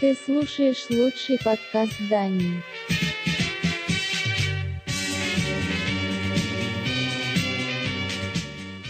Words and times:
Ты 0.00 0.14
слушаешь 0.14 0.90
лучший 0.90 1.38
подкаст 1.44 1.94
Дании. 2.10 2.62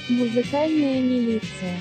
Музыкальная 0.09 1.01
милиция. 1.01 1.77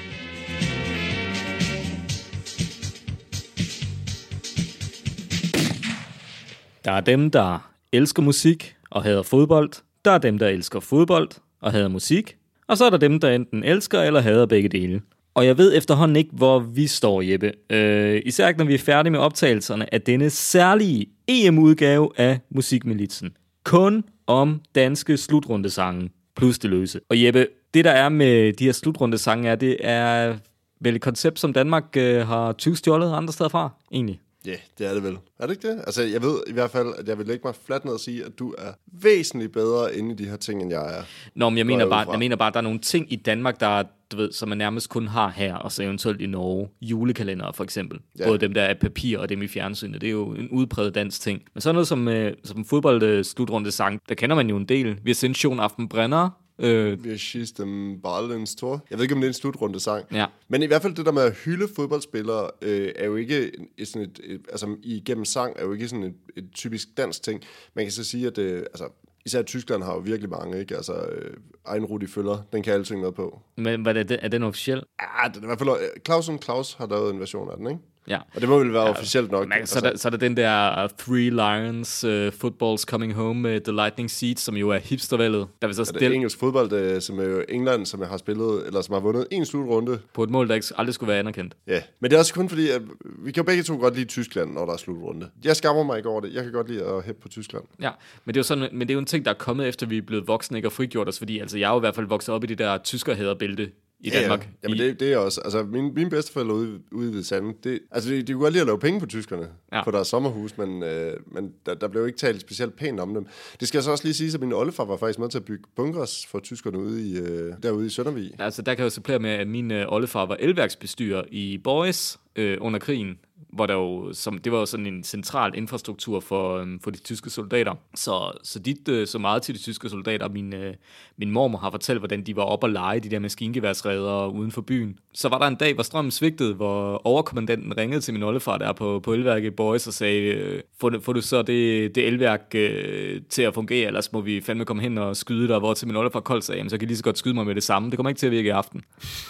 Der 6.86 6.92
er 6.94 7.02
dem, 7.02 7.32
der 7.32 7.72
elsker 7.92 8.22
musik 8.22 8.76
og 8.90 9.04
hader 9.04 9.24
fodbold. 9.24 9.72
Der 10.06 10.12
er 10.12 10.18
dem, 10.18 10.40
der 10.40 10.48
elsker 10.48 10.80
fodbold 10.80 11.30
og 11.62 11.72
hader 11.72 11.88
musik. 11.88 12.38
Og 12.68 12.78
så 12.78 12.86
er 12.86 12.90
der 12.90 12.98
dem, 12.98 13.20
der 13.20 13.32
enten 13.32 13.64
elsker 13.64 14.02
eller 14.02 14.22
hader 14.22 14.46
begge 14.46 14.70
dele. 14.70 15.02
Og 15.37 15.47
jeg 15.47 15.59
ved 15.59 15.77
efterhånden 15.77 16.17
ikke, 16.17 16.31
hvor 16.33 16.59
vi 16.59 16.87
står, 16.87 17.23
Jeppe. 17.23 17.53
Øh, 17.71 18.23
især 18.25 18.49
ikke, 18.49 18.59
når 18.59 18.65
vi 18.65 18.75
er 18.75 18.79
færdige 18.79 19.11
med 19.11 19.21
optagelserne 19.21 19.95
af 19.95 20.03
denne 20.03 20.31
særlige 20.31 21.07
EM-udgave 21.29 22.11
af 22.17 22.39
Musikmilitsen. 22.51 23.37
Kun 23.65 24.05
om 24.27 24.61
danske 24.75 25.17
slutrundesange 25.17 26.11
plus 26.37 26.59
det 26.59 26.71
løse. 26.71 27.01
Og 27.09 27.23
Jeppe, 27.25 27.47
det 27.75 27.85
der 27.85 27.91
er 27.91 28.09
med 28.09 28.53
de 28.53 28.65
her 28.65 28.73
slutrundesange, 28.73 29.49
er, 29.49 29.55
det 29.55 29.77
er 29.81 30.37
vel 30.81 30.97
et 30.97 31.03
koncept, 31.03 31.39
som 31.39 31.53
Danmark 31.53 31.85
øh, 31.97 32.27
har 32.27 32.53
tyvstjålet 32.53 33.13
andre 33.13 33.33
steder 33.33 33.51
fra, 33.51 33.71
egentlig. 33.93 34.21
Ja, 34.47 34.51
yeah, 34.51 34.61
det 34.79 34.87
er 34.87 34.95
det 34.95 35.03
vel. 35.03 35.19
Er 35.39 35.47
det 35.47 35.55
ikke 35.55 35.69
det? 35.69 35.79
Altså, 35.87 36.03
jeg 36.03 36.23
ved 36.23 36.41
i 36.47 36.53
hvert 36.53 36.71
fald, 36.71 36.95
at 36.99 37.09
jeg 37.09 37.19
vil 37.19 37.27
lægge 37.27 37.41
mig 37.45 37.55
fladt 37.67 37.85
ned 37.85 37.93
og 37.93 38.01
sige, 38.01 38.25
at 38.25 38.39
du 38.39 38.55
er 38.59 38.73
væsentligt 38.93 39.53
bedre 39.53 39.97
inde 39.97 40.13
i 40.13 40.15
de 40.15 40.25
her 40.25 40.37
ting, 40.37 40.63
end 40.63 40.71
jeg 40.71 40.99
er. 40.99 41.03
Nå, 41.35 41.51
men 41.51 41.59
jeg 41.59 41.67
mener, 41.67 41.89
bare, 41.89 42.11
jeg 42.11 42.19
mener 42.19 42.37
bare, 42.37 42.49
at 42.49 42.55
der 42.55 42.61
er 42.61 42.63
nogle 42.63 42.79
ting 42.79 43.13
i 43.13 43.17
Danmark, 43.17 43.61
der 43.61 43.67
er, 43.67 43.85
du 44.13 44.17
ved, 44.17 44.33
som 44.33 44.49
man 44.49 44.59
nærmest 44.59 44.89
kun 44.89 45.07
har 45.07 45.29
her, 45.29 45.55
og 45.55 45.73
så 45.73 45.83
eventuelt 45.83 46.21
i 46.21 46.27
Norge. 46.27 46.69
Julekalender 46.81 47.53
for 47.53 47.65
eksempel. 47.65 47.99
Ja. 48.19 48.27
Både 48.27 48.39
dem, 48.39 48.55
der 48.55 48.63
er 48.63 48.75
papir, 48.75 49.19
og 49.19 49.29
dem 49.29 49.43
i 49.43 49.49
fjernsynet. 49.49 50.01
Det 50.01 50.07
er 50.07 50.13
jo 50.13 50.35
en 50.35 50.49
udpræget 50.49 50.95
dansk 50.95 51.21
ting. 51.21 51.43
Men 51.55 51.61
så 51.61 51.73
noget 51.73 51.89
som, 51.89 52.09
øh, 52.09 52.35
som 52.45 52.65
fodbold 52.65 53.03
øh, 53.03 53.25
slutrunde 53.25 53.73
sang, 53.73 54.01
der 54.09 54.15
kender 54.15 54.37
man 54.37 54.49
jo 54.49 54.57
en 54.57 54.65
del. 54.65 54.99
Vi 55.03 55.11
har 55.11 55.61
Aften 55.61 55.89
Brenner. 55.89 56.46
Øh, 56.59 57.05
Vi 57.05 57.09
har 57.09 57.17
schießt 57.17 57.59
dem 57.59 58.01
Ballens 58.03 58.55
Tor. 58.55 58.85
Jeg 58.91 58.99
ved 58.99 59.03
ikke, 59.05 59.15
om 59.15 59.21
det 59.21 59.27
er 59.27 59.31
en 59.31 59.35
slutrunde 59.35 59.81
sang. 59.81 60.05
Ja. 60.13 60.27
Men 60.49 60.63
i 60.63 60.67
hvert 60.67 60.83
fald 60.83 60.95
det 60.95 61.07
der 61.07 61.13
med 61.13 61.23
at 61.23 61.33
hylde 61.35 61.69
fodboldspillere, 61.77 62.51
øh, 62.63 62.93
er 62.97 63.07
jo 63.07 63.17
ikke 63.17 63.51
sådan 63.85 64.03
et, 64.03 64.21
et, 64.25 64.41
altså 64.51 64.77
igennem 64.83 65.25
sang, 65.25 65.57
er 65.59 65.65
jo 65.65 65.73
ikke 65.73 65.89
sådan 65.89 66.05
et, 66.05 66.15
et 66.37 66.49
typisk 66.55 66.89
dansk 66.97 67.23
ting. 67.23 67.43
Man 67.75 67.85
kan 67.85 67.93
så 67.93 68.05
sige, 68.05 68.27
at 68.27 68.39
øh, 68.39 68.59
altså, 68.59 68.89
især 69.27 69.43
Tyskland 69.43 69.83
har 69.83 69.95
jo 69.95 69.99
virkelig 69.99 70.31
mange, 70.31 70.61
ikke? 70.61 70.77
Altså, 70.77 70.93
øh, 70.95 71.35
egen 71.67 71.85
Rudi 71.85 72.07
Føller, 72.07 72.43
den 72.53 72.63
kan 72.63 72.73
alle 72.73 72.85
synge 72.87 73.01
noget 73.01 73.15
på. 73.15 73.41
men 73.57 73.83
hvad 73.83 73.97
er, 73.97 74.03
det, 74.03 74.19
er 74.23 74.29
den 74.29 74.43
officiel? 74.43 74.83
Ja, 75.01 75.29
den 75.29 75.41
er 75.41 75.47
i 75.47 75.47
hvert 75.47 75.59
fald, 75.59 76.01
Clausen 76.07 76.43
Claus 76.43 76.73
har 76.75 76.87
lavet 76.87 77.13
en 77.15 77.21
version 77.21 77.51
af 77.51 77.57
den, 77.57 77.67
ikke? 77.67 77.81
Ja. 78.09 78.19
Og 78.35 78.41
det 78.41 78.49
må 78.49 78.59
vel 78.59 78.73
være 78.73 78.83
ja, 78.83 78.91
officielt 78.91 79.31
nok. 79.31 79.49
Men, 79.49 79.67
så, 79.67 79.79
er 79.79 79.91
der, 79.91 79.97
så 79.97 80.09
er 80.09 80.11
der 80.11 80.19
den 80.19 80.37
der 80.37 80.85
uh, 80.85 80.91
Three 80.99 81.31
Lions 81.31 82.05
uh, 82.05 82.33
Footballs 82.33 82.83
Coming 82.83 83.15
Home 83.15 83.41
med 83.41 83.61
The 83.61 83.73
Lightning 83.73 84.11
Seeds, 84.11 84.41
som 84.41 84.57
jo 84.57 84.71
er 84.71 84.79
hipstervalget. 84.79 85.47
Der 85.63 85.67
vil 85.67 85.75
så 85.75 85.83
er 85.83 85.85
det 85.85 85.95
stille 85.95 86.15
engelsk 86.15 86.39
fodbold, 86.39 86.73
øh, 86.73 87.01
som 87.01 87.19
er 87.19 87.25
jo 87.25 87.45
England, 87.49 87.87
som 87.87 88.03
har 88.03 88.17
spillet, 88.17 88.67
eller 88.67 88.81
som 88.81 88.93
har 88.93 89.01
vundet 89.01 89.27
en 89.31 89.47
slutrunde. 89.47 89.99
på 90.15 90.23
et 90.23 90.31
mål, 90.31 90.49
der 90.49 90.55
ikke, 90.55 90.67
aldrig 90.77 90.95
skulle 90.95 91.09
være 91.09 91.19
anerkendt. 91.19 91.55
Ja, 91.67 91.83
men 92.01 92.11
det 92.11 92.17
er 92.17 92.21
også 92.21 92.35
kun 92.35 92.49
fordi, 92.49 92.69
at 92.69 92.83
vi 93.19 93.33
kan 93.33 93.43
jo 93.43 93.47
begge 93.47 93.63
to 93.63 93.77
godt 93.77 93.95
lide 93.95 94.07
Tyskland, 94.07 94.53
når 94.53 94.65
der 94.65 94.73
er 94.73 94.77
slutrunde. 94.77 95.29
Jeg 95.45 95.57
skammer 95.57 95.83
mig 95.83 95.97
ikke 95.97 96.09
over 96.09 96.21
det. 96.21 96.35
Jeg 96.35 96.43
kan 96.43 96.53
godt 96.53 96.69
lide 96.69 96.85
at 96.85 97.05
hæppe 97.05 97.21
på 97.21 97.29
Tyskland. 97.29 97.65
Ja, 97.81 97.91
men 98.25 98.35
det 98.35 98.37
er 98.37 98.41
jo 98.41 98.45
sådan, 98.45 98.69
men 98.73 98.81
det 98.81 98.91
er 98.91 98.95
jo 98.95 99.01
en 99.01 99.07
ting, 99.07 99.25
der 99.25 99.31
er 99.31 99.35
kommet 99.35 99.69
efter, 99.69 99.87
vi 99.87 99.99
er 99.99 100.03
blevet 100.03 100.29
voksne, 100.29 100.59
ikke 100.59 100.69
og 100.69 100.73
frigjort 100.73 101.09
os, 101.09 101.19
fordi 101.19 101.39
altså, 101.39 101.59
jeg 101.59 101.69
er 101.69 101.73
jo 101.73 101.79
i 101.79 101.81
hvert 101.81 101.95
fald 101.95 102.07
vokset 102.07 102.35
op 102.35 102.45
i 102.45 102.47
det 102.47 102.59
der 102.59 102.79
tyskerhæderbælte 102.79 103.71
i 104.07 104.11
Danmark. 104.11 104.41
Ja, 104.41 104.47
Jamen 104.63 104.77
I, 104.79 104.81
det, 104.81 105.01
det 105.01 105.13
er 105.13 105.17
også, 105.19 105.41
altså 105.41 105.63
mine, 105.63 105.91
mine 105.93 106.11
bedsteforældre 106.11 106.55
ude, 106.55 106.79
ude 106.93 107.09
i 107.09 107.11
Hvide 107.11 107.25
Sande, 107.25 107.55
det, 107.65 107.81
altså 107.91 108.11
de, 108.11 108.23
de 108.23 108.33
kunne 108.33 108.43
godt 108.43 108.53
lide 108.53 108.61
at 108.61 108.67
lave 108.67 108.79
penge 108.79 109.01
på 109.01 109.07
tyskerne, 109.07 109.49
Ja. 109.73 109.77
ja. 109.77 109.85
på 109.85 109.91
deres 109.91 110.09
sommerhus, 110.09 110.59
men, 110.59 110.83
øh, 110.83 111.13
men 111.27 111.53
der, 111.67 111.75
der 111.75 111.89
blev 111.89 112.07
ikke 112.07 112.19
talt 112.19 112.41
specielt 112.41 112.77
pænt 112.77 113.01
om 113.01 113.15
dem. 113.15 113.27
Det 113.61 113.69
skal 113.69 113.79
jeg 113.79 113.85
så 113.85 113.91
også 113.91 114.05
lige 114.05 114.15
sige, 114.15 114.35
at 114.35 114.41
min 114.41 114.53
oldefar 114.53 114.85
var 114.85 114.97
faktisk 114.97 115.19
med 115.19 115.29
til 115.29 115.39
at 115.39 115.45
bygge 115.45 115.65
bunkers 115.77 116.27
for 116.27 116.39
tyskerne 116.39 116.79
ude 116.79 117.09
i, 117.11 117.19
øh, 117.19 117.53
derude 117.63 117.87
i 117.87 117.89
Søndervig. 117.89 118.31
Altså, 118.39 118.63
der 118.63 118.75
kan 118.75 118.79
jeg 118.79 118.85
jo 118.85 118.91
supplere 118.91 119.19
med, 119.19 119.31
at 119.31 119.49
min 119.49 119.71
øh, 119.71 119.85
oldefar 119.89 120.27
var 120.27 120.37
elværksbestyrer 120.41 121.23
i 121.31 121.59
Boris 121.65 122.19
øh, 122.37 122.59
under 122.61 122.79
krigen, 122.79 123.19
hvor 123.53 123.67
der 123.67 123.75
jo, 123.75 124.13
som, 124.13 124.39
det 124.39 124.53
var 124.53 124.59
jo 124.59 124.67
sådan 124.67 124.87
en 124.87 125.05
central 125.05 125.53
infrastruktur 125.55 126.21
for, 126.21 126.57
øhm, 126.59 126.81
for 126.81 126.91
de 126.91 126.99
tyske 126.99 127.31
soldater. 127.31 127.75
Så, 127.95 128.33
så 128.43 128.59
dit 128.59 128.89
øh, 128.89 129.07
så 129.07 129.19
meget 129.19 129.43
til 129.43 129.55
de 129.55 129.61
tyske 129.63 129.89
soldater. 129.89 130.29
Min, 130.29 130.55
øh, 130.55 130.75
min 131.19 131.31
mormor 131.31 131.59
har 131.59 131.71
fortalt, 131.71 131.99
hvordan 131.99 132.23
de 132.23 132.37
var 132.37 132.43
op 132.43 132.65
og 132.65 132.71
lege 132.71 133.01
de 133.01 133.11
der 133.11 133.19
maskingeværsredder 133.19 134.27
uden 134.27 134.51
for 134.53 134.61
byen. 134.61 134.99
Så 135.15 135.29
var 135.29 135.39
der 135.39 135.47
en 135.47 135.55
dag, 135.55 135.75
hvor 135.75 135.83
strømmen 135.83 136.11
svigtede, 136.11 136.55
hvor 136.55 137.07
overkommandanten 137.07 137.77
ringede 137.77 138.01
til 138.01 138.15
min 138.15 138.23
oldefar 138.23 138.59
der 138.59 138.73
på, 138.73 139.01
på 139.01 139.13
elværket 139.13 139.55
Boys 139.57 139.87
og 139.87 139.93
sagde, 139.93 140.21
øh, 140.23 140.61
får, 140.81 140.89
du- 140.89 141.01
får 141.01 141.13
du 141.13 141.21
så 141.21 141.43
det, 141.43 141.95
det 141.95 142.07
elværk 142.07 142.41
øh, 142.55 143.21
til 143.29 143.43
at 143.43 143.55
fungere, 143.55 143.87
ellers 143.87 144.13
må 144.13 144.21
vi 144.21 144.41
fandme 144.41 144.65
komme 144.65 144.83
hen 144.83 144.99
og 144.99 145.17
skyde 145.17 145.49
dig, 145.49 145.59
hvor 145.59 145.75
til 145.75 145.87
min 145.87 145.97
oldefar 145.97 146.21
koldt 146.21 146.45
sagde, 146.45 146.71
så 146.71 146.79
kan 146.79 146.85
I 146.85 146.89
lige 146.89 146.97
så 146.97 147.05
godt 147.05 147.19
skyde 147.19 147.35
mig 147.35 147.47
med 147.47 147.55
det 147.55 147.63
samme. 147.63 147.91
Det 147.91 147.97
kommer 147.99 148.11
ikke 148.11 148.19
til 148.19 148.27
at 148.27 148.33
virke 148.33 148.47
i 148.47 148.51
aften. 148.51 148.83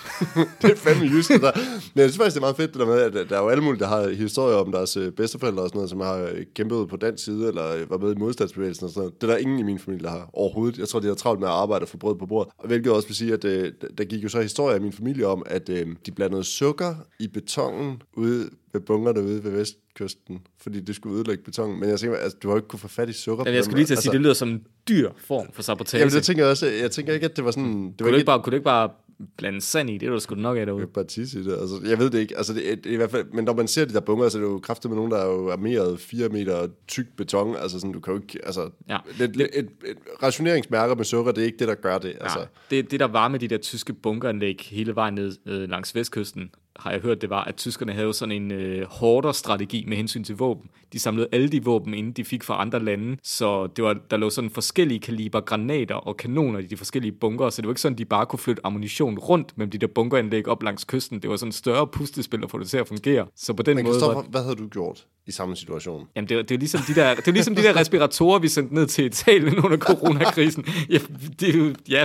det 0.62 0.70
er 0.70 0.76
fandme 0.76 1.06
just, 1.06 1.28
det 1.28 1.42
der. 1.42 1.50
Men 1.94 2.00
jeg 2.00 2.10
synes 2.10 2.16
faktisk, 2.16 2.34
det 2.34 2.40
er 2.40 2.46
meget 2.46 2.56
fedt, 2.56 2.72
det 2.72 2.80
der 2.80 2.86
med, 2.86 2.98
at 3.00 3.30
der 3.30 3.36
er 3.36 3.42
jo 3.42 3.48
alle 3.48 3.64
mulige, 3.64 3.80
der 3.80 3.88
har 3.88 4.05
historier 4.14 4.56
om 4.56 4.72
deres 4.72 4.96
øh, 4.96 5.12
bedsteforældre 5.12 5.62
og 5.62 5.68
sådan 5.68 5.78
noget, 5.78 5.90
som 5.90 6.00
har 6.00 6.16
øh, 6.16 6.44
kæmpet 6.54 6.88
på 6.88 6.96
den 6.96 7.18
side, 7.18 7.48
eller 7.48 7.74
øh, 7.74 7.90
var 7.90 7.98
med 7.98 8.12
i 8.12 8.18
modstandsbevægelsen 8.18 8.84
og 8.84 8.90
sådan 8.90 9.00
noget. 9.00 9.20
Det 9.20 9.30
er 9.30 9.32
der 9.32 9.38
ingen 9.38 9.58
i 9.58 9.62
min 9.62 9.78
familie, 9.78 10.04
der 10.04 10.10
har 10.10 10.30
overhovedet. 10.32 10.78
Jeg 10.78 10.88
tror, 10.88 11.00
de 11.00 11.06
har 11.06 11.14
travlt 11.14 11.40
med 11.40 11.48
at 11.48 11.54
arbejde 11.54 11.82
og 11.82 11.88
få 11.88 11.96
brød 11.96 12.16
på 12.16 12.26
bordet. 12.26 12.52
Og 12.58 12.66
hvilket 12.66 12.92
også 12.92 13.08
vil 13.08 13.16
sige, 13.16 13.32
at 13.32 13.44
øh, 13.44 13.72
der 13.98 14.04
gik 14.04 14.24
jo 14.24 14.28
så 14.28 14.40
historie 14.40 14.76
i 14.76 14.80
min 14.80 14.92
familie 14.92 15.26
om, 15.26 15.42
at 15.46 15.68
øh, 15.68 15.86
de 16.06 16.12
blandede 16.12 16.44
sukker 16.44 16.94
i 17.20 17.28
betongen 17.28 18.02
ude 18.16 18.50
ved 18.72 18.80
bunkerne 18.80 19.22
ude 19.22 19.44
ved 19.44 19.50
vestkysten, 19.50 20.40
fordi 20.58 20.80
det 20.80 20.96
skulle 20.96 21.16
ødelægge 21.16 21.44
betongen. 21.44 21.80
Men 21.80 21.88
jeg 21.88 22.00
tænker, 22.00 22.16
altså, 22.16 22.38
du 22.42 22.48
har 22.48 22.54
jo 22.54 22.58
ikke 22.58 22.68
kunne 22.68 22.80
få 22.80 22.88
fat 22.88 23.08
i 23.08 23.12
sukker. 23.12 23.44
Jamen, 23.46 23.56
jeg 23.56 23.64
skulle 23.64 23.76
lige 23.76 23.86
til 23.86 23.94
at 23.94 24.02
sige, 24.02 24.12
det 24.12 24.20
lyder 24.20 24.34
som 24.34 24.48
en 24.48 24.62
dyr 24.88 25.10
form 25.18 25.46
for 25.52 25.62
sabotage. 25.62 26.00
Jamen, 26.00 26.14
det 26.14 26.22
tænker 26.22 26.42
jeg 26.42 26.50
også. 26.50 26.66
Jeg 26.66 26.90
tænker 26.90 27.12
ikke, 27.12 27.24
at 27.24 27.36
det 27.36 27.44
var 27.44 27.50
sådan... 27.50 27.74
Det 27.74 27.94
var 28.00 28.04
kunne, 28.04 28.10
du 28.10 28.16
ikke 28.16 28.26
bare, 28.26 28.42
kunne 28.42 28.50
du 28.50 28.56
ikke 28.56 28.64
bare 28.64 28.90
blande 29.36 29.60
sand 29.60 29.90
i? 29.90 29.98
Det 29.98 30.06
er 30.06 30.10
du 30.10 30.20
sgu 30.20 30.34
nok 30.34 30.58
af 30.58 30.66
derude. 30.66 30.86
bare 30.86 31.04
tisse 31.04 31.40
i 31.40 31.42
det. 31.42 31.52
Altså, 31.52 31.80
jeg 31.84 31.98
ved 31.98 32.10
det 32.10 32.18
ikke. 32.18 32.36
Altså, 32.36 32.54
det, 32.54 32.72
er, 32.72 32.76
det 32.76 32.86
er 32.86 32.92
i 32.92 32.96
hvert 32.96 33.10
fald, 33.10 33.26
men 33.32 33.44
når 33.44 33.54
man 33.54 33.68
ser 33.68 33.84
de 33.84 33.94
der 33.94 34.00
bunker, 34.00 34.28
så 34.28 34.38
er 34.38 34.42
det 34.42 34.48
jo 34.48 34.58
kraftigt 34.58 34.90
med 34.90 34.96
nogen, 34.96 35.12
der 35.12 35.18
er 35.18 35.26
jo 35.26 35.50
armeret 35.50 36.00
4 36.00 36.28
meter 36.28 36.68
tyk 36.88 37.06
beton. 37.16 37.56
Altså, 37.56 37.78
sådan, 37.80 37.92
du 37.92 38.00
kan 38.00 38.14
jo 38.14 38.20
ikke... 38.20 38.38
Altså, 38.46 38.70
Ja. 38.88 38.98
ja. 39.18 39.24
et, 39.24 39.36
et, 39.40 39.68
et, 39.84 39.96
rationeringsmærker 40.22 40.94
med 40.94 41.04
sukker, 41.04 41.32
det 41.32 41.42
er 41.42 41.46
ikke 41.46 41.58
det, 41.58 41.68
der 41.68 41.74
gør 41.74 41.98
det. 41.98 42.16
Altså, 42.20 42.38
Ja, 42.38 42.76
det, 42.76 42.90
det, 42.90 43.00
der 43.00 43.06
var 43.06 43.28
med 43.28 43.38
de 43.38 43.48
der 43.48 43.58
tyske 43.58 43.92
bunkeranlæg 43.92 44.66
hele 44.70 44.94
vejen 44.94 45.14
ned 45.14 45.36
øh, 45.46 45.68
langs 45.68 45.94
vestkysten, 45.94 46.50
har 46.78 46.90
jeg 46.90 47.00
hørt, 47.00 47.20
det 47.22 47.30
var, 47.30 47.44
at 47.44 47.56
tyskerne 47.56 47.92
havde 47.92 48.14
sådan 48.14 48.32
en 48.42 48.50
øh, 48.50 48.86
hårdere 48.90 49.34
strategi 49.34 49.84
med 49.88 49.96
hensyn 49.96 50.24
til 50.24 50.36
våben. 50.36 50.70
De 50.92 50.98
samlede 50.98 51.28
alle 51.32 51.48
de 51.48 51.64
våben, 51.64 51.94
inden 51.94 52.12
de 52.12 52.24
fik 52.24 52.44
fra 52.44 52.60
andre 52.60 52.84
lande, 52.84 53.16
så 53.22 53.66
det 53.66 53.84
var, 53.84 53.96
der 54.10 54.16
lå 54.16 54.30
sådan 54.30 54.50
forskellige 54.50 55.00
kaliber 55.00 55.40
granater 55.40 55.94
og 55.94 56.16
kanoner 56.16 56.58
i 56.58 56.66
de 56.66 56.76
forskellige 56.76 57.12
bunker, 57.12 57.50
så 57.50 57.62
det 57.62 57.66
var 57.68 57.72
ikke 57.72 57.80
sådan, 57.80 57.98
de 57.98 58.04
bare 58.04 58.26
kunne 58.26 58.38
flytte 58.38 58.66
ammunition 58.66 59.18
rundt 59.18 59.58
mellem 59.58 59.70
de 59.70 59.78
der 59.78 59.86
bunkeranlæg 59.86 60.48
op 60.48 60.62
langs 60.62 60.84
kysten. 60.84 61.22
Det 61.22 61.30
var 61.30 61.36
sådan 61.36 61.52
større 61.52 61.86
puslespil 61.86 62.40
at 62.44 62.50
få 62.50 62.58
det 62.58 62.68
til 62.68 62.78
at 62.78 62.88
fungere. 62.88 63.26
Så 63.36 63.52
på 63.54 63.62
den 63.62 63.76
men 63.76 63.84
måde... 63.84 64.00
var- 64.00 64.26
hvad 64.30 64.42
havde 64.42 64.56
du 64.56 64.68
gjort 64.68 65.06
i 65.26 65.32
samme 65.32 65.56
situation? 65.56 66.06
Jamen, 66.16 66.28
det, 66.28 66.36
er- 66.38 66.42
det, 66.42 66.54
er 66.54 66.58
ligesom 66.58 66.80
de 66.88 66.94
der, 66.94 67.14
det 67.14 67.28
er 67.28 67.32
ligesom 67.32 67.54
de 67.54 67.62
der 67.62 67.76
respiratorer, 67.76 68.38
vi 68.38 68.48
sendte 68.48 68.74
ned 68.74 68.86
til 68.86 69.04
Italien 69.04 69.58
under 69.58 69.76
coronakrisen. 69.78 70.64
Ja, 70.90 70.98
det, 71.40 71.48
er 71.48 71.74
ja, 71.88 72.04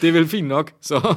det 0.00 0.08
er 0.08 0.12
vel 0.12 0.28
fint 0.28 0.48
nok, 0.48 0.72
så... 0.80 1.14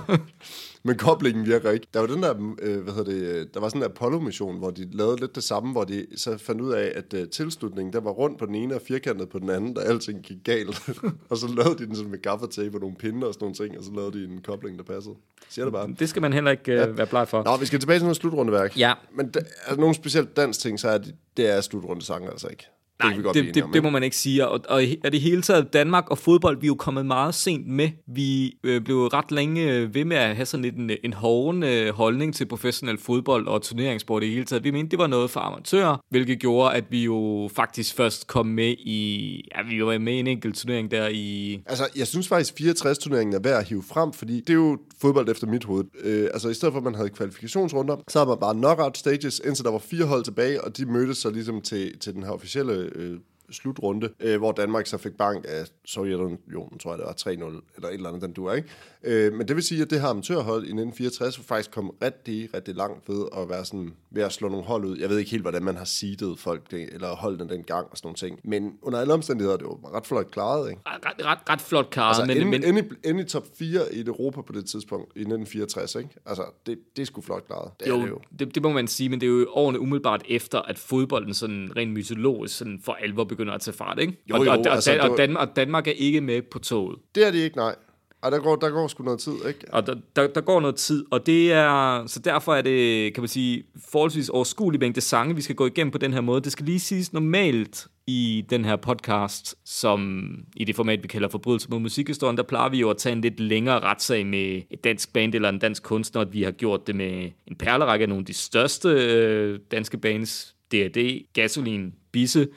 Men 0.88 0.98
koblingen 0.98 1.46
virker 1.46 1.72
ikke. 1.72 1.88
Der 1.94 2.00
var 2.00 2.08
den 2.08 2.24
der, 2.24 2.54
øh, 2.62 2.84
hvad 2.84 2.94
hedder 2.94 3.12
det, 3.12 3.22
øh, 3.22 3.48
der 3.54 3.60
var 3.60 3.70
sådan 3.70 3.82
en 3.82 3.86
Apollo-mission, 3.86 4.58
hvor 4.58 4.72
de 4.72 4.88
lavede 4.92 5.20
lidt 5.20 5.36
det 5.36 5.44
samme, 5.44 5.72
hvor 5.72 5.84
de 5.84 6.06
så 6.16 6.38
fandt 6.38 6.62
ud 6.62 6.72
af, 6.72 6.92
at 6.96 7.14
øh, 7.14 7.30
tilslutningen, 7.30 7.94
der 7.94 8.00
var 8.00 8.12
rundt 8.12 8.40
på 8.40 8.46
den 8.46 8.56
ene 8.56 8.76
og 8.76 8.82
firkantet 8.88 9.30
på 9.30 9.40
den 9.40 9.50
anden, 9.50 9.74
da 9.74 9.82
alting 9.82 10.22
gik 10.24 10.38
galt. 10.44 10.90
og 11.30 11.38
så 11.38 11.48
lavede 11.48 11.78
de 11.78 11.86
den 11.86 11.96
sådan 11.96 12.12
med 12.12 12.22
gaffertape 12.22 12.78
og 12.78 12.82
nogle 12.82 12.96
pinde 12.96 13.28
og 13.28 13.34
sådan 13.34 13.44
nogle 13.44 13.56
ting, 13.56 13.78
og 13.78 13.84
så 13.84 13.92
lavede 13.96 14.20
de 14.20 14.34
en 14.34 14.42
kobling, 14.42 14.78
der 14.78 14.84
passede. 14.84 15.16
Siger 15.50 15.66
det 15.66 15.74
bare. 15.74 15.96
Det 16.00 16.10
skal 16.10 16.22
man 16.22 16.34
heller 16.34 16.52
ikke 16.52 16.72
øh, 16.72 16.98
være 16.98 17.08
bleg 17.08 17.28
for. 17.28 17.44
Nå, 17.44 17.58
vi 17.58 17.66
skal 17.66 17.80
tilbage 17.80 18.00
til 18.00 18.04
noget 18.04 18.18
slutrundeværk. 18.18 18.80
Ja. 18.80 18.94
Men 19.16 19.30
der 19.30 19.42
er 19.66 19.76
nogle 19.76 19.96
specielt 19.96 20.38
dansk 20.38 20.60
ting, 20.60 20.80
så 20.80 20.90
er 20.90 20.98
det, 20.98 21.16
det 21.38 21.50
er 21.50 21.62
slutrundesange 21.62 22.30
altså 22.30 22.48
ikke. 22.48 22.68
Det 23.02 23.06
Nej, 23.10 23.16
det, 23.16 23.34
det, 23.34 23.48
enige 23.48 23.64
om, 23.64 23.72
det 23.72 23.84
må 23.84 23.90
man 23.90 24.04
ikke 24.04 24.16
sige. 24.16 24.48
Og, 24.48 24.62
og 24.70 24.84
er 25.04 25.10
det 25.10 25.22
hele 25.22 25.42
taget 25.42 25.74
Danmark 25.74 26.10
og 26.10 26.18
fodbold, 26.18 26.60
vi 26.62 26.66
er 26.66 26.68
jo 26.68 26.76
kommet 26.76 27.06
meget 27.06 27.36
sent 27.36 27.68
med. 27.68 27.90
Vi 28.08 28.58
øh, 28.64 28.82
blev 28.82 28.98
ret 28.98 29.32
længe 29.32 29.74
øh, 29.74 29.96
ved 29.96 30.06
med 30.06 30.18
at 30.18 30.36
have 30.36 30.46
sådan 30.46 30.62
lidt 30.62 30.76
en, 30.76 30.92
en 31.04 31.14
hovende 31.14 31.68
øh, 31.68 31.94
holdning 31.94 32.36
til 32.36 32.46
professionel 32.46 32.98
fodbold 32.98 33.48
og 33.48 33.62
turneringssport 33.62 34.24
i 34.24 34.26
det 34.26 34.34
hele 34.34 34.46
taget. 34.46 34.64
Vi 34.64 34.72
mente, 34.72 34.92
det 34.92 35.00
var 35.00 35.08
noget 35.08 35.30
for 35.30 35.40
amatører, 35.40 35.98
hvilket 36.10 36.40
gjorde, 36.40 36.74
at 36.76 36.84
vi 36.90 37.04
jo 37.04 37.50
faktisk 37.56 37.96
først 37.96 38.28
kom 38.28 38.46
med 38.46 38.76
i... 38.80 39.42
Ja, 39.56 39.62
vi 39.70 39.86
var 39.86 39.98
med 39.98 40.14
i 40.14 40.20
en 40.20 40.28
enkelt 40.28 40.56
turnering 40.56 40.92
der 40.92 41.08
i... 41.08 41.60
Altså, 41.66 41.88
jeg 41.96 42.08
synes 42.08 42.28
faktisk, 42.28 42.54
64-turneringen 42.62 43.36
er 43.36 43.40
værd 43.40 43.60
at 43.60 43.68
hive 43.68 43.84
frem, 43.84 44.14
fordi 44.14 44.40
det 44.40 44.50
er 44.50 44.54
jo 44.54 44.78
fodbold 45.02 45.30
efter 45.30 45.48
mit 45.48 45.64
hoved. 45.64 45.86
Øh, 46.04 46.30
altså, 46.34 46.50
i 46.50 46.54
stedet 46.54 46.74
for, 46.74 46.78
at 46.78 46.84
man 46.84 46.96
havde 46.96 47.10
kvalifikationsrunder, 47.10 47.98
så 48.08 48.20
havde 48.20 48.30
man 48.30 48.38
bare 48.40 48.54
knockout 48.54 48.98
stages, 48.98 49.42
indtil 49.46 49.66
der 49.66 49.72
var 49.72 49.80
fire 49.80 50.06
hold 50.06 50.24
tilbage, 50.24 50.64
og 50.64 50.78
de 50.78 50.86
mødtes 50.86 51.18
så 51.18 51.30
ligesom 51.30 51.62
til, 51.62 52.00
til 52.00 52.14
den 52.14 52.24
her 52.24 52.32
officielle 52.32 52.85
äh, 52.86 53.20
slutrunde, 53.52 54.10
øh, 54.20 54.38
hvor 54.38 54.52
Danmark 54.52 54.88
så 54.88 54.98
fik 54.98 55.18
bank 55.18 55.46
af 55.48 55.68
Sovjetunionen, 55.86 56.80
tror 56.80 56.92
jeg 56.92 56.98
det 56.98 57.06
var 57.06 57.14
3-0, 57.14 57.32
eller 57.76 57.88
et 57.88 57.94
eller 57.94 58.10
andet, 58.10 58.22
den 58.22 58.34
du 58.34 58.52
ikke? 58.52 58.70
Øh, 59.04 59.34
men 59.34 59.48
det 59.48 59.56
vil 59.56 59.64
sige, 59.64 59.82
at 59.82 59.90
det 59.90 60.02
her 60.02 60.08
amatørhold 60.08 60.62
i 60.62 60.74
1964 60.74 61.38
faktisk 61.38 61.72
kom 61.72 61.90
rigtig, 62.02 62.50
rigtig 62.54 62.76
langt 62.76 63.10
ved 63.10 63.26
at 63.38 63.50
være 63.50 63.66
sådan, 63.66 63.94
ved 64.12 64.24
at 64.24 64.34
slå 64.34 64.50
nogle 64.50 64.66
hold 64.66 64.86
ud. 64.86 64.98
Jeg 64.98 65.10
ved 65.10 65.18
ikke 65.18 65.32
helt, 65.32 65.44
hvordan 65.44 65.64
man 65.64 65.76
har 65.76 65.86
seedet 65.86 66.40
folk, 66.40 66.72
det, 66.72 66.90
eller 66.94 67.16
holdene 67.16 67.50
den 67.50 67.64
gang 67.64 67.88
og 67.92 67.98
sådan 67.98 68.08
nogle 68.08 68.16
ting. 68.16 68.40
Men 68.44 68.78
under 68.82 69.00
alle 69.00 69.14
omstændigheder, 69.14 69.58
det 69.58 69.68
var 69.68 69.96
ret 69.96 70.06
flot 70.06 70.32
klaret, 70.32 70.70
ikke? 70.70 70.82
Ret, 70.86 71.26
ret, 71.26 71.38
ret 71.50 71.62
flot 71.62 71.90
klaret, 71.90 72.08
Altså, 72.08 72.26
men, 72.26 72.50
men, 72.50 72.62
men, 72.62 72.78
ende, 72.78 72.96
ende 73.04 73.22
i 73.22 73.26
top 73.26 73.48
4 73.60 73.96
i 73.96 74.02
Europa 74.02 74.42
på 74.42 74.54
det 74.54 74.66
tidspunkt, 74.66 75.06
i 75.16 75.20
1964, 75.20 75.96
ikke? 75.96 76.10
Altså, 76.26 76.44
det, 76.66 76.80
det 76.96 77.02
er 77.02 77.06
sgu 77.06 77.22
flot 77.22 77.48
klaret. 77.48 77.72
Det 77.80 77.88
er 77.88 77.96
det 77.96 78.02
jo, 78.02 78.08
jo. 78.08 78.20
det, 78.40 78.56
det 78.56 78.64
må 78.64 78.72
man 78.72 78.88
sige, 78.88 79.10
men 79.10 79.22
det 79.22 79.28
er 79.28 79.32
jo 79.32 79.48
årene 79.50 79.80
umiddelbart 79.80 80.24
efter, 80.30 80.60
at 80.62 80.80
fodbolden 80.80 81.34
sådan 81.34 81.72
rent 81.76 81.92
mytologisk 81.94 82.58
sådan 82.58 82.80
for 82.84 82.94
alvor 82.94 83.24
begynder 83.36 83.54
at 83.54 83.62
tage 83.62 83.78
fart, 83.78 84.00
ikke? 84.00 84.24
Jo, 84.30 84.36
og, 84.36 84.46
jo, 84.46 84.52
og, 84.52 84.58
og, 84.58 84.68
altså, 84.68 84.92
Dan- 84.92 85.12
og, 85.12 85.18
Danmark, 85.18 85.50
og 85.50 85.56
Danmark 85.56 85.88
er 85.88 85.92
ikke 85.92 86.22
med 86.22 86.42
på 86.42 86.60
toget. 86.60 87.00
Det 87.16 87.28
er 87.28 87.32
det 87.32 87.40
ikke, 87.40 87.58
nej. 87.58 87.76
Ej, 88.24 88.30
der 88.30 88.40
går, 88.40 88.56
der 88.56 88.70
går 88.70 88.88
sgu 88.88 89.04
noget 89.04 89.20
tid, 89.20 89.34
ikke? 89.48 89.60
Og 89.72 89.88
der, 89.88 89.96
der, 90.16 90.28
der 90.28 90.42
går 90.42 90.60
noget 90.60 90.76
tid, 90.76 91.06
og 91.12 91.26
det 91.26 91.52
er, 91.54 92.08
så 92.08 92.20
derfor 92.20 92.56
er 92.56 92.62
det, 92.62 93.14
kan 93.14 93.22
man 93.22 93.28
sige, 93.28 93.64
forholdsvis 93.92 94.30
overskuelig 94.30 94.80
mængde 94.80 95.02
sange, 95.02 95.36
vi 95.36 95.42
skal 95.42 95.56
gå 95.56 95.66
igennem 95.66 95.92
på 95.92 95.98
den 95.98 96.14
her 96.14 96.22
måde. 96.22 96.42
Det 96.42 96.52
skal 96.52 96.66
lige 96.66 96.80
siges 96.80 97.14
normalt 97.14 97.88
i 98.08 98.46
den 98.50 98.66
her 98.66 98.76
podcast, 98.76 99.56
som 99.66 100.30
i 100.56 100.64
det 100.64 100.76
format, 100.76 101.04
vi 101.04 101.08
kalder 101.08 101.30
Forbrydelse 101.30 101.70
mod 101.70 101.80
musikhistorien, 101.80 102.38
der 102.38 102.44
plejer 102.44 102.70
vi 102.70 102.80
jo 102.80 102.90
at 102.90 102.98
tage 102.98 103.14
en 103.14 103.22
lidt 103.22 103.40
længere 103.40 103.80
retssag 103.80 104.26
med 104.26 104.62
et 104.70 104.84
dansk 104.84 105.14
band 105.14 105.36
eller 105.36 105.50
en 105.50 105.60
dansk 105.60 105.84
kunstner, 105.84 106.22
at 106.22 106.34
vi 106.34 106.44
har 106.44 106.52
gjort 106.52 106.88
det 106.88 106.96
med 106.96 107.32
en 107.48 107.56
perlerække 107.56 108.04
af 108.04 108.10
nogle 108.10 108.22
af 108.22 108.26
de 108.26 108.34
største 108.34 108.90
øh, 108.90 109.60
danske 109.72 109.98
bands, 109.98 110.56
D&D, 110.72 111.26
Gasolin, 111.34 111.94
Bisse, 112.12 112.48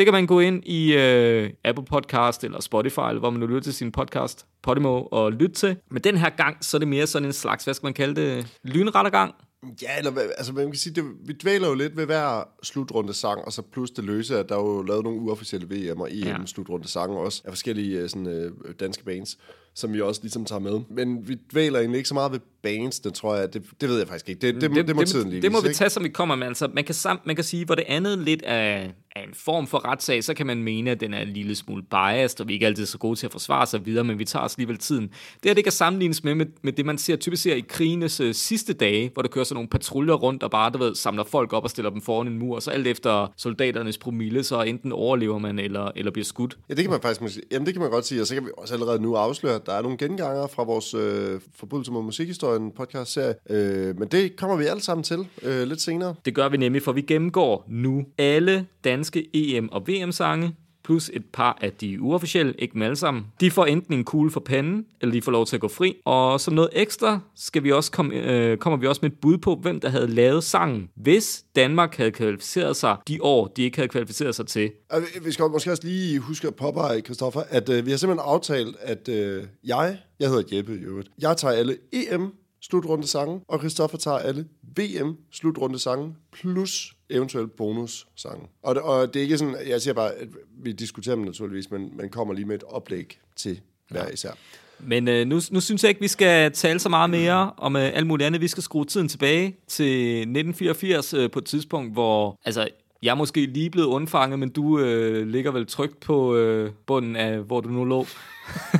det 0.00 0.06
kan 0.06 0.12
man 0.12 0.26
gå 0.26 0.40
ind 0.40 0.64
i 0.66 0.92
øh, 0.96 1.50
Apple 1.64 1.84
Podcast 1.84 2.44
eller 2.44 2.60
Spotify, 2.60 3.00
eller 3.08 3.18
hvor 3.18 3.30
man 3.30 3.40
nu 3.40 3.46
lytter 3.46 3.60
til 3.60 3.74
sin 3.74 3.92
podcast, 3.92 4.46
Podimo, 4.62 5.02
og 5.10 5.32
lytte 5.32 5.54
til. 5.54 5.76
Men 5.90 6.02
den 6.02 6.16
her 6.16 6.30
gang, 6.30 6.64
så 6.64 6.76
er 6.76 6.78
det 6.78 6.88
mere 6.88 7.06
sådan 7.06 7.26
en 7.26 7.32
slags, 7.32 7.64
hvad 7.64 7.74
skal 7.74 7.86
man 7.86 7.94
kalde 7.94 8.20
det, 8.20 8.58
lynrettergang. 8.64 9.34
Ja, 9.82 9.98
eller 9.98 10.12
altså, 10.38 10.52
man 10.52 10.66
kan 10.66 10.74
sige, 10.74 10.94
det, 10.94 11.04
vi 11.26 11.32
dvæler 11.32 11.68
jo 11.68 11.74
lidt 11.74 11.96
ved 11.96 12.06
hver 12.06 12.48
slutrunde 12.62 13.14
sang, 13.14 13.44
og 13.44 13.52
så 13.52 13.62
plus 13.62 13.90
det 13.90 14.04
løse, 14.04 14.38
at 14.38 14.48
der 14.48 14.54
er 14.54 14.60
jo 14.60 14.82
lavet 14.82 15.04
nogle 15.04 15.20
uofficielle 15.20 15.68
VM 15.92 16.00
og 16.00 16.08
EM 16.12 16.18
Ja. 16.24 16.28
ja. 16.28 16.46
slutrunde 16.46 16.88
sange 16.88 17.18
også, 17.18 17.42
af 17.44 17.50
forskellige 17.50 17.98
øh, 17.98 18.08
sådan, 18.08 18.26
øh, 18.26 18.52
danske 18.80 19.04
bands, 19.04 19.38
som 19.74 19.92
vi 19.92 20.00
også 20.00 20.20
ligesom 20.22 20.44
tager 20.44 20.60
med. 20.60 20.80
Men 20.90 21.28
vi 21.28 21.36
dvæler 21.52 21.78
egentlig 21.78 21.98
ikke 21.98 22.08
så 22.08 22.14
meget 22.14 22.32
ved 22.32 22.40
bands, 22.62 23.00
det 23.00 23.14
tror 23.14 23.36
jeg, 23.36 23.54
det, 23.54 23.62
det 23.80 23.88
ved 23.88 23.98
jeg 23.98 24.08
faktisk 24.08 24.28
ikke. 24.28 24.40
Det, 24.40 24.60
det, 24.60 24.70
det, 24.70 24.88
det 24.88 24.96
må 24.96 25.04
tiden 25.04 25.30
lige 25.30 25.42
det 25.42 25.52
må 25.52 25.60
vi 25.60 25.68
ikke? 25.68 25.76
tage, 25.76 25.90
som 25.90 26.04
vi 26.04 26.08
kommer 26.08 26.34
med. 26.34 26.46
Altså, 26.46 26.68
man, 26.74 26.84
kan 26.84 26.94
sam, 26.94 27.20
man 27.24 27.36
kan 27.36 27.44
sige, 27.44 27.64
hvor 27.64 27.74
det 27.74 27.84
andet 27.88 28.18
lidt 28.18 28.42
er, 28.46 28.88
er 29.16 29.22
en 29.22 29.34
form 29.34 29.66
for 29.66 29.84
retssag, 29.84 30.24
så 30.24 30.34
kan 30.34 30.46
man 30.46 30.62
mene, 30.62 30.90
at 30.90 31.00
den 31.00 31.14
er 31.14 31.20
en 31.20 31.28
lille 31.28 31.54
smule 31.54 31.82
biased, 31.82 32.40
og 32.40 32.48
vi 32.48 32.52
er 32.52 32.54
ikke 32.54 32.66
altid 32.66 32.86
så 32.86 32.98
gode 32.98 33.16
til 33.16 33.26
at 33.26 33.32
forsvare 33.32 33.66
sig 33.66 33.86
videre, 33.86 34.04
men 34.04 34.18
vi 34.18 34.24
tager 34.24 34.44
os 34.44 34.54
alligevel 34.54 34.78
tiden. 34.78 35.08
Det 35.08 35.44
her, 35.44 35.54
det 35.54 35.64
kan 35.64 35.72
sammenlignes 35.72 36.24
med, 36.24 36.34
med, 36.34 36.46
med 36.62 36.72
det, 36.72 36.86
man 36.86 36.98
ser, 36.98 37.16
typisk 37.16 37.42
ser 37.42 37.54
i 37.54 37.64
krigenes 37.68 38.20
øh, 38.20 38.34
sidste 38.34 38.72
dage, 38.72 39.10
hvor 39.14 39.22
der 39.22 39.28
kører 39.28 39.44
sådan 39.44 39.54
nogle 39.54 39.68
patruljer 39.68 40.14
rundt, 40.14 40.42
og 40.42 40.50
bare, 40.50 40.70
du 40.70 40.78
ved, 40.78 40.94
samler 40.94 41.24
folk 41.24 41.52
op 41.52 41.64
og 41.64 41.70
stiller 41.70 41.90
dem 41.90 42.00
foran 42.00 42.26
en 42.26 42.38
mur, 42.38 42.54
og 42.54 42.62
så 42.62 42.70
alt 42.70 42.86
efter 42.86 43.32
soldaternes 43.36 43.98
promille, 43.98 44.42
så 44.42 44.62
enten 44.62 44.92
overlever 44.92 45.38
man, 45.38 45.58
eller, 45.58 45.90
eller 45.96 46.12
bliver 46.12 46.24
skudt. 46.24 46.58
Ja, 46.68 46.74
det 46.74 46.84
kan 46.84 46.90
man 46.90 47.00
faktisk 47.00 47.20
måske, 47.20 47.42
jamen 47.52 47.66
det 47.66 47.74
kan 47.74 47.80
man 47.80 47.90
godt 47.90 48.06
sige, 48.06 48.20
og 48.20 48.26
så 48.26 48.34
kan 48.34 48.44
vi 48.44 48.50
også 48.56 48.74
allerede 48.74 49.02
nu 49.02 49.14
afsløre, 49.14 49.59
at 49.60 49.66
der 49.66 49.72
er 49.72 49.82
nogle 49.82 49.98
genganger 49.98 50.46
fra 50.46 50.62
vores 50.62 50.94
øh, 50.94 51.40
Forbrydelse 51.54 51.92
mod 51.92 52.02
musikhistorien 52.02 52.72
podcast-serie, 52.72 53.34
øh, 53.50 53.98
men 53.98 54.08
det 54.08 54.36
kommer 54.36 54.56
vi 54.56 54.64
alle 54.64 54.82
sammen 54.82 55.04
til 55.04 55.26
øh, 55.42 55.62
lidt 55.62 55.80
senere. 55.80 56.14
Det 56.24 56.34
gør 56.34 56.48
vi 56.48 56.56
nemlig, 56.56 56.82
for 56.82 56.92
vi 56.92 57.00
gennemgår 57.00 57.64
nu 57.68 58.04
alle 58.18 58.66
danske 58.84 59.26
EM- 59.36 59.68
og 59.72 59.88
VM-sange, 59.88 60.54
plus 60.84 61.10
et 61.14 61.24
par 61.32 61.58
af 61.60 61.72
de 61.72 62.00
uofficielle, 62.02 62.54
ikke 62.58 62.72
dem 62.74 62.82
alle 62.82 62.96
sammen. 62.96 63.26
De 63.40 63.50
får 63.50 63.66
enten 63.66 63.94
en 63.94 64.04
kugle 64.04 64.30
for 64.30 64.40
panden, 64.40 64.84
eller 65.00 65.12
de 65.12 65.22
får 65.22 65.32
lov 65.32 65.46
til 65.46 65.56
at 65.56 65.60
gå 65.60 65.68
fri. 65.68 65.96
Og 66.04 66.40
som 66.40 66.54
noget 66.54 66.70
ekstra 66.72 67.20
skal 67.36 67.64
vi 67.64 67.72
også 67.72 67.90
komme, 67.92 68.14
øh, 68.14 68.58
kommer 68.58 68.76
vi 68.76 68.86
også 68.86 68.98
med 69.02 69.10
et 69.10 69.16
bud 69.22 69.38
på, 69.38 69.54
hvem 69.62 69.80
der 69.80 69.88
havde 69.88 70.06
lavet 70.06 70.44
sangen, 70.44 70.88
hvis 70.96 71.44
Danmark 71.56 71.96
havde 71.96 72.10
kvalificeret 72.10 72.76
sig 72.76 72.96
de 73.08 73.18
år, 73.22 73.46
de 73.46 73.62
ikke 73.62 73.76
havde 73.78 73.88
kvalificeret 73.88 74.34
sig 74.34 74.46
til. 74.46 74.70
Og 74.90 75.00
vi- 75.00 75.24
vi 75.24 75.32
skal 75.32 75.44
måske 75.50 75.70
også 75.70 75.86
lige 75.86 76.18
huske 76.18 76.48
at 76.48 76.54
påpege, 76.54 77.00
Christoffer, 77.00 77.42
at 77.48 77.68
øh, 77.68 77.86
vi 77.86 77.90
har 77.90 77.98
simpelthen 77.98 78.28
aftalt, 78.28 78.76
at 78.80 79.08
øh, 79.08 79.44
jeg, 79.64 79.98
jeg 80.20 80.28
hedder 80.28 80.56
Jeppe 80.56 80.74
i 80.74 80.78
øvrigt, 80.82 81.08
jeg 81.18 81.36
tager 81.36 81.54
alle 81.54 81.76
EM 81.92 82.30
slutrunde 82.62 83.06
sange, 83.06 83.40
og 83.48 83.58
Christoffer 83.58 83.98
tager 83.98 84.18
alle 84.18 84.46
VM 84.78 85.16
slutrunde 85.32 85.78
sange, 85.78 86.14
plus 86.32 86.92
eventuelt 87.10 87.56
bonus 87.56 88.06
sange. 88.16 88.46
Og, 88.62 88.74
det- 88.74 88.82
og 88.82 89.14
det 89.14 89.20
er 89.20 89.22
ikke 89.24 89.38
sådan, 89.38 89.56
jeg 89.66 89.80
siger 89.82 89.94
bare, 89.94 90.12
at 90.12 90.28
vi 90.62 90.72
diskuterer 90.72 91.14
dem 91.16 91.24
naturligvis, 91.24 91.70
men 91.70 91.92
man 91.96 92.08
kommer 92.08 92.34
lige 92.34 92.44
med 92.46 92.54
et 92.54 92.62
oplæg 92.62 93.18
til 93.36 93.60
hver 93.90 94.08
især. 94.08 94.30
Men 94.78 95.08
øh, 95.08 95.26
nu, 95.26 95.40
nu 95.50 95.60
synes 95.60 95.82
jeg 95.84 95.88
ikke, 95.88 96.00
vi 96.00 96.08
skal 96.08 96.52
tale 96.52 96.78
så 96.78 96.88
meget 96.88 97.10
mere 97.10 97.52
om 97.56 97.76
øh, 97.76 97.82
alt 97.96 98.06
muligt 98.06 98.26
andet. 98.26 98.40
Vi 98.40 98.48
skal 98.48 98.62
skrue 98.62 98.84
tiden 98.84 99.08
tilbage 99.08 99.56
til 99.68 100.16
1984 100.18 101.14
øh, 101.14 101.30
på 101.30 101.38
et 101.38 101.44
tidspunkt, 101.44 101.92
hvor 101.92 102.36
altså, 102.44 102.68
jeg 103.02 103.10
er 103.10 103.14
måske 103.14 103.46
lige 103.46 103.70
blevet 103.70 103.86
undfanget, 103.86 104.38
men 104.38 104.48
du 104.48 104.78
øh, 104.78 105.26
ligger 105.26 105.50
vel 105.50 105.66
trygt 105.66 106.00
på 106.00 106.36
øh, 106.36 106.70
bunden 106.86 107.16
af, 107.16 107.38
hvor 107.38 107.60
du 107.60 107.68
nu 107.68 107.84
lå. 107.84 108.06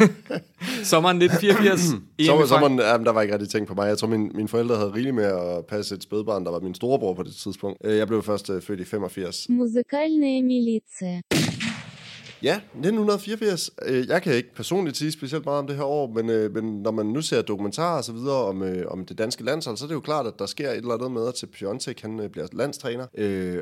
sommeren 0.82 1.22
1984. 1.22 1.80
Sommer, 2.26 2.46
sommeren, 2.52 2.78
jamen, 2.78 3.06
der 3.06 3.12
var 3.12 3.22
ikke 3.22 3.34
rigtig 3.34 3.50
ting 3.50 3.66
på 3.66 3.74
mig. 3.74 3.88
Jeg 3.88 3.98
tror, 3.98 4.08
min, 4.08 4.30
mine 4.34 4.48
forældre 4.48 4.76
havde 4.76 4.94
rigeligt 4.94 5.14
med 5.14 5.24
at 5.24 5.66
passe 5.66 5.94
et 5.94 6.02
spædbarn, 6.02 6.44
der 6.44 6.50
var 6.50 6.60
min 6.60 6.74
storebror 6.74 7.14
på 7.14 7.22
det 7.22 7.34
tidspunkt. 7.34 7.78
Øh, 7.84 7.96
jeg 7.96 8.06
blev 8.06 8.22
først 8.22 8.50
øh, 8.50 8.62
født 8.62 8.80
i 8.80 8.84
85. 8.84 9.48
Musikalne 9.48 10.42
militia. 10.42 11.20
Ja, 12.42 12.54
1984. 12.54 13.70
Øh, 13.86 14.08
jeg 14.08 14.22
kan 14.22 14.34
ikke 14.34 14.54
personligt 14.54 14.96
sige 14.96 15.12
specielt 15.12 15.44
meget 15.44 15.58
om 15.58 15.66
det 15.66 15.76
her 15.76 15.84
år, 15.84 16.06
men, 16.06 16.30
øh, 16.30 16.54
men 16.54 16.82
når 16.82 16.90
man 16.90 17.06
nu 17.06 17.22
ser 17.22 17.42
dokumentarer 17.42 17.98
og 17.98 18.04
så 18.04 18.12
videre 18.12 18.44
om, 18.44 18.62
øh, 18.62 18.86
om 18.90 19.06
det 19.06 19.18
danske 19.18 19.44
landshold, 19.44 19.76
så 19.76 19.84
er 19.84 19.88
det 19.88 19.94
jo 19.94 20.00
klart, 20.00 20.26
at 20.26 20.38
der 20.38 20.46
sker 20.46 20.70
et 20.70 20.76
eller 20.76 20.94
andet 20.94 21.12
med, 21.12 21.28
at 21.28 21.34
til 21.34 21.46
Piontek 21.46 22.00
han 22.00 22.28
bliver 22.32 22.46
landstræner, 22.52 23.06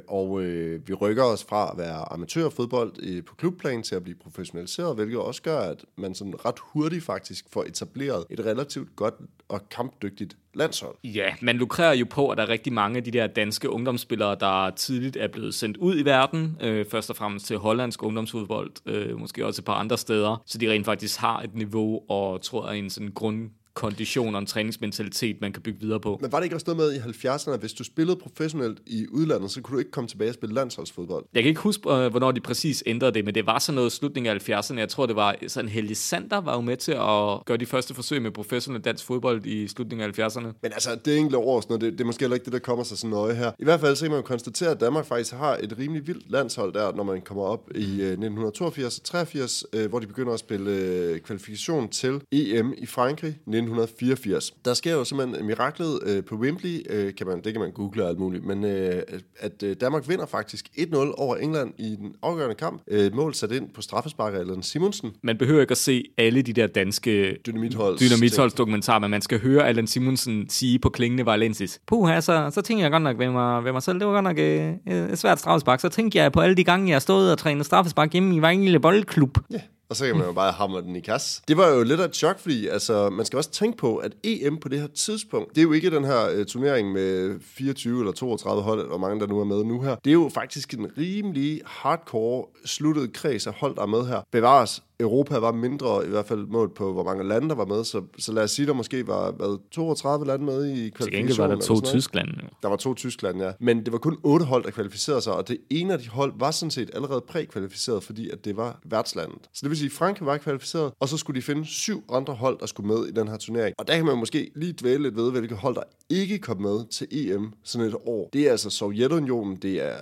og 0.09 0.41
vi 0.87 0.95
rykker 0.95 1.25
os 1.25 1.45
fra 1.45 1.71
at 1.73 1.79
være 1.79 2.13
amatørfodbold 2.13 3.23
på 3.23 3.35
klubplan 3.35 3.83
til 3.83 3.95
at 3.95 4.03
blive 4.03 4.17
professionaliseret, 4.23 4.95
hvilket 4.95 5.19
også 5.19 5.43
gør, 5.43 5.59
at 5.59 5.85
man 5.97 6.15
sådan 6.15 6.45
ret 6.45 6.59
hurtigt 6.59 7.05
faktisk 7.05 7.45
får 7.53 7.65
etableret 7.65 8.25
et 8.31 8.47
relativt 8.47 8.97
godt 8.97 9.15
og 9.49 9.69
kampdygtigt 9.69 10.37
landshold. 10.59 10.97
Ja, 11.05 11.35
man 11.41 11.57
lukrerer 11.57 11.95
jo 11.95 12.07
på, 12.11 12.29
at 12.29 12.39
der 12.39 12.45
er 12.45 12.49
rigtig 12.49 12.73
mange 12.73 12.97
af 12.97 13.05
de 13.05 13.11
der 13.11 13.27
danske 13.27 13.71
ungdomsspillere, 13.71 14.37
der 14.41 14.71
tidligt 14.71 15.17
er 15.17 15.29
blevet 15.29 15.55
sendt 15.55 15.77
ud 15.77 15.99
i 15.99 16.05
verden, 16.05 16.57
øh, 16.61 16.87
først 16.91 17.11
og 17.11 17.17
fremmest 17.17 17.47
til 17.47 17.57
hollandsk 17.57 18.03
ungdomsfodbold, 18.03 18.71
øh, 18.87 19.19
måske 19.19 19.47
også 19.47 19.61
et 19.61 19.65
par 19.65 19.75
andre 19.75 19.99
steder, 19.99 20.43
så 20.47 20.59
de 20.59 20.71
rent 20.71 20.85
faktisk 20.85 21.21
har 21.21 21.41
et 21.41 21.55
niveau 21.55 22.01
og 22.09 22.43
tror 22.43 22.71
jeg 22.71 22.79
en 22.79 22.91
sådan 22.91 23.13
grund 23.15 23.51
grundkondition 23.79 24.35
og 24.35 24.41
en 24.41 24.47
træningsmentalitet, 24.47 25.41
man 25.41 25.53
kan 25.53 25.63
bygge 25.63 25.81
videre 25.81 26.01
på. 26.01 26.19
Men 26.21 26.33
var 26.33 26.39
det 26.39 26.45
ikke 26.45 26.57
også 26.57 26.75
noget 26.75 26.77
med 26.77 26.95
i 26.95 27.27
70'erne, 27.27 27.51
at 27.51 27.61
hvis 27.61 27.73
du 27.73 27.85
spillede 27.85 28.17
professionelt 28.17 28.79
i 28.87 29.07
udlandet, 29.13 29.51
så 29.51 29.61
kunne 29.61 29.75
du 29.75 29.79
ikke 29.79 29.91
komme 29.91 30.09
tilbage 30.09 30.31
og 30.31 30.35
spille 30.35 30.55
landsholdsfodbold? 30.55 31.25
Jeg 31.35 31.43
kan 31.43 31.49
ikke 31.49 31.61
huske, 31.61 31.91
øh, 31.93 32.11
hvornår 32.11 32.33
de 32.33 32.41
præcis 32.41 32.83
ændrede 32.87 33.13
det, 33.13 33.25
men 33.25 33.35
det 33.35 33.47
var 33.47 33.59
sådan 33.59 33.75
noget 33.75 33.93
i 33.93 33.97
slutningen 33.97 34.37
af 34.37 34.49
70'erne. 34.49 34.79
Jeg 34.79 34.89
tror, 34.89 35.07
det 35.07 35.17
var 35.17 35.37
sådan 35.47 35.69
Helge 35.69 35.95
Sander 35.95 36.41
var 36.41 36.55
jo 36.55 36.61
med 36.61 36.77
til 36.77 36.93
at 36.93 37.45
gøre 37.47 37.57
de 37.57 37.67
første 37.67 37.95
forsøg 37.95 38.23
med 38.23 38.31
professionel 38.31 38.81
dansk 38.81 39.05
fodbold 39.05 39.47
i 39.47 39.69
slutningen 39.69 40.09
af 40.09 40.19
70'erne. 40.19 40.47
Men 40.63 40.73
altså, 40.73 40.91
det 41.05 41.19
enkelte 41.19 41.39
år, 41.39 41.57
og 41.57 41.63
sådan 41.63 41.73
noget, 41.73 41.83
det, 41.83 41.93
det 41.93 42.01
er 42.01 42.07
måske 42.07 42.23
heller 42.23 42.35
ikke 42.35 42.45
det, 42.45 42.53
der 42.53 42.59
kommer 42.59 42.85
sig 42.85 42.99
så 42.99 43.07
nøje 43.07 43.35
her. 43.35 43.53
I 43.59 43.65
hvert 43.65 43.81
fald 43.81 43.97
så 43.97 44.05
kan 44.05 44.11
man 44.11 44.19
jo 44.19 44.27
konstatere, 44.27 44.71
at 44.71 44.81
Danmark 44.81 45.07
faktisk 45.07 45.35
har 45.35 45.59
et 45.63 45.79
rimelig 45.79 46.07
vildt 46.07 46.31
landshold 46.31 46.73
der, 46.73 46.93
når 46.93 47.05
man 47.05 47.21
kommer 47.21 47.43
op 47.43 47.71
i 47.75 48.01
øh, 48.01 48.09
1982 48.09 48.99
og 48.99 49.05
83, 49.05 49.65
øh, 49.73 49.89
hvor 49.89 49.99
de 49.99 50.07
begynder 50.07 50.33
at 50.33 50.41
spille 50.41 50.71
øh, 50.71 51.21
kvalifikation 51.21 51.89
til 51.89 52.21
EM 52.33 52.75
i 52.79 52.87
Frankrig 52.87 53.39
1984. 53.75 54.55
Der 54.65 54.75
sker 54.75 54.93
jo 54.93 55.05
simpelthen 55.05 55.47
miraklet 55.47 56.01
øh, 56.07 56.25
på 56.25 56.35
Wembley, 56.35 56.87
øh, 56.91 57.15
kan 57.15 57.27
man, 57.27 57.41
det 57.45 57.53
kan 57.53 57.61
man 57.61 57.73
google 57.73 58.03
og 58.03 58.09
alt 58.09 58.19
muligt, 58.19 58.45
men 58.45 58.65
øh, 58.65 59.03
at 59.39 59.63
øh, 59.63 59.77
Danmark 59.81 60.09
vinder 60.09 60.27
faktisk 60.27 60.69
1-0 60.79 60.97
over 60.97 61.37
England 61.37 61.73
i 61.79 61.97
den 61.97 62.15
afgørende 62.23 62.55
kamp. 62.55 62.83
Øh, 62.89 63.15
mål 63.15 63.35
sat 63.35 63.53
ind 63.53 63.69
på 63.75 63.83
straffespark 63.83 64.35
af 64.35 64.39
Allan 64.39 64.63
Simonsen. 64.63 65.11
Man 65.23 65.39
behøver 65.39 65.61
ikke 65.61 65.73
at 65.73 65.79
se 65.79 66.05
alle 66.19 66.43
de 66.43 66.53
der 66.53 66.67
danske 66.67 67.37
Dynamitholds- 67.49 67.99
dynamitholdsdokumentarer, 67.99 68.99
men 68.99 69.11
man 69.11 69.23
skal 69.23 69.41
høre 69.41 69.69
Allan 69.69 69.87
Simonsen 69.87 70.49
sige 70.49 70.79
på 70.79 70.89
klingende 70.89 71.27
valensis. 71.27 71.81
Puh, 71.87 72.21
så, 72.21 72.51
så 72.55 72.63
tænker 72.63 72.85
jeg 72.85 72.91
godt 72.91 73.03
nok 73.03 73.19
ved 73.19 73.31
mig, 73.31 73.65
ved 73.65 73.73
mig 73.73 73.83
selv, 73.83 73.99
det 73.99 74.07
var 74.07 74.13
godt 74.13 74.25
nok 74.25 74.39
øh, 74.39 75.13
et 75.13 75.19
svært 75.19 75.39
straffespark. 75.39 75.81
Så 75.81 75.89
tænkte 75.89 76.19
jeg 76.19 76.33
på 76.33 76.41
alle 76.41 76.57
de 76.57 76.65
gange, 76.65 76.91
jeg 76.91 77.03
stået 77.03 77.33
og 77.33 77.39
trænet 77.39 77.67
straffespark 77.67 78.13
hjemme 78.13 78.37
i 78.37 78.39
Vejle 78.39 78.81
Boldklub. 78.81 79.39
Ja. 79.51 79.61
Og 79.91 79.97
så 79.97 80.07
kan 80.07 80.17
man 80.17 80.27
jo 80.27 80.33
bare 80.33 80.53
hamre 80.53 80.83
den 80.83 80.97
i 80.97 81.01
kasse. 81.01 81.43
Det 81.49 81.57
var 81.57 81.69
jo 81.69 81.83
lidt 81.83 82.01
af 82.01 82.05
et 82.05 82.17
chok, 82.17 82.39
fordi 82.39 82.67
altså, 82.67 83.11
man 83.11 83.27
skal 83.27 83.37
også 83.37 83.51
tænke 83.51 83.79
på, 83.79 83.97
at 83.97 84.13
EM 84.25 84.59
på 84.59 84.69
det 84.69 84.81
her 84.81 84.87
tidspunkt, 84.87 85.49
det 85.55 85.59
er 85.59 85.63
jo 85.63 85.73
ikke 85.73 85.91
den 85.91 86.05
her 86.05 86.39
uh, 86.39 86.45
turnering 86.45 86.93
med 86.93 87.41
24 87.41 87.99
eller 87.99 88.13
32 88.13 88.63
hold, 88.63 88.79
eller 88.79 88.89
hvor 88.89 88.99
mange 88.99 89.21
der 89.21 89.27
nu 89.27 89.41
er 89.41 89.45
med 89.45 89.65
nu 89.65 89.81
her. 89.81 89.97
Det 90.05 90.11
er 90.11 90.15
jo 90.15 90.31
faktisk 90.35 90.75
en 90.75 90.91
rimelig 90.99 91.61
hardcore 91.67 92.45
sluttet 92.65 93.13
kreds 93.13 93.47
af 93.47 93.53
hold, 93.53 93.77
der 93.77 93.83
er 93.83 93.87
med 93.87 94.07
her. 94.07 94.21
Bevares, 94.33 94.83
Europa 95.01 95.39
var 95.39 95.53
mindre, 95.53 96.07
i 96.07 96.09
hvert 96.09 96.27
fald 96.27 96.47
målt 96.47 96.75
på, 96.75 96.93
hvor 96.93 97.05
mange 97.05 97.29
lande 97.29 97.49
der 97.49 97.55
var 97.55 97.65
med, 97.65 97.85
så, 97.85 98.03
så 98.19 98.33
lad 98.33 98.43
os 98.43 98.51
sige, 98.51 98.67
der 98.67 98.73
måske 98.73 99.07
var 99.07 99.31
hvad, 99.31 99.59
32 99.71 100.27
lande 100.27 100.45
med 100.45 100.67
i 100.67 100.75
Til 100.75 100.93
kvalifikationen. 100.93 101.11
gengæld 101.11 101.37
var 101.37 101.55
der 101.55 101.61
to. 101.61 101.81
Tyskland. 101.81 102.29
Der 102.63 102.69
var 102.69 102.77
to 102.77 102.95
Tyskland, 102.95 103.43
ja. 103.43 103.53
Men 103.61 103.85
det 103.85 103.93
var 103.93 103.99
kun 103.99 104.19
otte 104.23 104.45
hold, 104.45 104.65
der 104.65 104.71
kvalificerede 104.71 105.21
sig, 105.21 105.33
og 105.35 105.49
det 105.49 105.59
ene 105.71 105.93
af 105.93 105.99
de 105.99 106.09
hold 106.09 106.33
var 106.37 106.51
sådan 106.51 106.71
set 106.71 106.91
allerede 106.95 107.21
prækvalificeret, 107.29 108.03
fordi 108.03 108.31
at 108.31 108.45
det 108.45 108.57
var 108.57 108.81
værtslandet. 108.85 109.39
Så 109.53 109.61
det 109.63 109.71
vil 109.71 109.79
sige, 109.79 109.87
at 109.87 109.93
Frankrig 109.93 110.27
var 110.27 110.37
kvalificeret, 110.37 110.93
og 111.01 111.09
så 111.09 111.17
skulle 111.17 111.41
de 111.41 111.45
finde 111.45 111.67
syv 111.67 112.05
andre 112.13 112.35
hold, 112.35 112.59
der 112.61 112.67
skulle 112.67 112.87
med 112.95 113.07
i 113.07 113.11
den 113.11 113.29
her 113.29 113.37
turnering. 113.37 113.75
Og 113.79 113.89
der 113.89 113.97
kan 113.97 114.07
man 114.07 114.19
måske 114.19 114.51
lige 114.57 114.75
dvæle 114.81 115.03
lidt 115.03 115.17
ved, 115.17 115.31
hvilke 115.31 115.55
hold, 115.55 115.75
der 115.75 115.83
ikke 116.11 116.39
kom 116.39 116.61
med 116.61 116.91
til 116.91 117.07
EM 117.11 117.53
sådan 117.65 117.87
et 117.87 117.95
år. 118.07 118.29
Det 118.33 118.47
er 118.47 118.51
altså 118.51 118.71
Sovjetunionen, 118.71 119.57
det 119.57 119.87
er 119.87 119.97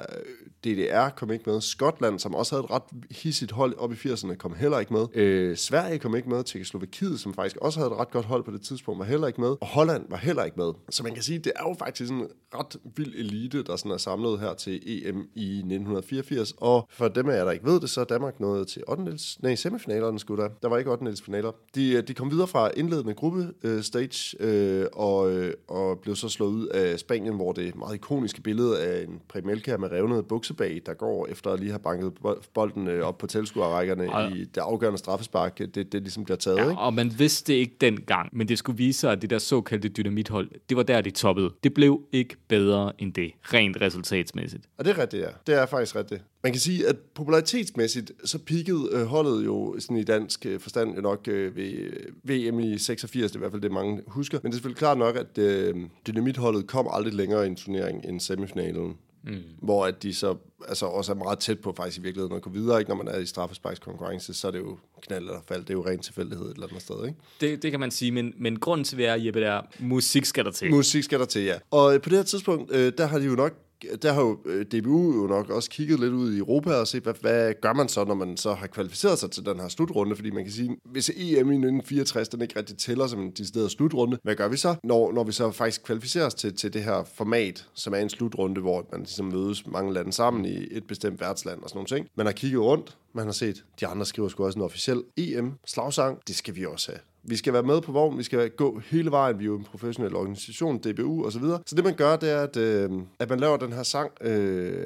DDR 0.67 1.09
kom 1.09 1.33
ikke 1.33 1.51
med, 1.51 1.61
Skotland, 1.61 2.19
som 2.19 2.35
også 2.35 2.55
havde 2.55 2.65
et 2.65 2.71
ret 2.71 2.83
hissigt 3.11 3.53
hold 3.53 3.79
op 3.79 3.93
i 3.93 3.95
80'erne, 3.95 4.35
kom 4.35 4.55
heller 4.55 4.79
ikke 4.79 4.93
med. 4.93 5.07
Øh, 5.15 5.57
Sverige 5.57 5.99
kom 5.99 6.17
ikke 6.17 6.29
med, 6.29 6.45
Tjekkoslovakiet, 6.45 7.21
som 7.21 7.35
faktisk 7.35 7.57
også 7.57 7.81
havde 7.81 7.91
et 7.93 7.99
ret 7.99 8.11
godt 8.11 8.27
hold 8.27 8.45
på 8.45 8.51
det 8.51 8.61
tidspunkt, 8.61 8.99
var 8.99 9.05
heller 9.05 9.27
ikke 9.27 9.41
med. 9.41 9.49
Og 9.49 9.67
Holland 9.67 10.07
var 10.11 10.17
heller 10.17 10.45
ikke 10.45 10.57
med. 10.57 10.73
Så 10.91 11.03
man 11.03 11.15
kan 11.15 11.23
sige, 11.23 11.39
det 11.39 11.53
er 11.57 11.69
jo 11.69 11.77
faktisk 11.79 12.11
en 12.11 12.27
ret 12.55 12.77
vild 12.97 13.15
elite, 13.15 13.63
der 13.63 13.77
sådan 13.77 13.93
er 13.93 13.97
samlet 13.97 14.41
her 14.41 14.55
til 14.55 14.83
EM 14.87 15.29
i 15.35 15.57
1984. 15.57 16.53
Og 16.57 16.89
for 16.91 17.09
dem 17.09 17.29
af 17.29 17.37
jer, 17.37 17.45
der 17.45 17.53
ikke 17.53 17.67
ved 17.67 17.81
det, 17.81 17.91
så 17.91 18.01
er 18.01 18.05
Danmark 18.05 18.41
nået 18.41 18.69
til 18.69 18.83
8. 18.89 19.19
nej, 19.43 19.55
semifinalerne 19.55 20.19
skulle 20.19 20.43
der. 20.43 20.49
Der 20.63 20.69
var 20.69 20.79
ikke 20.79 20.91
8. 20.91 21.17
finaler. 21.25 21.53
De, 21.75 21.93
øh, 21.93 22.09
de 22.09 22.15
kom 22.15 22.31
videre 22.31 22.47
fra 22.47 22.71
indledende 22.77 23.15
gruppe 23.15 23.49
øh, 23.63 23.83
stage 23.83 24.37
øh, 24.41 24.87
og, 24.93 25.33
øh, 25.33 25.55
og 25.69 25.99
blev 25.99 26.17
så 26.17 26.29
slået 26.29 26.53
ud 26.53 26.67
af 26.67 26.99
Spanien, 26.99 27.35
hvor 27.35 27.53
det 27.53 27.77
meget 27.77 27.95
ikoniske 27.95 28.43
billede 28.43 28.81
af 28.81 29.03
en 29.03 29.21
Premelka 29.29 29.77
med 29.77 29.93
revnede 29.93 30.23
buksebag, 30.57 30.83
der 30.87 30.95
går 30.95 31.27
efter 31.27 31.51
at 31.51 31.61
lige 31.61 31.71
have 31.71 31.79
banket 31.81 32.15
bo- 32.15 32.41
bolden 32.55 32.89
øh, 32.89 33.05
op 33.07 33.19
på 33.19 33.27
tilskuerrækkerne 33.27 34.13
Og- 34.15 34.31
i 34.37 34.45
det 34.45 34.61
afgørende 34.61 34.99
straffespark. 34.99 35.59
Det, 35.59 35.75
det 35.75 35.95
ligesom 36.03 36.25
bliver 36.25 36.37
taget, 36.37 36.59
ikke? 36.59 36.71
Ja, 36.71 36.77
og 36.77 36.95
man 36.95 37.13
vidste 37.19 37.53
det 37.53 37.59
ikke 37.59 37.77
dengang, 37.81 38.29
men 38.33 38.49
det 38.49 38.59
skulle 38.59 38.79
vise 38.79 39.01
sig, 39.01 39.13
at 39.13 39.23
det 39.23 39.31
der 39.31 39.39
såkaldte 39.39 39.89
dynamithold, 39.89 40.51
det 40.69 40.77
var 40.77 40.83
der, 40.83 41.01
de 41.01 41.11
toppede. 41.11 41.51
Det 41.65 41.75
blev 41.75 42.01
ikke 42.13 42.37
bedre 42.49 42.93
end 42.99 43.13
det, 43.13 43.31
rent 43.43 43.81
resultatsmæssigt. 43.81 44.63
Og 44.79 44.85
det 44.85 44.91
er 44.91 44.99
rigtigt, 45.03 45.23
ja. 45.23 45.29
Det 45.47 45.55
er 45.55 45.67
faktisk 45.67 45.97
rigtigt. 45.97 46.23
Man 46.43 46.53
kan 46.53 46.61
sige, 46.61 46.87
at 46.89 46.97
popularitetsmæssigt, 47.15 48.13
så 48.25 48.39
pikkede 48.39 48.89
øh, 48.93 49.05
holdet 49.07 49.45
jo 49.45 49.77
sådan 49.79 49.97
i 49.97 50.05
dansk 50.05 50.47
øh, 50.47 50.61
forstand 50.61 50.95
jo 50.95 51.01
nok 51.01 51.29
øh, 51.29 51.57
ved 51.57 51.73
øh, 51.73 52.51
VM 52.51 52.59
i 52.61 52.79
86, 52.79 53.31
det 53.33 53.37
er 53.37 53.39
i 53.39 53.41
hvert 53.41 53.51
fald 53.51 53.63
det, 53.63 53.73
mange 53.73 54.03
husker. 54.07 54.39
Men 54.43 54.53
det 54.53 54.55
er 54.55 54.57
selvfølgelig 54.57 54.79
klart 54.79 54.99
nok, 54.99 55.17
at 55.17 55.39
øh, 55.39 55.75
dynamitholdet 56.07 56.67
kom 56.67 56.89
aldrig 56.91 57.15
længere 57.15 57.45
i 57.45 57.49
en 57.49 57.57
turnering 57.57 58.05
end 58.09 58.21
semifinalen. 58.21 58.95
Mm. 59.27 59.43
Hvor 59.59 59.87
at 59.87 60.03
de 60.03 60.15
så 60.15 60.37
altså 60.69 60.87
også 60.87 61.13
er 61.13 61.17
meget 61.17 61.39
tæt 61.39 61.61
på 61.61 61.75
faktisk 61.77 61.99
i 61.99 62.03
virkeligheden 62.03 62.37
at 62.37 62.43
gå 62.43 62.51
videre. 62.51 62.79
Ikke? 62.79 62.89
Når 62.89 62.97
man 62.97 63.09
er 63.09 63.19
i 63.19 63.27
straffesparkskonkurrence, 63.27 64.35
så 64.35 64.47
er 64.47 64.51
det 64.51 64.59
jo 64.59 64.79
knald 65.03 65.25
eller 65.25 65.41
fald. 65.49 65.61
Det 65.61 65.71
er 65.71 65.75
jo 65.75 65.87
ren 65.87 65.99
tilfældighed 65.99 66.47
et 66.47 66.55
eller 66.55 66.67
andet 66.67 66.83
sted. 66.83 67.05
Ikke? 67.07 67.19
Det, 67.41 67.63
det 67.63 67.71
kan 67.71 67.81
man 67.81 67.91
sige, 67.91 68.13
men, 68.13 68.35
men 68.37 68.59
grunden 68.59 68.85
til, 68.85 68.99
vi 68.99 69.05
er, 69.05 69.15
Jeppe, 69.15 69.41
der 69.41 69.61
musik 69.79 70.25
skal 70.25 70.45
der 70.45 70.51
til. 70.51 70.71
Musik 70.71 71.05
skal 71.05 71.19
der 71.19 71.25
til, 71.25 71.43
ja. 71.43 71.59
Og 71.71 71.95
øh, 71.95 72.01
på 72.01 72.09
det 72.09 72.19
her 72.19 72.25
tidspunkt, 72.25 72.73
øh, 72.73 72.93
der 72.99 73.07
har 73.07 73.19
de 73.19 73.25
jo 73.25 73.35
nok 73.35 73.66
der 74.03 74.13
har 74.13 74.21
jo 74.21 74.39
øh, 74.45 74.67
DBU 74.67 75.23
jo 75.23 75.27
nok 75.27 75.51
også 75.51 75.71
kigget 75.71 76.01
lidt 76.01 76.13
ud 76.13 76.33
i 76.33 76.39
Europa 76.39 76.75
og 76.75 76.87
set, 76.87 77.03
hvad, 77.03 77.15
hvad 77.21 77.55
gør 77.61 77.73
man 77.73 77.89
så, 77.89 78.05
når 78.05 78.15
man 78.15 78.37
så 78.37 78.55
har 78.55 78.67
kvalificeret 78.67 79.19
sig 79.19 79.31
til 79.31 79.47
den 79.47 79.61
her 79.61 79.69
slutrunde? 79.69 80.17
Fordi 80.17 80.31
man 80.31 80.45
kan 80.45 80.53
sige, 80.53 80.77
hvis 80.85 81.11
EM 81.11 81.17
i 81.17 81.31
1964 81.31 82.29
den 82.29 82.43
ikke 82.43 82.59
rigtig 82.59 82.77
tæller 82.79 83.07
som 83.07 83.21
en 83.21 83.31
decideret 83.31 83.71
slutrunde, 83.71 84.19
hvad 84.23 84.35
gør 84.35 84.49
vi 84.49 84.57
så, 84.57 84.75
når, 84.83 85.13
når 85.13 85.25
vi 85.25 85.33
så 85.33 85.51
faktisk 85.51 85.83
kvalificerer 85.85 86.27
os 86.27 86.35
til, 86.35 86.57
til 86.57 86.73
det 86.73 86.85
her 86.85 87.05
format, 87.15 87.67
som 87.75 87.95
er 87.95 87.99
en 87.99 88.09
slutrunde, 88.09 88.61
hvor 88.61 88.89
man 88.93 89.01
ligesom 89.01 89.27
mødes 89.27 89.67
mange 89.67 89.93
lande 89.93 90.13
sammen 90.13 90.45
i 90.45 90.67
et 90.71 90.87
bestemt 90.87 91.21
værtsland 91.21 91.63
og 91.63 91.69
sådan 91.69 91.79
nogle 91.79 91.89
ting. 91.89 92.09
Man 92.17 92.27
har 92.27 92.33
kigget 92.33 92.61
rundt, 92.61 92.97
man 93.13 93.25
har 93.25 93.33
set, 93.33 93.65
de 93.81 93.87
andre 93.87 94.07
skriver 94.07 94.29
sgu 94.29 94.45
også 94.45 94.59
en 94.59 94.65
officiel 94.65 95.03
EM-slagsang, 95.17 96.19
det 96.29 96.37
skal 96.37 96.57
vi 96.57 96.67
også 96.67 96.91
have. 96.93 97.01
Vi 97.29 97.37
skal 97.37 97.53
være 97.53 97.63
med 97.63 97.81
på 97.81 97.93
vognen, 97.93 98.19
vi 98.19 98.23
skal 98.23 98.51
gå 98.51 98.81
hele 98.91 99.11
vejen, 99.11 99.39
vi 99.39 99.45
er 99.45 99.47
jo 99.47 99.57
en 99.57 99.65
professionel 99.65 100.17
organisation, 100.17 100.79
DBU 100.79 101.25
og 101.25 101.33
så 101.33 101.39
videre. 101.39 101.59
Så 101.67 101.75
det 101.75 101.85
man 101.85 101.95
gør, 101.95 102.17
det 102.17 102.31
er, 102.31 102.41
at, 102.41 102.57
øh, 102.57 102.91
at 103.19 103.31
man 103.31 103.41
laver 103.41 103.57
den 103.57 103.73
her 103.73 103.83
sang, 103.83 104.11
øh, 104.21 104.31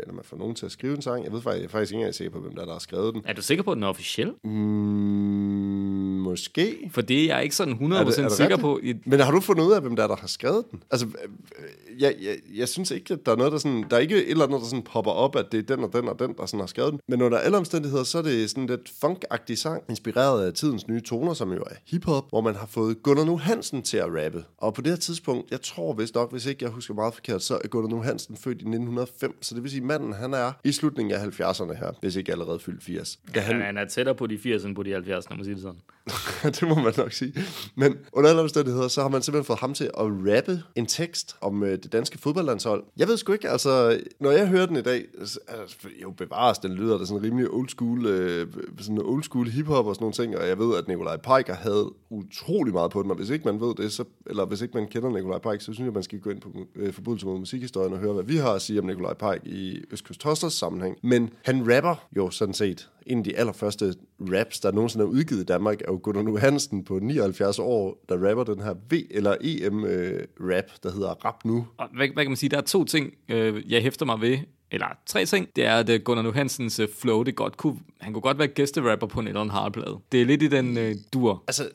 eller 0.00 0.12
man 0.12 0.24
får 0.24 0.36
nogen 0.36 0.54
til 0.54 0.66
at 0.66 0.72
skrive 0.72 0.94
en 0.96 1.02
sang. 1.02 1.24
Jeg 1.24 1.32
ved 1.32 1.40
faktisk, 1.42 1.60
jeg 1.60 1.64
er 1.66 1.70
faktisk 1.70 1.92
ikke 1.92 1.98
engang 1.98 2.14
sikker 2.14 2.32
på, 2.32 2.40
hvem 2.40 2.54
der, 2.54 2.60
er, 2.62 2.66
der 2.66 2.72
har 2.72 2.78
skrevet 2.80 3.14
den. 3.14 3.22
Er 3.24 3.32
du 3.32 3.42
sikker 3.42 3.64
på, 3.64 3.70
at 3.70 3.76
den 3.76 3.82
er 3.82 3.88
officiel? 3.88 4.32
Mm, 4.44 6.20
måske. 6.22 6.90
For 6.92 7.00
det 7.00 7.22
er 7.22 7.34
jeg 7.34 7.42
ikke 7.42 7.56
sådan 7.56 7.74
100% 7.74 7.94
Er 8.00 8.04
det- 8.04 8.18
er 8.18 8.22
det 8.28 8.32
sikker 8.32 8.72
rigtigt? 8.74 9.04
på. 9.04 9.10
Men 9.10 9.20
har 9.20 9.30
du 9.32 9.40
fundet 9.40 9.64
ud 9.64 9.72
af, 9.72 9.80
hvem 9.80 9.96
der, 9.96 10.02
er, 10.02 10.06
der 10.08 10.16
har 10.16 10.26
skrevet 10.26 10.64
den? 10.70 10.82
Altså, 10.90 11.06
øh, 11.06 12.02
jeg, 12.02 12.14
jeg, 12.22 12.36
jeg 12.54 12.68
synes 12.68 12.90
ikke, 12.90 13.14
at 13.14 13.26
der 13.26 13.32
er 13.32 13.36
noget, 13.36 13.52
der 13.52 13.58
sådan... 13.58 13.84
Der 13.90 13.96
er 13.96 14.00
ikke 14.00 14.16
et 14.24 14.30
eller 14.30 14.44
andet, 14.44 14.60
der 14.60 14.66
sådan 14.66 14.82
popper 14.82 15.10
op, 15.10 15.36
at 15.36 15.46
det 15.52 15.70
er 15.70 15.76
den 15.76 15.84
og 15.84 15.92
den 15.92 16.08
og 16.08 16.18
den, 16.18 16.34
der 16.38 16.46
sådan 16.46 16.60
har 16.60 16.66
skrevet 16.66 16.92
den. 16.92 17.00
Men 17.08 17.22
under 17.22 17.38
alle 17.38 17.56
omstændigheder, 17.58 18.04
så 18.04 18.18
er 18.18 18.22
det 18.22 18.50
sådan 18.50 18.66
lidt 18.66 18.92
funk 19.00 19.24
sang, 19.54 19.82
inspireret 19.88 20.46
af 20.46 20.52
tidens 20.54 20.88
nye 20.88 21.00
toner, 21.00 21.34
som 21.34 21.52
jo 21.52 21.58
er 21.60 21.74
hiphop, 21.86 22.24
hvor 22.30 22.40
man 22.40 22.54
har 22.54 22.66
fået 22.66 23.02
Gunnar 23.02 23.24
Nu 23.24 23.36
Hansen 23.36 23.82
til 23.82 23.96
at 23.96 24.24
rappe. 24.24 24.44
Og 24.58 24.74
på 24.74 24.82
det 24.82 24.90
her 24.90 24.96
tidspunkt, 24.96 25.50
jeg 25.50 25.60
tror 25.60 25.92
vist 25.92 26.14
nok, 26.14 26.32
hvis 26.32 26.46
ikke 26.46 26.64
jeg 26.64 26.72
husker 26.72 26.94
meget 26.94 27.14
forkert, 27.14 27.42
så 27.42 27.58
er 27.64 27.68
Gunnar 27.68 27.88
Nu 27.88 28.02
Hansen 28.02 28.36
født 28.36 28.58
i 28.58 28.64
1905. 28.64 29.42
Så 29.42 29.54
det 29.54 29.62
vil 29.62 29.70
sige, 29.70 29.80
at 29.80 29.86
manden 29.86 30.12
han 30.12 30.34
er 30.34 30.52
i 30.64 30.72
slutningen 30.72 31.14
af 31.14 31.40
70'erne 31.40 31.72
her, 31.74 31.92
hvis 32.00 32.16
ikke 32.16 32.32
allerede 32.32 32.60
fyldt 32.60 32.82
80. 32.84 33.18
Da 33.34 33.40
Han, 33.40 33.60
han 33.60 33.78
er 33.78 33.84
tættere 33.84 34.14
på 34.14 34.26
de 34.26 34.38
80 34.38 34.64
end 34.64 34.74
på 34.74 34.82
de 34.82 34.92
70, 34.92 35.30
når 35.30 35.36
man 35.36 35.44
siger 35.44 35.54
det 35.54 35.62
sådan. 35.62 35.80
det 36.60 36.68
må 36.68 36.74
man 36.74 36.92
nok 36.96 37.12
sige. 37.12 37.34
Men 37.74 37.96
under 38.12 38.30
alle 38.30 38.42
omstændigheder, 38.42 38.88
så 38.88 39.02
har 39.02 39.08
man 39.08 39.22
simpelthen 39.22 39.44
fået 39.44 39.58
ham 39.58 39.74
til 39.74 39.84
at 39.84 40.04
rappe 40.04 40.62
en 40.74 40.86
tekst 40.86 41.36
om 41.40 41.62
øh, 41.62 41.70
det 41.82 41.92
danske 41.92 42.18
fodboldlandshold. 42.18 42.84
Jeg 42.96 43.08
ved 43.08 43.16
sgu 43.16 43.32
ikke, 43.32 43.48
altså, 43.48 44.00
når 44.20 44.30
jeg 44.30 44.48
hører 44.48 44.66
den 44.66 44.76
i 44.76 44.82
dag, 44.82 45.04
så, 45.24 45.38
altså, 45.48 45.76
jo 46.02 46.10
bevares, 46.10 46.58
den 46.58 46.72
lyder 46.72 46.98
da 46.98 47.04
sådan 47.04 47.22
rimelig 47.22 47.50
old 47.50 47.68
school, 47.68 48.06
øh, 48.06 48.46
sådan 48.80 48.98
old 49.02 49.22
school 49.22 49.48
hiphop 49.48 49.86
og 49.86 49.94
sådan 49.94 50.02
nogle 50.02 50.14
ting, 50.14 50.36
og 50.36 50.48
jeg 50.48 50.58
ved, 50.58 50.76
at 50.76 50.88
Nikolaj 50.88 51.16
Peiker 51.16 51.54
havde 51.54 51.92
utrolig 52.10 52.72
meget 52.72 52.90
på 52.90 53.02
den, 53.02 53.10
og 53.10 53.16
hvis 53.16 53.30
ikke 53.30 53.44
man 53.44 53.60
ved 53.60 53.74
det, 53.74 53.92
så, 53.92 54.04
eller 54.26 54.46
hvis 54.46 54.60
ikke 54.62 54.74
man 54.78 54.86
kender 54.86 55.10
Nikolaj 55.10 55.38
Pike, 55.38 55.64
så 55.64 55.72
synes 55.72 55.86
jeg, 55.86 55.92
man 55.92 56.02
skal 56.02 56.20
gå 56.20 56.30
ind 56.30 56.40
på 56.40 56.52
øh, 56.76 56.92
forbudelse 56.92 57.26
mod 57.26 57.38
musikhistorien 57.38 57.92
og 57.92 57.98
høre, 57.98 58.12
hvad 58.12 58.24
vi 58.24 58.36
har 58.36 58.52
at 58.52 58.62
sige 58.62 58.80
om 58.80 58.86
Nikolaj 58.86 59.14
Pike 59.14 59.40
i 59.56 59.84
Østkyst 59.90 60.22
Hostlers 60.22 60.52
sammenhæng. 60.52 60.96
Men 61.02 61.30
han 61.44 61.76
rapper 61.76 62.06
jo 62.16 62.30
sådan 62.30 62.54
set 62.54 62.90
en 63.06 63.18
af 63.18 63.24
de 63.24 63.36
allerførste 63.36 63.94
raps, 64.20 64.60
der 64.60 64.72
nogensinde 64.72 65.04
er 65.04 65.08
udgivet 65.08 65.40
i 65.40 65.44
Danmark, 65.44 65.80
er 65.80 65.92
jo 65.92 65.99
Gunnar 66.02 66.22
Nu 66.22 66.36
Hansen 66.36 66.84
på 66.84 66.98
79 66.98 67.58
år, 67.58 68.04
der 68.08 68.28
rapper 68.28 68.44
den 68.44 68.62
her 68.62 68.74
V- 68.92 69.06
eller 69.10 69.36
EM-rap, 69.40 70.64
der 70.82 70.92
hedder 70.92 71.08
Rap 71.24 71.44
Nu. 71.44 71.66
Og 71.76 71.88
hvad, 71.96 72.08
hvad 72.08 72.24
kan 72.24 72.30
man 72.30 72.36
sige? 72.36 72.50
Der 72.50 72.56
er 72.56 72.60
to 72.60 72.84
ting, 72.84 73.12
øh, 73.28 73.72
jeg 73.72 73.82
hæfter 73.82 74.06
mig 74.06 74.20
ved. 74.20 74.38
Eller 74.72 74.86
tre 75.06 75.24
ting. 75.24 75.48
Det 75.56 75.64
er, 75.64 75.76
at 75.76 75.88
øh, 75.88 76.00
Gunnar 76.04 76.22
Nu 76.22 76.32
Hansens 76.32 76.78
øh, 76.78 76.88
flow, 77.00 77.22
det 77.22 77.36
godt 77.36 77.56
kunne, 77.56 77.78
han 78.00 78.12
kunne 78.12 78.22
godt 78.22 78.38
være 78.38 78.48
gæsterapper 78.48 79.06
på 79.06 79.20
en 79.20 79.26
eller 79.28 79.40
anden 79.40 79.52
hardplade. 79.52 79.98
Det 80.12 80.20
er 80.20 80.24
lidt 80.26 80.42
i 80.42 80.48
den 80.48 80.78
øh, 80.78 80.94
dur. 81.12 81.44
Altså, 81.48 81.68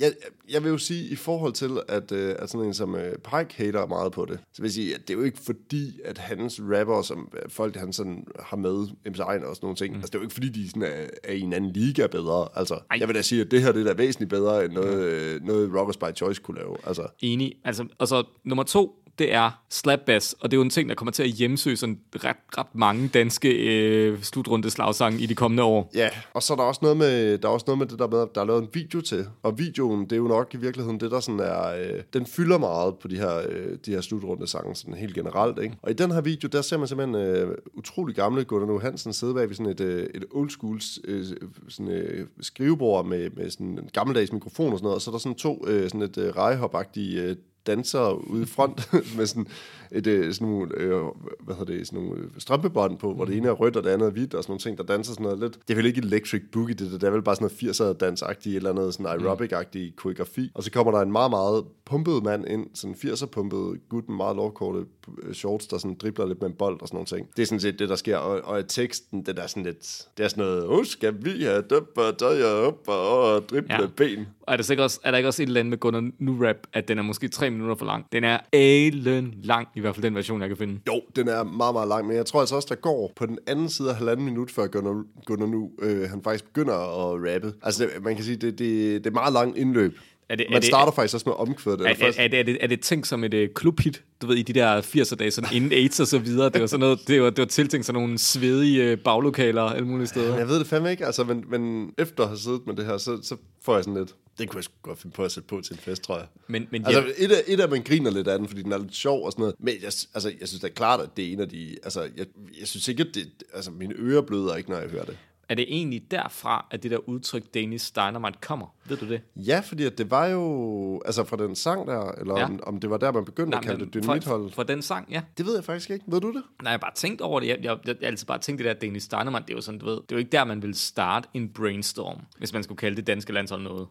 jeg, 0.00 0.12
jeg 0.50 0.62
vil 0.62 0.70
jo 0.70 0.78
sige, 0.78 1.08
i 1.08 1.16
forhold 1.16 1.52
til, 1.52 1.70
at, 1.88 2.12
øh, 2.12 2.34
at 2.38 2.50
sådan 2.50 2.66
en 2.66 2.74
som 2.74 2.94
øh, 2.94 3.12
Pike 3.12 3.54
hater 3.56 3.86
meget 3.86 4.12
på 4.12 4.24
det, 4.24 4.38
så 4.52 4.62
vil 4.62 4.68
jeg 4.68 4.72
sige, 4.72 4.94
at 4.94 5.00
det 5.08 5.14
er 5.14 5.18
jo 5.18 5.24
ikke 5.24 5.38
fordi, 5.38 6.00
at 6.04 6.18
hans 6.18 6.60
rapper, 6.62 7.02
som 7.02 7.32
øh, 7.42 7.50
folk 7.50 7.76
han 7.76 7.92
sådan 7.92 8.26
har 8.40 8.56
med, 8.56 8.86
MC 9.06 9.18
Ejner 9.18 9.46
og 9.46 9.56
sådan 9.56 9.64
nogle 9.66 9.76
ting, 9.76 9.94
mm. 9.94 10.00
altså 10.00 10.10
det 10.10 10.14
er 10.14 10.18
jo 10.18 10.22
ikke 10.22 10.34
fordi, 10.34 10.48
de 10.48 10.68
sådan 10.68 10.82
er, 10.82 11.06
er 11.24 11.32
i 11.32 11.40
en 11.40 11.52
anden 11.52 11.72
liga 11.72 12.06
bedre. 12.06 12.48
Altså, 12.54 12.74
Ej. 12.74 12.96
Jeg 13.00 13.08
vil 13.08 13.16
da 13.16 13.22
sige, 13.22 13.40
at 13.40 13.50
det 13.50 13.62
her 13.62 13.72
det 13.72 13.80
er 13.80 13.84
da 13.84 14.02
væsentligt 14.02 14.30
bedre, 14.30 14.64
end 14.64 14.72
noget, 14.72 14.98
øh, 14.98 15.42
noget 15.44 15.74
Rockers 15.74 15.96
by 15.96 16.16
Choice 16.16 16.42
kunne 16.42 16.58
lave. 16.58 16.76
Altså, 16.86 17.06
Enig. 17.20 17.54
Altså, 17.64 17.86
og 17.98 18.08
så 18.08 18.24
nummer 18.44 18.64
to, 18.64 19.07
det 19.18 19.34
er 19.34 19.50
slap 19.70 20.00
bass, 20.06 20.34
og 20.40 20.50
det 20.50 20.56
er 20.56 20.58
jo 20.58 20.62
en 20.62 20.70
ting, 20.70 20.88
der 20.88 20.94
kommer 20.94 21.12
til 21.12 21.22
at 21.22 21.28
hjemsøge 21.28 21.76
sådan 21.76 21.98
ret, 22.14 22.36
ret 22.58 22.74
mange 22.74 23.08
danske 23.08 23.48
øh, 23.48 24.22
slutrunde 24.22 24.70
slagsange 24.70 25.20
i 25.20 25.26
de 25.26 25.34
kommende 25.34 25.62
år. 25.62 25.90
Ja, 25.94 26.08
og 26.34 26.42
så 26.42 26.52
er 26.52 26.56
der 26.56 26.64
også 26.64 26.78
noget 26.82 26.96
med, 26.96 27.38
der 27.38 27.48
er 27.48 27.52
også 27.52 27.64
noget 27.66 27.78
med 27.78 27.86
det 27.86 27.98
der 27.98 28.08
med, 28.08 28.20
at 28.20 28.28
der 28.34 28.40
er 28.40 28.44
lavet 28.44 28.62
en 28.62 28.68
video 28.72 29.00
til. 29.00 29.26
Og 29.42 29.58
videoen, 29.58 30.04
det 30.04 30.12
er 30.12 30.16
jo 30.16 30.28
nok 30.28 30.54
i 30.54 30.56
virkeligheden 30.56 31.00
det, 31.00 31.10
der 31.10 31.20
sådan 31.20 31.40
er, 31.40 31.66
øh, 31.68 32.02
den 32.12 32.26
fylder 32.26 32.58
meget 32.58 32.94
på 32.98 33.08
de 33.08 33.16
her, 33.16 33.38
øh, 33.48 33.76
de 33.86 33.90
her 33.90 34.00
slutrunde 34.00 34.46
sange, 34.46 34.74
sådan 34.74 34.94
helt 34.94 35.14
generelt, 35.14 35.58
ikke? 35.62 35.76
Og 35.82 35.90
i 35.90 35.94
den 35.94 36.10
her 36.10 36.20
video, 36.20 36.48
der 36.52 36.62
ser 36.62 36.78
man 36.78 36.88
simpelthen 36.88 37.14
øh, 37.14 37.54
utrolig 37.74 38.16
gamle 38.16 38.44
Gunnar 38.44 38.66
Nu 38.66 38.78
Hansen 38.78 39.12
sidde 39.12 39.34
bag 39.34 39.48
ved 39.48 39.54
sådan 39.54 39.72
et, 39.72 39.80
øh, 39.80 40.06
et 40.14 40.24
old 40.30 40.50
school 40.50 40.80
øh, 41.04 41.26
sådan, 41.68 41.92
øh, 41.92 42.26
skrivebord 42.40 43.06
med, 43.06 43.30
med 43.30 43.50
sådan 43.50 43.66
en 43.66 43.90
gammeldags 43.92 44.32
mikrofon 44.32 44.72
og 44.72 44.78
sådan 44.78 44.84
noget, 44.84 44.94
og 44.94 45.02
så 45.02 45.10
er 45.10 45.12
der 45.12 45.18
sådan 45.18 45.34
to 45.34 45.64
øh, 45.66 45.82
sådan 45.82 46.02
et 46.02 46.18
øh, 46.18 46.36
rejehop 46.36 46.74
øh, 46.96 47.36
dansere 47.66 48.30
ude 48.30 48.42
i 48.42 48.46
front 48.46 48.92
med 49.16 49.26
sådan 49.26 49.46
et 49.92 50.06
øh, 50.06 50.34
sådan 50.34 50.48
nogle, 50.48 50.74
øh, 50.76 51.02
hvad 51.40 51.56
hedder 51.56 51.74
det, 51.74 51.86
sådan 51.86 52.04
nogle 52.04 52.20
øh, 52.22 52.28
strømpebånd 52.38 52.98
på, 52.98 53.14
hvor 53.14 53.24
det 53.24 53.36
ene 53.36 53.48
er 53.48 53.52
rødt 53.52 53.76
og 53.76 53.84
det 53.84 53.90
andet 53.90 54.06
er 54.06 54.10
hvidt 54.10 54.34
og 54.34 54.42
sådan 54.42 54.50
nogle 54.50 54.60
ting, 54.60 54.78
der 54.78 54.84
danser 54.84 55.12
sådan 55.12 55.24
noget 55.24 55.38
lidt. 55.38 55.58
Det 55.68 55.74
er 55.74 55.76
vel 55.76 55.86
ikke 55.86 56.00
electric 56.00 56.42
boogie, 56.52 56.74
det, 56.74 56.90
der, 56.90 56.98
det 56.98 57.06
er 57.06 57.10
vel 57.10 57.22
bare 57.22 57.36
sådan 57.36 57.50
noget 57.62 57.94
80'er 57.94 57.98
dansagtigt, 57.98 58.56
eller 58.56 58.72
noget 58.72 58.94
sådan 58.94 59.20
aerobic-agtig 59.20 59.94
koreografi. 59.96 60.50
Og 60.54 60.62
så 60.62 60.70
kommer 60.70 60.92
der 60.92 61.00
en 61.00 61.12
meget, 61.12 61.30
meget 61.30 61.64
pumpet 61.84 62.22
mand 62.22 62.44
ind, 62.48 62.66
sådan 62.74 62.96
80'er 63.04 63.26
pumpet 63.26 63.80
gut 63.88 64.08
med 64.08 64.16
meget 64.16 64.36
lovkorte 64.36 64.84
øh, 65.22 65.34
shorts, 65.34 65.66
der 65.66 65.78
sådan 65.78 65.96
dribler 66.02 66.26
lidt 66.26 66.40
med 66.40 66.48
en 66.48 66.54
bold 66.54 66.82
og 66.82 66.88
sådan 66.88 66.96
nogle 66.96 67.06
ting. 67.06 67.28
Det 67.36 67.42
er 67.42 67.46
sådan 67.46 67.60
set 67.60 67.78
det, 67.78 67.88
der 67.88 67.96
sker. 67.96 68.16
Og, 68.16 68.40
og 68.44 68.68
teksten, 68.68 69.26
det 69.26 69.38
er 69.38 69.46
sådan 69.46 69.62
lidt, 69.62 70.06
det 70.18 70.24
er 70.24 70.28
sådan 70.28 70.44
noget, 70.44 70.66
oh, 70.66 70.84
skal 70.84 71.14
vi 71.24 71.42
have 71.42 71.62
døber, 71.70 72.10
tøjer 72.18 72.44
op 72.44 72.88
og 72.88 73.48
drible 73.48 73.68
Ja. 73.70 73.80
ja. 73.80 73.86
ben. 73.96 74.26
Og 74.42 74.52
er 74.52 74.56
der, 74.56 74.64
sikkert 74.64 74.84
også, 74.84 75.00
er 75.04 75.10
der 75.10 75.18
ikke 75.18 75.28
også 75.28 75.42
et 75.42 75.46
eller 75.46 75.60
andet 75.60 75.70
med 75.70 75.78
Gunnar 75.78 76.10
Nu 76.18 76.36
Rap, 76.46 76.56
at 76.72 76.88
den 76.88 76.98
er 76.98 77.02
måske 77.02 77.28
tre 77.28 77.50
minutter 77.50 77.74
for 77.74 77.86
lang. 77.86 78.06
Den 78.12 78.24
er 78.24 78.38
alen 78.52 79.34
lang, 79.42 79.68
i 79.78 79.80
hvert 79.80 79.94
fald 79.94 80.02
den 80.04 80.14
version, 80.14 80.40
jeg 80.40 80.48
kan 80.48 80.56
finde. 80.58 80.80
Jo, 80.86 81.00
den 81.16 81.28
er 81.28 81.42
meget, 81.44 81.74
meget 81.74 81.88
lang, 81.88 82.06
men 82.06 82.16
jeg 82.16 82.26
tror 82.26 82.40
altså 82.40 82.56
også, 82.56 82.66
der 82.70 82.74
går 82.74 83.12
på 83.16 83.26
den 83.26 83.38
anden 83.46 83.68
side 83.68 83.90
af 83.90 83.96
halvanden 83.96 84.24
minut, 84.26 84.50
før 84.50 84.66
Gunnar, 84.66 85.04
Gunnar 85.26 85.46
nu, 85.46 85.70
øh, 85.82 86.10
han 86.10 86.22
faktisk 86.22 86.44
begynder 86.44 86.74
at 86.74 87.34
rappe. 87.34 87.52
Altså, 87.62 87.84
det, 87.84 88.04
man 88.04 88.14
kan 88.16 88.24
sige, 88.24 88.36
det, 88.36 88.58
det, 88.58 89.04
det 89.04 89.10
er 89.10 89.14
meget 89.14 89.32
lang 89.32 89.58
indløb. 89.58 89.98
Er 90.28 90.36
det- 90.36 90.46
er 90.46 90.50
Man 90.50 90.60
det- 90.60 90.66
starter 90.68 90.92
faktisk 90.92 91.14
også 91.14 91.28
med 91.28 91.34
omkvædet. 91.38 91.80
Er, 91.80 91.84
er, 91.84 92.12
er, 92.18 92.28
det, 92.28 92.38
er, 92.38 92.42
det, 92.42 92.58
er 92.60 92.66
det 92.66 92.80
tænkt 92.80 93.06
som 93.06 93.24
et 93.24 93.34
uh, 93.34 93.40
klubhit, 93.54 94.02
du 94.22 94.26
ved, 94.26 94.36
i 94.36 94.42
de 94.42 94.52
der 94.52 94.80
80'er 94.80 95.14
dage, 95.16 95.30
sådan 95.30 95.50
inden 95.56 95.72
AIDS 95.72 96.00
og 96.00 96.06
så 96.06 96.18
videre? 96.18 96.48
Det 96.48 96.60
var 96.60 96.66
sådan 96.66 96.80
noget, 96.80 96.98
det 97.08 97.22
var, 97.22 97.30
det 97.30 97.38
var 97.38 97.44
tiltænkt 97.46 97.86
sådan 97.86 98.00
nogle 98.02 98.18
svedige 98.18 98.92
uh, 98.92 98.98
baglokaler 98.98 99.62
alle 99.62 99.86
mulige 99.88 100.06
steder. 100.06 100.38
Jeg 100.38 100.48
ved 100.48 100.58
det 100.58 100.66
fandme 100.66 100.90
ikke, 100.90 101.06
altså, 101.06 101.24
men, 101.24 101.44
men 101.48 101.90
efter 101.98 102.22
at 102.22 102.28
have 102.28 102.38
siddet 102.38 102.60
med 102.66 102.74
det 102.76 102.86
her, 102.86 102.98
så, 102.98 103.18
så 103.22 103.36
får 103.62 103.74
jeg 103.74 103.84
sådan 103.84 103.98
lidt, 103.98 104.14
det 104.38 104.48
kunne 104.48 104.58
jeg 104.58 104.64
godt 104.82 104.98
finde 104.98 105.14
på 105.14 105.24
at 105.24 105.32
sætte 105.32 105.46
på 105.46 105.60
til 105.60 105.72
en 105.72 105.78
fest, 105.78 106.02
tror 106.02 106.18
jeg. 106.18 106.26
Men, 106.46 106.68
men 106.70 106.86
Altså, 106.86 107.12
et 107.16 107.32
af, 107.32 107.42
et 107.46 107.60
af, 107.60 107.68
man 107.68 107.82
griner 107.82 108.10
lidt 108.10 108.28
af 108.28 108.38
den, 108.38 108.48
fordi 108.48 108.62
den 108.62 108.72
er 108.72 108.78
lidt 108.78 108.94
sjov 108.94 109.24
og 109.24 109.32
sådan 109.32 109.42
noget. 109.42 109.54
Men 109.58 109.74
jeg, 109.74 109.92
altså, 110.14 110.32
jeg 110.40 110.48
synes 110.48 110.60
da 110.60 110.68
klart, 110.68 111.00
at 111.00 111.16
det 111.16 111.28
er 111.28 111.32
en 111.32 111.40
af 111.40 111.48
de... 111.48 111.76
Altså, 111.82 112.02
jeg, 112.02 112.26
jeg 112.60 112.68
synes 112.68 112.88
ikke, 112.88 113.02
at 113.02 113.14
det... 113.14 113.28
Altså, 113.54 113.70
mine 113.70 113.94
ører 113.98 114.22
bløder 114.22 114.56
ikke, 114.56 114.70
når 114.70 114.78
jeg 114.78 114.88
hører 114.88 115.04
det. 115.04 115.18
Er 115.48 115.54
det 115.54 115.64
egentlig 115.68 116.02
derfra, 116.10 116.66
at 116.70 116.82
det 116.82 116.90
der 116.90 117.08
udtryk 117.08 117.42
Danish 117.54 117.92
Dynamite 117.96 118.38
kommer? 118.42 118.66
Ved 118.88 118.96
du 118.96 119.08
det? 119.08 119.20
Ja, 119.36 119.60
fordi 119.64 119.84
at 119.84 119.98
det 119.98 120.10
var 120.10 120.26
jo... 120.26 121.02
Altså, 121.04 121.24
fra 121.24 121.36
den 121.36 121.56
sang 121.56 121.86
der, 121.86 122.10
eller 122.12 122.38
Ja. 122.38 122.44
om, 122.44 122.60
om 122.66 122.80
det 122.80 122.90
var 122.90 122.96
der, 122.96 123.12
man 123.12 123.24
begyndte 123.24 123.58
at 123.58 123.64
kalde 123.64 123.84
det 123.84 123.94
dynamithold. 123.94 124.50
for, 124.50 124.54
for 124.54 124.62
den 124.62 124.82
sang, 124.82 125.06
ja. 125.10 125.22
Det 125.38 125.46
ved 125.46 125.54
jeg 125.54 125.64
faktisk 125.64 125.90
ikke. 125.90 126.04
Ved 126.08 126.20
du 126.20 126.28
det? 126.28 126.34
Nej, 126.34 126.42
jeg 126.62 126.70
har 126.70 126.78
bare 126.78 126.94
tænkt 126.94 127.20
over 127.20 127.40
det. 127.40 127.46
Jeg, 127.48 127.58
jeg, 127.62 127.78
jeg, 127.86 127.96
jeg 128.00 128.08
altid 128.08 128.26
bare 128.26 128.38
tænkt 128.38 128.58
det 128.58 128.66
der 128.66 128.74
Danish 128.74 129.10
Dynamite, 129.10 129.42
det 129.46 129.50
er 129.50 129.54
jo 129.56 129.60
sådan, 129.60 129.80
du 129.80 129.86
ved, 129.86 129.94
det 129.94 130.12
er 130.12 130.16
jo 130.16 130.18
ikke 130.18 130.30
der, 130.32 130.44
man 130.44 130.62
vil 130.62 130.74
starte 130.74 131.28
en 131.34 131.48
brainstorm, 131.48 132.16
hvis 132.38 132.52
man 132.52 132.62
skulle 132.62 132.78
kalde 132.78 132.96
det 132.96 133.06
danske 133.06 133.32
landshold 133.32 133.62
noget. 133.62 133.86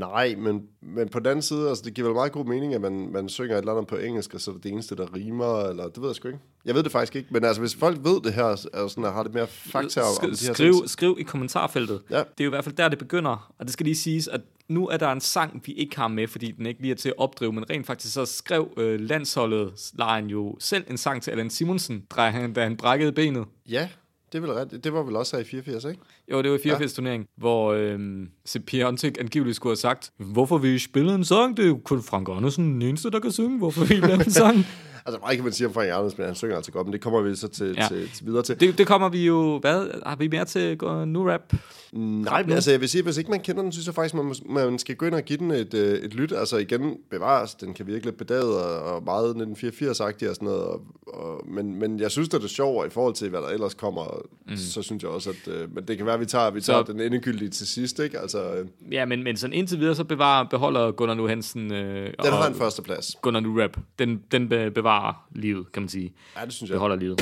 Nej, 0.00 0.34
men, 0.38 0.62
men 0.82 1.08
på 1.08 1.18
den 1.18 1.26
anden 1.26 1.42
side, 1.42 1.68
altså, 1.68 1.84
det 1.84 1.94
giver 1.94 2.08
vel 2.08 2.14
meget 2.14 2.32
god 2.32 2.44
mening, 2.44 2.74
at 2.74 2.80
man, 2.80 3.08
man 3.12 3.28
synger 3.28 3.54
et 3.54 3.58
eller 3.58 3.72
andet 3.72 3.86
på 3.86 3.96
engelsk, 3.96 4.34
og 4.34 4.40
så 4.40 4.50
er 4.50 4.54
det 4.54 4.62
det 4.64 4.72
eneste, 4.72 4.96
der 4.96 5.14
rimer, 5.14 5.60
eller 5.60 5.84
det 5.88 6.00
ved 6.02 6.08
jeg 6.08 6.16
sgu 6.16 6.28
ikke. 6.28 6.40
Jeg 6.68 6.76
ved 6.76 6.82
det 6.82 6.92
faktisk 6.92 7.16
ikke, 7.16 7.28
men 7.30 7.44
altså, 7.44 7.60
hvis 7.60 7.74
folk 7.74 7.98
ved 8.04 8.22
det 8.22 8.34
her, 8.34 8.44
altså, 8.44 8.68
sådan, 8.88 9.04
og 9.04 9.12
har 9.12 9.22
det 9.22 9.34
mere 9.34 9.46
fakta 9.46 10.00
om, 10.00 10.06
om 10.22 10.30
de 10.30 10.46
her 10.46 10.54
skriv, 10.54 10.72
ting, 10.72 10.90
skriv 10.90 11.16
i 11.20 11.22
kommentarfeltet. 11.22 12.02
Ja. 12.10 12.16
Det 12.16 12.24
er 12.40 12.44
jo 12.44 12.48
i 12.48 12.48
hvert 12.48 12.64
fald 12.64 12.76
der, 12.76 12.88
det 12.88 12.98
begynder. 12.98 13.52
Og 13.58 13.64
det 13.64 13.72
skal 13.72 13.84
lige 13.84 13.96
siges, 13.96 14.28
at 14.28 14.40
nu 14.68 14.88
er 14.88 14.96
der 14.96 15.12
en 15.12 15.20
sang, 15.20 15.62
vi 15.66 15.72
ikke 15.72 15.96
har 15.96 16.08
med, 16.08 16.28
fordi 16.28 16.50
den 16.50 16.66
ikke 16.66 16.80
lige 16.80 16.92
er 16.92 16.96
til 16.96 17.08
at 17.08 17.14
opdrive, 17.18 17.52
men 17.52 17.70
rent 17.70 17.86
faktisk 17.86 18.14
så 18.14 18.24
skrev 18.24 18.68
øh, 18.76 19.00
landsholdet 19.00 19.72
Lejen 19.94 20.26
jo 20.26 20.56
selv 20.58 20.84
en 20.90 20.96
sang 20.96 21.22
til 21.22 21.30
Allan 21.30 21.50
Simonsen, 21.50 22.02
da 22.16 22.20
han, 22.20 22.52
da 22.52 22.62
han 22.62 22.76
brækkede 22.76 23.12
benet. 23.12 23.44
Ja, 23.68 23.88
det, 24.32 24.42
vel 24.42 24.50
ret, 24.50 24.84
det 24.84 24.92
var 24.92 25.02
vel 25.02 25.16
også 25.16 25.36
her 25.36 25.44
i 25.44 25.46
84, 25.46 25.84
ikke? 25.84 26.00
Jo, 26.32 26.42
det 26.42 26.50
var 26.50 26.56
i 26.56 26.60
84 26.62 26.92
ja. 26.92 26.94
turnering, 26.96 27.26
hvor 27.36 27.72
øh, 27.72 28.26
Sepp 28.44 28.66
Piontek 28.66 29.18
angiveligt 29.20 29.56
skulle 29.56 29.70
have 29.70 29.76
sagt, 29.76 30.10
hvorfor 30.16 30.58
vil 30.58 30.74
I 30.74 30.78
spille 30.78 31.14
en 31.14 31.24
sang? 31.24 31.56
Det 31.56 31.62
er 31.62 31.68
jo 31.68 31.80
kun 31.84 32.02
Frank 32.02 32.28
Andersen, 32.28 32.72
den 32.72 32.82
eneste, 32.82 33.10
der 33.10 33.20
kan 33.20 33.32
synge. 33.32 33.58
Hvorfor 33.58 33.84
vil 33.84 33.96
I 33.96 34.00
lave 34.00 34.24
en 34.24 34.30
sang? 34.30 34.56
Altså, 35.06 35.18
meget 35.20 35.36
kan 35.36 35.44
man 35.44 35.52
sige 35.52 35.66
om 35.66 35.72
Frank 35.72 35.88
Andersen, 35.92 36.16
men 36.18 36.26
han 36.26 36.34
synger 36.34 36.56
altså 36.56 36.72
godt, 36.72 36.86
men 36.86 36.92
det 36.92 37.00
kommer 37.00 37.20
vi 37.20 37.34
så 37.34 37.48
til, 37.48 37.74
Ja. 37.78 37.86
til, 37.88 38.10
til 38.14 38.26
videre 38.26 38.42
til. 38.42 38.60
det, 38.60 38.78
det 38.78 38.86
kommer 38.86 39.08
vi 39.08 39.26
jo... 39.26 39.58
Hvad? 39.58 40.02
Har 40.06 40.16
vi 40.16 40.28
mere 40.28 40.44
til 40.44 40.78
nu 41.06 41.28
rap? 41.30 41.52
Nej, 41.92 42.42
men 42.42 42.52
altså, 42.52 42.70
jeg 42.70 42.80
vil 42.80 42.88
sige, 42.88 43.02
hvis 43.02 43.16
ikke 43.18 43.30
man 43.30 43.40
kender 43.40 43.62
den, 43.62 43.72
synes 43.72 43.86
jeg 43.86 43.94
faktisk, 43.94 44.14
man, 44.14 44.24
må- 44.24 44.52
man 44.66 44.78
skal 44.78 44.96
gå 44.96 45.06
ind 45.06 45.14
og 45.14 45.22
give 45.22 45.38
den 45.38 45.50
et, 45.50 45.74
øh, 45.74 45.98
et 45.98 46.14
lyt. 46.14 46.32
Altså 46.32 46.56
igen, 46.56 46.96
bevares, 47.10 47.54
den 47.54 47.74
kan 47.74 47.86
virke 47.86 48.04
lidt 48.04 48.16
bedaget 48.16 48.54
og, 48.62 49.02
meget 49.02 49.34
1984-agtig 49.34 50.28
og 50.28 50.34
sådan 50.34 50.46
noget. 50.46 50.62
Og, 50.62 50.80
og, 51.06 51.44
men, 51.48 51.78
men 51.78 52.00
jeg 52.00 52.10
synes, 52.10 52.28
det 52.28 52.44
er 52.44 52.48
sjovere 52.48 52.86
i 52.86 52.90
forhold 52.90 53.14
til, 53.14 53.28
hvad 53.30 53.40
der 53.40 53.48
ellers 53.48 53.74
kommer. 53.74 54.22
Mm. 54.48 54.56
Så 54.56 54.82
synes 54.82 55.02
jeg 55.02 55.10
også, 55.10 55.30
at... 55.30 55.52
Øh, 55.54 55.74
men 55.74 55.84
det 55.88 55.96
kan 55.96 56.06
være, 56.06 56.14
at 56.14 56.20
vi 56.20 56.26
tager, 56.26 56.50
vi 56.50 56.60
tager 56.60 56.84
Så- 56.86 56.92
den 56.92 57.00
endegyldige 57.00 57.48
til 57.50 57.66
sidst, 57.66 57.98
ikke? 57.98 58.18
Altså, 58.18 58.52
øh, 58.54 58.66
Ja, 58.92 59.04
men, 59.04 59.22
men 59.24 59.36
sådan 59.36 59.54
indtil 59.54 59.80
videre, 59.80 59.94
så 59.94 60.04
bevarer, 60.04 60.44
beholder 60.44 60.90
Gunnar 60.90 61.14
Nu 61.14 61.26
Hansen... 61.26 61.72
Øh, 61.72 62.06
den 62.24 62.32
har 62.32 62.48
en 62.48 62.54
førsteplads. 62.54 63.16
Gunnar 63.22 63.40
Nu 63.40 63.60
rap. 63.62 63.76
Den, 63.98 64.22
den 64.32 64.48
be- 64.48 64.70
bevarer 64.88 65.28
livet, 65.34 65.72
kan 65.72 65.82
man 65.82 65.88
sige. 65.88 66.12
Ja, 66.36 66.44
det 66.44 66.52
synes 66.52 66.70
jeg. 66.70 66.74
Beholder 66.74 66.96
livet. 66.96 67.20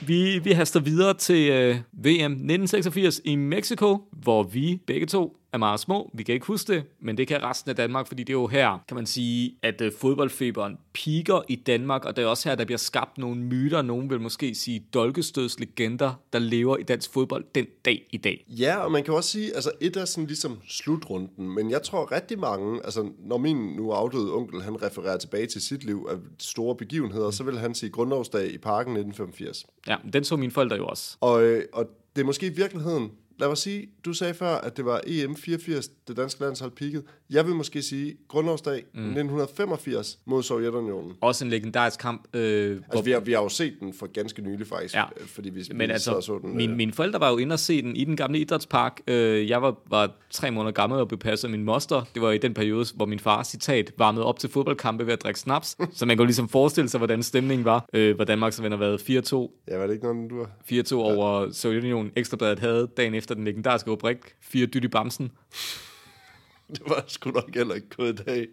Vi, 0.00 0.38
vi 0.38 0.52
haster 0.52 0.80
videre 0.80 1.14
til 1.14 1.50
øh, 1.50 1.74
VM 1.92 2.32
1986 2.32 3.20
i 3.24 3.36
Mexico, 3.36 4.08
hvor 4.12 4.42
vi 4.42 4.80
begge 4.86 5.06
to 5.06 5.36
er 5.52 5.58
meget 5.58 5.80
små. 5.80 6.10
Vi 6.14 6.22
kan 6.22 6.34
ikke 6.34 6.46
huske 6.46 6.72
det, 6.72 6.84
men 7.00 7.16
det 7.16 7.28
kan 7.28 7.42
resten 7.42 7.70
af 7.70 7.76
Danmark, 7.76 8.06
fordi 8.06 8.22
det 8.22 8.32
er 8.32 8.38
jo 8.38 8.46
her, 8.46 8.84
kan 8.88 8.94
man 8.94 9.06
sige, 9.06 9.54
at 9.62 9.80
øh, 9.80 9.92
fodboldfeberen 9.92 10.78
piker 10.92 11.42
i 11.48 11.56
Danmark, 11.56 12.04
og 12.04 12.16
det 12.16 12.24
er 12.24 12.28
også 12.28 12.48
her, 12.48 12.56
der 12.56 12.64
bliver 12.64 12.78
skabt 12.78 13.18
nogle 13.18 13.40
myter, 13.40 13.82
nogen 13.82 14.10
vil 14.10 14.20
måske 14.20 14.54
sige 14.54 14.84
dolkestødslegender, 14.94 16.12
der 16.32 16.38
lever 16.38 16.76
i 16.76 16.82
dansk 16.82 17.12
fodbold 17.12 17.44
den 17.54 17.66
dag 17.84 18.06
i 18.10 18.16
dag. 18.16 18.44
Ja, 18.48 18.76
og 18.76 18.92
man 18.92 19.04
kan 19.04 19.14
også 19.14 19.30
sige, 19.30 19.54
altså 19.54 19.70
et 19.80 19.96
er 19.96 20.04
sådan 20.04 20.26
ligesom 20.26 20.58
slutrunden, 20.68 21.50
men 21.50 21.70
jeg 21.70 21.82
tror 21.82 22.12
rigtig 22.12 22.38
mange, 22.38 22.80
altså 22.84 23.10
når 23.18 23.38
min 23.38 23.56
nu 23.56 23.90
afdøde 23.90 24.34
onkel, 24.34 24.62
han 24.62 24.82
refererer 24.82 25.16
tilbage 25.16 25.46
til 25.46 25.60
sit 25.60 25.84
liv 25.84 26.06
af 26.10 26.16
store 26.38 26.76
begivenheder, 26.76 27.30
så 27.30 27.44
vil 27.44 27.58
han 27.58 27.74
sige 27.74 27.90
grundlovsdag 27.90 28.52
i 28.52 28.58
parken 28.58 28.90
1985. 28.90 29.66
Ja, 29.86 29.96
den 30.12 30.24
så 30.24 30.36
mine 30.36 30.52
forældre 30.52 30.76
jo 30.76 30.86
også. 30.86 31.16
Og, 31.20 31.42
øh, 31.42 31.64
og 31.72 31.86
det 32.16 32.22
er 32.22 32.26
måske 32.26 32.46
i 32.46 32.54
virkeligheden, 32.54 33.10
lad 33.38 33.48
mig 33.48 33.56
sige, 33.58 33.88
du 34.04 34.12
sagde 34.12 34.34
før, 34.34 34.54
at 34.54 34.76
det 34.76 34.84
var 34.84 35.00
EM 35.06 35.36
84, 35.36 35.88
det 36.08 36.16
danske 36.16 36.40
landshold 36.40 36.70
peaked. 36.70 37.02
Jeg 37.30 37.46
vil 37.46 37.54
måske 37.54 37.82
sige 37.82 38.16
grundlovsdag 38.28 38.84
mm. 38.94 39.00
1985 39.00 40.18
mod 40.24 40.42
Sovjetunionen. 40.42 41.12
Også 41.20 41.44
en 41.44 41.50
legendarisk 41.50 42.00
kamp, 42.00 42.36
øh, 42.36 42.76
hvor 42.76 42.84
Altså, 42.90 43.04
vi 43.04 43.10
har, 43.10 43.20
vi 43.20 43.32
har 43.32 43.42
jo 43.42 43.48
set 43.48 43.74
den 43.80 43.92
for 43.94 44.06
ganske 44.12 44.42
nylig 44.42 44.66
faktisk, 44.66 44.94
Ja. 44.94 45.00
ja. 45.00 45.24
fordi 45.26 45.50
vi, 45.50 45.64
Men 45.70 45.88
vi 45.88 45.92
altså, 45.92 46.20
så 46.20 46.38
den. 46.42 46.56
min, 46.56 46.70
øh, 46.70 46.76
mine 46.76 46.92
forældre 46.92 47.20
var 47.20 47.30
jo 47.30 47.36
inde 47.36 47.52
og 47.52 47.58
se 47.58 47.82
den 47.82 47.96
i 47.96 48.04
den 48.04 48.16
gamle 48.16 48.38
idrætspark. 48.38 49.00
Øh, 49.08 49.48
jeg 49.50 49.62
var, 49.62 49.76
var 49.90 50.10
tre 50.30 50.50
måneder 50.50 50.72
gammel 50.72 50.98
og 51.00 51.08
blev 51.08 51.18
passet 51.18 51.48
af 51.48 51.50
min 51.52 51.64
moster. 51.64 52.02
Det 52.14 52.22
var 52.22 52.30
i 52.32 52.38
den 52.38 52.54
periode, 52.54 52.86
hvor 52.96 53.06
min 53.06 53.18
far, 53.18 53.42
citat, 53.42 53.92
varmede 53.98 54.24
op 54.24 54.38
til 54.38 54.50
fodboldkampe 54.50 55.06
ved 55.06 55.12
at 55.12 55.22
drikke 55.22 55.40
snaps. 55.40 55.76
så 55.98 56.06
man 56.06 56.16
kunne 56.16 56.26
ligesom 56.26 56.48
forestille 56.48 56.88
sig, 56.88 56.98
hvordan 56.98 57.22
stemningen 57.22 57.64
var. 57.64 57.88
Øh, 57.92 58.16
hvor 58.16 58.24
Danmark 58.24 58.52
så 58.52 58.62
vinder 58.62 58.78
været 58.78 58.98
4-2. 59.00 59.64
Ja, 59.68 59.76
var 59.78 59.86
det 59.86 59.92
ikke 59.94 60.04
noget, 60.04 60.30
du 60.30 60.36
var? 60.38 60.50
4-2 60.72 60.94
over 60.94 61.52
Sovjetunionen. 61.52 62.12
Ekstrabladet 62.16 62.58
havde 62.58 62.88
dagen 62.96 63.14
efter 63.14 63.27
den 63.34 63.44
legendariske 63.44 63.90
rubrik. 63.90 64.18
Fire 64.40 64.66
dyt 64.66 64.84
i 64.84 64.88
bamsen. 64.88 65.32
Det 66.72 66.82
var 66.86 67.04
sgu 67.06 67.30
nok 67.30 67.54
heller 67.54 67.74
ikke 67.74 67.88
gået 67.96 68.20
i 68.20 68.22
dag. 68.24 68.48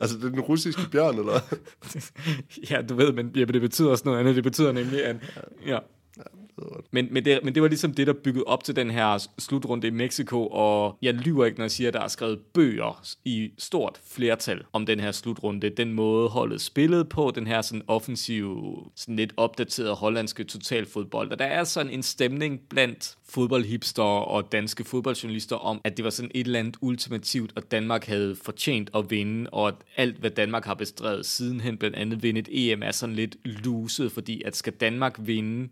altså, 0.00 0.16
det 0.16 0.24
er 0.24 0.28
den 0.28 0.40
russiske 0.40 0.82
bjørn, 0.90 1.18
eller 1.18 1.40
ja, 2.70 2.82
du 2.82 2.94
ved, 2.94 3.12
men 3.12 3.32
ja, 3.34 3.40
men 3.40 3.54
det 3.54 3.60
betyder 3.60 3.90
også 3.90 4.04
noget 4.04 4.20
andet. 4.20 4.36
Det 4.36 4.44
betyder 4.44 4.72
nemlig, 4.72 5.04
at... 5.04 5.16
Ja. 5.66 5.78
Men, 6.90 7.08
men, 7.10 7.24
det, 7.24 7.40
men 7.44 7.54
det 7.54 7.62
var 7.62 7.68
ligesom 7.68 7.94
det, 7.94 8.06
der 8.06 8.12
byggede 8.12 8.44
op 8.44 8.64
til 8.64 8.76
den 8.76 8.90
her 8.90 9.26
slutrunde 9.38 9.86
i 9.86 9.90
Mexico, 9.90 10.46
og 10.46 10.98
jeg 11.02 11.14
lyver 11.14 11.44
ikke, 11.44 11.58
når 11.58 11.64
jeg 11.64 11.70
siger, 11.70 11.88
at 11.88 11.94
der 11.94 12.00
er 12.00 12.08
skrevet 12.08 12.38
bøger 12.38 13.04
i 13.24 13.50
stort 13.58 14.00
flertal 14.06 14.62
om 14.72 14.86
den 14.86 15.00
her 15.00 15.12
slutrunde. 15.12 15.70
Den 15.70 15.92
måde, 15.92 16.28
holdet 16.28 16.60
spillede 16.60 17.04
på, 17.04 17.32
den 17.34 17.46
her 17.46 17.62
sådan 17.62 17.82
offensive, 17.88 18.76
sådan 18.94 19.16
lidt 19.16 19.34
opdaterede 19.36 19.94
hollandske 19.94 20.44
totalfodbold. 20.44 21.32
Og 21.32 21.38
der 21.38 21.44
er 21.44 21.64
sådan 21.64 21.92
en 21.92 22.02
stemning 22.02 22.60
blandt 22.70 23.16
fodboldhipster 23.28 24.02
og 24.02 24.52
danske 24.52 24.84
fodboldjournalister 24.84 25.56
om, 25.56 25.80
at 25.84 25.96
det 25.96 26.04
var 26.04 26.10
sådan 26.10 26.30
et 26.34 26.46
eller 26.46 26.58
andet 26.58 26.76
ultimativt, 26.80 27.52
og 27.56 27.70
Danmark 27.70 28.06
havde 28.06 28.36
fortjent 28.36 28.90
at 28.94 29.10
vinde, 29.10 29.50
og 29.50 29.68
at 29.68 29.74
alt, 29.96 30.16
hvad 30.16 30.30
Danmark 30.30 30.64
har 30.64 30.74
bestrædet 30.74 31.26
sidenhen, 31.26 31.76
blandt 31.78 31.96
andet 31.96 32.22
vinde 32.22 32.40
et 32.40 32.48
EM, 32.52 32.82
er 32.82 32.92
sådan 32.92 33.14
lidt 33.14 33.36
luset, 33.44 34.12
fordi 34.12 34.42
at 34.42 34.56
skal 34.56 34.72
Danmark 34.72 35.16
vinde 35.18 35.68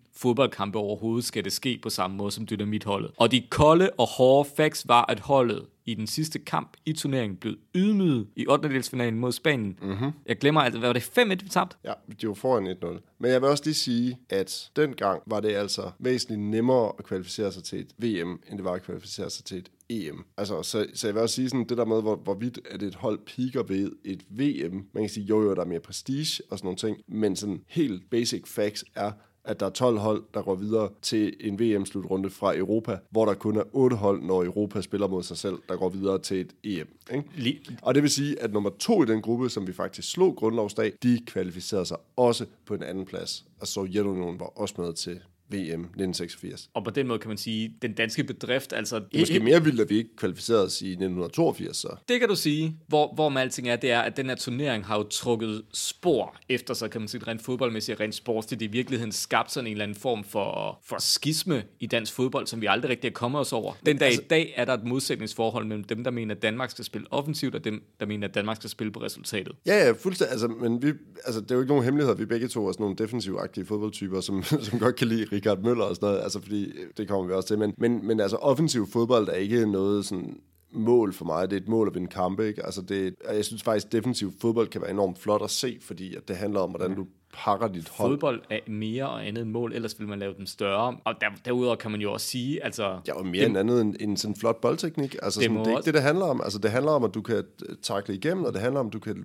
fodboldkampe 0.72 0.78
overhovedet, 0.78 1.24
skal 1.24 1.44
det 1.44 1.52
ske 1.52 1.78
på 1.82 1.90
samme 1.90 2.16
måde 2.16 2.30
som 2.30 2.46
dynamitholdet. 2.46 3.11
Og 3.16 3.30
de 3.30 3.46
kolde 3.50 3.90
og 3.98 4.06
hårde 4.06 4.48
facts 4.56 4.88
var, 4.88 5.04
at 5.08 5.20
holdet 5.20 5.66
i 5.85 5.94
den 5.94 6.06
sidste 6.06 6.38
kamp 6.38 6.76
i 6.87 6.92
turneringen 6.92 7.37
blev 7.37 7.54
ydmyget 7.74 8.26
i 8.37 8.46
8. 8.46 8.82
finalen 8.82 9.18
mod 9.18 9.32
Spanien. 9.32 9.78
Mm-hmm. 9.82 10.11
Jeg 10.26 10.38
glemmer, 10.38 10.61
altså, 10.61 10.78
hvad 10.78 10.88
var 10.88 10.92
det 10.92 11.18
5-1, 11.18 11.44
vi 11.44 11.48
tabte? 11.48 11.76
Ja, 11.85 11.92
de 12.20 12.28
var 12.28 12.35
foran 12.35 12.66
1-0. 12.66 13.16
Men 13.18 13.30
jeg 13.30 13.40
vil 13.40 13.48
også 13.50 13.64
lige 13.64 13.74
sige, 13.74 14.18
at 14.30 14.70
dengang 14.76 15.22
var 15.26 15.40
det 15.40 15.54
altså 15.54 15.90
væsentligt 15.98 16.40
nemmere 16.40 16.92
at 16.98 17.04
kvalificere 17.04 17.52
sig 17.52 17.64
til 17.64 17.80
et 17.80 17.92
VM, 17.98 18.30
end 18.30 18.58
det 18.58 18.64
var 18.64 18.72
at 18.72 18.82
kvalificere 18.82 19.30
sig 19.30 19.44
til 19.44 19.58
et 19.58 19.70
EM. 19.88 20.24
Altså, 20.37 20.62
så, 20.62 20.87
så 20.94 21.06
jeg 21.06 21.14
vil 21.14 21.22
også 21.22 21.35
sige 21.35 21.48
sådan, 21.48 21.66
det 21.68 21.78
der 21.78 21.85
med, 21.85 22.02
hvor, 22.02 22.16
hvorvidt 22.16 22.58
at 22.70 22.82
et 22.82 22.94
hold 22.94 23.18
piker 23.26 23.62
ved 23.62 23.92
et 24.04 24.22
VM. 24.30 24.87
Man 24.92 25.02
kan 25.02 25.08
sige, 25.08 25.26
jo 25.26 25.42
jo, 25.42 25.54
der 25.54 25.61
er 25.61 25.66
mere 25.66 25.80
prestige 25.80 26.42
og 26.50 26.58
sådan 26.58 26.66
nogle 26.66 26.76
ting, 26.76 26.96
men 27.08 27.37
sådan 27.37 27.62
helt 27.68 28.11
basic 28.11 28.42
facts 28.46 28.85
er, 28.94 29.12
at 29.44 29.61
der 29.61 29.66
er 29.66 29.70
12 29.70 29.98
hold, 29.98 30.22
der 30.35 30.42
går 30.42 30.55
videre 30.55 30.88
til 31.02 31.37
en 31.40 31.61
VM-slutrunde 31.61 32.31
fra 32.31 32.57
Europa, 32.57 32.98
hvor 33.11 33.24
der 33.24 33.35
kun 33.35 33.57
er 33.57 33.62
8 33.72 33.96
hold, 33.96 34.22
når 34.22 34.44
Europa 34.44 34.81
spiller 34.81 35.09
mod 35.09 35.22
sig 35.22 35.37
selv, 35.37 35.59
der 35.68 35.76
går 35.76 35.88
videre 35.88 36.18
til 36.18 36.40
et 36.40 36.52
EM. 36.64 36.88
Ikke? 37.12 37.28
Lige, 37.37 37.61
Og 37.83 37.94
det 37.94 38.02
vil 38.02 38.11
sige, 38.11 38.42
at 38.42 38.52
nummer 38.52 38.70
to 38.78 39.02
i 39.02 39.07
den 39.07 39.22
gruppe, 39.22 39.50
som 39.50 39.66
vi 39.66 39.72
faktisk 39.72 40.11
slog 40.11 40.37
grundlovsdag, 40.37 40.92
de 41.02 41.20
kvalificerede 41.26 41.87
sig 41.87 41.96
også 42.16 42.46
på 42.66 42.74
en 42.74 42.83
anden 42.83 43.05
plads. 43.05 43.44
Og 43.61 43.66
Sovjetunionen 43.66 44.40
var 44.40 44.46
også 44.46 44.74
med 44.78 44.92
til 44.92 45.20
VM 45.52 45.80
1986. 45.80 46.70
Og 46.74 46.84
på 46.84 46.90
den 46.90 47.06
måde 47.06 47.18
kan 47.18 47.28
man 47.28 47.38
sige, 47.38 47.74
den 47.82 47.92
danske 47.92 48.24
bedrift, 48.24 48.72
altså... 48.72 48.96
Det 48.98 49.06
er 49.14 49.18
måske 49.18 49.40
mere 49.40 49.64
vildt, 49.64 49.80
at 49.80 49.90
vi 49.90 49.96
ikke 49.96 50.16
kvalificerede 50.16 50.64
os 50.64 50.82
i 50.82 50.86
1982, 50.86 51.76
så. 51.76 51.88
Det 52.08 52.20
kan 52.20 52.28
du 52.28 52.36
sige. 52.36 52.76
Hvor, 52.88 53.14
hvor 53.14 53.28
med 53.28 53.42
alting 53.42 53.68
er, 53.68 53.76
det 53.76 53.90
er, 53.90 54.00
at 54.00 54.16
den 54.16 54.26
her 54.28 54.34
turnering 54.34 54.86
har 54.86 54.96
jo 54.96 55.02
trukket 55.02 55.62
spor 55.72 56.36
efter 56.48 56.74
sig, 56.74 56.90
kan 56.90 57.00
man 57.00 57.08
sige, 57.08 57.24
rent 57.26 57.42
fodboldmæssigt 57.42 58.00
rent 58.00 58.14
sportsligt. 58.14 58.60
Det 58.60 58.66
i 58.66 58.70
virkeligheden 58.70 59.12
skabt 59.12 59.52
sådan 59.52 59.66
en 59.66 59.72
eller 59.72 59.84
anden 59.84 59.98
form 59.98 60.24
for, 60.24 60.80
for 60.84 60.96
skisme 61.00 61.62
i 61.80 61.86
dansk 61.86 62.12
fodbold, 62.12 62.46
som 62.46 62.60
vi 62.60 62.66
aldrig 62.66 62.90
rigtig 62.90 63.08
er 63.08 63.12
kommet 63.12 63.40
os 63.40 63.52
over. 63.52 63.72
Den 63.86 63.98
dag 63.98 64.06
altså, 64.06 64.22
i 64.22 64.24
dag 64.24 64.54
er 64.56 64.64
der 64.64 64.74
et 64.74 64.84
modsætningsforhold 64.84 65.66
mellem 65.66 65.84
dem, 65.84 66.04
der 66.04 66.10
mener, 66.10 66.34
at 66.34 66.42
Danmark 66.42 66.70
skal 66.70 66.84
spille 66.84 67.06
offensivt, 67.10 67.54
og 67.54 67.64
dem, 67.64 67.82
der 68.00 68.06
mener, 68.06 68.28
at 68.28 68.34
Danmark 68.34 68.56
skal 68.56 68.70
spille 68.70 68.92
på 68.92 69.02
resultatet. 69.02 69.52
Ja, 69.66 69.86
ja, 69.86 69.92
fuldstændig. 69.92 70.32
Altså, 70.32 70.48
men 70.48 70.82
vi, 70.82 70.92
altså, 71.24 71.40
det 71.40 71.50
er 71.50 71.54
jo 71.54 71.60
ikke 71.60 71.72
nogen 71.72 71.84
hemmelighed, 71.84 72.16
vi 72.16 72.24
begge 72.24 72.48
to 72.48 72.68
er 72.68 72.72
sådan 72.72 72.84
nogle 72.84 72.96
defensivagtige 72.96 73.64
fodboldtyper, 73.64 74.20
som, 74.20 74.42
som 74.42 74.78
godt 74.78 74.96
kan 74.96 75.08
lide 75.08 75.26
Richard 75.42 75.62
Møller 75.62 75.85
og 75.85 75.94
sådan 75.96 76.07
noget, 76.09 76.22
altså 76.22 76.40
fordi 76.40 76.72
det 76.96 77.09
kommer 77.09 77.26
vi 77.26 77.33
også 77.33 77.48
til. 77.48 77.59
Men, 77.59 77.74
men, 77.78 78.07
men 78.07 78.20
altså, 78.20 78.37
offensiv 78.37 78.87
fodbold 78.87 79.28
er 79.28 79.33
ikke 79.33 79.70
noget 79.70 80.05
sådan 80.05 80.40
mål 80.72 81.12
for 81.12 81.24
mig. 81.24 81.50
Det 81.50 81.57
er 81.57 81.61
et 81.61 81.68
mål 81.68 81.88
at 81.88 81.94
vinde 81.94 82.09
kampe, 82.09 82.46
ikke? 82.46 82.66
Altså 82.66 82.83
det, 82.83 83.14
jeg 83.33 83.44
synes 83.44 83.62
faktisk, 83.62 83.87
at 83.87 83.92
defensiv 83.92 84.33
fodbold 84.40 84.68
kan 84.68 84.81
være 84.81 84.90
enormt 84.90 85.18
flot 85.18 85.42
at 85.42 85.50
se, 85.50 85.78
fordi 85.81 86.14
at 86.14 86.28
det 86.28 86.37
handler 86.37 86.61
om, 86.61 86.70
hvordan 86.70 86.94
du 86.94 87.07
pakker 87.32 87.68
dit 87.68 87.88
hold. 87.88 88.10
Fodbold 88.10 88.42
er 88.50 88.58
mere 88.66 89.08
og 89.08 89.26
andet 89.26 89.42
end 89.42 89.50
mål, 89.50 89.72
ellers 89.72 90.00
vil 90.00 90.08
man 90.08 90.18
lave 90.18 90.34
den 90.34 90.46
større. 90.46 90.96
Og 91.04 91.14
der, 91.20 91.26
derudover 91.44 91.76
kan 91.76 91.90
man 91.90 92.00
jo 92.00 92.12
også 92.12 92.26
sige, 92.26 92.64
altså... 92.64 92.98
Ja, 93.06 93.14
og 93.14 93.26
mere 93.26 93.40
det, 93.40 93.48
end 93.48 93.58
andet 93.58 93.80
end, 93.80 93.96
end 94.00 94.16
sådan 94.16 94.32
en 94.34 94.40
flot 94.40 94.60
boldteknik. 94.60 95.16
Altså, 95.22 95.40
det, 95.40 95.48
sådan, 95.48 95.64
det 95.64 95.66
er 95.66 95.70
ikke 95.70 95.86
det, 95.86 95.94
det 95.94 96.02
handler 96.02 96.24
om. 96.24 96.40
Altså, 96.44 96.58
det 96.58 96.70
handler 96.70 96.92
om, 96.92 97.04
at 97.04 97.14
du 97.14 97.22
kan 97.22 97.44
takle 97.82 98.14
igennem, 98.14 98.44
og 98.44 98.52
det 98.52 98.60
handler 98.60 98.80
om, 98.80 98.86
at 98.86 98.92
du 98.92 98.98
kan 98.98 99.24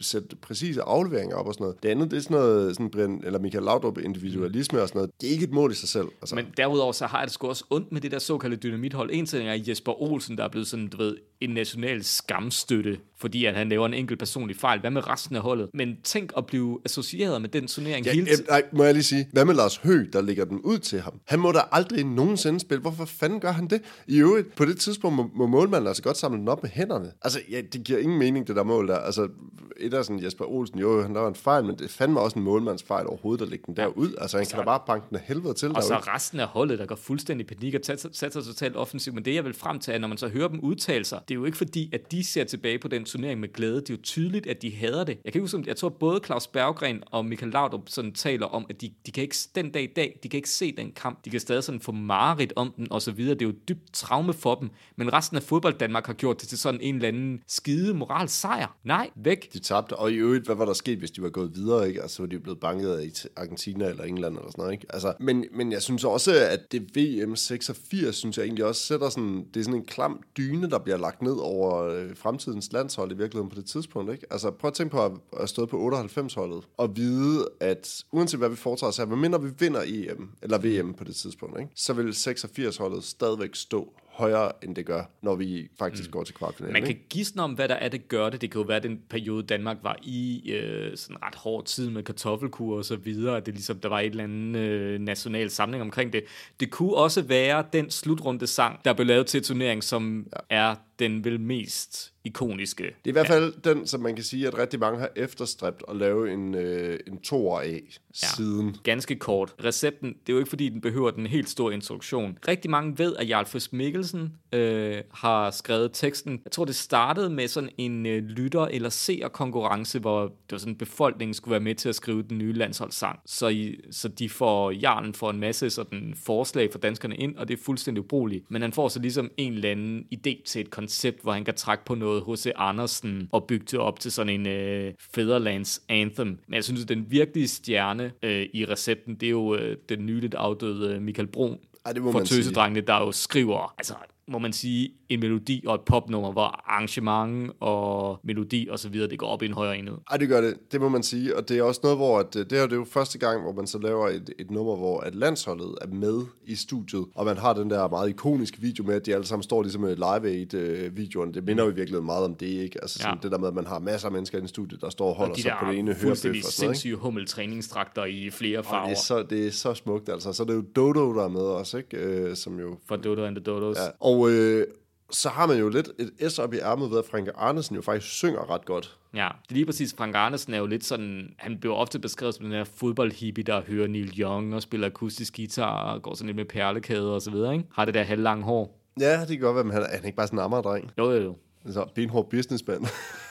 sætte 0.00 0.36
præcise 0.36 0.82
afleveringer 0.82 1.36
op 1.36 1.46
og 1.46 1.54
sådan 1.54 1.64
noget. 1.64 1.82
Det 1.82 1.88
andet, 1.88 2.10
det 2.10 2.16
er 2.16 2.20
sådan 2.20 2.36
noget, 2.36 2.76
sådan 2.76 2.90
Brian, 2.90 3.20
eller 3.24 3.38
Michael 3.38 3.64
Laudrup 3.64 3.98
individualisme 3.98 4.82
og 4.82 4.88
sådan 4.88 4.98
noget. 4.98 5.10
Det 5.20 5.28
er 5.28 5.32
ikke 5.32 5.44
et 5.44 5.52
mål 5.52 5.70
i 5.70 5.74
sig 5.74 5.88
selv. 5.88 6.08
Altså. 6.22 6.34
Men 6.34 6.46
derudover, 6.56 6.92
så 6.92 7.06
har 7.06 7.18
jeg 7.18 7.26
det 7.26 7.34
sgu 7.34 7.48
også 7.48 7.64
ondt 7.70 7.92
med 7.92 8.00
det 8.00 8.10
der 8.10 8.18
såkaldte 8.18 8.56
dynamithold. 8.56 9.10
En 9.12 9.26
ting 9.26 9.48
er 9.48 9.58
Jesper 9.68 10.02
Olsen, 10.02 10.38
der 10.38 10.44
er 10.44 10.48
blevet 10.48 10.66
sådan, 10.66 10.88
du 10.88 10.96
ved, 10.96 11.16
en 11.40 11.50
national 11.50 12.04
skamstøtte, 12.04 12.98
fordi 13.18 13.44
at 13.44 13.54
han 13.54 13.68
laver 13.68 13.86
en 13.86 13.94
enkelt 13.94 14.18
personlig 14.18 14.56
fejl. 14.56 14.80
Hvad 14.80 14.90
med 14.90 15.08
resten 15.08 15.36
af 15.36 15.42
holdet? 15.42 15.70
Men 15.74 15.96
tænk 16.04 16.32
at 16.36 16.46
blive 16.46 16.80
associeret 16.84 17.40
med 17.40 17.48
den 17.48 17.66
turnering 17.66 18.06
ja, 18.06 18.12
hele 18.12 18.26
tiden. 18.26 18.44
Nej, 18.48 18.62
må 18.72 18.84
jeg 18.84 18.94
lige 18.94 19.02
sige, 19.02 19.28
hvad 19.32 19.44
med 19.44 19.54
Lars 19.54 19.76
Høgh, 19.76 20.12
der 20.12 20.20
lægger 20.20 20.44
den 20.44 20.60
ud 20.60 20.78
til 20.78 21.00
ham? 21.00 21.20
Han 21.24 21.40
må 21.40 21.52
da 21.52 21.60
aldrig 21.72 22.04
nogensinde 22.04 22.60
spille. 22.60 22.80
Hvorfor 22.80 23.04
fanden 23.04 23.40
gør 23.40 23.52
han 23.52 23.66
det? 23.66 23.82
I 24.06 24.18
øvrigt, 24.18 24.54
på 24.54 24.64
det 24.64 24.78
tidspunkt 24.78 25.16
må, 25.16 25.30
må 25.34 25.46
målmanden 25.46 25.88
altså 25.88 26.02
godt 26.02 26.16
samle 26.16 26.38
den 26.38 26.48
op 26.48 26.62
med 26.62 26.70
hænderne. 26.70 27.12
Altså, 27.22 27.40
ja, 27.50 27.60
det 27.72 27.84
giver 27.84 27.98
ingen 27.98 28.18
mening, 28.18 28.46
det 28.48 28.56
der 28.56 28.62
mål 28.62 28.88
der. 28.88 28.96
Altså, 28.96 29.28
et 29.76 29.94
af 29.94 30.04
sådan 30.04 30.24
Jesper 30.24 30.44
Olsen, 30.44 30.78
jo, 30.78 31.02
han 31.02 31.12
laver 31.12 31.28
en 31.28 31.34
fejl, 31.34 31.64
men 31.64 31.78
det 31.78 31.90
fandme 31.90 32.20
også 32.20 32.38
en 32.38 32.44
målmandsfejl 32.44 33.06
overhovedet, 33.06 33.42
at 33.42 33.50
lægge 33.50 33.64
den 33.66 33.76
der 33.76 33.86
ud. 33.86 34.14
Altså, 34.18 34.36
han 34.36 34.46
så, 34.46 34.50
kan 34.50 34.58
da 34.58 34.64
bare 34.64 34.80
banke 34.86 35.06
den 35.08 35.16
af 35.16 35.22
helvede 35.26 35.54
til 35.54 35.68
Og 35.68 35.82
så 35.82 35.96
resten 35.96 36.40
af 36.40 36.46
holdet, 36.46 36.78
der 36.78 36.86
går 36.86 36.96
fuldstændig 36.96 37.46
panik 37.46 37.74
og 37.74 37.80
sætter 38.12 38.40
sig 38.40 38.44
totalt 38.44 38.76
offensivt. 38.76 39.14
Men 39.14 39.24
det, 39.24 39.34
jeg 39.34 39.44
vil 39.44 39.54
frem 39.54 39.78
til, 39.78 39.94
er, 39.94 39.98
når 39.98 40.08
man 40.08 40.18
så 40.18 40.28
hører 40.28 40.48
dem 40.48 40.60
udtale 40.60 41.04
sig, 41.04 41.20
det 41.30 41.36
er 41.36 41.38
jo 41.38 41.44
ikke 41.44 41.58
fordi, 41.58 41.90
at 41.92 42.12
de 42.12 42.24
ser 42.24 42.44
tilbage 42.44 42.78
på 42.78 42.88
den 42.88 43.04
turnering 43.04 43.40
med 43.40 43.52
glæde. 43.52 43.76
Det 43.76 43.90
er 43.90 43.94
jo 43.94 44.02
tydeligt, 44.02 44.46
at 44.46 44.62
de 44.62 44.76
hader 44.76 45.04
det. 45.04 45.18
Jeg 45.24 45.32
kan 45.32 45.40
huske, 45.40 45.64
jeg 45.66 45.76
tror 45.76 45.88
både 45.88 46.20
Claus 46.24 46.46
Berggren 46.46 47.02
og 47.06 47.24
Michael 47.24 47.52
Laudrup 47.52 47.88
sådan 47.88 48.12
taler 48.12 48.46
om, 48.46 48.66
at 48.70 48.80
de, 48.80 48.90
de 49.06 49.12
kan 49.12 49.22
ikke 49.22 49.36
den 49.54 49.70
dag 49.70 49.82
i 49.82 49.92
dag, 49.96 50.18
de 50.22 50.28
kan 50.28 50.38
ikke 50.38 50.50
se 50.50 50.76
den 50.76 50.92
kamp. 50.92 51.24
De 51.24 51.30
kan 51.30 51.40
stadig 51.40 51.64
sådan 51.64 51.80
få 51.80 51.92
mareridt 51.92 52.52
om 52.56 52.72
den 52.76 52.92
og 52.92 53.02
så 53.02 53.12
videre. 53.12 53.34
Det 53.34 53.42
er 53.42 53.46
jo 53.46 53.54
dybt 53.68 53.92
traume 53.92 54.32
for 54.32 54.54
dem. 54.54 54.70
Men 54.96 55.12
resten 55.12 55.36
af 55.36 55.42
fodbold 55.42 55.78
Danmark 55.78 56.06
har 56.06 56.14
gjort 56.14 56.40
det 56.40 56.48
til 56.48 56.58
sådan 56.58 56.80
en 56.80 56.94
eller 56.94 57.08
anden 57.08 57.42
skide 57.48 57.94
moral 57.94 58.28
sejr. 58.28 58.76
Nej, 58.84 59.10
væk. 59.16 59.52
De 59.52 59.58
tabte. 59.58 59.96
Og 59.96 60.12
i 60.12 60.14
øvrigt, 60.14 60.46
hvad 60.46 60.56
var 60.56 60.64
der 60.64 60.72
sket, 60.72 60.98
hvis 60.98 61.10
de 61.10 61.22
var 61.22 61.30
gået 61.30 61.54
videre? 61.54 61.88
Ikke? 61.88 62.02
Altså, 62.02 62.16
så 62.16 62.22
var 62.22 62.28
de 62.28 62.40
blevet 62.40 62.60
banket 62.60 63.04
i 63.04 63.28
Argentina 63.36 63.88
eller 63.88 64.04
England 64.04 64.36
eller 64.36 64.50
sådan 64.50 64.62
noget. 64.62 64.72
Ikke? 64.72 64.86
Altså, 64.90 65.14
men, 65.20 65.44
men 65.54 65.72
jeg 65.72 65.82
synes 65.82 66.04
også, 66.04 66.32
at 66.32 66.72
det 66.72 66.96
VM 66.96 67.36
86, 67.36 68.16
synes 68.16 68.38
jeg 68.38 68.44
egentlig 68.44 68.64
også 68.64 68.82
sætter 68.82 69.08
sådan, 69.08 69.44
det 69.54 69.60
er 69.60 69.64
sådan 69.64 69.80
en 69.80 69.86
klam 69.86 70.22
dyne, 70.36 70.70
der 70.70 70.78
bliver 70.78 70.96
lagt 70.98 71.19
ned 71.22 71.36
over 71.40 71.84
øh, 71.84 72.16
fremtidens 72.16 72.72
landshold 72.72 73.12
i 73.12 73.14
virkeligheden 73.14 73.50
på 73.50 73.56
det 73.56 73.64
tidspunkt. 73.64 74.12
Ikke? 74.12 74.26
Altså 74.30 74.50
prøv 74.50 74.68
at 74.68 74.74
tænke 74.74 74.90
på 74.90 75.04
at, 75.04 75.12
at 75.40 75.48
stå 75.48 75.66
på 75.66 75.88
98-holdet 75.88 76.64
og 76.76 76.96
vide, 76.96 77.48
at 77.60 78.04
uanset 78.12 78.40
hvad 78.40 78.48
vi 78.48 78.56
foretager 78.56 78.92
her, 78.98 79.06
medmindre 79.06 79.42
vi 79.42 79.50
vinder 79.58 79.82
EM, 79.86 80.30
eller 80.42 80.58
VM 80.58 80.94
på 80.94 81.04
det 81.04 81.16
tidspunkt, 81.16 81.60
ikke? 81.60 81.72
så 81.74 81.92
vil 81.92 82.10
86-holdet 82.10 83.04
stadigvæk 83.04 83.54
stå 83.54 83.92
højere, 84.20 84.52
end 84.62 84.76
det 84.76 84.86
gør, 84.86 85.02
når 85.22 85.34
vi 85.34 85.68
faktisk 85.78 86.08
mm. 86.08 86.12
går 86.12 86.24
til 86.24 86.34
kvartfinalen. 86.34 86.72
Man 86.72 86.82
kan 86.82 86.98
gisne 87.10 87.42
om, 87.42 87.52
hvad 87.52 87.68
der 87.68 87.74
er, 87.74 87.88
det 87.88 88.08
gør 88.08 88.30
det. 88.30 88.40
Det 88.40 88.50
kan 88.50 88.60
jo 88.60 88.66
være 88.66 88.80
den 88.80 89.00
periode, 89.10 89.42
Danmark 89.42 89.76
var 89.82 89.96
i, 90.02 90.50
øh, 90.52 90.96
sådan 90.96 91.22
ret 91.22 91.34
hård 91.34 91.64
tid 91.64 91.90
med 91.90 92.02
kartoffelkur 92.02 92.76
og 92.76 92.84
så 92.84 92.96
videre, 92.96 93.36
at 93.36 93.46
det 93.46 93.54
ligesom, 93.54 93.78
der 93.78 93.88
var 93.88 94.00
et 94.00 94.06
eller 94.06 94.24
andet 94.24 94.60
øh, 94.60 95.00
national 95.00 95.50
samling 95.50 95.82
omkring 95.82 96.12
det. 96.12 96.24
Det 96.60 96.70
kunne 96.70 96.94
også 96.94 97.22
være 97.22 97.64
den 97.72 97.90
slutrunde 97.90 98.46
sang, 98.46 98.80
der 98.84 98.92
blev 98.92 99.06
lavet 99.06 99.26
til 99.26 99.42
turnering, 99.42 99.84
som 99.84 100.26
ja. 100.50 100.56
er 100.56 100.74
den 101.00 101.24
vel 101.24 101.40
mest 101.40 102.12
ikoniske. 102.24 102.82
Det 102.82 102.92
er 103.04 103.08
i 103.08 103.12
hvert 103.12 103.26
fald 103.26 103.54
ja. 103.64 103.72
den, 103.72 103.86
som 103.86 104.00
man 104.00 104.14
kan 104.14 104.24
sige, 104.24 104.46
at 104.46 104.58
rigtig 104.58 104.80
mange 104.80 104.98
har 104.98 105.10
efterstræbt 105.16 105.82
at 105.88 105.96
lave 105.96 106.32
en, 106.32 106.54
øh, 106.54 106.98
en 107.06 107.20
toer 107.20 107.60
af 107.60 107.82
ja. 108.22 108.26
siden. 108.36 108.76
Ganske 108.82 109.16
kort. 109.16 109.54
Recepten, 109.64 110.08
det 110.08 110.28
er 110.28 110.32
jo 110.32 110.38
ikke 110.38 110.48
fordi, 110.48 110.68
den 110.68 110.80
behøver 110.80 111.10
den 111.10 111.26
helt 111.26 111.48
store 111.48 111.74
introduktion. 111.74 112.38
Rigtig 112.48 112.70
mange 112.70 112.98
ved, 112.98 113.16
at 113.16 113.28
Jarl 113.28 113.46
Frisk 113.46 113.72
Mikkelsen 113.72 114.32
øh, 114.52 114.96
har 115.10 115.50
skrevet 115.50 115.90
teksten. 115.92 116.40
Jeg 116.44 116.52
tror, 116.52 116.64
det 116.64 116.74
startede 116.74 117.30
med 117.30 117.48
sådan 117.48 117.70
en 117.78 118.06
øh, 118.06 118.22
lytter- 118.22 118.68
eller 118.70 118.88
seer-konkurrence, 118.88 119.98
hvor 119.98 120.22
det 120.22 120.52
var 120.52 120.58
sådan, 120.58 120.76
befolkningen 120.76 121.34
skulle 121.34 121.52
være 121.52 121.60
med 121.60 121.74
til 121.74 121.88
at 121.88 121.94
skrive 121.94 122.22
den 122.22 122.38
nye 122.38 122.52
landsholdssang. 122.52 123.20
Så, 123.26 123.48
I, 123.48 123.80
så 123.90 124.08
de 124.08 124.28
får, 124.28 124.70
Jarlen 124.70 125.14
får 125.14 125.30
en 125.30 125.40
masse 125.40 125.70
sådan 125.70 126.14
forslag 126.24 126.72
for 126.72 126.78
danskerne 126.78 127.16
ind, 127.16 127.36
og 127.36 127.48
det 127.48 127.58
er 127.58 127.62
fuldstændig 127.62 128.04
ubrugeligt. 128.04 128.50
Men 128.50 128.62
han 128.62 128.72
får 128.72 128.88
så 128.88 129.00
ligesom 129.00 129.30
en 129.36 129.52
eller 129.52 129.70
anden 129.70 130.04
idé 130.14 130.42
til 130.46 130.60
et 130.60 130.70
koncept, 130.70 130.89
hvor 131.22 131.32
han 131.32 131.44
kan 131.44 131.54
trække 131.54 131.84
på 131.84 131.94
noget 131.94 132.24
H.C. 132.28 132.50
Andersen 132.56 133.28
og 133.32 133.44
bygge 133.44 133.66
det 133.70 133.78
op 133.78 134.00
til 134.00 134.12
sådan 134.12 134.40
en 134.40 134.46
øh, 134.46 134.94
Fæderlands 135.14 135.82
Anthem. 135.88 136.26
Men 136.26 136.54
jeg 136.54 136.64
synes, 136.64 136.82
at 136.82 136.88
den 136.88 137.06
virkelige 137.10 137.48
stjerne 137.48 138.12
øh, 138.22 138.46
i 138.52 138.64
recepten, 138.64 139.14
det 139.14 139.26
er 139.26 139.30
jo 139.30 139.54
øh, 139.54 139.76
den 139.88 140.06
nyligt 140.06 140.34
afdøde 140.34 140.94
øh, 140.94 141.02
Michael 141.02 141.28
Brun, 141.28 141.58
ej, 141.86 141.92
det 141.92 142.02
må 142.02 142.12
for 142.12 142.20
tøsedrengene, 142.20 142.80
der 142.80 142.96
jo 142.96 143.12
skriver, 143.12 143.74
altså 143.78 143.94
må 144.28 144.38
man 144.38 144.52
sige, 144.52 144.90
en 145.08 145.20
melodi 145.20 145.64
og 145.66 145.74
et 145.74 145.80
popnummer, 145.80 146.32
hvor 146.32 146.42
arrangement 146.42 147.52
og 147.60 148.20
melodi 148.24 148.68
og 148.70 148.78
så 148.78 148.88
videre, 148.88 149.08
det 149.08 149.18
går 149.18 149.26
op 149.26 149.42
i 149.42 149.46
en 149.46 149.52
højere 149.52 149.78
enhed. 149.78 149.96
Ej, 150.10 150.16
det 150.16 150.28
gør 150.28 150.40
det. 150.40 150.72
Det 150.72 150.80
må 150.80 150.88
man 150.88 151.02
sige. 151.02 151.36
Og 151.36 151.48
det 151.48 151.58
er 151.58 151.62
også 151.62 151.80
noget, 151.82 151.98
hvor 151.98 152.18
at, 152.18 152.34
det, 152.34 152.52
her, 152.52 152.62
det 152.62 152.72
er 152.72 152.76
jo 152.76 152.84
første 152.84 153.18
gang, 153.18 153.42
hvor 153.42 153.52
man 153.52 153.66
så 153.66 153.78
laver 153.78 154.08
et, 154.08 154.30
et 154.38 154.50
nummer, 154.50 154.76
hvor 154.76 155.00
at 155.00 155.14
landsholdet 155.14 155.74
er 155.80 155.86
med 155.86 156.22
i 156.46 156.54
studiet, 156.54 157.04
og 157.14 157.24
man 157.24 157.36
har 157.36 157.52
den 157.52 157.70
der 157.70 157.88
meget 157.88 158.08
ikoniske 158.08 158.60
video 158.60 158.84
med, 158.84 158.94
at 158.94 159.06
de 159.06 159.14
alle 159.14 159.26
sammen 159.26 159.42
står 159.42 159.62
ligesom 159.62 159.82
med 159.82 159.96
live 159.96 160.30
aid 160.30 160.54
øh, 160.54 160.96
videoen. 160.96 161.34
Det 161.34 161.44
minder 161.44 161.64
jo 161.64 161.72
virkelig 161.76 162.02
meget 162.02 162.24
om 162.24 162.34
det, 162.34 162.46
ikke? 162.46 162.78
Altså 162.82 162.98
sådan 162.98 163.14
ja. 163.14 163.20
det 163.22 163.32
der 163.32 163.38
med, 163.38 163.48
at 163.48 163.54
man 163.54 163.66
har 163.66 163.78
masser 163.78 164.08
af 164.08 164.12
mennesker 164.12 164.38
i 164.38 164.40
en 164.40 164.48
studie, 164.48 164.78
der 164.80 164.90
står 164.90 165.08
og 165.08 165.14
holder 165.14 165.30
og 165.30 165.36
de 165.36 165.42
sig 165.42 165.56
på 165.60 165.70
det 165.70 165.78
ene 165.78 165.94
hørebøf. 165.94 166.24
Og 166.24 166.34
de 166.34 166.42
sindssyge 166.42 166.96
hummeltræningstrakter 166.96 168.04
i 168.04 168.30
flere 168.30 168.64
farver. 168.64 168.82
Og 168.82 168.88
det 168.88 168.96
er, 168.96 169.00
så, 169.00 169.22
det 169.22 169.46
er 169.46 169.50
så 169.50 169.74
smukt, 169.74 170.08
altså. 170.08 170.32
Så 170.32 170.44
det 170.44 170.50
er 170.50 170.54
jo 170.54 170.64
Dodo, 170.76 171.14
der 171.14 171.24
er 171.24 171.28
med 171.28 171.40
også, 171.40 171.78
ikke? 171.78 171.96
Øh, 171.96 172.36
som 172.36 172.58
jo... 172.58 172.76
For 172.86 172.96
Dodo 172.96 173.24
and 173.24 173.36
the 173.36 173.42
Dodos. 173.44 173.76
Ja. 173.76 173.82
Og 174.00 174.19
øh, 174.28 174.66
så 175.10 175.28
har 175.28 175.46
man 175.46 175.58
jo 175.58 175.68
lidt 175.68 175.88
et 175.98 176.32
S 176.32 176.38
op 176.38 176.54
i 176.54 176.58
ærmet 176.58 176.90
ved, 176.90 176.98
at 176.98 177.04
Frank 177.10 177.28
Arnesen 177.34 177.76
jo 177.76 177.82
faktisk 177.82 178.12
synger 178.12 178.50
ret 178.50 178.64
godt. 178.64 178.96
Ja, 179.14 179.28
lige 179.48 179.66
præcis. 179.66 179.94
Frank 179.98 180.14
Arnesen 180.14 180.54
er 180.54 180.58
jo 180.58 180.66
lidt 180.66 180.84
sådan, 180.84 181.34
han 181.38 181.58
bliver 181.60 181.74
ofte 181.74 181.98
beskrevet 181.98 182.34
som 182.34 182.44
den 182.44 182.52
her 182.52 182.64
fodboldhippie, 182.64 183.44
der 183.44 183.62
hører 183.66 183.88
Neil 183.88 184.20
Young 184.20 184.54
og 184.54 184.62
spiller 184.62 184.86
akustisk 184.86 185.36
guitar 185.36 185.92
og 185.94 186.02
går 186.02 186.14
sådan 186.14 186.26
lidt 186.26 186.36
med 186.36 186.44
perlekæder 186.44 187.10
og 187.10 187.22
så 187.22 187.30
videre, 187.30 187.52
ikke? 187.52 187.64
Har 187.72 187.84
det 187.84 187.94
der 187.94 188.02
halvlange 188.02 188.44
hår. 188.44 188.80
Ja, 189.00 189.20
det 189.20 189.28
kan 189.28 189.40
godt 189.40 189.54
være, 189.54 189.64
men 189.64 189.72
han 189.72 189.82
er, 189.82 189.86
han 189.90 190.00
er 190.02 190.06
ikke 190.06 190.16
bare 190.16 190.26
sådan 190.26 190.38
en 190.38 190.44
ammerdreng. 190.44 190.90
Jo, 190.98 191.10
jo, 191.10 191.22
jo. 191.22 191.36
Så 191.68 191.86
benhård 191.94 192.30
businessman. 192.30 192.86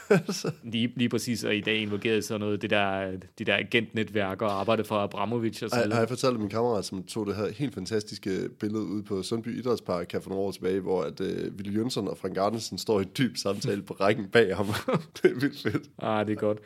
lige, 0.74 0.94
lige 0.96 1.10
præcis, 1.10 1.44
og 1.44 1.56
i 1.56 1.62
dag 1.62 1.78
involveret 1.78 2.24
sådan 2.24 2.40
noget, 2.40 2.62
det 2.62 2.70
der, 2.70 3.12
de 3.40 3.46
der 3.46 3.56
agentnetværker 3.56 4.46
og 4.46 4.60
arbejde 4.60 4.84
for 4.84 4.96
Abramovic 4.96 5.64
og 5.64 5.70
så 5.70 5.76
videre. 5.76 5.90
Jeg 5.90 5.98
har 5.98 6.08
fortalt 6.08 6.40
min 6.40 6.50
kammerat, 6.50 6.86
som 6.86 7.04
tog 7.04 7.28
det 7.28 7.36
her 7.36 7.52
helt 7.52 7.74
fantastiske 7.74 8.50
billede 8.60 8.84
ud 8.84 9.04
på 9.04 9.24
Sundby 9.24 9.60
Idrætspark 9.60 10.12
her 10.12 10.20
for 10.20 10.30
nogle 10.30 10.46
år 10.46 10.52
tilbage, 10.52 10.80
hvor 10.80 11.04
at 11.04 11.20
uh, 11.20 11.58
Ville 11.58 11.74
Jønsson 11.74 12.08
og 12.08 12.18
Frank 12.18 12.38
Arnesen 12.38 12.78
står 12.78 13.02
i 13.02 13.04
dyb 13.04 13.38
samtale 13.38 13.82
på 13.82 13.94
rækken 13.94 14.26
bag 14.26 14.56
ham. 14.56 14.68
det 15.24 15.32
er 15.32 15.40
vildt 15.40 15.62
fedt. 15.62 15.84
Ah, 15.98 16.28
det 16.28 16.34
er 16.34 16.40
godt. 16.40 16.58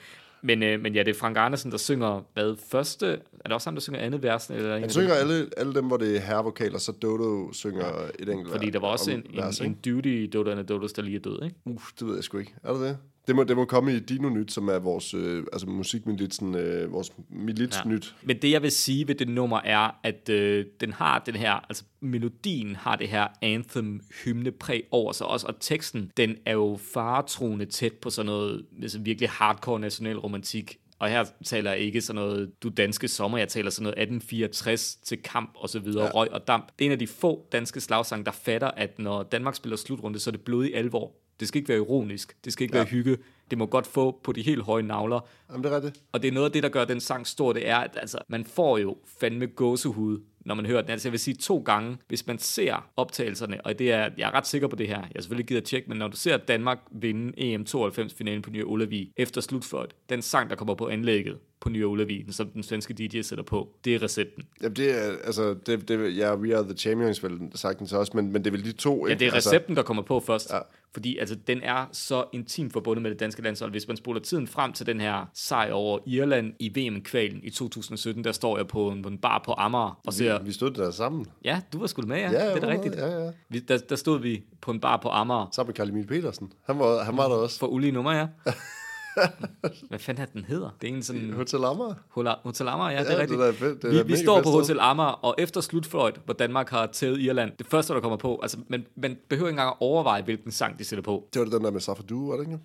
Men, 0.46 0.64
øh, 0.64 0.82
men 0.82 0.94
ja, 0.94 1.04
det 1.04 1.16
er 1.16 1.20
Frank 1.20 1.38
Andersen, 1.40 1.72
der 1.72 1.78
synger 1.78 2.22
hvad 2.34 2.56
første... 2.68 3.08
Er 3.08 3.44
det 3.44 3.52
også 3.52 3.70
ham, 3.70 3.76
der 3.76 3.82
synger 3.82 4.00
andet 4.00 4.24
vers? 4.24 4.50
Eller 4.50 4.80
han 4.80 4.90
synger 4.90 5.14
alle, 5.14 5.50
alle 5.58 5.74
dem, 5.74 5.86
hvor 5.86 5.98
det 5.98 6.16
er 6.16 6.20
herrevokaler, 6.20 6.78
så 6.78 6.92
Dodo 6.92 7.54
synger 7.54 7.86
ja. 7.86 7.94
et 8.20 8.30
enkelt 8.30 8.52
Fordi 8.52 8.70
der 8.70 8.80
var 8.80 8.88
også 8.88 9.12
en, 9.12 9.26
en, 9.34 9.66
en 9.66 9.74
duty 9.74 10.08
i 10.08 10.28
Dodo 10.28 10.52
and 10.52 10.68
Dodos, 10.68 10.94
der 10.94 11.02
lige 11.02 11.16
er 11.16 11.20
død, 11.20 11.44
ikke? 11.44 11.56
Uh, 11.66 11.82
det 12.00 12.08
ved 12.08 12.16
jeg 12.16 12.24
sgu 12.24 12.38
ikke. 12.38 12.54
Er 12.64 12.74
det 12.74 12.82
det? 12.82 12.98
Det 13.28 13.36
må, 13.36 13.44
det 13.44 13.56
må 13.56 13.66
komme 13.66 13.96
i 13.96 14.00
Dino 14.00 14.30
Nyt, 14.30 14.52
som 14.52 14.68
er 14.68 14.80
vores 14.80 15.14
øh, 15.14 15.44
altså 15.54 15.68
musikmilitsen, 15.68 16.56
øh, 16.56 16.94
vores 16.94 17.12
militsnyt. 17.30 18.16
Ja. 18.22 18.28
Men 18.28 18.42
det, 18.42 18.52
jeg 18.52 18.62
vil 18.62 18.72
sige 18.72 19.08
ved 19.08 19.16
det 19.16 19.28
nummer, 19.28 19.62
er, 19.64 20.00
at 20.04 20.30
øh, 20.30 20.66
den 20.80 20.94
har 20.94 21.20
den 21.20 21.36
her, 21.36 21.52
altså 21.52 21.84
melodien 22.02 22.76
har 22.76 22.96
det 22.96 23.08
her 23.08 23.28
anthem 23.42 24.02
hymne 24.26 24.52
præg 24.52 24.84
over 24.92 25.12
sig 25.12 25.28
også, 25.28 25.48
og 25.48 25.56
teksten, 25.60 26.12
den 26.18 26.36
er 26.46 26.54
jo 26.54 26.80
faretroende 26.94 27.66
tæt 27.66 27.94
på 27.94 28.10
sådan 28.10 28.26
noget 28.26 28.66
altså 28.82 29.00
virkelig 29.00 29.30
hardcore 29.30 29.80
national 29.80 30.18
romantik 30.18 30.78
Og 31.00 31.10
her 31.10 31.26
taler 31.46 31.72
jeg 31.72 31.80
ikke 31.80 32.02
sådan 32.02 32.22
noget, 32.22 32.52
du 32.64 32.70
danske 32.70 33.08
sommer, 33.08 33.38
jeg 33.38 33.48
taler 33.48 33.70
sådan 33.70 33.84
noget 33.84 34.02
1864 34.02 34.96
til 34.96 35.18
kamp 35.24 35.52
og 35.56 35.70
så 35.70 35.80
videre, 35.80 36.06
ja. 36.06 36.12
røg 36.12 36.32
og 36.32 36.48
damp. 36.48 36.72
Det 36.80 36.86
er 36.86 36.86
en 36.86 36.92
af 36.92 37.00
de 37.00 37.08
få 37.08 37.48
danske 37.52 37.82
slagsange, 37.82 38.26
der 38.26 38.32
fatter, 38.32 38.68
at 38.68 39.00
når 39.00 39.24
Danmark 39.24 39.56
spiller 39.56 39.78
slutrunde, 39.78 40.20
så 40.20 40.30
er 40.30 40.32
det 40.32 40.42
blodig 40.42 40.76
alvor. 40.76 41.12
Det 41.44 41.48
skal 41.48 41.60
ikke 41.60 41.70
være 41.70 41.78
ironisk, 41.78 42.36
det 42.46 42.54
skal 42.54 42.64
ikke 42.64 42.78
ja. 42.78 42.84
være 42.84 42.90
hygge. 42.90 43.18
Det 43.52 43.58
må 43.58 43.66
godt 43.66 43.88
få 43.88 44.20
på 44.24 44.32
de 44.32 44.42
helt 44.42 44.64
høje 44.64 44.84
navler. 44.84 45.20
Jamen, 45.50 45.64
det 45.64 45.72
er 45.72 45.76
rigtigt. 45.76 46.04
Og 46.12 46.22
det 46.22 46.28
er 46.28 46.32
noget 46.32 46.46
af 46.46 46.52
det, 46.52 46.64
der 46.64 46.70
gør 46.70 46.86
den 46.86 47.00
sang 47.00 47.28
stor, 47.28 47.54
det 47.54 47.70
er, 47.70 47.78
at 47.78 47.98
altså, 48.02 48.18
man 48.28 48.46
får 48.46 48.78
jo 48.78 48.98
fandme 49.20 49.48
gåsehud, 49.48 50.20
når 50.46 50.56
man 50.56 50.66
hører 50.66 50.82
den. 50.82 50.92
Altså 50.92 51.08
jeg 51.08 51.12
vil 51.12 51.20
sige 51.20 51.36
to 51.36 51.60
gange, 51.66 51.98
hvis 52.08 52.28
man 52.28 52.40
ser 52.40 52.90
optagelserne, 52.98 53.66
og 53.66 53.80
det 53.80 53.92
er, 53.92 54.10
jeg 54.18 54.28
er 54.28 54.32
ret 54.32 54.48
sikker 54.48 54.68
på 54.68 54.76
det 54.76 54.88
her, 54.88 55.00
jeg 55.00 55.12
er 55.16 55.22
selvfølgelig 55.22 55.48
givet 55.48 55.62
at 55.62 55.68
tjekke, 55.68 55.90
men 55.90 55.98
når 55.98 56.08
du 56.08 56.18
ser 56.18 56.38
Danmark 56.38 56.80
vinde 56.92 57.56
EM92-finalen 57.56 58.42
på 58.42 58.50
Nye 58.50 58.66
Olavi 58.66 59.12
efter 59.18 59.42
slutfløjt, 59.42 59.94
den 60.10 60.22
sang, 60.22 60.50
der 60.50 60.56
kommer 60.56 60.76
på 60.76 60.88
anlægget 60.88 61.38
på 61.64 61.70
Nye 61.70 61.86
Olavi, 61.86 62.26
som 62.32 62.48
den 62.48 62.64
svenske 62.64 62.94
DJ 62.94 63.22
sætter 63.22 63.44
på, 63.44 63.70
det 63.86 63.96
er 63.96 64.02
recepten. 64.04 64.44
Jamen, 64.62 64.76
det 64.76 64.92
er, 64.92 65.12
altså, 65.24 65.56
det, 65.66 65.88
det, 65.88 66.18
ja, 66.18 66.36
We 66.36 66.56
Are 66.58 66.64
The 66.64 66.74
Champions, 66.78 67.24
vel 67.24 67.40
sagtens 67.56 67.94
også, 67.94 68.12
men, 68.16 68.32
men 68.32 68.44
det 68.44 68.48
er 68.48 68.52
vel 68.52 68.66
de 68.66 68.72
to, 68.72 69.08
Ja, 69.08 69.12
ikke? 69.12 69.20
det 69.20 69.28
er 69.28 69.34
Altså, 69.34 69.50
recepten, 69.50 69.76
der 69.76 69.84
kommer 69.84 70.04
på 70.04 70.20
først. 70.20 70.54
Ja. 70.54 70.60
Fordi 70.94 71.18
altså, 71.18 71.36
den 71.36 71.62
er 71.64 71.86
så 71.92 72.26
intimt 72.34 72.74
forbundet 72.74 73.02
med 73.04 73.12
det 73.12 73.20
danske 73.20 73.42
landshold. 73.42 73.72
Hvis 73.72 73.88
man 73.88 73.98
spoler 73.98 74.20
tiden 74.20 74.48
frem 74.48 74.74
til 74.74 74.86
den 74.86 75.02
her 75.02 75.26
sejr 75.34 75.74
over 75.74 76.00
Irland 76.06 76.54
i 76.60 76.70
VM-kvalen 76.80 77.40
i 77.44 77.50
2017, 77.50 78.24
der 78.24 78.32
står 78.32 78.58
jeg 78.58 78.68
på 78.68 78.90
en, 78.90 79.02
på 79.02 79.10
en 79.10 79.18
bar 79.18 79.42
på 79.46 79.54
Amager 79.58 80.00
og 80.08 80.14
ser... 80.14 80.40
vi, 80.40 80.46
vi 80.46 80.52
stod 80.52 80.72
der 80.72 80.92
sammen. 80.92 81.26
Ja, 81.44 81.62
du 81.74 81.80
var 81.80 81.88
sgu 81.88 82.02
med, 82.02 82.18
ja. 82.18 82.32
Ja, 82.32 82.50
det 82.50 82.56
er 82.56 82.60
da 82.60 82.68
rigtigt. 82.68 82.96
ja, 82.96 83.24
ja. 83.26 83.32
Vi, 83.50 83.60
der, 83.60 83.78
der 83.78 83.96
stod 83.96 84.20
vi 84.22 84.44
på 84.62 84.72
en 84.72 84.80
bar 84.80 84.98
på 84.98 85.10
Amager 85.10 85.48
Sammen 85.52 85.70
med 85.70 85.76
Karl 85.76 85.90
Emil 85.90 86.08
Petersen. 86.08 86.52
Han 86.66 86.80
var, 86.80 87.04
han 87.04 87.18
var 87.18 87.28
der 87.28 87.36
også. 87.36 87.60
for 87.60 87.68
ulige 87.68 87.92
nummer, 87.92 88.12
ja. 88.14 88.28
Hvad 89.90 90.00
fanden 90.00 90.22
er 90.22 90.26
den 90.26 90.44
hedder? 90.44 90.70
Det 90.82 90.90
er 90.90 90.94
en 90.94 91.04
sådan... 91.04 91.34
Hotel 91.34 91.64
Amager. 91.64 91.94
Hola- 92.10 92.40
Hotel 92.44 92.68
Amager, 92.68 92.92
ja, 92.92 93.00
det 93.00 93.10
Ja, 93.10 93.14
er 93.16 93.20
rigtigt. 93.20 93.40
det 93.40 93.48
er 93.48 93.54
fedt. 93.54 93.82
Det 93.82 93.88
er 93.88 93.92
vi, 93.92 93.98
da 93.98 94.04
vi 94.04 94.16
står 94.24 94.42
på. 94.42 94.50
Hotel 94.50 94.80
Amager, 94.80 95.10
og 95.26 95.36
efter 95.38 95.62
slutfløjt, 95.62 96.20
hvor 96.26 96.34
Danmark 96.34 96.70
har 96.70 96.86
taget 96.86 97.20
Irland, 97.20 97.52
det 97.60 97.68
første, 97.68 97.94
der 97.94 98.00
kommer 98.00 98.18
på, 98.18 98.40
altså, 98.42 98.58
man, 98.68 98.86
man 98.96 99.18
behøver 99.30 99.48
ikke 99.48 99.54
engang 99.54 99.70
at 99.70 99.76
overveje, 99.80 100.22
hvilken 100.24 100.52
sang 100.52 100.80
de 100.80 100.84
sætter 100.84 101.04
på. 101.04 101.28
Det 101.34 101.40
var 101.40 101.46
det 101.46 101.54
den 101.54 101.64
der 101.64 101.72
med 101.72 101.82
Safadu, 101.82 102.30
var 102.30 102.38
det 102.38 102.46
ikke? 102.46 102.60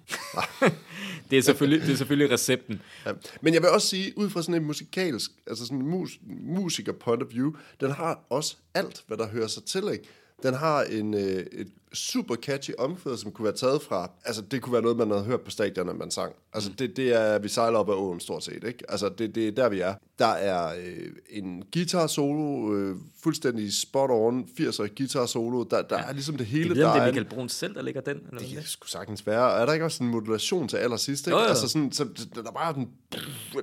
Det 1.31 1.39
er 1.39 1.43
selvfølgelig, 1.43 1.81
det 1.87 1.93
er 1.93 1.97
selvfølgelig 1.97 2.33
recepten. 2.33 2.81
Ja. 3.07 3.13
Men 3.41 3.55
jeg 3.55 3.63
vil 3.63 3.71
også 3.71 3.89
sige, 3.89 4.13
ud 4.19 4.31
fra 4.31 4.43
sådan 4.43 4.55
en 4.55 4.67
musikalsk, 4.67 5.31
altså 5.47 5.67
sådan 5.67 5.79
en 5.79 5.87
mus, 5.91 6.19
musiker 6.41 6.93
point 6.93 7.23
of 7.23 7.29
view, 7.35 7.53
den 7.81 7.91
har 7.91 8.21
også 8.31 8.57
alt, 8.75 9.05
hvad 9.07 9.17
der 9.17 9.29
hører 9.29 9.47
sig 9.47 9.65
til, 9.65 9.83
ikke? 9.93 10.05
Den 10.43 10.55
har 10.55 10.83
en 10.83 11.15
øh, 11.15 11.21
et 11.53 11.69
super 11.95 12.35
catchy 12.35 12.71
omkvæd, 12.79 13.17
som 13.17 13.33
kunne 13.33 13.45
være 13.45 13.55
taget 13.57 13.83
fra, 13.83 14.11
altså 14.25 14.43
det 14.43 14.63
kunne 14.63 14.73
være 14.73 14.83
noget, 14.83 14.97
man 14.97 15.11
havde 15.11 15.25
hørt 15.25 15.41
på 15.41 15.51
stadion, 15.51 15.87
når 15.87 15.93
man 15.95 16.11
sang. 16.11 16.33
Altså 16.53 16.71
det, 16.79 16.97
det 16.97 17.15
er, 17.15 17.39
vi 17.39 17.49
sejler 17.49 17.79
op 17.79 17.89
ad 17.89 17.95
åen 17.95 18.21
stort 18.21 18.45
set, 18.45 18.65
ikke? 18.67 18.79
Altså 18.89 19.09
det, 19.09 19.35
det 19.35 19.49
er 19.49 19.53
der, 19.53 19.69
vi 19.69 19.81
er. 19.81 19.95
Der 20.19 20.27
er 20.27 20.75
øh, 20.87 21.07
en 21.31 21.63
guitar 21.75 22.07
solo, 22.07 22.75
øh, 22.75 22.97
fuldstændig 23.23 23.73
spot 23.75 24.11
on, 24.11 24.49
80'er 24.61 24.87
guitar 24.97 25.27
solo, 25.27 25.63
der, 25.63 25.83
der 25.83 25.97
er 25.99 26.13
ligesom 26.13 26.37
det 26.37 26.47
hele, 26.47 26.69
Jeg 26.69 26.77
ved, 26.77 26.85
om 26.85 26.89
der 26.89 26.93
det 26.95 27.01
er 27.01 27.03
er 27.05 27.09
en- 27.09 27.15
Michael 27.15 27.29
Brun 27.37 27.49
selv, 27.49 27.75
der 27.75 27.83
ligger 27.83 28.01
den. 28.01 28.17
Eller 28.29 28.39
det 28.41 28.49
kan 28.49 28.63
sgu 28.63 28.87
sagtens 28.87 29.27
være. 29.27 29.53
Og 29.53 29.61
er 29.61 29.67
der 29.67 29.73
ikke 29.73 29.85
også 29.85 30.03
en 30.05 30.11
modulation 30.11 30.69
til 30.69 30.77
allersidst? 30.77 31.27
Ikke? 31.27 31.37
Jo, 31.37 31.43
jo. 31.43 31.49
Altså 31.49 31.69
sådan, 31.69 31.93
så, 31.93 32.05
den 32.35 32.47
er 32.47 32.51
bare 32.53 32.75
den, 32.75 32.89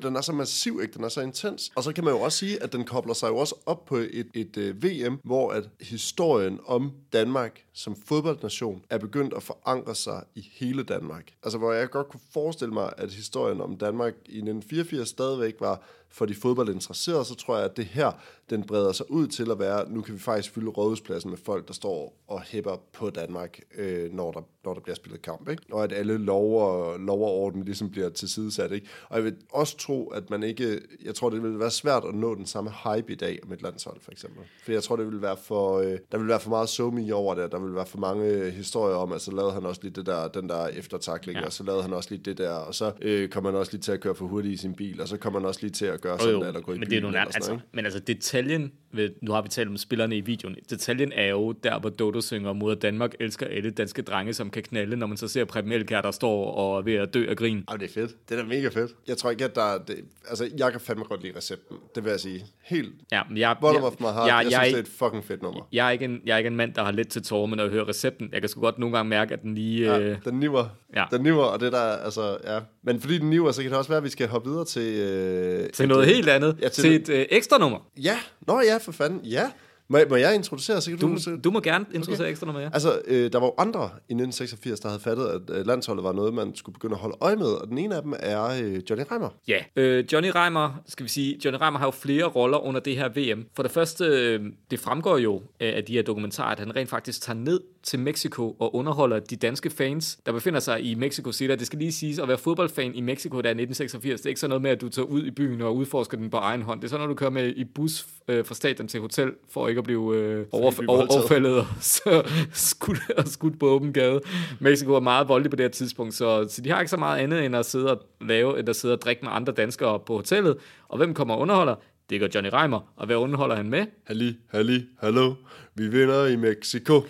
den 0.02 0.16
er 0.16 0.22
så 0.22 0.32
massiv, 0.32 0.80
ikke? 0.84 0.94
den 0.94 1.04
er 1.04 1.10
så 1.10 1.22
intens. 1.22 1.72
Og 1.76 1.84
så 1.84 1.94
kan 1.94 2.04
man 2.04 2.14
jo 2.14 2.20
også 2.22 2.38
sige, 2.38 2.64
at 2.64 2.74
den 2.74 2.84
kobler 2.84 3.14
sig 3.14 3.28
jo 3.30 3.38
også 3.38 3.56
op 3.66 3.86
på 3.86 3.98
et, 3.98 4.28
et 4.34 4.58
uh, 4.58 4.84
VM, 4.84 5.20
hvor 5.24 5.52
at 5.52 5.64
historien 5.82 6.60
om 6.66 6.92
Danmark 7.14 7.62
som 7.74 7.96
fodboldnation 8.16 8.86
er 8.90 8.98
begyndt 8.98 9.34
at 9.34 9.44
forankre 9.44 9.96
sig 9.96 10.24
i 10.36 10.52
hele 10.54 10.84
Danmark. 10.84 11.34
Altså 11.44 11.58
hvor 11.58 11.74
jeg 11.74 11.90
godt 11.90 12.10
kunne 12.10 12.20
forestille 12.34 12.74
mig, 12.74 12.94
at 12.98 13.14
historien 13.14 13.62
om 13.62 13.78
Danmark 13.78 14.14
i 14.14 14.38
1984 14.38 15.10
stadigvæk 15.10 15.56
var 15.60 15.82
for 16.10 16.26
de 16.26 16.36
fodboldinteresserede, 16.36 17.26
så 17.26 17.36
tror 17.36 17.56
jeg, 17.56 17.66
at 17.66 17.78
det 17.78 17.86
her, 17.86 18.12
den 18.50 18.64
breder 18.64 18.92
sig 18.92 19.12
ud 19.12 19.28
til 19.28 19.52
at 19.52 19.60
være, 19.60 19.90
nu 19.90 20.02
kan 20.02 20.14
vi 20.14 20.20
faktisk 20.20 20.54
fylde 20.54 20.70
rådhuspladsen 20.70 21.30
med 21.30 21.38
folk, 21.38 21.68
der 21.68 21.74
står 21.74 22.18
og 22.28 22.42
hæpper 22.42 22.82
på 22.94 23.10
Danmark, 23.10 23.60
øh, 23.78 24.14
når, 24.14 24.32
der, 24.32 24.42
når 24.66 24.74
der 24.74 24.82
bliver 24.82 24.96
spillet 24.96 25.22
kamp. 25.22 25.50
Ikke? 25.50 25.64
Og 25.72 25.84
at 25.84 25.94
alle 25.94 26.18
lov 26.18 26.62
og, 26.62 27.00
lov 27.00 27.22
og 27.22 27.32
orden 27.32 27.64
ligesom 27.64 27.90
bliver 27.92 28.10
tilsidesat. 28.10 28.72
Ikke? 28.72 28.88
Og 29.10 29.16
jeg 29.18 29.24
vil 29.24 29.36
også 29.54 29.78
tro, 29.78 30.08
at 30.08 30.30
man 30.30 30.44
ikke, 30.44 30.82
jeg 31.06 31.16
tror, 31.16 31.30
det 31.30 31.44
vil 31.44 31.60
være 31.60 31.72
svært 31.72 32.04
at 32.06 32.16
nå 32.16 32.36
den 32.36 32.46
samme 32.46 32.72
hype 32.84 33.12
i 33.14 33.16
dag 33.16 33.40
om 33.44 33.54
et 33.54 33.62
landshold, 33.62 33.98
for 34.02 34.12
eksempel. 34.12 34.44
For 34.64 34.72
jeg 34.72 34.84
tror, 34.84 34.96
det 34.96 35.08
vil 35.08 35.22
være 35.22 35.38
for, 35.38 35.78
øh, 35.80 35.98
der 36.12 36.18
vil 36.18 36.28
være 36.28 36.40
for 36.40 36.50
meget 36.50 36.70
somi 36.70 37.12
over 37.12 37.36
det, 37.36 37.52
der 37.52 37.60
vil 37.60 37.76
være 37.76 37.86
for 37.86 37.98
mange 37.98 38.52
historier 38.52 38.96
om, 38.96 39.12
at 39.12 39.22
så 39.22 39.32
lavede 39.32 39.54
han 39.54 39.66
også 39.66 39.82
lige 39.84 39.94
det 39.94 40.06
der, 40.06 40.28
den 40.28 40.50
der 40.50 40.68
eftertakling, 40.68 41.40
Ja. 41.40 41.46
og 41.46 41.54
så 41.54 41.64
lavede 41.64 41.82
han 41.82 41.94
også 41.94 42.10
lige 42.10 42.24
det 42.24 42.38
der, 42.38 42.52
og 42.52 42.76
så 42.76 42.92
øh, 43.02 43.30
kommer 43.30 43.52
han 43.52 43.60
også 43.60 43.72
lige 43.72 43.82
til 43.82 43.92
at 43.92 44.00
køre 44.00 44.16
for 44.16 44.26
hurtigt 44.26 44.54
i 44.54 44.58
sin 44.58 44.74
bil, 44.76 45.02
og 45.02 45.08
så 45.08 45.18
kommer 45.18 45.40
han 45.40 45.48
også 45.48 45.62
lige 45.62 45.72
til 45.72 45.86
at 45.86 46.02
gøre 46.02 46.20
sådan 46.20 46.34
jo, 46.34 46.42
der, 46.42 46.48
eller 46.48 46.62
gå 46.62 46.74
i 46.74 46.78
men 46.78 46.90
det 46.90 46.98
er 46.98 47.02
nogle 47.02 47.20
altså, 47.20 47.60
men 47.74 47.86
altså 47.86 48.00
detaljen, 48.36 48.72
ved, 48.92 49.10
nu 49.22 49.32
har 49.32 49.42
vi 49.42 49.50
talt 49.50 49.70
om 49.70 49.78
spillerne 49.78 50.18
i 50.18 50.22
videoen, 50.22 50.56
detaljen 50.70 51.12
er 51.16 51.26
jo 51.28 51.52
der, 51.52 51.80
hvor 51.80 51.90
Dodo 51.90 52.22
synger 52.22 52.54
mod 52.54 52.76
Danmark 52.76 53.14
elsker 53.20 53.46
alle 53.48 53.70
danske 53.72 54.02
drenge, 54.02 54.34
som 54.34 54.50
kan 54.50 54.64
knalde, 54.64 54.96
når 54.96 55.08
man 55.08 55.18
så 55.18 55.28
ser 55.28 55.46
Preben 55.46 55.72
Elkjær, 55.72 56.02
der 56.02 56.12
står 56.12 56.52
og 56.52 56.78
er 56.78 56.82
ved 56.82 56.94
at 56.94 57.14
dø 57.14 57.26
af 57.30 57.36
grin. 57.38 57.64
Jamen, 57.70 57.80
det 57.82 57.90
er 57.90 57.94
fedt. 57.94 58.30
Det 58.30 58.38
er 58.38 58.42
da 58.42 58.48
mega 58.48 58.68
fedt. 58.68 58.92
Jeg 59.08 59.18
tror 59.18 59.30
ikke, 59.32 59.46
at 59.46 59.56
der 59.56 59.62
er... 59.74 59.78
Det, 59.78 59.96
altså, 60.30 60.50
jeg 60.58 60.72
kan 60.72 60.82
fandme 60.82 61.04
godt 61.06 61.22
lide 61.24 61.38
recepten. 61.38 61.78
Det 61.96 62.04
vil 62.04 62.10
jeg 62.10 62.20
sige. 62.20 62.46
Helt 62.64 62.94
Ja, 63.12 63.22
men 63.30 63.38
jeg, 63.38 63.56
bottom 63.62 63.82
jeg, 63.84 63.88
of 63.88 63.96
my 64.00 64.04
heart. 64.06 64.28
jeg, 64.28 64.28
Jeg, 64.28 64.44
jeg, 64.44 64.52
synes, 64.52 64.58
jeg, 64.58 64.66
det 64.68 64.76
er 64.76 64.80
et 64.80 64.88
fucking 65.00 65.26
fedt 65.26 65.42
nummer. 65.42 65.68
jeg, 65.72 65.88
er 65.88 65.92
ikke 65.92 66.06
en, 66.06 66.22
jeg 66.26 66.34
er 66.34 66.38
ikke 66.38 66.48
en 66.48 66.56
mand, 66.56 66.74
der 66.74 66.84
har 66.84 66.92
let 66.92 67.08
til 67.08 67.24
tårer, 67.24 67.46
men 67.46 67.58
når 67.58 67.64
jeg 67.64 67.72
hører 67.72 67.88
recepten, 67.90 68.30
jeg 68.34 68.42
kan 68.42 68.50
sgu 68.50 68.62
godt 68.62 68.80
nogle 68.80 68.96
gange 68.98 69.10
mærke, 69.10 69.34
at 69.34 69.42
den 69.42 69.56
lige... 69.56 69.94
Ja, 69.94 70.00
Øh, 70.00 70.18
den 70.26 70.40
niver. 70.40 70.66
ja. 70.96 71.06
Den 71.12 71.22
niver, 71.22 71.44
og 71.44 71.60
det 71.60 71.72
der, 71.72 71.80
altså, 71.82 72.38
ja. 72.44 72.60
Men 72.84 73.02
fordi 73.02 73.18
den 73.18 73.30
niver, 73.30 73.52
så 73.52 73.62
kan 73.62 73.72
det 73.72 73.78
også 73.78 73.90
være, 73.90 73.98
at 73.98 74.04
vi 74.04 74.10
skal 74.10 74.28
hoppe 74.28 74.50
videre 74.50 74.66
til... 74.66 74.96
Øh, 75.00 75.70
til 75.70 75.88
noget 75.88 76.08
helt 76.08 76.30
andet, 76.30 76.58
Ja, 76.62 76.68
til, 76.70 76.84
til 76.84 76.96
et 76.96 77.10
øh, 77.10 77.26
ekstra 77.30 77.58
nummer. 77.58 77.80
Ja, 78.04 78.18
nå 78.48 78.62
ja, 78.62 78.78
for 78.78 78.92
fanden, 78.92 79.22
ja. 79.24 79.52
Må, 79.88 80.00
må 80.10 80.16
jeg 80.16 80.36
introducere, 80.36 80.82
så 80.82 80.90
kan 80.90 81.00
du... 81.00 81.18
Du, 81.26 81.38
du 81.44 81.52
må 81.52 81.60
gerne 81.60 81.86
introducere 81.94 82.26
okay. 82.26 82.32
ekstra 82.32 82.46
nummer, 82.46 82.62
ja. 82.62 82.70
Altså, 82.74 83.02
øh, 83.08 83.32
der 83.32 83.40
var 83.40 83.46
jo 83.46 83.54
andre 83.58 83.84
i 83.84 84.14
1986, 84.14 84.80
der 84.80 84.90
havde 84.90 85.02
fattet, 85.02 85.28
at 85.28 85.42
øh, 85.50 85.68
landsholdet 85.68 86.04
var 86.04 86.12
noget, 86.12 86.34
man 86.34 86.56
skulle 86.56 86.74
begynde 86.74 86.94
at 86.94 87.00
holde 87.00 87.18
øje 87.22 87.36
med, 87.36 87.48
og 87.48 87.68
den 87.68 87.78
ene 87.78 87.96
af 87.96 88.02
dem 88.02 88.14
er 88.20 88.46
øh, 88.46 88.82
Johnny 88.90 89.06
Reimer. 89.12 89.30
Ja, 89.48 89.58
øh, 89.76 90.06
Johnny 90.14 90.32
Reimer, 90.36 90.82
skal 90.88 91.04
vi 91.04 91.10
sige, 91.10 91.40
Johnny 91.46 91.60
Reimer 91.62 91.80
har 91.80 91.88
jo 91.88 91.92
flere 91.92 92.26
roller 92.26 92.58
under 92.58 92.80
det 92.80 92.98
her 92.98 93.10
VM. 93.10 93.46
For 93.56 93.64
det 93.64 93.72
første, 93.72 94.06
øh, 94.06 94.42
det 94.72 94.80
fremgår 94.80 95.18
jo 95.18 95.36
øh, 95.36 95.74
af 95.76 95.84
de 95.84 95.94
her 95.94 96.04
dokumentarer, 96.04 96.52
at 96.52 96.60
han 96.60 96.76
rent 96.76 96.90
faktisk 96.90 97.22
tager 97.22 97.38
ned 97.38 97.60
til 97.86 98.00
Mexico 98.00 98.56
og 98.60 98.76
underholder 98.76 99.20
de 99.20 99.36
danske 99.36 99.70
fans, 99.70 100.20
der 100.26 100.32
befinder 100.32 100.60
sig 100.60 100.82
i 100.84 100.96
Mexico 100.96 101.32
City. 101.32 101.52
Det 101.52 101.68
skal 101.68 101.80
lige 101.80 101.92
siges, 101.92 102.20
at 102.20 102.28
være 102.28 102.38
fodboldfan 102.38 102.96
i 102.96 103.02
Mexico, 103.02 103.36
der 103.36 103.50
er 103.50 103.54
1986, 103.54 104.22
det 104.22 104.26
er 104.26 104.30
ikke 104.30 104.40
sådan 104.40 104.50
noget 104.50 104.62
med, 104.62 104.72
at 104.72 104.82
du 104.82 104.90
tager 104.90 105.06
ud 105.06 105.26
i 105.26 105.32
byen 105.32 105.62
og 105.62 105.76
udforsker 105.76 106.18
den 106.18 106.30
på 106.30 106.38
egen 106.38 106.62
hånd. 106.62 106.82
Det 106.82 106.88
er 106.88 106.90
sådan, 106.90 107.02
når 107.02 107.08
du 107.08 107.14
kører 107.14 107.30
med 107.30 107.54
i 107.56 107.64
bus 107.64 108.06
øh, 108.28 108.46
fra 108.46 108.56
stadion 108.56 108.88
til 108.88 109.00
hotel, 109.00 109.32
for 109.50 109.68
ikke 109.68 109.80
at 109.80 109.84
blive 109.84 110.16
øh, 110.16 110.46
over, 110.52 110.72
overfaldet 110.88 111.58
og, 111.60 111.66
så, 111.96 112.24
skudt, 112.54 113.00
og 113.18 113.28
skudt 113.28 113.60
på 113.60 113.68
åben 113.68 113.94
gade. 113.94 114.22
Mexico 114.60 114.94
er 114.94 115.00
meget 115.00 115.28
voldelig 115.28 115.52
på 115.52 115.56
det 115.56 115.64
her 115.64 115.70
tidspunkt, 115.70 116.14
så, 116.14 116.48
så 116.50 116.62
de 116.62 116.70
har 116.70 116.80
ikke 116.80 116.90
så 116.90 116.98
meget 116.98 117.20
andet 117.20 117.46
end 117.46 117.56
at 117.56 117.66
sidde 117.66 117.92
og 117.92 118.02
lave, 118.22 118.60
end 118.60 118.70
at 118.70 118.76
sidde 118.76 118.94
og 118.94 119.02
drikke 119.02 119.22
med 119.26 119.32
andre 119.34 119.54
danskere 119.54 120.00
på 120.00 120.16
hotellet. 120.16 120.58
Og 120.88 120.98
hvem 120.98 121.14
kommer 121.14 121.34
og 121.34 121.40
underholder? 121.40 121.76
Det 122.10 122.20
gør 122.20 122.28
Johnny 122.36 122.50
Reimer. 122.54 122.94
Og 122.96 123.06
hvad 123.06 123.16
underholder 123.16 123.56
han 123.56 123.70
med? 123.70 123.86
Halli, 124.04 124.38
halli, 124.50 124.86
hallo. 125.00 125.34
Vi 125.76 125.88
vinder 125.88 126.26
i 126.26 126.36
Mexico. 126.36 127.02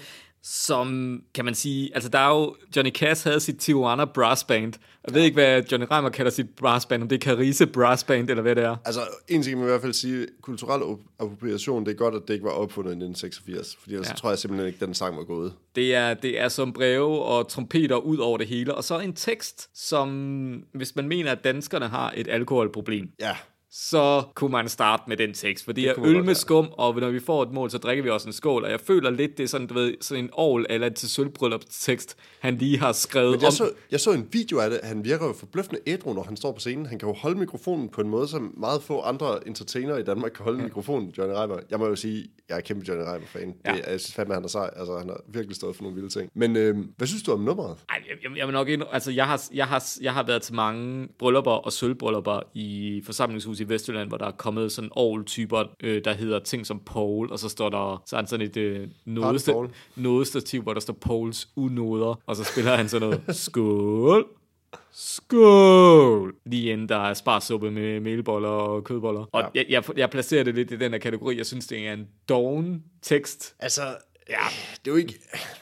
Som, 0.48 1.22
kan 1.34 1.46
man 1.46 1.56
sige, 1.56 1.92
altså 1.96 2.10
der 2.10 2.20
er 2.20 2.30
jo, 2.30 2.56
Johnny 2.76 2.92
Cash 2.92 3.24
havde 3.28 3.40
sit 3.40 3.58
Tijuana 3.60 4.06
Brass 4.06 4.44
Band. 4.44 4.74
Jeg 5.08 5.16
ved 5.16 5.22
ikke, 5.22 5.34
hvad 5.36 5.64
Johnny 5.72 5.88
Reimer 5.92 6.10
kalder 6.10 6.32
sit 6.32 6.50
brass 6.50 6.86
band, 6.86 7.02
om 7.04 7.10
det 7.10 7.16
er 7.16 7.20
Carise 7.30 7.68
Brass 7.68 8.04
Band, 8.04 8.30
eller 8.30 8.42
hvad 8.42 8.56
det 8.56 8.64
er. 8.64 8.76
Altså, 8.86 9.02
en 9.28 9.44
ting 9.44 9.52
kan 9.52 9.58
man 9.58 9.68
i 9.68 9.70
hvert 9.70 9.82
fald 9.82 9.94
sige, 9.94 10.28
kulturel 10.42 10.84
op- 10.84 11.00
appropriation, 11.20 11.86
det 11.86 11.92
er 11.92 11.96
godt, 11.96 12.16
at 12.16 12.22
det 12.28 12.34
ikke 12.34 12.44
var 12.46 12.52
opfundet 12.52 12.90
i 12.92 12.96
1986, 12.96 13.76
fordi 13.82 13.94
ellers 13.94 14.08
Ja. 14.08 14.12
ja. 14.12 14.16
tror 14.16 14.30
jeg 14.30 14.40
simpelthen 14.40 14.68
ikke, 14.68 14.78
at 14.82 14.86
den 14.88 14.94
sang 14.94 15.18
var 15.18 15.24
gået. 15.24 15.54
Det 15.76 15.96
er, 15.96 16.14
det 16.14 16.40
er 16.42 16.48
som 16.48 16.74
breve 16.74 17.22
og 17.24 17.48
trompeter 17.48 17.96
ud 17.96 18.18
over 18.18 18.38
det 18.38 18.48
hele. 18.48 18.76
Og 18.76 18.84
så 18.84 19.00
en 19.00 19.14
tekst, 19.14 19.70
som, 19.88 20.64
hvis 20.74 20.96
man 20.96 21.08
mener, 21.08 21.32
at 21.32 21.44
danskerne 21.44 21.88
har 21.88 22.14
et 22.18 22.28
alkoholproblem, 22.28 23.10
Ja, 23.20 23.36
så 23.78 24.24
kunne 24.36 24.52
man 24.52 24.70
starte 24.70 25.04
med 25.08 25.18
den 25.18 25.34
tekst. 25.34 25.66
For 25.66 25.72
det, 25.72 25.88
det 25.88 25.96
kunne 25.96 26.08
man 26.08 26.16
øl 26.16 26.26
med 26.26 26.36
skum, 26.36 26.68
og 26.72 26.96
når 26.96 27.10
vi 27.10 27.20
får 27.20 27.44
et 27.44 27.52
mål, 27.52 27.72
så 27.72 27.78
drikker 27.78 28.04
vi 28.04 28.10
også 28.10 28.30
en 28.30 28.34
skål. 28.34 28.64
Og 28.64 28.72
jeg 28.72 28.80
føler 28.80 29.10
lidt, 29.10 29.38
det 29.38 29.44
er 29.44 29.48
sådan, 29.48 29.68
du 29.68 29.74
ved, 29.74 29.94
sådan 30.02 30.24
en 30.24 30.30
ovl 30.34 30.66
eller 30.70 30.90
til 30.90 31.10
sølvbryllupstekst, 31.10 32.18
han 32.40 32.56
lige 32.56 32.80
har 32.80 32.92
skrevet 32.92 33.32
men 33.32 33.42
jeg 33.42 33.48
om. 33.48 33.52
så, 33.52 33.72
jeg 33.92 34.00
så 34.00 34.12
en 34.12 34.28
video 34.32 34.60
af 34.60 34.70
det. 34.70 34.80
Han 34.84 35.06
virker 35.06 35.26
jo 35.28 35.34
forbløffende 35.34 35.82
ædru, 35.88 36.14
når 36.14 36.24
han 36.24 36.38
står 36.38 36.52
på 36.52 36.60
scenen. 36.60 36.86
Han 36.86 37.00
kan 37.00 37.10
jo 37.10 37.16
holde 37.16 37.40
mikrofonen 37.40 37.90
på 37.90 38.02
en 38.02 38.10
måde, 38.10 38.28
som 38.28 38.54
meget 38.58 38.84
få 38.84 39.02
andre 39.02 39.48
entertainere 39.48 40.00
i 40.00 40.04
Danmark 40.04 40.32
kan 40.32 40.44
holde 40.44 40.60
ja. 40.60 40.64
mikrofonen, 40.64 41.14
Johnny 41.18 41.36
Reimer. 41.36 41.60
Jeg 41.70 41.80
må 41.80 41.88
jo 41.88 41.96
sige, 41.96 42.28
jeg 42.50 42.58
er 42.58 42.62
kæmpe 42.62 42.86
Johnny 42.88 43.06
Reimer-fan. 43.06 43.56
Ja. 43.66 43.72
Det, 43.72 43.78
jeg 43.88 44.00
synes 44.00 44.16
fandme, 44.16 44.34
han 44.34 44.44
er 44.44 44.48
sej. 44.48 44.70
Altså, 44.76 44.98
han 44.98 45.10
har 45.10 45.22
virkelig 45.28 45.56
stået 45.56 45.76
for 45.76 45.84
nogle 45.84 45.96
vilde 45.96 46.10
ting. 46.10 46.30
Men 46.36 46.56
øh, 46.56 46.78
hvad 46.98 47.08
synes 47.08 47.24
du 47.24 47.32
om 47.32 47.40
nummeret? 47.40 47.78
Ej, 47.90 48.04
jeg, 48.10 48.18
jeg, 48.24 48.38
jeg, 48.38 48.48
vil 48.48 48.54
nok 48.54 48.70
ind, 48.70 48.84
altså 48.92 49.12
jeg 49.12 49.28
har, 49.28 49.44
jeg, 49.54 49.68
har, 49.68 49.84
jeg 50.02 50.14
har 50.14 50.24
været 50.24 50.42
til 50.42 50.56
mange 50.56 51.08
bryllupper 51.20 51.52
og 51.52 51.74
sølvbryllupper 51.74 52.40
i 52.54 53.02
forsamlingshus 53.06 53.60
i 53.60 53.70
Vestjylland, 53.70 54.08
hvor 54.08 54.18
der 54.18 54.26
er 54.26 54.32
kommet 54.32 54.72
sådan 54.72 54.90
ovl-typer, 54.94 55.64
øh, 55.84 56.02
der 56.06 56.14
hedder 56.14 56.40
ting 56.40 56.66
som 56.66 56.80
pole, 56.86 57.32
og 57.32 57.40
så 57.40 57.50
står 57.50 57.70
der 57.70 58.04
så 58.06 58.16
er 58.16 58.20
han 58.20 58.28
sådan 58.28 58.46
et 58.46 58.58
øh, 58.58 58.88
nådestativ, 59.96 60.62
hvor 60.62 60.74
der 60.74 60.82
står 60.82 60.94
poles 60.94 61.48
unoder, 61.56 62.22
og 62.26 62.36
så 62.36 62.44
spiller 62.44 62.76
han 62.76 62.90
sådan 62.90 63.10
noget 63.10 63.36
skål. 63.46 64.26
Skål, 64.92 66.36
lige 66.46 66.72
inden 66.72 66.90
der 66.90 66.98
er 66.98 67.14
sparsuppe 67.14 67.72
med 67.72 68.00
melboller 68.00 68.50
og 68.50 68.84
kødboller. 68.84 69.26
Og 69.32 69.42
Ja. 69.42 69.48
jeg, 69.56 69.66
jeg, 69.70 69.98
jeg 69.98 70.10
placerer 70.10 70.44
det 70.44 70.56
lidt 70.56 70.72
i 70.72 70.78
den 70.78 70.92
her 70.92 71.00
kategori. 71.00 71.38
Jeg 71.38 71.46
synes, 71.46 71.68
det 71.68 71.88
er 71.88 71.94
en 71.94 72.08
doven 72.30 72.84
tekst. 73.02 73.56
Altså, 73.60 73.82
ja, 74.30 74.36
det 74.86 74.92
er 74.92 74.92
jo 74.92 74.96
ikke, 74.96 75.14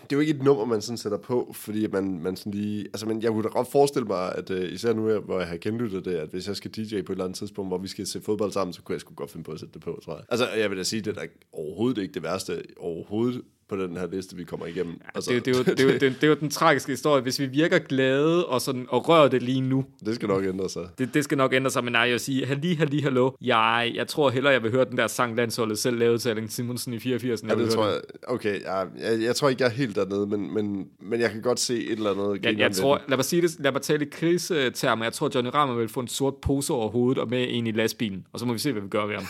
det 0.04 0.12
er 0.12 0.16
jo 0.16 0.20
ikke 0.20 0.34
et 0.34 0.44
nummer, 0.44 0.66
man 0.66 0.82
sådan 0.82 0.98
sætter 0.98 1.18
på, 1.18 1.52
fordi 1.56 1.88
man, 1.88 2.20
man 2.20 2.36
sådan 2.36 2.52
lige... 2.54 2.84
Altså, 2.86 3.06
men 3.06 3.22
jeg 3.22 3.32
kunne 3.32 3.44
da 3.44 3.48
godt 3.48 3.72
forestille 3.72 4.08
mig, 4.08 4.36
at 4.36 4.50
uh, 4.50 4.64
især 4.64 4.94
nu, 4.94 5.20
hvor 5.20 5.40
jeg 5.40 5.48
har 5.48 5.58
genlyttet 5.58 6.06
det, 6.06 6.16
at 6.16 6.30
hvis 6.30 6.48
jeg 6.48 6.56
skal 6.56 6.72
DJ 6.72 6.90
på 7.02 7.12
et 7.12 7.16
eller 7.16 7.24
andet 7.24 7.38
tidspunkt, 7.38 7.70
hvor 7.70 7.78
vi 7.78 7.88
skal 7.88 8.08
se 8.08 8.22
fodbold 8.22 8.52
sammen, 8.52 8.74
så 8.74 8.82
kunne 8.82 8.94
jeg 8.94 9.02
sgu 9.02 9.14
godt 9.14 9.32
finde 9.32 9.44
på 9.44 9.52
at 9.52 9.60
sætte 9.60 9.74
det 9.74 9.82
på, 9.82 10.00
tror 10.06 10.14
jeg. 10.16 10.24
Altså, 10.30 10.50
jeg 10.50 10.70
vil 10.70 10.78
da 10.78 10.84
sige, 10.84 11.02
det 11.02 11.18
er 11.18 11.22
da 11.22 11.28
overhovedet 11.54 12.02
ikke 12.02 12.14
det 12.14 12.24
værste 12.24 12.64
overhovedet 12.78 13.42
på 13.70 13.76
den 13.76 13.98
her 13.98 14.08
liste, 14.08 14.36
vi 14.36 14.44
kommer 14.44 14.66
igennem. 14.66 15.02
Altså, 15.16 15.32
Det, 15.32 15.46
det, 15.46 15.56
er 15.56 15.58
jo, 15.58 15.64
det, 15.64 15.80
er 15.80 15.84
jo, 15.84 15.90
det, 15.94 16.02
det 16.02 16.24
er 16.24 16.28
jo 16.28 16.36
den 16.40 16.50
tragiske 16.50 16.92
historie. 16.92 17.22
Hvis 17.22 17.40
vi 17.40 17.46
virker 17.46 17.80
glade 17.80 18.46
og, 18.46 18.62
sådan, 18.62 18.86
og 18.90 19.10
rører 19.10 19.28
det 19.28 19.44
lige 19.44 19.62
nu, 19.62 19.86
det 20.06 20.16
skal 20.16 20.28
nok 20.28 20.44
ændre 20.46 20.70
sig. 20.70 20.88
det, 20.98 21.14
det 21.14 21.24
skal 21.24 21.38
nok 21.38 21.54
ændre 21.54 21.72
sig. 21.72 21.84
Men 21.84 21.92
nej, 21.94 22.02
jeg 22.02 22.12
vil 22.12 22.20
sige, 22.20 22.46
halli, 22.46 22.74
halli, 22.74 23.00
hallo. 23.02 23.32
Jeg, 23.42 23.92
jeg 23.96 24.08
tror 24.08 24.30
hellere, 24.30 24.54
jeg 24.54 24.64
vil 24.64 24.72
høre 24.72 24.86
den 24.86 24.98
der 24.98 25.08
sang, 25.08 25.38
landsholdet 25.38 25.80
selv 25.80 25.98
lavede 25.98 26.18
til 26.18 26.30
Allen 26.30 26.50
Simonsen 26.50 26.94
i 26.94 27.00
84. 27.00 27.42
end 27.42 27.52
Ja, 27.52 27.58
det 27.58 27.70
tror 27.70 27.86
jeg. 27.88 28.02
Okay, 28.28 28.62
ja, 28.62 28.78
jeg, 28.78 29.22
jeg 29.22 29.36
tror 29.36 29.50
ikke, 29.50 29.64
jeg 29.64 29.70
er 29.70 29.74
helt 29.74 29.96
dernede, 29.96 30.28
men, 30.28 30.54
men, 30.54 30.88
men 31.02 31.20
jeg 31.22 31.32
kan 31.32 31.42
godt 31.42 31.60
se 31.60 31.86
et 31.86 31.92
eller 31.92 32.12
andet. 32.12 32.24
Jeg, 32.34 32.42
grineren 32.42 32.60
jeg 32.60 32.72
tror, 32.72 33.02
lad 33.08 33.18
mig 33.18 33.26
sige 33.26 33.42
det, 33.42 33.56
lad 33.60 33.72
mig 33.72 33.82
tale 33.82 34.06
i 34.06 34.10
krisetermer. 34.10 35.06
Jeg 35.06 35.14
tror, 35.14 35.32
Johnny 35.36 35.52
Rammer 35.54 35.76
vil 35.76 35.90
få 35.90 36.00
en 36.00 36.08
sort 36.08 36.36
pose 36.42 36.74
over 36.74 36.90
hovedet 36.90 37.22
og 37.22 37.30
med 37.30 37.48
ind 37.48 37.68
i 37.68 37.72
lastbilen. 37.72 38.28
Og 38.34 38.40
så 38.40 38.46
må 38.46 38.54
vi 38.54 38.60
se, 38.60 38.72
hvad 38.72 38.82
vi 38.82 38.88
gør 38.88 39.06
ved 39.06 39.16
ham. 39.16 39.26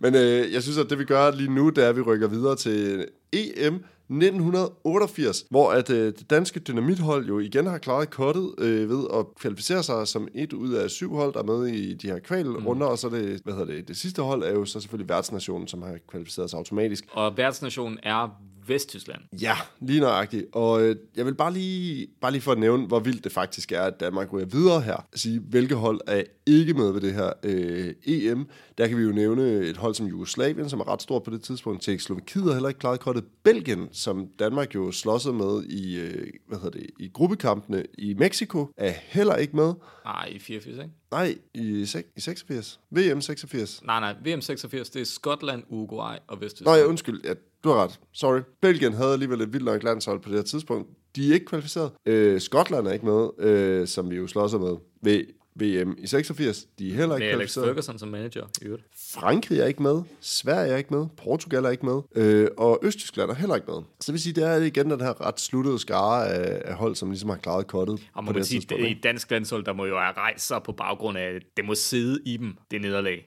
Men 0.00 0.14
øh, 0.14 0.52
jeg 0.52 0.62
synes, 0.62 0.78
at 0.78 0.90
det 0.90 0.98
vi 0.98 1.04
gør 1.04 1.30
lige 1.30 1.54
nu, 1.54 1.68
det 1.68 1.84
er, 1.84 1.88
at 1.88 1.96
vi 1.96 2.00
rykker 2.00 2.28
videre 2.28 2.56
til 2.56 3.06
EM 3.32 3.84
1988, 4.10 5.44
hvor 5.50 5.72
at 5.72 5.90
øh, 5.90 6.06
det 6.06 6.30
danske 6.30 6.60
dynamithold 6.60 7.26
jo 7.26 7.38
igen 7.38 7.66
har 7.66 7.78
klaret 7.78 8.10
kottet 8.10 8.54
øh, 8.58 8.90
ved 8.90 9.06
at 9.14 9.26
kvalificere 9.40 9.82
sig 9.82 10.08
som 10.08 10.28
et 10.34 10.52
ud 10.52 10.72
af 10.72 10.90
syv 10.90 11.14
hold, 11.14 11.32
der 11.32 11.38
er 11.38 11.44
med 11.44 11.66
i 11.66 11.94
de 11.94 12.06
her 12.06 12.18
kvalrunder, 12.18 12.86
mm. 12.86 12.92
og 12.92 12.98
så 12.98 13.08
det, 13.08 13.40
hvad 13.44 13.54
hedder 13.54 13.74
det, 13.74 13.88
det 13.88 13.96
sidste 13.96 14.22
hold 14.22 14.42
er 14.42 14.52
jo 14.52 14.64
så 14.64 14.80
selvfølgelig 14.80 15.08
værtsnationen, 15.08 15.68
som 15.68 15.82
har 15.82 15.98
kvalificeret 16.08 16.50
sig 16.50 16.56
automatisk. 16.56 17.04
Og 17.12 17.36
værtsnationen 17.36 17.98
er 18.02 18.40
Vesttyskland. 18.68 19.20
Ja, 19.40 19.54
lige 19.80 20.00
nøjagtigt. 20.00 20.46
Og 20.52 20.82
øh, 20.82 20.96
jeg 21.16 21.26
vil 21.26 21.34
bare 21.34 21.52
lige, 21.52 22.06
bare 22.20 22.32
lige 22.32 22.42
for 22.42 22.52
at 22.52 22.58
nævne, 22.58 22.86
hvor 22.86 23.00
vildt 23.00 23.24
det 23.24 23.32
faktisk 23.32 23.72
er, 23.72 23.82
at 23.82 24.00
Danmark 24.00 24.32
ryger 24.32 24.46
videre 24.46 24.80
her. 24.80 25.06
Sige, 25.14 25.40
hvilke 25.40 25.74
hold 25.74 26.00
er 26.06 26.22
ikke 26.48 26.74
med 26.74 26.92
ved 26.92 27.00
det 27.00 27.14
her 27.14 27.32
øh, 27.42 27.94
EM. 28.06 28.46
Der 28.78 28.86
kan 28.88 28.98
vi 28.98 29.02
jo 29.02 29.12
nævne 29.12 29.42
et 29.42 29.76
hold 29.76 29.94
som 29.94 30.06
Jugoslavien, 30.06 30.68
som 30.68 30.80
er 30.80 30.88
ret 30.88 31.02
stort 31.02 31.22
på 31.22 31.30
det 31.30 31.42
tidspunkt. 31.42 31.82
Tjekkoslovakiet 31.82 32.44
har 32.44 32.52
heller 32.52 32.68
ikke 32.68 32.80
klaret 32.80 33.00
kortet. 33.00 33.24
Belgien, 33.44 33.88
som 33.92 34.26
Danmark 34.38 34.74
jo 34.74 34.92
slåsede 34.92 35.34
med 35.34 35.64
i, 35.64 36.00
øh, 36.00 36.26
hvad 36.48 36.58
hedder 36.58 36.78
det, 36.78 36.86
i 37.00 37.08
gruppekampene 37.14 37.84
i 37.98 38.14
Mexico, 38.14 38.66
er 38.76 38.92
heller 38.96 39.34
ikke 39.36 39.56
med. 39.56 39.72
Nej, 40.04 40.28
i 40.32 40.38
84, 40.38 40.76
ikke? 40.78 40.90
Nej, 41.10 41.38
i, 41.54 41.80
i 41.80 42.20
86. 42.20 42.80
VM 42.90 43.20
86. 43.20 43.82
Nej, 43.84 44.00
nej, 44.00 44.34
VM 44.34 44.40
86, 44.40 44.90
det 44.90 45.00
er 45.02 45.06
Skotland, 45.06 45.62
Uruguay 45.68 46.16
og 46.28 46.40
Vesttyskland. 46.40 46.78
ja, 46.78 46.84
undskyld. 46.84 47.20
Ja, 47.24 47.32
du 47.64 47.68
har 47.68 47.82
ret. 47.84 48.00
Sorry. 48.12 48.40
Belgien 48.62 48.92
havde 48.92 49.12
alligevel 49.12 49.40
et 49.40 49.52
vildt 49.52 49.64
nok 49.64 49.82
landshold 49.82 50.20
på 50.20 50.28
det 50.28 50.36
her 50.38 50.42
tidspunkt. 50.44 50.88
De 51.16 51.30
er 51.30 51.34
ikke 51.34 51.46
kvalificeret. 51.46 51.90
Øh, 52.06 52.40
Skotland 52.40 52.86
er 52.86 52.92
ikke 52.92 53.06
med, 53.06 53.28
øh, 53.48 53.86
som 53.86 54.10
vi 54.10 54.16
jo 54.16 54.26
slår 54.26 54.46
sig 54.46 54.60
med 54.60 54.76
ved 55.02 55.24
VM 55.60 55.94
i 55.98 56.06
86. 56.06 56.66
De 56.78 56.90
er 56.90 56.94
heller 56.94 57.16
ikke 57.16 57.26
Med 57.26 57.34
Alex. 57.34 57.54
Ferguson 57.54 57.98
som 57.98 58.08
manager, 58.08 58.46
i 58.62 58.64
øvrigt. 58.64 58.84
Frankrig 59.10 59.58
er 59.60 59.66
ikke 59.66 59.82
med. 59.82 60.02
Sverige 60.20 60.72
er 60.72 60.76
ikke 60.76 60.94
med. 60.94 61.06
Portugal 61.24 61.64
er 61.64 61.70
ikke 61.70 61.86
med. 61.86 62.00
Øh, 62.14 62.48
og 62.56 62.78
Østtyskland 62.82 63.30
er 63.30 63.34
heller 63.34 63.54
ikke 63.54 63.66
med. 63.70 63.76
Så 64.00 64.06
det 64.06 64.12
vil 64.12 64.20
sige, 64.20 64.32
det 64.32 64.44
er 64.44 64.56
igen 64.56 64.90
den 64.90 65.00
her 65.00 65.26
ret 65.26 65.40
sluttede 65.40 65.78
skare 65.78 66.28
af, 66.28 66.62
af 66.64 66.74
hold, 66.74 66.94
som 66.96 67.10
ligesom 67.10 67.28
har 67.30 67.36
klaret 67.36 67.66
kottet 67.66 68.00
Og 68.14 68.24
på 68.24 68.28
det 68.32 68.36
man 68.36 68.44
sige, 68.44 68.60
tidspunkt. 68.60 68.82
det 68.82 68.88
ikke? 68.88 68.98
et 68.98 69.04
dansk 69.04 69.30
landshold, 69.30 69.64
der 69.64 69.72
må 69.72 69.84
jo 69.86 69.98
have 69.98 70.12
rejst 70.12 70.46
sig 70.46 70.60
på 70.64 70.72
baggrund 70.72 71.18
af, 71.18 71.34
at 71.34 71.42
det 71.56 71.64
må 71.64 71.74
sidde 71.74 72.18
i 72.26 72.36
dem, 72.36 72.56
det 72.70 72.80
nederlag. 72.80 73.24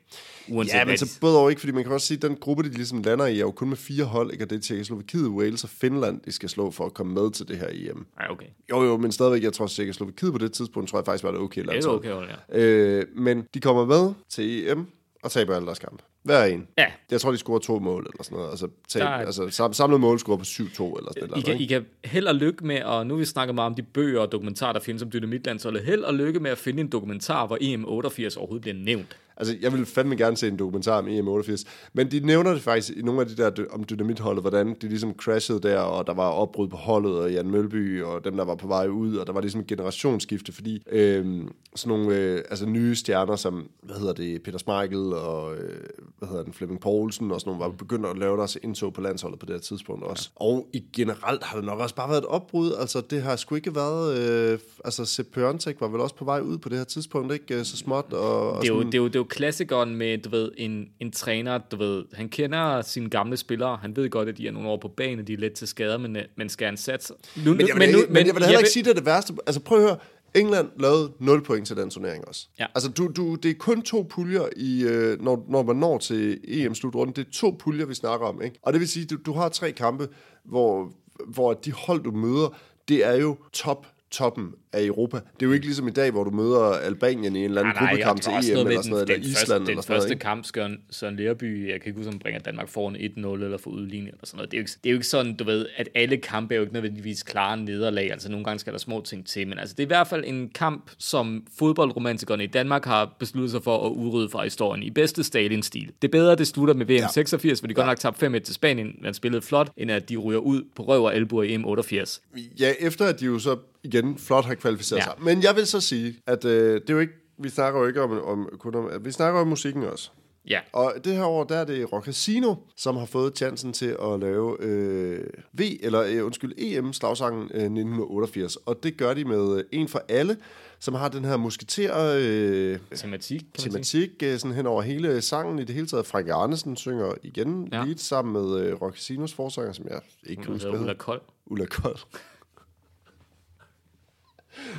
Uanset 0.49 0.73
Ja, 0.75 0.85
men 0.85 0.97
så 0.97 1.17
både 1.21 1.37
over 1.39 1.49
ikke, 1.49 1.59
fordi 1.59 1.71
man 1.71 1.83
kan 1.83 1.91
også 1.93 2.07
sige, 2.07 2.15
at 2.17 2.21
den 2.21 2.35
gruppe, 2.35 2.63
de 2.63 2.69
ligesom 2.69 3.01
lander 3.01 3.25
i, 3.25 3.35
er 3.35 3.39
jo 3.39 3.51
kun 3.51 3.69
med 3.69 3.77
fire 3.77 4.05
hold, 4.05 4.31
ikke? 4.31 4.43
og 4.45 4.49
det 4.49 4.55
er 4.55 4.59
Tjekkoslovakiet, 4.61 5.27
Wales 5.27 5.63
og 5.63 5.69
Finland, 5.69 6.21
de 6.25 6.31
skal 6.31 6.49
slå 6.49 6.71
for 6.71 6.85
at 6.85 6.93
komme 6.93 7.13
med 7.13 7.31
til 7.31 7.47
det 7.47 7.57
her 7.57 7.67
EM. 7.71 8.05
Ja, 8.21 8.31
okay. 8.31 8.45
Jo, 8.69 8.83
jo, 8.83 8.97
men 8.97 9.11
stadigvæk, 9.11 9.43
jeg 9.43 9.53
tror, 9.53 9.65
at 9.65 9.71
Tjekkoslovakiet 9.71 10.31
på 10.31 10.37
det 10.37 10.53
tidspunkt, 10.53 10.89
tror 10.89 10.99
jeg 10.99 11.05
faktisk 11.05 11.23
var 11.23 11.31
det 11.31 11.39
okay 11.39 11.63
Det 11.63 11.83
er 11.85 11.87
okay, 11.89 12.11
hold, 12.11 12.29
ja. 12.53 12.59
Øh, 12.59 13.05
men 13.15 13.43
de 13.53 13.59
kommer 13.59 13.85
med 13.85 14.13
til 14.29 14.69
EM 14.71 14.85
og 15.23 15.31
taber 15.31 15.55
alle 15.55 15.65
deres 15.65 15.79
kampe. 15.79 16.03
Hver 16.23 16.43
en. 16.43 16.67
Ja, 16.77 16.85
Jeg 17.11 17.21
tror, 17.21 17.31
de 17.31 17.37
scorer 17.37 17.59
to 17.59 17.79
mål 17.79 18.07
eller 18.13 18.23
sådan 18.23 18.35
noget. 18.37 18.49
Altså, 18.51 18.67
tab, 18.89 19.01
er- 19.01 19.07
altså 19.07 19.49
sam, 19.49 19.73
samlet 19.73 19.99
mål 19.99 20.19
scorer 20.19 20.37
på 20.37 20.43
7-2 20.43 20.97
eller 20.97 21.11
sådan 21.13 21.27
I 21.27 21.29
noget. 21.29 21.45
kan, 21.45 21.53
ikke? 21.53 21.63
I 21.63 21.67
kan 21.67 21.85
held 22.05 22.27
og 22.27 22.35
lykke 22.35 22.65
med, 22.67 22.83
og 22.83 23.07
nu 23.07 23.15
vi 23.15 23.25
snakket 23.25 23.55
meget 23.55 23.65
om 23.69 23.75
de 23.75 23.81
bøger 23.83 24.19
og 24.19 24.31
dokumentarer, 24.31 24.73
der 24.73 24.79
findes 24.79 25.03
om 25.03 25.11
dynamitlandsholdet. 25.11 25.81
Held 25.83 26.01
og 26.03 26.13
lykke 26.13 26.39
med 26.39 26.51
at 26.51 26.57
finde 26.57 26.81
en 26.81 26.87
dokumentar, 26.87 27.47
hvor 27.47 27.57
EM 27.61 27.85
88 27.87 28.37
overhovedet 28.37 28.61
bliver 28.61 28.75
nævnt. 28.75 29.17
Altså, 29.37 29.55
jeg 29.61 29.73
vil 29.73 29.85
fandme 29.85 30.15
gerne 30.15 30.37
se 30.37 30.47
en 30.47 30.59
dokumentar 30.59 30.97
om 30.97 31.07
EM88, 31.07 31.63
men 31.93 32.11
de 32.11 32.19
nævner 32.19 32.53
det 32.53 32.61
faktisk 32.61 32.97
i 32.97 33.01
nogle 33.01 33.21
af 33.21 33.27
de 33.27 33.35
der 33.37 33.51
om 33.71 33.83
dynamitholdet, 33.83 34.43
hvordan 34.43 34.75
de 34.81 34.87
ligesom 34.87 35.13
crashede 35.13 35.59
der, 35.59 35.79
og 35.79 36.07
der 36.07 36.13
var 36.13 36.27
opbrud 36.29 36.67
på 36.67 36.77
holdet, 36.77 37.19
og 37.19 37.31
Jan 37.31 37.51
Mølby, 37.51 38.01
og 38.03 38.23
dem, 38.25 38.37
der 38.37 38.45
var 38.45 38.55
på 38.55 38.67
vej 38.67 38.87
ud, 38.87 39.15
og 39.15 39.27
der 39.27 39.33
var 39.33 39.41
ligesom 39.41 39.61
et 39.61 39.67
generationsskifte, 39.67 40.51
fordi 40.51 40.83
øhm, 40.91 41.49
sådan 41.75 41.97
nogle 41.97 42.17
øh, 42.17 42.37
altså 42.49 42.65
nye 42.65 42.95
stjerner, 42.95 43.35
som, 43.35 43.67
hvad 43.83 43.95
hedder 43.95 44.13
det, 44.13 44.43
Peter 44.43 44.57
Schmeichel, 44.57 45.13
og 45.13 45.55
øh, 45.55 45.79
hvad 46.19 46.29
hedder 46.29 46.43
den, 46.43 46.53
Flemming 46.53 46.81
Poulsen, 46.81 47.31
og 47.31 47.39
sådan 47.41 47.51
nogle, 47.53 47.65
var 47.65 47.69
begyndt 47.77 48.05
at 48.05 48.17
lave 48.17 48.37
deres 48.37 48.57
indtog 48.63 48.93
på 48.93 49.01
landsholdet 49.01 49.39
på 49.39 49.45
det 49.45 49.53
her 49.55 49.59
tidspunkt 49.59 50.03
også. 50.03 50.29
Ja. 50.41 50.45
Og 50.45 50.67
i 50.73 50.83
generelt 50.95 51.43
har 51.43 51.57
det 51.57 51.65
nok 51.65 51.79
også 51.79 51.95
bare 51.95 52.09
været 52.09 52.19
et 52.19 52.25
opbrud, 52.25 52.71
altså 52.79 53.01
det 53.09 53.21
har 53.21 53.35
sgu 53.35 53.55
ikke 53.55 53.75
været, 53.75 54.17
øh, 54.53 54.59
altså 54.85 55.05
Sepp 55.05 55.29
Piontek 55.33 55.81
var 55.81 55.87
vel 55.87 56.01
også 56.01 56.15
på 56.15 56.25
vej 56.25 56.39
ud 56.39 56.57
på 56.57 56.69
det 56.69 56.77
her 56.77 56.85
tidspunkt, 56.85 57.33
ikke 57.33 57.59
øh, 57.59 57.65
så 57.65 57.77
småt, 57.77 58.13
og, 58.13 58.51
og 58.51 58.61
Det 58.61 58.69
er, 58.69 58.73
jo, 58.73 58.79
sådan- 58.79 58.91
det, 58.91 58.97
er 58.97 59.01
jo, 59.01 59.07
det 59.07 59.15
er 59.15 59.20
jo 59.21 59.25
klassikeren 59.29 59.95
med, 59.95 60.17
du 60.17 60.29
ved, 60.29 60.51
en, 60.57 60.85
en 60.99 61.11
træner, 61.11 61.57
du 61.57 61.75
ved, 61.75 62.05
han 62.13 62.29
kender 62.29 62.81
sine 62.81 63.09
gamle 63.09 63.37
spillere, 63.37 63.77
han 63.81 63.95
ved 63.95 64.09
godt, 64.09 64.29
at 64.29 64.37
de 64.37 64.47
er 64.47 64.51
nogle 64.51 64.69
år 64.69 64.77
på 64.77 64.87
banen, 64.87 65.27
de 65.27 65.33
er 65.33 65.37
let 65.37 65.53
til 65.53 65.67
skader, 65.67 65.97
men, 65.97 66.15
øh, 66.15 66.23
men 66.35 66.49
skal 66.49 66.65
han 66.65 66.77
satse? 66.77 67.13
Nu, 67.45 67.53
Men 67.53 67.59
jeg 67.59 67.67
vil, 67.67 67.75
men, 67.75 67.89
ikke, 67.89 68.13
men 68.13 68.27
jeg 68.27 68.35
vil 68.35 68.43
heller 68.43 68.59
ikke 68.59 68.69
sige, 68.69 68.83
det 68.83 68.89
er 68.89 68.93
det 68.93 69.05
værste. 69.05 69.33
Altså 69.47 69.61
prøv 69.61 69.77
at 69.77 69.83
høre. 69.83 69.97
England 70.35 70.69
lavede 70.79 71.11
0 71.19 71.43
point 71.43 71.67
til 71.67 71.77
den 71.77 71.89
turnering 71.89 72.27
også. 72.27 72.47
Ja. 72.59 72.65
Altså 72.75 72.89
du, 72.89 73.07
du, 73.07 73.35
det 73.35 73.51
er 73.51 73.55
kun 73.59 73.81
to 73.81 74.07
puljer, 74.09 74.45
i, 74.55 74.83
øh, 74.83 75.21
når, 75.21 75.45
når 75.49 75.63
man 75.63 75.75
når 75.75 75.97
til 75.97 76.39
EM-slutrunden. 76.43 77.15
Det 77.15 77.27
er 77.27 77.31
to 77.31 77.55
puljer, 77.59 77.85
vi 77.85 77.93
snakker 77.93 78.27
om. 78.27 78.41
Ikke? 78.41 78.59
Og 78.63 78.73
det 78.73 78.79
vil 78.79 78.89
sige, 78.89 79.05
du, 79.05 79.17
du 79.25 79.33
har 79.33 79.49
tre 79.49 79.71
kampe, 79.71 80.07
hvor, 80.45 80.91
hvor 81.27 81.53
de 81.53 81.71
hold, 81.71 82.03
du 82.03 82.11
møder, 82.11 82.57
det 82.87 83.05
er 83.05 83.15
jo 83.15 83.37
top 83.53 83.87
toppen 84.11 84.51
af 84.73 84.83
Europa. 84.85 85.17
Det 85.17 85.41
er 85.41 85.45
jo 85.45 85.51
ikke 85.51 85.65
ligesom 85.65 85.87
i 85.87 85.91
dag, 85.91 86.11
hvor 86.11 86.23
du 86.23 86.31
møder 86.31 86.59
Albanien 86.59 87.35
i 87.35 87.39
en 87.39 87.45
eller 87.45 87.61
anden 87.61 87.75
gruppekamp 87.77 88.21
til 88.21 88.31
EM 88.31 88.67
eller 88.67 88.81
sådan 88.81 88.91
noget, 88.91 89.07
den, 89.07 89.15
eller 89.15 89.23
den 89.23 89.31
Island 89.31 89.35
første, 89.37 89.53
eller 89.53 89.57
den 89.57 89.65
sådan 89.65 89.73
noget. 89.75 89.85
første 89.85 90.13
ikke? 90.13 90.21
kamp, 90.21 90.45
Søren, 90.45 90.77
Søren 90.89 91.15
Lerby, 91.15 91.69
jeg 91.71 91.81
kan 91.81 91.89
ikke 91.89 91.97
huske, 91.97 92.13
om 92.13 92.19
bringer 92.19 92.39
Danmark 92.39 92.69
foran 92.69 92.95
1-0 92.95 93.43
eller 93.43 93.57
for 93.57 93.69
udligning 93.69 94.07
eller 94.07 94.19
sådan 94.23 94.37
noget. 94.37 94.51
Det 94.51 94.57
er, 94.57 94.59
jo 94.59 94.63
ikke, 94.63 94.71
det 94.83 94.89
er 94.89 94.91
jo 94.91 94.97
ikke 94.97 95.07
sådan, 95.07 95.35
du 95.35 95.43
ved, 95.43 95.65
at 95.75 95.89
alle 95.95 96.17
kampe 96.17 96.53
er 96.53 96.57
jo 96.57 96.61
ikke 96.61 96.73
nødvendigvis 96.73 97.23
klare 97.23 97.57
nederlag, 97.57 98.11
altså 98.11 98.31
nogle 98.31 98.45
gange 98.45 98.59
skal 98.59 98.73
der 98.73 98.79
små 98.79 99.01
ting 99.01 99.25
til, 99.25 99.47
men 99.47 99.59
altså 99.59 99.75
det 99.75 99.83
er 99.83 99.87
i 99.87 99.93
hvert 99.95 100.07
fald 100.07 100.23
en 100.27 100.49
kamp, 100.49 100.91
som 100.97 101.43
fodboldromantikerne 101.59 102.43
i 102.43 102.47
Danmark 102.47 102.85
har 102.85 103.15
besluttet 103.19 103.51
sig 103.51 103.63
for 103.63 103.85
at 103.85 103.91
udrydde 103.91 104.29
fra 104.29 104.43
historien 104.43 104.83
i 104.83 104.89
bedste 104.89 105.23
Stalin-stil. 105.23 105.91
Det 106.01 106.07
er 106.07 106.11
bedre, 106.11 106.31
at 106.31 106.37
det 106.37 106.47
slutter 106.47 106.73
med 106.73 106.85
VM 106.85 106.91
Ja. 106.91 107.07
86, 107.07 107.59
hvor 107.59 107.67
de 107.67 107.73
godt 107.73 107.87
nok 107.87 107.99
tabte 107.99 108.27
5-1 108.27 108.39
til 108.39 108.53
Spanien, 108.53 108.95
man 109.01 109.13
spillede 109.13 109.41
flot, 109.41 109.71
end 109.77 109.91
at 109.91 110.09
de 110.09 110.17
ryger 110.17 110.39
ud 110.39 110.63
på 110.75 110.83
røv 110.83 111.03
og 111.03 111.15
albuer 111.15 111.43
i 111.43 111.55
M88. 111.55 112.19
Ja, 112.59 112.73
efter 112.79 113.05
at 113.05 113.19
de 113.19 113.25
jo 113.25 113.39
så 113.39 113.57
igen 113.83 114.17
flot 114.17 114.45
har 114.45 114.55
kvalificeret 114.55 114.99
Ja. 114.99 115.03
sig. 115.03 115.13
Men 115.21 115.43
jeg 115.43 115.55
vil 115.55 115.67
så 115.67 115.81
sige, 115.81 116.15
at 116.27 116.45
øh, 116.45 116.81
det 116.81 116.89
er 116.89 116.93
jo 116.93 116.99
ikke, 116.99 117.13
vi 117.39 117.49
snakker 117.49 117.79
jo 117.79 117.87
ikke 117.87 118.01
om, 118.01 118.23
om, 118.23 118.49
kun 118.59 118.75
om 118.75 118.89
vi 119.05 119.11
snakker 119.11 119.39
om 119.41 119.47
musikken 119.47 119.83
også. 119.83 120.09
Ja, 120.49 120.59
Og 120.73 120.93
det 121.03 121.15
her 121.15 121.23
år, 121.25 121.43
der 121.43 121.55
er 121.57 121.65
det 121.65 121.93
Rock 121.93 122.05
Casino, 122.05 122.55
som 122.77 122.95
har 122.97 123.05
fået 123.05 123.37
chancen 123.37 123.73
til 123.73 123.85
at 124.03 124.19
lave 124.19 124.57
øh, 124.63 125.19
V, 125.53 125.61
eller 125.81 126.01
øh, 126.09 126.25
undskyld, 126.25 126.53
EM-slagsangen 126.57 127.41
øh, 127.53 127.61
1988. 127.61 128.55
Og 128.55 128.83
det 128.83 128.97
gør 128.97 129.13
de 129.13 129.25
med 129.25 129.57
øh, 129.57 129.63
en 129.71 129.87
for 129.87 130.03
alle, 130.09 130.37
som 130.79 130.93
har 130.93 131.09
den 131.09 131.25
her 131.25 131.37
musketer 131.37 132.13
øh, 132.19 132.79
tematik, 132.95 133.39
kan 133.39 133.61
sige. 133.61 133.71
tematik 133.71 134.09
øh, 134.23 134.39
sådan 134.39 134.55
hen 134.55 134.65
over 134.67 134.81
hele 134.81 135.21
sangen. 135.21 135.59
I 135.59 135.63
det 135.63 135.75
hele 135.75 135.87
taget, 135.87 136.05
Frank 136.05 136.27
Arnesen 136.29 136.75
synger 136.77 137.13
igen 137.23 137.69
Ja. 137.71 137.83
lead 137.83 137.97
sammen 137.97 138.33
med 138.33 138.59
øh, 138.65 138.81
Rock 138.81 138.95
Casinos 138.95 139.33
forsanger, 139.33 139.73
som 139.73 139.85
jeg 139.89 139.99
ikke 140.23 140.43
kan 140.43 140.51
huske, 140.53 140.69
Ulla. 140.69 140.93
Kold. 140.93 141.21
Ulla 141.45 141.65
Kold. 141.65 141.97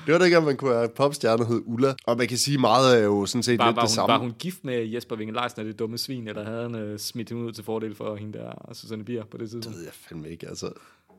Det 0.07 0.13
var 0.15 0.19
om 0.39 0.45
man 0.45 0.57
kunne 0.57 0.71
være 0.71 0.89
popstjerne, 0.89 1.45
hed 1.45 1.63
Ulla. 1.67 1.95
Og 2.07 2.17
man 2.17 2.29
kan 2.29 2.39
sige, 2.39 2.59
meget 2.59 2.99
er 3.01 3.05
jo 3.05 3.27
sådan 3.27 3.43
set 3.43 3.59
Var, 3.59 3.67
lidt 3.67 3.77
var, 3.77 3.83
det 3.83 3.91
hun, 3.91 3.95
samme. 3.95 4.13
var 4.13 4.19
hun 4.19 4.33
gift 4.39 4.65
med 4.65 4.87
Jesper 4.87 5.17
Winge 5.17 5.35
Leisner, 5.35 5.65
det 5.65 5.79
dumme 5.79 5.99
svin, 5.99 6.29
eller 6.29 6.45
havde 6.45 6.63
han 6.63 6.93
uh, 6.93 6.99
smidt 6.99 7.29
hende 7.29 7.45
ud 7.45 7.53
til 7.53 7.65
fordel 7.65 7.95
for 7.95 8.17
hende 8.17 8.39
der, 8.39 8.53
Susanne 8.75 9.05
Bier 9.05 9.25
på 9.25 9.37
det 9.37 9.41
Det 9.41 9.51
tidspunkt? 9.51 9.77
ved 9.79 9.85
jeg 9.85 9.93
fandme 9.95 10.31
ikke, 10.31 10.49
altså 10.49 10.73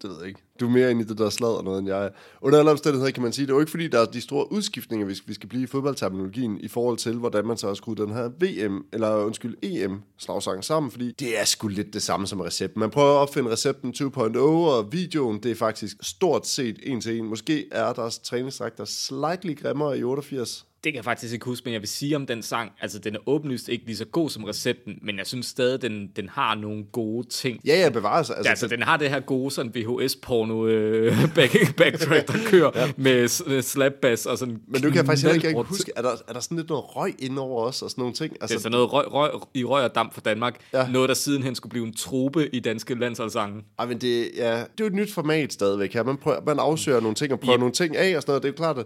det 0.04 0.12
ved 0.12 0.18
jeg 0.20 0.28
ikke. 0.28 0.40
Du 0.60 0.66
er 0.66 0.70
mere 0.70 0.92
inde 0.92 1.02
i 1.02 1.06
det 1.06 1.18
der 1.18 1.30
sladder 1.30 1.62
noget, 1.62 1.80
end 1.80 1.88
jeg 1.88 2.06
er. 2.06 2.10
Under 2.42 2.60
alle 2.60 2.72
omstændigheder 2.72 3.12
kan 3.12 3.24
man 3.24 3.34
sige, 3.34 3.46
det 3.46 3.52
er 3.52 3.56
jo 3.56 3.60
ikke 3.60 3.72
fordi, 3.72 3.88
der 3.88 4.00
er 4.00 4.06
de 4.06 4.22
store 4.22 4.52
udskiftninger, 4.52 5.06
hvis 5.06 5.28
vi 5.28 5.34
skal 5.34 5.50
blive 5.50 5.64
i 5.64 5.68
fodboldterminologien, 5.68 6.58
i 6.60 6.68
forhold 6.68 6.98
til, 6.98 7.14
hvordan 7.14 7.48
man 7.48 7.58
så 7.58 7.68
har 7.68 7.74
skruet 7.74 7.98
den 7.98 8.12
her 8.12 8.30
VM, 8.30 8.86
eller 8.94 9.16
undskyld, 9.16 9.56
EM-slagsang 9.64 10.64
sammen, 10.64 10.92
fordi 10.92 11.12
det 11.12 11.40
er 11.40 11.46
sgu 11.46 11.68
lidt 11.68 11.94
det 11.94 12.02
samme 12.02 12.28
som 12.28 12.40
recepten. 12.40 12.80
Man 12.80 12.90
prøver 12.90 13.12
at 13.12 13.18
opfinde 13.18 13.52
recepten 13.52 13.94
2.0, 13.98 14.40
og 14.40 14.92
videoen, 14.92 15.44
det 15.44 15.52
er 15.52 15.56
faktisk 15.56 15.98
stort 16.02 16.48
set 16.48 16.80
en 16.84 17.02
til 17.02 17.18
en. 17.18 17.26
Måske 17.26 17.68
er 17.72 17.94
deres 17.94 18.20
træningsdragter 18.20 18.86
slightly 18.86 19.58
grimmere 19.62 19.98
i 20.00 20.04
88, 20.04 20.66
det 20.84 20.92
kan 20.94 20.96
jeg 20.96 21.04
faktisk 21.04 21.34
ikke 21.34 21.46
huske, 21.46 21.66
men 21.66 21.74
jeg 21.74 21.82
vil 21.82 21.90
sige 21.90 22.16
om 22.16 22.26
den 22.26 22.42
sang, 22.42 22.72
altså 22.82 23.00
den 23.00 23.16
er 23.16 23.20
åbenlyst 23.26 23.70
ikke 23.70 23.86
lige 23.86 23.98
så 23.98 24.06
god 24.06 24.30
som 24.30 24.44
recepten, 24.44 25.00
men 25.02 25.18
jeg 25.18 25.28
synes 25.28 25.46
stadig, 25.46 25.82
den, 25.82 26.10
den 26.16 26.30
har 26.30 26.56
nogle 26.56 26.84
gode 26.92 27.28
ting. 27.30 27.60
Ja, 27.66 27.80
ja, 27.80 27.90
bevares. 27.90 28.30
Altså, 28.30 28.44
ja, 28.46 28.50
altså, 28.50 28.68
den 28.68 28.82
har 28.84 28.98
det 28.98 29.10
her 29.10 29.20
gode 29.20 29.52
sådan 29.52 29.72
VHS-porno 29.76 30.68
øh, 30.68 31.18
back, 31.36 31.76
backtrack, 31.78 32.28
der 32.28 32.34
kører 32.46 32.72
ja. 32.76 32.92
med 32.98 33.28
s- 33.28 33.44
øh, 33.48 33.64
slap 33.64 33.94
bass 34.02 34.26
og 34.26 34.38
sådan 34.38 34.62
Men 34.68 34.82
du 34.82 34.88
kan 34.88 34.96
jeg 34.98 35.06
faktisk 35.06 35.28
heller 35.28 35.48
ikke 35.50 35.62
huske, 35.64 35.92
er 35.96 36.02
der, 36.02 36.12
er 36.28 36.34
der 36.34 36.40
sådan 36.40 36.58
lidt 36.58 36.70
noget 36.70 36.96
røg 36.96 37.16
ind 37.20 37.40
over 37.40 37.64
os 37.66 37.82
og 37.82 37.90
sådan 37.90 38.02
nogle 38.02 38.14
ting? 38.14 38.34
Det 38.34 38.38
Altså, 38.42 38.56
er 38.56 38.60
sådan 38.60 38.72
noget 38.72 38.94
røg, 38.94 39.14
røg 39.14 39.30
i 39.54 39.64
røg 39.64 39.84
og 39.84 39.96
damp 39.96 40.14
for 40.14 40.22
Danmark. 40.22 40.60
Ja. 40.74 40.88
Noget, 40.92 41.10
der 41.10 41.16
sidenhen 41.16 41.56
skulle 41.56 41.70
blive 41.72 41.88
en 41.88 41.94
trope 41.94 42.56
i 42.56 42.60
danske 42.60 42.96
landsholdssange. 43.00 43.62
ej, 43.80 43.86
men 43.86 44.02
det, 44.02 44.32
ja, 44.36 44.52
det 44.52 44.60
er 44.62 44.66
jo 44.80 44.86
et 44.86 44.94
nyt 44.94 45.14
format 45.14 45.54
stadigvæk 45.54 45.94
her. 45.94 46.04
Man, 46.04 46.18
prøver, 46.18 46.42
man 46.46 46.60
afsøger 46.60 47.00
nogle 47.00 47.16
ting 47.16 47.34
og 47.34 47.40
prøver 47.40 47.54
Ja. 47.54 47.60
nogle 47.60 47.74
ting 47.74 47.98
af 47.98 48.16
og 48.16 48.22
sådan 48.22 48.32
noget. 48.32 48.44
Det 48.44 48.50
er 48.50 48.54
jo 48.54 48.56
klart, 48.58 48.78
at 48.78 48.86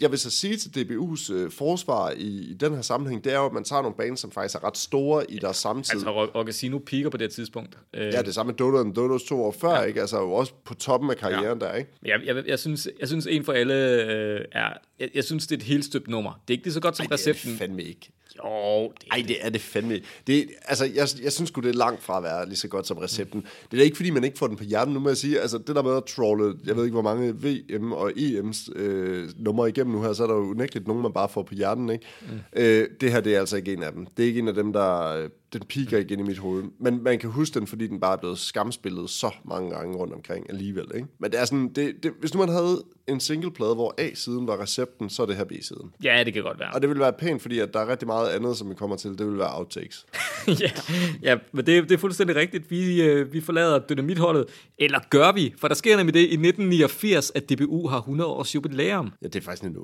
jeg 0.00 0.10
vil 0.10 0.18
så 0.18 0.30
sige 0.30 0.56
til 0.56 0.74
DBU's 1.12 1.32
øh, 1.32 1.50
forsvar 1.50 2.10
i, 2.16 2.26
i 2.50 2.54
den 2.54 2.74
her 2.74 2.82
sammenhæng, 2.82 3.24
det 3.24 3.32
er 3.32 3.38
jo, 3.38 3.46
at 3.46 3.52
man 3.52 3.64
tager 3.64 3.82
nogle 3.82 3.96
baner, 3.96 4.16
som 4.16 4.30
faktisk 4.30 4.54
er 4.54 4.64
ret 4.64 4.76
store 4.76 5.30
i 5.30 5.38
deres 5.38 5.56
samtid. 5.56 5.94
Altså, 5.94 6.28
Ogasino 6.34 6.78
piker 6.78 7.10
på 7.10 7.16
det 7.16 7.30
tidspunkt. 7.30 7.78
Øh, 7.94 8.06
Ja, 8.12 8.22
det 8.22 8.34
samme 8.34 8.50
med 8.52 8.58
Dodo 8.58 8.90
Dodos 8.92 9.22
to 9.22 9.44
år 9.44 9.52
før, 9.60 9.74
ja. 9.74 9.82
ikke? 9.82 10.00
Altså 10.00 10.18
jo 10.20 10.32
også 10.32 10.52
på 10.64 10.74
toppen 10.74 11.10
af 11.10 11.16
karrieren 11.16 11.58
ja. 11.62 11.66
der, 11.66 11.74
ikke? 11.74 11.90
Jeg, 12.04 12.20
jeg, 12.24 12.44
jeg, 12.46 12.58
synes, 12.58 12.88
jeg 13.00 13.08
synes, 13.08 13.26
en 13.26 13.44
for 13.44 13.52
alle 13.52 13.74
øh, 13.74 14.40
er... 14.52 14.68
Jeg, 15.00 15.10
jeg 15.14 15.24
synes, 15.24 15.46
det 15.46 15.54
er 15.54 15.58
et 15.58 15.62
helt 15.66 15.84
støbt 15.84 16.08
nummer. 16.08 16.30
Det 16.48 16.54
er 16.54 16.56
ikke 16.56 16.64
lige 16.66 16.74
så 16.74 16.80
godt 16.80 16.96
som 16.96 17.06
Det 17.06 17.12
er 17.12 17.16
det 17.16 17.26
recepten. 17.26 17.56
fandme 17.58 17.82
ikke. 17.82 18.10
Jo, 18.44 18.92
det, 19.00 19.08
Ej, 19.10 19.24
det 19.28 19.36
er 19.40 19.50
det 19.50 19.60
fandme. 19.60 20.00
Det, 20.26 20.48
altså, 20.64 20.84
jeg, 20.84 21.08
jeg 21.22 21.32
synes 21.32 21.48
sgu, 21.48 21.60
det 21.60 21.68
er 21.68 21.74
langt 21.74 22.02
fra 22.02 22.16
at 22.16 22.22
være 22.22 22.46
lige 22.46 22.56
så 22.56 22.68
godt 22.68 22.86
som 22.86 22.98
recepten. 22.98 23.40
Det 23.40 23.72
er 23.72 23.76
da 23.76 23.82
ikke, 23.82 23.96
fordi 23.96 24.10
man 24.10 24.24
ikke 24.24 24.38
får 24.38 24.46
den 24.46 24.56
på 24.56 24.64
hjernen. 24.64 24.94
Nu 24.94 25.00
må 25.00 25.08
jeg 25.08 25.16
sige, 25.16 25.40
altså 25.40 25.58
det 25.58 25.76
der 25.76 25.82
med 25.82 25.96
at 25.96 26.04
trolle, 26.04 26.54
jeg 26.66 26.76
ved 26.76 26.84
ikke, 26.84 26.92
hvor 26.92 27.02
mange 27.02 27.34
VM 27.34 27.92
og 27.92 28.10
EM's 28.10 28.72
øh, 28.76 29.28
numre 29.38 29.68
igennem 29.68 29.94
nu 29.94 30.02
her, 30.02 30.12
så 30.12 30.22
er 30.22 30.26
der 30.26 30.34
jo 30.34 30.50
unægteligt 30.50 30.86
nogen, 30.86 31.02
man 31.02 31.12
bare 31.12 31.28
får 31.28 31.42
på 31.42 31.54
hjernen, 31.54 31.90
ikke? 31.90 32.06
Mm. 32.22 32.38
Øh, 32.52 32.88
det 33.00 33.12
her, 33.12 33.20
det 33.20 33.34
er 33.34 33.40
altså 33.40 33.56
ikke 33.56 33.72
en 33.72 33.82
af 33.82 33.92
dem. 33.92 34.06
Det 34.16 34.22
er 34.22 34.26
ikke 34.26 34.40
en 34.40 34.48
af 34.48 34.54
dem, 34.54 34.72
der... 34.72 35.28
Den 35.52 35.62
piker 35.68 35.98
igen 35.98 36.20
i 36.20 36.22
mit 36.22 36.38
hoved. 36.38 36.64
Men 36.80 37.02
man 37.02 37.18
kan 37.18 37.30
huske 37.30 37.58
den, 37.60 37.66
fordi 37.66 37.86
den 37.86 38.00
bare 38.00 38.12
er 38.12 38.16
blevet 38.16 38.38
skamspillet 38.38 39.10
så 39.10 39.30
mange 39.44 39.70
gange 39.70 39.96
rundt 39.96 40.14
omkring 40.14 40.50
alligevel, 40.50 40.84
ikke? 40.94 41.06
Men 41.20 41.30
det 41.30 41.40
er 41.40 41.44
sådan, 41.44 41.68
det, 41.68 42.02
det, 42.02 42.12
hvis 42.20 42.34
nu 42.34 42.40
man 42.40 42.48
havde 42.48 42.82
en 43.08 43.20
singleplade, 43.20 43.74
hvor 43.74 43.94
A-siden 43.98 44.46
var 44.46 44.62
recepten, 44.62 45.10
så 45.10 45.22
er 45.22 45.26
det 45.26 45.36
her 45.36 45.44
B-siden. 45.44 45.90
ja, 46.04 46.22
det 46.24 46.32
kan 46.34 46.42
godt 46.42 46.60
være. 46.60 46.70
Og 46.74 46.82
det 46.82 46.90
vil 46.90 46.98
være 46.98 47.12
pænt, 47.12 47.42
fordi 47.42 47.58
at 47.58 47.74
der 47.74 47.80
er 47.80 47.88
rigtig 47.88 48.06
meget 48.06 48.28
andet, 48.28 48.56
som 48.56 48.70
vi 48.70 48.74
kommer 48.74 48.96
til. 48.96 49.10
Det 49.18 49.26
vil 49.26 49.38
være 49.38 49.58
outtakes. 49.58 50.06
ja, 50.62 50.70
ja, 51.22 51.36
men 51.52 51.66
det, 51.66 51.82
det 51.82 51.92
er 51.92 51.98
fuldstændig 51.98 52.36
rigtigt. 52.36 52.70
Vi, 52.70 53.02
øh, 53.02 53.32
vi 53.32 53.40
forlader 53.40 53.78
dynamitholdet. 53.78 54.44
Eller 54.78 54.98
gør 55.10 55.32
vi? 55.32 55.54
For 55.58 55.68
der 55.68 55.74
sker 55.74 55.96
nemlig 55.96 56.14
det 56.14 56.20
i 56.20 56.22
1989, 56.22 57.32
at 57.34 57.50
DBU 57.50 57.88
har 57.88 57.98
100 57.98 58.30
års 58.30 58.54
jubilæum. 58.54 59.12
Ja, 59.22 59.26
det 59.26 59.36
er 59.36 59.40
faktisk 59.40 59.64
en 59.64 59.74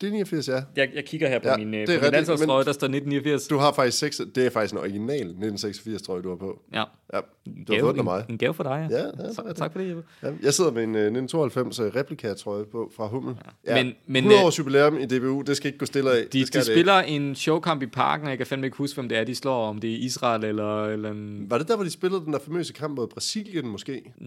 Det 0.00 0.06
er 0.06 0.10
89, 0.12 0.48
ja. 0.48 0.62
Jeg, 0.76 0.88
jeg 0.94 1.04
kigger 1.04 1.28
her 1.28 1.38
på 1.38 1.48
Ja, 1.48 1.56
min, 1.56 1.74
øh, 1.74 1.86
på 1.86 1.92
min 2.02 2.12
landsholdstrøje, 2.12 2.64
der 2.64 2.72
står 2.72 2.86
1989. 2.86 3.46
Du 3.48 3.56
har 3.56 3.72
faktisk 3.72 3.98
seks, 3.98 4.20
det 4.34 4.46
er 4.46 4.50
faktisk 4.50 4.74
en 4.74 4.80
original 5.00 5.26
1986, 5.26 6.02
tror 6.02 6.14
jeg, 6.14 6.24
du 6.24 6.28
har 6.28 6.36
på. 6.36 6.62
Ja. 6.74 6.84
Ja, 7.14 7.20
du 7.68 7.72
har 7.74 7.80
fået 7.80 7.92
den 7.94 7.98
af 7.98 8.04
mig. 8.04 8.24
En, 8.28 8.34
en 8.34 8.38
gave 8.38 8.54
for 8.54 8.62
dig, 8.62 8.88
ja. 8.90 8.96
Ja, 8.98 9.04
ja, 9.04 9.32
tak, 9.32 9.56
tak 9.56 9.72
for 9.72 9.78
det, 9.80 9.88
Jeppe. 9.88 10.02
Ja, 10.22 10.30
jeg 10.42 10.54
sidder 10.54 10.70
med 10.70 10.82
en 10.82 10.90
uh, 10.94 11.00
1992 11.00 11.80
replika, 11.96 12.34
tror 12.34 12.56
jeg, 12.56 12.66
på, 12.66 12.90
fra 12.96 13.06
Hummel. 13.06 13.34
Ja. 13.66 13.82
Men- 13.84 13.94
men, 14.06 14.16
100 14.16 14.40
øh, 14.40 14.46
års 14.46 14.58
jubilæum 14.58 14.98
i 14.98 15.06
DBU, 15.06 15.40
det 15.42 15.56
skal 15.56 15.66
ikke 15.68 15.78
gå 15.78 15.86
stille 15.86 16.10
af. 16.10 16.26
De, 16.32 16.38
det 16.38 16.46
skal 16.46 16.60
de 16.60 16.66
spiller 16.66 16.94
en 16.94 17.34
showkamp 17.34 17.82
i 17.82 17.86
parken, 17.86 18.24
og 18.26 18.30
jeg 18.30 18.38
kan 18.38 18.46
fandme 18.46 18.66
ikke 18.66 18.76
huske, 18.76 18.94
hvem 18.96 19.08
det 19.08 19.18
er, 19.18 19.24
de 19.24 19.34
slår, 19.34 19.66
om 19.68 19.78
det 19.80 19.92
er 19.92 19.96
Israel 19.98 20.44
eller, 20.44 20.84
eller 20.84 21.10
en... 21.10 21.34
Ikke. 21.40 21.50
Var 21.50 21.58
det 21.58 21.68
der, 21.68 21.74
hvor 21.76 21.84
de 21.84 21.90
spillede 21.90 22.24
den 22.24 22.32
der 22.32 22.38
famøse 22.38 22.72
kamp 22.72 22.96
mod 22.96 23.06
Brasilien, 23.06 23.68
måske? 23.68 24.12
Ja, 24.20 24.26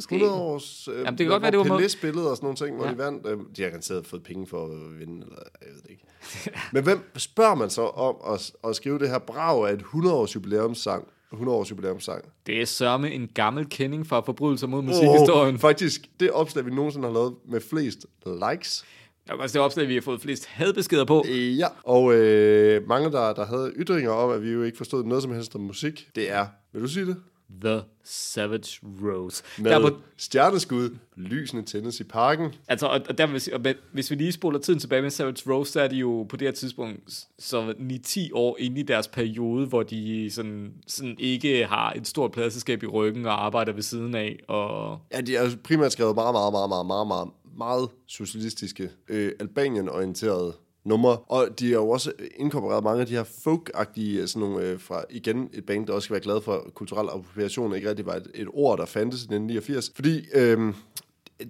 måske. 0.00 0.14
100 0.14 0.42
års... 0.42 0.88
Øh, 0.88 0.94
Jamen, 0.98 1.06
det 1.06 1.18
kan 1.18 1.26
godt 1.28 1.42
være, 1.42 1.50
det 1.50 1.58
var 1.58 1.78
Pelé 1.78 1.88
spillede 1.88 2.30
og 2.30 2.36
sådan 2.36 2.44
nogle 2.46 2.56
ting, 2.56 2.76
hvor 2.76 2.84
Ja. 2.86 2.92
de 2.92 2.98
vandt. 2.98 3.26
Øh, 3.26 3.38
de 3.56 3.62
har 3.62 3.68
garanteret 3.68 4.06
fået 4.06 4.22
penge 4.22 4.46
for 4.46 4.64
at 4.64 4.98
vinde, 5.00 5.22
eller 5.26 5.36
jeg 5.62 5.68
ved 5.74 5.82
det 5.82 5.90
ikke. 5.90 6.04
Men 6.72 6.82
hvem 6.84 7.10
spørger 7.16 7.54
man 7.54 7.70
så 7.70 7.82
om 7.82 8.16
at, 8.34 8.52
at 8.64 8.76
skrive 8.76 8.98
det 8.98 9.08
her 9.08 9.18
brav 9.18 9.64
af 9.64 9.72
et 9.72 9.78
100 9.78 10.14
års 10.14 10.34
jubilæumssang? 10.34 11.08
100 11.32 11.58
års 11.58 11.70
jubilæumssang. 11.70 12.24
Det 12.46 12.60
er 12.60 12.64
sørme 12.64 13.10
en 13.12 13.28
gammel 13.34 13.66
kending 13.68 14.06
fra 14.06 14.20
forbrydelser 14.20 14.66
mod 14.66 14.82
musikhistorien. 14.82 15.54
Oh, 15.54 15.60
faktisk, 15.60 16.00
det 16.20 16.30
opslag, 16.30 16.66
vi 16.66 16.70
nogensinde 16.70 17.06
har 17.08 17.14
lavet 17.14 17.34
med 17.48 17.60
flest 17.60 18.06
likes. 18.26 18.84
Det 19.26 19.30
er 19.32 19.42
også 19.42 19.58
det 19.58 19.64
opslag, 19.64 19.88
vi 19.88 19.94
har 19.94 20.00
fået 20.00 20.20
flest 20.20 20.46
hadbeskeder 20.46 21.04
på. 21.04 21.24
Ja, 21.28 21.66
og 21.84 22.14
øh, 22.14 22.88
mange, 22.88 23.12
der, 23.12 23.32
der 23.32 23.46
havde 23.46 23.72
ytringer 23.76 24.10
om, 24.10 24.30
at 24.30 24.42
vi 24.42 24.50
jo 24.50 24.62
ikke 24.62 24.76
forstod 24.76 25.04
noget 25.04 25.22
som 25.22 25.32
helst 25.32 25.54
om 25.54 25.60
musik, 25.60 26.08
det 26.14 26.30
er, 26.32 26.46
vil 26.72 26.82
du 26.82 26.88
sige 26.88 27.06
det? 27.06 27.16
The 27.64 27.80
Savage 28.04 28.78
Rose. 29.02 29.42
Med 29.58 29.70
Der 29.70 29.76
er 29.78 29.80
på, 29.90 29.96
stjerneskud, 30.16 30.96
lysende 31.16 31.62
tændes 31.62 32.00
i 32.00 32.04
parken. 32.04 32.54
altså, 32.68 32.86
og, 32.86 33.00
og 33.08 33.18
der 33.18 33.38
sige- 33.38 33.54
og 33.54 33.60
med- 33.60 33.74
hvis 33.92 34.10
vi 34.10 34.16
lige 34.16 34.32
spoler 34.32 34.58
tiden 34.58 34.78
tilbage 34.80 35.02
med 35.02 35.10
Savage 35.10 35.52
Rose, 35.52 35.72
så 35.72 35.80
er 35.80 35.88
de 35.88 35.96
jo 35.96 36.26
på 36.28 36.36
det 36.36 36.48
her 36.48 36.52
tidspunkt 36.52 37.24
så 37.38 37.74
9-10 37.78 38.30
år 38.32 38.56
inde 38.58 38.80
i 38.80 38.82
deres 38.82 39.08
periode, 39.08 39.66
hvor 39.66 39.82
de 39.82 40.30
sådan, 40.30 40.72
sådan 40.86 41.16
ikke 41.18 41.66
har 41.66 41.92
et 41.92 42.06
stort 42.06 42.32
pladselskab 42.32 42.82
i 42.82 42.86
ryggen 42.86 43.26
og 43.26 43.44
arbejder 43.44 43.72
ved 43.72 43.82
siden 43.82 44.14
af. 44.14 44.38
Og 44.48 44.98
Ja, 45.12 45.20
de 45.20 45.36
er 45.36 45.44
jo 45.44 45.50
primært 45.64 45.92
skrevet 45.92 46.14
meget, 46.14 46.34
meget, 46.34 46.52
meget, 46.52 46.68
meget, 46.68 46.86
meget, 46.86 47.06
meget, 47.06 47.28
meget 47.56 47.88
socialistiske, 48.06 48.90
øh, 49.08 49.32
Albanien-orienterede 49.40 50.52
numre, 50.84 51.16
og 51.16 51.48
de 51.60 51.66
har 51.66 51.74
jo 51.74 51.88
også 51.88 52.12
inkorporeret 52.36 52.84
mange 52.84 53.00
af 53.00 53.06
de 53.06 53.14
her 53.14 53.24
folk-agtige, 53.44 54.20
øh, 54.20 54.28
sådan 54.28 54.48
nogle, 54.48 54.66
øh, 54.66 54.80
fra 54.80 55.04
igen 55.10 55.48
et 55.52 55.66
band, 55.66 55.86
der 55.86 55.92
også 55.92 56.04
skal 56.04 56.14
være 56.14 56.22
glad 56.22 56.40
for 56.40 56.70
kulturel 56.74 57.08
appropriation, 57.08 57.74
ikke 57.74 57.88
rigtig 57.88 58.06
var 58.06 58.14
et, 58.14 58.30
et 58.34 58.48
ord, 58.52 58.78
der 58.78 58.84
fandtes 58.84 59.20
i 59.20 59.24
1989, 59.24 59.92
fordi 59.94 60.26
øh, 60.34 60.74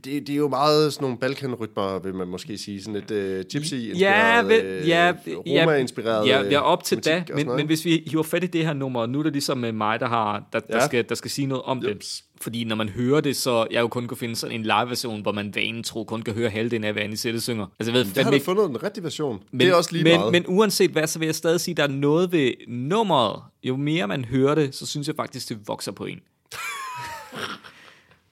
det, 0.05 0.27
det 0.27 0.31
er 0.31 0.37
jo 0.37 0.49
meget 0.49 0.93
sådan 0.93 1.05
nogle 1.05 1.19
balkanrytmer, 1.19 1.99
vil 1.99 2.15
man 2.15 2.29
måske 2.29 2.59
sige, 2.59 2.83
sådan 2.83 2.95
lidt 2.95 3.11
øh, 3.11 3.45
gypsy-inspireret, 3.53 4.49
vel, 4.49 4.65
øh, 4.65 4.89
ja, 4.89 5.07
ja, 5.07 5.13
Roma-inspireret 5.37 6.27
Ja, 6.29 6.43
ja, 6.43 6.61
op 6.61 6.85
til 6.85 7.05
da, 7.05 7.25
men, 7.35 7.47
men 7.57 7.67
hvis 7.67 7.85
vi 7.85 8.03
hiver 8.11 8.23
fat 8.23 8.45
i 8.45 8.47
det 8.47 8.67
her 8.67 8.73
nummer, 8.73 9.07
nu 9.07 9.19
er 9.19 9.23
det 9.23 9.33
ligesom 9.33 9.65
øh, 9.65 9.75
mig, 9.75 10.01
der, 10.01 10.07
har, 10.09 10.43
der, 10.53 10.61
der, 10.61 10.77
Ja. 10.79 10.87
skal, 10.87 11.05
der 11.09 11.15
skal 11.15 11.31
sige 11.31 11.47
noget 11.47 11.63
om 11.65 11.83
Jeps. 11.89 12.17
det. 12.17 12.25
Fordi 12.43 12.65
når 12.65 12.77
man 12.77 12.89
hører 12.89 13.21
det, 13.21 13.37
så 13.37 13.67
jeg 13.71 13.81
jo 13.81 13.89
kun 13.89 14.07
kunne 14.07 14.17
finde 14.19 14.37
sådan 14.37 14.57
en 14.57 14.63
live-version, 14.63 15.23
hvor 15.23 15.33
man 15.33 15.55
vanen 15.55 15.83
tro 15.83 16.05
kun 16.05 16.23
kan 16.23 16.35
høre 16.35 16.51
halvdelen 16.51 16.85
af, 16.85 16.93
hvad 16.93 17.03
Anisette 17.03 17.41
synger. 17.41 17.67
Altså 17.81 17.93
jeg 17.93 18.05
ved 18.07 18.15
Der 18.15 18.23
har 18.25 18.31
ikke, 18.33 18.45
fundet 18.45 18.69
den 18.69 18.83
rigtige 18.83 19.05
version. 19.05 19.43
men, 19.51 19.61
det 19.61 19.69
er 19.69 19.75
også 19.75 19.93
lige 19.93 20.05
men, 20.05 20.17
meget. 20.19 20.33
men 20.33 20.45
uanset 20.49 20.91
hvad, 20.91 21.07
så 21.07 21.19
vil 21.19 21.27
jeg 21.27 21.35
stadig 21.35 21.61
sige, 21.61 21.73
at 21.73 21.77
der 21.77 21.83
er 21.83 21.89
noget 21.89 22.33
ved 22.33 22.53
nummeret. 22.69 23.43
Jo 23.63 23.77
mere 23.77 24.09
man 24.09 24.25
hører 24.25 24.55
det, 24.55 24.75
så 24.75 24.87
synes 24.87 25.07
jeg 25.09 25.17
faktisk, 25.17 25.49
det 25.49 25.59
vokser 25.69 25.93
på 25.93 26.05
en. 26.05 26.19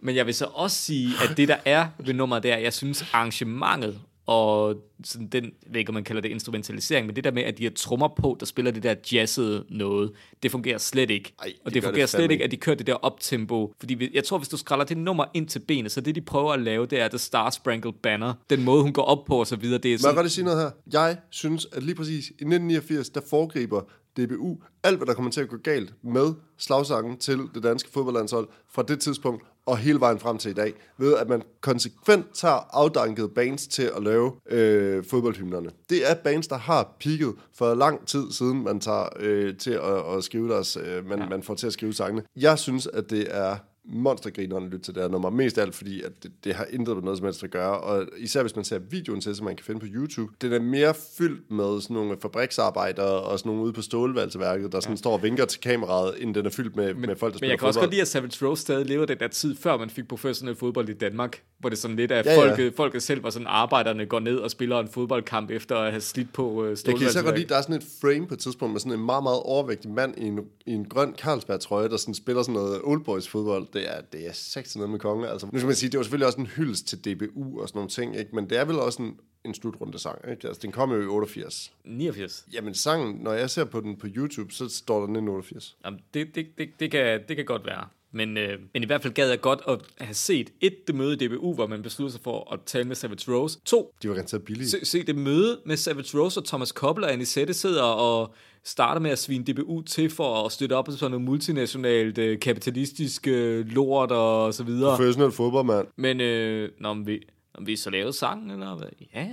Men 0.03 0.16
jeg 0.16 0.26
vil 0.26 0.34
så 0.34 0.44
også 0.44 0.76
sige, 0.76 1.11
at 1.30 1.36
det 1.36 1.49
der 1.49 1.57
er 1.64 1.86
ved 1.99 2.14
nummeret, 2.14 2.42
det 2.42 2.51
er, 2.51 2.57
at 2.57 2.62
jeg 2.62 2.72
synes 2.72 3.05
arrangementet 3.12 4.01
og 4.28 4.76
sådan 5.05 5.26
den, 5.26 5.44
jeg 5.44 5.72
ved 5.72 5.78
ikke, 5.78 5.88
om 5.88 5.94
man 5.94 6.05
kalder 6.05 6.22
det 6.22 6.28
instrumentalisering, 6.28 7.07
men 7.07 7.16
det 7.16 7.24
der 7.24 7.30
med, 7.30 7.42
at 7.42 7.59
de 7.59 7.64
har 7.64 7.70
trommer 7.70 8.09
på, 8.09 8.36
der 8.40 8.46
spiller 8.46 8.70
det 8.70 8.82
der 8.82 8.94
jazzede 9.12 9.64
noget, 9.68 10.12
det 10.42 10.51
fungerer 10.51 10.78
slet 10.78 11.11
ikke. 11.11 11.34
Ej, 11.38 11.53
og 11.64 11.64
det 11.64 11.74
det 11.74 11.82
gør 11.82 11.88
fungerer 11.88 12.07
det 12.07 12.11
slet 12.11 12.30
ikke, 12.30 12.44
at 12.44 12.51
de 12.51 12.57
kører 12.57 12.76
det 12.76 12.86
der 12.86 12.94
optempo. 12.94 13.74
Fordi 13.78 14.14
jeg 14.14 14.24
tror, 14.24 14.38
hvis 14.38 14.49
du 14.49 14.57
skræller 14.57 14.84
det 14.84 14.96
nummer 14.96 15.24
ind 15.34 15.49
til 15.49 15.59
benet, 15.59 15.92
så 15.92 16.01
det 16.01 16.14
de 16.14 16.20
prøver 16.20 16.53
at 16.53 16.61
lave, 16.61 16.86
det 16.86 17.01
er 17.01 17.09
The 17.09 17.18
Star 17.18 17.51
Sprangled 17.51 17.92
Banner. 18.03 18.34
Den 18.51 18.64
måde, 18.64 18.82
hun 18.82 18.92
går 18.92 19.03
op 19.03 19.24
på 19.24 19.40
og 19.40 19.46
så 19.46 19.57
videre, 19.57 19.78
det 19.78 19.88
er 19.88 19.88
Må 19.88 19.92
jeg 19.92 20.01
sådan, 20.01 20.14
godt 20.14 20.24
lige 20.24 20.32
sige 20.32 20.44
noget 20.44 20.61
her? 20.61 20.70
Jeg 20.92 21.16
synes, 21.30 21.66
at 21.72 21.82
lige 21.82 21.94
præcis 21.94 22.28
i 22.28 22.32
1989, 22.32 23.11
der 23.11 23.20
foregriber 23.30 23.80
DBU 24.16 24.57
alt, 24.82 24.96
hvad 24.96 25.07
der 25.07 25.14
kommer 25.14 25.30
til 25.30 25.40
at 25.40 25.49
gå 25.49 25.57
galt 25.57 25.92
med 26.03 26.34
slagsangen 26.59 27.18
til 27.18 27.38
det 27.55 27.62
danske 27.62 27.90
fodboldlandshold 27.90 28.49
fra 28.70 28.82
det 28.82 29.01
tidspunkt 29.01 29.44
og 29.68 29.78
hele 29.78 30.00
vejen 30.00 30.18
frem 30.18 30.38
til 30.38 30.50
i 30.50 30.54
dag, 30.54 30.72
ved 30.98 31.16
at 31.16 31.28
man 31.28 31.42
konsekvent 31.60 32.26
tager 32.34 32.76
afdankede 32.76 33.28
bands 33.28 33.66
til 33.66 33.90
at 33.96 34.02
lave 34.02 34.32
øh, 34.50 35.04
fodboldhymnerne. 35.04 35.70
Det 35.90 36.10
er 36.10 36.14
bands, 36.14 36.48
der 36.48 36.56
har 36.56 36.96
peaked 37.00 37.32
for 37.54 37.74
lang 37.74 38.06
tid 38.06 38.32
siden, 38.32 38.64
man 38.64 38.80
tager 38.80 39.08
øh, 39.20 39.56
til 39.56 39.70
at, 39.70 40.16
at 40.16 40.24
skrive 40.24 40.48
deres, 40.48 40.76
øh, 40.76 41.08
man, 41.08 41.18
ja. 41.18 41.28
man 41.28 41.42
får 41.42 41.54
til 41.54 41.66
at 41.66 41.72
skrive 41.72 41.92
sangene. 41.92 42.22
Jeg 42.36 42.58
synes, 42.58 42.86
at 42.86 43.10
det 43.10 43.26
er 43.30 43.56
monstergrineren 43.93 44.64
at 44.64 44.70
lytte 44.70 44.84
til 44.84 44.95
det 44.95 45.03
her 45.03 45.11
nummer. 45.11 45.30
Mest 45.30 45.59
af 45.59 45.62
alt, 45.62 45.74
fordi 45.74 46.03
at 46.03 46.22
det, 46.22 46.32
det 46.45 46.55
har 46.55 46.66
intet 46.70 46.97
med 46.97 47.03
noget 47.03 47.18
som 47.18 47.24
helst 47.24 47.45
at 47.45 47.51
gøre. 47.51 47.80
Og 47.80 48.07
især 48.18 48.43
hvis 48.43 48.57
man 48.57 48.64
ser 48.64 48.78
videoen 48.78 49.20
til, 49.20 49.36
som 49.36 49.45
man 49.45 49.57
kan 49.57 49.64
finde 49.64 49.80
på 49.80 49.86
YouTube, 49.91 50.32
den 50.41 50.53
er 50.53 50.61
mere 50.61 50.95
fyldt 51.18 51.51
med 51.51 51.80
sådan 51.80 51.95
nogle 51.95 52.16
fabriksarbejdere 52.22 53.20
og 53.22 53.39
sådan 53.39 53.51
nogle 53.51 53.64
ude 53.64 53.72
på 53.72 53.82
stålvalgsværket, 53.82 54.72
der 54.72 54.80
sådan 54.80 54.95
ja. 54.95 54.99
står 54.99 55.12
og 55.12 55.22
vinker 55.22 55.45
til 55.45 55.61
kameraet, 55.61 56.14
inden 56.18 56.34
den 56.34 56.47
er 56.47 56.51
fyldt 56.51 56.76
med, 56.76 56.95
med 56.95 57.16
folk, 57.16 57.34
der 57.34 57.39
Men 57.43 57.51
jeg 57.51 57.59
kan 57.59 57.66
også 57.68 57.78
fodbold. 57.78 57.86
godt 57.86 57.93
lide, 57.93 58.03
at 58.03 58.09
Savage 58.09 58.47
Rose 58.47 58.62
stadig 58.62 58.86
lever 58.86 59.07
den 59.07 59.18
der 59.18 59.28
tid, 59.28 59.57
før 59.57 59.76
man 59.76 59.91
fik 59.91 60.09
professionel 60.09 60.57
fodbold 60.57 60.89
i 60.89 60.95
Danmark, 60.95 61.43
hvor 61.59 61.68
det 61.68 61.78
sådan 61.78 61.97
lidt 61.97 62.12
af 62.12 62.24
Ja, 62.24 62.32
ja, 62.32 62.49
folket, 62.49 62.74
folket 62.76 63.03
selv, 63.03 63.20
hvor 63.20 63.30
sådan 63.30 63.47
arbejderne 63.47 64.07
går 64.07 64.20
ned 64.20 64.36
og 64.36 64.51
spiller 64.51 64.78
en 64.80 64.89
fodboldkamp 64.89 65.51
efter 65.51 65.76
at 65.76 65.91
have 65.91 66.01
slidt 66.01 66.32
på 66.32 66.64
øh, 66.64 66.76
Jeg 66.86 66.97
kan 66.99 67.09
især 67.09 67.22
godt 67.22 67.36
lide, 67.39 67.49
der 67.49 67.57
er 67.57 67.62
sådan 67.62 67.76
et 67.76 67.84
frame 68.01 68.26
på 68.26 68.34
et 68.34 68.41
tidspunkt 68.41 68.72
med 68.72 68.80
sådan 68.80 68.93
en 68.93 69.07
meget, 69.07 69.22
meget 69.22 69.41
overvægtig 69.43 69.91
mand 69.91 70.14
i 70.18 70.24
en, 70.24 70.41
i 70.66 70.72
en 70.72 70.84
grøn 70.84 71.14
Carlsberg-trøje, 71.18 71.89
der 71.89 71.97
sådan 71.97 72.14
spiller 72.14 72.43
sådan 72.43 72.55
noget 72.55 72.80
old 72.84 73.05
boys 73.05 73.28
fodbold. 73.28 73.66
Det 73.78 73.88
det 73.88 73.96
er, 73.96 74.00
det 74.00 74.26
er 74.26 74.32
sex 74.32 74.76
noget 74.76 74.90
med 74.90 74.98
konge. 74.98 75.28
Altså, 75.28 75.48
nu 75.52 75.58
skal 75.58 75.66
man 75.66 75.76
sige, 75.76 75.90
det 75.90 75.98
var 75.98 76.04
selvfølgelig 76.04 76.26
også 76.26 76.40
en 76.40 76.46
hyldest 76.46 76.86
til 76.86 76.98
DBU 77.04 77.60
og 77.60 77.68
sådan 77.68 77.78
nogle 77.78 77.90
ting, 77.90 78.16
ikke? 78.18 78.34
men 78.34 78.50
det 78.50 78.58
er 78.58 78.64
vel 78.64 78.78
også 78.78 79.02
en, 79.02 79.16
en 79.44 79.54
slutrunde 79.54 79.98
sang. 79.98 80.18
Ikke? 80.30 80.48
Altså, 80.48 80.60
den 80.62 80.72
kom 80.72 80.92
jo 80.92 81.02
i 81.02 81.06
88. 81.06 81.72
89. 81.84 82.44
Jamen 82.52 82.74
sangen, 82.74 83.16
når 83.16 83.32
jeg 83.32 83.50
ser 83.50 83.64
på 83.64 83.80
den 83.80 83.96
på 83.96 84.06
YouTube, 84.16 84.52
så 84.52 84.68
står 84.68 84.94
der 84.94 85.02
1988. 85.02 85.76
Jamen, 85.84 86.00
det, 86.14 86.34
det, 86.34 86.46
det, 86.58 86.68
det, 86.80 86.90
kan, 86.90 87.20
det 87.28 87.36
kan 87.36 87.44
godt 87.44 87.66
være. 87.66 87.88
Men, 88.12 88.36
øh, 88.36 88.58
men 88.72 88.82
i 88.82 88.86
hvert 88.86 89.02
fald 89.02 89.14
gad 89.14 89.28
jeg 89.28 89.40
godt 89.40 89.60
at 89.68 89.78
have 89.98 90.14
set 90.14 90.50
et, 90.60 90.86
det 90.86 90.94
møde 90.94 91.12
i 91.14 91.28
DBU, 91.28 91.54
hvor 91.54 91.66
man 91.66 91.82
besluttede 91.82 92.12
sig 92.12 92.22
for 92.24 92.52
at 92.52 92.60
tale 92.66 92.84
med 92.84 92.96
Savage 92.96 93.32
Rose. 93.32 93.58
To, 93.64 93.94
De 94.02 94.08
var 94.08 94.14
garanteret 94.14 94.44
billige. 94.44 94.68
se, 94.68 94.84
se 94.84 95.02
det 95.02 95.16
møde 95.16 95.60
med 95.66 95.76
Savage 95.76 96.18
Rose 96.18 96.40
og 96.40 96.44
Thomas 96.44 96.72
Koppel 96.72 97.04
og 97.04 97.12
Anisette 97.12 97.54
sidder 97.54 97.82
og 97.82 98.34
starter 98.64 99.00
med 99.00 99.11
at 99.11 99.18
svine 99.18 99.44
DBU 99.44 99.82
til 99.82 100.11
for 100.11 100.46
at 100.46 100.52
støtte 100.52 100.72
op 100.72 100.84
på 100.84 100.92
sådan 100.92 101.11
noget 101.11 101.24
multinationalt, 101.24 102.18
øh, 102.18 102.40
kapitalistisk 102.40 103.26
øh, 103.26 103.66
lort 103.66 104.12
og 104.12 104.54
så 104.54 104.64
videre. 104.64 104.96
Professionel 104.96 105.32
fodboldmand. 105.32 105.86
Men 105.96 106.20
øh, 106.20 106.70
når 106.80 106.94
vi, 106.94 107.20
når 107.59 107.64
vi 107.64 107.76
så 107.76 107.90
lavet 107.90 108.14
sang, 108.14 108.52
eller 108.52 108.76
hvad? 108.76 108.88
Ja, 109.14 109.28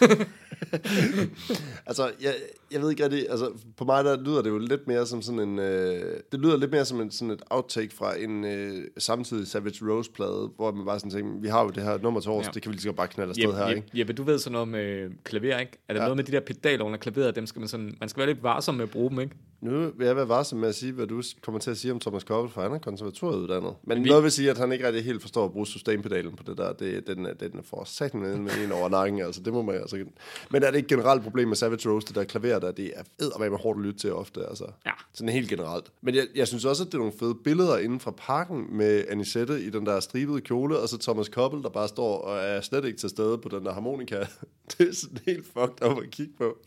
Altså, 1.86 2.12
jeg, 2.22 2.34
jeg 2.72 2.82
ved 2.82 2.90
ikke 2.90 3.04
rigtig, 3.04 3.30
altså 3.30 3.50
på 3.76 3.84
mig 3.84 4.04
der 4.04 4.22
lyder 4.22 4.42
det 4.42 4.50
jo 4.50 4.58
lidt 4.58 4.86
mere 4.86 5.06
som 5.06 5.22
sådan 5.22 5.40
en, 5.40 5.58
øh, 5.58 6.20
det 6.32 6.40
lyder 6.40 6.56
lidt 6.56 6.70
mere 6.70 6.84
som 6.84 7.00
en, 7.00 7.10
sådan 7.10 7.30
et 7.30 7.42
outtake 7.50 7.94
fra 7.94 8.18
en 8.18 8.44
øh, 8.44 8.84
samtidig 8.98 9.46
Savage 9.48 9.90
Rose-plade, 9.90 10.50
hvor 10.56 10.72
man 10.72 10.86
bare 10.86 10.98
sådan 10.98 11.10
tænker, 11.10 11.40
vi 11.40 11.48
har 11.48 11.62
jo 11.64 11.70
det 11.70 11.82
her 11.82 11.98
nummer 11.98 12.20
til 12.20 12.30
års, 12.30 12.46
ja. 12.46 12.50
Det 12.54 12.62
kan 12.62 12.70
vi 12.70 12.74
lige 12.74 12.82
så 12.82 12.88
godt 12.88 12.96
bare 12.96 13.08
knalde 13.08 13.30
afsted 13.30 13.44
Jeppe, 13.44 13.56
her, 13.58 13.66
Jeppe, 13.66 13.76
ikke? 13.76 13.98
Jeppe, 13.98 14.12
du 14.12 14.22
ved 14.22 14.38
sådan 14.38 14.52
noget 14.52 14.68
med 14.68 15.10
klaver, 15.24 15.58
ikke? 15.58 15.72
Er 15.88 15.94
der 15.94 16.00
Ja. 16.00 16.06
noget 16.06 16.16
med 16.16 16.24
de 16.24 16.32
der 16.32 16.40
pedaler 16.40 16.84
under 16.84 16.98
klaveret, 16.98 17.36
dem 17.36 17.46
skal 17.46 17.60
man 17.60 17.68
sådan, 17.68 17.96
man 18.00 18.08
skal 18.08 18.18
være 18.20 18.26
lidt 18.28 18.42
varsom 18.42 18.74
med 18.74 18.82
at 18.84 18.90
bruge 18.90 19.10
dem, 19.10 19.20
ikke? 19.20 19.36
Nu 19.60 19.90
vil 19.96 20.06
jeg 20.06 20.16
være 20.16 20.28
varsom 20.28 20.58
med 20.58 20.68
at 20.68 20.74
sige, 20.74 20.92
hvad 20.92 21.06
du 21.06 21.22
kommer 21.42 21.58
til 21.58 21.70
at 21.70 21.76
sige 21.76 21.92
om 21.92 22.00
Thomas 22.00 22.24
Koppel, 22.24 22.52
for 22.52 22.62
han 22.62 22.72
er 22.72 22.78
konservatorieuddannet. 22.78 23.74
Men 23.84 24.04
vi... 24.04 24.08
Noget 24.08 24.22
vil 24.24 24.32
sige, 24.32 24.50
at 24.50 24.58
han 24.58 24.72
ikke 24.72 24.86
rigtig 24.86 25.04
helt 25.04 25.20
forstår 25.20 25.44
at 25.44 25.52
bruge 25.52 25.66
sustainpedalen 25.66 26.36
på 26.36 26.42
det 26.46 26.58
der. 26.58 26.72
Det, 26.72 27.06
den, 27.06 27.26
den 27.40 27.60
for 27.64 27.82
satan 27.84 28.20
med 28.20 28.64
en 28.64 28.72
over 28.72 28.88
nakken, 28.88 29.20
altså 29.20 29.42
det 29.42 29.52
må 29.52 29.62
man 29.62 29.74
altså. 29.74 30.04
Men 30.50 30.62
er 30.62 30.70
det 30.70 30.76
ikke 30.76 30.88
generelt 30.88 31.22
problem 31.22 31.48
med 31.48 31.56
Savage 31.56 31.90
Rose, 31.90 32.06
det 32.06 32.14
der 32.14 32.24
klaver 32.24 32.55
der, 32.58 32.72
det 32.72 32.92
er 32.96 33.02
eddermame 33.20 33.56
hårdt 33.56 33.78
at 33.78 33.84
lytte 33.84 33.98
til 33.98 34.12
ofte, 34.12 34.46
altså. 34.48 34.64
Ja. 34.86 34.90
Sådan 35.14 35.28
helt 35.28 35.48
generelt. 35.48 35.92
Men 36.00 36.14
jeg, 36.14 36.26
jeg 36.34 36.48
synes 36.48 36.64
også, 36.64 36.82
at 36.82 36.86
det 36.86 36.94
er 36.94 36.98
nogle 36.98 37.12
fede 37.18 37.34
billeder 37.44 37.78
inden 37.78 38.00
fra 38.00 38.10
parken 38.10 38.76
med 38.76 39.04
Anisette 39.08 39.62
i 39.62 39.70
den 39.70 39.86
der 39.86 40.00
stribede 40.00 40.40
kjole, 40.40 40.78
og 40.78 40.88
så 40.88 40.98
Thomas 40.98 41.28
Koppel, 41.28 41.62
der 41.62 41.68
bare 41.68 41.88
står 41.88 42.18
og 42.18 42.38
er 42.38 42.60
slet 42.60 42.84
ikke 42.84 42.98
til 42.98 43.08
stede 43.08 43.38
på 43.38 43.48
den 43.48 43.64
der 43.64 43.72
harmonika. 43.72 44.18
Det 44.78 44.88
er 44.88 44.94
sådan 44.94 45.18
helt 45.26 45.46
fucked 45.46 45.90
up 45.90 46.02
at 46.02 46.10
kigge 46.10 46.32
på. 46.38 46.58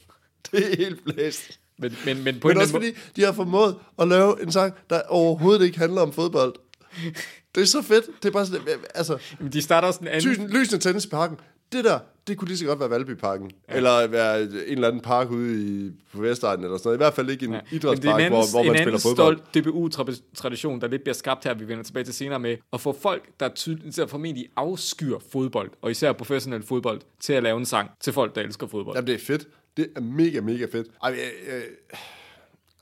Det 0.52 0.72
er 0.72 0.78
helt 0.78 1.04
blæst. 1.04 1.60
Men, 1.78 1.96
men, 2.06 2.24
men 2.24 2.40
på 2.40 2.48
Men 2.48 2.58
en 2.58 2.62
også 2.62 2.74
fordi, 2.74 2.92
de 3.16 3.24
har 3.24 3.32
formået 3.32 3.76
at 4.00 4.08
lave 4.08 4.44
en 4.44 4.52
sang, 4.52 4.74
der 4.90 5.02
overhovedet 5.08 5.66
ikke 5.66 5.78
handler 5.78 6.02
om 6.02 6.14
fodbold. 6.14 6.56
Det 7.56 7.62
er 7.62 7.66
så 7.66 7.82
fedt. 7.82 8.06
Det 8.24 8.30
er 8.30 8.34
bare 8.34 8.46
sådan, 8.46 8.62
altså, 8.96 9.18
måde, 9.40 9.52
de 9.52 9.62
starter 9.62 9.88
også 9.88 10.00
en 10.00 10.08
anden... 10.08 10.50
lysende 10.50 10.84
tennis 10.84 11.06
i 11.06 11.10
parken. 11.10 11.38
Det 11.72 11.86
der, 11.86 12.00
det 12.30 12.38
kunne 12.38 12.48
lige 12.48 12.58
så 12.58 12.66
godt 12.66 12.80
være 12.80 12.90
Valbyparken. 12.90 13.52
Ja. 13.70 13.76
Eller 13.76 14.08
være 14.08 14.42
en 14.42 14.50
eller 14.68 14.88
anden 14.88 15.02
park 15.02 15.32
ude 15.32 15.64
i, 15.64 15.92
på 16.14 16.22
Vestegnen 16.22 16.66
eller 16.66 16.78
sådan 16.78 16.88
noget. 16.88 16.98
I 16.98 17.04
hvert 17.04 17.14
fald 17.14 17.30
ikke 17.30 17.46
en 17.46 17.52
ja. 17.52 17.58
Er 17.58 17.62
en 17.62 17.68
idrætspark, 17.72 18.20
anden, 18.20 18.30
hvor, 18.30 18.52
hvor 18.52 18.60
en 18.60 18.68
man 18.68 18.76
anden 18.76 19.00
spiller 19.00 19.00
fodbold. 19.00 19.40
stolt 19.54 19.66
DBU-tradition, 19.66 20.82
der 20.82 20.88
lidt 20.88 21.04
bliver 21.04 21.14
skabt 21.14 21.44
her, 21.44 21.54
vi 21.54 21.68
vender 21.68 21.84
tilbage 21.84 22.04
til 22.04 22.14
senere 22.14 22.40
med, 22.40 22.58
at 22.74 22.82
få 22.82 22.94
folk, 23.02 23.30
der 23.40 23.50
tydeligt 23.50 23.96
der 23.96 24.08
formentlig 24.08 24.48
afskyr 24.56 25.18
fodbold, 25.32 25.72
og 25.82 25.92
især 25.92 26.12
professionel 26.14 26.64
fodbold, 26.64 27.02
til 27.20 27.34
at 27.34 27.44
lave 27.44 27.58
en 27.58 27.66
sang 27.66 27.90
til 28.00 28.14
folk, 28.14 28.36
der 28.36 28.42
elsker 28.42 28.68
fodbold. 28.68 28.96
Jamen, 28.96 29.08
det 29.08 29.16
er 29.16 29.20
fedt. 29.20 29.48
Det 29.78 29.88
er 29.96 30.02
mega, 30.02 30.42
mega 30.42 30.66
fedt. 30.72 30.88
Ej, 31.04 31.10
jeg, 31.10 31.18
jeg, 31.48 31.62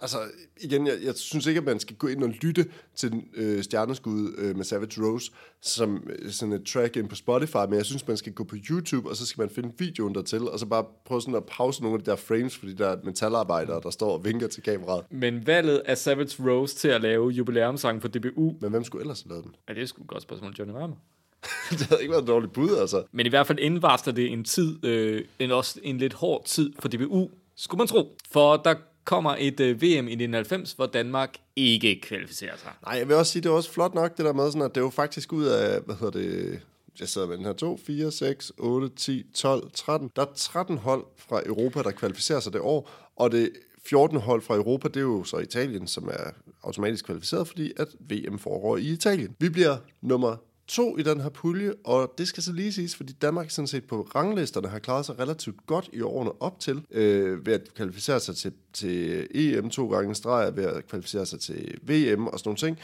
altså, 0.01 0.17
igen, 0.61 0.87
jeg, 0.87 0.97
jeg 1.03 1.15
synes 1.15 1.45
ikke, 1.45 1.57
at 1.57 1.63
man 1.63 1.79
skal 1.79 1.95
gå 1.95 2.07
ind 2.07 2.23
og 2.23 2.29
lytte 2.29 2.65
til 2.95 3.11
den, 3.11 3.27
øh, 3.35 3.63
stjerneskud 3.63 4.35
øh, 4.37 4.55
med 4.55 4.65
Savage 4.65 5.01
Rose 5.01 5.31
som 5.61 6.07
øh, 6.09 6.31
sådan 6.31 6.53
et 6.53 6.65
track 6.65 6.95
ind 6.95 7.09
på 7.09 7.15
Spotify, 7.15 7.57
men 7.69 7.73
jeg 7.73 7.85
synes, 7.85 8.07
man 8.07 8.17
skal 8.17 8.33
gå 8.33 8.43
på 8.43 8.55
YouTube, 8.69 9.09
og 9.09 9.15
så 9.15 9.25
skal 9.25 9.41
man 9.41 9.49
finde 9.49 9.73
videoen 9.77 10.15
dertil, 10.15 10.49
og 10.49 10.59
så 10.59 10.65
bare 10.65 10.85
prøve 11.05 11.21
sådan 11.21 11.35
at 11.35 11.45
pause 11.45 11.81
nogle 11.81 11.97
af 11.97 12.03
de 12.03 12.11
der 12.11 12.17
frames 12.17 12.57
for 12.57 12.65
de 12.65 12.73
der 12.77 12.97
metalarbejdere, 13.03 13.81
der 13.83 13.89
står 13.89 14.11
og 14.11 14.25
vinker 14.25 14.47
til 14.47 14.63
kameraet. 14.63 15.03
Men 15.11 15.47
valget 15.47 15.77
af 15.85 15.97
Savage 15.97 16.49
Rose 16.51 16.75
til 16.75 16.87
at 16.87 17.01
lave 17.01 17.29
jubilæumssangen 17.29 18.01
for 18.01 18.07
DBU, 18.07 18.55
Men 18.61 18.69
hvem 18.71 18.83
skulle 18.83 19.01
ellers 19.01 19.21
have 19.21 19.29
lavet 19.29 19.43
den? 19.43 19.55
ja, 19.69 19.73
det 19.73 19.81
er 19.81 19.85
sgu 19.85 20.01
et 20.01 20.07
godt 20.07 20.23
spørgsmål, 20.23 20.55
Johnny 20.59 20.73
Rammer. 20.75 20.95
det 21.69 21.81
havde 21.81 22.01
ikke 22.01 22.11
været 22.11 22.21
et 22.21 22.27
dårligt 22.27 22.53
bud, 22.53 22.77
altså. 22.81 23.03
Men 23.11 23.25
i 23.25 23.29
hvert 23.29 23.47
fald 23.47 23.59
indvarsler 23.59 24.13
det 24.13 24.31
en 24.31 24.43
tid, 24.43 24.85
øh, 24.85 25.23
en, 25.39 25.51
også 25.51 25.79
en 25.83 25.97
lidt 25.97 26.13
hård 26.13 26.45
tid 26.45 26.73
for 26.79 26.87
DBU, 26.87 27.29
skulle 27.55 27.77
man 27.77 27.87
tro. 27.87 28.17
For 28.31 28.57
der 28.57 28.75
kommer 29.07 29.35
et 29.39 29.59
øh, 29.59 29.81
VM 29.81 30.07
i 30.07 30.13
1990, 30.13 30.71
hvor 30.71 30.85
Danmark 30.85 31.37
ikke 31.55 32.01
kvalificerer 32.01 32.57
sig. 32.57 32.71
Nej, 32.85 32.97
jeg 32.97 33.07
vil 33.07 33.15
også 33.15 33.31
sige, 33.31 33.41
det 33.43 33.49
er 33.49 33.53
også 33.53 33.71
flot 33.71 33.93
nok, 33.93 34.17
det 34.17 34.25
der 34.25 34.33
med 34.33 34.51
sådan, 34.51 34.61
at 34.61 34.75
det 34.75 34.83
var 34.83 34.89
faktisk 34.89 35.33
ud 35.33 35.45
af, 35.45 35.81
hvad 35.81 35.95
hedder 35.95 36.19
det, 36.19 36.59
jeg 36.99 37.07
sidder 37.07 37.27
med 37.27 37.37
den 37.37 37.45
her 37.45 37.53
2, 37.53 37.79
4, 37.85 38.11
6, 38.11 38.51
8, 38.57 38.89
10, 38.89 39.23
12, 39.35 39.71
13. 39.73 40.11
Der 40.15 40.21
er 40.21 40.25
13 40.35 40.77
hold 40.77 41.05
fra 41.17 41.41
Europa, 41.45 41.81
der 41.81 41.91
kvalificerer 41.91 42.39
sig 42.39 42.53
det 42.53 42.61
år, 42.61 42.91
og 43.15 43.31
det 43.31 43.49
14 43.89 44.17
hold 44.17 44.41
fra 44.41 44.55
Europa, 44.55 44.87
det 44.87 44.97
er 44.97 45.01
jo 45.01 45.23
så 45.23 45.37
Italien, 45.37 45.87
som 45.87 46.07
er 46.07 46.31
automatisk 46.63 47.05
kvalificeret, 47.05 47.47
fordi 47.47 47.73
at 47.77 47.87
VM 47.99 48.39
foregår 48.39 48.77
i 48.77 48.85
Italien. 48.85 49.35
Vi 49.39 49.49
bliver 49.49 49.77
nummer 50.01 50.35
to 50.68 50.97
i 50.97 51.03
den 51.03 51.22
her 51.22 51.30
pulje, 51.30 51.74
og 51.84 52.13
det 52.18 52.28
skal 52.28 52.43
så 52.43 52.53
lige 52.53 52.74
siges, 52.74 52.95
fordi 52.95 53.13
Danmark 53.13 53.49
sådan 53.49 53.68
set 53.68 53.84
på 53.84 54.07
ranglisterne 54.15 54.68
har 54.68 54.80
klaret 54.80 55.05
sig 55.05 55.20
relativt 55.20 55.65
godt 55.65 55.89
i 55.93 56.01
årene 56.01 56.41
op 56.41 56.59
til, 56.59 56.86
øh, 56.91 57.45
ved 57.45 57.53
at 57.53 57.74
kvalificere 57.76 58.20
sig 58.20 58.36
til, 58.36 58.53
til 58.74 59.28
EM 59.36 59.70
to 59.70 59.89
gange 59.89 60.11
i 60.11 60.15
streg, 60.15 60.55
ved 60.55 60.63
at 60.63 60.88
kvalificere 60.88 61.26
sig 61.26 61.39
til 61.39 61.80
VM 61.82 62.28
og 62.28 62.39
sådan 62.39 62.49
nogle 62.49 62.57
ting, 62.57 62.80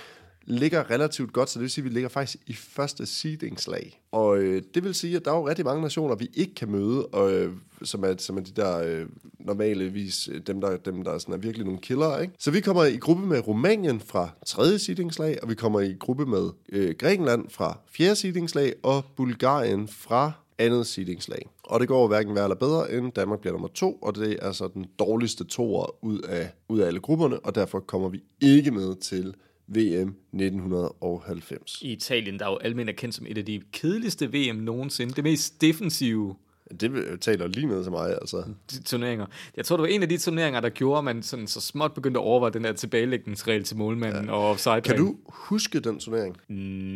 ligger 0.45 0.89
relativt 0.91 1.33
godt, 1.33 1.49
så 1.49 1.59
det 1.59 1.61
vil 1.61 1.71
sige, 1.71 1.81
at 1.81 1.89
vi 1.89 1.93
ligger 1.93 2.09
faktisk 2.09 2.37
i 2.47 2.53
første 2.53 3.05
seedingslag. 3.05 4.01
Og 4.11 4.37
øh, 4.37 4.61
det 4.73 4.83
vil 4.83 4.95
sige, 4.95 5.15
at 5.15 5.25
der 5.25 5.31
er 5.31 5.35
jo 5.35 5.47
rigtig 5.47 5.65
mange 5.65 5.81
nationer, 5.81 6.15
vi 6.15 6.29
ikke 6.33 6.55
kan 6.55 6.71
møde, 6.71 7.05
og, 7.05 7.33
øh, 7.33 7.53
som, 7.83 8.03
er, 8.03 8.15
som 8.17 8.37
er 8.37 8.41
de 8.41 8.51
der 8.51 8.77
øh, 8.77 9.05
normalvis, 9.39 10.29
øh, 10.31 10.41
dem 10.47 10.61
der, 10.61 10.77
dem 10.77 11.03
der 11.03 11.17
sådan 11.17 11.33
er 11.33 11.37
virkelig 11.37 11.65
nogle 11.65 11.81
killere. 11.81 12.21
Ikke? 12.21 12.33
Så 12.39 12.51
vi 12.51 12.61
kommer 12.61 12.83
i 12.83 12.97
gruppe 12.97 13.25
med 13.25 13.47
Rumænien 13.47 13.99
fra 13.99 14.29
tredje 14.45 14.79
seedingslag, 14.79 15.43
og 15.43 15.49
vi 15.49 15.55
kommer 15.55 15.79
i 15.79 15.95
gruppe 15.99 16.25
med 16.25 16.49
øh, 16.69 16.95
Grækenland 16.99 17.49
fra 17.49 17.77
fjerde 17.91 18.15
seedingslag, 18.15 18.73
og 18.83 19.05
Bulgarien 19.15 19.87
fra 19.87 20.31
andet 20.57 20.87
seedingslag. 20.87 21.49
Og 21.63 21.79
det 21.79 21.87
går 21.87 22.07
hverken 22.07 22.35
værre 22.35 22.45
eller 22.45 22.55
bedre, 22.55 22.91
end 22.91 23.11
Danmark 23.11 23.39
bliver 23.39 23.53
nummer 23.53 23.67
to, 23.67 23.93
og 23.93 24.15
det 24.15 24.37
er 24.41 24.51
så 24.51 24.67
den 24.73 24.85
dårligste 24.99 25.43
toer 25.43 26.03
ud 26.05 26.19
af, 26.19 26.51
ud 26.69 26.79
af 26.79 26.87
alle 26.87 26.99
grupperne, 26.99 27.39
og 27.39 27.55
derfor 27.55 27.79
kommer 27.79 28.09
vi 28.09 28.23
ikke 28.41 28.71
med 28.71 28.95
til 28.95 29.35
VM 29.75 30.15
1990. 30.33 31.81
I 31.81 31.91
Italien, 31.91 32.39
der 32.39 32.45
er 32.45 32.49
jo 32.49 32.57
almindeligt 32.57 32.97
kendt 32.97 33.15
som 33.15 33.25
et 33.29 33.37
af 33.37 33.45
de 33.45 33.61
kedeligste 33.71 34.33
VM 34.33 34.55
nogensinde. 34.55 35.13
Det 35.13 35.23
mest 35.23 35.61
defensive 35.61 36.35
Det 36.79 37.21
taler 37.21 37.47
lige 37.47 37.67
ned 37.67 37.83
til 37.83 37.91
mig, 37.91 38.09
altså. 38.21 38.43
de 38.71 38.83
turneringer. 38.83 39.25
Jeg 39.57 39.65
tror, 39.65 39.77
det 39.77 39.81
var 39.81 39.87
en 39.87 40.01
af 40.03 40.09
de 40.09 40.17
turneringer, 40.17 40.59
der 40.59 40.69
gjorde, 40.69 40.97
at 40.97 41.03
man 41.03 41.23
sådan 41.23 41.47
så 41.47 41.61
småt 41.61 41.93
begyndte 41.93 42.19
at 42.19 42.23
overveje 42.23 42.53
den 42.53 42.63
der 42.63 42.73
tilbagelægningsregel 42.73 43.63
til 43.63 43.77
målmanden 43.77 44.25
ja. 44.25 44.31
og 44.31 44.49
offside 44.49 44.81
Kan 44.81 44.97
du 44.97 45.15
huske 45.27 45.79
den 45.79 45.99
turnering? 45.99 46.37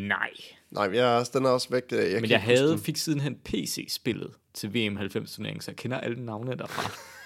Nej. 0.07 0.29
Nej, 0.71 0.89
jeg 0.93 1.25
den 1.33 1.45
er 1.45 1.49
også 1.49 1.67
væk. 1.71 1.83
Jeg 1.91 2.09
kan 2.09 2.21
Men 2.21 2.29
jeg 2.29 2.41
havde, 2.41 2.77
fik 2.77 2.97
sidenhen 2.97 3.35
PC-spillet 3.45 4.31
til 4.53 4.73
VM 4.73 4.95
90 4.95 5.31
turneringen, 5.31 5.61
så 5.61 5.71
jeg 5.71 5.75
kender 5.75 5.97
alle 5.97 6.25
navne 6.25 6.55
derfra 6.55 6.91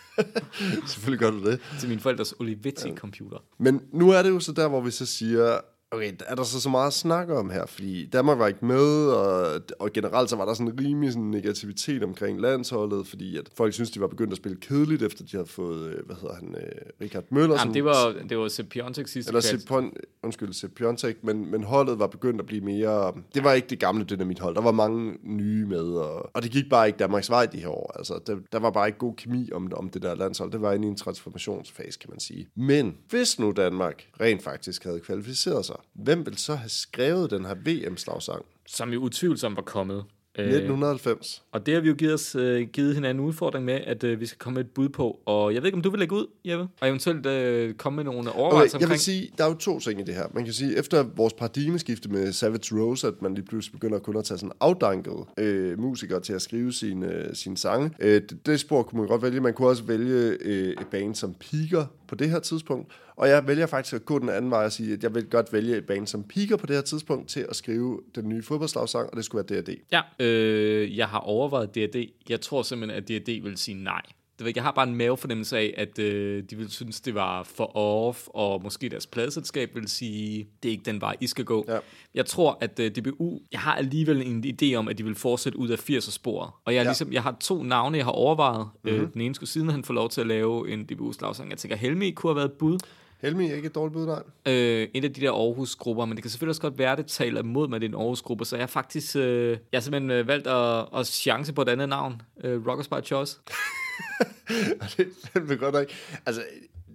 Selvfølgelig 0.88 1.20
gør 1.20 1.32
du 1.32 1.52
det. 1.52 1.60
til 1.80 1.90
min 1.90 2.00
forældres 2.00 2.34
Olivetti-computer. 2.40 3.38
Men 3.60 3.82
nu 3.94 4.10
er 4.10 4.24
det 4.24 4.30
jo 4.30 4.40
så 4.40 4.52
der, 4.52 4.68
hvor 4.68 4.82
vi 4.82 4.92
så 4.92 5.06
siger, 5.06 5.60
okay, 5.92 6.14
er 6.28 6.36
der 6.36 6.44
så 6.44 6.62
så 6.62 6.70
meget 6.70 6.88
at 6.88 6.94
snakke 6.94 7.38
om 7.38 7.50
her? 7.50 7.66
Fordi 7.66 8.06
Danmark 8.06 8.40
var 8.40 8.48
ikke 8.48 8.66
med, 8.66 9.08
og, 9.08 9.62
og 9.80 9.94
generelt 9.94 10.30
så 10.30 10.36
var 10.36 10.46
der 10.46 10.54
sådan 10.54 10.74
en 10.74 10.80
rimelig 10.80 11.12
sådan 11.12 11.24
negativitet 11.24 12.04
omkring 12.04 12.42
landsholdet, 12.42 13.08
fordi 13.08 13.38
at 13.38 13.50
folk 13.58 13.74
synes, 13.74 13.92
de 13.92 14.02
var 14.02 14.08
begyndt 14.08 14.34
at 14.34 14.38
spille 14.38 14.58
kedeligt, 14.62 15.04
efter 15.04 15.24
de 15.24 15.32
havde 15.32 15.48
fået, 15.48 15.90
øh, 15.90 16.06
hvad 16.06 16.16
hedder 16.16 16.36
han, 16.36 16.56
øh, 16.56 16.72
Richard 17.02 17.24
Møller. 17.30 17.56
Jamen, 17.60 17.74
det 17.74 17.86
var, 17.86 18.16
det 18.30 18.38
var 18.38 18.48
Sepp 18.48 18.70
Piontek 18.70 19.08
sidste 19.08 19.30
Eller 19.30 19.42
Sepp 19.42 19.68
Pon, 19.68 19.94
undskyld, 20.24 20.54
Sepp 20.54 20.76
Piontek, 20.76 21.24
men, 21.24 21.52
men 21.52 21.64
holdet 21.64 22.00
var 22.00 22.08
begyndt 22.08 22.42
at 22.42 22.46
blive 22.46 22.62
mere... 22.62 23.14
Det 23.36 23.44
var 23.44 23.54
ikke 23.54 23.68
det 23.68 23.80
gamle 23.80 24.04
dynamithold. 24.04 24.56
Der 24.56 24.62
var 24.62 24.72
mange 24.72 25.18
nye 25.24 25.66
med, 25.66 25.94
og, 25.94 26.36
og 26.36 26.44
det 26.44 26.52
gik 26.52 26.70
bare 26.70 26.88
ikke 26.88 27.00
Danmarks 27.00 27.30
vej 27.30 27.46
de 27.46 27.58
her 27.58 27.70
år. 27.70 27.92
Altså, 27.96 28.20
der, 28.28 28.38
der 28.52 28.60
var 28.60 28.72
bare 28.72 28.88
ikke 28.88 29.00
god 29.00 29.16
kemi 29.16 29.50
om, 29.54 29.72
om 29.76 29.90
det 29.90 30.02
der 30.02 30.16
landshold. 30.16 30.52
Det 30.52 30.62
var 30.62 30.74
inde 30.74 30.88
i 30.88 30.92
en 30.92 30.98
transformationsfase, 30.98 32.00
kan 32.00 32.10
man 32.10 32.20
sige. 32.20 32.48
Men 32.56 32.98
hvis 33.10 33.40
nu 33.40 33.52
Danmark 33.52 34.04
rent 34.22 34.44
faktisk 34.44 34.84
havde 34.84 35.00
kvalificeret 35.00 35.66
sig, 35.66 35.76
hvem 35.94 36.26
vil 36.26 36.38
så 36.38 36.56
have 36.56 36.70
skrevet 36.70 37.32
den 37.32 37.46
her 37.46 37.56
VM-slagsang? 37.56 38.46
som 38.68 38.94
jo 38.94 39.00
utvivlsomt 39.00 39.56
var 39.56 39.62
kommet. 39.62 40.04
Øh, 40.38 40.46
1990. 40.46 41.44
og 41.52 41.66
det 41.66 41.74
har 41.74 41.82
vi 41.82 41.88
jo 41.88 41.96
givet, 41.96 42.14
os, 42.14 42.36
øh, 42.36 42.68
givet 42.68 42.96
hinanden 42.96 43.24
en 43.24 43.28
udfordring 43.28 43.66
med, 43.66 43.74
at 43.74 44.04
øh, 44.04 44.20
vi 44.20 44.26
skal 44.26 44.38
komme 44.38 44.56
med 44.56 44.66
et 44.66 44.72
bud 44.72 44.90
på. 44.90 45.20
Og 45.26 45.54
jeg 45.54 45.62
ved 45.62 45.68
ikke, 45.68 45.76
om 45.76 45.82
du 45.82 45.90
vil 45.90 46.00
lægge 46.00 46.16
ud, 46.16 46.26
Jeppe? 46.46 46.68
Og 46.82 46.88
eventuelt 46.88 47.26
øh, 47.26 47.74
komme 47.74 47.96
med 47.96 48.04
nogle 48.04 48.30
Okay, 48.30 48.40
overvejelser 48.40 48.78
jeg 48.80 48.90
vil 48.90 49.00
sige, 49.00 49.32
der 49.38 49.44
er 49.44 49.48
jo 49.48 49.54
to 49.54 49.80
ting 49.80 50.02
i 50.02 50.04
det 50.04 50.16
her. 50.16 50.26
Man 50.34 50.44
kan 50.44 50.54
sige, 50.54 50.78
efter 50.78 51.04
vores 51.04 51.34
paradigmeskifte 51.34 52.10
med 52.10 52.32
Savage 52.32 52.82
Rose, 52.82 53.08
at 53.08 53.22
man 53.22 53.34
lige 53.34 53.46
pludselig 53.46 53.72
begynder 53.72 54.00
kun 54.00 54.18
at 54.18 54.24
tage 54.24 54.38
sådan 54.38 54.52
afdanket 54.60 55.26
øh, 55.38 55.80
musikere 55.80 56.20
til 56.20 56.34
at 56.34 56.42
skrive 56.42 56.74
sine, 56.74 57.14
øh, 57.14 57.36
sine 57.36 57.58
sange. 57.58 57.92
Øh, 58.00 58.22
det, 58.22 58.46
det 58.46 58.60
spor 58.60 58.84
kunne 58.84 59.00
man 59.00 59.08
godt 59.08 59.22
vælge. 59.22 59.40
Man 59.40 59.54
kunne 59.54 59.68
også 59.68 59.84
vælge 59.84 60.38
øh, 60.42 60.70
et 60.70 60.88
band 60.92 61.16
som 61.16 61.34
Piger 61.34 61.86
på 62.08 62.16
det 62.16 62.30
her 62.30 62.40
tidspunkt, 62.40 62.92
og 63.22 63.30
jeg 63.30 63.48
vælger 63.48 63.66
faktisk 63.66 63.94
at 63.96 64.06
gå 64.06 64.20
den 64.20 64.30
anden 64.30 64.52
vej 64.52 64.66
og 64.66 64.72
sige, 64.72 64.94
at 64.94 65.04
jeg 65.04 65.16
vil 65.16 65.26
godt 65.26 65.54
vælge 65.54 65.78
et 65.78 65.86
band, 65.86 66.08
som 66.08 66.24
piker 66.24 66.58
på 66.58 66.66
det 66.66 66.76
her 66.76 66.84
tidspunkt 66.84 67.30
til 67.30 67.46
at 67.50 67.56
skrive 67.56 68.00
den 68.16 68.30
nye 68.30 68.44
fodboldslagsang, 68.44 69.10
og 69.10 69.18
det 69.18 69.26
skulle 69.26 69.46
være 69.50 69.62
D&D. 69.62 69.76
Ja, 69.92 70.02
øh, 70.26 70.98
jeg 70.98 71.08
har 71.08 71.20
overvejet 71.20 71.76
D&D. 71.76 72.10
Jeg 72.30 72.42
tror 72.42 72.62
simpelthen, 72.62 72.98
at 73.04 73.08
D&D 73.10 73.44
vil 73.44 73.58
sige 73.58 73.84
nej. 73.84 74.02
Det 74.06 74.46
ved, 74.46 74.48
ikke, 74.48 74.58
jeg 74.58 74.64
har 74.64 74.72
bare 74.72 74.88
en 74.90 74.96
mavefornemmelse 74.96 75.58
af, 75.58 75.74
at 75.78 76.00
øh, 76.00 76.44
de 76.50 76.56
vil 76.56 76.70
synes, 76.72 77.02
det 77.02 77.16
var 77.16 77.44
for 77.44 77.78
off, 77.78 78.28
og 78.28 78.64
måske 78.64 78.90
deres 78.90 79.08
pladselskab 79.08 79.76
vil 79.76 79.88
sige, 79.88 80.48
det 80.64 80.70
er 80.70 80.72
ikke 80.72 80.84
den 80.86 81.02
vej, 81.02 81.16
I 81.20 81.28
skal 81.28 81.46
gå. 81.46 81.66
Ja. 81.68 81.78
Jeg 82.16 82.26
tror, 82.26 82.58
at 82.62 82.80
øh, 82.80 82.92
DBU, 82.92 83.40
jeg 83.52 83.60
har 83.60 83.76
alligevel 83.76 84.22
en 84.22 84.44
idé 84.62 84.76
om, 84.76 84.88
at 84.88 84.98
de 84.98 85.04
vil 85.04 85.16
fortsætte 85.16 85.60
ud 85.60 85.70
af 85.70 85.90
80'er 85.90 86.12
spor. 86.12 86.62
Og 86.66 86.74
jeg, 86.74 86.80
Ja. 86.84 86.90
ligesom, 86.90 87.14
jeg 87.14 87.24
har 87.24 87.38
to 87.42 87.64
navne, 87.64 87.98
jeg 87.98 88.06
har 88.06 88.12
overvejet. 88.12 88.68
Mm-hmm. 88.84 89.00
Øh, 89.02 89.14
den 89.14 89.22
ene 89.22 89.36
skulle 89.36 89.50
siden 89.50 89.70
han 89.70 89.84
får 89.84 89.94
lov 89.94 90.10
til 90.10 90.22
at 90.22 90.28
lave 90.28 90.70
en 90.74 90.84
DBU-slagsang. 90.86 91.50
Jeg 91.50 91.58
tænker, 91.58 91.76
Helmi 91.78 92.12
kunne 92.12 92.30
have 92.30 92.36
været 92.36 92.50
et 92.50 92.58
bud. 92.58 92.78
Helmi 93.22 93.50
er 93.52 93.56
ikke 93.56 93.66
et 93.66 93.76
dårligt 93.76 93.94
bud, 93.94 94.06
nej. 94.06 94.54
øh, 94.54 94.88
en 94.94 95.04
af 95.04 95.14
de 95.14 95.22
der 95.22 95.32
Aarhus-grupper, 95.32 96.06
men 96.06 96.16
det 96.16 96.24
kan 96.24 96.30
selvfølgelig 96.32 96.52
også 96.52 96.62
godt 96.62 96.78
være, 96.78 96.96
det 96.96 97.06
taler 97.06 97.42
imod 97.42 97.68
med, 97.68 97.76
at 97.76 97.82
det 97.82 97.88
er 97.88 97.90
en 97.90 98.02
Aarhus-gruppe, 98.02 98.46
så 98.46 98.56
jeg 98.56 98.62
har 98.62 98.68
faktisk 98.68 99.16
øh, 99.16 99.50
jeg 99.50 99.58
har 99.74 99.80
simpelthen 99.82 100.12
øh, 100.12 100.28
valgt 100.28 100.48
at, 100.48 100.88
at 100.96 101.08
chance 101.08 101.54
på 101.54 101.62
et 101.62 101.70
andet 101.70 101.90
navn, 101.90 102.22
øh, 102.44 102.68
Rockers 102.68 102.88
by 102.88 103.06
Choice. 103.06 103.40
det 104.98 105.52
er 105.52 105.56
godt 105.56 105.74
nok. 105.74 105.88
Altså, 106.26 106.44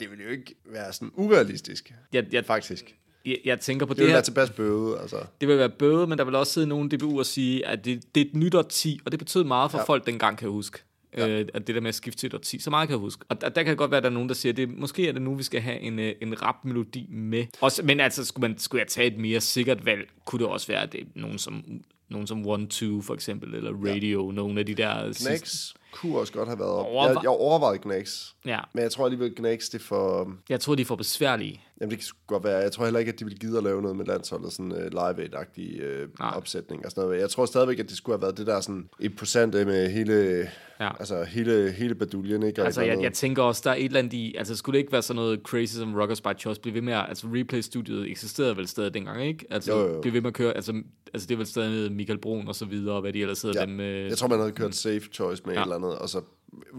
det 0.00 0.10
vil 0.10 0.22
jo 0.24 0.28
ikke 0.30 0.54
være 0.64 0.92
sådan 0.92 1.10
urealistisk, 1.14 1.94
Jeg, 2.12 2.24
jeg, 2.32 2.44
faktisk. 2.44 2.96
jeg, 3.26 3.38
jeg 3.44 3.60
tænker 3.60 3.86
på 3.86 3.94
Det 3.94 3.98
det, 3.98 4.04
vil 4.04 4.08
være 4.08 4.16
her, 4.16 4.22
tilpas 4.22 4.50
bøde, 4.50 4.98
altså. 5.00 5.16
det 5.40 5.48
vil 5.48 5.58
være 5.58 5.70
bøde, 5.70 6.06
men 6.06 6.18
der 6.18 6.24
vil 6.24 6.34
også 6.34 6.52
sidde 6.52 6.66
nogen 6.66 6.90
DBU 6.90 7.18
og 7.18 7.26
sige, 7.26 7.66
at 7.66 7.84
det, 7.84 8.14
det 8.14 8.20
er 8.20 8.24
et 8.24 8.34
nyt 8.34 8.54
årti, 8.54 9.00
og 9.04 9.12
det 9.12 9.18
betød 9.18 9.44
meget 9.44 9.70
for 9.70 9.78
ja. 9.78 9.84
folk 9.84 10.06
dengang, 10.06 10.38
kan 10.38 10.46
jeg 10.46 10.52
huske. 10.52 10.78
Ja. 11.16 11.28
Øh, 11.28 11.48
at 11.54 11.66
det 11.66 11.74
der 11.74 11.80
med 11.80 11.88
at 11.88 11.94
skifte 11.94 12.20
til 12.20 12.26
et 12.26 12.34
årti, 12.34 12.58
så 12.58 12.70
meget 12.70 12.88
kan 12.88 12.92
jeg 12.94 13.00
huske. 13.00 13.24
Og 13.28 13.40
der, 13.40 13.48
der 13.48 13.62
kan 13.62 13.76
godt 13.76 13.90
være, 13.90 13.98
at 13.98 14.02
der 14.04 14.10
er 14.10 14.14
nogen, 14.14 14.28
der 14.28 14.34
siger, 14.34 14.52
at 14.52 14.56
det, 14.56 14.78
måske 14.78 15.08
er 15.08 15.12
det 15.12 15.22
nu, 15.22 15.34
vi 15.34 15.42
skal 15.42 15.60
have 15.60 15.80
en, 15.80 15.98
øh, 15.98 16.12
en 16.22 16.42
rap-melodi 16.42 17.06
med. 17.10 17.46
Også, 17.60 17.82
men 17.82 18.00
altså, 18.00 18.24
skulle, 18.24 18.48
man, 18.48 18.58
skulle 18.58 18.80
jeg 18.80 18.88
tage 18.88 19.06
et 19.06 19.18
mere 19.18 19.40
sikkert 19.40 19.84
valg, 19.84 20.08
kunne 20.24 20.38
det 20.38 20.48
også 20.48 20.66
være, 20.66 20.82
at 20.82 20.92
det 20.92 21.00
er 21.00 21.04
nogen 21.14 21.38
som, 21.38 21.64
nogen 22.08 22.26
som 22.26 22.46
One 22.46 22.66
Two 22.68 23.00
for 23.00 23.14
eksempel, 23.14 23.54
eller 23.54 23.72
Radio, 23.72 24.26
ja. 24.30 24.34
nogle 24.34 24.60
af 24.60 24.66
de 24.66 24.74
der... 24.74 25.12
sidste- 25.12 25.28
Gnags 25.30 25.74
kunne 25.92 26.18
også 26.18 26.32
godt 26.32 26.48
have 26.48 26.58
været 26.58 26.70
op. 26.70 26.86
Overvej- 26.86 27.08
Jeg, 27.12 27.22
jeg 27.22 27.30
overvejede 27.30 27.78
Gnags, 27.82 28.34
Ja, 28.44 28.58
men 28.72 28.82
jeg 28.82 28.92
tror 28.92 29.04
alligevel, 29.04 29.32
Gnags 29.36 29.68
det 29.68 29.80
er 29.80 29.84
for... 29.84 30.32
jeg 30.48 30.60
tror, 30.60 30.74
de 30.74 30.82
er 30.82 30.86
for 30.86 30.96
besværlige. 30.96 31.60
Jamen, 31.80 31.90
det 31.90 31.98
kan 31.98 32.06
godt 32.26 32.44
være. 32.44 32.56
Jeg 32.58 32.72
tror 32.72 32.84
heller 32.84 33.00
ikke, 33.00 33.12
at 33.12 33.20
de 33.20 33.24
vil 33.24 33.38
gide 33.38 33.56
at 33.58 33.64
lave 33.64 33.82
noget 33.82 33.96
med 33.96 34.04
landsholdet, 34.06 34.52
sådan 34.52 34.72
uh, 34.72 34.78
live 34.78 35.36
agtig 35.38 35.80
uh, 35.80 36.08
Nej. 36.20 36.32
opsætning 36.36 36.84
og 36.84 36.90
sådan 36.90 37.04
noget. 37.04 37.20
Jeg 37.20 37.30
tror 37.30 37.46
stadigvæk, 37.46 37.78
at 37.78 37.88
det 37.88 37.96
skulle 37.96 38.16
have 38.16 38.22
været 38.22 38.38
det 38.38 38.46
der 38.46 38.60
sådan 38.60 38.88
imposante 39.00 39.64
med 39.64 39.90
hele, 39.90 40.48
Ja. 40.80 40.88
altså 40.98 41.24
hele, 41.24 41.70
hele 41.72 41.94
baduljen, 41.94 42.42
ikke? 42.42 42.60
Og 42.62 42.66
Altså, 42.66 42.82
jeg, 42.82 43.02
jeg 43.02 43.12
tænker 43.12 43.42
også, 43.42 43.60
der 43.64 43.70
er 43.70 43.74
et 43.74 43.84
eller 43.84 43.98
andet 43.98 44.12
i... 44.12 44.34
Altså, 44.38 44.56
skulle 44.56 44.74
det 44.74 44.78
ikke 44.78 44.92
være 44.92 45.02
sådan 45.02 45.16
noget 45.16 45.40
crazy 45.42 45.74
som 45.76 45.94
Rockers 45.94 46.20
by 46.20 46.28
Choice? 46.38 46.60
Blive 46.60 46.74
ved 46.74 46.82
med 46.82 46.92
at... 46.92 47.04
Altså, 47.08 47.26
Replay-studiet 47.34 48.10
eksisterede 48.10 48.56
vel 48.56 48.68
stadig 48.68 48.94
dengang, 48.94 49.24
ikke? 49.24 49.46
Altså, 49.50 49.72
Jo, 49.72 49.94
jo, 49.94 50.00
blive 50.00 50.14
ved 50.14 50.20
med 50.20 50.28
at 50.28 50.34
køre... 50.34 50.52
Altså, 50.52 50.72
altså 51.14 51.26
det 51.28 51.34
er 51.34 51.36
vel 51.38 51.46
stadig 51.46 51.92
Michael 51.92 52.18
Brun 52.18 52.48
og 52.48 52.54
så 52.54 52.64
videre, 52.64 52.94
og 52.94 53.00
hvad 53.00 53.12
de 53.12 53.20
ellers 53.22 53.42
hedder 53.42 53.60
Ja. 53.60 53.66
dem... 53.66 53.80
Øh, 53.80 54.08
Jeg 54.08 54.18
tror, 54.18 54.28
man 54.28 54.38
havde 54.38 54.52
kørt 54.52 54.74
safe 54.74 55.00
choice 55.12 55.42
med. 55.46 55.54
Ja. 55.54 55.60
et 55.60 55.64
eller 55.64 55.76
andet, 55.76 55.94
og 55.98 56.08
så 56.08 56.20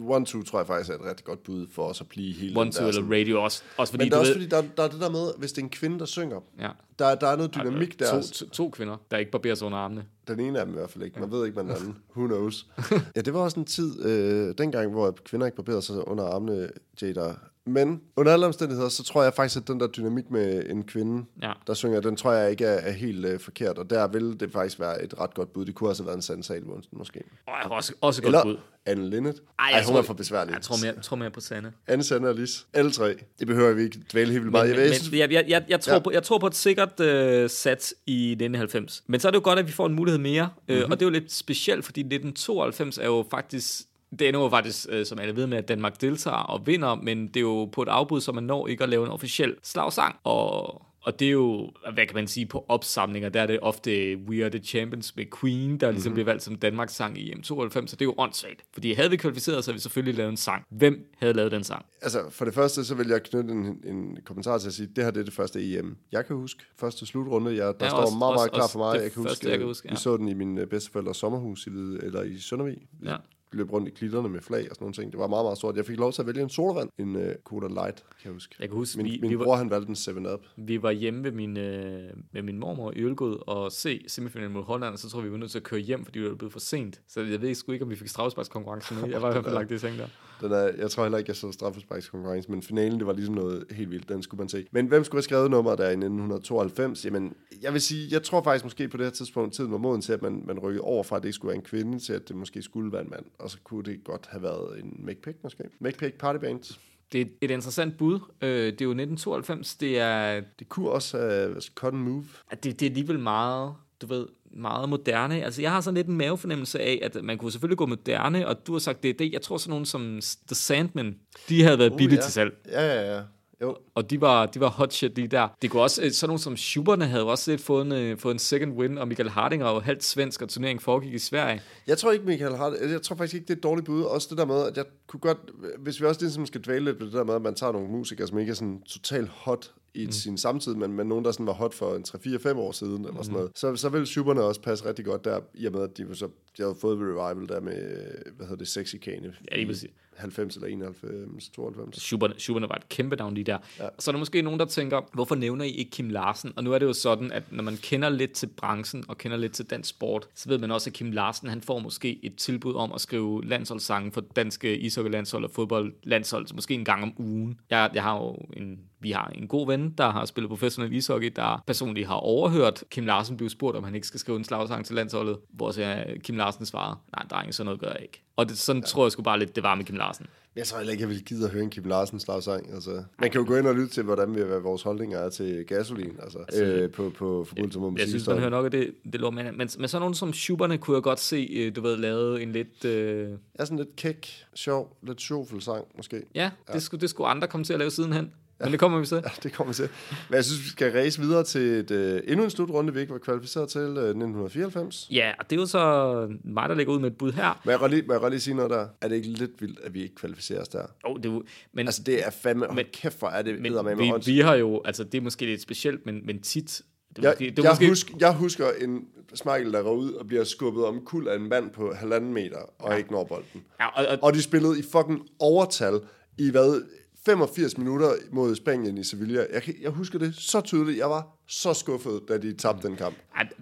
One 0.08 0.26
Two 0.26 0.44
tror 0.44 0.60
jeg 0.60 0.68
faktisk 0.68 0.90
er 0.90 0.94
et 0.96 1.06
rigtig 1.06 1.26
godt 1.26 1.44
bud 1.44 1.68
for 1.72 1.84
os 1.88 2.02
at 2.02 2.08
blive 2.08 2.34
hele 2.34 2.60
One, 2.60 2.72
Two 2.72 2.80
der, 2.82 2.88
eller 2.88 3.02
sådan- 3.02 3.20
Radio 3.20 3.44
også. 3.44 3.64
Også 3.78 3.94
fordi, 3.94 4.04
Men 4.06 4.12
der 4.12 4.16
er 4.16 4.20
også 4.20 4.34
ved... 4.34 4.42
fordi, 4.42 4.50
der, 4.50 4.64
der 4.78 4.84
er 4.84 4.88
det 4.88 5.02
der 5.02 5.10
med, 5.10 5.32
hvis 5.38 5.52
det 5.52 5.62
er 5.62 5.66
en 5.66 5.70
kvinde, 5.70 6.00
der 6.00 6.06
synger, 6.06 6.40
ja. 6.60 6.70
der, 7.00 7.16
der 7.16 7.28
er 7.28 7.36
noget 7.36 7.56
dynamik 7.56 8.00
der. 8.00 8.22
To, 8.22 8.28
to, 8.28 8.50
to 8.50 8.70
kvinder, 8.70 8.98
der 9.12 9.18
ikke 9.18 9.32
barberer 9.32 9.56
sig 9.56 9.66
under 9.66 9.78
armene. 9.78 10.06
Den 10.28 10.40
ene 10.40 10.60
af 10.60 10.66
dem 10.66 10.76
i 10.76 10.78
hvert 10.78 10.90
fald 10.90 11.04
ikke. 11.04 11.20
Man 11.20 11.32
ved 11.32 11.46
ikke, 11.46 11.54
hvad 11.54 11.64
den 11.76 11.82
anden. 11.82 11.96
Who 12.16 12.28
knows? 12.28 12.68
ja, 13.16 13.22
det 13.22 13.34
var 13.34 13.40
også 13.40 13.60
en 13.60 13.66
tid, 13.66 14.06
øh, 14.06 14.54
dengang, 14.58 14.92
hvor 14.92 15.18
kvinder 15.26 15.46
ikke 15.48 15.56
barberede 15.56 15.82
sig 15.82 16.08
under 16.08 16.24
armene, 16.24 16.70
Jada. 17.02 17.34
Men 17.68 18.02
under 18.16 18.34
alle 18.34 18.46
omstændigheder, 18.46 18.90
så 18.90 19.04
tror 19.04 19.24
jeg 19.24 19.34
faktisk, 19.34 19.62
at 19.62 19.68
den 19.68 19.80
der 19.80 19.88
dynamik 19.88 20.32
med 20.32 20.64
en 20.70 20.84
kvinde, 20.84 21.26
Ja. 21.42 21.52
der 21.68 21.74
synger, 21.74 22.00
den 22.02 22.16
tror 22.16 22.32
jeg 22.34 22.52
ikke 22.52 22.66
er, 22.66 22.78
er 22.82 22.92
helt 22.92 23.26
øh, 23.26 23.40
forkert. 23.40 23.78
Og 23.78 23.90
der 23.90 24.08
vil 24.08 24.40
det 24.40 24.52
faktisk 24.52 24.80
være 24.80 25.04
et 25.04 25.20
ret 25.20 25.34
godt 25.34 25.54
bud. 25.54 25.66
Det 25.66 25.76
kunne 25.76 25.90
også 25.90 26.04
have 26.04 26.08
været 26.08 26.16
en 26.18 26.22
Sand 26.22 26.44
Salmonsen, 26.44 26.98
måske. 26.98 27.24
Og 27.48 27.72
også, 27.72 27.94
også 28.02 28.22
et 28.22 28.24
godt 28.24 28.36
Eller 28.36 28.44
bud. 28.44 28.58
Anne 28.86 29.10
Linnet. 29.10 29.42
Ej, 29.60 29.66
Ej, 29.70 29.76
jeg 29.78 29.86
hun 29.86 29.92
tror- 29.94 30.00
er 30.00 30.04
for 30.04 30.14
besværlig. 30.14 30.54
Jeg 30.54 30.62
tror 30.62 30.76
mere, 30.84 30.94
jeg 30.96 31.04
tror 31.04 31.16
mere 31.16 31.32
på 31.32 31.40
Sanne. 31.42 31.74
Anne, 31.88 32.04
Sande 32.04 32.30
og 32.30 32.36
Lis. 32.36 32.68
Alle 32.74 32.92
tre. 32.92 33.16
Det 33.40 33.48
behøver 33.48 33.74
vi 33.74 33.82
ikke 33.84 34.00
dvæle 34.12 34.32
helt 34.32 34.42
vildt 34.44 34.52
meget. 34.52 34.70
men, 34.70 34.80
Jeg, 34.80 34.92
men 35.12 35.20
jeg, 35.20 35.32
jeg, 35.32 35.46
jeg, 35.48 35.66
jeg, 35.70 35.80
tror 35.80 35.94
Ja. 35.94 36.00
på, 36.00 36.12
jeg 36.12 36.24
tror 36.24 36.38
på 36.38 36.48
et 36.48 36.56
sikkert 36.56 37.00
øh, 37.00 37.50
sats 37.50 37.94
i 38.06 38.32
1990. 38.32 39.04
Men 39.08 39.20
så 39.20 39.28
er 39.28 39.32
det 39.32 39.38
jo 39.38 39.44
godt, 39.44 39.60
at 39.60 39.68
vi 39.68 39.72
får 39.72 39.86
en 39.86 39.94
mulighed 39.94 40.20
mere. 40.20 40.50
Mm-hmm. 40.68 40.82
Øh, 40.84 40.90
og 40.92 41.00
det 41.00 41.02
er 41.02 41.06
jo 41.06 41.12
lidt 41.20 41.32
specielt, 41.32 41.86
fordi 41.86 42.00
1992 42.02 42.98
er 42.98 43.06
jo 43.06 43.26
faktisk... 43.32 43.82
Det 44.20 44.28
ender 44.28 44.40
jo 44.40 44.50
faktisk, 44.50 44.86
øh, 44.90 45.06
som 45.06 45.20
alle 45.20 45.36
ved 45.36 45.48
med, 45.48 45.58
at 45.58 45.68
Danmark 45.68 46.02
deltager 46.02 46.38
og 46.38 46.68
vinder, 46.68 46.96
men 46.96 47.28
det 47.28 47.38
er 47.38 47.42
jo 47.42 47.66
på 47.66 47.82
et 47.82 47.88
afbud, 47.90 48.22
så 48.22 48.32
man 48.32 48.44
når 48.44 48.68
ikke 48.68 48.84
at 48.84 48.90
lave 48.90 49.06
en 49.06 49.12
officiel 49.12 49.56
slagsang. 49.64 50.16
Og, 50.24 50.82
og 51.02 51.20
det 51.20 51.28
er 51.28 51.32
jo, 51.32 51.72
hvad 51.94 52.06
kan 52.06 52.16
man 52.16 52.28
sige, 52.28 52.46
på 52.46 52.66
opsamlinger, 52.68 53.30
der 53.30 53.42
er 53.42 53.48
det 53.48 53.60
ofte 53.62 54.18
We 54.30 54.44
Are 54.44 54.50
The 54.50 54.60
Champions 54.60 55.16
med 55.16 55.26
Queen, 55.42 55.78
der 55.80 55.92
ligesom 55.92 56.10
mm-hmm. 56.10 56.14
bliver 56.14 56.26
valgt 56.26 56.44
som 56.44 56.56
Danmarks 56.56 56.94
sang 56.96 57.18
i 57.18 57.32
EM92, 57.34 57.44
så 57.44 57.82
det 57.96 58.02
er 58.02 58.06
jo 58.06 58.14
åndssvagt. 58.18 58.62
Fordi 58.74 58.94
havde 58.94 59.10
vi 59.10 59.18
kvalificeret, 59.18 59.64
så 59.64 59.72
havde 59.72 59.76
vi 59.78 59.82
selvfølgelig 59.82 60.16
lavet 60.16 60.30
en 60.30 60.38
sang. 60.38 60.64
Hvem 60.70 61.14
havde 61.18 61.34
lavet 61.34 61.52
den 61.52 61.64
sang? 61.64 61.86
Altså, 62.02 62.24
for 62.30 62.46
det 62.46 62.54
første, 62.54 62.86
så 62.86 62.96
vil 62.96 63.08
jeg 63.08 63.24
knytte 63.24 63.52
en, 63.54 63.66
en 63.86 64.18
kommentar 64.26 64.58
til 64.58 64.68
at 64.68 64.74
sige, 64.74 64.90
det 64.96 65.04
her 65.04 65.12
det 65.12 65.20
er 65.20 65.26
det 65.26 65.34
første 65.34 65.74
EM, 65.80 65.98
jeg 66.12 66.26
kan 66.26 66.36
huske. 66.36 66.64
Første 66.80 67.06
slutrunde, 67.06 67.52
jeg, 67.56 67.74
der 67.80 67.86
Ja, 67.86 67.90
står 67.90 67.98
også- 67.98 68.18
meget, 68.18 68.36
meget 68.36 68.50
også- 68.50 68.50
klar 68.54 68.68
for 68.68 68.80
mig. 68.80 69.02
Jeg 69.04 69.12
kan 69.12 69.24
første, 69.24 69.30
huske, 69.30 69.50
jeg 69.50 69.58
kan 69.58 69.68
huske, 69.68 69.84
vi 69.90 69.94
ja. 69.94 69.96
så 70.00 70.18
den 70.18 70.28
i 70.28 70.34
min 70.34 70.58
øh, 70.58 70.68
bedsteforældres 70.68 71.18
sommerhus 71.18 71.68
i, 71.68 71.70
eller 71.70 72.24
i 72.24 72.38
Søndervig. 72.40 72.78
Vi 73.00 73.08
Ja. 73.10 73.16
Løb 73.52 73.72
rundt 73.72 73.88
i 73.88 73.92
klitterne 73.92 74.30
med 74.30 74.42
flag 74.42 74.60
og 74.70 74.76
sådan 74.76 74.84
nogle 74.84 74.94
ting. 74.94 75.12
Det 75.12 75.20
var 75.20 75.28
meget, 75.28 75.46
meget 75.46 75.58
stort. 75.58 75.76
Jeg 75.76 75.86
fik 75.86 75.98
lov 75.98 76.12
til 76.12 76.22
at 76.22 76.28
vælge 76.28 76.42
en 76.42 76.50
sodavand. 76.50 76.90
En 76.98 77.16
uh, 77.16 77.22
Cola 77.44 77.68
Light, 77.68 77.98
kan 77.98 78.26
jeg 78.26 78.34
huske. 78.34 78.56
Jeg 78.60 78.70
kan 78.70 78.78
huske, 78.78 78.98
Min, 78.98 79.06
vi, 79.06 79.20
min 79.22 79.30
vi, 79.30 79.38
bror, 79.38 79.46
var, 79.46 79.56
han 79.56 79.70
valgte 79.70 79.90
en 79.90 80.26
7-Up. 80.28 80.40
vi 80.58 80.82
var 80.82 80.92
hjemme 80.92 81.24
ved 81.24 81.32
min, 81.32 81.58
øh, 81.58 82.10
med 82.32 82.42
min 82.42 82.60
mormor 82.60 82.92
i 82.96 83.04
Ølgod 83.04 83.38
og 83.48 83.72
se 83.72 84.04
semifinalen 84.08 84.54
mod 84.54 84.64
Holland, 84.64 84.94
og 84.94 85.00
så 85.00 85.10
tror 85.10 85.22
vi, 85.22 85.28
vi 85.28 85.32
var 85.32 85.38
nødt 85.38 85.52
til 85.52 85.60
at 85.60 85.64
køre 85.64 85.80
hjem, 85.80 86.06
fordi 86.06 86.20
vi 86.20 86.30
var 86.30 86.36
blevet 86.36 86.54
for 86.54 86.60
sent. 86.60 87.02
Så 87.08 87.22
jeg 87.22 87.42
ved 87.42 87.56
sgu 87.56 87.72
ikke, 87.72 87.86
om 87.86 87.92
vi 87.92 87.96
fik 87.96 88.08
straffesparkskonkurrence 88.08 88.94
med. 88.94 89.10
Jeg 89.10 89.22
var 89.22 89.30
i 89.30 89.32
hvert 89.32 89.44
fald 89.44 89.56
lagt 89.56 89.70
det 89.70 89.76
i 89.76 89.80
seng 89.80 89.98
der. 89.98 90.08
Den 90.42 90.52
er, 90.52 90.72
jeg 90.78 90.92
tror 90.92 91.04
heller 91.04 91.18
ikke, 91.18 91.30
jeg 91.30 91.36
så 91.36 91.52
straffesparkskonkurrence, 91.52 92.52
men 92.52 92.62
finalen, 92.62 93.00
det 93.00 93.08
var 93.08 93.14
ligesom 93.14 93.36
noget 93.36 93.66
helt 93.72 93.92
vildt. 93.92 94.10
Den 94.10 94.24
skulle 94.24 94.40
man 94.40 94.50
se. 94.50 94.68
Men 94.72 94.88
hvem 94.88 95.04
skulle 95.04 95.18
have 95.18 95.24
skrevet 95.24 95.52
nummeret 95.52 95.78
der 95.78 95.86
i 95.86 95.92
1992? 95.92 97.06
Jamen, 97.06 97.34
jeg 97.62 97.74
vil 97.74 97.82
sige, 97.82 98.08
jeg 98.12 98.24
tror 98.24 98.44
faktisk 98.44 98.66
måske 98.66 98.88
på 98.88 98.98
det 98.98 99.06
her 99.06 99.12
tidspunkt, 99.12 99.54
tiden 99.54 99.72
var 99.72 99.78
moden 99.78 100.02
til, 100.02 100.14
at 100.14 100.22
man, 100.22 100.44
man 100.48 100.60
rykkede 100.60 100.84
over 100.84 101.04
fra, 101.04 101.16
at 101.16 101.22
det 101.22 101.28
ikke 101.30 101.36
skulle 101.36 101.50
være 101.50 101.58
en 101.58 101.62
kvinde, 101.66 102.00
til 102.00 102.14
at 102.14 102.28
det 102.28 102.36
måske 102.36 102.62
skulle 102.62 102.92
være 102.92 103.02
en 103.02 103.10
mand. 103.10 103.26
Og 103.40 103.50
så 103.50 103.58
kunne 103.64 103.84
det 103.84 104.04
godt 104.04 104.28
have 104.30 104.44
været 104.44 104.80
en 104.80 105.00
McPick 105.00 105.38
måske. 105.44 105.64
McPick 105.80 106.14
Party 106.14 106.40
Band. 106.40 106.78
Det 107.12 107.22
er 107.22 107.26
et 107.42 107.52
interessant 107.52 107.98
bud. 107.98 108.20
Øh, 108.42 108.50
det 108.50 108.82
er 108.82 108.86
jo 108.86 108.92
1992. 108.92 109.76
Det 109.76 110.00
er, 110.00 110.42
Det 110.60 110.70
kunne 110.70 110.90
også 110.90 111.18
have 111.18 111.50
uh, 111.52 111.58
Cotton 111.76 112.00
Move. 112.00 112.26
at 112.50 112.64
det, 112.64 112.80
det 112.80 112.86
er 112.86 112.90
alligevel 112.90 113.20
meget, 113.20 113.74
du 114.02 114.08
ved, 114.08 114.26
meget 114.54 114.90
moderne. 114.90 115.44
Altså, 115.44 115.62
jeg 115.62 115.72
har 115.72 115.82
sådan 115.82 115.96
lidt 115.96 116.08
en 116.08 116.18
mavefornemmelse 116.18 116.80
af, 116.80 117.00
at 117.04 117.24
man 117.24 117.38
kunne 117.38 117.52
selvfølgelig 117.52 117.78
gå 117.78 117.86
moderne, 117.86 118.48
og 118.48 118.68
du 118.68 118.72
har 118.72 118.80
sagt, 118.80 119.04
det 119.04 119.10
er 119.10 119.14
det. 119.14 119.34
Jeg 119.34 119.42
tror 119.42 119.58
sådan 119.58 119.70
nogen 119.70 119.86
som 119.86 120.20
The 120.48 120.56
Sandmen, 120.56 121.16
de 121.50 121.64
havde 121.64 121.80
været 121.80 121.92
Uh, 121.92 121.98
billige 121.98 122.18
ja. 122.18 122.22
til 122.22 122.32
salg. 122.34 122.54
Ja, 122.72 122.82
ja, 122.82 123.16
ja. 123.16 123.22
Jo, 123.62 123.78
Og 123.96 124.10
de 124.10 124.22
var, 124.22 124.46
de 124.46 124.60
var 124.60 124.70
hot 124.70 124.94
shit 124.94 125.16
lige 125.16 125.28
der. 125.28 125.48
Det 125.62 125.72
kunne 125.72 125.82
også, 125.82 126.04
øh, 126.04 126.12
sådan 126.12 126.30
nogle 126.30 126.40
som 126.40 126.58
Schuberne 126.58 127.06
havde 127.06 127.24
også 127.24 127.52
lidt 127.52 127.62
fået 127.62 127.86
en, 127.86 127.92
øh, 127.92 128.18
fået 128.18 128.34
en 128.34 128.40
second 128.40 128.74
win, 128.74 128.98
og 128.98 129.08
Michael 129.08 129.30
Hardinger 129.30 129.66
var 129.66 129.74
jo 129.74 129.80
halvt 129.80 130.04
svensk, 130.04 130.42
og 130.42 130.50
turneringen 130.50 130.84
foregik 130.84 131.14
i 131.14 131.20
Sverige. 131.20 131.62
Jeg 131.88 131.98
tror 131.98 132.12
ikke, 132.12 132.26
Michael 132.26 132.56
har 132.56 132.70
det. 132.70 132.92
Jeg 132.92 133.02
tror 133.02 133.16
faktisk 133.16 133.34
ikke, 133.34 133.44
det 133.44 133.54
er 133.54 133.58
et 133.58 133.64
dårligt 133.64 133.86
bud. 133.86 134.02
Også 134.04 134.28
det 134.30 134.38
der 134.38 134.46
med, 134.46 134.64
at 134.68 134.78
jeg 134.78 134.86
kunne 135.08 135.20
godt... 135.20 135.38
Hvis 135.80 136.02
vi 136.02 136.06
også 136.06 136.22
ligesom 136.22 136.46
skal 136.46 136.62
dvæle 136.62 136.86
lidt 136.86 137.00
ved 137.00 137.06
det 137.06 137.14
der 137.14 137.24
med, 137.24 137.36
at 137.36 137.42
man 137.42 137.56
tager 137.56 137.72
nogle 137.72 137.88
musikere, 137.88 138.28
som 138.28 138.40
ikke 138.40 138.50
er 138.50 138.56
sådan 138.56 138.82
totalt 138.82 139.30
hot 139.30 139.72
i 139.94 140.06
mm. 140.06 140.12
sin 140.12 140.38
samtid, 140.38 140.76
men, 140.76 140.94
men 140.94 141.08
nogen, 141.08 141.26
der 141.26 141.32
sådan 141.32 141.46
var 141.46 141.54
hot 141.54 141.74
for 141.74 141.96
en 141.96 142.04
3-4-5 142.08 142.58
år 142.58 142.72
siden, 142.72 143.06
eller 143.06 143.22
sådan 143.22 143.34
noget, 143.34 143.52
så, 143.56 143.76
så 143.76 143.90
vil 143.90 144.08
Schuberne 144.08 144.42
også 144.42 144.62
passe 144.62 144.86
rigtig 144.86 145.06
godt 145.06 145.26
der, 145.26 145.40
i 145.54 145.66
og 145.66 145.72
med, 145.72 145.82
at 145.82 145.98
de, 145.98 146.16
så, 146.16 146.26
de 146.58 146.64
havde 146.64 146.76
fået 146.82 146.98
et 146.98 147.02
revival 147.02 147.50
der 147.50 147.60
med, 147.60 148.08
hvad 148.36 148.46
hedder 148.46 148.56
det, 148.56 148.68
Sexy 148.68 148.96
Kane. 148.96 149.34
Ja, 149.52 149.56
lige 149.56 149.68
præcis. 149.68 149.90
90 150.18 150.56
eller 150.56 150.68
91, 150.68 151.50
92. 151.50 152.02
Schuberne, 152.02 152.34
Schuberne 152.38 152.70
var 152.70 152.76
et 152.76 152.90
kæmpe 152.90 153.16
navn 153.16 153.34
lige 153.34 153.44
der. 153.44 153.58
Ja. 153.80 153.84
Ja. 153.84 153.90
Så 154.00 154.12
er 154.12 154.14
der 154.14 154.20
måske 154.20 154.42
nogen, 154.42 154.60
der 154.60 154.66
tænker, 154.66 155.02
hvorfor 155.14 155.36
nævner 155.36 155.66
I 155.66 155.72
ikke 155.72 155.92
Kim 155.92 156.10
Larsen? 156.10 156.54
Og 156.56 156.64
nu 156.64 156.74
er 156.74 156.80
det 156.80 156.86
jo 156.86 156.94
sådan, 156.94 157.32
at 157.32 157.44
når 157.52 157.64
man 157.64 157.78
kender 157.78 158.10
lidt 158.10 158.32
til 158.32 158.48
branchen, 158.48 159.04
og 159.08 159.18
kender 159.18 159.38
lidt 159.38 159.54
til 159.54 159.66
dansk 159.66 159.90
sport, 159.90 160.28
så 160.36 160.50
ved 160.50 160.58
man 160.58 160.72
også, 160.72 160.90
at 160.90 160.94
Kim 160.94 161.12
Larsen, 161.12 161.50
han 161.50 161.62
får 161.62 161.80
måske 161.80 162.26
et 162.26 162.36
tilbud 162.36 162.76
om 162.76 162.92
at 162.94 163.02
skrive 163.02 163.46
landsholdssange 163.46 164.12
for 164.12 164.22
danske 164.22 164.78
ishockeylandshold 164.78 165.44
og 165.44 165.52
fodboldlandshold, 165.52 166.48
så 166.48 166.56
måske 166.56 166.74
en 166.74 166.86
gang 166.86 167.04
om 167.04 167.14
ugen. 167.18 167.60
Jeg, 167.70 167.90
jeg 167.94 168.04
har 168.04 168.18
jo 168.18 168.36
en 168.54 168.80
vi 169.00 169.12
har 169.12 169.28
en 169.36 169.48
god 169.48 169.68
ven, 169.68 169.94
der 169.98 170.10
har 170.10 170.26
spillet 170.26 170.50
professionel 170.50 170.94
ishockey, 170.94 171.32
der 171.36 171.64
personligt 171.68 172.08
har 172.08 172.16
overhørt 172.16 172.84
Kim 172.90 173.06
Larsen 173.06 173.38
blive 173.38 173.50
spurgt, 173.50 173.78
om 173.78 173.84
han 173.84 173.96
ikke 173.96 174.08
skal 174.08 174.20
skrive 174.20 174.38
en 174.38 174.44
slagsang 174.44 174.86
til 174.86 174.96
landsholdet, 174.96 175.38
hvor 175.50 175.72
så 175.72 176.04
Kim 176.24 176.38
Larsen 176.38 176.66
svarer, 176.66 177.04
nej, 177.16 177.26
dreng, 177.30 177.54
sådan 177.54 177.66
noget 177.66 177.80
gør 177.80 177.92
jeg 177.92 178.02
ikke. 178.02 178.24
Og 178.36 178.50
det, 178.50 178.58
sådan 178.58 178.82
ja. 178.82 178.86
tror 178.86 179.06
jeg 179.06 179.12
sgu 179.12 179.22
bare 179.22 179.40
lidt, 179.40 179.56
det 179.56 179.64
var 179.64 179.76
med 179.76 179.86
Kim 179.86 179.96
Larsen. 179.96 180.26
Jeg 180.56 180.68
tror 180.68 180.78
heller 180.78 180.92
ikke, 180.92 181.02
jeg 181.02 181.10
vil 181.10 181.26
gide 181.26 181.46
at 181.46 181.52
høre 181.52 181.64
en 181.64 181.70
Kim 181.70 181.84
Larsen 181.84 182.20
slagsang. 182.20 182.74
Altså, 182.74 183.04
man 183.20 183.32
kan 183.32 183.42
jo 183.42 183.48
gå 183.48 183.56
ind 183.56 183.68
og 183.68 183.76
lytte 183.76 183.88
til, 183.88 184.04
hvordan 184.04 184.36
vi, 184.36 184.42
hvad 184.42 184.60
vores 184.60 184.82
holdninger 184.82 185.20
er 185.20 185.30
til 185.30 185.66
gasolin, 185.66 186.16
altså, 186.24 186.40
altså 186.40 186.64
øh, 186.64 186.92
på, 186.92 187.12
på 187.18 187.44
forbindelse 187.48 187.80
med 187.80 187.90
musik. 187.90 188.00
Jeg 188.00 188.10
synes, 188.10 188.28
man 188.28 188.38
hører 188.38 188.50
nok 188.50 188.66
af 188.66 188.72
det, 188.72 188.94
det 189.12 189.22
lå 189.22 189.30
med. 189.30 189.44
Men, 189.44 189.56
men 189.58 189.70
sådan 189.70 190.02
nogle 190.02 190.16
som 190.16 190.34
Schuberne 190.34 190.78
kunne 190.78 190.96
jeg 190.96 191.04
godt 191.04 191.20
se, 191.20 191.50
øh, 191.52 191.76
du 191.76 191.82
ved, 191.82 191.98
lavet 191.98 192.44
en 192.44 192.52
lidt... 192.52 192.86
Øh... 192.86 193.30
Ja, 193.60 193.66
sådan 193.66 193.78
lidt 193.78 193.96
kæk, 193.96 194.46
sjov, 194.54 194.98
lidt 195.04 195.22
sjovfuld 195.22 195.62
sang, 195.62 195.86
måske. 195.98 196.24
Ja, 196.36 196.52
ja. 196.70 196.74
Det, 196.74 196.84
skulle, 196.84 197.02
det 197.02 197.10
skulle 197.10 197.28
andre 197.28 197.48
komme 197.48 197.64
til 197.64 197.74
at 197.74 197.80
lave 197.80 197.92
sidenhen. 197.92 198.32
Men 198.60 198.72
det 198.72 198.80
kommer 198.80 199.00
vi 199.00 199.06
til. 199.06 199.16
Ja, 199.16 199.30
det 199.44 199.54
kommer 199.54 199.74
vi 199.74 199.76
til. 199.76 199.90
Men 200.30 200.36
jeg 200.36 200.46
synes, 200.46 200.64
vi 200.64 200.70
skal 200.70 200.92
race 200.92 201.22
videre 201.22 201.44
til 201.44 201.62
et, 201.62 201.92
uh, 201.92 202.32
endnu 202.32 202.44
en 202.44 202.50
slutrunde, 202.50 202.94
vi 202.94 203.00
ikke 203.00 203.14
var 203.14 203.20
kvalificeret 203.20 203.70
til 203.70 203.82
uh, 203.82 203.88
1994. 203.88 205.08
Ja, 205.12 205.34
og 205.40 205.50
det 205.50 205.56
er 205.56 205.60
jo 205.60 205.66
så 205.66 206.28
mig, 206.44 206.70
der 206.70 206.76
ligger 206.76 206.94
ud 206.94 207.00
med 207.00 207.12
et 207.12 207.18
bud 207.18 207.32
her. 207.32 207.62
Men 207.66 207.72
jeg 207.72 207.80
kan 207.80 207.90
lige, 207.90 208.04
må 208.08 208.14
jeg 208.14 208.22
godt 208.22 208.34
lige 208.34 208.42
sige 208.42 208.54
noget 208.54 208.72
der? 208.72 208.88
Er 209.02 209.08
det 209.08 209.16
ikke 209.16 209.28
lidt 209.28 209.62
vildt, 209.62 209.80
at 209.84 209.94
vi 209.94 210.02
ikke 210.02 210.16
kvalificerer 210.16 210.62
os 210.62 210.68
der? 210.68 210.86
Oh, 211.04 211.18
det 211.18 211.26
er, 211.26 211.42
men, 211.74 211.88
altså, 211.88 212.04
det 212.04 212.26
er 212.26 212.30
fandme... 212.30 212.68
Men, 212.74 212.86
kæft, 212.94 213.20
hvor 213.20 213.28
er 213.28 213.42
det 213.42 213.62
men, 213.62 213.74
med 213.74 213.96
vi, 213.96 214.32
vi 214.32 214.40
har 214.40 214.56
jo... 214.56 214.82
Altså, 214.86 215.04
det 215.04 215.18
er 215.18 215.22
måske 215.22 215.46
lidt 215.46 215.62
specielt, 215.62 216.06
men, 216.06 216.26
men 216.26 216.42
tit... 216.42 216.82
Det 217.16 217.26
er 217.26 217.30
jeg, 217.30 217.32
måske, 217.32 217.50
det 217.50 217.60
er 217.60 217.64
jeg, 217.64 217.72
måske... 217.72 217.88
Husker, 217.88 218.14
jeg 218.20 218.34
husker 218.34 218.68
en 218.82 219.02
Smeichel, 219.34 219.74
der 219.74 219.82
går 219.82 219.94
ud 219.94 220.12
og 220.12 220.28
bliver 220.28 220.44
skubbet 220.44 220.86
om 220.86 221.02
kul 221.06 221.28
af 221.28 221.36
en 221.36 221.50
mand 221.50 221.70
på 221.70 221.94
halvanden 221.94 222.34
meter, 222.34 222.60
og 222.80 222.92
ja. 222.92 222.98
ikke 222.98 223.12
når 223.12 223.24
bolden. 223.24 223.64
Ja, 223.80 223.88
og, 223.88 224.06
og, 224.08 224.18
og 224.22 224.34
de 224.34 224.42
spillede 224.42 224.80
i 224.80 224.82
fucking 224.92 225.22
overtal 225.40 226.00
i 226.38 226.52
hvad 226.52 226.82
85 227.28 227.78
minutter 227.78 228.16
mod 228.32 228.56
Spanien 228.56 228.98
i 228.98 229.04
Sevilla. 229.04 229.46
Jeg, 229.54 229.64
jeg 229.82 229.92
husker 229.92 230.20
det 230.20 230.36
så 230.36 230.62
tydeligt. 230.62 230.98
Jeg 230.98 231.10
var 231.10 231.37
så 231.48 231.74
skuffet, 231.74 232.22
da 232.28 232.38
de 232.38 232.54
tabte 232.54 232.88
den 232.88 232.98
kamp. 232.98 233.16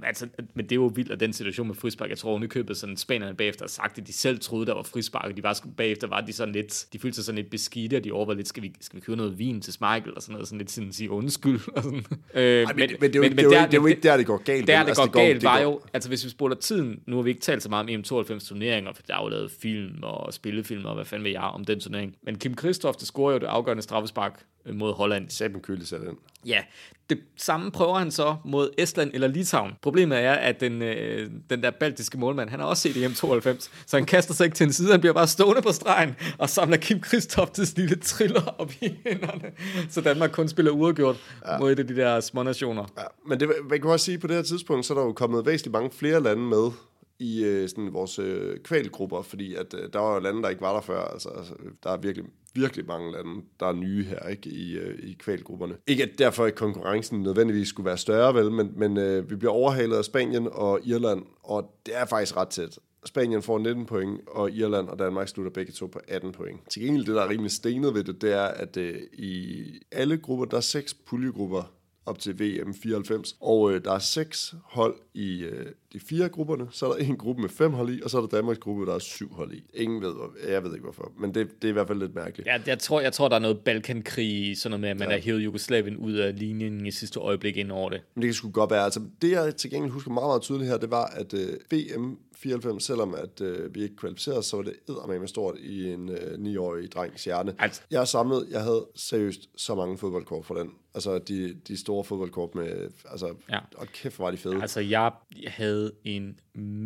Altså, 0.04 0.28
men 0.54 0.66
det 0.66 0.72
er 0.72 0.76
jo 0.76 0.92
vildt, 0.96 1.12
at 1.12 1.20
den 1.20 1.34
situation 1.34 1.68
med 1.68 1.76
frispark, 1.76 2.10
jeg 2.10 2.18
tror 2.18 2.46
købet 2.48 2.78
sådan 2.78 2.98
spanierne 2.98 3.36
bagefter 3.36 3.64
har 3.64 3.68
sagt, 3.68 3.98
at 3.98 4.08
de 4.08 4.14
selv 4.14 4.40
troede, 4.40 4.66
der 4.66 4.74
var 4.74 4.84
frispark, 4.84 5.26
og 5.30 5.38
de 5.38 5.44
var 5.44 5.60
bagefter 5.78 6.08
var 6.08 6.22
de 6.22 6.34
sådan 6.34 6.54
lidt, 6.54 6.86
de 6.94 7.00
følte 7.00 7.16
sig 7.16 7.26
sådan 7.26 7.38
lidt 7.38 7.50
beskidte, 7.50 7.98
og 7.98 8.04
de 8.04 8.12
overvejede 8.12 8.38
lidt, 8.38 8.48
skal 8.48 8.64
vi, 8.64 8.74
skal 8.82 8.98
vi 8.98 9.02
købe 9.02 9.16
noget 9.16 9.40
vin 9.40 9.62
til 9.62 9.74
Michael, 9.82 10.16
og 10.16 10.22
sådan 10.22 10.34
noget, 10.34 10.48
sådan 10.48 10.58
lidt 10.58 10.72
sådan 10.72 10.94
sige 10.94 11.10
undskyld. 11.10 11.60
Og 11.76 11.84
sådan. 11.84 12.06
Øh, 12.34 12.64
Ej, 12.64 12.74
men, 12.74 12.90
men, 12.90 12.98
men, 13.02 13.14
det 13.14 13.16
er 13.16 13.20
jo, 13.20 13.22
men, 13.22 13.38
det 13.38 13.46
er 13.46 13.50
der, 13.50 13.66
det 13.66 13.74
er 13.74 13.82
jo 13.82 13.86
ikke 13.86 14.02
der, 14.02 14.18
det 14.18 14.26
går 14.26 14.38
galt. 14.38 14.68
Der, 14.68 14.80
det 14.80 14.88
altså, 14.88 15.02
går, 15.02 15.06
det 15.06 15.14
går 15.14 15.20
galt, 15.22 15.44
var 15.44 15.60
jo, 15.60 15.82
altså 15.94 16.10
hvis 16.10 16.26
vi 16.26 16.30
spoler 16.30 16.56
tiden, 16.56 17.00
nu 17.08 17.16
har 17.16 17.24
vi 17.24 17.30
ikke 17.30 17.42
talt 17.42 17.64
så 17.64 17.70
meget 17.70 17.96
om 17.96 18.20
EM92 18.20 18.48
turneringer, 18.48 18.94
for 18.94 19.04
der 19.08 19.16
er 19.16 19.24
jo 19.24 19.30
lavet 19.30 19.52
film 19.52 20.04
og 20.04 20.34
spillefilm, 20.34 20.86
og 20.86 20.96
hvad 20.96 21.06
fanden 21.06 21.24
ved 21.24 21.32
jeg 21.32 21.42
om 21.42 21.66
den 21.66 21.80
turnering. 21.80 22.16
Men 22.24 22.36
Kim 22.36 22.54
Kristoff, 22.54 22.98
det 22.98 23.08
scorer 23.08 23.34
jo 23.34 23.40
det 23.40 23.48
afgørende 23.48 23.84
straffespark 23.84 24.46
mod 24.74 24.94
Holland. 24.94 25.30
Sæben 25.30 25.62
køles 25.62 25.94
af 25.94 26.00
den. 26.00 26.18
Ja, 26.46 26.64
det 27.10 27.20
samme 27.38 27.72
prøver 27.72 27.98
han 28.00 28.12
så 28.12 28.36
mod 28.46 28.70
Estland 28.78 29.12
eller 29.14 29.28
Litauen. 29.28 29.72
Problemet 29.82 30.18
er, 30.18 30.34
at 30.34 30.60
den, 30.60 30.82
øh, 30.82 31.32
den 31.50 31.64
der 31.64 31.72
baltiske 31.72 32.18
målmand, 32.18 32.50
han 32.50 32.60
har 32.60 32.68
også 32.68 32.82
set 32.82 33.04
EM 33.04 33.14
92, 33.14 33.72
så 33.86 33.98
han 33.98 34.06
kaster 34.06 34.34
sig 34.34 34.46
ikke 34.46 34.56
til 34.56 34.64
en 34.64 34.74
side, 34.74 34.92
han 34.92 35.00
bliver 35.00 35.14
bare 35.14 35.28
stående 35.28 35.62
på 35.62 35.72
stregen 35.72 36.16
og 36.38 36.50
samler 36.50 36.78
Kim 36.78 37.00
Kristoff 37.00 37.52
til 37.52 37.74
lille 37.76 37.96
triller 37.96 38.56
op 38.58 38.72
i 38.82 38.94
hænderne, 39.06 39.52
så 39.90 40.02
Danmark 40.02 40.32
kun 40.32 40.48
spiller 40.48 40.72
uafgjort 40.72 41.16
ja. 41.48 41.58
mod 41.58 41.72
et 41.72 41.80
af 41.80 41.88
de 41.88 41.96
der 41.96 42.20
små 42.20 42.44
nationer. 42.44 42.86
Ja, 42.98 43.04
men 43.28 43.40
det, 43.40 43.50
man 43.70 43.82
kan 43.82 43.90
også 43.90 44.06
sige, 44.06 44.16
at 44.16 44.22
på 44.22 44.28
det 44.28 44.36
her 44.36 44.44
tidspunkt, 44.44 44.86
så 44.86 44.94
er 44.94 44.98
der 44.98 45.06
jo 45.06 45.14
kommet 45.14 45.46
væsentligt 45.46 45.72
mange 45.72 45.92
flere 45.92 46.24
lande 46.24 46.44
med 46.44 46.72
i 47.20 47.44
øh, 47.44 47.70
sådan 47.70 47.94
vores 47.94 48.20
øh, 48.20 48.60
kvalgrupper, 48.60 49.22
fordi 49.22 49.56
at, 49.56 49.74
øh, 49.74 49.94
der 49.94 50.00
var 50.00 50.14
jo 50.14 50.20
lande, 50.20 50.44
der 50.44 50.50
ikke 50.50 50.62
var 50.62 50.74
der 50.74 50.82
før. 50.82 51.02
Altså, 51.02 51.30
altså, 51.30 51.54
der 51.84 51.90
er 51.90 51.98
virkelig, 51.98 52.30
virkelig 52.56 52.86
mange 52.86 53.12
lande, 53.12 53.42
der 53.60 53.66
er 53.66 53.74
nye 53.74 54.04
her 54.04 54.28
ikke, 54.30 54.50
i, 54.50 54.78
øh, 54.78 55.00
i 55.10 55.14
kvalgrupperne. 55.14 55.76
Ikke 55.88 56.04
at 56.04 56.10
derfor 56.20 56.46
ikke 56.46 56.56
konkurrencen 56.56 57.24
nødvendigvis 57.24 57.68
skulle 57.68 57.86
være 57.86 57.98
større, 57.98 58.34
vel, 58.34 58.52
men, 58.52 58.72
men 58.76 58.98
øh, 58.98 59.30
vi 59.30 59.36
bliver 59.36 59.54
overhalet 59.54 59.98
af 59.98 60.06
Spanien 60.06 60.48
og 60.52 60.80
Irland, 60.84 61.24
og 61.44 61.80
det 61.86 61.98
er 61.98 62.06
faktisk 62.06 62.38
ret 62.38 62.48
tæt. 62.48 62.80
Spanien 63.06 63.42
får 63.42 63.60
19 63.60 63.86
point, 63.86 64.22
og 64.28 64.52
Irland 64.52 64.88
og 64.88 65.00
Danmark 65.00 65.28
slutter 65.28 65.52
begge 65.52 65.72
to 65.72 65.88
på 65.88 66.00
18 66.08 66.32
point. 66.32 66.60
Til 66.70 66.82
gengæld, 66.82 67.06
det 67.06 67.16
der 67.16 67.22
er 67.22 67.30
rimelig 67.30 67.52
stenet 67.52 67.94
ved 67.94 68.04
det, 68.04 68.22
det 68.22 68.34
er, 68.34 68.46
at 68.46 68.78
øh, 68.78 68.96
i 69.14 69.64
alle 69.92 70.18
grupper, 70.18 70.46
der 70.46 70.58
er 70.58 70.62
seks 70.62 70.94
puljegrupper, 70.94 71.75
op 72.06 72.20
til 72.20 72.40
VM 72.40 72.74
94. 72.74 73.36
Og 73.42 73.72
øh, 73.72 73.84
der 73.84 73.92
er 73.92 74.00
seks 74.00 74.56
hold 74.64 74.96
i 75.14 75.44
øh, 75.44 75.66
de 75.94 76.00
fire 76.00 76.30
grupperne, 76.30 76.68
så 76.72 76.86
er 76.86 76.90
der 76.90 77.06
en 77.06 77.18
gruppe 77.18 77.42
med 77.42 77.50
fem 77.50 77.74
hold 77.74 77.90
i, 77.90 78.02
og 78.02 78.10
så 78.10 78.18
er 78.18 78.22
der 78.22 78.28
Danmarks 78.28 78.60
gruppe, 78.60 78.86
der 78.86 78.96
er 78.96 79.00
syv 79.00 79.34
hold 79.34 79.54
i. 79.54 79.64
Ingen 79.74 80.02
ved, 80.02 80.14
jeg 80.50 80.64
ved 80.64 80.74
ikke 80.74 80.84
hvorfor, 80.84 81.12
men 81.20 81.34
det, 81.34 81.62
det 81.62 81.68
er 81.68 81.70
i 81.70 81.74
hvert 81.74 81.88
fald 81.88 82.00
lidt 82.00 82.16
mærkeligt. 82.16 82.48
Ja, 82.48 82.60
jeg 82.68 82.80
tror, 82.80 83.02
jeg 83.02 83.14
tror 83.14 83.28
der 83.28 83.36
er 83.36 83.40
noget 83.40 83.60
Balkankrig, 83.60 84.58
sådan 84.58 84.72
noget 84.72 84.82
med, 84.82 84.90
at 84.90 85.00
man 85.00 85.10
ja. 85.10 85.14
har 85.16 85.22
hævet 85.22 85.40
Jugoslavien 85.40 85.98
ud 85.98 86.14
af 86.14 86.40
linjen 86.40 86.86
i 86.86 86.92
sidste 86.92 87.20
øjeblik 87.20 87.58
ind 87.58 87.72
over 87.72 87.90
det. 87.90 88.02
Men 88.16 88.22
det 88.22 88.28
kan 88.28 88.34
sgu 88.34 88.52
godt 88.52 88.72
være. 88.72 88.84
Altså, 88.84 89.02
det 89.22 89.32
jeg 89.32 89.56
til 89.56 89.70
gengæld 89.70 89.92
husker 89.92 90.12
meget, 90.12 90.28
meget 90.28 90.42
tydeligt 90.42 90.70
her, 90.70 90.78
det 90.78 90.92
var, 90.92 91.06
at 91.06 91.34
øh, 91.34 91.50
VM 91.72 92.18
94, 92.46 92.84
selvom 92.84 93.16
at 93.16 93.42
øh, 93.42 93.76
vi 93.76 93.84
ikke 93.84 93.96
kvalificerede 93.96 94.44
så 94.44 94.58
var 94.58 94.64
det 95.12 95.20
med 95.20 95.28
stort 95.28 95.58
i 95.60 95.92
en 95.92 96.10
øh, 96.10 96.56
9-årig 96.56 96.92
drengs 96.92 97.24
hjerne. 97.24 97.56
Altså. 97.60 97.82
Jeg 97.92 98.08
samlet, 98.08 98.48
jeg 98.52 98.62
havde 98.62 98.88
seriøst 98.96 99.50
så 99.58 99.76
mange 99.76 99.98
fodboldkort 99.98 100.46
for 100.46 100.56
den. 100.56 100.72
Altså 100.96 101.18
de, 101.18 101.54
de 101.68 101.78
store 101.78 102.04
fodboldkort 102.04 102.56
med, 102.56 102.90
altså, 103.06 103.36
ja. 103.50 103.60
og 103.76 103.88
kæft, 103.88 104.20
var 104.20 104.32
de 104.32 104.38
fede. 104.38 104.62
Altså 104.62 104.80
jeg 104.80 105.12
havde 105.48 105.92
en 106.04 106.40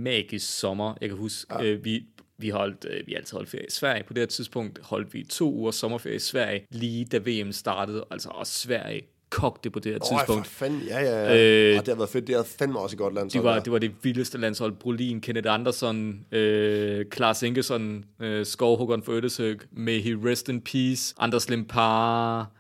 magisk 0.04 0.60
sommer. 0.60 0.94
Jeg 1.02 1.10
kan 1.10 1.18
huske, 1.18 1.54
ja. 1.54 1.64
øh, 1.64 1.86
vi, 1.86 2.04
vi 2.38 2.50
holdt, 2.50 2.86
øh, 2.90 3.08
vi 3.08 3.14
altid 3.14 3.36
holdt 3.36 3.50
ferie 3.50 3.66
i 3.66 3.72
Sverige. 3.72 4.04
På 4.04 4.14
det 4.14 4.22
her 4.22 4.28
tidspunkt 4.28 4.80
holdt 4.80 5.14
vi 5.14 5.24
to 5.24 5.54
uger 5.54 5.72
sommerferie 5.72 6.16
i 6.16 6.20
Sverige, 6.20 6.66
lige 6.72 7.06
da 7.06 7.18
VM 7.18 7.52
startede. 7.52 8.06
Altså 8.12 8.30
også 8.30 8.54
Sverige 8.54 9.08
kogte 9.30 9.70
på 9.70 9.80
det 9.80 9.92
her 9.92 10.00
oh, 10.02 10.18
tidspunkt. 10.18 10.48
For 10.48 10.54
fanden, 10.54 10.82
ja, 10.82 11.00
ja, 11.00 11.24
ja. 11.24 11.36
Øh, 11.36 11.80
det 11.80 11.88
har 11.88 11.96
været 11.96 12.10
fedt. 12.10 12.28
Det 12.28 12.36
har 12.36 12.44
fandme 12.44 12.80
også 12.80 12.94
et 12.94 12.98
godt 12.98 13.14
landshold. 13.14 13.44
Det 13.44 13.52
var, 13.54 13.60
det 13.60 13.72
var 13.74 13.80
det 13.80 13.92
vildeste 14.04 14.38
landshold. 14.38 14.72
Brolin, 14.72 15.22
Kenneth 15.22 15.54
Andersson, 15.54 16.26
øh, 16.32 17.06
Klaas 17.06 17.44
Ingesson, 17.44 18.06
øh, 18.20 18.46
Skovhuggeren 18.46 19.04
for 19.04 19.12
Ødesøg, 19.12 19.60
May 19.72 20.02
he 20.02 20.18
rest 20.26 20.50
in 20.50 20.62
peace, 20.62 21.16
Anders 21.20 21.50
Limpar, 21.50 22.52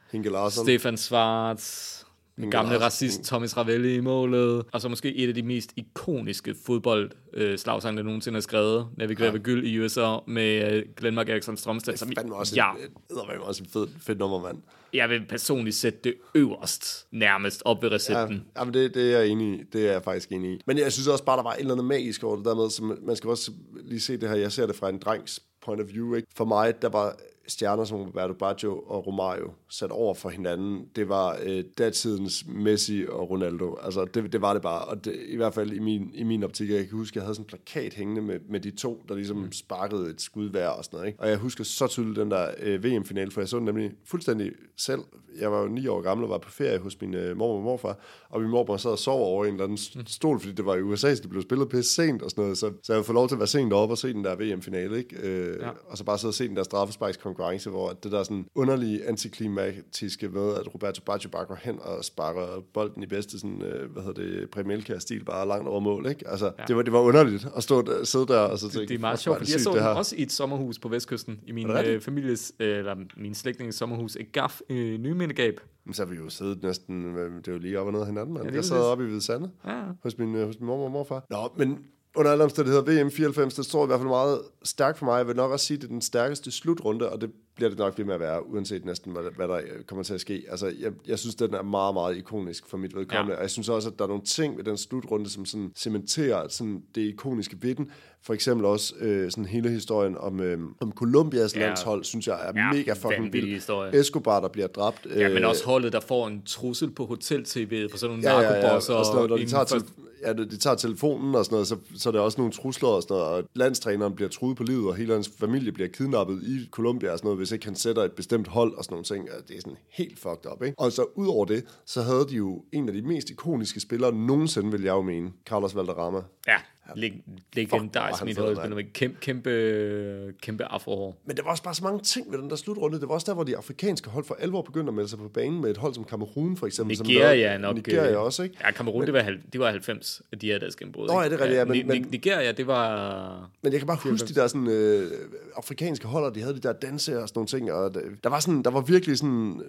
Stefan 0.50 0.98
Schwarz, 0.98 1.99
den 2.42 2.52
gamle 2.52 2.82
racist 2.82 3.24
Thomas 3.24 3.58
Ravelli 3.58 3.96
i 3.96 4.00
målet. 4.00 4.66
Og 4.74 4.82
så 4.82 4.90
måske 4.90 5.16
et 5.16 5.28
af 5.28 5.34
de 5.34 5.44
mest 5.44 5.74
ikoniske 5.76 6.56
fodboldslagsange, 6.66 7.94
øh, 7.94 7.98
der 7.98 8.04
nogensinde 8.04 8.38
er 8.38 8.42
skrevet. 8.42 8.88
Navigerer 8.98 9.28
ja. 9.28 9.34
ved 9.34 9.40
gyld 9.40 9.68
i 9.68 9.80
USA 9.80 10.18
med 10.28 10.74
øh, 10.74 10.84
Glenmark 10.98 11.30
Eriksson 11.30 11.58
Strømstad. 11.58 11.94
Det 11.94 12.02
er 12.02 12.06
fandme 12.18 12.36
også, 12.36 12.56
ja. 12.56 12.74
et, 12.74 13.36
et, 13.36 13.42
også 13.42 13.64
et 13.64 13.70
fedt, 13.74 13.90
fedt 14.02 14.20
nummer, 14.20 14.40
mand. 14.40 14.58
Jeg 14.94 15.10
vil 15.10 15.26
personligt 15.30 15.76
sætte 15.76 16.00
det 16.04 16.14
øverst, 16.36 17.08
nærmest 17.12 17.62
op 17.66 17.84
ved 17.84 17.92
recepten. 17.92 18.44
Ja, 18.58 18.64
men 18.64 18.74
det, 18.74 18.94
det 18.94 19.14
er 19.14 19.20
jeg 19.20 19.28
enig 19.28 19.60
i. 19.60 19.64
Det 19.74 19.88
er 19.88 19.92
jeg 19.92 20.04
faktisk 20.04 20.32
enig 20.32 20.52
i. 20.52 20.62
Men 20.68 20.78
jeg 20.78 20.94
synes 20.94 21.08
også 21.08 21.24
bare, 21.24 21.38
der 21.38 21.44
var 21.44 21.54
et 21.54 21.60
eller 21.60 21.74
andet 21.74 21.86
magisk 21.86 22.24
over 22.24 22.36
det 22.36 22.46
der 22.46 22.56
med, 22.56 22.70
så 22.70 22.84
man 22.84 23.16
skal 23.16 23.30
også 23.30 23.52
lige 23.84 24.00
se 24.00 24.18
det 24.18 24.30
her. 24.30 24.36
Jeg 24.36 24.52
ser 24.52 24.66
det 24.66 24.76
fra 24.76 24.90
en 24.90 24.98
drengs 24.98 25.40
point 25.62 25.82
of 25.82 25.88
view. 25.88 26.16
Ikke? 26.16 26.28
For 26.36 26.46
mig, 26.46 26.82
der 26.82 26.90
var 26.90 27.16
stjerner 27.50 27.84
som 27.84 27.98
Roberto 28.02 28.34
Baggio 28.34 28.80
og 28.80 29.08
Romario 29.08 29.52
sat 29.70 29.92
over 29.92 30.14
for 30.14 30.30
hinanden. 30.30 30.86
Det 30.96 31.10
var 31.10 31.38
øh, 31.44 31.64
datidens 31.78 32.46
Messi 32.48 33.06
og 33.10 33.30
Ronaldo. 33.30 33.76
Altså, 33.82 34.06
det, 34.06 34.34
det 34.34 34.42
var 34.42 34.54
det 34.54 34.62
bare. 34.62 34.86
Og 34.86 35.06
det, 35.06 35.16
i 35.28 35.36
hvert 35.36 35.54
fald 35.54 35.72
i 35.72 35.80
min, 35.80 36.12
i 36.14 36.24
min 36.24 36.44
optik, 36.44 36.70
jeg 36.70 36.88
kan 36.88 36.98
huske, 36.98 37.18
jeg 37.18 37.24
havde 37.24 37.36
sådan 37.36 37.44
en 37.44 37.48
plakat 37.48 37.94
hængende 37.94 38.22
med, 38.22 38.40
med 38.50 38.60
de 38.60 38.72
to, 38.72 39.04
der 39.10 39.16
ligesom 39.16 39.38
mm. 39.38 39.52
sparkede 39.52 40.10
et 40.10 40.22
skud 40.22 40.50
hver 40.50 40.68
og 40.68 40.86
sådan 40.86 40.98
noget. 40.98 41.08
Ikke? 41.08 41.20
Og 41.20 41.30
jeg 41.30 41.38
husker 41.38 41.64
så 41.64 41.88
tydeligt 41.88 42.18
den 42.18 42.32
der 42.32 42.48
øh, 42.60 42.84
VM-finale, 42.84 43.32
for 43.32 43.42
jeg 43.42 43.48
så 43.48 43.58
den 43.58 43.66
nemlig 43.66 43.92
fuldstændig 44.06 44.52
selv. 44.78 45.02
Jeg 45.40 45.52
var 45.52 45.62
jo 45.62 45.68
ni 45.68 45.88
år 45.88 46.02
gammel 46.02 46.24
og 46.24 46.30
var 46.30 46.38
på 46.38 46.50
ferie 46.52 46.80
hos 46.80 47.02
min 47.02 47.14
øh, 47.14 47.38
mor 47.38 47.56
og 47.56 47.64
morfar, 47.64 47.98
og 48.30 48.42
min 48.42 48.50
mormor 48.50 48.78
sad 48.78 48.92
og 48.92 49.00
sov 49.00 49.22
over 49.22 49.46
en 49.46 49.52
eller 49.52 49.64
anden 49.64 49.78
mm. 49.96 50.06
stol, 50.06 50.40
fordi 50.40 50.54
det 50.54 50.66
var 50.66 50.76
i 50.76 50.82
USA, 50.82 51.16
så 51.16 51.22
det 51.22 51.30
blev 51.30 51.42
spillet 51.42 51.70
pisse 51.70 51.94
sent 51.94 52.22
og 52.22 52.30
sådan 52.30 52.42
noget. 52.42 52.58
Så, 52.58 52.72
så 52.84 52.94
jeg 52.94 53.06
få 53.06 53.14
lov 53.14 53.28
til 53.28 53.36
at 53.36 53.40
være 53.40 53.48
sent 53.48 53.72
deroppe 53.72 53.94
og 53.94 53.98
se 53.98 54.14
den 54.14 54.24
der 54.24 54.36
VM-finale, 54.36 54.98
ikke? 54.98 55.16
Øh, 55.22 55.62
ja. 55.62 55.70
Og 55.88 55.98
så 55.98 56.04
bare 56.04 56.18
sidde 56.18 56.32
og 56.32 56.36
se 56.36 56.48
den 56.48 56.56
der 56.56 56.64
straffesparkskonkurrence, 56.64 57.39
hvor 57.70 57.90
det 57.90 58.12
der 58.12 58.24
sådan 58.24 58.46
underlige 58.56 59.08
antiklimatiske 59.08 60.30
med, 60.30 60.56
at 60.56 60.74
Roberto 60.74 61.02
Baggio 61.06 61.30
bare 61.30 61.46
går 61.46 61.60
hen 61.62 61.80
og 61.82 62.06
sparker 62.06 62.64
bolden 62.74 63.04
i 63.04 63.06
bedste 63.06 63.40
sådan, 63.40 63.62
øh, 63.62 63.92
hvad 63.92 64.04
hedder 64.04 64.22
det, 64.22 64.50
Premier 64.50 65.00
stil 65.00 65.24
bare 65.24 65.48
langt 65.48 65.68
over 65.68 65.80
mål, 65.80 66.06
ikke? 66.10 66.28
Altså, 66.28 66.46
ja. 66.60 66.64
det, 66.68 66.76
var, 66.76 66.82
det 66.82 66.94
var 66.94 67.00
underligt 67.00 67.48
at 67.56 67.64
stå 67.64 67.82
der, 67.82 68.04
sidde 68.04 68.28
der 68.28 68.40
og 68.40 68.60
så 68.60 68.70
tænke, 68.70 68.82
det, 68.82 68.90
det 68.90 68.96
er 68.96 69.00
meget 69.00 69.20
sjovt, 69.20 69.38
fordi 69.38 69.52
jeg 69.52 69.60
så 69.60 69.72
den 69.72 69.84
også 69.84 70.16
i 70.16 70.22
et 70.22 70.32
sommerhus 70.32 70.80
på 70.80 70.90
Vestkysten, 70.90 71.40
i 71.48 71.52
min 71.52 71.70
øh, 71.72 72.02
families, 72.02 72.54
øh, 72.60 72.78
eller 72.78 72.96
min 73.18 73.36
slægtningens 73.36 73.76
sommerhus, 73.76 74.16
et 74.16 74.32
gaf 74.32 74.62
øh, 74.70 75.00
nymindegab. 75.00 75.60
Men 75.86 75.94
så 75.94 76.06
har 76.06 76.12
vi 76.12 76.16
jo 76.16 76.30
siddet 76.30 76.64
næsten, 76.64 77.18
øh, 77.18 77.46
det 77.46 77.54
var 77.54 77.60
lige 77.60 77.80
op 77.80 77.88
og 77.88 77.94
ned 77.94 78.00
af 78.00 78.08
hinanden, 78.08 78.34
man. 78.34 78.46
Ja, 78.46 78.56
jeg 78.56 78.66
sad 78.66 78.82
oppe 78.82 79.04
i 79.04 79.08
Hvide 79.08 79.22
Sande, 79.22 79.52
ja. 79.66 79.82
hos, 80.04 80.18
min, 80.18 80.36
øh, 80.36 80.46
hos 80.46 80.60
min 80.60 80.68
mor 80.68 80.86
og 80.86 80.92
morfar. 80.92 81.26
Nå, 81.30 81.52
men 81.58 81.78
under 82.16 82.32
alle 82.32 82.44
omstændigheder, 82.44 83.04
VM 83.04 83.12
94, 83.12 83.54
det 83.54 83.66
står 83.66 83.84
i 83.84 83.88
hvert 83.88 84.00
fald 84.00 84.10
meget 84.10 84.42
stærkt 84.64 84.98
for 84.98 85.06
mig. 85.06 85.18
Jeg 85.18 85.28
vil 85.28 85.36
nok 85.36 85.52
også 85.52 85.66
sige, 85.66 85.76
at 85.76 85.82
det 85.82 85.88
er 85.88 85.92
den 85.92 86.02
stærkeste 86.02 86.52
slutrunde, 86.52 87.10
og 87.10 87.22
det 87.22 87.32
bliver 87.56 87.70
det 87.70 87.78
nok 87.80 87.98
ved 87.98 88.06
med 88.06 88.14
at 88.14 88.20
være, 88.20 88.50
uanset 88.50 88.86
næsten, 88.86 89.12
hvad, 89.12 89.24
hvad 89.36 89.48
der 89.48 89.56
øh, 89.56 89.84
kommer 89.88 90.04
til 90.04 90.14
at 90.14 90.22
ske. 90.22 90.44
Altså, 90.50 90.68
jeg, 90.80 90.92
jeg 91.08 91.20
synes, 91.20 91.36
den 91.36 91.54
er 91.54 91.62
meget, 91.62 91.94
meget 91.94 92.18
ikonisk 92.18 92.68
for 92.68 92.78
mit 92.78 92.96
vedkommende, 92.96 93.32
ja. 93.32 93.38
og 93.38 93.42
jeg 93.42 93.50
synes 93.50 93.70
også, 93.70 93.90
at 93.90 93.98
der 94.00 94.04
er 94.04 94.08
nogle 94.08 94.24
ting 94.24 94.58
ved 94.58 94.64
den 94.64 94.78
slutrunde, 94.78 95.30
som 95.30 95.46
sådan 95.46 95.72
cementerer 95.76 96.48
sådan 96.48 96.82
det 96.96 97.02
ikoniske 97.02 97.58
ved 97.62 97.76
den. 97.76 97.92
For 98.22 98.34
eksempel 98.34 98.66
også 98.66 98.94
øh, 99.00 99.32
sådan 99.32 99.46
hele 99.46 99.70
historien 99.70 100.18
om, 100.18 100.40
øh, 100.40 100.60
om 100.82 100.92
Colombias 100.92 101.56
ja. 101.56 101.60
landshold, 101.60 102.04
synes 102.04 102.28
jeg 102.28 102.40
er 102.48 102.52
Ja, 102.56 102.72
mega 102.74 102.94
fucking 102.94 103.34
vild. 103.34 103.48
historie. 103.48 103.96
Escobar, 104.00 104.40
der 104.40 104.48
bliver 104.48 104.68
dræbt. 104.68 105.08
Ja, 105.16 105.30
men 105.30 105.38
øh, 105.44 105.50
også 105.50 105.66
holdet, 105.66 105.94
der 105.94 106.00
får 106.00 106.28
en 106.28 106.42
trussel 106.46 106.92
på 106.92 107.06
hotel-tv 107.06 107.90
for 107.90 107.98
sådan 107.98 108.18
nogle 108.18 108.32
Ja, 108.32 108.40
ja, 108.42 108.54
ja, 108.54 108.62
narkobosser. 108.62 108.94
og 108.94 109.06
sådan 109.06 109.16
noget, 109.16 109.30
når 109.30 109.38
de 109.38 109.46
tager, 109.46 109.64
til, 109.64 109.84
ja, 110.26 110.34
de 110.34 110.58
tager 110.58 110.76
telefonen 110.76 111.36
og 111.36 111.46
sådan 111.46 111.56
noget, 111.56 111.68
så, 111.68 111.78
så 111.96 112.10
er 112.10 112.14
der 112.14 112.20
også 112.20 112.38
nogle 112.38 112.54
trusler 112.54 112.90
og 112.90 113.02
sådan 113.02 113.18
noget, 113.18 113.28
og 113.28 113.44
landstræneren 113.56 114.16
bliver 114.16 114.30
truet 114.30 114.58
på 114.58 114.64
livet, 114.64 114.88
og 114.88 114.96
hele 114.96 115.14
hans 115.14 115.32
familie 115.40 115.72
bliver 115.72 115.90
kidnappet 115.90 116.44
i 116.44 116.68
Colombia 116.72 117.12
og 117.12 117.18
sådan 117.18 117.28
noget, 117.28 117.38
hvis 117.38 117.52
ikke 117.52 117.66
han 117.66 117.76
sætter 117.76 118.04
et 118.04 118.12
bestemt 118.12 118.48
hold 118.48 118.74
og 118.78 118.84
sådan 118.84 118.94
nogle 118.94 119.06
ting. 119.06 119.32
og 119.32 119.48
Det 119.48 119.58
er 119.58 119.62
sådan 119.62 119.78
helt 119.90 120.20
fucked 120.20 120.52
up, 120.52 120.64
ikke? 120.64 120.80
Og 120.80 120.92
så 120.92 121.06
ud 121.16 121.28
over 121.28 121.46
det, 121.46 121.66
så 121.86 122.02
havde 122.02 122.26
de 122.30 122.36
jo 122.36 122.64
en 122.72 122.88
af 122.88 122.94
de 122.94 123.02
mest 123.02 123.30
ikoniske 123.30 123.80
spillere 123.80 124.14
nogensinde, 124.14 124.72
vil 124.72 124.82
jeg 124.82 124.92
jo 124.92 125.02
mene, 125.02 125.32
Carlos 125.46 125.76
Valderrama. 125.76 126.22
Ja, 126.48 126.58
leg- 126.96 127.22
legendarisk 127.54 128.20
han 128.20 128.26
mit 128.26 128.36
fed, 128.36 128.44
hold, 128.44 128.56
mand. 128.56 128.64
spiller 128.64 128.76
med 128.76 128.84
kæmpe, 128.94 129.18
kæmpe, 129.22 130.34
kæmpe 130.42 130.64
afrohår. 130.64 131.22
Men 131.26 131.38
der 131.38 131.44
var 131.44 131.50
også 131.52 131.64
bare 131.64 131.76
så 131.76 131.84
mange 131.84 132.00
ting 132.00 132.32
ved 132.32 132.40
den 132.40 132.50
der 132.50 132.56
slutrunde. 132.56 133.00
Det 133.00 133.08
var 133.08 133.14
også 133.14 133.26
der, 133.30 133.34
hvor 133.34 133.44
de 133.44 133.58
afrikanske 133.58 134.10
hold 134.10 134.26
for 134.26 134.38
alvor 134.40 134.62
begyndte 134.62 134.90
at 134.90 134.94
melde 134.94 135.10
sig 135.10 135.20
på 135.20 135.28
banen 135.28 135.62
med 135.62 135.72
et 135.72 135.78
hold 135.78 135.94
som 135.94 136.04
Cameroon 136.06 136.58
for 136.58 136.68
eksempel. 136.68 136.98
som 136.98 137.08
Nigeria 137.08 137.34
lavede- 137.48 137.62
nok. 137.62 137.76
Nigeria 137.76 138.12
øh, 138.12 138.22
også, 138.22 138.44
ikke? 138.44 138.56
Ja, 138.66 138.72
Cameroun, 138.72 139.06
det 139.06 139.14
var, 139.14 139.34
det 139.54 139.60
var 139.60 139.70
90, 139.72 140.22
at 140.32 140.42
de 140.42 140.48
havde 140.48 140.60
deres 140.60 140.76
gennembrud. 140.76 141.08
Nå, 141.08 141.22
ja, 141.22 141.26
det 141.30 141.34
er 141.34 141.40
rigtigt, 141.42 141.58
ja, 141.58 141.66
men- 141.66 141.88
men- 141.88 142.02
Ni- 142.02 142.08
Nigeria, 142.12 142.52
det 142.52 142.68
var... 142.68 143.50
Men 143.62 143.72
jeg 143.72 143.80
kan 143.80 143.88
bare 143.88 143.98
huske 144.04 144.28
de 144.28 144.34
der 144.36 144.48
sådan, 144.48 144.68
øh, 144.68 145.12
afrikanske 145.56 146.08
holder, 146.08 146.30
de 146.30 146.42
havde 146.42 146.54
de 146.56 146.60
der 146.60 146.74
danse 146.74 147.22
og 147.22 147.28
sådan 147.30 147.38
nogle 147.40 147.48
ting, 147.48 147.72
og 147.72 147.94
der, 148.24 148.30
var, 148.30 148.40
sådan, 148.40 148.64
der 148.64 148.70
var 148.72 148.82
virkelig 148.82 149.18
sådan, 149.18 149.62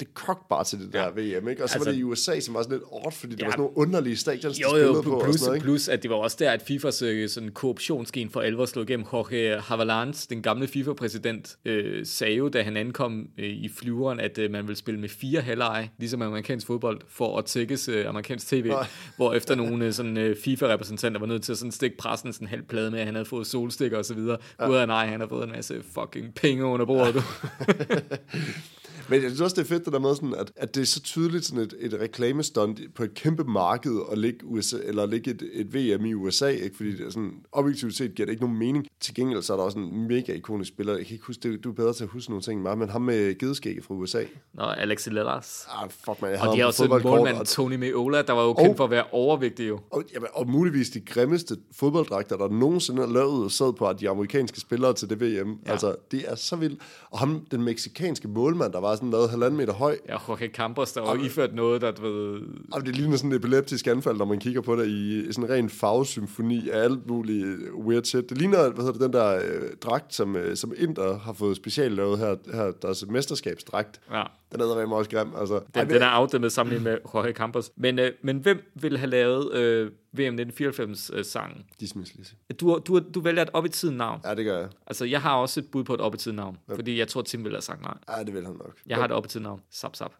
det 0.00 0.14
kok 0.14 0.48
bare 0.48 0.64
til 0.64 0.78
det 0.80 0.92
der 0.92 1.02
Ja. 1.02 1.38
VM, 1.38 1.48
ikke? 1.48 1.62
Og 1.62 1.68
så 1.68 1.74
altså, 1.74 1.78
var 1.78 1.92
det 1.92 1.98
i 1.98 2.02
USA, 2.02 2.40
som 2.40 2.54
var 2.54 2.62
sådan 2.62 2.78
lidt 2.78 2.84
odd, 2.90 3.12
fordi 3.12 3.32
det 3.32 3.40
Ja. 3.40 3.44
var 3.46 3.50
sådan 3.52 3.60
nogle 3.62 3.76
underlige 3.78 4.16
stadions, 4.16 4.56
de 4.56 4.62
Jo, 4.62 4.76
jo, 4.76 5.00
på 5.02 5.10
og 5.10 5.22
plus, 5.24 5.34
sådan 5.36 5.46
noget, 5.46 5.56
ikke? 5.56 5.64
plus 5.64 5.88
at 5.88 6.02
det 6.02 6.10
var 6.10 6.16
også 6.16 6.36
der, 6.40 6.50
at 6.50 6.62
FIFAs 6.68 7.02
øh, 7.02 7.28
sådan 7.28 7.48
korruptionsgen 7.48 8.30
for 8.30 8.40
alvor 8.40 8.66
slog 8.66 8.90
igennem. 8.90 9.06
Jorge 9.12 9.60
Havalans, 9.60 10.26
den 10.26 10.42
gamle 10.42 10.66
FIFA-præsident, 10.66 11.56
øh, 11.64 12.06
sagde 12.06 12.34
jo, 12.34 12.48
da 12.48 12.62
han 12.62 12.76
ankom 12.76 13.28
øh, 13.38 13.48
i 13.48 13.68
flyveren, 13.68 14.20
at 14.20 14.38
øh, 14.38 14.50
man 14.50 14.66
ville 14.66 14.76
spille 14.76 15.00
med 15.00 15.08
fire 15.08 15.40
halvleje, 15.40 15.90
ligesom 15.98 16.22
amerikansk 16.22 16.66
fodbold, 16.66 17.00
for 17.08 17.38
at 17.38 17.44
tækkes 17.44 17.88
øh, 17.88 18.08
amerikansk 18.08 18.46
tv, 18.46 18.66
Nej. 18.68 18.86
hvor 19.16 19.34
efter 19.34 19.54
nogle 19.54 19.84
øh, 19.86 19.92
sådan, 19.92 20.16
øh, 20.16 20.36
FIFA-repræsentanter 20.44 21.20
var 21.20 21.26
nødt 21.26 21.42
til 21.42 21.52
at 21.52 21.58
sådan 21.58 21.72
stikke 21.72 21.96
pressen 21.96 22.32
sådan 22.32 22.48
halv 22.48 22.62
plade 22.62 22.90
med, 22.90 23.00
at 23.00 23.06
han 23.06 23.14
havde 23.14 23.26
fået 23.26 23.46
solstikker 23.46 23.98
og 23.98 24.04
så 24.04 24.14
videre. 24.14 24.36
Ja. 24.60 24.66
Gud 24.66 24.86
nej, 24.86 25.06
han 25.06 25.20
har 25.20 25.28
fået 25.28 25.44
en 25.44 25.52
masse 25.52 25.82
fucking 25.94 26.34
penge 26.34 26.64
under 26.64 26.86
bordet. 26.86 27.14
du. 27.14 27.20
Men 29.08 29.22
jeg 29.22 29.30
synes 29.30 29.40
også, 29.40 29.54
det 29.56 29.60
er 29.62 29.66
fedt 29.68 29.84
det 29.84 29.92
der 29.92 29.98
med, 29.98 30.14
sådan, 30.14 30.34
at, 30.34 30.52
at 30.56 30.74
det 30.74 30.80
er 30.80 30.84
så 30.86 31.00
tydeligt 31.02 31.44
sådan 31.44 31.64
et, 31.64 31.74
et 31.78 31.94
reklamestunt 32.00 32.80
på 32.94 33.02
et 33.02 33.14
kæmpe 33.14 33.44
marked 33.44 34.00
at 34.12 34.18
lægge, 34.18 34.46
USA, 34.46 34.76
eller 34.84 35.06
lægge 35.06 35.30
et, 35.30 35.42
et 35.52 35.74
VM 35.74 36.04
i 36.04 36.14
USA, 36.14 36.46
ikke? 36.48 36.76
fordi 36.76 36.92
det 36.96 37.06
er 37.06 37.10
sådan, 37.10 37.32
objektivt 37.52 37.96
set 37.96 38.14
giver 38.14 38.26
det 38.26 38.32
ikke 38.32 38.42
nogen 38.42 38.58
mening. 38.58 38.86
Til 39.00 39.14
gengæld 39.14 39.42
så 39.42 39.52
er 39.52 39.56
der 39.56 39.64
også 39.64 39.78
en 39.78 40.08
mega 40.08 40.32
ikonisk 40.32 40.68
spiller. 40.68 40.96
Jeg 40.96 41.06
kan 41.06 41.12
ikke 41.14 41.24
huske, 41.26 41.52
det, 41.52 41.64
du 41.64 41.70
er 41.70 41.74
bedre 41.74 41.92
til 41.92 42.04
at 42.04 42.10
huske 42.10 42.30
nogle 42.30 42.42
ting 42.42 42.54
end 42.54 42.62
mig, 42.62 42.78
men 42.78 42.88
ham 42.88 43.02
med 43.02 43.38
gedeskægget 43.38 43.84
fra 43.84 43.94
USA. 43.94 44.22
Nå, 44.54 44.62
Alex 44.62 45.06
Lellers. 45.06 45.66
Ah, 45.70 45.90
fuck 45.90 46.22
man, 46.22 46.30
jeg 46.30 46.40
Og 46.40 46.54
de 46.54 46.60
har 46.60 46.66
også 46.66 46.84
en 46.84 47.02
målmand, 47.02 47.36
og- 47.36 47.46
Tony 47.46 47.74
Meola, 47.76 48.22
der 48.22 48.32
var 48.32 48.42
jo 48.42 48.52
kendt 48.54 48.70
Og- 48.70 48.76
for 48.76 48.84
at 48.84 48.90
være 48.90 49.04
overvægtig 49.12 49.68
jo. 49.68 49.80
Og, 49.90 50.04
jamen, 50.14 50.28
og 50.32 50.50
muligvis 50.50 50.90
de 50.90 51.00
grimmeste 51.00 51.56
fodbolddragter, 51.72 52.36
der 52.36 52.48
nogensinde 52.48 53.02
er 53.02 53.06
lavet 53.06 53.44
og 53.44 53.50
sad 53.50 53.72
på 53.72 53.92
de 54.00 54.08
amerikanske 54.08 54.60
spillere 54.60 54.92
til 54.94 55.10
det 55.10 55.20
VM. 55.20 55.58
Ja. 55.66 55.70
Altså, 55.72 55.94
det 56.10 56.24
er 56.28 56.34
så 56.34 56.56
vildt. 56.56 56.80
Og 57.10 57.18
ham, 57.18 57.46
den 57.50 57.62
meksikanske 57.62 58.28
målmand, 58.28 58.72
der 58.72 58.80
var 58.80 58.87
sådan 58.96 59.10
lavet 59.10 59.30
halvanden 59.30 59.56
meter 59.56 59.72
høj, 59.72 59.98
Ja, 60.08 60.16
Jorge 60.28 60.48
Campos, 60.48 60.92
der 60.92 61.00
var 61.00 61.14
jo 61.14 61.22
iført 61.22 61.54
noget, 61.54 61.80
der, 61.80 61.92
ved... 62.00 62.40
og 62.72 62.86
det 62.86 62.96
ligner 62.96 63.16
sådan 63.16 63.32
et 63.32 63.36
epileptisk 63.36 63.86
anfald, 63.86 64.16
når 64.16 64.24
man 64.24 64.38
kigger 64.38 64.60
på 64.60 64.76
det 64.76 64.88
i 64.88 65.32
sådan 65.32 65.50
en 65.50 65.54
ren 65.54 65.70
farvesymfoni 65.70 66.70
af 66.70 66.82
alt 66.82 67.06
muligt 67.06 67.58
weird 67.74 68.04
shit. 68.04 68.30
Det 68.30 68.38
ligner, 68.38 68.70
hvad 68.70 68.84
hedder 68.84 68.92
det, 68.92 69.00
den 69.00 69.12
der 69.12 69.36
øh, 69.36 69.76
dragt, 69.82 70.14
som, 70.14 70.36
øh, 70.36 70.56
som 70.56 70.72
Inter 70.76 71.18
har 71.18 71.32
fået 71.32 71.56
specielt 71.56 71.94
lavet 71.94 72.18
her, 72.18 72.36
her 72.52 72.72
deres 72.82 73.04
mesterskabsdragt. 73.08 74.00
Ja, 74.12 74.22
Den 74.52 74.60
er 74.60 74.86
med 74.86 74.96
også 74.96 75.10
grim. 75.10 75.32
Altså, 75.40 75.54
Ej, 75.54 75.84
den, 75.84 75.90
den 75.90 76.02
er 76.02 76.06
afdæmmet 76.06 76.52
sammenlignet 76.52 76.84
med 76.84 76.98
Jorge 77.14 77.32
Campos. 77.32 77.70
Men, 77.76 77.98
øh, 77.98 78.12
men 78.22 78.38
hvem 78.38 78.72
ville 78.74 78.98
have 78.98 79.10
lavet 79.10 79.52
øh, 79.52 79.90
VM 80.12 80.38
1994-sangen? 80.38 81.64
Dismiss, 81.80 82.14
Lise. 82.14 82.34
Du, 82.60 82.78
du, 82.86 82.98
du 83.14 83.20
vælger 83.20 83.42
et 83.42 83.50
op 83.52 83.64
i 83.64 83.68
tiden 83.68 83.96
navn. 83.96 84.20
Ja, 84.24 84.34
det 84.34 84.44
gør 84.44 84.58
jeg. 84.58 84.68
Altså, 84.86 85.04
jeg 85.04 85.22
har 85.22 85.34
også 85.36 85.60
et 85.60 85.66
bud 85.72 85.84
på 85.84 85.94
et 85.94 86.00
op 86.00 86.14
i 86.14 86.18
tiden 86.18 86.36
navn. 86.36 86.58
Fordi 86.74 86.98
jeg 86.98 87.08
tror, 87.08 87.22
Tim 87.22 87.44
ville 87.44 87.56
have 87.56 87.62
sagt 87.62 87.82
nej. 87.82 87.94
Ja, 88.16 88.24
det 88.24 88.34
vil 88.34 88.44
han 88.46 88.54
nok. 88.54 88.74
Jeg 88.86 88.96
har 88.96 89.04
et 89.04 89.12
op 89.12 89.24
i 89.24 89.28
tiden 89.28 89.44
navn. 89.44 89.60
Sap, 89.70 89.96
sap. 89.96 90.12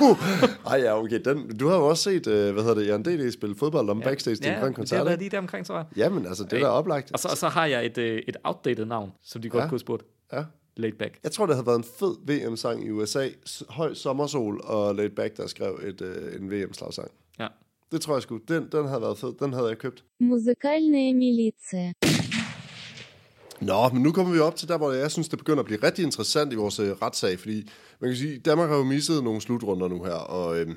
Ej, 0.70 0.76
ja, 0.76 0.98
okay. 0.98 1.20
Den, 1.24 1.56
du 1.58 1.68
har 1.68 1.76
jo 1.76 1.86
også 1.86 2.02
set, 2.02 2.26
øh, 2.26 2.52
hvad 2.52 2.62
hedder 2.62 2.74
det, 2.74 2.86
Jan 2.86 3.02
D.D. 3.02 3.32
spille 3.32 3.56
fodbold 3.56 3.90
om 3.90 3.98
ja. 3.98 4.04
backstage 4.04 4.36
til 4.36 4.46
en 4.46 4.52
grøn 4.52 4.56
det 4.60 4.62
har 4.62 4.72
koncert. 4.72 5.18
lige 5.18 5.30
der 5.30 5.38
omkring, 5.38 5.66
tror 5.66 5.76
jeg. 5.76 5.84
Jamen, 5.96 6.26
altså, 6.26 6.44
det 6.44 6.52
er 6.52 6.58
da 6.60 6.66
oplagt. 6.66 7.12
Og 7.12 7.18
så, 7.18 7.28
og 7.28 7.36
så 7.36 7.48
har 7.48 7.66
jeg 7.66 7.86
et, 7.86 7.98
øh, 7.98 8.22
et 8.28 8.36
outdated 8.44 8.84
navn, 8.84 9.12
som 9.22 9.42
de 9.42 9.48
godt 9.48 9.60
Ja. 9.62 9.64
kunne 9.64 9.70
have 9.70 9.78
spurgt. 9.78 10.02
Ja 10.32 10.44
laid 10.80 10.92
back. 10.92 11.18
Jeg 11.22 11.32
tror, 11.32 11.46
det 11.46 11.54
havde 11.54 11.66
været 11.66 11.78
en 11.78 11.84
fed 11.84 12.14
VM-sang 12.26 12.86
i 12.86 12.90
USA. 12.90 13.28
Høj 13.68 13.94
sommersol 13.94 14.60
og 14.64 14.94
laid 14.94 15.10
back, 15.10 15.36
der 15.36 15.46
skrev 15.46 15.80
et, 15.86 16.00
øh, 16.00 16.40
en 16.40 16.50
VM-slagsang. 16.50 17.10
Ja. 17.38 17.46
Det 17.92 18.00
tror 18.00 18.14
jeg 18.14 18.22
sgu. 18.22 18.40
Den, 18.48 18.68
den 18.72 18.88
havde 18.88 19.00
været 19.00 19.18
fed. 19.18 19.32
Den 19.40 19.52
havde 19.52 19.68
jeg 19.68 19.78
købt. 19.78 20.04
Musikalne 20.20 21.14
militia. 21.14 21.92
Nå, 23.60 23.88
men 23.88 24.02
nu 24.02 24.12
kommer 24.12 24.32
vi 24.32 24.38
op 24.38 24.56
til 24.56 24.68
der, 24.68 24.78
hvor 24.78 24.92
jeg 24.92 25.10
synes, 25.10 25.28
det 25.28 25.38
begynder 25.38 25.60
at 25.60 25.66
blive 25.66 25.82
rigtig 25.82 26.04
interessant 26.04 26.52
i 26.52 26.56
vores 26.56 26.78
øh, 26.78 26.90
retssag, 26.90 27.38
fordi 27.38 27.68
man 28.00 28.10
kan 28.10 28.16
sige, 28.16 28.38
Danmark 28.38 28.68
har 28.68 28.76
jo 28.76 28.84
misset 28.84 29.24
nogle 29.24 29.40
slutrunder 29.40 29.88
nu 29.88 30.04
her, 30.04 30.14
og... 30.14 30.60
Øh, 30.60 30.68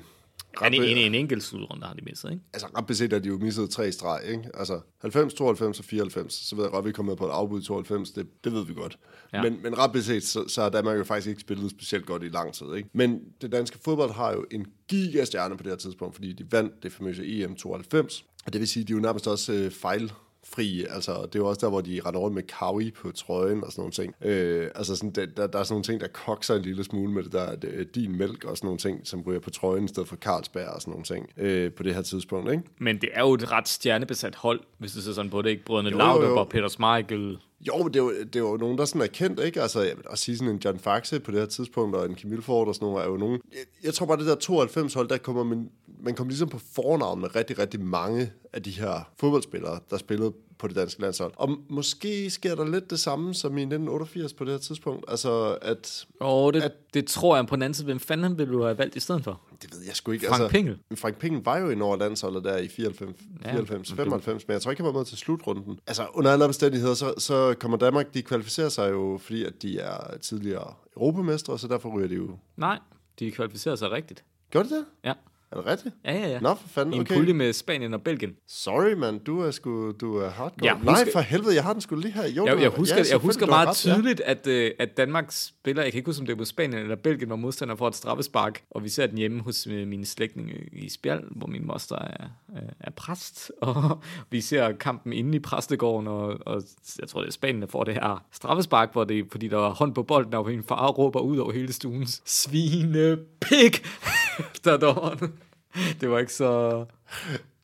Ja, 0.60 0.66
en, 0.66 0.74
en, 0.74 0.96
en 0.96 1.14
enkelt 1.14 1.42
slutrunde 1.42 1.86
har 1.86 1.94
de 1.94 2.04
mistet, 2.04 2.30
ikke? 2.30 2.42
altså 2.52 2.66
ret 2.76 2.86
beset 2.86 3.12
er 3.12 3.18
de 3.18 3.28
jo 3.28 3.38
misset 3.38 3.70
tre 3.70 3.92
streg, 3.92 4.20
ikke? 4.28 4.50
Altså 4.54 4.80
90, 5.00 5.34
92 5.34 5.78
og 5.78 5.84
94, 5.84 6.34
så 6.34 6.56
ved 6.56 6.64
jeg 6.64 6.72
godt, 6.72 6.84
vi 6.84 6.92
kommer 6.92 7.14
på 7.14 7.26
et 7.26 7.30
afbud 7.30 7.60
i 7.60 7.64
92, 7.64 8.10
det, 8.10 8.26
det 8.44 8.52
ved 8.52 8.66
vi 8.66 8.74
godt. 8.74 8.98
Ja. 9.32 9.42
Men, 9.42 9.62
men 9.62 9.78
ret 9.78 9.92
beset, 9.92 10.22
så, 10.22 10.48
så 10.48 10.62
har 10.62 10.68
Danmark 10.68 10.98
jo 10.98 11.04
faktisk 11.04 11.28
ikke 11.28 11.40
spillet 11.40 11.70
specielt 11.70 12.06
godt 12.06 12.22
i 12.22 12.28
lang 12.28 12.54
tid, 12.54 12.74
ikke? 12.74 12.88
Men 12.92 13.20
det 13.40 13.52
danske 13.52 13.78
fodbold 13.84 14.12
har 14.12 14.32
jo 14.32 14.46
en 14.50 14.66
gigastjerne 14.88 15.56
på 15.56 15.62
det 15.62 15.72
her 15.72 15.76
tidspunkt, 15.76 16.14
fordi 16.14 16.32
de 16.32 16.52
vandt 16.52 16.82
det 16.82 16.92
famøse 16.92 17.26
EM 17.26 17.56
92, 17.56 18.24
og 18.46 18.52
det 18.52 18.60
vil 18.60 18.68
sige, 18.68 18.82
at 18.82 18.88
de 18.88 18.92
er 18.92 18.96
jo 18.96 19.02
nærmest 19.02 19.28
også 19.28 19.52
øh, 19.52 19.70
fejl 19.70 20.12
fri, 20.44 20.84
altså 20.90 21.12
det 21.12 21.34
er 21.34 21.38
jo 21.38 21.46
også 21.46 21.60
der, 21.60 21.70
hvor 21.70 21.80
de 21.80 22.00
render 22.06 22.20
rundt 22.20 22.34
med 22.34 22.42
kawi 22.42 22.90
på 22.90 23.12
trøjen 23.12 23.64
og 23.64 23.72
sådan 23.72 23.80
nogle 23.80 23.92
ting. 23.92 24.14
Øh, 24.24 24.70
altså 24.74 24.96
sådan, 24.96 25.10
der, 25.10 25.26
der, 25.26 25.46
der 25.46 25.58
er 25.58 25.62
sådan 25.62 25.74
nogle 25.74 25.84
ting, 25.84 26.00
der 26.00 26.06
kokser 26.06 26.54
en 26.54 26.62
lille 26.62 26.84
smule 26.84 27.12
med 27.12 27.22
det 27.22 27.32
der, 27.32 27.56
det, 27.56 27.94
din 27.94 28.18
mælk 28.18 28.44
og 28.44 28.56
sådan 28.56 28.66
nogle 28.66 28.78
ting, 28.78 29.00
som 29.04 29.20
ryger 29.20 29.40
på 29.40 29.50
trøjen 29.50 29.84
i 29.84 29.88
stedet 29.88 30.08
for 30.08 30.16
Carlsberg 30.16 30.68
og 30.68 30.80
sådan 30.80 30.90
nogle 30.90 31.04
ting 31.04 31.28
øh, 31.36 31.72
på 31.72 31.82
det 31.82 31.94
her 31.94 32.02
tidspunkt, 32.02 32.50
ikke? 32.50 32.62
Men 32.78 33.00
det 33.00 33.08
er 33.12 33.20
jo 33.20 33.34
et 33.34 33.50
ret 33.52 33.68
stjernebesat 33.68 34.34
hold, 34.34 34.60
hvis 34.78 34.92
du 34.92 35.00
ser 35.00 35.12
sådan 35.12 35.30
på 35.30 35.42
det, 35.42 35.50
ikke? 35.50 35.64
Brødrene 35.64 35.90
Laudrup 35.90 36.38
og 36.38 36.48
Peter 36.48 36.68
Schmeichel. 36.68 37.38
Jo, 37.66 37.82
men 37.82 37.94
det 37.94 37.96
er 37.96 38.04
jo, 38.04 38.10
det 38.10 38.36
er 38.36 38.40
jo 38.40 38.56
nogen, 38.56 38.78
der 38.78 38.84
sådan 38.84 39.02
er 39.02 39.06
kendt, 39.06 39.40
ikke? 39.40 39.62
Altså, 39.62 39.80
jeg 39.80 39.96
vil 39.96 40.08
også 40.08 40.24
sige 40.24 40.36
sådan 40.36 40.54
en 40.54 40.60
John 40.64 40.78
Faxe 40.78 41.20
på 41.20 41.30
det 41.30 41.40
her 41.40 41.46
tidspunkt, 41.46 41.96
og 41.96 42.06
en 42.06 42.14
Kim 42.14 42.30
Milford 42.30 42.68
og 42.68 42.74
sådan 42.74 42.86
nogle, 42.86 43.02
er 43.02 43.08
jo 43.08 43.16
nogen... 43.16 43.40
Jeg, 43.52 43.60
jeg 43.84 43.94
tror 43.94 44.06
bare, 44.06 44.18
det 44.18 44.26
der 44.26 44.36
92-hold, 44.36 45.08
der 45.08 45.16
kommer 45.16 45.44
man, 45.44 45.70
man 46.04 46.14
kommer 46.14 46.30
ligesom 46.30 46.48
på 46.48 46.58
fornavn 46.58 47.20
med 47.20 47.36
rigtig, 47.36 47.58
rigtig 47.58 47.80
mange 47.80 48.32
af 48.52 48.62
de 48.62 48.70
her 48.70 49.10
fodboldspillere, 49.20 49.78
der 49.90 49.96
spillede 49.96 50.32
på 50.58 50.68
det 50.68 50.76
danske 50.76 51.00
landshold. 51.00 51.32
Og 51.36 51.56
måske 51.68 52.30
sker 52.30 52.54
der 52.54 52.64
lidt 52.64 52.90
det 52.90 53.00
samme 53.00 53.34
som 53.34 53.58
i 53.58 53.60
1988 53.60 54.32
på 54.32 54.44
det 54.44 54.52
her 54.52 54.58
tidspunkt. 54.58 55.04
Altså, 55.08 55.58
at... 55.62 56.06
Og 56.20 56.52
det, 56.52 56.62
At- 56.62 56.94
det 56.94 57.06
tror 57.06 57.36
jeg 57.36 57.46
på 57.46 57.56
den 57.56 57.62
anden 57.62 57.74
side. 57.74 57.84
Hvem 57.84 58.00
fanden 58.00 58.38
ville 58.38 58.52
du 58.52 58.62
have 58.62 58.78
valgt 58.78 58.96
i 58.96 59.00
stedet 59.00 59.24
for? 59.24 59.40
Det 59.62 59.72
ved 59.72 59.80
jeg 59.86 59.96
sgu 59.96 60.12
ikke. 60.12 60.26
Frank 60.26 60.40
altså, 60.40 60.52
Pingel. 60.52 60.78
Frank 60.96 61.16
Pingel 61.18 61.44
var 61.44 61.58
jo 61.58 61.70
en 61.70 61.82
over 61.82 61.96
landsholdet 61.96 62.44
der 62.44 62.56
i 62.56 62.68
94, 62.68 63.14
Ja, 63.44 63.50
94 63.50 63.90
men 63.90 63.96
95, 63.96 64.48
men 64.48 64.52
jeg 64.52 64.62
tror 64.62 64.70
ikke, 64.70 64.82
han 64.82 64.92
var 64.94 64.98
med 64.98 65.04
til 65.06 65.18
slutrunden. 65.18 65.78
Altså, 65.86 66.06
under 66.14 66.32
alle 66.32 66.44
omstændigheder, 66.44 66.94
så, 66.94 67.14
så 67.18 67.54
kommer 67.60 67.76
Danmark, 67.78 68.14
de 68.14 68.22
kvalificerer 68.22 68.68
sig 68.68 68.90
jo, 68.90 69.18
fordi 69.22 69.44
at 69.44 69.62
de 69.62 69.78
er 69.78 70.16
tidligere 70.18 70.74
europamestre, 70.96 71.58
så 71.58 71.68
derfor 71.68 71.88
ryger 71.96 72.08
de 72.08 72.14
jo... 72.14 72.38
Nej, 72.56 72.78
de 73.18 73.30
kvalificerer 73.30 73.76
sig 73.76 73.90
rigtigt. 73.90 74.24
Gør 74.52 74.62
de 74.62 74.68
det? 74.68 74.84
Ja. 75.04 75.12
Er 75.54 75.58
det 75.60 75.66
rigtigt? 75.66 75.94
Ja, 76.04 76.12
ja, 76.12 76.28
ja. 76.28 76.40
Nå, 76.40 76.54
for 76.54 76.68
fanden, 76.68 76.92
I 76.94 76.96
en 76.96 77.00
okay. 77.02 77.14
pulje 77.16 77.32
med 77.34 77.52
Spanien 77.52 77.94
og 77.94 78.02
Belgien. 78.02 78.32
Sorry, 78.48 78.92
man, 78.92 79.18
du 79.18 79.40
er 79.40 79.50
sgu, 79.50 79.92
du 79.92 80.16
er 80.16 80.30
hardcore. 80.30 80.52
Jeg 80.62 80.78
Nej, 80.82 80.94
husker- 80.94 81.12
for 81.12 81.20
helvede, 81.20 81.54
jeg 81.54 81.62
har 81.64 81.72
den 81.72 81.82
sgu 81.82 81.96
lige 81.96 82.12
her. 82.12 82.28
Jo, 82.28 82.46
Jeg, 82.46 82.60
jeg 82.60 82.70
husker, 82.70 82.96
ja, 82.96 83.04
jeg 83.10 83.18
husker 83.18 83.46
meget 83.46 83.68
ret, 83.68 83.86
ja. 83.86 83.94
tydeligt, 83.94 84.20
at, 84.20 84.46
øh, 84.46 84.70
at 84.78 84.96
Danmark 84.96 85.26
spiller, 85.30 85.82
jeg 85.82 85.92
kan 85.92 85.98
ikke 85.98 86.08
huske, 86.08 86.20
om 86.20 86.26
det 86.26 86.32
er 86.32 86.36
mod 86.36 86.44
Spanien 86.46 86.82
eller 86.82 86.96
Belgien, 86.96 87.30
var 87.30 87.36
modstander 87.36 87.76
for 87.76 87.88
et 87.88 87.94
straffespark, 87.94 88.62
og 88.70 88.84
vi 88.84 88.88
ser 88.88 89.06
den 89.06 89.18
hjemme 89.18 89.40
hos 89.42 89.66
øh, 89.66 89.88
mine 89.88 90.06
slægtninge 90.06 90.54
i 90.72 90.88
Spjald, 90.88 91.24
hvor 91.30 91.46
min 91.46 91.66
moster 91.66 91.96
er, 91.96 92.26
er, 92.56 92.60
er 92.80 92.90
præst, 92.90 93.52
og 93.62 94.02
vi 94.30 94.40
ser 94.40 94.72
kampen 94.72 95.12
inde 95.12 95.36
i 95.36 95.40
præstegården, 95.40 96.08
og, 96.08 96.38
og 96.46 96.62
jeg 97.00 97.08
tror, 97.08 97.20
det 97.20 97.28
er 97.28 97.32
Spanien, 97.32 97.62
der 97.62 97.68
får 97.68 97.84
det 97.84 97.94
her 97.94 98.24
straffespark, 98.32 98.92
hvor 98.92 99.04
det, 99.04 99.26
fordi 99.30 99.48
der 99.48 99.56
var 99.56 99.70
hånd 99.70 99.94
på 99.94 100.02
bolden, 100.02 100.34
og 100.34 100.46
min 100.46 100.62
far 100.62 100.88
råber 100.88 101.20
ud 101.20 101.36
over 101.36 101.52
hele 101.52 101.72
stuen, 101.72 102.06
svine 102.24 103.16
pik, 103.40 103.86
efter 104.54 104.76
dåren. 104.76 105.32
Det 106.00 106.10
var 106.10 106.18
ikke 106.18 106.32
så... 106.32 106.84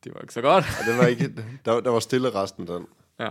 Det 0.03 0.13
var 0.13 0.21
ikke 0.21 0.33
så 0.33 0.41
godt. 0.41 0.65
Ja, 0.79 0.91
den 0.91 0.97
var 0.97 1.05
ikke, 1.05 1.33
der, 1.65 1.79
der 1.79 1.89
var 1.89 1.99
stille 1.99 2.29
resten 2.29 2.69
af 2.69 2.73
den. 2.79 2.87
Ja. 3.19 3.29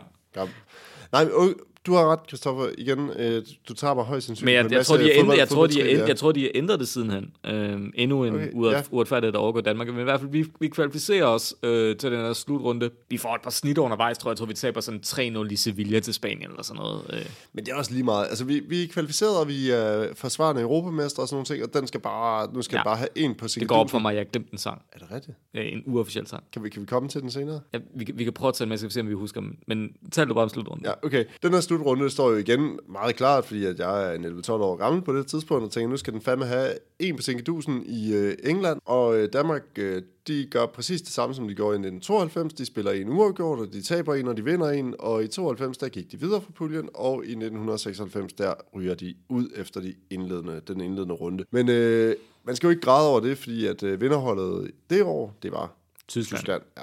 Nej, 1.13 1.25
men, 1.25 1.55
du 1.87 1.93
har 1.95 2.13
ret, 2.13 2.27
Kristoffer. 2.29 2.69
Igen, 2.79 3.11
øh, 3.19 3.43
du 3.69 3.75
tager 3.75 3.95
mig 3.95 4.05
højst 4.05 4.27
sandsynligt 4.27 4.45
Men 4.45 4.55
jeg, 4.55 4.71
jeg, 4.73 4.79
masse 4.79 4.93
tror, 4.93 4.97
de 4.97 5.03
har 5.05 5.11
ændret, 5.11 5.25
fodbold- 5.25 5.39
jeg, 5.39 5.49
tror, 5.49 5.67
de 5.67 6.05
jeg 6.09 6.17
tror, 6.17 6.33
de 6.33 6.41
har 6.43 6.51
ændret 6.55 6.81
det 6.81 6.89
sidenhen. 6.89 7.33
Øhm, 7.47 7.93
endnu 7.95 8.25
en 8.25 8.35
Okay, 8.35 8.49
uret, 8.53 8.73
ja. 8.73 8.77
ja. 8.77 8.83
uretfærdighed, 8.91 9.33
der 9.33 9.39
overgår 9.39 9.61
Danmark. 9.61 9.89
Men 9.89 10.01
i 10.01 10.03
hvert 10.03 10.21
fald, 10.21 10.31
vi, 10.31 10.47
vi 10.61 10.69
kvalificerer 10.69 11.27
os 11.27 11.55
øh, 11.63 11.97
til 11.97 12.13
den 12.13 12.21
her 12.21 12.33
slutrunde. 12.33 12.91
Vi 13.09 13.17
får 13.17 13.35
et 13.35 13.41
par 13.43 13.51
snit 13.51 13.79
undervejs, 13.79 14.19
tror 14.19 14.31
jeg. 14.31 14.33
Jeg 14.33 14.39
tror, 14.39 14.47
vi 14.47 14.55
taber 14.55 14.81
sådan 14.81 15.01
3-0 15.47 15.49
i 15.53 15.57
Sevilla 15.57 16.01
til 16.01 16.15
Spanien 16.15 16.51
eller 16.51 16.63
sådan 16.63 16.81
noget. 16.83 17.01
Øh. 17.13 17.27
Men 17.53 17.67
det 17.67 17.73
er 17.73 17.77
også 17.77 17.93
lige 17.93 18.05
meget. 18.05 18.27
Altså, 18.29 18.45
vi, 18.45 18.61
vi 18.69 18.83
er 18.83 18.89
kvalificeret, 18.89 19.39
og 19.39 19.49
vi 19.49 19.71
er 19.71 20.09
forsvarende 20.15 20.63
europamester 20.63 21.23
og 21.23 21.29
sådan 21.29 21.35
nogle 21.35 21.47
ting, 21.47 21.63
og 21.65 21.75
den 21.75 21.87
skal 21.87 22.01
bare, 22.01 22.53
nu 22.55 22.63
skal 22.63 22.77
ja. 22.77 22.79
Ja. 22.81 22.85
bare 22.85 22.97
have 22.97 23.09
en 23.17 23.35
på 23.35 23.49
sin 23.49 23.61
Det 23.61 23.69
går 23.69 23.77
op 23.77 23.91
for 23.91 23.99
mig, 23.99 24.17
jeg 24.17 24.27
glemte 24.33 24.53
en 24.53 24.59
sang. 24.59 24.83
Er 24.93 24.99
det 24.99 25.09
rigtigt? 25.13 25.37
Øh, 25.55 25.73
en 25.73 25.83
uofficiel 25.87 26.27
sang. 26.27 26.45
Kan 26.53 26.65
vi, 26.65 26.69
kan 26.69 26.83
vi 26.83 26.87
komme 26.87 27.09
til 27.09 27.21
den 27.21 27.31
senere? 27.31 27.61
Ja, 27.73 27.79
vi, 27.95 28.05
kan- 28.05 28.19
vi 28.19 28.25
kan 28.25 28.33
prøve 28.33 28.49
at 28.49 28.55
tage 28.55 28.65
den 28.65 28.69
med, 28.69 28.79
så 28.79 28.87
vi 28.87 28.93
se, 28.93 29.01
om 29.01 29.09
vi 29.09 29.15
husker 29.15 29.41
dem. 29.41 29.57
Men 29.67 29.89
tal 30.13 30.29
du 30.29 30.35
bare 30.35 30.43
om 30.45 30.49
slutrunden. 30.49 30.87
Ja, 30.87 30.93
okay. 31.07 31.25
Den 31.43 31.53
her 31.53 31.61
slutrunde 31.71 32.11
står 32.11 32.31
jo 32.31 32.37
igen 32.37 32.79
meget 32.89 33.17
klart, 33.17 33.45
fordi 33.45 33.65
at 33.65 33.79
jeg 33.79 34.11
er 34.11 34.15
en 34.15 34.25
11-12 34.25 34.51
år 34.53 34.77
gammel 34.77 35.03
på 35.03 35.13
det 35.13 35.27
tidspunkt, 35.27 35.65
og 35.65 35.71
tænker, 35.71 35.89
nu 35.89 35.97
skal 35.97 36.13
den 36.13 36.21
fandme 36.21 36.47
have 36.47 36.71
en 36.99 37.17
på 37.17 37.23
Sinkedusen 37.23 37.83
i 37.87 38.15
øh, 38.15 38.37
England, 38.45 38.81
og 38.85 39.19
øh, 39.19 39.29
Danmark, 39.33 39.63
øh, 39.79 40.03
de 40.27 40.47
gør 40.51 40.67
præcis 40.67 41.03
det 41.03 41.11
samme, 41.11 41.35
som 41.35 41.49
de 41.49 41.55
gjorde 41.55 41.75
i 41.75 41.81
1992. 41.81 42.55
De 42.55 42.65
spiller 42.65 42.93
en 42.93 43.09
uafgjort, 43.09 43.59
og 43.59 43.73
de 43.73 43.83
taber 43.83 44.15
en, 44.15 44.29
og 44.29 44.37
de 44.37 44.45
vinder 44.45 44.71
en, 44.71 44.95
og 44.99 45.25
i 45.25 45.27
92, 45.27 45.79
der 45.79 45.89
gik 45.89 46.13
de 46.13 46.21
videre 46.21 46.41
fra 46.41 46.53
puljen, 46.55 46.89
og 46.95 47.25
i 47.25 47.31
1996, 47.31 48.33
der 48.33 48.55
ryger 48.75 48.95
de 48.95 49.15
ud 49.29 49.49
efter 49.57 49.81
de 49.81 49.95
indledende, 50.11 50.61
den 50.69 50.81
indledende 50.81 51.15
runde. 51.15 51.45
Men 51.51 51.69
øh, 51.69 52.17
man 52.45 52.57
skal 52.57 52.67
jo 52.67 52.71
ikke 52.71 52.83
græde 52.83 53.09
over 53.09 53.21
det, 53.21 53.39
fordi 53.39 53.67
at 53.67 53.83
øh, 53.83 54.01
vinderholdet 54.01 54.71
det 54.91 55.03
år, 55.03 55.37
det 55.43 55.53
var 55.53 55.73
Tyskland. 56.09 56.41
Tyskland 56.41 56.63
ja. 56.79 56.83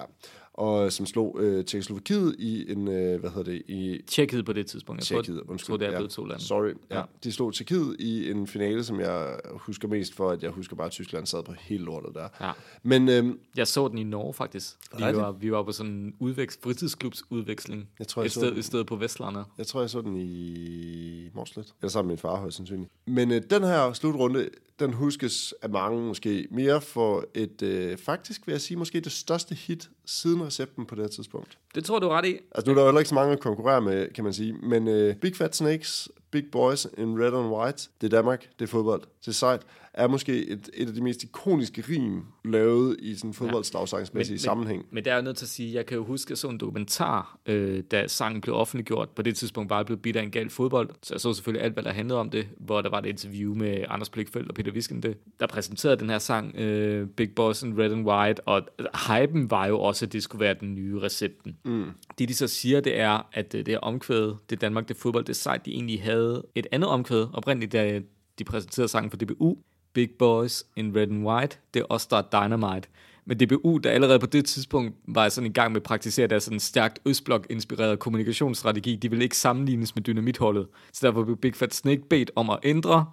Og 0.57 0.91
som 0.93 1.05
slog 1.05 1.35
øh, 1.39 1.65
Tjekkoslovakiet 1.65 2.35
i 2.39 2.71
en, 2.71 2.87
øh, 2.87 3.19
hvad 3.19 3.29
hedder 3.29 3.51
det, 3.51 3.61
i 3.67 4.01
Tjekkiet 4.07 4.45
på 4.45 4.53
det 4.53 4.67
tidspunkt. 4.67 4.99
Jeg 4.99 5.05
Tjekkiet, 5.05 5.41
undskyld. 5.47 5.67
tror, 5.67 5.77
det 5.77 5.87
er 5.87 5.91
blevet 5.97 6.11
to 6.11 6.25
lande. 6.25 6.43
Sorry. 6.43 6.73
Ja. 6.91 6.97
Ja. 6.97 7.03
De 7.23 7.31
slog 7.31 7.53
Tjekkiet 7.53 7.95
i 7.99 8.31
en 8.31 8.47
finale, 8.47 8.83
som 8.83 8.99
jeg 8.99 9.35
husker 9.55 9.87
mest 9.87 10.13
for, 10.15 10.29
at 10.29 10.43
jeg 10.43 10.51
husker 10.51 10.75
bare, 10.75 10.85
at 10.85 10.91
Tyskland 10.91 11.25
sad 11.25 11.43
på 11.43 11.53
helt 11.59 11.81
lortet 11.83 12.11
der. 12.15 12.27
Ja. 12.41 12.51
Men 12.83 13.09
øhm, 13.09 13.39
Jeg 13.57 13.67
så 13.67 13.87
den 13.87 13.97
i 13.97 14.03
Norge, 14.03 14.33
faktisk. 14.33 14.75
Vi 14.97 15.03
Rigtigt? 15.03 15.17
var, 15.21 15.31
vi 15.31 15.51
var 15.51 15.63
på 15.63 15.71
sådan 15.71 15.91
en 15.91 16.13
udvækst, 16.19 16.63
fritidsklubs 16.63 17.23
udveksling. 17.31 17.89
Jeg 17.99 18.07
tror, 18.07 18.21
jeg 18.21 18.25
et, 18.25 18.31
sted, 18.31 18.49
den. 18.49 18.57
et 18.57 18.65
sted 18.65 18.83
på 18.83 18.95
Vestlandet. 18.95 19.45
jeg 19.57 19.67
tror, 19.67 19.79
jeg 19.81 19.89
så 19.89 20.01
den 20.01 20.15
i 20.17 21.29
Morslet. 21.33 21.73
Eller 21.81 21.89
sammen 21.89 22.07
med 22.07 22.11
min 22.13 22.17
far, 22.19 22.35
højst 22.39 22.57
sandsynligt. 22.57 22.91
Men 23.07 23.31
øh, 23.31 23.41
den 23.49 23.63
her 23.63 23.93
slutrunde, 23.93 24.49
den 24.79 24.93
huskes 24.93 25.53
af 25.61 25.69
mange 25.69 26.01
måske 26.07 26.47
mere 26.51 26.81
for 26.81 27.25
et, 27.33 27.61
øh, 27.61 27.97
faktisk 27.97 28.47
vil 28.47 28.53
jeg 28.53 28.61
sige, 28.61 28.77
måske 28.77 28.99
det 28.99 29.11
største 29.11 29.55
hit 29.55 29.89
siden 30.07 30.45
recepten 30.45 30.85
på 30.85 30.95
det 30.95 31.03
her 31.03 31.09
tidspunkt. 31.09 31.57
Det 31.75 31.85
tror 31.85 31.99
du 31.99 32.09
ret 32.09 32.25
i. 32.25 32.37
Altså 32.55 32.65
nu 32.65 32.71
er 32.71 32.75
der 32.75 32.81
jo 32.81 32.87
heller 32.87 32.99
ikke 32.99 33.09
så 33.09 33.15
mange 33.15 33.33
at 33.33 33.39
konkurrere 33.39 33.81
med, 33.81 34.13
kan 34.13 34.23
man 34.23 34.33
sige. 34.33 34.53
Men 34.53 34.87
øh, 34.87 35.15
Big 35.15 35.35
Fat 35.35 35.55
Snakes, 35.55 36.09
Big 36.31 36.43
Boys 36.51 36.87
in 36.97 37.21
Red 37.21 37.33
and 37.33 37.53
White, 37.53 37.89
det 38.01 38.13
er 38.13 38.17
Danmark, 38.17 38.49
det 38.59 38.65
er 38.65 38.69
fodbold, 38.69 39.01
det 39.01 39.27
er 39.27 39.31
sejt, 39.31 39.61
er 39.97 40.07
måske 40.07 40.47
et, 40.47 40.69
et 40.73 40.87
af 40.87 40.93
de 40.93 41.01
mest 41.01 41.23
ikoniske 41.23 41.83
rim 41.89 42.23
lavet 42.45 42.95
i 42.99 43.15
sådan 43.15 43.29
en 43.29 43.33
fodboldslagsangsmæssig 43.33 44.33
Men- 44.33 44.39
sammenhæng. 44.39 44.85
Men 44.91 45.05
der 45.05 45.11
er 45.11 45.15
jeg 45.15 45.23
nødt 45.23 45.37
til 45.37 45.45
at 45.45 45.49
sige, 45.49 45.73
jeg 45.73 45.85
kan 45.85 45.97
jo 45.97 46.03
huske, 46.03 46.35
så 46.35 46.47
en 46.47 46.57
dokumentar, 46.57 47.37
øh, 47.45 47.83
da 47.91 48.07
sangen 48.07 48.41
blev 48.41 48.55
offentliggjort. 48.55 49.09
På 49.09 49.21
det 49.21 49.35
tidspunkt 49.35 49.69
var 49.69 49.77
jeg 49.77 49.85
blevet 49.85 50.01
bidt 50.01 50.15
af 50.15 50.23
en 50.23 50.31
gal 50.31 50.49
fodbold. 50.49 50.89
Så 51.03 51.13
jeg 51.13 51.21
så 51.21 51.33
selvfølgelig 51.33 51.63
alt, 51.63 51.73
hvad 51.73 51.83
der 51.83 51.91
handlede 51.91 52.19
om 52.19 52.29
det, 52.29 52.47
hvor 52.59 52.81
der 52.81 52.89
var 52.89 52.99
et 52.99 53.05
interview 53.05 53.55
med 53.55 53.85
Anders 53.87 54.09
Blikfeldt 54.09 54.49
og 54.49 54.55
Peter 54.55 54.71
Viskende, 54.71 55.13
der 55.39 55.47
præsenterede 55.47 55.97
den 55.99 56.09
her 56.09 56.19
sang, 56.19 56.55
øh, 56.55 57.07
Big 57.07 57.35
Boss 57.35 57.63
in 57.63 57.79
Red 57.79 57.91
and 57.91 58.07
White, 58.07 58.47
og 58.47 58.61
hypen 59.07 59.51
var 59.51 59.65
jo 59.67 59.79
også, 59.79 60.05
at 60.05 60.13
det 60.13 60.23
skulle 60.23 60.39
være 60.39 60.55
den 60.59 60.75
nye 60.75 60.99
recepten. 61.01 61.57
Mm. 61.65 61.85
Det 62.19 62.29
de 62.29 62.33
så 62.33 62.47
siger, 62.47 62.79
det 62.79 62.99
er, 62.99 63.27
at 63.33 63.53
øh, 63.55 63.59
det 63.65 63.67
her 63.73 63.79
omkvæd, 63.79 64.33
det 64.49 64.61
Danmark, 64.61 64.87
det 64.87 64.97
fodbold, 64.97 65.25
det 65.25 65.35
sejt, 65.35 65.65
de 65.65 65.71
egentlig 65.71 66.03
havde 66.03 66.43
et 66.55 66.67
andet 66.71 66.89
omkvæd, 66.89 67.25
oprindeligt, 67.33 67.71
da 67.71 68.01
de 68.39 68.43
præsenterede 68.43 68.87
sangen 68.87 69.09
for 69.09 69.17
DBU, 69.17 69.57
Big 69.97 70.09
Boys 70.19 70.65
in 70.75 70.95
Red 70.95 71.07
and 71.07 71.27
White, 71.27 71.57
det 71.73 71.79
er 71.79 71.83
også 71.89 72.07
der 72.09 72.17
er 72.17 72.47
Dynamite. 72.47 72.87
Men 73.25 73.39
DBU, 73.39 73.77
der 73.77 73.89
allerede 73.89 74.19
på 74.19 74.25
det 74.25 74.45
tidspunkt 74.45 74.95
var 75.07 75.29
sådan 75.29 75.49
i 75.49 75.53
gang 75.53 75.71
med 75.71 75.81
at 75.81 75.83
praktisere 75.83 76.27
deres 76.27 76.43
sådan 76.43 76.59
stærkt 76.59 76.99
Østblok-inspirerede 77.05 77.97
kommunikationsstrategi, 77.97 78.95
de 78.95 79.09
ville 79.09 79.23
ikke 79.23 79.37
sammenlignes 79.37 79.95
med 79.95 80.03
dynamitholdet. 80.03 80.67
Så 80.93 81.07
derfor 81.07 81.23
blev 81.23 81.37
Big 81.37 81.55
Fat 81.55 81.73
Snake 81.73 82.01
bedt 82.09 82.31
om 82.35 82.49
at 82.49 82.59
ændre 82.63 83.05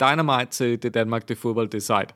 Dynamite 0.00 0.50
til 0.50 0.82
det 0.82 0.94
Danmark, 0.94 1.28
det 1.28 1.38
fodbold, 1.38 1.68
det 1.68 1.78
er 1.78 1.82
sejt. 1.82 2.14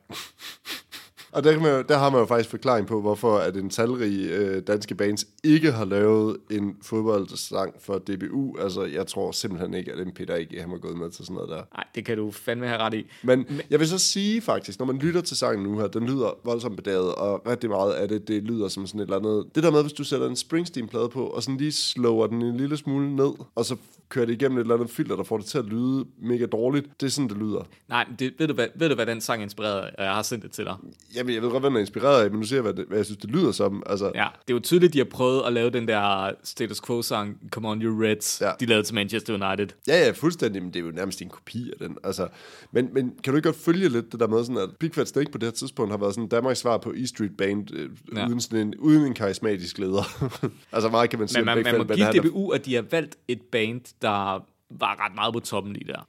Og 1.35 1.45
der, 1.45 1.53
kan 1.53 1.63
man, 1.63 1.71
jo- 1.77 1.83
der 1.89 1.99
har 1.99 2.11
man 2.11 2.21
jo 2.21 2.27
faktisk 2.27 2.51
forklaring 2.51 2.87
på, 2.87 3.01
hvorfor 3.01 3.39
at 3.39 3.57
en 3.57 3.71
talrig 3.71 4.27
øh, 4.31 4.63
danske 4.67 4.95
bands 4.95 5.27
ikke 5.45 5.73
har 5.73 5.85
lavet 5.85 6.37
en 6.51 6.77
fodboldsang 6.83 7.75
for 7.81 7.99
DBU. 7.99 8.57
Altså, 8.59 8.85
jeg 8.85 9.07
tror 9.07 9.33
simpelthen 9.33 9.75
ikke, 9.75 9.93
at 9.93 9.99
en 9.99 10.13
Peter 10.13 10.35
ikke 10.35 10.61
han 10.61 10.71
var 10.71 10.79
gået 10.79 10.97
med 10.99 11.11
til 11.11 11.25
sådan 11.25 11.35
noget 11.35 11.51
der. 11.51 11.63
Nej, 11.75 11.85
det 11.95 12.05
kan 12.05 12.17
du 12.17 12.31
fandme 12.31 12.67
have 12.67 12.79
ret 12.79 12.95
i. 12.95 13.07
Men 13.23 13.47
jeg 13.71 13.81
vil 13.81 13.89
så 13.89 13.99
sige 13.99 14.41
faktisk, 14.41 14.79
når 14.79 14.87
man 14.87 14.97
lytter 14.99 15.21
til 15.21 15.37
sangen 15.37 15.63
nu 15.73 15.79
her, 15.79 15.87
den 15.87 16.07
lyder 16.07 16.39
voldsomt 16.45 16.77
bedaget, 16.77 17.15
og 17.15 17.43
rigtig 17.47 17.71
meget 17.71 17.93
af 17.93 18.09
det, 18.09 18.29
det 18.29 18.43
lyder 18.43 18.69
som 18.69 18.87
sådan 18.87 19.01
et 19.01 19.05
eller 19.05 19.17
andet... 19.17 19.45
Det 19.55 19.63
der 19.63 19.71
med, 19.71 19.83
hvis 19.83 19.93
du 19.93 20.05
sætter 20.05 20.27
en 20.29 20.37
Springsteen-plade 20.37 21.09
på, 21.09 21.27
og 21.27 21.43
sådan 21.43 21.57
lige 21.59 21.73
slower 21.73 22.27
den 22.27 22.43
en 22.43 22.57
lille 22.57 22.77
smule 22.77 23.17
ned, 23.17 23.31
og 23.55 23.65
så 23.65 23.77
kører 24.09 24.27
det 24.27 24.33
igennem 24.33 24.59
et 24.59 24.63
eller 24.63 24.75
andet 24.75 24.91
filter, 24.91 25.17
der 25.17 25.23
får 25.23 25.37
det 25.37 25.47
til 25.47 25.59
at 25.59 25.65
lyde 25.65 26.05
mega 26.23 26.47
dårligt. 26.47 26.87
Det 27.01 27.07
er 27.07 27.11
sådan, 27.11 27.29
det 27.29 27.37
lyder. 27.37 27.63
Nej, 27.89 28.05
men 28.09 28.17
det, 28.19 28.33
ved, 28.39 28.49
du 28.49 28.55
hvad, 28.55 28.67
ved 28.75 28.89
du, 28.89 28.95
hvad 28.95 29.07
den 29.07 29.21
sang 29.21 29.43
inspirerede 29.43 29.91
Jeg 29.99 30.15
har 30.15 30.23
sendt 30.23 30.45
det 30.45 30.53
til 30.53 30.65
dig. 30.65 30.77
Jamen, 31.15 31.24
jeg 31.29 31.43
ved 31.43 31.51
godt, 31.51 31.63
hvad 31.63 31.71
den 31.71 31.77
er 31.77 31.81
inspireret 31.81 32.25
af, 32.25 32.31
men 32.31 32.41
nu 32.41 32.47
ser 32.47 32.57
jeg, 32.57 32.63
hvad, 32.63 32.75
det, 32.75 32.85
hvad 32.89 32.99
jeg 32.99 33.05
synes, 33.05 33.19
det 33.19 33.31
lyder 33.31 33.53
som. 33.53 33.83
Altså, 33.87 34.13
Ja, 34.15 34.27
det 34.49 34.53
er 34.53 34.57
jo 34.57 34.61
tydeligt, 34.61 34.93
de 34.93 34.99
har 34.99 35.05
prøvet 35.05 35.43
at 35.47 35.53
lave 35.53 35.71
den 35.71 35.89
der 35.89 36.31
status 36.45 36.81
quo-sang, 36.81 37.39
Come 37.51 37.69
On 37.69 37.83
You 37.83 38.03
Reds, 38.03 38.41
Ja. 38.41 38.51
de 38.61 38.67
lavede 38.67 38.87
til 38.87 38.95
Manchester 38.95 39.33
United. 39.49 39.69
Ja, 39.89 40.05
ja, 40.07 40.11
fuldstændig, 40.11 40.63
men 40.63 40.73
det 40.75 40.81
er 40.81 40.85
jo 40.85 40.91
nærmest 40.91 41.23
en 41.23 41.29
kopi 41.29 41.71
af 41.71 41.89
den. 41.89 41.97
Altså, 42.05 42.29
men, 42.73 42.89
men 42.93 43.13
kan 43.25 43.33
du 43.33 43.37
ikke 43.37 43.47
godt 43.47 43.57
følge 43.57 43.89
lidt 43.89 44.13
det 44.13 44.21
der 44.21 44.27
med, 44.27 44.45
sådan, 44.45 44.57
at 44.63 44.69
Big 44.81 44.95
Fat 44.95 45.09
Snake 45.09 45.31
på 45.33 45.39
det 45.39 45.47
her 45.47 45.53
tidspunkt 45.53 45.93
har 45.93 45.99
været 45.99 46.15
sådan 46.15 46.29
Danmarks 46.29 46.59
svar 46.59 46.79
på 46.79 46.93
E 46.97 47.07
Street 47.07 47.37
Band, 47.39 47.75
øh, 47.75 47.91
ja. 48.17 48.27
Uden, 48.29 48.41
sådan 48.41 48.61
en, 48.67 48.75
uden 48.79 49.07
en 49.07 49.15
karismatisk 49.15 49.79
leder. 49.79 50.31
altså 50.73 50.89
meget 50.89 51.11
kan 51.11 51.19
man 51.19 51.29
sige 51.29 51.41
Men 51.41 51.49
om 51.49 51.57
man, 51.57 51.65
Big 51.65 51.73
man 51.73 51.87
må 51.87 51.95
give 51.95 52.31
DBU, 52.31 52.49
at 52.51 52.67
de 52.67 52.75
har 52.75 52.85
valgt 52.91 53.17
et 53.29 53.41
band, 53.53 53.81
der 54.03 54.45
var 54.79 55.07
ret 55.07 55.15
meget 55.15 55.35
på 55.35 55.41
toppen 55.41 55.73
lige 55.73 55.93
der. 55.93 56.09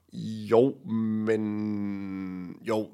Jo, 0.52 0.76
men... 0.86 2.56
Jo, 2.68 2.88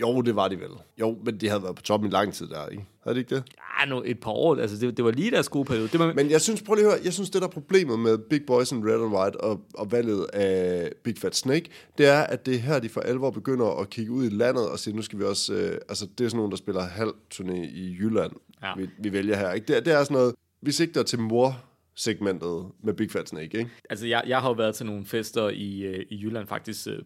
jo, 0.00 0.20
det 0.20 0.36
var 0.36 0.48
de 0.48 0.56
vel. 0.56 0.70
Jo, 1.00 1.18
men 1.24 1.40
de 1.40 1.48
havde 1.48 1.62
været 1.62 1.76
på 1.76 1.82
toppen 1.82 2.10
i 2.10 2.12
lang 2.12 2.32
tid 2.34 2.46
der, 2.48 2.66
ikke? 2.66 2.84
Havde 3.04 3.14
de 3.14 3.20
ikke 3.20 3.34
det? 3.34 3.44
Ja, 3.80 3.86
nu 3.88 4.02
et 4.04 4.20
par 4.20 4.30
år, 4.30 4.56
altså 4.56 4.76
det, 4.76 4.96
det 4.96 5.04
var 5.04 5.10
lige 5.10 5.30
deres 5.30 5.48
gode 5.48 5.64
periode. 5.64 5.88
Det 5.88 5.98
var, 6.00 6.12
Men 6.12 6.30
jeg 6.30 6.40
synes, 6.40 6.62
prøv 6.62 6.74
lige 6.74 6.86
at 6.86 6.92
høre, 6.92 7.00
jeg 7.04 7.12
synes, 7.12 7.30
det 7.30 7.42
der 7.42 7.48
er 7.48 7.52
problemet 7.52 7.98
med 7.98 8.18
Big 8.18 8.40
Boys 8.46 8.72
in 8.72 8.88
Red 8.88 8.94
and 8.94 9.14
White 9.14 9.40
og, 9.40 9.60
og 9.74 9.92
valget 9.92 10.26
af 10.32 10.92
Big 11.04 11.18
Fat 11.18 11.36
Snake, 11.36 11.70
det 11.98 12.06
er, 12.06 12.20
at 12.20 12.46
det 12.46 12.54
er 12.54 12.58
her, 12.58 12.78
de 12.78 12.88
for 12.88 13.00
alvor 13.00 13.30
begynder 13.30 13.80
at 13.80 13.90
kigge 13.90 14.12
ud 14.12 14.24
i 14.24 14.28
landet 14.28 14.68
og 14.68 14.78
sige, 14.78 14.96
nu 14.96 15.02
skal 15.02 15.18
vi 15.18 15.24
også, 15.24 15.52
øh, 15.54 15.78
altså 15.88 16.06
det 16.18 16.24
er 16.24 16.28
sådan 16.28 16.36
nogen, 16.36 16.50
der 16.50 16.56
spiller 16.56 16.82
halv 16.82 17.12
turné 17.34 17.54
i 17.54 17.96
Jylland, 18.00 18.32
ja. 18.62 18.72
Vi, 18.76 18.88
vi 18.98 19.12
vælger 19.12 19.36
her, 19.36 19.52
ikke? 19.52 19.66
Det, 19.66 19.76
er- 19.76 19.80
det 19.80 19.92
er 19.92 20.04
sådan 20.04 20.14
noget, 20.14 20.34
vi 20.62 20.72
sigter 20.72 21.02
til 21.02 21.18
mor 21.20 21.58
segmentet 21.96 22.66
med 22.84 22.94
Big 22.94 23.10
Fat 23.10 23.28
Snake, 23.28 23.58
ikke? 23.58 23.70
altså 23.90 24.06
jeg, 24.06 24.22
jeg 24.26 24.40
har 24.40 24.48
jo 24.48 24.54
været 24.54 24.74
til 24.74 24.86
nogle 24.86 25.06
fester 25.06 25.48
i, 25.48 25.82
øh, 25.82 26.04
i 26.10 26.22
Jylland, 26.22 26.46
faktisk 26.46 26.86
øh, 26.88 26.98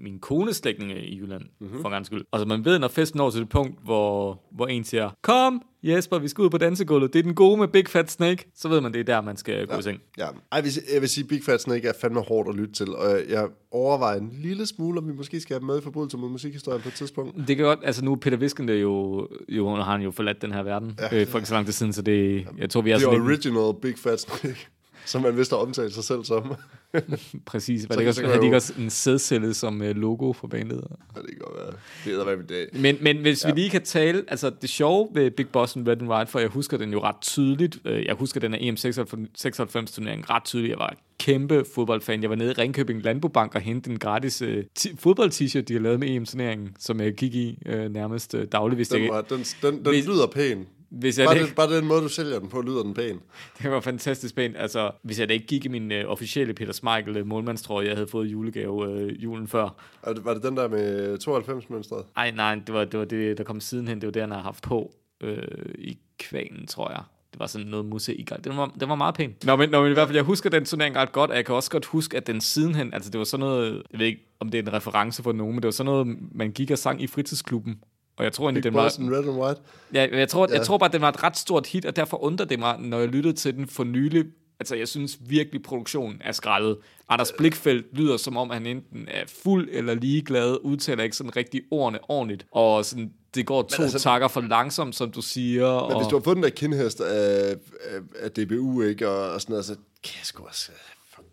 min 0.00 0.18
kones 0.18 0.56
slægtninge 0.56 1.06
i 1.06 1.18
Jylland, 1.18 1.42
mm-hmm. 1.60 1.82
for 1.82 1.88
gangs 1.88 2.06
skyld. 2.06 2.24
Altså 2.32 2.46
man 2.48 2.64
ved, 2.64 2.78
når 2.78 2.88
festen 2.88 3.18
når 3.18 3.30
til 3.30 3.40
det 3.40 3.48
punkt, 3.48 3.84
hvor, 3.84 4.42
hvor 4.52 4.66
en 4.66 4.84
siger, 4.84 5.10
kom 5.22 5.62
Jesper, 5.82 6.18
vi 6.18 6.28
skal 6.28 6.42
ud 6.42 6.50
på 6.50 6.58
dansegulvet, 6.58 7.12
det 7.12 7.18
er 7.18 7.22
den 7.22 7.34
gode 7.34 7.56
med 7.56 7.68
Big 7.68 7.88
Fat 7.88 8.10
Snake, 8.10 8.50
så 8.54 8.68
ved 8.68 8.80
man, 8.80 8.92
det 8.92 9.00
er 9.00 9.04
der, 9.04 9.20
man 9.20 9.36
skal 9.36 9.66
gå 9.66 9.78
i 9.78 9.82
seng. 9.82 10.00
Ja, 10.18 10.24
Ej, 10.24 10.30
jeg, 10.52 10.64
vil, 10.64 10.72
jeg 10.92 11.00
vil 11.00 11.08
sige, 11.08 11.24
Big 11.24 11.44
Fat 11.44 11.60
Snake 11.60 11.88
er 11.88 11.92
fandme 12.00 12.20
hårdt 12.20 12.48
at 12.48 12.54
lytte 12.54 12.74
til, 12.74 12.94
og 12.94 13.20
jeg, 13.28 13.48
overvejer 13.70 14.20
en 14.20 14.30
lille 14.32 14.66
smule, 14.66 14.98
om 14.98 15.08
vi 15.08 15.12
måske 15.12 15.40
skal 15.40 15.54
have 15.54 15.66
med 15.66 15.78
i 15.78 15.80
forbudelse 15.80 16.16
mod 16.16 16.30
musikhistorien 16.30 16.82
på 16.82 16.88
et 16.88 16.94
tidspunkt. 16.94 17.48
Det 17.48 17.56
kan 17.56 17.66
godt, 17.66 17.78
altså 17.82 18.04
nu 18.04 18.12
er 18.12 18.16
Peter 18.16 18.36
Viskende 18.36 18.72
jo, 18.72 19.28
jo 19.48 19.74
har 19.74 19.92
han 19.92 20.02
jo 20.02 20.10
forladt 20.10 20.42
den 20.42 20.52
her 20.52 20.62
verden, 20.62 20.98
ja. 21.12 21.20
øh, 21.20 21.26
for 21.26 21.38
ikke 21.38 21.48
så 21.48 21.54
lang 21.54 21.66
tid 21.66 21.72
siden, 21.72 21.92
så 21.92 22.02
det, 22.02 22.46
jeg 22.58 22.70
tror, 22.70 22.80
vi 22.80 22.90
er 22.90 22.96
Det 22.96 23.04
er 23.04 23.10
sådan 23.10 23.28
lidt, 23.28 23.46
original 23.46 23.80
Big 23.82 23.98
Fat 23.98 24.20
Snake, 24.20 24.68
som 25.08 25.22
man 25.22 25.36
vist 25.36 25.50
har 25.50 25.56
omtalt 25.58 25.94
sig 25.94 26.04
selv 26.04 26.24
som. 26.24 26.54
præcis, 27.46 27.88
var 27.88 27.94
det 27.94 28.02
ikke 28.02 28.12
så 28.12 28.20
også, 28.20 28.26
havde 28.28 28.40
de 28.40 28.44
ikke 28.44 28.56
også 28.56 28.72
en 28.78 28.90
sædcelle 28.90 29.54
som 29.54 29.82
øh, 29.82 29.96
logo 29.96 30.32
for 30.32 30.46
bandet? 30.48 30.84
Ja, 31.16 31.20
det 31.20 31.28
kan 31.30 31.38
godt 31.38 31.56
være. 31.56 31.72
Det 32.04 32.20
er 32.20 32.24
hvad 32.34 32.56
det. 32.56 32.80
Men, 32.82 32.96
men 33.00 33.16
hvis 33.18 33.44
ja. 33.44 33.52
vi 33.52 33.60
lige 33.60 33.70
kan 33.70 33.82
tale, 33.84 34.24
altså 34.28 34.50
det 34.62 34.70
sjove 34.70 35.08
ved 35.14 35.30
Big 35.30 35.48
Boss 35.48 35.76
and 35.76 35.88
Red 35.88 36.00
and 36.02 36.08
White, 36.10 36.30
for 36.30 36.38
jeg 36.38 36.48
husker 36.48 36.76
den 36.76 36.92
jo 36.92 37.02
ret 37.02 37.16
tydeligt. 37.20 37.78
Øh, 37.84 38.04
Jeg 38.06 38.14
husker 38.14 38.40
den 38.40 38.54
her 38.54 38.72
EM96 38.72 39.94
turnering 39.94 40.30
ret 40.30 40.44
tydeligt. 40.44 40.70
Jeg 40.70 40.78
var 40.78 40.94
kæmpe 41.18 41.64
fodboldfan. 41.74 42.22
Jeg 42.22 42.30
var 42.30 42.36
nede 42.36 42.50
i 42.50 42.52
Ringkøbing 42.52 43.02
Landbobank 43.02 43.54
og 43.54 43.60
hentede 43.60 43.92
en 43.92 43.98
gratis 43.98 44.42
ti- 44.74 44.96
fodbold-t-shirt, 44.96 45.60
de 45.68 45.72
har 45.72 45.80
lavet 45.80 46.00
med 46.00 46.08
EM-turneringen, 46.08 46.76
som 46.78 47.00
jeg 47.00 47.12
gik 47.14 47.34
i 47.34 47.58
øh, 47.66 47.92
nærmest 47.92 48.34
øh, 48.34 48.46
dagligt, 48.52 48.78
hvis 48.78 48.88
Den, 48.88 49.02
det, 49.02 49.10
var, 49.10 49.20
den, 49.20 49.38
den, 49.62 49.74
den 49.84 49.86
Hvis- 49.88 50.06
lyder 50.06 50.26
pæn. 50.26 50.66
Hvis 50.90 51.18
jeg 51.18 51.26
Bare, 51.26 51.36
ikke, 51.36 51.46
det, 51.46 51.54
bare 51.56 51.76
den 51.76 51.86
måde, 51.86 52.02
du 52.02 52.08
sælger 52.08 52.38
den 52.38 52.48
på, 52.48 52.60
lyder 52.60 52.82
den 52.82 52.94
pæn. 52.94 53.20
det 53.62 53.70
var 53.70 53.80
fantastisk 53.80 54.34
pænt. 54.36 54.56
Altså, 54.56 54.90
hvis 55.02 55.20
jeg 55.20 55.28
da 55.28 55.32
ikke 55.34 55.46
gik 55.46 55.64
i 55.64 55.68
min 55.68 55.92
øh, 55.92 56.04
officielle 56.10 56.54
Peter 56.54 56.72
Schmeichel 56.72 57.16
øh, 57.16 57.26
målmandstrøje, 57.26 57.86
jeg 57.86 57.94
havde 57.96 58.08
fået 58.08 58.26
i 58.26 58.30
julegave 58.30 58.90
øh, 58.92 59.22
julen 59.22 59.48
før. 59.48 59.68
Og 60.02 60.14
det- 60.14 60.24
Var 60.24 60.34
det 60.34 60.42
den 60.42 60.56
der 60.56 60.68
med 60.68 61.18
92-mønstret? 61.28 62.04
Ej, 62.16 62.30
nej, 62.30 62.54
det 62.66 62.74
var, 62.74 62.84
det 62.84 62.98
var 62.98 63.04
det, 63.06 63.38
der 63.38 63.44
kom 63.44 63.60
sidenhen. 63.60 64.00
Det 64.00 64.06
var 64.06 64.12
det, 64.12 64.22
han 64.22 64.30
har 64.30 64.42
haft 64.42 64.62
på 64.62 64.92
øh, 65.20 65.38
i 65.78 65.98
Kvanen, 66.18 66.66
tror 66.66 66.90
jeg. 66.90 67.02
Det 67.32 67.40
var 67.40 67.46
sådan 67.46 67.66
noget 67.66 67.86
musik. 67.86 68.30
Den 68.44 68.56
var, 68.56 68.74
den 68.80 68.88
var 68.88 68.94
meget 68.94 69.14
pæn. 69.14 69.34
Nå, 69.44 69.56
men, 69.56 69.70
nå, 69.70 69.82
men 69.82 69.90
i 69.90 69.94
hvert 69.94 70.08
fald, 70.08 70.16
jeg 70.16 70.24
husker 70.24 70.50
den 70.50 70.64
turnering 70.64 70.96
ret 70.96 71.12
godt, 71.12 71.30
og 71.30 71.36
jeg 71.36 71.44
kan 71.44 71.54
også 71.54 71.70
godt 71.70 71.84
huske, 71.86 72.16
at 72.16 72.26
den 72.26 72.40
sidenhen, 72.40 72.94
altså 72.94 73.10
det 73.10 73.18
var 73.18 73.24
sådan 73.24 73.46
noget, 73.46 73.82
jeg 73.92 73.98
ved 74.00 74.06
ikke, 74.06 74.20
om 74.40 74.48
det 74.50 74.58
er 74.58 74.62
en 74.62 74.72
reference 74.72 75.22
for 75.22 75.32
nogen, 75.32 75.52
men 75.54 75.62
det 75.62 75.66
var 75.66 75.70
sådan 75.72 75.92
noget, 75.92 76.16
man 76.32 76.50
gik 76.52 76.70
og 76.70 76.78
sang 76.78 77.02
i 77.02 77.06
fritidsklubben. 77.06 77.78
Og 78.18 78.24
jeg 78.24 78.32
tror 78.32 78.46
egentlig, 78.46 78.64
den 78.64 78.74
var... 78.74 78.84
Red 78.84 79.28
and 79.28 79.40
White. 79.42 79.60
Ja, 79.94 80.18
jeg 80.18 80.28
tror. 80.28 80.46
Ja. 80.50 80.54
jeg 80.56 80.66
tror 80.66 80.78
bare, 80.78 80.92
den 80.92 81.00
var 81.00 81.08
et 81.08 81.22
ret 81.22 81.36
stort 81.36 81.66
hit, 81.66 81.84
og 81.84 81.96
derfor 81.96 82.24
undrer 82.24 82.46
det 82.46 82.58
mig, 82.58 82.78
når 82.78 82.98
jeg 82.98 83.08
lyttede 83.08 83.34
til 83.34 83.56
den 83.56 83.66
for 83.66 83.84
nylig. 83.84 84.24
Altså, 84.60 84.76
jeg 84.76 84.88
synes 84.88 85.18
virkelig, 85.20 85.62
produktionen 85.62 86.22
er 86.24 86.32
skrællet. 86.32 86.76
Anders 87.08 87.32
Blikfeldt 87.38 87.86
lyder, 87.92 88.16
som 88.16 88.36
om 88.36 88.50
han 88.50 88.66
enten 88.66 89.08
er 89.10 89.24
fuld 89.42 89.68
eller 89.72 89.94
ligeglad, 89.94 90.56
udtaler 90.62 91.04
ikke 91.04 91.16
sådan 91.16 91.36
rigtig 91.36 91.60
ordene 91.70 91.98
ordentligt, 92.08 92.46
og 92.52 92.84
sådan, 92.84 93.12
det 93.34 93.46
går 93.46 93.62
to 93.62 93.82
altså- 93.82 93.98
takker 93.98 94.28
for 94.28 94.40
langsomt, 94.40 94.96
som 94.96 95.10
du 95.10 95.22
siger. 95.22 95.66
Men 95.66 95.94
og... 95.94 96.02
hvis 96.02 96.08
du 96.08 96.16
har 96.16 96.22
fået 96.22 96.36
den 96.36 96.44
der 96.44 96.50
kindhest 96.50 97.00
af, 97.00 97.56
af, 97.90 98.00
af 98.20 98.30
DBU, 98.30 98.82
ikke, 98.82 99.08
og, 99.08 99.30
og 99.30 99.40
sådan 99.40 99.52
noget, 99.52 99.64
så 99.64 99.74
kan 99.74 100.14
jeg 100.18 100.26
sgu 100.26 100.44
også... 100.46 100.70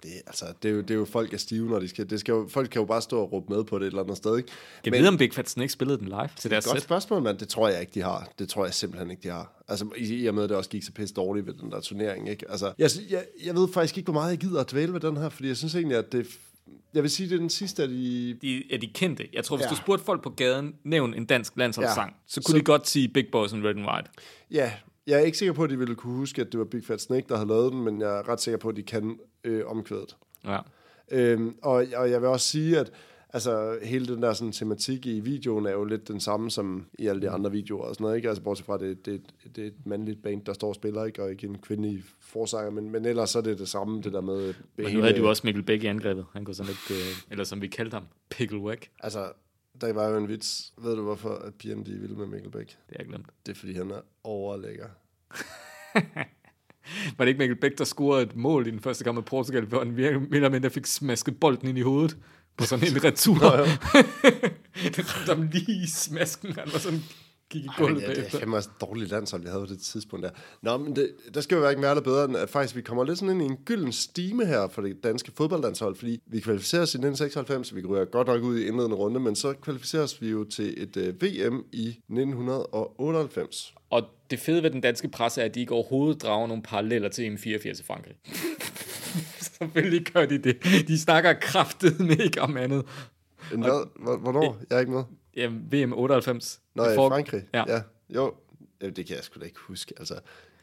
Det, 0.06 0.22
altså, 0.28 0.46
det 0.64 0.70
er, 0.70 0.74
jo, 0.76 0.82
det 0.82 0.92
er 0.92 0.96
jo 0.96 1.06
folk 1.06 1.34
er 1.34 1.38
stive, 1.38 1.70
når 1.70 1.80
de 1.80 1.88
skal... 1.88 2.10
Det 2.10 2.20
skal 2.20 2.32
jo, 2.32 2.48
folk 2.50 2.70
kan 2.70 2.80
jo 2.82 2.86
bare 2.86 3.02
stå 3.02 3.22
og 3.22 3.32
råbe 3.32 3.54
med 3.54 3.64
på 3.64 3.80
det 3.80 3.84
et 3.86 3.88
eller 3.88 4.04
andet 4.04 4.18
sted, 4.18 4.38
ikke? 4.38 4.50
Jeg 4.86 4.94
ved, 4.94 5.08
om 5.08 5.18
Big 5.18 5.34
Fat 5.34 5.50
Snake 5.50 5.70
spillede 5.72 5.98
den 6.00 6.08
live 6.08 6.30
til 6.38 6.52
deres 6.52 6.66
Godt 6.66 6.76
sæt. 6.78 6.84
spørgsmål, 6.84 7.22
mand. 7.22 7.38
Det 7.38 7.48
tror 7.48 7.68
jeg 7.70 7.80
ikke, 7.82 7.92
de 7.94 8.02
har. 8.02 8.30
Det 8.40 8.50
tror 8.50 8.66
jeg 8.66 8.74
simpelthen 8.74 9.12
ikke, 9.12 9.24
de 9.24 9.28
har. 9.28 9.64
Altså, 9.68 9.88
i, 9.98 10.16
i 10.24 10.28
og 10.28 10.36
med, 10.36 10.44
at 10.44 10.50
det 10.50 10.58
også 10.58 10.70
gik 10.70 10.84
så 10.84 10.92
pisse 10.92 11.16
dårligt 11.16 11.48
ved 11.48 11.54
den 11.54 11.72
der 11.72 11.80
turnering, 11.80 12.30
ikke? 12.30 12.52
Altså, 12.52 12.74
jeg, 12.78 12.90
jeg, 13.10 13.26
jeg 13.46 13.56
ved 13.56 13.68
faktisk 13.74 13.98
ikke, 13.98 14.06
hvor 14.12 14.22
meget 14.22 14.30
jeg 14.32 14.38
gider 14.40 14.62
at 14.62 14.72
dvæle 14.72 14.94
ved 14.94 15.00
den 15.00 15.18
her, 15.18 15.30
fordi 15.30 15.48
jeg 15.48 15.58
synes 15.58 15.76
egentlig, 15.76 15.98
at 15.98 16.12
det... 16.12 16.28
Jeg 16.94 17.04
vil 17.04 17.12
sige, 17.12 17.30
det 17.30 17.36
er 17.36 17.40
den 17.40 17.50
sidste 17.50 17.84
af 17.84 17.90
de... 17.90 18.38
De, 18.42 18.74
er 18.74 18.78
de 18.78 18.88
kendte? 18.88 19.28
Jeg 19.34 19.44
tror, 19.46 19.58
hvis 19.58 19.66
Ja. 19.66 19.70
du 19.70 19.76
spurgte 19.76 20.06
folk 20.06 20.24
på 20.24 20.30
gaden, 20.30 20.74
nævn 20.84 21.14
en 21.14 21.26
dansk 21.26 21.54
landsholdssang, 21.58 22.10
Ja. 22.10 22.16
så 22.28 22.42
kunne 22.42 22.52
Så- 22.54 22.58
de 22.58 22.64
godt 22.64 22.88
sige 22.88 23.08
Big 23.08 23.26
Boys 23.32 23.54
and 23.54 23.64
Red 23.64 23.76
and 23.76 23.86
White. 23.86 24.10
Ja, 24.52 24.72
jeg 25.08 25.20
er 25.20 25.24
ikke 25.24 25.38
sikker 25.38 25.54
på, 25.54 25.64
at 25.64 25.70
de 25.70 25.78
ville 25.78 25.96
kunne 25.96 26.16
huske, 26.16 26.42
at 26.42 26.52
det 26.52 26.60
var 26.60 26.66
Big 26.66 26.84
Fat 26.84 27.02
Snake, 27.02 27.26
der 27.30 27.36
havde 27.36 27.50
lavet 27.50 27.74
den, 27.74 27.84
men 27.84 28.02
jeg 28.02 28.20
er 28.20 28.30
ret 28.30 28.42
sikker 28.42 28.58
på, 28.58 28.70
at 28.70 28.76
de 28.76 28.84
kan 28.84 29.20
øh, 29.44 29.66
omkvædet. 29.66 30.18
Ja. 30.46 30.60
Øhm, 31.12 31.56
og, 31.62 31.86
og 31.96 32.12
jeg 32.12 32.22
vil 32.22 32.30
også 32.30 32.48
sige, 32.48 32.80
at 32.80 32.92
altså, 33.34 33.78
hele 33.84 34.08
den 34.08 34.24
der 34.24 34.34
sådan, 34.34 34.52
tematik 34.52 35.06
i 35.06 35.20
videoen 35.20 35.66
er 35.66 35.72
jo 35.72 35.84
lidt 35.84 36.08
den 36.08 36.20
samme 36.20 36.52
som 36.52 36.86
i 37.00 37.08
alle 37.08 37.22
de 37.22 37.30
andre 37.30 37.52
videoer 37.52 37.84
og 37.84 37.96
sådan 37.96 38.04
noget, 38.04 38.16
ikke? 38.16 38.30
Altså 38.30 38.44
bortset 38.44 38.66
fra, 38.66 38.74
at 38.76 38.80
det, 38.80 39.06
det, 39.06 39.22
det 39.56 39.64
er 39.64 39.68
et 39.68 39.86
mandligt 39.86 40.24
band, 40.24 40.46
der 40.46 40.54
står 40.54 40.68
og 40.70 40.76
spiller, 40.76 41.06
ikke? 41.06 41.24
Og 41.24 41.32
ikke 41.32 41.48
en 41.48 41.58
kvindelig 41.58 42.04
forsanger, 42.20 42.72
men, 42.72 42.92
men 42.92 43.06
ellers 43.06 43.30
så 43.30 43.38
er 43.38 43.44
det 43.44 43.60
det 43.60 43.70
samme, 43.70 44.02
det 44.02 44.14
der 44.14 44.22
med... 44.22 44.54
Men 44.78 44.94
nu 44.94 45.02
havde 45.02 45.14
de 45.14 45.20
jo 45.20 45.30
også 45.30 45.42
Mikkel 45.46 45.64
Bæk 45.64 45.84
i 45.84 45.88
angrebet. 45.88 46.26
Han 46.34 46.46
kunne 46.46 46.56
sådan 46.56 46.72
lidt, 46.72 47.00
øh, 47.00 47.32
eller 47.32 47.44
som 47.44 47.62
vi 47.62 47.68
kaldte 47.68 47.94
ham, 47.94 48.04
Pickle 48.30 48.60
Wack. 48.60 48.90
Altså, 49.00 49.32
der 49.82 49.94
var 49.94 50.08
jo 50.10 50.18
en 50.18 50.28
vits. 50.28 50.74
Ved 50.78 50.96
du, 50.96 51.02
hvorfor 51.02 51.30
at 51.30 51.54
pigerne 51.54 51.86
de 51.86 51.96
er 51.96 52.00
vilde 52.00 52.16
med 52.16 52.28
Mikkel 52.28 52.52
Bæk? 52.52 52.68
Det 52.68 52.78
har 52.90 52.96
jeg 53.00 53.08
glemt. 53.08 53.28
Det 53.46 53.52
er, 53.52 53.56
fordi 53.56 53.74
han 53.74 53.92
er 53.92 54.02
overlækker. 54.24 54.88
Var 57.18 57.26
det 57.26 57.28
ikke 57.28 57.38
Mikkel 57.38 57.60
Bæk, 57.60 57.78
der 57.78 57.84
scorede 57.84 58.24
et 58.24 58.36
mål 58.36 58.68
i 58.68 58.72
den 58.72 58.80
første 58.80 59.04
kamp 59.04 59.16
med 59.16 59.24
Portugal, 59.24 59.66
hvor 59.66 59.80
han 59.80 59.92
mere 59.92 60.12
eller 60.32 60.50
mindre 60.50 60.70
fik 60.70 60.86
smasket 60.86 61.40
bolden 61.40 61.68
ind 61.68 61.78
i 61.78 61.82
hovedet 61.82 62.18
på 62.58 62.66
sådan 62.66 62.88
en 62.88 63.04
retur? 63.04 63.40
det 63.40 65.00
ramte 65.16 65.36
ham 65.36 65.50
lige 65.52 65.84
i 65.84 65.88
smasken. 65.88 66.52
Han 66.52 66.70
var 66.74 66.80
sådan, 66.80 67.00
gik 67.50 67.64
i 67.64 67.68
Ej, 67.68 67.74
gulvet 67.78 68.02
ja, 68.02 68.08
det 68.08 68.12
er 68.12 68.16
bagefter. 68.16 68.40
fandme 68.40 68.56
også 68.58 68.70
et 68.76 68.82
dårligt 68.88 69.12
landshold, 69.12 69.42
vi 69.42 69.48
havde 69.48 69.62
på 69.68 69.74
det 69.74 69.80
tidspunkt 69.80 70.24
der. 70.24 70.30
Nå, 70.62 70.78
men 70.78 70.96
det, 70.96 71.12
der 71.34 71.42
skal 71.42 71.56
jo 71.56 71.62
hverken 71.62 71.82
være 71.82 71.92
eller 71.92 72.04
bedre, 72.04 72.26
end 72.26 72.38
at 72.38 72.50
faktisk 72.50 72.76
vi 72.76 72.82
kommer 72.82 73.04
lidt 73.04 73.20
sådan 73.20 73.36
ind 73.36 73.42
i 73.42 73.46
en 73.46 73.58
gylden 73.66 73.92
stime 73.92 74.46
her 74.46 74.68
for 74.68 74.82
det 74.82 75.04
danske 75.04 75.32
fodboldlandshold, 75.38 75.96
fordi 75.96 76.20
vi 76.28 76.40
kvalificerer 76.40 76.82
os 76.82 76.94
i 76.94 76.98
1996, 76.98 77.76
vi 77.76 77.86
ryger 77.86 78.06
godt 78.06 78.28
nok 78.28 78.44
ud 78.44 78.60
i 78.60 78.68
indledende 78.68 78.96
runde, 78.96 79.20
men 79.20 79.36
så 79.36 79.54
kvalificeres 79.54 80.22
vi 80.22 80.30
jo 80.30 80.44
til 80.44 80.74
et 80.84 80.98
uh, 80.98 81.04
VM 81.24 81.64
i 81.72 81.88
1998. 81.88 83.74
Og 83.90 84.04
det 84.32 84.40
fede 84.40 84.64
ved 84.64 84.70
den 84.72 84.82
danske 84.82 85.08
presse 85.08 85.42
er, 85.42 85.46
at 85.46 85.56
de 85.56 85.60
ikke 85.60 85.74
overhovedet 85.74 86.22
drager 86.24 86.48
nogle 86.48 86.64
paralleller 86.64 87.10
til 87.10 87.36
M84 87.36 87.80
i 87.80 87.84
Frankrig. 87.88 88.14
Selvfølgelig 89.42 90.06
gør 90.06 90.26
de 90.26 90.38
det. 90.38 90.58
De 90.88 91.00
snakker 91.00 91.34
kraftet 91.34 92.00
med 92.00 92.18
ikke 92.20 92.42
om 92.42 92.58
andet. 92.58 92.86
Hvad? 93.50 93.88
Hvor- 94.04 94.18
Hvornår? 94.18 94.58
Jeg 94.70 94.76
er 94.76 94.80
ikke 94.80 94.92
med. 94.92 95.04
Jamen, 95.36 95.72
VM 95.72 95.94
98. 95.94 96.62
Nå, 96.76 96.84
i 96.84 96.96
får- 96.96 97.10
Frankrig? 97.10 97.44
Ja. 97.54 97.64
ja. 97.68 97.82
Jo, 98.10 98.34
ja, 98.82 98.90
det 98.90 99.06
kan 99.08 99.16
jeg 99.16 99.24
sgu 99.24 99.40
da 99.40 99.46
ikke 99.46 99.60
huske. 99.68 99.94
Altså, 100.00 100.14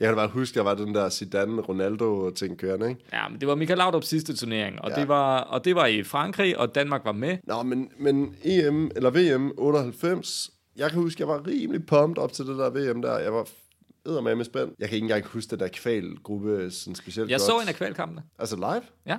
jeg 0.00 0.08
kan 0.08 0.08
da 0.08 0.14
bare 0.14 0.28
huske, 0.28 0.52
at 0.52 0.56
der 0.56 0.62
var 0.62 0.74
den 0.74 0.94
der 0.94 1.08
Zidane-Ronaldo-ting 1.08 2.58
kørende, 2.58 2.88
ikke? 2.88 3.00
Ja, 3.12 3.28
men 3.28 3.40
det 3.40 3.48
var 3.48 3.54
Michael 3.54 3.78
Laudrups 3.78 4.06
sidste 4.08 4.36
turnering, 4.36 4.80
og, 4.80 4.88
Ja. 4.90 4.94
ja. 4.94 5.00
det 5.00 5.08
var, 5.08 5.40
og 5.40 5.64
det 5.64 5.74
var 5.74 5.86
i 5.86 6.02
Frankrig, 6.02 6.58
og 6.58 6.74
Danmark 6.74 7.04
var 7.04 7.12
med. 7.12 7.38
Nå, 7.44 7.62
men, 7.62 7.90
men 7.98 8.36
EM, 8.44 8.90
eller 8.96 9.10
VM 9.10 9.52
98, 9.58 10.50
jeg 10.76 10.90
kan 10.90 11.00
huske, 11.00 11.20
jeg 11.20 11.28
var 11.28 11.46
rimelig 11.46 11.86
pumped 11.86 12.18
op 12.22 12.32
til 12.32 12.46
det 12.46 12.58
der 12.58 12.70
VM 12.70 13.02
der. 13.02 13.18
Jeg 13.18 13.32
var 13.32 14.20
med 14.20 14.34
med 14.34 14.44
spændt. 14.44 14.74
Jeg 14.78 14.88
kan 14.88 14.94
ikke 14.96 15.04
engang 15.04 15.24
huske 15.26 15.50
den 15.50 15.60
der 15.60 15.68
kvalgruppe 15.68 16.70
sådan 16.70 16.94
specielt 16.94 17.30
Jeg 17.30 17.34
godt. 17.38 17.42
så 17.46 17.58
en 17.62 17.68
af 17.68 17.74
kvalkampene. 17.74 18.22
Altså 18.38 18.56
live? 18.56 18.82
Ja, 19.06 19.18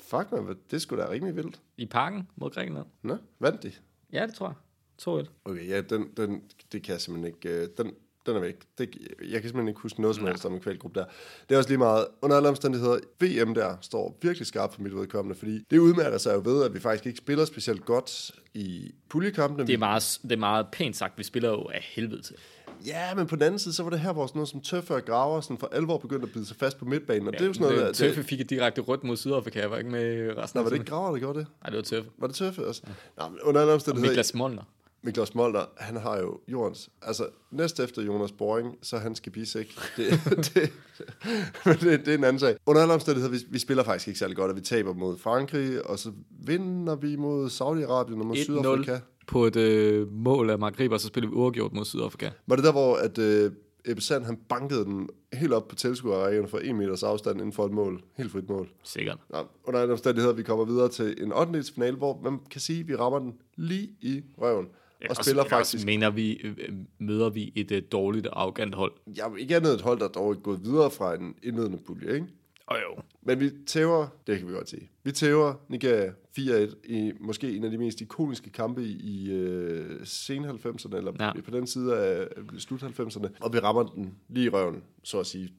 Fuck 0.00 0.32
man, 0.32 0.56
det 0.70 0.82
skulle 0.82 1.02
da 1.04 1.10
rimelig 1.10 1.36
vildt. 1.36 1.60
i 1.76 1.86
parken 1.86 2.28
mod 2.36 2.50
Grækenland. 2.50 2.86
Nå, 3.02 3.16
vandt 3.40 3.62
de? 3.62 3.72
Ja, 4.12 4.26
det 4.26 4.34
tror 4.34 4.46
jeg. 4.46 4.54
2-1. 5.02 5.26
Okay, 5.44 5.68
ja, 5.68 5.80
den, 5.80 6.08
den, 6.16 6.42
det 6.72 6.82
kan 6.82 6.92
jeg 6.92 7.00
simpelthen 7.00 7.34
ikke... 7.34 7.62
øh, 7.62 7.68
Den, 7.78 7.92
den 8.26 8.36
er 8.36 8.40
væk. 8.40 8.54
Det, 8.78 8.96
jeg 9.20 9.30
kan 9.30 9.42
simpelthen 9.42 9.68
ikke 9.68 9.80
huske 9.80 10.00
noget 10.00 10.16
som 10.16 10.26
helst 10.26 10.44
om 10.44 10.54
en 10.54 10.60
kvalgruppe 10.60 11.00
der. 11.00 11.06
Det 11.48 11.54
er 11.54 11.58
også 11.58 11.70
lige 11.70 11.78
meget... 11.78 12.06
Under 12.22 12.36
alle 12.36 12.48
omstændigheder, 12.48 12.98
VM 13.20 13.54
der 13.54 13.76
står 13.80 14.18
virkelig 14.22 14.46
skarpt 14.46 14.74
for 14.74 14.82
mit 14.82 14.96
vedkommende, 14.96 15.38
fordi 15.38 15.64
det 15.70 15.78
udmærker 15.78 16.18
sig 16.18 16.34
jo 16.34 16.42
ved, 16.44 16.64
at 16.64 16.74
vi 16.74 16.80
faktisk 16.80 17.06
ikke 17.06 17.18
spiller 17.18 17.44
specielt 17.44 17.84
godt 17.84 18.30
i 18.54 18.94
puljekampene. 19.08 19.66
Det 19.66 19.74
er, 19.74 19.78
meget, 19.78 20.18
det 20.22 20.32
er 20.32 20.36
meget 20.36 20.66
pænt 20.72 20.96
sagt. 20.96 21.18
Vi 21.18 21.22
spiller 21.22 21.50
jo 21.50 21.64
af 21.74 21.80
helvede 21.94 22.22
til. 22.22 22.36
Ja, 22.86 23.14
men 23.14 23.26
på 23.26 23.36
den 23.36 23.42
anden 23.42 23.58
side, 23.58 23.74
så 23.74 23.82
var 23.82 23.90
det 23.90 24.00
her, 24.00 24.12
hvor 24.12 24.26
sådan 24.26 24.38
noget 24.38 24.48
som 24.48 24.60
Tøffe 24.60 24.94
og 24.94 25.04
Graver 25.04 25.40
sådan 25.40 25.58
for 25.58 25.68
alvor 25.72 25.98
begyndte 25.98 26.26
at 26.26 26.32
bide 26.32 26.46
sig 26.46 26.56
fast 26.56 26.78
på 26.78 26.84
midtbanen. 26.84 27.28
Og 27.28 27.32
ja, 27.32 27.38
det 27.38 27.44
er 27.44 27.48
jo 27.48 27.52
sådan 27.52 27.68
noget, 27.68 27.86
der... 27.86 27.92
Tøffe 27.92 28.20
Det, 28.20 28.28
fik 28.28 28.40
et 28.40 28.50
direkte 28.50 28.80
rødt 28.80 29.04
mod 29.04 29.16
Sydafrika. 29.16 29.60
Jeg 29.60 29.70
var 29.70 29.78
ikke 29.78 29.90
med 29.90 30.36
resten 30.36 30.58
Nå, 30.58 30.60
af 30.60 30.64
var 30.64 30.70
det 30.70 30.76
ikke 30.76 30.90
Graver, 30.90 31.10
der 31.10 31.18
gjorde 31.18 31.38
det? 31.38 31.46
Nej, 31.62 31.70
det 31.70 31.76
var 31.76 31.82
Tøffe. 31.82 32.10
Var 32.18 32.26
det 32.26 32.36
Tøffe 32.36 32.66
også? 32.66 32.82
Ja. 32.86 33.22
Nå, 33.22 33.28
men 33.28 33.40
under 33.42 33.60
alle 33.60 33.72
omstændigheder... 33.72 34.10
Niklas 34.10 34.34
Molner. 34.34 34.62
Niklas 35.04 35.34
Molder, 35.34 35.64
han 35.76 35.96
har 35.96 36.18
jo 36.18 36.40
jordens... 36.48 36.90
Altså, 37.02 37.26
næst 37.50 37.80
efter 37.80 38.02
Jonas 38.02 38.32
Boring, 38.32 38.76
så 38.82 38.96
er 38.96 39.00
han 39.00 39.14
skal 39.14 39.32
bisek. 39.32 39.78
Det, 39.96 40.06
det, 40.54 40.72
det, 41.64 42.06
det 42.06 42.08
er 42.08 42.18
en 42.18 42.24
anden 42.24 42.40
sag. 42.40 42.56
Under 42.66 42.82
alle 42.82 42.94
omstændigheder, 42.94 43.32
vi, 43.32 43.38
vi 43.50 43.58
spiller 43.58 43.84
faktisk 43.84 44.08
ikke 44.08 44.18
særlig 44.18 44.36
godt, 44.36 44.50
og 44.50 44.56
vi 44.56 44.60
taber 44.60 44.94
mod 44.94 45.18
Frankrig, 45.18 45.86
og 45.86 45.98
så 45.98 46.12
vinder 46.46 46.96
vi 46.96 47.16
mod 47.16 47.46
Saudi-Arabien 47.46 48.20
og 48.20 48.26
mod 48.26 48.36
Sydafrika. 48.36 48.96
1-0 48.96 49.00
på 49.26 49.44
et 49.44 49.56
øh, 49.56 50.12
mål 50.12 50.50
af 50.50 50.58
Mark 50.58 50.80
Riber, 50.80 50.98
så 50.98 51.06
spiller 51.06 51.30
vi 51.30 51.36
uafgjort 51.36 51.72
mod 51.72 51.84
Sydafrika. 51.84 52.30
Var 52.46 52.56
det 52.56 52.64
der, 52.64 52.72
hvor 52.72 52.96
at, 52.96 53.18
øh, 53.18 53.52
Ebbe 53.86 54.02
Sand, 54.02 54.24
han 54.24 54.36
bankede 54.48 54.84
den 54.84 55.08
helt 55.32 55.52
op 55.52 55.68
på 55.68 55.74
tilskuerarealen 55.74 56.48
for 56.48 56.58
en 56.58 56.76
meters 56.76 57.02
afstand 57.02 57.38
inden 57.38 57.52
for 57.52 57.66
et 57.66 57.72
mål. 57.72 58.02
Helt 58.16 58.32
frit 58.32 58.48
mål. 58.48 58.68
Sikkert. 58.84 59.18
Nå, 59.30 59.38
under 59.64 59.80
alle 59.80 59.92
omstændigheder, 59.92 60.34
vi 60.34 60.42
kommer 60.42 60.64
videre 60.64 60.88
til 60.88 61.22
en 61.22 61.32
8. 61.32 61.62
finale, 61.74 61.96
hvor 61.96 62.20
man 62.22 62.38
kan 62.50 62.60
sige, 62.60 62.80
at 62.80 62.88
vi 62.88 62.96
rammer 62.96 63.18
den 63.18 63.34
lige 63.56 63.90
i 64.00 64.22
røven. 64.38 64.66
Ja, 65.04 65.08
og 65.10 65.16
spiller 65.16 65.44
faktisk... 65.44 65.86
mener 65.86 66.10
vi, 66.10 66.32
øh, 66.32 66.68
møder 66.98 67.30
vi 67.30 67.52
et 67.54 67.70
øh, 67.70 67.82
dårligt 67.92 68.26
og 68.26 68.40
arrogant 68.40 68.74
hold. 68.74 68.92
Er 69.18 69.36
ikke 69.36 69.56
andet 69.56 69.74
et 69.74 69.80
hold, 69.80 70.00
der 70.00 70.08
dog 70.08 70.30
er 70.30 70.34
gået 70.34 70.64
videre 70.64 70.90
fra 70.90 71.14
en 71.14 71.34
indledende 71.42 71.78
pulje, 71.78 72.14
ikke? 72.14 72.26
Og 72.66 72.76
jo. 72.76 73.02
Men 73.22 73.40
vi 73.40 73.50
tæver, 73.66 74.06
det 74.26 74.38
kan 74.38 74.48
vi 74.48 74.52
godt 74.52 74.68
sige, 74.68 74.90
vi 75.02 75.12
tæver 75.12 75.54
Nigeria 75.68 76.12
4-1 76.38 76.74
i 76.84 77.12
måske 77.20 77.56
en 77.56 77.64
af 77.64 77.70
de 77.70 77.78
mest 77.78 78.00
ikoniske 78.00 78.50
kampe 78.50 78.84
i, 78.84 78.92
i 78.92 79.32
øh, 79.32 80.00
sen 80.04 80.44
90'erne, 80.44 80.96
eller 80.96 81.12
ja. 81.20 81.24
Ja. 81.24 81.40
på 81.44 81.50
den 81.50 81.66
side 81.66 81.96
af 81.96 82.28
øh, 82.36 82.58
slut 82.58 82.82
90'erne, 82.82 83.28
og 83.40 83.52
vi 83.52 83.58
rammer 83.58 83.82
den 83.82 84.14
lige 84.28 84.46
i 84.46 84.48
røven, 84.48 84.82
så 85.02 85.20
at 85.20 85.26
sige, 85.26 85.52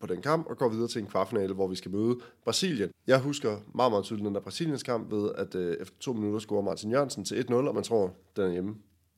på 0.00 0.06
den 0.06 0.22
kamp, 0.22 0.46
og 0.46 0.58
går 0.58 0.68
videre 0.68 0.88
til 0.88 1.00
en 1.00 1.06
kvartfinale, 1.06 1.54
hvor 1.54 1.68
vi 1.68 1.76
skal 1.76 1.90
møde 1.90 2.18
Brasilien. 2.44 2.90
Jeg 3.06 3.20
husker 3.20 3.56
meget, 3.74 3.92
meget 3.92 4.04
tydeligt 4.04 4.26
den 4.26 4.34
der 4.34 4.40
Brasiliens 4.40 4.82
kamp 4.82 5.12
ved, 5.12 5.30
at 5.34 5.54
øh, 5.54 5.76
efter 5.80 5.96
to 6.00 6.12
minutter 6.12 6.38
scorer 6.38 6.62
Martin 6.62 6.90
Jørgensen 6.90 7.24
til 7.24 7.44
1-0, 7.50 7.54
og 7.54 7.74
man 7.74 7.84
tror, 7.84 8.12
den 8.36 8.44
er 8.44 8.50
hjemme. 8.50 8.76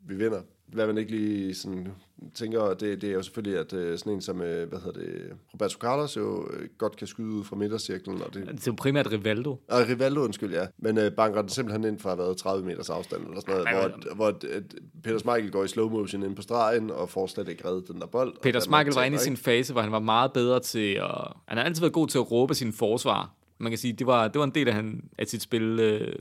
Vi 0.09 0.15
vinder. 0.15 0.41
Hvad 0.67 0.87
man 0.87 0.99
ikke 0.99 1.11
lige 1.11 1.55
sådan 1.55 1.89
tænker, 2.35 2.75
det, 2.75 3.01
det 3.03 3.11
er 3.11 3.13
jo 3.15 3.23
selvfølgelig, 3.23 3.59
at 3.59 3.73
øh, 3.73 3.99
sådan 3.99 4.13
en 4.13 4.21
som, 4.21 4.41
øh, 4.41 4.69
hvad 4.69 4.79
hedder 4.79 5.01
det, 5.01 5.33
Roberto 5.55 5.79
Carlos 5.79 6.17
jo 6.17 6.49
øh, 6.53 6.69
godt 6.79 6.97
kan 6.97 7.07
skyde 7.07 7.29
ud 7.29 7.45
fra 7.45 7.57
midtercirklen, 7.57 8.23
og 8.23 8.35
det, 8.35 8.47
Det 8.47 8.53
er 8.53 8.63
jo 8.67 8.75
primært 8.79 9.13
Rivaldo. 9.13 9.51
og 9.69 9.89
Rivaldo, 9.89 10.21
undskyld, 10.21 10.53
ja. 10.55 10.67
Men 10.79 10.99
øh, 10.99 11.13
banker 11.13 11.41
den 11.41 11.49
simpelthen 11.49 11.85
ind 11.85 11.99
fra 11.99 12.15
været 12.15 12.37
30 12.37 12.67
meters 12.67 12.91
afstand, 12.91 13.23
eller 13.27 13.41
sådan 13.41 13.55
noget, 13.55 13.67
Ja, 13.67 13.89
hvor, 13.89 14.15
hvor 14.15 14.41
Peter 15.05 15.19
Schmeichel 15.19 15.51
går 15.53 15.65
i 15.65 15.69
slow 15.69 15.89
motion 15.89 16.23
ind 16.23 16.37
på 16.37 16.43
stregen, 16.43 16.91
og 16.91 17.09
får 17.09 17.27
slet 17.27 17.49
ikke 17.49 17.69
reddet 17.69 17.89
den 17.89 18.01
der 18.01 18.07
bold. 18.07 18.35
Peter 18.43 18.61
Schmeichel 18.61 18.95
var 18.95 19.03
inde 19.05 19.15
i 19.15 19.19
sin 19.19 19.37
fase, 19.37 19.73
hvor 19.73 19.83
han 19.83 19.93
var 19.93 19.99
meget 20.01 20.33
bedre 20.33 20.61
til 20.61 20.95
at... 20.95 21.33
Han 21.49 21.59
har 21.59 21.65
altid 21.65 21.81
været 21.81 21.93
god 21.93 22.09
til 22.09 22.19
at 22.19 22.33
råbe 22.33 22.55
sin 22.55 22.73
forsvar. 22.73 23.35
Man 23.59 23.73
kan 23.73 23.79
sige, 23.79 23.93
det 23.93 24.07
var, 24.07 24.29
det 24.29 24.39
var 24.39 24.45
en 24.45 24.55
del 24.55 24.69
af, 24.69 24.75
han, 24.75 25.03
af 25.19 25.27
sit 25.27 25.43
spil, 25.43 25.63
øh, 25.63 26.15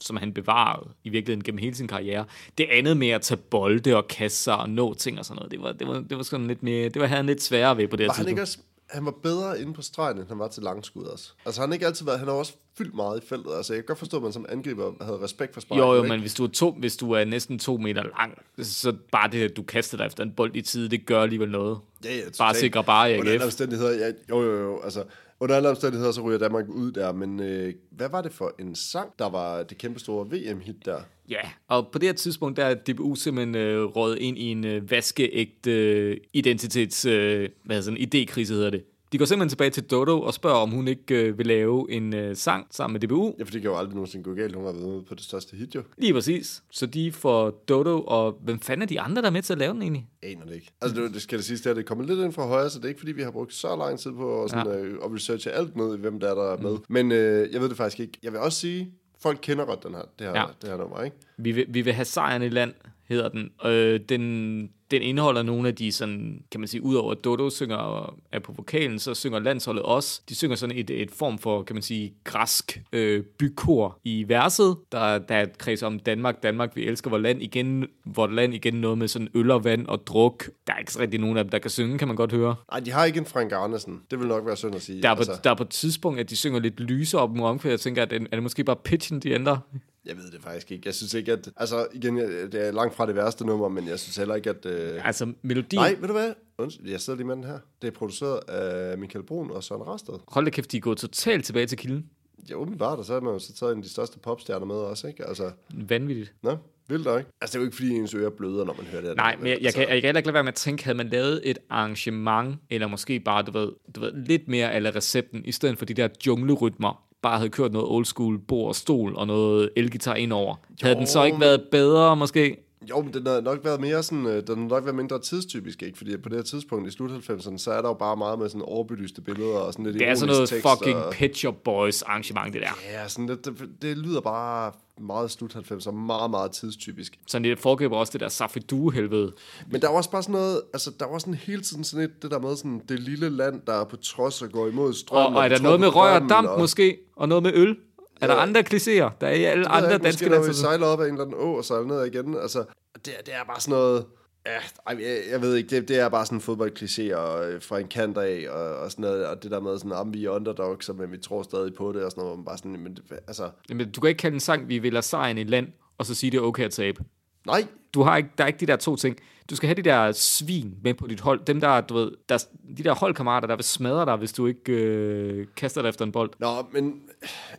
som 0.00 0.16
han 0.16 0.32
bevarede 0.32 0.90
i 1.04 1.08
virkeligheden 1.08 1.44
gennem 1.44 1.58
hele 1.58 1.74
sin 1.76 1.88
karriere. 1.88 2.24
Det 2.58 2.66
andet 2.70 2.96
med 2.96 3.08
at 3.08 3.22
tage 3.22 3.38
bolde 3.38 3.96
og 3.96 4.08
kaste 4.08 4.38
sig 4.38 4.56
og 4.56 4.70
nå 4.70 4.94
ting 4.94 5.18
og 5.18 5.24
sådan 5.24 5.36
noget, 5.36 5.50
det 5.50 5.62
var, 5.62 5.72
det 5.72 5.86
var, 5.88 5.94
det 5.94 6.16
var 6.16 6.22
sådan 6.22 6.46
lidt 6.46 6.62
mere... 6.62 6.88
Det 6.88 7.02
var 7.02 7.08
han 7.08 7.26
lidt 7.26 7.42
sværere 7.42 7.76
ved 7.76 7.88
på 7.88 7.96
det 7.96 8.04
her 8.04 8.08
Var 8.08 8.12
han 8.14 8.24
tidspunkt. 8.24 8.30
ikke 8.30 8.42
også 8.42 8.58
han 8.90 9.04
var 9.04 9.14
bedre 9.22 9.60
inde 9.60 9.74
på 9.74 9.82
stregen, 9.82 10.18
end 10.18 10.28
han 10.28 10.38
var 10.38 10.48
til 10.48 10.62
langskud 10.62 11.04
også. 11.04 11.32
Altså 11.46 11.60
han 11.60 11.70
har 11.70 11.74
ikke 11.74 11.86
altid 11.86 12.04
været, 12.04 12.18
han 12.18 12.28
har 12.28 12.34
også 12.34 12.52
fyldt 12.78 12.94
meget 12.94 13.22
i 13.22 13.26
feltet. 13.26 13.54
Altså 13.56 13.72
jeg 13.72 13.82
kan 13.82 13.86
godt 13.86 13.98
forstå, 13.98 14.16
at 14.16 14.22
man 14.22 14.32
som 14.32 14.46
angriber 14.48 14.92
havde 15.04 15.20
respekt 15.22 15.54
for 15.54 15.60
spark. 15.60 15.78
Jo, 15.78 15.92
jo, 15.92 16.02
ikke? 16.02 16.08
men 16.08 16.20
hvis 16.20 16.34
du, 16.34 16.44
er 16.44 16.48
to, 16.48 16.70
hvis 16.78 16.96
du 16.96 17.12
er 17.12 17.24
næsten 17.24 17.58
to 17.58 17.76
meter 17.76 18.02
lang, 18.02 18.38
så 18.62 18.96
bare 19.12 19.30
det, 19.30 19.42
at 19.50 19.56
du 19.56 19.62
kaster 19.62 19.96
dig 19.96 20.06
efter 20.06 20.22
en 20.24 20.32
bold 20.32 20.56
i 20.56 20.62
tide, 20.62 20.90
det 20.90 21.06
gør 21.06 21.22
alligevel 21.22 21.50
noget. 21.50 21.78
Ja, 22.04 22.16
ja, 22.16 22.22
Bare 22.38 22.54
sikre 22.54 22.84
bare 22.84 23.10
i 23.10 23.18
Under 23.18 23.32
alle 23.32 23.34
AGF. 23.34 23.44
omstændigheder, 23.44 23.90
ja, 23.90 24.12
jo, 24.30 24.42
jo, 24.42 24.58
jo, 24.60 24.80
altså, 24.80 25.04
under 25.44 25.56
alle 25.56 25.68
omstændigheder, 25.68 26.12
så 26.12 26.20
ryger 26.20 26.38
Danmark 26.38 26.68
ud 26.68 26.92
der, 26.92 27.12
men 27.12 27.40
øh, 27.40 27.74
hvad 27.90 28.08
var 28.08 28.22
det 28.22 28.32
for 28.32 28.54
en 28.58 28.74
sang, 28.74 29.10
der 29.18 29.28
var 29.30 29.62
det 29.62 29.78
kæmpe 29.78 30.00
store 30.00 30.26
VM-hit 30.26 30.76
der? 30.84 30.98
Ja, 31.28 31.40
og 31.68 31.88
på 31.92 31.98
det 31.98 32.08
her 32.08 32.14
tidspunkt, 32.14 32.56
der 32.56 32.64
er 32.64 32.74
DBU 32.74 33.14
simpelthen 33.14 33.54
øh, 33.54 33.84
råd 33.84 34.16
ind 34.16 34.38
i 34.38 34.44
en 34.50 34.64
øh, 34.64 34.90
vaskeægte 34.90 35.70
øh, 35.70 36.16
identitets, 36.32 37.04
øh, 37.04 37.48
hvad 37.64 37.76
hedder 37.76 37.82
sådan, 37.82 38.28
idékrise 38.28 38.52
hedder 38.52 38.70
det. 38.70 38.84
De 39.14 39.18
går 39.18 39.24
simpelthen 39.24 39.48
tilbage 39.48 39.70
til 39.70 39.82
Dodo 39.82 40.20
og 40.20 40.34
spørger, 40.34 40.56
om 40.56 40.70
hun 40.70 40.88
ikke 40.88 41.14
øh, 41.14 41.38
vil 41.38 41.46
lave 41.46 41.92
en 41.92 42.14
øh, 42.14 42.36
sang 42.36 42.66
sammen 42.70 42.92
med 42.92 43.00
DBU. 43.00 43.34
Ja, 43.38 43.44
for 43.44 43.50
det 43.50 43.62
kan 43.62 43.70
jo 43.70 43.76
aldrig 43.76 43.94
nogensinde 43.94 44.24
gå 44.24 44.34
galt, 44.34 44.54
hun 44.54 44.64
har 44.64 44.72
været 44.72 44.84
ude 44.84 45.02
på 45.02 45.14
det 45.14 45.24
største 45.24 45.56
hit 45.56 45.74
jo. 45.74 45.82
Lige 45.98 46.12
præcis. 46.12 46.62
Så 46.70 46.86
de 46.86 47.12
får 47.12 47.50
Dodo, 47.50 48.00
og 48.00 48.38
hvem 48.44 48.60
fanden 48.60 48.82
er 48.82 48.86
de 48.86 49.00
andre, 49.00 49.22
der 49.22 49.28
er 49.28 49.32
med 49.32 49.42
til 49.42 49.52
at 49.52 49.58
lave 49.58 49.72
den 49.72 49.82
egentlig? 49.82 50.08
Aner 50.22 50.44
det 50.44 50.54
ikke. 50.54 50.70
Altså, 50.82 51.02
det, 51.02 51.14
det 51.14 51.22
skal 51.22 51.38
det 51.38 51.66
at 51.66 51.76
det 51.76 51.86
kommer 51.86 52.04
lidt 52.04 52.20
ind 52.20 52.32
fra 52.32 52.46
højre, 52.46 52.70
så 52.70 52.78
det 52.78 52.84
er 52.84 52.88
ikke, 52.88 53.00
fordi 53.00 53.12
vi 53.12 53.22
har 53.22 53.30
brugt 53.30 53.54
så 53.54 53.76
lang 53.76 53.98
tid 53.98 54.12
på 54.12 54.44
at, 54.44 54.50
sådan, 54.50 54.66
ja. 54.66 54.78
øh, 54.78 54.98
at 55.04 55.14
researche 55.14 55.50
alt 55.50 55.76
ned 55.76 55.94
i, 55.94 56.00
hvem 56.00 56.20
der 56.20 56.30
er, 56.30 56.34
der 56.34 56.52
er 56.52 56.56
med. 56.56 56.76
Men 56.88 57.12
øh, 57.12 57.52
jeg 57.52 57.60
ved 57.60 57.68
det 57.68 57.76
faktisk 57.76 58.00
ikke. 58.00 58.18
Jeg 58.22 58.32
vil 58.32 58.40
også 58.40 58.60
sige, 58.60 58.90
folk 59.22 59.38
kender 59.42 59.64
godt 59.64 59.82
den 59.82 59.94
her, 59.94 60.02
det 60.18 60.26
her, 60.26 60.40
ja. 60.40 60.44
det 60.62 60.70
her 60.70 60.76
nummer, 60.76 61.02
ikke? 61.02 61.16
Vi 61.36 61.52
vil, 61.52 61.66
vi 61.68 61.80
vil 61.80 61.92
have 61.92 62.04
sejren 62.04 62.42
i 62.42 62.48
land, 62.48 62.74
hedder 63.08 63.28
den. 63.28 63.50
Øh, 63.64 64.00
den. 64.08 64.70
Den 64.90 65.02
indeholder 65.02 65.42
nogle 65.42 65.68
af 65.68 65.74
de 65.74 65.92
sådan, 65.92 66.42
kan 66.50 66.60
man 66.60 66.68
sige, 66.68 66.82
udover 66.82 67.14
Dodo 67.14 67.50
synger 67.50 68.14
er 68.32 68.38
på 68.38 68.52
vokalen, 68.52 68.98
så 68.98 69.14
synger 69.14 69.38
landsholdet 69.38 69.82
også. 69.82 70.20
De 70.28 70.34
synger 70.34 70.56
sådan 70.56 70.76
et, 70.76 70.90
et 70.90 71.10
form 71.10 71.38
for, 71.38 71.62
kan 71.62 71.76
man 71.76 71.82
sige, 71.82 72.14
græsk 72.24 72.82
øh, 72.92 73.24
bykor 73.38 73.98
i 74.04 74.24
verset, 74.28 74.76
der, 74.92 75.18
der 75.18 75.34
er 75.34 75.42
et 75.42 75.58
kreds 75.58 75.82
om 75.82 75.98
Danmark, 75.98 76.42
Danmark, 76.42 76.76
vi 76.76 76.86
elsker 76.86 77.10
vores 77.10 77.22
land 77.22 77.42
igen, 77.42 77.86
vort 78.04 78.32
land 78.32 78.54
igen 78.54 78.74
noget 78.74 78.98
med 78.98 79.08
sådan 79.08 79.28
øl 79.34 79.50
og 79.50 79.64
vand 79.64 79.86
og 79.86 80.06
druk. 80.06 80.50
Der 80.66 80.72
er 80.72 80.78
ikke 80.78 80.98
rigtig 80.98 81.20
nogen 81.20 81.36
af 81.36 81.44
dem, 81.44 81.50
der 81.50 81.58
kan 81.58 81.70
synge, 81.70 81.98
kan 81.98 82.08
man 82.08 82.16
godt 82.16 82.32
høre. 82.32 82.54
Nej, 82.70 82.80
de 82.80 82.90
har 82.90 83.04
ikke 83.04 83.18
en 83.18 83.26
Frank 83.26 83.52
Arnesen. 83.52 84.02
Det 84.10 84.18
vil 84.18 84.28
nok 84.28 84.46
være 84.46 84.56
synd 84.56 84.74
at 84.74 84.82
sige. 84.82 85.02
Der 85.02 85.10
er, 85.10 85.14
på, 85.14 85.22
der 85.44 85.50
er 85.50 85.54
på 85.54 85.62
et 85.62 85.68
tidspunkt, 85.68 86.20
at 86.20 86.30
de 86.30 86.36
synger 86.36 86.60
lidt 86.60 86.80
lyser 86.80 87.18
op 87.18 87.36
mod 87.36 87.48
omkvædet. 87.48 87.72
Jeg 87.72 87.80
tænker, 87.80 88.02
at 88.02 88.10
det, 88.10 88.22
er 88.22 88.36
det 88.36 88.42
måske 88.42 88.64
bare 88.64 88.76
pitchen, 88.84 89.20
de 89.20 89.30
ændrer? 89.30 89.56
Jeg 90.06 90.16
ved 90.16 90.30
det 90.30 90.42
faktisk 90.42 90.72
ikke. 90.72 90.82
Jeg 90.86 90.94
synes 90.94 91.14
ikke, 91.14 91.32
at... 91.32 91.50
Altså, 91.56 91.86
igen, 91.92 92.16
det 92.16 92.54
er 92.54 92.72
langt 92.72 92.94
fra 92.94 93.06
det 93.06 93.16
værste 93.16 93.46
nummer, 93.46 93.68
men 93.68 93.88
jeg 93.88 93.98
synes 93.98 94.16
heller 94.16 94.34
ikke, 94.34 94.50
at... 94.50 94.66
Øh... 94.66 95.06
Altså, 95.06 95.32
melodien... 95.42 95.80
Nej, 95.80 95.96
ved 96.00 96.08
du 96.08 96.12
hvad? 96.14 96.32
Undskyld, 96.58 96.90
jeg 96.90 97.00
sidder 97.00 97.16
lige 97.16 97.26
med 97.26 97.36
den 97.36 97.44
her. 97.44 97.58
Det 97.82 97.88
er 97.88 97.92
produceret 97.92 98.40
af 98.48 98.98
Michael 98.98 99.24
Brun 99.24 99.50
og 99.50 99.64
Søren 99.64 99.82
Rasted. 99.82 100.14
Hold 100.28 100.44
da 100.44 100.50
kæft, 100.50 100.72
de 100.72 100.76
er 100.76 100.80
gået 100.80 100.98
totalt 100.98 101.44
tilbage 101.44 101.66
til 101.66 101.78
kilden. 101.78 102.10
Ja, 102.50 102.54
åbenbart, 102.54 102.98
og 102.98 103.04
så 103.04 103.12
har 103.12 103.20
man 103.20 103.32
jo 103.32 103.38
så 103.38 103.54
taget 103.54 103.72
en 103.72 103.78
af 103.78 103.82
de 103.84 103.90
største 103.90 104.18
popstjerner 104.18 104.66
med 104.66 104.74
også, 104.74 105.06
ikke? 105.06 105.26
Altså, 105.26 105.50
Vanvittigt. 105.74 106.34
nå, 106.42 106.56
vildt 106.88 107.04
nok. 107.04 107.24
Altså, 107.40 107.52
det 107.52 107.54
er 107.54 107.58
jo 107.58 107.64
ikke, 107.64 107.76
fordi 107.76 107.90
ens 107.90 108.14
ører 108.14 108.30
bløder, 108.30 108.64
når 108.64 108.74
man 108.76 108.86
hører 108.86 109.02
det. 109.02 109.16
Nej, 109.16 109.36
men 109.36 109.46
jeg, 109.46 109.58
jeg, 109.58 109.66
altså, 109.66 109.80
kan, 109.80 109.88
jeg 109.88 110.02
kan 110.02 110.08
heller 110.08 110.18
ikke 110.18 110.26
lade 110.26 110.34
være 110.34 110.44
med 110.44 110.52
at 110.52 110.54
tænke, 110.54 110.84
havde 110.84 110.96
man 110.96 111.08
lavet 111.08 111.40
et 111.44 111.58
arrangement, 111.70 112.56
eller 112.70 112.86
måske 112.86 113.20
bare, 113.20 113.42
du 113.42 113.52
ved, 113.52 113.72
du 113.94 114.00
ved 114.00 114.12
lidt 114.26 114.48
mere 114.48 114.74
eller 114.74 114.96
recepten, 114.96 115.44
i 115.44 115.52
stedet 115.52 115.78
for 115.78 115.84
de 115.84 115.94
der 115.94 116.08
junglerytmer, 116.26 117.03
bare 117.24 117.38
havde 117.38 117.50
kørt 117.50 117.72
noget 117.72 117.88
old 117.88 118.04
school 118.04 118.38
bord 118.38 118.68
og 118.68 118.74
stol 118.74 119.16
og 119.16 119.26
noget 119.26 119.70
elgitar 119.76 120.14
indover. 120.14 120.54
Havde 120.82 120.94
den 120.96 121.06
så 121.06 121.24
ikke 121.24 121.40
været 121.40 121.62
bedre, 121.70 122.16
måske? 122.16 122.56
Jo, 122.90 123.00
men 123.02 123.14
den 123.14 123.26
har 123.26 123.40
nok 123.40 123.64
været 123.64 123.80
mere 123.80 124.02
sådan, 124.02 124.26
øh, 124.26 124.46
den 124.46 124.58
har 124.58 124.68
nok 124.68 124.84
været 124.84 124.96
mindre 124.96 125.18
tidstypisk, 125.18 125.82
ikke? 125.82 125.98
Fordi 125.98 126.16
på 126.16 126.28
det 126.28 126.38
her 126.38 126.42
tidspunkt 126.42 126.88
i 126.88 126.90
slut 126.90 127.10
90'erne, 127.10 127.58
så 127.58 127.72
er 127.72 127.82
der 127.82 127.88
jo 127.88 127.94
bare 127.94 128.16
meget 128.16 128.38
med 128.38 128.48
sådan 128.48 128.62
overbelyste 128.62 129.20
billeder 129.20 129.58
og 129.58 129.72
sådan 129.72 129.84
lidt 129.84 129.98
Det 129.98 130.08
er 130.08 130.14
sådan 130.14 130.34
noget 130.34 130.48
tekst, 130.48 130.66
fucking 130.68 130.96
og, 130.96 131.14
Shop 131.34 131.54
Boys 131.64 132.02
arrangement, 132.02 132.54
det 132.54 132.62
der. 132.62 132.78
Ja, 132.92 133.08
sådan 133.08 133.28
det, 133.28 133.44
det, 133.44 133.68
det, 133.82 133.98
lyder 133.98 134.20
bare 134.20 134.72
meget 135.00 135.30
slut 135.30 135.56
90'er, 135.56 135.90
meget, 135.90 136.30
meget 136.30 136.50
tidstypisk. 136.50 137.18
Så 137.26 137.38
det 137.38 137.58
foregriber 137.58 137.96
også 137.96 138.10
det 138.12 138.20
der 138.20 138.28
Safri-Due-helvede. 138.28 139.32
Men 139.70 139.82
der 139.82 139.88
var 139.88 139.96
også 139.96 140.10
bare 140.10 140.22
sådan 140.22 140.32
noget, 140.32 140.60
altså 140.72 140.90
der 141.00 141.06
var 141.06 141.18
sådan 141.18 141.34
hele 141.34 141.62
tiden 141.62 141.84
sådan 141.84 142.04
et, 142.04 142.22
det 142.22 142.30
der 142.30 142.38
med 142.38 142.56
sådan 142.56 142.82
det 142.88 143.00
lille 143.00 143.28
land, 143.28 143.60
der 143.66 143.80
er 143.80 143.84
på 143.84 143.96
trods 143.96 144.42
og 144.42 144.50
går 144.50 144.68
imod 144.68 144.88
Og, 144.88 144.94
strømmen. 144.94 145.36
og 145.36 145.44
er 145.44 145.48
der 145.48 145.62
noget 145.62 145.80
med 145.80 145.96
røg 145.96 146.22
og 146.22 146.28
damp 146.28 146.58
måske? 146.58 146.98
Og 147.16 147.28
noget 147.28 147.42
med 147.42 147.52
øl? 147.54 147.76
Er 148.20 148.26
der 148.26 148.34
andre 148.34 148.60
klichéer? 148.60 149.10
Der 149.20 149.26
er 149.26 149.30
i 149.30 149.44
alle 149.44 149.68
andre 149.68 149.92
ikke, 149.94 150.04
danske 150.04 150.24
måske 150.24 150.28
når 150.28 150.40
vi 150.40 150.44
landshold. 150.46 150.54
sejler 150.54 150.86
op 150.86 151.00
ad 151.00 151.06
en 151.06 151.12
eller 151.12 151.24
anden 151.24 151.38
å 151.40 151.54
og 151.56 151.64
sejler 151.64 151.86
ned 151.86 152.04
igen. 152.04 152.36
Altså, 152.36 152.64
det, 153.04 153.14
er- 153.18 153.22
det 153.26 153.34
er 153.34 153.44
bare 153.44 153.60
sådan 153.60 153.78
noget... 153.78 154.04
Ja, 154.46 154.90
jeg, 154.98 155.18
jeg 155.30 155.40
ved 155.42 155.54
ikke, 155.56 155.76
det, 155.76 155.88
det 155.88 155.98
er 156.00 156.08
bare 156.08 156.26
sådan 156.26 156.38
en 156.38 156.42
fodboldkliché 156.42 157.14
og, 157.16 157.52
øh, 157.52 157.62
fra 157.62 157.78
en 157.78 157.88
kant 157.88 158.18
af, 158.18 158.46
og, 158.50 158.76
og 158.76 158.90
sådan 158.90 159.02
noget, 159.02 159.26
og 159.26 159.42
det 159.42 159.50
der 159.50 159.60
med 159.60 159.78
sådan, 159.78 159.92
om 159.92 160.14
vi 160.14 160.24
er 160.24 160.30
underdogs, 160.30 160.90
men 160.94 161.12
vi 161.12 161.18
tror 161.18 161.42
stadig 161.42 161.74
på 161.74 161.92
det, 161.92 162.04
og 162.04 162.10
sådan 162.10 162.22
noget, 162.24 162.38
man 162.38 162.44
bare 162.44 162.58
sådan, 162.58 162.72
men 162.80 162.98
altså, 163.26 163.50
Jamen, 163.68 163.90
du 163.92 164.00
kan 164.00 164.08
ikke 164.08 164.18
kalde 164.18 164.34
en 164.34 164.40
sang, 164.40 164.68
vi 164.68 164.78
vil 164.78 164.92
have 164.92 165.02
sejren 165.02 165.38
i 165.38 165.44
land, 165.44 165.68
og 165.98 166.06
så 166.06 166.14
sige, 166.14 166.30
det 166.30 166.36
er 166.38 166.42
okay 166.42 166.64
at 166.64 166.70
tabe. 166.72 167.04
nej, 167.46 167.66
Du 167.94 168.02
har 168.02 168.16
ikke, 168.16 168.28
der 168.38 168.44
er 168.44 168.48
ikke 168.48 168.60
de 168.60 168.66
der 168.66 168.76
to 168.76 168.96
ting. 168.96 169.16
Du 169.50 169.56
skal 169.56 169.66
have 169.66 169.74
de 169.76 169.82
der 169.82 170.12
svin 170.12 170.74
med 170.82 170.94
på 170.94 171.06
dit 171.06 171.20
hold. 171.20 171.40
Dem 171.44 171.60
der, 171.60 171.80
du 171.80 171.94
ved, 171.94 172.10
der, 172.28 172.44
de 172.78 172.82
der 172.84 172.94
holdkammerater, 172.94 173.46
der 173.48 173.56
vil 173.56 173.64
smadre 173.64 174.04
dig, 174.06 174.16
hvis 174.16 174.32
du 174.32 174.46
ikke 174.46 174.72
øh, 174.72 175.46
kaster 175.56 175.82
dig 175.82 175.88
efter 175.88 176.04
en 176.04 176.12
bold. 176.12 176.30
nå, 176.38 176.66
men, 176.72 177.00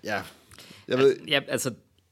ja, 0.03 0.22
jeg 0.88 0.98
ved, 0.98 1.16
Ja, 1.28 1.40
altså, 1.48 1.72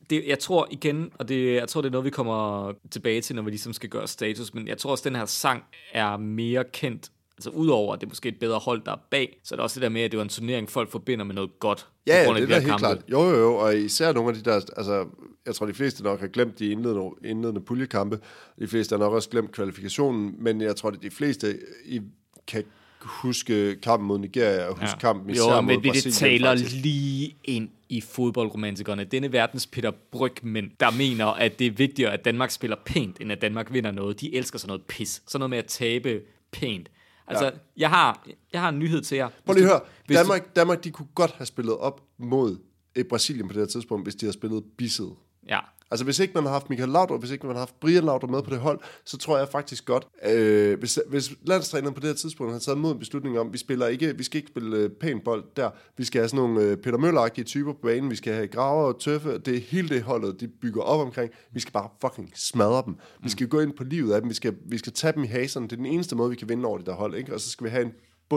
det, 0.09 0.23
jeg 0.27 0.39
tror 0.39 0.67
igen, 0.71 1.11
og 1.19 1.29
det, 1.29 1.53
jeg 1.53 1.67
tror, 1.67 1.81
det 1.81 1.87
er 1.87 1.91
noget, 1.91 2.05
vi 2.05 2.09
kommer 2.09 2.71
tilbage 2.91 3.21
til, 3.21 3.35
når 3.35 3.43
vi 3.43 3.49
ligesom 3.49 3.73
skal 3.73 3.89
gøre 3.89 4.07
status, 4.07 4.53
men 4.53 4.67
jeg 4.67 4.77
tror 4.77 4.91
også, 4.91 5.01
at 5.01 5.05
den 5.05 5.15
her 5.15 5.25
sang 5.25 5.63
er 5.93 6.17
mere 6.17 6.63
kendt. 6.73 7.11
Altså, 7.37 7.49
udover 7.49 7.93
at 7.93 8.01
det 8.01 8.07
er 8.07 8.09
måske 8.09 8.29
et 8.29 8.39
bedre 8.39 8.59
hold, 8.59 8.81
der 8.85 8.91
er 8.91 8.97
bag, 9.11 9.39
så 9.43 9.55
er 9.55 9.57
det 9.57 9.63
også 9.63 9.79
det 9.79 9.83
der 9.83 9.89
med, 9.89 10.01
at 10.01 10.11
det 10.11 10.17
var 10.17 10.23
en 10.23 10.29
turnering, 10.29 10.69
folk 10.69 10.91
forbinder 10.91 11.25
med 11.25 11.35
noget 11.35 11.59
godt. 11.59 11.87
Ja, 12.07 12.19
ja 12.19 12.25
grund 12.25 12.37
det 12.39 12.47
de 12.47 12.53
er 12.53 12.59
helt 12.59 12.69
kampe. 12.69 12.79
klart. 12.79 12.97
Jo, 13.11 13.23
jo, 13.23 13.35
jo, 13.37 13.55
og 13.55 13.77
især 13.77 14.13
nogle 14.13 14.29
af 14.29 14.35
de 14.35 14.41
der, 14.41 14.53
altså, 14.77 15.05
jeg 15.45 15.55
tror, 15.55 15.65
de 15.65 15.73
fleste 15.73 16.03
nok 16.03 16.19
har 16.19 16.27
glemt 16.27 16.59
de 16.59 16.69
indledende, 16.71 17.09
indledende 17.25 17.61
puljekampe. 17.61 18.19
De 18.59 18.67
fleste 18.67 18.93
har 18.93 18.99
nok 18.99 19.13
også 19.13 19.29
glemt 19.29 19.51
kvalifikationen, 19.51 20.35
men 20.39 20.61
jeg 20.61 20.75
tror, 20.75 20.89
at 20.89 20.95
de 21.01 21.11
fleste 21.11 21.59
I 21.85 22.01
kan 22.47 22.63
huske 23.01 23.75
kampen 23.75 24.07
mod 24.07 24.19
Nigeria, 24.19 24.67
og 24.67 24.73
huske 24.79 24.85
ja. 24.85 24.97
kampen 24.99 25.29
især 25.29 25.55
jo, 25.55 25.61
mod 25.61 25.73
men 25.73 25.83
det 25.83 25.91
Brasilien. 25.91 26.13
taler 26.13 26.49
faktisk. 26.49 26.75
lige 26.83 27.35
ind 27.43 27.69
i 27.97 28.01
fodboldromantikerne. 28.01 29.03
Denne 29.03 29.31
verdens 29.33 29.67
Peter 29.67 29.91
Brygmænd, 30.11 30.71
der 30.79 30.91
mener, 30.91 31.25
at 31.25 31.59
det 31.59 31.67
er 31.67 31.71
vigtigere, 31.71 32.11
at 32.13 32.25
Danmark 32.25 32.51
spiller 32.51 32.77
pænt, 32.85 33.17
end 33.21 33.31
at 33.31 33.41
Danmark 33.41 33.73
vinder 33.73 33.91
noget. 33.91 34.21
De 34.21 34.35
elsker 34.35 34.59
sådan 34.59 34.67
noget 34.67 34.81
pis. 34.81 35.21
Sådan 35.27 35.39
noget 35.39 35.49
med 35.49 35.57
at 35.57 35.65
tabe 35.65 36.21
pænt. 36.51 36.89
Altså, 37.27 37.45
ja. 37.45 37.51
jeg, 37.77 37.89
har, 37.89 38.27
jeg 38.53 38.61
har 38.61 38.69
en 38.69 38.79
nyhed 38.79 39.01
til 39.01 39.15
jer. 39.15 39.29
Prøv 39.45 39.53
lige 39.53 39.63
at 39.65 39.69
høre. 39.69 39.81
hvis 40.05 40.17
du- 40.17 40.21
Danmark, 40.21 40.55
Danmark, 40.55 40.83
de 40.83 40.91
kunne 40.91 41.07
godt 41.15 41.31
have 41.31 41.45
spillet 41.45 41.77
op 41.77 42.01
mod 42.17 42.57
eh, 42.95 43.05
Brasilien 43.05 43.47
på 43.47 43.53
det 43.53 43.59
her 43.61 43.67
tidspunkt, 43.67 44.05
hvis 44.05 44.15
de 44.15 44.25
havde 44.25 44.33
spillet 44.33 44.63
bisset. 44.77 45.13
Ja, 45.47 45.59
Altså 45.93 46.05
hvis 46.05 46.19
ikke 46.19 46.33
man 46.33 46.43
har 46.43 46.51
haft 46.51 46.69
Michael 46.69 46.89
Laudrup, 46.89 47.19
hvis 47.19 47.31
ikke 47.31 47.47
man 47.47 47.55
har 47.55 47.61
haft 47.61 47.79
Brian 47.79 48.03
Laudrup 48.03 48.29
med 48.29 48.41
på 48.41 48.49
det 48.49 48.59
hold, 48.59 48.79
så 49.05 49.17
tror 49.17 49.37
jeg 49.37 49.47
faktisk 49.47 49.85
godt, 49.85 50.07
øh, 50.25 50.79
hvis, 50.79 50.99
hvis 51.07 51.31
landstræneren 51.45 51.93
på 51.93 51.99
det 51.99 52.07
her 52.09 52.15
tidspunkt 52.15 52.51
havde 52.51 52.63
taget 52.63 52.77
mod 52.77 52.91
en 52.91 52.99
beslutning 52.99 53.39
om, 53.39 53.53
vi 53.53 53.57
spiller 53.57 53.87
ikke, 53.87 54.17
vi 54.17 54.23
skal 54.23 54.37
ikke 54.37 54.47
spille 54.47 54.77
øh, 54.77 54.89
pæn 54.89 55.19
bold 55.19 55.43
der, 55.55 55.69
vi 55.97 56.03
skal 56.03 56.21
have 56.21 56.29
sådan 56.29 56.45
nogle 56.45 56.61
øh, 56.61 56.77
Peter 56.77 56.97
Møller 56.97 57.29
typer 57.29 57.73
på 57.73 57.79
banen, 57.83 58.11
vi 58.11 58.15
skal 58.15 58.33
have 58.33 58.47
graver 58.47 58.83
og 58.83 58.99
tøffe, 58.99 59.37
det 59.37 59.55
er 59.55 59.59
hele 59.59 59.89
det 59.89 60.01
holdet, 60.01 60.39
de 60.39 60.47
bygger 60.47 60.81
op 60.81 60.99
omkring, 60.99 61.31
vi 61.51 61.59
skal 61.59 61.71
bare 61.71 61.89
fucking 62.01 62.31
smadre 62.35 62.83
dem. 62.85 62.95
Vi 63.23 63.29
skal 63.29 63.47
gå 63.47 63.59
ind 63.59 63.73
på 63.73 63.83
livet 63.83 64.13
af 64.13 64.21
dem, 64.21 64.29
vi 64.29 64.35
skal, 64.35 64.55
vi 64.65 64.77
skal 64.77 64.93
tage 64.93 65.13
dem 65.13 65.23
i 65.23 65.27
haserne, 65.27 65.65
det 65.67 65.71
er 65.71 65.77
den 65.77 65.85
eneste 65.85 66.15
måde, 66.15 66.29
vi 66.29 66.35
kan 66.35 66.49
vinde 66.49 66.65
over 66.65 66.77
det 66.77 66.87
der 66.87 66.93
hold, 66.93 67.15
ikke? 67.15 67.33
og 67.33 67.39
så 67.39 67.49
skal 67.49 67.65
vi 67.65 67.69
have 67.69 67.85
en 67.85 67.91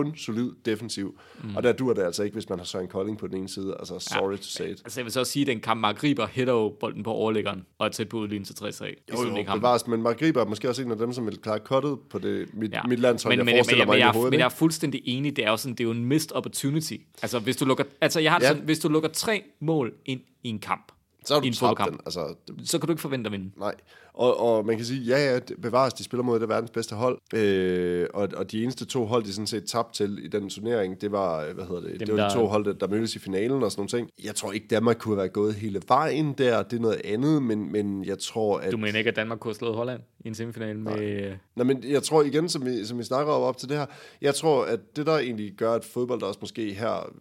bundsolid 0.04 0.52
defensiv. 0.64 1.18
Mm. 1.44 1.56
Og 1.56 1.62
der 1.62 1.72
dur 1.72 1.92
det 1.92 2.02
altså 2.02 2.22
ikke, 2.22 2.34
hvis 2.34 2.48
man 2.48 2.58
har 2.58 2.66
Søren 2.66 2.88
Kolding 2.88 3.18
på 3.18 3.26
den 3.26 3.36
ene 3.36 3.48
side. 3.48 3.76
Altså, 3.78 3.98
sorry 3.98 4.30
ja. 4.30 4.36
to 4.36 4.42
say 4.42 4.64
it. 4.64 4.80
altså 4.84 5.00
jeg 5.00 5.04
vil 5.04 5.12
så 5.12 5.20
også 5.20 5.32
sige, 5.32 5.42
at 5.42 5.46
den 5.46 5.60
kamp, 5.60 5.80
Mark 5.80 6.04
Riber 6.04 6.26
hætter 6.26 6.52
jo 6.52 6.76
bolden 6.80 7.02
på 7.02 7.10
overlæggeren, 7.10 7.62
og 7.78 7.86
er 7.86 7.90
tæt 7.90 8.08
på 8.08 8.18
udlignen 8.18 8.44
til 8.44 8.54
3-3. 8.54 8.84
i 8.84 8.94
Jo, 9.12 9.38
jo, 9.38 9.54
bevares, 9.54 9.86
men 9.86 10.02
Mark 10.02 10.22
Riber 10.22 10.40
er 10.40 10.46
måske 10.46 10.68
også 10.68 10.82
en 10.82 10.90
af 10.90 10.98
dem, 10.98 11.12
som 11.12 11.26
vil 11.26 11.38
klare 11.38 11.58
kottet 11.58 11.98
på 12.10 12.18
det, 12.18 12.54
mit, 12.54 12.72
ja. 12.72 12.82
mit 12.88 12.98
landshold, 12.98 13.32
men, 13.32 13.38
jeg 13.38 13.44
men, 13.44 13.54
forestiller 13.54 13.84
men, 13.84 13.88
mig 13.88 13.94
men, 13.94 13.98
ind 13.98 14.02
i 14.02 14.06
jeg, 14.06 14.12
hovedet. 14.12 14.30
men 14.30 14.38
jeg 14.40 14.44
er 14.44 14.48
fuldstændig 14.48 15.02
enig, 15.04 15.36
det 15.36 15.44
er 15.44 15.50
jo 15.50 15.56
sådan, 15.56 15.74
det 15.74 15.80
er 15.80 15.84
jo 15.84 15.90
en 15.90 16.04
missed 16.04 16.32
opportunity. 16.32 16.94
Altså, 17.22 17.38
hvis 17.38 17.56
du 17.56 17.64
lukker, 17.64 17.84
altså 18.00 18.20
jeg 18.20 18.32
har 18.32 18.38
Ja. 18.42 18.48
sådan, 18.48 18.62
hvis 18.62 18.78
du 18.78 18.88
lukker 18.88 19.08
tre 19.08 19.42
mål 19.60 19.92
ind 20.04 20.20
i 20.44 20.48
en 20.48 20.58
kamp, 20.58 20.92
Så 21.26 21.34
har 21.34 21.40
i 21.40 21.42
du 21.42 21.46
en 21.46 21.52
tabt 21.52 21.58
fodboldkamp. 21.58 21.90
den. 21.90 22.00
Altså, 22.06 22.34
det, 22.48 22.68
så 22.68 22.78
kan 22.78 22.86
du 22.86 22.92
ikke 22.92 23.02
forvente 23.02 23.28
at 23.28 23.32
vinde. 23.32 23.50
nej. 23.58 23.74
Og, 24.14 24.40
og 24.40 24.66
man 24.66 24.76
kan 24.76 24.84
sige, 24.86 25.00
ja, 25.00 25.32
ja, 25.34 25.40
bevares, 25.62 25.94
de 25.94 26.04
spiller 26.04 26.24
mod 26.24 26.40
det 26.40 26.48
verdens 26.48 26.70
bedste 26.70 26.94
hold. 26.94 27.18
Øh, 27.34 28.06
og, 28.14 28.28
og 28.36 28.52
de 28.52 28.62
eneste 28.62 28.84
to 28.84 29.04
hold, 29.06 29.24
de 29.24 29.32
sådan 29.32 29.46
set 29.46 29.64
tabte 29.64 29.96
til 30.06 30.24
i 30.24 30.28
den 30.28 30.48
turnering, 30.50 31.00
det 31.00 31.12
var, 31.12 31.52
hvad 31.52 31.64
hedder 31.64 31.80
det, 31.80 32.00
det 32.00 32.08
var 32.08 32.16
der- 32.16 32.28
de 32.28 32.34
to 32.34 32.46
hold, 32.46 32.64
der, 32.64 32.72
der 32.72 32.88
mødtes 32.88 33.16
i 33.16 33.18
finalen 33.18 33.62
og 33.62 33.72
sådan 33.72 33.80
nogle 33.80 33.88
ting. 33.88 34.10
Jeg 34.24 34.34
tror 34.34 34.52
ikke, 34.52 34.66
Danmark 34.70 34.96
kunne 34.98 35.12
have 35.14 35.18
været 35.18 35.32
gået 35.32 35.54
hele 35.54 35.82
vejen 35.88 36.32
der. 36.32 36.62
Det 36.62 36.76
er 36.76 36.80
noget 36.80 37.00
andet, 37.04 37.42
men, 37.42 37.72
men 37.72 38.04
jeg 38.04 38.18
tror, 38.18 38.58
at... 38.58 38.72
Du 38.72 38.76
mener 38.76 38.98
ikke, 38.98 39.10
at 39.10 39.16
Danmark 39.16 39.38
kunne 39.38 39.48
have 39.50 39.54
slået 39.56 39.74
Holland 39.74 40.00
i 40.24 40.28
en 40.28 40.34
semifinal 40.34 40.78
med... 40.78 41.32
Nej, 41.56 41.64
men 41.64 41.84
jeg 41.88 42.02
tror 42.02 42.22
igen, 42.22 42.48
som 42.48 42.66
vi, 42.66 42.84
som 42.84 42.98
vi 42.98 43.04
snakker 43.04 43.32
om 43.32 43.42
op 43.42 43.56
til 43.56 43.68
det 43.68 43.76
her, 43.76 43.86
jeg 44.20 44.34
tror, 44.34 44.64
at 44.64 44.80
det, 44.96 45.06
der 45.06 45.18
egentlig 45.18 45.52
gør, 45.56 45.72
at 45.72 45.84
fodbold 45.84 46.22
også 46.22 46.38
måske 46.42 46.72
her, 46.74 47.12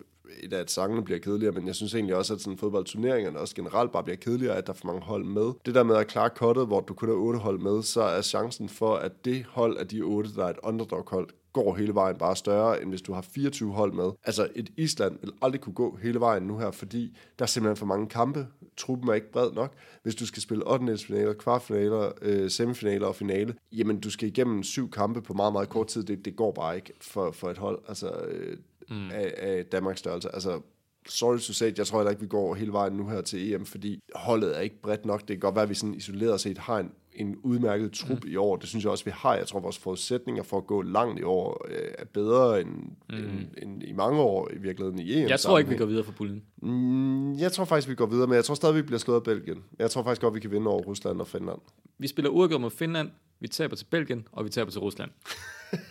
et 0.43 0.53
af 0.53 0.59
at 0.59 0.71
sangene 0.71 1.03
bliver 1.03 1.19
kedeligere, 1.19 1.53
men 1.53 1.67
jeg 1.67 1.75
synes 1.75 1.93
egentlig 1.95 2.15
også, 2.15 2.33
at 2.33 2.41
sådan 2.41 2.57
fodboldturneringerne 2.57 3.39
også 3.39 3.55
generelt 3.55 3.91
bare 3.91 4.03
bliver 4.03 4.17
kedeligere, 4.17 4.55
at 4.55 4.67
der 4.67 4.73
er 4.73 4.77
for 4.77 4.87
mange 4.87 5.01
hold 5.01 5.23
med. 5.25 5.53
Det 5.65 5.75
der 5.75 5.83
med 5.83 5.95
at 5.95 6.07
klare 6.07 6.29
kottet, 6.29 6.67
hvor 6.67 6.79
du 6.79 6.93
kun 6.93 7.09
har 7.09 7.15
otte 7.15 7.39
hold 7.39 7.59
med, 7.59 7.83
så 7.83 8.01
er 8.01 8.21
chancen 8.21 8.69
for, 8.69 8.95
at 8.95 9.25
det 9.25 9.45
hold 9.49 9.77
af 9.77 9.87
de 9.87 10.01
otte, 10.01 10.29
der 10.35 10.45
er 10.45 10.49
et 10.49 10.59
underdog-hold, 10.63 11.29
går 11.55 11.75
hele 11.75 11.93
vejen 11.93 12.17
bare 12.17 12.35
større, 12.35 12.81
end 12.81 12.89
hvis 12.89 13.01
du 13.01 13.13
har 13.13 13.21
24 13.21 13.73
hold 13.73 13.93
med. 13.93 14.11
Altså 14.23 14.47
et 14.55 14.69
Island 14.77 15.17
vil 15.21 15.31
aldrig 15.41 15.61
kunne 15.61 15.73
gå 15.73 15.97
hele 16.01 16.19
vejen 16.19 16.43
nu 16.43 16.57
her, 16.57 16.71
fordi 16.71 17.17
der 17.39 17.45
er 17.45 17.47
simpelthen 17.47 17.77
for 17.77 17.85
mange 17.85 18.07
kampe. 18.07 18.47
Truppen 18.77 19.09
er 19.09 19.13
ikke 19.13 19.31
bred 19.31 19.51
nok. 19.51 19.73
Hvis 20.03 20.15
du 20.15 20.25
skal 20.25 20.41
spille 20.41 20.71
8. 20.71 20.97
finaler, 20.97 21.33
kvartfinaler, 21.33 22.11
øh, 22.21 22.49
semifinaler 22.49 23.07
og 23.07 23.15
finale, 23.15 23.55
jamen 23.71 23.99
du 23.99 24.09
skal 24.09 24.27
igennem 24.27 24.63
syv 24.63 24.91
kampe 24.91 25.21
på 25.21 25.33
meget, 25.33 25.53
meget 25.53 25.69
kort 25.69 25.87
tid. 25.87 26.03
Det, 26.03 26.25
det 26.25 26.35
går 26.35 26.51
bare 26.51 26.75
ikke 26.75 26.93
for, 27.01 27.31
for 27.31 27.49
et 27.49 27.57
hold 27.57 27.79
altså, 27.87 28.11
øh, 28.11 28.57
mm. 28.89 29.11
af, 29.11 29.33
af 29.37 29.65
Danmarks 29.65 29.99
størrelse. 29.99 30.29
Altså 30.35 30.61
sorry 31.07 31.37
to 31.37 31.53
say, 31.53 31.77
jeg 31.77 31.87
tror 31.87 31.99
heller 31.99 32.11
ikke, 32.11 32.21
vi 32.21 32.27
går 32.27 32.55
hele 32.55 32.71
vejen 32.71 32.93
nu 32.93 33.09
her 33.09 33.21
til 33.21 33.53
EM, 33.53 33.65
fordi 33.65 33.99
holdet 34.15 34.57
er 34.57 34.61
ikke 34.61 34.81
bredt 34.81 35.05
nok. 35.05 35.19
Det 35.19 35.27
kan 35.27 35.39
godt 35.39 35.55
være, 35.55 35.63
at 35.63 35.69
vi 35.69 35.75
sådan 35.75 35.95
isoleret 35.95 36.39
set 36.39 36.57
har 36.57 36.79
en, 36.79 36.91
en 37.15 37.35
udmærket 37.43 37.91
trup 37.91 38.23
mm. 38.23 38.31
i 38.31 38.35
år. 38.35 38.55
Det 38.55 38.69
synes 38.69 38.83
jeg 38.83 38.91
også, 38.91 39.05
vi 39.05 39.11
har. 39.13 39.35
Jeg 39.35 39.47
tror, 39.47 39.59
vores 39.59 39.77
forudsætninger 39.77 40.43
for 40.43 40.57
at 40.57 40.67
gå 40.67 40.81
langt 40.81 41.19
i 41.19 41.23
år 41.23 41.65
øh, 41.69 41.77
er 41.97 42.05
bedre 42.05 42.61
end, 42.61 42.69
mm. 42.69 43.15
end, 43.15 43.47
end 43.61 43.83
i 43.83 43.91
mange 43.91 44.19
år 44.21 44.49
i 44.53 44.57
virkeligheden 44.57 44.99
i 44.99 45.21
EM. 45.21 45.29
Jeg 45.29 45.39
tror 45.39 45.57
ikke, 45.57 45.69
vi 45.69 45.77
går 45.77 45.85
videre 45.85 46.03
for 46.03 46.11
puljen. 46.11 46.43
Mm, 46.61 47.33
jeg 47.33 47.51
tror 47.51 47.65
faktisk, 47.65 47.89
vi 47.89 47.95
går 47.95 48.05
videre, 48.05 48.27
men 48.27 48.35
jeg 48.35 48.45
tror 48.45 48.55
stadig, 48.55 48.75
vi 48.75 48.81
bliver 48.81 48.99
slået 48.99 49.17
af 49.17 49.23
Belgien. 49.23 49.63
Jeg 49.79 49.91
tror 49.91 50.03
faktisk 50.03 50.21
godt, 50.21 50.35
vi 50.35 50.39
kan 50.39 50.51
vinde 50.51 50.67
over 50.67 50.81
Rusland 50.81 51.19
og 51.21 51.27
Finland. 51.27 51.59
Vi 51.99 52.07
spiller 52.07 52.29
uafgjort 52.29 52.61
mod 52.61 52.71
Finland, 52.71 53.09
vi 53.39 53.47
taber 53.47 53.75
til 53.75 53.85
Belgien, 53.85 54.27
og 54.31 54.45
vi 54.45 54.49
taber 54.49 54.71
til 54.71 54.79
Rusland. 54.81 55.11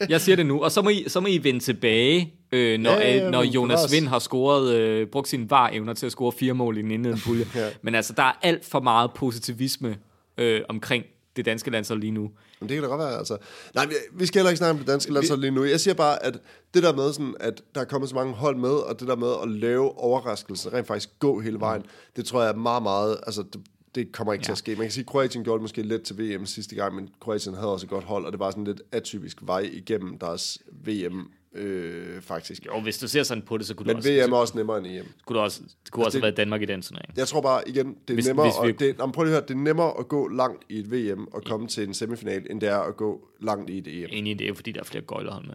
Jeg 0.09 0.21
siger 0.21 0.37
det 0.37 0.47
nu, 0.47 0.65
og 0.65 0.73
så 0.73 0.83
må 0.83 0.91
I, 0.91 1.05
så 1.09 1.21
må 1.21 1.27
I 1.27 1.39
vende 1.39 1.61
tilbage, 1.61 2.35
øh, 2.53 2.79
når, 2.81 2.91
Ja, 2.91 3.17
ja, 3.17 3.25
øh, 3.25 3.31
når 3.31 3.43
Jonas. 3.43 3.93
Vind 3.93 4.07
har 4.07 4.19
scoret, 4.19 4.75
øh, 4.75 5.07
brugt 5.07 5.29
sine 5.29 5.51
var-evner 5.51 5.95
til 5.95 6.07
at 6.07 6.13
score 6.13 6.33
fire 6.33 6.53
mål 6.53 6.79
i 6.79 6.83
den 6.83 6.91
indledende 6.91 7.23
pulje. 7.27 7.47
Ja. 7.55 7.69
Men 7.83 7.95
altså, 7.95 8.13
der 8.13 8.23
er 8.23 8.33
alt 8.43 8.65
for 8.65 8.81
meget 8.81 9.11
positivisme 9.15 9.97
øh, 10.39 10.61
omkring 10.69 11.05
det 11.37 11.45
danske 11.45 11.71
landshold 11.71 12.01
lige 12.01 12.11
nu. 12.11 12.31
Men 12.61 12.69
det 12.69 12.75
kan 12.75 12.83
da 12.83 12.89
godt 12.89 12.99
være, 12.99 13.19
altså. 13.19 13.37
Nej, 13.75 13.87
vi, 13.87 13.95
vi 14.13 14.27
skal 14.27 14.39
heller 14.39 14.51
ikke 14.51 14.59
snakke 14.59 14.71
om 14.71 14.79
det 14.79 14.87
danske 14.87 15.13
landshold 15.13 15.41
lige 15.41 15.51
nu. 15.51 15.65
Jeg 15.65 15.81
siger 15.81 15.95
bare, 15.95 16.25
at 16.25 16.39
det 16.75 16.83
der 16.83 16.97
med, 16.97 17.13
sådan, 17.13 17.35
at 17.41 17.63
der 17.75 17.81
er 17.81 17.85
kommet 17.85 18.09
så 18.11 18.15
mange 18.15 18.35
hold 18.35 18.57
med, 18.57 18.71
og 18.71 19.01
det 19.01 19.09
der 19.09 19.17
med 19.17 19.33
at 19.43 19.49
lave 19.49 19.99
overraskelser, 19.99 20.75
rent 20.75 20.87
faktisk 20.87 21.19
gå 21.19 21.41
hele 21.41 21.61
vejen, 21.61 21.83
mm. 21.83 21.89
det 22.17 22.25
tror 22.25 22.43
jeg 22.43 22.51
er 22.51 22.57
meget, 22.57 22.83
meget, 22.83 23.17
altså 23.27 23.43
det, 23.53 23.61
det 23.95 24.13
kommer 24.13 24.33
ikke 24.33 24.43
ja. 24.43 24.45
til 24.45 24.53
at 24.53 24.59
ske. 24.59 24.71
Man 24.71 24.85
kan 24.85 24.91
sige, 24.91 25.03
at 25.03 25.07
Kroatien 25.07 25.45
gjorde 25.45 25.59
det 25.59 25.63
måske 25.63 25.83
lidt 25.83 26.03
til 26.03 26.19
VM 26.19 26.47
sidste 26.47 26.75
gang, 26.75 26.95
men 26.95 27.09
Kroatien 27.21 27.55
havde 27.55 27.73
også 27.73 27.87
et 27.87 27.91
godt 27.91 28.05
hold, 28.05 28.25
og 28.25 28.33
det 28.33 28.41
var 28.41 28.51
sådan 28.51 28.65
lidt 28.65 28.83
atypisk 28.93 29.39
vej 29.43 29.71
igennem 29.73 30.19
deres 30.19 30.59
VM, 30.85 31.31
øh, 31.55 32.23
faktisk. 32.23 32.67
Jo, 32.67 32.81
hvis 32.81 32.99
du 32.99 33.09
ser 33.09 33.23
sådan 33.23 33.43
på 33.43 33.59
det, 33.59 33.67
så 33.67 33.75
kunne 33.75 33.87
Men 33.87 33.95
du 33.97 33.99
også, 33.99 34.27
VM 34.27 34.33
er 34.33 34.37
også 34.37 34.57
nemmere 34.57 34.79
end 34.79 34.87
EM. 34.87 35.07
kunne 35.27 35.37
du 35.39 35.43
også, 35.43 35.61
det 35.85 35.93
kunne 35.93 36.05
også 36.07 36.19
det- 36.19 36.23
have 36.23 36.27
været 36.27 36.37
Danmark 36.37 36.63
i 36.63 36.65
den 36.65 36.83
turnering. 36.83 37.15
Jeg 37.17 37.29
tror 37.29 37.41
bare, 37.41 37.69
igen, 37.69 37.87
det 37.87 38.11
er 38.11 38.15
Hvis- 38.15 38.27
nemmere, 38.27 38.47
hvis 38.47 38.55
vi- 38.67 38.69
at, 38.73 38.79
det, 38.81 38.97
jamen, 38.99 39.13
prøv 39.13 39.25
lige 39.25 39.37
at 39.37 39.41
høre, 39.41 39.49
det 39.49 39.55
er 39.55 39.59
nemmere 39.59 39.93
at 39.99 40.09
gå 40.09 40.29
langt 40.29 40.65
i 40.69 40.79
et 40.79 40.93
VM 40.93 41.29
og 41.33 41.45
komme 41.45 41.67
til 41.69 41.83
en 41.89 41.95
semifinal, 41.95 42.47
end 42.51 42.61
det 42.61 42.69
er 42.69 42.79
at 42.79 42.97
gå 42.97 43.29
langt 43.41 43.71
i 43.71 43.79
et 43.79 43.87
EM. 43.89 44.09
Enig 44.13 44.31
i 44.31 44.35
det, 44.35 44.49
er 44.49 44.55
fordi 44.55 44.73
der 44.73 44.81
er 44.81 44.85
flere 44.85 45.05
gøjlerhold 45.05 45.47
med. 45.47 45.55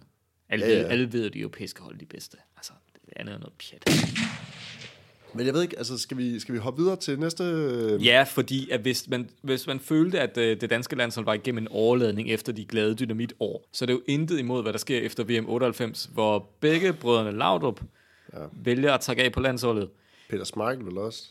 Alle, 0.49 0.65
Ja, 0.65 0.71
ja, 0.71 0.77
ja. 0.77 0.85
ja. 0.85 0.91
alle 0.91 1.13
ved, 1.13 1.25
at 1.25 1.33
de 1.33 1.39
europæiske 1.39 1.81
hold 1.81 1.93
er 1.95 1.99
de 1.99 2.05
bedste. 2.05 2.37
Altså, 2.57 2.71
det 3.05 3.13
andet 3.15 3.33
er 3.35 3.39
noget 3.39 3.53
pjat. 3.59 3.95
Men 5.33 5.45
jeg 5.45 5.53
ved 5.53 5.61
ikke, 5.61 5.77
altså 5.77 5.97
skal 5.97 6.17
vi, 6.17 6.39
skal 6.39 6.53
vi 6.53 6.59
hoppe 6.59 6.81
videre 6.81 6.95
til 6.95 7.19
næste... 7.19 7.43
øh, 7.43 8.05
Ja, 8.05 8.23
fordi 8.23 8.69
at 8.69 8.79
hvis, 8.79 9.09
man, 9.09 9.29
hvis 9.41 9.67
man 9.67 9.79
følte, 9.79 10.19
at 10.19 10.37
øh, 10.37 10.61
det 10.61 10.69
danske 10.69 10.95
landshold 10.95 11.25
var 11.25 11.33
igennem 11.33 11.63
en 11.63 11.67
overladning 11.71 12.29
efter 12.29 12.53
de 12.53 12.65
glade 12.65 12.95
dynamitår, 12.95 13.69
så 13.73 13.85
er 13.85 13.87
det 13.87 13.93
jo 13.93 14.01
intet 14.07 14.39
imod, 14.39 14.61
hvad 14.61 14.73
der 14.73 14.79
sker 14.79 14.99
efter 14.99 15.23
VM 15.23 15.49
98, 15.49 16.09
hvor 16.13 16.49
begge 16.59 16.93
brødrene 16.93 17.37
Laudrup 17.37 17.81
ja. 18.33 18.39
vælger 18.63 18.93
at 18.93 19.01
takke 19.01 19.23
af 19.23 19.31
på 19.31 19.39
landsholdet. 19.39 19.89
Peter 20.29 20.43
Schmeichel 20.43 20.85
vel 20.85 20.97
også? 20.97 21.23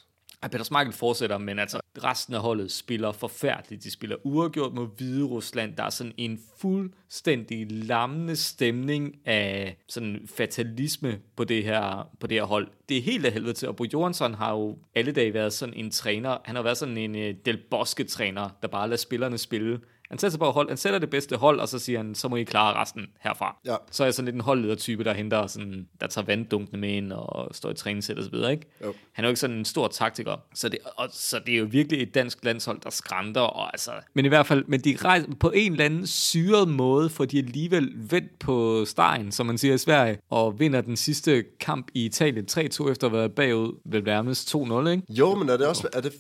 At 0.42 0.50
Peter 0.50 0.64
Smeichel 0.64 0.92
fortsætter, 0.92 1.38
men 1.38 1.58
altså 1.58 1.80
resten 2.04 2.34
af 2.34 2.40
holdet 2.40 2.72
spiller 2.72 3.12
forfærdeligt. 3.12 3.84
De 3.84 3.90
spiller 3.90 4.16
uafgjort 4.24 4.74
mod 4.74 4.88
Hvide 4.96 5.24
Rusland. 5.24 5.76
Der 5.76 5.82
er 5.82 5.90
sådan 5.90 6.12
en 6.16 6.40
fuldstændig 6.58 7.72
lammende 7.72 8.36
stemning 8.36 9.16
af 9.24 9.76
sådan 9.88 10.28
fatalisme 10.36 11.20
på 11.36 11.44
det 11.44 11.64
her, 11.64 12.10
på 12.20 12.26
det 12.26 12.36
her 12.36 12.44
hold. 12.44 12.68
Det 12.88 12.96
er 12.96 13.02
helt 13.02 13.26
af 13.26 13.32
helvede 13.32 13.52
til, 13.52 13.68
og 13.68 13.76
Bo 13.76 13.84
Johansson 13.92 14.34
har 14.34 14.52
jo 14.52 14.78
alle 14.94 15.12
dage 15.12 15.34
været 15.34 15.52
sådan 15.52 15.74
en 15.74 15.90
træner. 15.90 16.38
Han 16.44 16.56
har 16.56 16.62
været 16.62 16.78
sådan 16.78 16.98
en 16.98 17.14
uh, 17.14 17.36
Del 17.44 17.58
Bosque-træner, 17.70 18.48
der 18.62 18.68
bare 18.68 18.88
lader 18.88 18.96
spillerne 18.96 19.38
spille. 19.38 19.80
Han 20.08 20.18
sætter 20.18 20.30
sig 20.30 20.38
på 20.38 20.50
hold, 20.50 20.68
han 20.68 20.76
sætter 20.76 20.98
det 20.98 21.10
bedste 21.10 21.36
hold, 21.36 21.60
og 21.60 21.68
så 21.68 21.78
siger 21.78 21.98
han, 21.98 22.14
så 22.14 22.28
må 22.28 22.36
I 22.36 22.42
klare 22.42 22.80
resten 22.80 23.06
herfra. 23.20 23.56
Ja. 23.66 23.76
Så 23.90 24.02
er 24.02 24.06
jeg 24.06 24.14
sådan 24.14 24.24
lidt 24.24 24.34
en 24.34 24.40
holdledertype, 24.40 25.04
der 25.04 25.12
henter 25.14 25.46
sådan, 25.46 25.88
der 26.00 26.06
tager 26.06 26.24
vanddunkene 26.24 26.80
med 26.80 26.88
ind 26.88 27.12
og 27.12 27.54
står 27.54 27.70
i 27.70 27.74
træningssæt 27.74 28.18
og 28.18 28.24
så 28.24 28.30
videre, 28.30 28.52
ikke? 28.52 28.66
Jo. 28.84 28.94
Han 29.12 29.24
er 29.24 29.28
jo 29.28 29.30
ikke 29.30 29.40
sådan 29.40 29.56
en 29.56 29.64
stor 29.64 29.88
taktiker. 29.88 30.36
Så 30.54 30.68
det, 30.68 30.78
og, 30.96 31.08
så 31.12 31.40
det 31.46 31.54
er 31.54 31.58
jo 31.58 31.66
virkelig 31.70 32.02
et 32.02 32.14
dansk 32.14 32.44
landshold, 32.44 32.80
der 32.80 32.90
skrænter. 32.90 33.40
Og 33.40 33.74
altså, 33.74 33.90
men 34.14 34.24
i 34.24 34.28
hvert 34.28 34.46
fald, 34.46 34.64
men 34.66 34.80
de 34.80 34.96
rejser 35.04 35.28
på 35.40 35.50
en 35.50 35.72
eller 35.72 35.84
anden 35.84 36.06
syret 36.06 36.68
måde, 36.68 37.10
for 37.10 37.24
de 37.24 37.38
alligevel 37.38 37.92
vendt 37.94 38.38
på 38.38 38.84
stegen, 38.84 39.32
som 39.32 39.46
man 39.46 39.58
siger 39.58 39.74
i 39.74 39.78
Sverige, 39.78 40.18
og 40.30 40.60
vinder 40.60 40.80
den 40.80 40.96
sidste 40.96 41.44
kamp 41.60 41.88
i 41.94 42.04
Italien 42.04 42.46
3-2 42.50 42.58
efter 42.60 42.86
at 42.86 42.90
have 43.00 43.12
været 43.12 43.32
bagud 43.32 43.80
ved 43.84 44.02
nærmest 44.02 44.54
2-0, 44.56 44.88
ikke? 44.88 45.02
Jo, 45.08 45.34
men 45.34 45.48
er 45.48 45.56
det 45.56 45.66
også... 45.66 45.88
Er 45.92 46.00
det, 46.00 46.12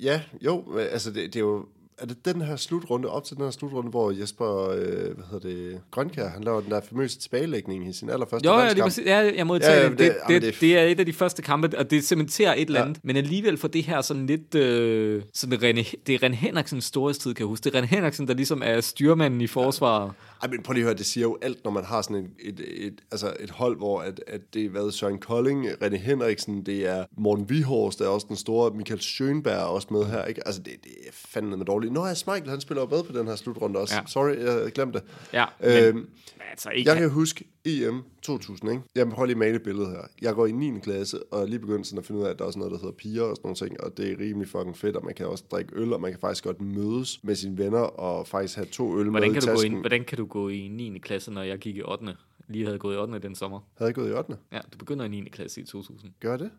ja, 0.00 0.22
jo, 0.42 0.78
altså 0.78 1.10
det, 1.10 1.24
det 1.26 1.36
er 1.36 1.40
jo... 1.40 1.66
Er 1.98 2.06
det 2.06 2.24
den 2.24 2.40
her 2.42 2.56
slutrunde, 2.56 3.08
op 3.08 3.24
til 3.24 3.36
den 3.36 3.44
her 3.44 3.50
slutrunde, 3.50 3.90
hvor 3.90 4.10
Jesper, 4.10 4.70
øh, 4.70 4.78
hvad 5.14 5.24
hedder 5.30 5.48
det, 5.48 5.80
Grønkær, 5.90 6.28
han 6.28 6.44
laver 6.44 6.60
den 6.60 6.70
der 6.70 6.80
famøse 6.88 7.18
tilbagelægning 7.18 7.88
i 7.88 7.92
sin 7.92 8.10
allerførste 8.10 8.48
Jo, 8.48 8.58
ja, 8.58 8.68
det 8.70 8.78
er 8.78 8.82
præcis, 8.82 9.06
ja, 9.06 9.32
jeg 9.36 9.46
må 9.46 9.54
Ja, 9.56 9.72
ja, 9.72 9.82
ja, 9.82 9.88
det, 9.88 9.98
det- 9.98 9.98
det, 9.98 10.14
det, 10.28 10.42
det- 10.42 10.60
det, 10.60 10.78
er 10.78 10.82
et 10.82 11.00
af 11.00 11.06
de 11.06 11.12
første 11.12 11.42
kampe, 11.42 11.78
og 11.78 11.90
det 11.90 12.04
cementerer 12.04 12.54
et 12.54 12.66
eller 12.66 12.82
andet, 12.82 12.94
ja. 12.96 13.00
men 13.02 13.16
alligevel 13.16 13.56
for 13.58 13.68
det 13.68 13.82
her 13.84 14.00
sådan 14.00 14.26
lidt, 14.26 14.54
øh, 14.54 15.22
sådan 15.34 15.58
René, 15.58 15.92
det 16.06 16.14
er 16.14 16.28
René 16.28 16.34
Henriksens 16.34 16.84
storhedstid, 16.84 17.34
kan 17.34 17.42
jeg 17.42 17.48
huske. 17.48 17.64
Det 17.64 17.74
er 17.74 17.82
René 17.82 17.86
Henriksen, 17.86 18.28
der 18.28 18.34
ligesom 18.34 18.62
er 18.64 18.80
styrmanden 18.80 19.40
i 19.40 19.46
forsvaret. 19.46 20.12
Ej, 20.42 20.48
men 20.48 20.62
prøv 20.62 20.72
lige 20.72 20.82
at 20.82 20.86
høre, 20.86 20.94
det 20.98 21.06
siger 21.06 21.22
jo 21.26 21.38
alt, 21.42 21.64
når 21.64 21.70
man 21.70 21.84
har 21.84 22.02
sådan 22.02 22.16
et, 22.16 22.30
et, 22.38 22.86
et, 22.86 23.00
altså 23.10 23.36
et 23.40 23.50
hold, 23.50 23.76
hvor 23.76 24.00
at, 24.00 24.20
at 24.26 24.40
det 24.54 24.64
er 24.64 24.70
været 24.70 24.94
Søren 24.94 25.18
Kolding, 25.18 25.66
René 25.68 25.96
Henriksen, 25.96 26.66
det 26.66 26.86
er 26.86 27.04
Morten 27.18 27.50
Vihorst, 27.50 27.98
der 27.98 28.04
er 28.04 28.08
også 28.08 28.26
den 28.28 28.36
store, 28.36 28.70
Michael 28.70 29.00
Schönberg 29.00 29.50
er 29.50 29.56
også 29.64 29.88
med 29.90 30.04
her, 30.04 30.24
ikke? 30.24 30.46
Altså, 30.46 30.62
det, 30.62 30.72
det 30.84 30.92
er 31.06 31.10
fandme 31.12 31.64
dårligt. 31.64 31.92
Nå, 31.92 32.06
ja, 32.06 32.14
Schmeichel, 32.14 32.50
han 32.50 32.60
spiller 32.60 32.82
jo 32.82 32.88
med 32.88 33.02
på 33.02 33.18
den 33.18 33.26
her 33.26 33.36
slutrunde 33.36 33.80
også. 33.80 33.94
Ja. 33.94 34.00
Ja. 34.00 34.06
Sorry, 34.06 34.64
jeg 34.64 34.72
glemte 34.72 34.98
det. 34.98 35.06
Ja, 35.32 35.44
Øhm, 35.60 35.96
men, 35.96 36.06
altså 36.50 36.70
ikke... 36.70 36.90
Jeg 36.90 36.98
kan 36.98 37.10
huske 37.10 37.44
EM 37.64 38.02
2000, 38.22 38.70
ikke? 38.70 38.82
Jeg 38.94 39.08
prøver 39.08 39.26
lige 39.26 39.34
at 39.34 39.38
male 39.38 39.54
et 39.54 39.62
billede 39.62 39.90
her. 39.90 40.00
Jeg 40.22 40.34
går 40.34 40.46
i 40.46 40.52
9. 40.52 40.80
klasse, 40.80 41.22
og 41.22 41.48
lige 41.48 41.58
begyndt 41.58 41.86
sådan 41.86 41.98
at 41.98 42.06
finde 42.06 42.20
ud 42.20 42.26
af, 42.26 42.30
at 42.30 42.38
der 42.38 42.44
er 42.44 42.46
også 42.46 42.58
noget, 42.58 42.72
der 42.72 42.78
hedder 42.78 42.92
piger 42.92 43.22
og 43.22 43.36
sådan 43.36 43.46
nogle 43.46 43.56
ting, 43.56 43.80
og 43.80 43.96
det 43.96 44.12
er 44.12 44.18
rimelig 44.18 44.48
fucking 44.48 44.76
fedt, 44.76 44.96
og 44.96 45.04
man 45.04 45.14
kan 45.14 45.26
også 45.26 45.44
drikke 45.50 45.72
øl, 45.76 45.92
og 45.92 46.00
man 46.00 46.10
kan 46.10 46.20
faktisk 46.20 46.44
godt 46.44 46.60
mødes 46.60 47.24
med 47.24 47.34
sine 47.34 47.58
venner, 47.58 47.78
og 47.78 48.26
faktisk 48.26 48.56
have 48.56 48.66
to 48.66 48.98
øl 48.98 49.10
Hvordan 49.10 49.32
med 49.32 49.40
kan, 49.40 49.50
i 49.50 49.54
du 49.54 49.56
gå 49.56 49.62
i, 49.62 49.80
hvordan 49.80 50.04
kan 50.04 50.18
du 50.18 50.26
gå 50.26 50.48
i 50.48 50.68
9. 50.68 50.98
klasse, 50.98 51.30
når 51.30 51.42
jeg 51.42 51.58
gik 51.58 51.76
i 51.76 51.82
8. 51.82 52.16
Lige 52.48 52.64
havde 52.64 52.78
gået 52.78 52.94
i 52.94 52.98
8. 52.98 53.18
den 53.18 53.34
sommer. 53.34 53.60
Havde 53.78 53.88
jeg 53.88 53.94
gået 53.94 54.10
i 54.10 54.12
8. 54.12 54.36
Ja, 54.52 54.60
du 54.72 54.78
begynder 54.78 55.04
i 55.04 55.08
9. 55.08 55.28
klasse 55.28 55.60
i 55.60 55.64
2000. 55.64 56.12
Gør 56.20 56.36
det? 56.36 56.50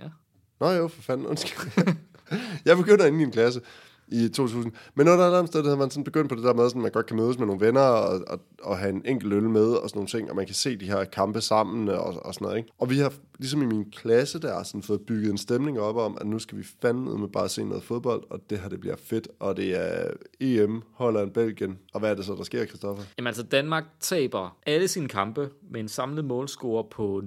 Ja. 0.00 0.08
Nå 0.60 0.70
jo, 0.70 0.88
for 0.88 1.02
fanden, 1.02 1.26
undskyld. 1.26 1.94
jeg 2.66 2.76
begynder 2.76 3.06
i 3.06 3.10
9. 3.10 3.30
klasse 3.30 3.60
i 4.12 4.28
2000. 4.28 4.72
Men 4.94 5.08
under 5.08 5.26
andre 5.26 5.38
omstændigheder 5.38 5.76
havde 5.76 5.84
man 5.84 5.90
sådan 5.90 6.04
begyndt 6.04 6.28
på 6.28 6.34
det 6.34 6.44
der 6.44 6.54
med, 6.54 6.66
at 6.66 6.74
man 6.74 6.90
godt 6.90 7.06
kan 7.06 7.16
mødes 7.16 7.38
med 7.38 7.46
nogle 7.46 7.66
venner 7.66 7.80
og, 7.80 8.20
og, 8.26 8.40
og 8.62 8.78
have 8.78 8.90
en 8.90 9.02
enkelt 9.04 9.32
øl 9.32 9.42
med 9.42 9.66
og 9.66 9.88
sådan 9.88 9.98
nogle 9.98 10.08
ting, 10.08 10.30
og 10.30 10.36
man 10.36 10.46
kan 10.46 10.54
se 10.54 10.76
de 10.76 10.86
her 10.86 11.04
kampe 11.04 11.40
sammen 11.40 11.88
og, 11.88 12.26
og 12.26 12.34
sådan 12.34 12.44
noget. 12.44 12.58
Ikke? 12.58 12.70
Og 12.78 12.90
vi 12.90 12.98
har, 12.98 13.12
ligesom 13.38 13.62
i 13.62 13.66
min 13.66 13.90
klasse 13.90 14.40
der, 14.40 14.62
sådan 14.62 14.82
fået 14.82 15.00
bygget 15.00 15.30
en 15.30 15.38
stemning 15.38 15.80
op 15.80 15.96
om, 15.96 16.18
at 16.20 16.26
nu 16.26 16.38
skal 16.38 16.58
vi 16.58 16.64
fandme 16.82 17.18
med 17.18 17.28
bare 17.28 17.48
se 17.48 17.64
noget 17.64 17.84
fodbold, 17.84 18.22
og 18.30 18.40
det 18.50 18.58
her 18.58 18.68
det 18.68 18.80
bliver 18.80 18.96
fedt, 18.96 19.28
og 19.40 19.56
det 19.56 19.80
er 19.80 20.10
EM, 20.40 20.82
Holland, 20.92 21.30
Belgien. 21.30 21.78
Og 21.94 22.00
hvad 22.00 22.10
er 22.10 22.14
det 22.14 22.24
så, 22.24 22.34
der 22.34 22.42
sker, 22.42 22.66
Christoffer? 22.66 23.04
Jamen 23.18 23.26
altså, 23.26 23.42
Danmark 23.42 23.84
taber 24.00 24.56
alle 24.66 24.88
sine 24.88 25.08
kampe 25.08 25.50
med 25.70 25.80
en 25.80 25.88
samlet 25.88 26.24
målscore 26.24 26.84
på 26.90 27.22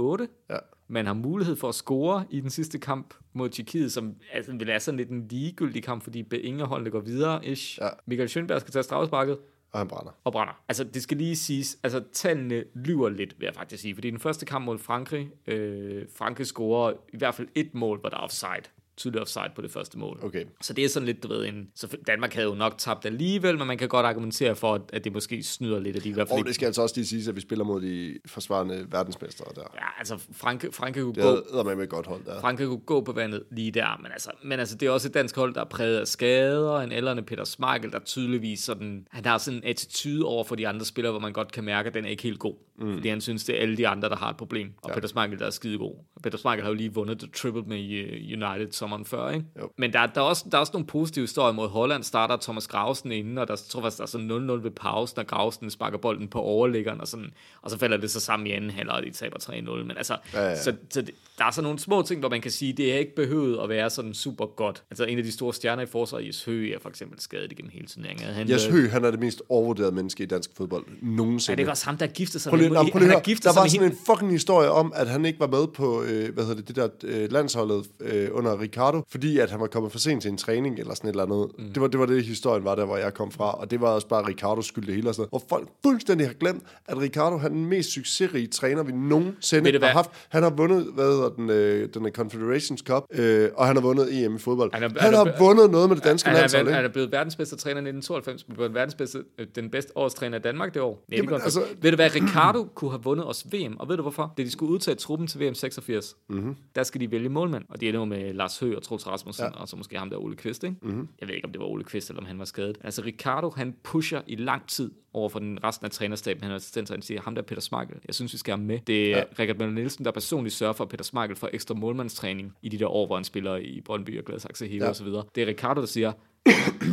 0-8. 0.00 0.26
Ja. 0.50 0.58
Man 0.88 1.06
har 1.06 1.14
mulighed 1.14 1.56
for 1.56 1.68
at 1.68 1.74
score 1.74 2.24
i 2.30 2.40
den 2.40 2.50
sidste 2.50 2.78
kamp 2.78 3.14
mod 3.32 3.48
Tjekkiet, 3.48 3.92
som 3.92 4.14
altså, 4.32 4.52
vil 4.52 4.66
være 4.66 4.80
sådan 4.80 4.98
lidt 4.98 5.10
en 5.10 5.28
ligegyldig 5.28 5.82
kamp, 5.82 6.02
fordi 6.02 6.24
ingen 6.42 6.66
holdene 6.66 6.90
går 6.90 7.00
videre. 7.00 7.46
Ish. 7.46 7.78
Ja. 7.80 7.88
Michael 8.06 8.28
Schönberg 8.28 8.58
skal 8.60 8.72
tage 8.72 8.82
straffesparket 8.82 9.38
Og 9.72 9.78
han 9.80 9.88
brænder. 9.88 10.12
og 10.24 10.32
brænder. 10.32 10.62
Altså, 10.68 10.84
det 10.84 11.02
skal 11.02 11.16
lige 11.16 11.36
siges, 11.36 11.78
altså 11.82 12.02
tallene 12.12 12.64
lyver 12.74 13.08
lidt, 13.08 13.34
vil 13.40 13.44
jeg 13.46 13.54
faktisk 13.54 13.82
sige, 13.82 13.94
fordi 13.94 14.10
den 14.10 14.20
første 14.20 14.46
kamp 14.46 14.64
mod 14.64 14.78
Frankrig, 14.78 15.30
øh, 15.46 16.04
Frankrig 16.16 16.46
scorer 16.46 16.92
i 17.12 17.16
hvert 17.16 17.34
fald 17.34 17.48
et 17.54 17.74
mål, 17.74 18.00
hvor 18.00 18.08
der 18.08 18.16
er 18.16 18.20
offside. 18.20 18.62
Tydelig 18.96 19.20
offside 19.20 19.50
på 19.56 19.62
det 19.62 19.70
første 19.70 19.98
mål. 19.98 20.20
Okay. 20.22 20.44
Så 20.60 20.72
det 20.72 20.84
er 20.84 20.88
sådan 20.88 21.06
lidt, 21.06 21.22
du 21.22 21.28
ved, 21.28 21.46
en... 21.46 21.68
Så 21.74 21.96
Danmark 22.06 22.34
havde 22.34 22.48
jo 22.48 22.54
nok 22.54 22.74
tabt 22.78 23.06
alligevel, 23.06 23.58
men 23.58 23.66
man 23.66 23.78
kan 23.78 23.88
godt 23.88 24.06
argumentere 24.06 24.56
for, 24.56 24.80
at- 24.92 25.04
det 25.04 25.12
måske 25.12 25.42
snyder 25.42 25.80
lidt, 25.80 25.96
at 25.96 26.04
de 26.04 26.08
i 26.08 26.12
hvert 26.12 26.28
fald 26.28 26.40
Og 26.40 26.46
det 26.46 26.54
skal 26.54 26.66
altså 26.66 26.82
også 26.82 26.96
lige 26.96 27.06
siges, 27.06 27.28
at 27.28 27.36
vi 27.36 27.40
spiller 27.40 27.64
mod 27.64 27.80
de 27.80 28.18
forsvarende 28.26 28.86
verdensmestre 28.90 29.44
der. 29.54 29.62
Ja, 29.74 29.86
altså, 29.98 30.18
Franke, 30.32 30.72
Franke 30.72 31.00
kunne 31.02 31.14
Det 31.14 31.22
gå... 31.52 31.58
er 31.58 31.74
med 31.74 31.84
et 31.84 31.88
godt 31.88 32.06
hold 32.06 32.24
der. 32.24 32.40
Frankrig 32.40 32.66
kunne 32.66 32.78
gå 32.78 33.00
på 33.00 33.12
vandet 33.12 33.42
lige 33.50 33.70
der, 33.70 33.98
men 34.02 34.12
altså, 34.12 34.30
men 34.44 34.58
altså, 34.58 34.76
det 34.76 34.86
er 34.86 34.90
også 34.90 35.08
et 35.08 35.14
dansk 35.14 35.36
hold, 35.36 35.54
der 35.54 35.60
er 35.60 35.64
præget 35.64 35.98
af 35.98 36.08
skader, 36.08 36.78
en 36.80 36.92
aldrende 36.92 37.22
Peter 37.22 37.44
Schmeichel, 37.44 37.92
der 37.92 37.98
tydeligvis 37.98 38.60
sådan, 38.60 39.06
han 39.10 39.24
har 39.24 39.38
sådan 39.38 39.58
en 39.58 39.64
attitude 39.64 40.24
over 40.24 40.44
for 40.44 40.54
de 40.54 40.68
andre 40.68 40.84
spillere, 40.84 41.10
hvor 41.12 41.20
man 41.20 41.32
godt 41.32 41.52
kan 41.52 41.64
mærke, 41.64 41.86
at 41.88 41.94
den 41.94 42.04
er 42.04 42.08
ikke 42.08 42.22
helt 42.22 42.38
god, 42.38 42.54
mm. 42.78 42.94
fordi 42.94 43.08
han 43.08 43.20
synes, 43.20 43.44
det 43.44 43.56
er 43.56 43.60
alle 43.62 43.76
de 43.76 43.88
andre, 43.88 44.08
der 44.08 44.16
har 44.16 44.30
et 44.30 44.36
problem, 44.36 44.72
og 44.82 44.90
ja. 44.90 44.94
Peter 44.94 45.08
Schmeichel, 45.08 45.38
der 45.38 45.46
er 45.46 45.50
skidegod. 45.50 45.94
Peter 46.22 46.38
Schmeichel 46.38 46.62
har 46.62 46.70
jo 46.70 46.74
lige 46.76 46.94
vundet 46.94 47.18
The 47.18 47.28
Triple 47.34 47.62
med 47.62 47.90
øh, 47.90 48.22
United, 48.22 48.72
sommeren 48.84 49.04
før, 49.04 49.30
ikke? 49.30 49.46
Jo. 49.60 49.70
Men 49.78 49.92
der, 49.92 50.06
der, 50.06 50.20
er 50.20 50.24
også, 50.24 50.44
der 50.50 50.56
er 50.56 50.60
også 50.60 50.72
nogle 50.72 50.86
positive 50.86 51.22
historier 51.22 51.52
mod 51.52 51.68
Holland. 51.68 52.02
Starter 52.02 52.36
Thomas 52.36 52.66
Grausen 52.66 53.12
inden, 53.12 53.38
og 53.38 53.48
der 53.48 53.54
jeg 53.54 53.58
tror 53.70 53.80
faktisk, 53.80 53.98
der 53.98 54.02
er 54.02 54.06
sådan 54.06 54.30
0-0 54.30 54.62
ved 54.62 54.70
pausen, 54.70 55.18
og 55.18 55.26
Grausen 55.26 55.70
sparker 55.70 55.98
bolden 55.98 56.28
på 56.28 56.40
overliggeren, 56.40 57.00
og, 57.00 57.08
sådan, 57.08 57.30
og 57.62 57.70
så 57.70 57.78
falder 57.78 57.96
det 57.96 58.10
så 58.10 58.20
sammen 58.20 58.46
i 58.46 58.50
anden 58.50 58.70
halvleg, 58.70 58.96
og 58.96 59.02
de 59.02 59.10
taber 59.10 59.36
3-0. 59.38 59.52
Men 59.84 59.90
altså, 59.96 60.16
Ja, 60.34 60.42
ja. 60.42 60.62
så, 60.62 60.72
så 60.90 61.04
der 61.38 61.44
er 61.44 61.50
sådan 61.50 61.64
nogle 61.64 61.78
små 61.78 62.02
ting, 62.02 62.20
hvor 62.20 62.28
man 62.28 62.40
kan 62.40 62.50
sige, 62.50 62.72
det 62.72 62.92
er 62.92 62.98
ikke 62.98 63.14
behøvet 63.14 63.58
at 63.62 63.68
være 63.68 63.90
sådan 63.90 64.14
super 64.14 64.46
godt. 64.46 64.82
Altså 64.90 65.04
en 65.04 65.18
af 65.18 65.24
de 65.24 65.32
store 65.32 65.54
stjerner 65.54 65.82
i 65.82 65.86
forsvaret, 65.86 66.26
Jes 66.26 66.44
Høgh, 66.44 66.70
er 66.70 66.78
for 66.82 66.88
eksempel 66.88 67.20
skadet 67.20 67.52
igennem 67.52 67.70
hele 67.74 67.86
turneringen. 67.86 68.26
Han, 68.26 68.50
Jes 68.50 68.66
øh, 68.66 68.72
Høgh, 68.72 68.90
han 68.90 69.04
er 69.04 69.10
det 69.10 69.20
mest 69.20 69.42
overvurderede 69.48 69.92
menneske 69.92 70.22
i 70.22 70.26
dansk 70.26 70.50
fodbold 70.56 70.84
nogensinde. 71.02 71.52
Ja, 71.52 71.62
det 71.62 71.66
er 71.66 71.70
også 71.70 71.86
ham, 71.86 71.96
der 71.96 72.06
giftede 72.06 72.42
sig 72.42 72.50
Prøv 72.50 72.58
lige, 72.58 72.70
med, 72.70 72.76
prøv 72.92 72.98
lige 72.98 73.10
han 73.10 73.22
giftet 73.22 73.44
Der 73.44 73.60
var 73.60 73.68
sådan 73.68 73.90
en 73.90 73.98
fucking 74.06 74.30
historie 74.30 74.70
om, 74.70 74.92
at 74.96 75.08
han 75.08 75.24
ikke 75.24 75.40
var 75.40 75.46
med 75.46 75.66
på, 75.66 76.02
øh, 76.02 76.34
hvad 76.34 76.44
hedder 76.44 76.56
det, 76.56 76.68
det 76.68 76.76
der 76.76 76.88
øh, 77.04 77.32
landsholdet 77.32 77.86
øh, 78.00 78.28
under 78.32 78.56
Ricardo, 78.74 79.02
fordi 79.10 79.38
at 79.38 79.50
han 79.50 79.60
var 79.60 79.66
kommet 79.66 79.92
for 79.92 79.98
sent 79.98 80.22
til 80.22 80.30
en 80.30 80.36
træning 80.36 80.78
eller 80.78 80.94
sådan 80.94 81.08
et 81.08 81.12
eller 81.12 81.22
andet. 81.24 81.48
Mm. 81.58 81.64
Det, 81.72 81.80
var, 81.82 81.86
det 81.88 82.00
var 82.00 82.06
det, 82.06 82.24
historien 82.24 82.64
var 82.64 82.74
der, 82.74 82.84
hvor 82.84 82.96
jeg 82.96 83.14
kom 83.14 83.30
fra, 83.30 83.50
og 83.60 83.70
det 83.70 83.80
var 83.80 83.88
også 83.88 84.08
bare 84.08 84.28
Ricardos 84.28 84.66
skyld 84.66 84.86
det 84.86 84.94
hele 84.94 85.08
og 85.08 85.14
sådan 85.14 85.28
noget. 85.32 85.44
Hvor 85.48 85.56
folk 85.58 85.68
fuldstændig 85.86 86.26
har 86.26 86.34
glemt, 86.34 86.62
at 86.86 86.98
Ricardo 86.98 87.36
han 87.36 87.50
er 87.50 87.54
den 87.54 87.66
mest 87.66 87.90
succesrige 87.92 88.46
træner, 88.46 88.82
vi 88.82 88.92
nogensinde 88.92 89.78
har 89.80 89.86
haft. 89.88 90.10
Han 90.28 90.42
har 90.42 90.50
vundet, 90.50 90.86
hvad 90.94 91.04
hedder 91.12 91.28
den, 91.28 91.50
øh, 91.50 91.88
den 91.94 92.06
er 92.06 92.10
Confederations 92.10 92.80
Cup, 92.80 93.02
øh, 93.12 93.50
og 93.54 93.66
han 93.66 93.76
har 93.76 93.82
vundet 93.82 94.24
EM 94.24 94.36
i 94.36 94.38
fodbold. 94.38 94.70
Han 94.74 94.82
er- 94.82 94.88
han 94.88 94.96
han 95.00 95.14
er- 95.14 95.16
har 95.16 95.34
vundet 95.38 95.70
noget 95.70 95.88
med 95.88 95.96
det 95.96 96.04
danske 96.04 96.28
Han 96.28 96.36
er, 96.36 96.40
landshold, 96.40 96.66
han 96.68 96.78
ikke? 96.78 96.88
er 96.88 96.92
blevet 96.92 97.12
verdensbedste 97.12 97.56
træner 97.56 97.80
i 97.80 97.84
1992, 97.84 98.44
blev 98.44 98.74
verdensbedste, 98.74 99.18
øh, 99.38 99.46
den 99.54 99.70
bedste 99.70 99.96
årstræner 99.96 100.38
i 100.38 100.40
Danmark 100.40 100.74
det 100.74 100.82
år. 100.82 100.88
Nej, 101.08 101.16
Jamen, 101.16 101.24
Jamen, 101.30 101.42
altså- 101.42 101.60
altså, 101.60 101.74
ved 101.82 101.90
du 101.90 101.96
hvad, 101.96 102.14
Ricardo 102.14 102.64
kunne 102.74 102.90
have 102.90 103.02
vundet 103.02 103.26
os 103.28 103.46
VM, 103.52 103.76
og 103.80 103.88
ved 103.88 103.96
du 103.96 104.02
hvorfor? 104.02 104.32
Da 104.38 104.42
de 104.42 104.50
skulle 104.50 104.72
udtage 104.72 104.94
truppen 104.94 105.28
til 105.28 105.40
VM 105.40 105.54
86, 105.54 106.16
mm-hmm. 106.28 106.56
der 106.74 106.82
skal 106.82 107.00
de 107.00 107.10
vælge 107.10 107.28
målmand, 107.28 107.64
og 107.70 107.80
de 107.80 107.88
ender 107.88 108.04
med 108.04 108.32
Lars 108.34 108.58
Høgh 108.64 108.76
og 108.76 108.82
Troels 108.82 109.06
Rasmussen, 109.06 109.44
ja. 109.44 109.60
og 109.60 109.68
så 109.68 109.76
måske 109.76 109.98
ham 109.98 110.10
der 110.10 110.16
Ole 110.16 110.36
Kvist, 110.36 110.64
ikke? 110.64 110.76
Mm-hmm. 110.82 111.08
Jeg 111.20 111.28
ved 111.28 111.34
ikke, 111.34 111.44
om 111.44 111.52
det 111.52 111.60
var 111.60 111.66
Ole 111.66 111.84
Kvist, 111.84 112.10
eller 112.10 112.20
om 112.20 112.26
han 112.26 112.38
var 112.38 112.44
skadet. 112.44 112.78
Altså 112.84 113.02
Ricardo, 113.04 113.50
han 113.56 113.74
pusher 113.82 114.20
i 114.26 114.36
lang 114.36 114.68
tid 114.68 114.90
over 115.12 115.28
for 115.28 115.38
den 115.38 115.64
resten 115.64 115.84
af 115.84 115.90
trænerstaben, 115.90 116.42
han 116.42 116.52
er 116.52 116.56
assistent, 116.56 116.90
og 116.90 116.94
han 116.94 117.02
siger, 117.02 117.20
ham 117.20 117.34
der 117.34 117.42
er 117.42 117.46
Peter 117.46 117.62
Smeichel, 117.62 117.96
jeg 118.06 118.14
synes, 118.14 118.32
vi 118.32 118.38
skal 118.38 118.54
have 118.56 118.64
med. 118.66 118.78
Det 118.86 119.12
er 119.12 119.18
ja. 119.18 119.24
Richard 119.38 119.56
Møller 119.58 119.74
Nielsen, 119.74 120.04
der 120.04 120.10
personligt 120.10 120.54
sørger 120.54 120.72
for, 120.72 120.84
at 120.84 120.90
Peter 120.90 121.04
Smeichel 121.04 121.36
får 121.36 121.50
ekstra 121.52 121.74
målmandstræning 121.74 122.52
i 122.62 122.68
de 122.68 122.78
der 122.78 122.86
år, 122.86 123.06
hvor 123.06 123.16
han 123.16 123.24
spiller 123.24 123.56
i 123.56 123.80
Brøndby 123.84 124.18
og 124.18 124.24
Gladsaxe 124.24 124.66
Hele 124.66 124.78
Ja. 124.78 124.84
ja. 124.84 124.88
og 124.88 124.96
så 124.96 125.04
videre. 125.04 125.24
Det 125.34 125.42
er 125.42 125.46
Ricardo, 125.46 125.80
der 125.80 125.86
siger, 125.86 126.12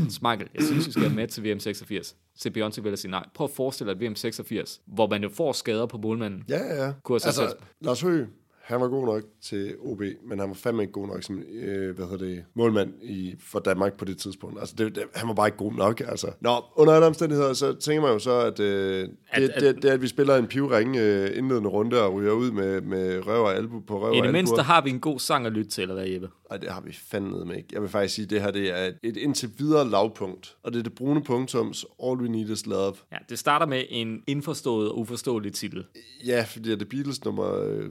Smeichel, 0.09 0.47
jeg 0.55 0.63
synes, 0.63 0.87
vi 0.87 0.91
skal 0.91 1.03
have 1.03 1.15
med 1.15 1.27
til 1.27 1.43
VM 1.43 1.59
86. 1.59 2.15
Så 2.35 2.49
Beyoncé 2.57 2.81
vil 2.81 2.97
sige 2.97 3.11
nej. 3.11 3.25
Prøv 3.33 3.45
at 3.45 3.51
forestille 3.51 3.93
dig 3.93 4.05
et 4.05 4.09
VM 4.09 4.15
86, 4.15 4.81
hvor 4.85 5.07
man 5.07 5.23
jo 5.23 5.29
får 5.29 5.51
skader 5.51 5.85
på 5.85 5.97
målmanden. 5.97 6.43
Ja, 6.49 6.57
ja, 6.57 6.85
ja. 6.85 6.93
Kunne 7.03 7.15
Altså, 7.15 7.55
Lars 7.81 8.01
Høgh, 8.01 8.27
han 8.71 8.81
var 8.81 8.87
god 8.87 9.05
nok 9.05 9.23
til 9.41 9.75
OB, 9.79 10.01
men 10.25 10.39
han 10.39 10.47
var 10.49 10.55
fandme 10.55 10.81
ikke 10.83 10.93
god 10.93 11.07
nok 11.07 11.23
som 11.23 11.43
øh, 11.53 11.95
hvad 11.95 12.05
hedder 12.05 12.25
det, 12.25 12.43
målmand 12.53 12.93
i, 13.03 13.35
for 13.39 13.59
Danmark 13.59 13.97
på 13.97 14.05
det 14.05 14.17
tidspunkt. 14.17 14.59
Altså, 14.59 14.75
det, 14.77 14.95
det, 14.95 15.03
han 15.15 15.27
var 15.27 15.33
bare 15.33 15.47
ikke 15.47 15.57
god 15.57 15.73
nok. 15.73 15.99
Altså. 16.07 16.27
Nå, 16.41 16.63
under 16.75 16.93
alle 16.93 17.05
omstændigheder, 17.07 17.53
så 17.53 17.73
tænker 17.73 18.01
man 18.01 18.11
jo 18.11 18.19
så, 18.19 18.39
at, 18.39 18.59
øh, 18.59 18.99
det, 19.01 19.09
At- 19.29 19.43
at, 19.49 19.61
det, 19.61 19.83
det, 19.83 19.89
at 19.89 20.01
vi 20.01 20.07
spiller 20.07 20.35
en 20.35 20.47
pivring 20.47 20.95
øh, 20.95 21.37
indledende 21.37 21.69
runde 21.69 22.01
og 22.03 22.13
ryger 22.13 22.31
ud 22.31 22.51
med, 22.51 22.81
med 22.81 23.27
røv 23.27 23.41
og 23.43 23.55
albu 23.55 23.79
på 23.79 24.01
røv 24.01 24.13
I 24.13 24.17
og 24.19 24.23
det 24.23 24.33
mindste 24.33 24.61
har 24.61 24.81
vi 24.81 24.89
en 24.89 24.99
god 24.99 25.19
sang 25.19 25.45
at 25.45 25.51
lytte 25.51 25.71
til, 25.71 25.81
eller 25.81 25.95
hvad, 25.95 26.07
Jeppe? 26.07 26.29
Ej, 26.51 26.57
det 26.57 26.69
har 26.71 26.81
vi 26.81 26.93
fandme 26.93 27.45
med 27.45 27.55
ikke. 27.55 27.69
Jeg 27.71 27.81
vil 27.81 27.89
faktisk 27.89 28.15
sige, 28.15 28.23
at 28.23 28.29
det 28.29 28.41
her 28.41 28.51
det 28.51 28.79
er 28.79 28.91
et, 29.03 29.17
indtil 29.17 29.49
videre 29.57 29.89
lavpunkt. 29.89 30.55
Og 30.63 30.73
det 30.73 30.79
er 30.79 30.83
det 30.83 30.95
brune 30.95 31.23
punktums 31.23 31.85
All 32.03 32.21
We 32.21 32.29
Need 32.29 32.49
Is 32.49 32.65
Love. 32.65 32.93
Ja, 33.11 33.17
det 33.29 33.39
starter 33.39 33.65
med 33.65 33.83
en 33.89 34.23
indforstået 34.27 34.89
og 34.89 34.97
uforståelig 34.99 35.53
titel. 35.53 35.85
Ja, 36.25 36.45
fordi 36.47 36.65
det 36.65 36.73
er 36.73 36.77
det 36.77 36.89
Beatles 36.89 37.25
nummer 37.25 37.59
øh, 37.59 37.85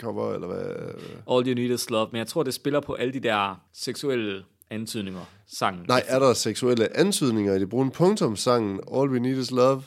cover, 0.00 0.34
eller 0.34 0.46
hvad? 0.46 0.64
All 1.30 1.48
You 1.48 1.54
Need 1.54 1.74
Is 1.74 1.90
Love, 1.90 2.08
men 2.12 2.18
jeg 2.18 2.26
tror, 2.26 2.42
det 2.42 2.54
spiller 2.54 2.80
på 2.80 2.94
alle 2.94 3.12
de 3.12 3.20
der 3.20 3.60
seksuelle 3.72 4.42
antydninger, 4.70 5.20
sangen. 5.46 5.84
Nej, 5.88 6.02
er 6.06 6.18
der 6.18 6.32
seksuelle 6.32 6.96
antydninger 6.96 7.54
i 7.54 7.58
det 7.58 7.68
brune 7.68 7.90
punktum 7.90 8.36
sangen 8.36 8.80
All 8.94 9.10
We 9.10 9.20
Need 9.20 9.38
Is 9.38 9.50
Love? 9.50 9.82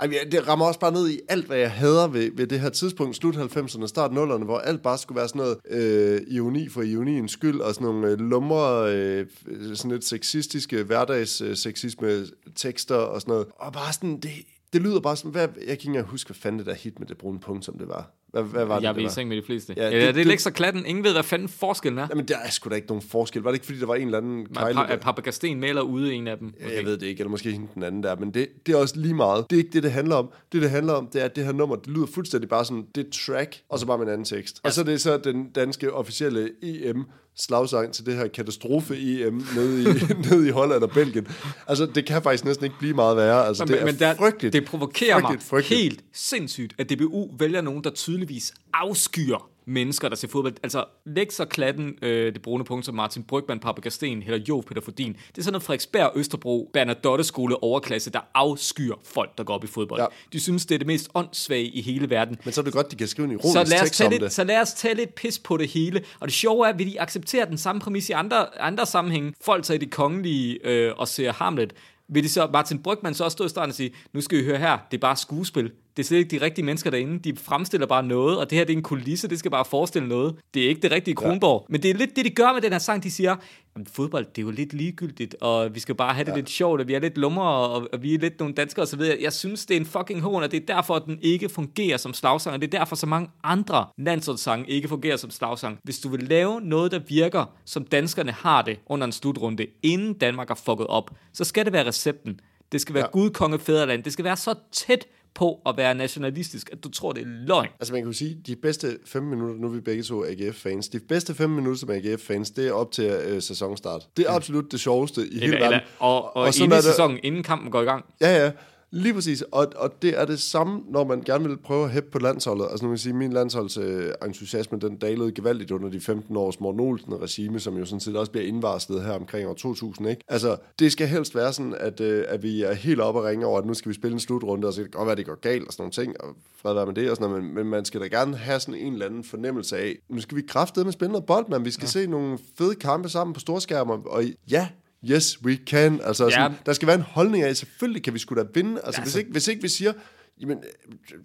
Ej, 0.00 0.06
det 0.32 0.48
rammer 0.48 0.66
også 0.66 0.80
bare 0.80 0.92
ned 0.92 1.08
i 1.08 1.20
alt, 1.28 1.46
hvad 1.46 1.58
jeg 1.58 1.70
hader 1.70 2.08
ved, 2.08 2.30
ved 2.34 2.46
det 2.46 2.60
her 2.60 2.68
tidspunkt, 2.68 3.16
slut 3.16 3.36
90'erne, 3.36 3.86
start 3.86 4.10
0'erne, 4.10 4.44
hvor 4.44 4.58
alt 4.58 4.82
bare 4.82 4.98
skulle 4.98 5.16
være 5.16 5.28
sådan 5.28 5.38
noget 5.38 5.58
øh, 5.70 6.20
ironi 6.28 6.68
for 6.68 6.82
ironiens 6.82 7.32
skyld, 7.32 7.60
og 7.60 7.74
sådan 7.74 7.84
nogle 7.84 8.08
øh, 8.08 8.18
lumre, 8.18 8.94
øh, 8.94 9.26
sådan 9.74 9.90
lidt 9.90 10.04
sexistiske 10.04 10.82
hverdagsseksisme 10.82 12.26
tekster 12.56 12.94
og 12.94 13.20
sådan 13.20 13.32
noget. 13.32 13.46
Og 13.56 13.72
bare 13.72 13.92
sådan, 13.92 14.20
det, 14.20 14.30
det 14.72 14.82
lyder 14.82 15.00
bare 15.00 15.16
sådan, 15.16 15.30
hvad, 15.30 15.40
jeg 15.40 15.66
kan 15.66 15.70
ikke 15.70 15.86
engang 15.86 16.06
huske, 16.06 16.28
hvad 16.28 16.36
fanden 16.36 16.58
det 16.58 16.66
der 16.66 16.74
hit 16.74 16.98
med 16.98 17.06
det 17.06 17.18
brune 17.18 17.40
punktum 17.40 17.78
det 17.78 17.88
var. 17.88 18.10
Hvad, 18.32 18.42
hvad 18.42 18.64
var 18.64 18.74
det, 18.76 18.82
jeg 18.82 18.88
er 18.88 18.92
det 18.92 19.02
i 19.02 19.08
seng 19.08 19.28
med 19.28 19.36
de 19.36 19.42
fleste. 19.42 19.74
Ja, 19.76 19.82
Ja, 19.82 20.06
det- 20.06 20.14
det, 20.14 20.20
ja, 20.22 20.26
er 20.26 20.30
ikke 20.30 20.42
så 20.42 20.50
klatten. 20.50 20.86
Ingen 20.86 21.04
ved, 21.04 21.12
hvad 21.12 21.22
fanden 21.22 21.48
forskellen 21.48 21.98
er. 21.98 22.06
Jamen, 22.10 22.28
der 22.28 22.36
er 22.44 22.50
sgu 22.50 22.70
da 22.70 22.74
ikke 22.74 22.88
nogen 22.88 23.02
forskel. 23.02 23.42
Var 23.42 23.50
det 23.50 23.56
ikke, 23.56 23.66
fordi 23.66 23.78
der 23.80 23.86
var 23.86 23.94
en 23.94 24.04
eller 24.06 24.18
anden 24.18 24.46
kejle, 24.46 24.78
Pa- 24.78 24.90
der- 24.90 24.96
Papa 24.96 25.20
Gasten 25.20 25.60
maler 25.60 25.80
ude 25.82 26.12
en 26.14 26.28
af 26.28 26.38
dem. 26.38 26.54
Okay. 26.64 26.76
Jeg 26.76 26.84
ved 26.84 26.98
det 26.98 27.06
ikke, 27.06 27.20
eller 27.20 27.30
måske 27.30 27.52
hende 27.52 27.66
den 27.74 27.82
anden 27.82 28.02
der, 28.02 28.16
men 28.16 28.30
det, 28.34 28.48
det 28.66 28.72
er 28.74 28.76
også 28.78 28.94
lige 29.00 29.14
meget. 29.14 29.46
Det 29.50 29.56
er 29.56 29.60
ikke 29.60 29.72
det, 29.72 29.82
det 29.82 29.92
handler 29.92 30.16
om. 30.16 30.28
Det, 30.52 30.62
det 30.62 30.70
handler 30.70 30.92
om, 30.92 31.06
det 31.12 31.20
er, 31.20 31.24
at 31.24 31.36
det 31.36 31.44
her 31.44 31.52
nummer, 31.52 31.76
det 31.76 31.86
lyder 31.92 32.06
fuldstændig 32.14 32.48
bare 32.50 32.64
sådan, 32.64 32.84
det 32.94 33.06
er 33.06 33.10
track, 33.26 33.60
og 33.68 33.78
så 33.78 33.86
bare 33.86 33.98
med 33.98 34.06
en 34.06 34.12
anden 34.12 34.24
tekst. 34.24 34.60
Og 34.62 34.72
så 34.72 34.80
er 34.80 34.84
det 34.84 35.00
så 35.00 35.16
den 35.24 35.50
danske 35.54 35.92
officielle 35.92 36.50
EM 36.62 37.04
slagsang 37.36 37.92
til 37.92 38.06
det 38.06 38.14
her 38.16 38.28
katastrofe-EM 38.28 39.46
nede 39.56 39.82
i, 39.82 39.86
nede 40.30 40.48
i 40.48 40.50
Holland 40.50 40.82
og 40.82 40.90
Belgien. 40.90 41.26
Altså, 41.66 41.86
det 41.86 42.06
kan 42.06 42.22
faktisk 42.22 42.44
næsten 42.44 42.64
ikke 42.64 42.76
blive 42.78 42.94
meget 42.94 43.16
værre. 43.16 43.46
Altså, 43.46 43.64
det 43.64 43.80
er 43.80 43.84
men 43.86 43.98
der, 43.98 44.14
frygteligt. 44.14 44.52
det 44.52 44.64
provokerer 44.64 45.14
frygteligt, 45.20 45.32
mig 45.42 45.42
frygteligt. 45.48 45.82
helt 45.82 46.04
sindssygt, 46.12 46.74
at 46.78 46.90
DBU 46.90 47.30
vælger 47.38 47.60
nogen, 47.60 47.84
der 47.84 47.90
tydeligvis 48.20 48.54
afskyer 48.72 49.50
mennesker, 49.66 50.08
der 50.08 50.16
ser 50.16 50.28
fodbold. 50.28 50.54
Altså, 50.62 50.84
læg 51.06 51.32
så 51.32 51.44
klatten, 51.44 51.94
øh, 52.02 52.34
det 52.34 52.42
brune 52.42 52.64
punkt, 52.64 52.86
som 52.86 52.94
Martin 52.94 53.22
Brygman, 53.22 53.58
Papa 53.58 53.80
Gasten, 53.80 54.22
eller 54.22 54.38
Jo 54.48 54.62
Peter 54.66 54.80
Fordin. 54.80 55.12
Det 55.12 55.38
er 55.38 55.42
sådan 55.42 55.52
noget 55.52 55.62
Frederiksberg, 55.62 56.12
Østerbro, 56.16 56.70
Bernadotte 56.72 57.24
skole 57.24 57.62
overklasse, 57.62 58.10
der 58.10 58.20
afskyer 58.34 58.94
folk, 59.04 59.38
der 59.38 59.44
går 59.44 59.54
op 59.54 59.64
i 59.64 59.66
fodbold. 59.66 60.00
Ja. 60.00 60.06
De 60.32 60.40
synes, 60.40 60.66
det 60.66 60.74
er 60.74 60.78
det 60.78 60.86
mest 60.86 61.08
åndssvage 61.14 61.64
i 61.64 61.80
hele 61.82 62.10
verden. 62.10 62.36
Men 62.44 62.52
så 62.52 62.60
er 62.60 62.64
det 62.64 62.72
godt, 62.72 62.90
de 62.90 62.96
kan 62.96 63.08
skrive 63.08 63.32
en 63.32 63.40
Så 63.40 63.48
ironisk 63.48 63.70
lad, 63.72 63.82
os 63.82 63.88
tekst 63.88 64.00
om 64.00 64.10
lidt, 64.10 64.22
det. 64.22 64.32
så 64.32 64.44
lad 64.44 64.60
os 64.60 64.72
tage 64.72 64.94
lidt 64.94 65.14
pis 65.14 65.38
på 65.38 65.56
det 65.56 65.68
hele. 65.68 66.02
Og 66.20 66.28
det 66.28 66.34
sjove 66.34 66.66
er, 66.66 66.72
at 66.72 66.78
de 66.78 67.00
accepterer 67.00 67.44
den 67.44 67.58
samme 67.58 67.80
præmis 67.80 68.08
i 68.08 68.12
andre, 68.12 68.60
andre 68.60 68.86
sammenhænge. 68.86 69.34
Folk 69.44 69.64
tager 69.64 69.80
i 69.80 69.84
de 69.84 69.90
kongelige 69.90 70.66
øh, 70.66 70.92
og 70.96 71.08
ser 71.08 71.32
Hamlet. 71.32 71.72
Vil 72.12 72.24
de 72.24 72.28
så, 72.28 72.48
Martin 72.52 72.82
Brygman 72.82 73.14
så 73.14 73.24
også 73.24 73.34
stå 73.34 73.44
i 73.44 73.48
starten 73.48 73.70
og 73.70 73.74
sige, 73.74 73.94
nu 74.12 74.20
skal 74.20 74.38
I 74.38 74.44
høre 74.44 74.58
her, 74.58 74.78
det 74.90 74.96
er 74.96 75.00
bare 75.00 75.16
skuespil. 75.16 75.72
Det 75.96 76.02
er 76.02 76.06
slet 76.06 76.18
ikke 76.18 76.38
de 76.38 76.44
rigtige 76.44 76.64
mennesker 76.64 76.90
derinde. 76.90 77.18
De 77.18 77.36
fremstiller 77.36 77.86
bare 77.86 78.02
noget, 78.02 78.38
og 78.38 78.50
det 78.50 78.58
her 78.58 78.64
det 78.64 78.72
er 78.72 78.76
en 78.76 78.82
kulisse, 78.82 79.28
det 79.28 79.38
skal 79.38 79.50
bare 79.50 79.64
forestille 79.64 80.08
noget. 80.08 80.36
Det 80.54 80.64
er 80.64 80.68
ikke 80.68 80.80
det 80.80 80.92
rigtige 80.92 81.14
Kronborg. 81.14 81.66
Ja. 81.68 81.72
Men 81.72 81.82
det 81.82 81.90
er 81.90 81.94
lidt 81.94 82.16
det, 82.16 82.24
de 82.24 82.30
gør 82.30 82.52
med 82.52 82.62
den 82.62 82.72
her 82.72 82.78
sang. 82.78 83.02
De 83.02 83.10
siger, 83.10 83.36
at 83.76 83.88
fodbold, 83.92 84.26
det 84.26 84.38
er 84.38 84.42
jo 84.42 84.50
lidt 84.50 84.72
ligegyldigt, 84.72 85.36
og 85.40 85.74
vi 85.74 85.80
skal 85.80 85.94
bare 85.94 86.14
have 86.14 86.24
det 86.24 86.30
ja. 86.30 86.36
lidt 86.36 86.50
sjovt, 86.50 86.80
og 86.80 86.88
vi 86.88 86.94
er 86.94 86.98
lidt 86.98 87.18
lumre, 87.18 87.44
og, 87.44 87.88
og 87.92 88.02
vi 88.02 88.14
er 88.14 88.18
lidt 88.18 88.38
nogle 88.38 88.54
danskere 88.54 88.82
osv. 88.82 89.00
Jeg 89.20 89.32
synes, 89.32 89.66
det 89.66 89.76
er 89.76 89.80
en 89.80 89.86
fucking 89.86 90.20
hån, 90.20 90.42
og 90.42 90.50
det 90.50 90.62
er 90.62 90.74
derfor, 90.74 90.94
at 90.94 91.02
den 91.06 91.18
ikke 91.22 91.48
fungerer 91.48 91.96
som 91.96 92.14
slagsang, 92.14 92.54
og 92.54 92.60
det 92.60 92.74
er 92.74 92.78
derfor, 92.78 92.96
så 92.96 93.06
mange 93.06 93.28
andre 93.44 93.86
landsholdssange 93.98 94.70
ikke 94.70 94.88
fungerer 94.88 95.16
som 95.16 95.30
slagsang. 95.30 95.78
Hvis 95.82 95.98
du 95.98 96.08
vil 96.08 96.22
lave 96.22 96.60
noget, 96.60 96.92
der 96.92 97.00
virker, 97.08 97.44
som 97.64 97.84
danskerne 97.84 98.32
har 98.32 98.62
det 98.62 98.78
under 98.86 99.06
en 99.06 99.12
slutrunde, 99.12 99.66
inden 99.82 100.14
Danmark 100.14 100.48
har 100.48 100.60
fucket 100.64 100.86
op, 100.86 101.10
så 101.32 101.44
skal 101.44 101.64
det 101.64 101.72
være 101.72 101.86
recepten. 101.86 102.40
Det 102.72 102.80
skal 102.80 102.94
være 102.94 103.04
ja. 103.04 103.10
Gud, 103.10 103.30
konge, 103.30 103.58
fædreland. 103.58 104.02
Det 104.02 104.12
skal 104.12 104.24
være 104.24 104.36
så 104.36 104.54
tæt 104.72 105.06
på 105.34 105.60
at 105.66 105.76
være 105.76 105.94
nationalistisk, 105.94 106.68
at 106.72 106.84
du 106.84 106.88
tror, 106.90 107.12
det 107.12 107.22
er 107.22 107.26
løgn. 107.26 107.68
Altså 107.80 107.92
man 107.92 108.02
kan 108.02 108.06
jo 108.12 108.18
sige, 108.18 108.36
de 108.46 108.56
bedste 108.56 108.98
5 109.06 109.22
minutter, 109.22 109.54
nu 109.60 109.66
er 109.66 109.70
vi 109.72 109.80
begge 109.80 110.02
to 110.02 110.24
AGF-fans, 110.24 110.88
de 110.88 111.00
bedste 111.00 111.34
5 111.34 111.50
minutter 111.50 111.78
som 111.80 111.90
AGF-fans, 111.90 112.50
det 112.50 112.68
er 112.68 112.72
op 112.72 112.92
til 112.92 113.04
øh, 113.04 113.42
sæsonstart. 113.42 114.02
Det 114.16 114.26
er 114.28 114.32
absolut 114.32 114.72
det 114.72 114.80
sjoveste 114.80 115.28
i 115.28 115.38
hele 115.38 115.52
verden. 115.56 115.80
og, 115.98 116.24
og, 116.24 116.36
og 116.36 116.54
sådan 116.54 116.64
inde 116.64 116.76
er 116.76 116.80
det- 116.80 116.84
sæsonen, 116.84 117.18
inden 117.22 117.42
kampen 117.42 117.70
går 117.70 117.80
i 117.82 117.84
gang. 117.84 118.04
Ja, 118.20 118.44
ja. 118.44 118.50
Lige 118.92 119.14
præcis. 119.14 119.42
Og, 119.42 119.72
og 119.76 120.02
det 120.02 120.20
er 120.20 120.24
det 120.24 120.40
samme, 120.40 120.82
når 120.88 121.04
man 121.04 121.22
gerne 121.22 121.48
vil 121.48 121.56
prøve 121.56 121.84
at 121.84 121.90
hæppe 121.90 122.10
på 122.10 122.18
landsholdet. 122.18 122.66
Altså 122.70 122.84
nu 122.84 122.88
vil 122.88 122.94
jeg 122.94 123.00
sige, 123.00 123.12
min 123.12 123.32
landsholdsentusiasme, 123.32 124.78
den 124.78 124.96
dalede 124.96 125.32
gevaldigt 125.32 125.70
under 125.70 125.88
de 125.88 126.00
15 126.00 126.36
års 126.36 126.60
Morten 126.60 126.80
Olsen-regime, 126.80 127.60
som 127.60 127.76
jo 127.76 127.84
sådan 127.84 128.00
set 128.00 128.16
også 128.16 128.32
bliver 128.32 128.46
indvarslet 128.46 129.02
her 129.02 129.12
omkring 129.12 129.48
år 129.48 129.54
2000. 129.54 130.08
Ikke? 130.08 130.22
Altså, 130.28 130.56
det 130.78 130.92
skal 130.92 131.06
helst 131.06 131.34
være 131.34 131.52
sådan, 131.52 131.74
at, 131.80 132.00
øh, 132.00 132.24
at 132.28 132.42
vi 132.42 132.62
er 132.62 132.72
helt 132.72 133.00
oppe 133.00 133.20
og 133.20 133.26
ringe 133.26 133.46
over, 133.46 133.58
at 133.58 133.66
nu 133.66 133.74
skal 133.74 133.88
vi 133.88 133.94
spille 133.94 134.14
en 134.14 134.20
slutrunde, 134.20 134.66
og 134.66 134.72
så 134.72 134.80
kan 134.80 134.84
det 134.84 134.92
godt 134.92 135.06
være, 135.06 135.12
at 135.12 135.18
det 135.18 135.26
går 135.26 135.40
galt 135.40 135.66
og 135.66 135.72
sådan 135.72 135.82
nogle 135.82 135.92
ting, 135.92 136.20
og 136.20 136.36
fred 136.56 136.74
være 136.74 136.86
med 136.86 136.94
det 136.94 137.10
og 137.10 137.16
sådan 137.16 137.30
noget, 137.30 137.44
men, 137.44 137.54
men 137.54 137.66
man 137.66 137.84
skal 137.84 138.00
da 138.00 138.06
gerne 138.06 138.36
have 138.36 138.60
sådan 138.60 138.74
en 138.74 138.92
eller 138.92 139.06
anden 139.06 139.24
fornemmelse 139.24 139.78
af, 139.78 139.96
nu 140.08 140.20
skal 140.20 140.36
vi 140.36 140.42
kraftedeme 140.48 140.86
med 140.86 140.92
spille 140.92 141.12
noget 141.12 141.26
bold, 141.26 141.48
man. 141.48 141.64
Vi 141.64 141.70
skal 141.70 141.84
ja. 141.84 141.90
se 141.90 142.06
nogle 142.06 142.38
fede 142.58 142.74
kampe 142.74 143.08
sammen 143.08 143.34
på 143.34 143.40
storskærmer, 143.40 143.98
og 144.06 144.24
ja, 144.50 144.68
Yes, 145.04 145.42
we 145.44 145.58
can. 145.66 146.00
Altså, 146.00 146.24
Ja. 146.24 146.30
sådan, 146.30 146.52
der 146.66 146.72
skal 146.72 146.86
være 146.88 146.96
en 146.96 147.02
holdning 147.02 147.44
af, 147.44 147.56
selvfølgelig 147.56 148.02
kan 148.02 148.14
vi 148.14 148.18
sgu 148.18 148.34
da 148.34 148.44
vinde. 148.54 148.80
Altså, 148.84 149.00
Ja, 149.00 149.04
hvis, 149.04 149.14
ikke, 149.14 149.30
hvis 149.30 149.48
ikke 149.48 149.62
vi 149.62 149.68
siger, 149.68 149.92
jamen, 150.40 150.58
øh, 150.58 151.18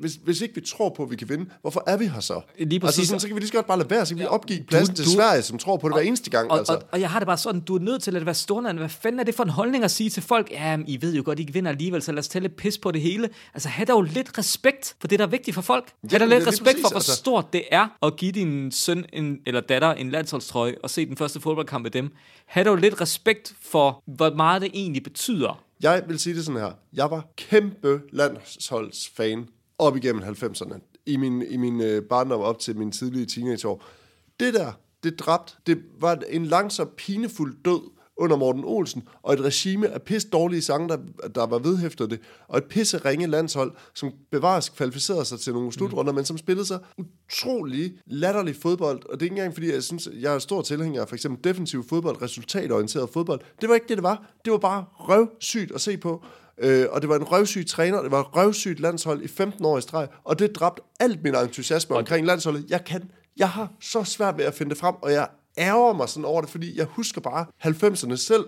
hvis, 0.00 0.18
hvis 0.24 0.40
ikke 0.40 0.54
vi 0.54 0.60
tror 0.60 0.88
på, 0.96 1.02
at 1.02 1.10
vi 1.10 1.16
kan 1.16 1.28
vinde, 1.28 1.46
hvorfor 1.60 1.82
er 1.86 1.96
vi 1.96 2.06
her 2.06 2.20
så? 2.20 2.40
Lige 2.58 2.80
præcis. 2.80 2.98
Altså, 2.98 3.08
sådan, 3.08 3.20
så 3.20 3.26
kan 3.26 3.34
vi 3.36 3.40
lige 3.40 3.48
så 3.48 3.54
godt 3.54 3.66
bare 3.66 3.78
lade 3.78 3.90
være, 3.90 4.06
så 4.06 4.14
kan 4.14 4.22
vi 4.22 4.26
opgive 4.26 4.62
pladsen 4.68 4.94
til 4.94 5.04
du- 5.04 5.10
Sverige, 5.10 5.42
som 5.42 5.58
tror 5.58 5.76
på 5.76 5.88
det 5.88 5.94
hver 5.96 6.02
eneste 6.02 6.30
gang. 6.30 6.50
Og, 6.50 6.58
altså. 6.58 6.72
og, 6.74 6.82
og 6.92 7.00
jeg 7.00 7.10
har 7.10 7.18
det 7.20 7.26
bare 7.26 7.36
sådan, 7.38 7.60
du 7.60 7.74
er 7.76 7.80
nødt 7.80 8.02
til 8.02 8.16
at 8.16 8.26
være 8.26 8.34
stående. 8.34 8.72
Hvad 8.72 8.88
fanden 8.88 9.20
er 9.20 9.24
det 9.24 9.34
for 9.34 9.44
en 9.44 9.50
holdning 9.50 9.84
at 9.84 9.90
sige 9.90 10.10
til 10.10 10.22
folk? 10.22 10.50
Ja, 10.50 10.78
I 10.86 10.98
ved 11.02 11.14
jo 11.14 11.22
godt, 11.24 11.38
I 11.38 11.42
ikke 11.42 11.52
vinder 11.52 11.70
alligevel, 11.70 12.02
så 12.02 12.12
lad 12.12 12.18
os 12.18 12.28
tage 12.28 12.42
lidt 12.42 12.56
pis 12.56 12.78
på 12.78 12.90
det 12.90 13.00
hele. 13.00 13.28
Altså, 13.54 13.68
have 13.68 13.86
dog 13.86 14.02
lidt 14.02 14.38
respekt 14.38 14.96
for 15.00 15.08
det, 15.08 15.18
der 15.18 15.24
er 15.26 15.30
vigtigt 15.30 15.54
for 15.54 15.62
folk. 15.62 15.84
Ha' 15.88 16.08
Jamen, 16.18 16.20
dog 16.30 16.38
lidt 16.38 16.48
respekt 16.48 16.64
præcis, 16.64 16.82
for, 16.82 16.88
hvor 16.88 16.96
altså. 16.98 17.14
stort 17.16 17.52
det 17.52 17.62
er 17.70 17.88
at 18.02 18.16
give 18.16 18.32
din 18.32 18.72
søn 18.72 19.04
en, 19.12 19.38
eller 19.46 19.60
datter 19.60 19.92
en 19.94 20.10
landsholdstrøje 20.10 20.74
og 20.82 20.90
se 20.90 21.06
den 21.06 21.16
første 21.16 21.40
fodboldkamp 21.40 21.82
med 21.82 21.90
dem. 21.90 22.10
Ha' 22.46 22.62
dog 22.62 22.76
lidt 22.76 23.00
respekt 23.00 23.54
for, 23.62 24.02
hvor 24.06 24.30
meget 24.34 24.62
det 24.62 24.70
egentlig 24.74 25.02
betyder. 25.02 25.62
Jeg 25.82 26.02
vil 26.08 26.18
sige 26.18 26.36
det 26.36 26.44
sådan 26.44 26.60
her. 26.60 26.70
Jeg 26.92 27.10
var 27.10 27.24
kæmpe 27.36 28.00
landsholdsfan 28.12 29.46
op 29.78 29.96
igennem 29.96 30.22
90'erne. 30.22 31.02
I 31.06 31.16
min, 31.16 31.42
i 31.42 31.56
min 31.56 31.80
øh, 31.80 32.02
barndom 32.02 32.40
op 32.40 32.58
til 32.58 32.76
min 32.76 32.92
tidlige 32.92 33.26
teenageår. 33.26 33.84
Det 34.40 34.54
der, 34.54 34.72
det 35.02 35.18
dræbt. 35.18 35.58
Det 35.66 35.78
var 36.00 36.22
en 36.28 36.46
langsom, 36.46 36.88
pinefuld 36.96 37.56
død 37.64 37.90
under 38.18 38.36
Morten 38.36 38.64
Olsen, 38.64 39.08
og 39.22 39.34
et 39.34 39.40
regime 39.40 39.88
af 39.88 40.02
pis 40.02 40.24
dårlige 40.24 40.62
sange, 40.62 40.88
der, 40.88 40.98
der 41.34 41.46
var 41.46 41.58
vedhæftet 41.58 42.10
det, 42.10 42.20
og 42.48 42.58
et 42.58 42.64
pisse 42.64 42.98
ringe 42.98 43.26
landshold, 43.26 43.72
som 43.94 44.12
bevares 44.30 44.68
kvalificerede 44.68 45.24
sig 45.24 45.40
til 45.40 45.52
nogle 45.52 45.72
slutrunder, 45.72 46.12
mm. 46.12 46.16
men 46.16 46.24
som 46.24 46.38
spillede 46.38 46.66
sig 46.66 46.78
utrolig 46.98 47.92
latterlig 48.06 48.56
fodbold, 48.56 49.06
og 49.08 49.20
det 49.20 49.26
er 49.26 49.30
ikke 49.30 49.36
engang, 49.36 49.54
fordi 49.54 49.72
jeg 49.72 49.82
synes, 49.82 50.08
jeg 50.20 50.34
er 50.34 50.38
stor 50.38 50.62
tilhænger 50.62 51.02
af 51.02 51.08
for 51.08 51.14
eksempel 51.16 51.44
defensiv 51.44 51.88
fodbold, 51.88 52.22
resultatorienteret 52.22 53.10
fodbold. 53.10 53.40
Det 53.60 53.68
var 53.68 53.74
ikke 53.74 53.88
det, 53.88 53.96
det 53.96 54.04
var. 54.04 54.30
Det 54.44 54.52
var 54.52 54.58
bare 54.58 54.84
røvsygt 54.92 55.72
at 55.72 55.80
se 55.80 55.96
på. 55.96 56.24
Øh, 56.60 56.86
og 56.90 57.00
det 57.00 57.08
var 57.08 57.16
en 57.16 57.24
røvsyg 57.24 57.66
træner, 57.66 58.02
det 58.02 58.10
var 58.10 58.20
et 58.20 58.36
røvsygt 58.36 58.80
landshold 58.80 59.22
i 59.22 59.28
15 59.28 59.64
år 59.64 59.78
i 59.78 59.80
streg, 59.80 60.08
og 60.24 60.38
det 60.38 60.54
dræbte 60.54 60.82
alt 61.00 61.22
min 61.22 61.34
entusiasme 61.34 61.96
omkring 61.96 62.26
landsholdet. 62.26 62.64
Jeg 62.68 62.84
kan, 62.84 63.10
jeg 63.36 63.48
har 63.48 63.72
så 63.80 64.04
svært 64.04 64.38
ved 64.38 64.44
at 64.44 64.54
finde 64.54 64.70
det 64.70 64.78
frem, 64.78 64.94
og 65.02 65.12
jeg 65.12 65.28
ærger 65.58 65.92
mig 65.92 66.08
sådan 66.08 66.24
over 66.24 66.40
det, 66.40 66.50
fordi 66.50 66.78
jeg 66.78 66.86
husker 66.86 67.20
bare 67.20 67.46
90'erne 67.64 68.16
selv, 68.16 68.44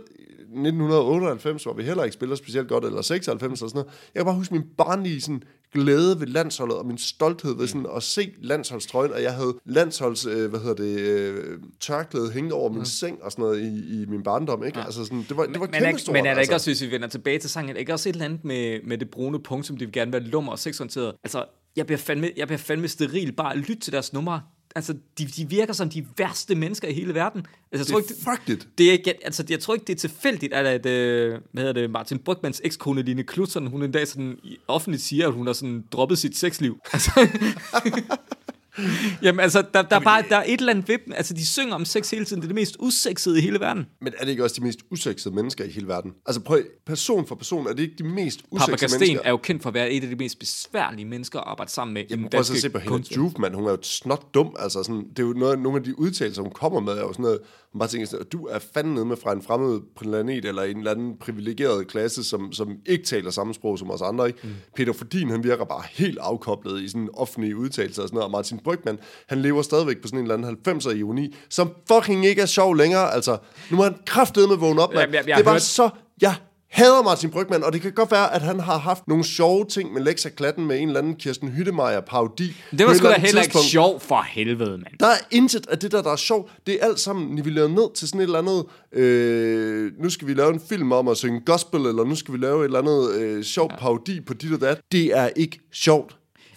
1998, 0.51 1.62
hvor 1.64 1.72
vi 1.72 1.82
heller 1.82 2.05
ikke 2.05 2.14
spiller 2.14 2.36
specielt 2.36 2.68
godt, 2.68 2.85
eller 2.85 3.02
96 3.02 3.60
eller 3.60 3.68
sådan 3.68 3.78
noget. 3.78 3.93
Jeg 4.14 4.20
kan 4.20 4.24
bare 4.24 4.35
huske 4.35 4.55
min 4.55 4.64
barnlige 4.78 5.20
sådan, 5.20 5.43
glæde 5.72 6.20
ved 6.20 6.27
landsholdet, 6.27 6.77
og 6.77 6.86
min 6.86 6.98
stolthed 6.98 7.56
ved 7.56 7.66
sådan, 7.66 7.86
at 7.97 8.02
se 8.02 8.32
landsholdstrøjen, 8.43 9.12
og 9.12 9.22
jeg 9.22 9.35
havde 9.35 9.55
landsholds, 9.66 10.27
øh, 10.27 10.51
hvad 10.51 10.60
hedder 10.60 10.74
det, 10.74 11.01
øh, 11.01 11.59
tørklæde 11.81 12.31
hængende 12.31 12.55
over 12.55 12.72
min 12.72 12.85
seng 12.85 13.22
og 13.22 13.32
sådan 13.32 13.43
noget 13.43 13.60
i, 13.60 14.02
i 14.02 14.06
min 14.06 14.22
barndom, 14.22 14.64
ikke? 14.64 14.81
Altså 14.81 15.05
sådan, 15.05 15.24
det 15.28 15.36
var, 15.36 15.47
det 15.47 15.60
var 15.60 15.66
Men 15.72 15.82
kæmpe 15.82 16.01
stort. 16.01 16.12
men 16.12 16.27
er 16.27 16.35
der 16.35 16.40
ikke 16.40 16.55
altså. 16.55 16.55
også, 16.55 16.70
hvis 16.70 16.82
vi 16.82 16.90
vender 16.90 17.09
tilbage 17.09 17.39
til 17.39 17.51
sangen, 17.51 17.77
ikke 17.77 17.93
også 17.93 18.09
et 18.09 18.12
eller 18.12 18.24
andet 18.24 18.44
med, 18.44 18.81
med 18.86 18.98
det 18.98 19.10
brune 19.10 19.43
punkt, 19.43 19.66
som 19.66 19.77
de 19.77 19.85
vil 19.85 19.93
gerne 19.93 20.12
være 20.12 20.22
lummer 20.22 20.52
og 20.52 20.59
sexorienteret? 20.59 21.14
Altså, 21.24 21.44
jeg 21.77 21.86
bliver 21.86 21.98
fandme, 21.98 22.31
jeg 22.36 22.47
bliver 22.47 22.59
fandme 22.59 22.89
steril 22.89 23.32
bare 23.32 23.52
at 23.52 23.59
lytte 23.59 23.77
til 23.81 23.93
deres 23.93 24.12
numre. 24.12 24.43
Altså, 24.76 24.94
de, 25.18 25.26
de 25.26 25.48
virker 25.48 25.72
som 25.72 25.88
de 25.90 26.06
værste 26.18 26.55
mennesker 26.55 26.88
i 26.88 26.92
hele 26.92 27.14
verden. 27.14 27.47
Altså, 27.72 27.80
jeg 27.80 27.86
tror 27.86 28.01
Det 28.01 28.10
ikke, 28.10 28.20
er 28.20 28.24
frygteligt. 28.24 28.68
det 28.78 28.88
er 28.88 28.92
ikke, 28.92 29.24
altså, 29.24 29.44
jeg 29.51 29.60
tror 29.60 29.74
ikke, 29.74 29.86
det 29.86 29.92
er 29.92 29.98
tilfældigt, 29.98 30.52
at, 30.52 30.66
at 30.66 30.86
øh, 30.86 31.38
hvad 31.52 31.62
hedder 31.64 31.80
det, 31.80 31.90
Martin 31.90 32.18
Brygmans 32.18 32.60
ekskone 32.64 33.02
Line 33.02 33.22
Klutson, 33.22 33.66
hun 33.66 33.82
en 33.82 33.92
dag 33.92 34.09
sådan 34.09 34.36
offentligt 34.68 35.02
siger, 35.02 35.28
at 35.28 35.34
hun 35.34 35.47
har 35.47 35.55
sådan 35.55 35.84
droppet 35.92 36.18
sit 36.18 36.36
sexliv. 36.36 36.80
Altså, 36.92 37.28
Jamen 39.22 39.40
altså, 39.40 39.62
der, 39.74 39.82
der, 39.82 39.97
er 39.97 40.01
bare, 40.01 40.24
der 40.28 40.36
er 40.36 40.44
et 40.47 40.60
eller 40.60 40.72
andet 40.72 40.88
ved 40.88 40.98
dem. 41.06 41.12
Altså, 41.16 41.34
de 41.34 41.47
synger 41.47 41.74
om 41.74 41.84
sex 41.84 42.10
hele 42.10 42.24
tiden. 42.24 42.42
Det 42.42 42.47
er 42.47 42.48
det 42.48 42.55
mest 42.55 42.76
usexede 42.78 43.38
i 43.38 43.42
hele 43.42 43.60
verden. 43.60 43.86
Men 44.01 44.12
er 44.18 44.24
det 44.24 44.30
ikke 44.30 44.44
også 44.44 44.56
de 44.59 44.64
mest 44.64 44.80
usexede 44.90 45.34
mennesker 45.34 45.64
i 45.64 45.70
hele 45.70 45.88
verden? 45.88 46.12
Altså 46.26 46.40
prøv, 46.40 46.62
person 46.86 47.26
for 47.26 47.34
person, 47.34 47.66
er 47.66 47.72
det 47.72 47.82
ikke 47.82 47.94
de 47.98 48.05
mest 48.05 48.40
Papa 48.42 48.55
usexede 48.56 48.76
Kasten 48.76 49.01
mennesker? 49.01 49.24
er 49.24 49.30
jo 49.30 49.36
kendt 49.36 49.62
for 49.62 49.70
at 49.70 49.74
være 49.74 49.90
et 49.90 50.02
af 50.02 50.09
de 50.09 50.16
mest 50.16 50.38
besværlige 50.38 51.05
mennesker 51.05 51.38
at 51.38 51.44
arbejde 51.47 51.70
sammen 51.70 51.94
med. 51.94 52.05
Jamen, 52.10 52.30
prøv 52.30 52.40
at 52.40 52.47
se 52.47 52.70
på 52.70 52.78
kunst- 52.86 53.16
Juf, 53.16 53.32
mand. 53.38 53.55
Hun 53.55 53.66
er 53.66 53.70
jo 53.70 53.78
snot 53.82 54.34
dum. 54.34 54.56
Altså, 54.59 54.82
sådan, 54.82 55.05
det 55.10 55.18
er 55.18 55.22
jo 55.26 55.32
noget, 55.32 55.59
nogle 55.59 55.78
af 55.78 55.84
de 55.84 55.98
udtalelser, 55.98 56.42
hun 56.42 56.52
kommer 56.52 56.80
med, 56.80 56.92
er 56.92 57.01
jo 57.01 57.12
sådan 57.12 57.22
noget, 57.22 57.38
hun 57.72 57.78
bare 57.78 57.88
tænker 57.88 58.06
sådan, 58.06 58.26
du 58.26 58.47
er 58.47 58.59
fandme 58.74 58.94
nede 58.94 59.05
med 59.05 59.16
fra 59.16 59.32
en 59.32 59.42
fremmed 59.42 59.80
planet, 60.01 60.44
eller 60.44 60.62
en 60.62 60.78
eller 60.78 60.90
anden 60.90 61.16
privilegeret 61.20 61.86
klasse, 61.88 62.24
som, 62.24 62.52
som 62.52 62.76
ikke 62.86 63.05
taler 63.05 63.30
samme 63.30 63.55
sprog 63.55 63.78
som 63.78 63.90
os 63.90 64.02
andre. 64.02 64.26
Ikke? 64.26 64.38
Mm. 64.42 64.51
Peter 64.76 64.92
Fordin, 64.92 65.30
han 65.30 65.44
virker 65.44 65.64
bare 65.64 65.82
helt 65.90 66.18
afkoblet 66.18 66.82
i 66.82 66.88
sådan 66.88 67.09
offentlige 67.14 67.56
udtalelser 67.56 68.02
og 68.02 68.09
sådan 68.09 68.14
noget, 68.16 68.24
og 68.24 68.30
Martin 68.30 68.59
Brygman, 68.64 68.98
han 69.28 69.38
lever 69.42 69.62
stadigvæk 69.62 69.97
på 70.02 70.09
sådan 70.09 70.18
en 70.18 70.30
eller 70.30 70.48
anden 70.48 70.80
90'er 70.80 70.90
ironi, 70.90 71.34
som 71.51 71.70
fucking 71.92 72.26
ikke 72.26 72.42
er 72.42 72.47
sjov 72.47 72.74
længere. 72.76 73.14
Altså, 73.14 73.38
nu 73.70 73.76
må 73.76 73.82
han 73.82 73.94
kraftedeme 74.06 74.55
vågne 74.55 74.82
op, 74.82 74.88
mand. 74.94 75.01
Jamen, 75.01 75.14
jeg- 75.14 75.28
jeg 75.28 75.36
det 75.36 75.44
bare 75.44 75.55
hørte- 75.55 75.64
så... 75.64 75.90
Jeg 76.20 76.34
hader 76.70 77.02
Martin 77.02 77.30
Brygman, 77.30 77.64
og 77.64 77.72
det 77.72 77.80
kan 77.82 77.92
godt 77.92 78.10
være, 78.10 78.34
at 78.34 78.42
han 78.42 78.60
har 78.60 78.78
haft 78.78 79.09
nogle 79.09 79.24
sjove 79.24 79.64
ting 79.64 79.92
med 79.92 80.02
Lexa 80.02 80.28
Klatten 80.28 80.66
med 80.66 80.78
en 80.80 80.88
eller 80.88 81.01
anden 81.01 81.14
Kirsten 81.16 81.48
Hyttemeier 81.48 82.01
parodi. 82.01 82.56
Det 82.70 82.86
var 82.86 82.94
sgu 82.94 83.06
da 83.09 83.18
heller 83.18 83.42
ikke 83.42 83.59
sjov 83.59 84.01
for 84.01 84.24
helvede, 84.28 84.70
mand. 84.70 84.98
Der 85.01 85.06
er 85.06 85.18
intet 85.30 85.66
af 85.66 85.78
det 85.78 85.92
der, 85.92 86.02
der 86.02 86.12
er 86.12 86.16
sjovt. 86.16 86.52
Det 86.66 86.74
er 86.80 86.86
alt 86.86 87.01
sammen 87.01 87.34
nivelleret 87.34 87.70
ned 87.70 87.94
til 87.94 88.09
sådan 88.09 88.20
et 88.20 88.24
eller 88.24 88.38
andet, 88.38 88.64
øh, 89.05 89.92
nu 90.02 90.10
skal 90.10 90.28
vi 90.28 90.34
lave 90.34 90.52
en 90.52 90.60
film 90.68 90.92
om 90.92 91.09
at 91.09 91.16
synge 91.16 91.40
gospel, 91.47 91.80
eller 91.80 92.05
nu 92.05 92.14
skal 92.14 92.34
vi 92.34 92.38
lave 92.38 92.60
et 92.60 92.64
eller 92.64 92.78
andet 92.78 93.14
øh, 93.14 93.44
sjov 93.44 93.70
parodi 93.78 94.20
på 94.20 94.34
dit 94.34 94.52
og 94.52 94.60
dat. 94.60 94.80
Det 94.92 95.16
er 95.18 95.28
ikke 95.36 95.60
sjovt. 95.72 96.16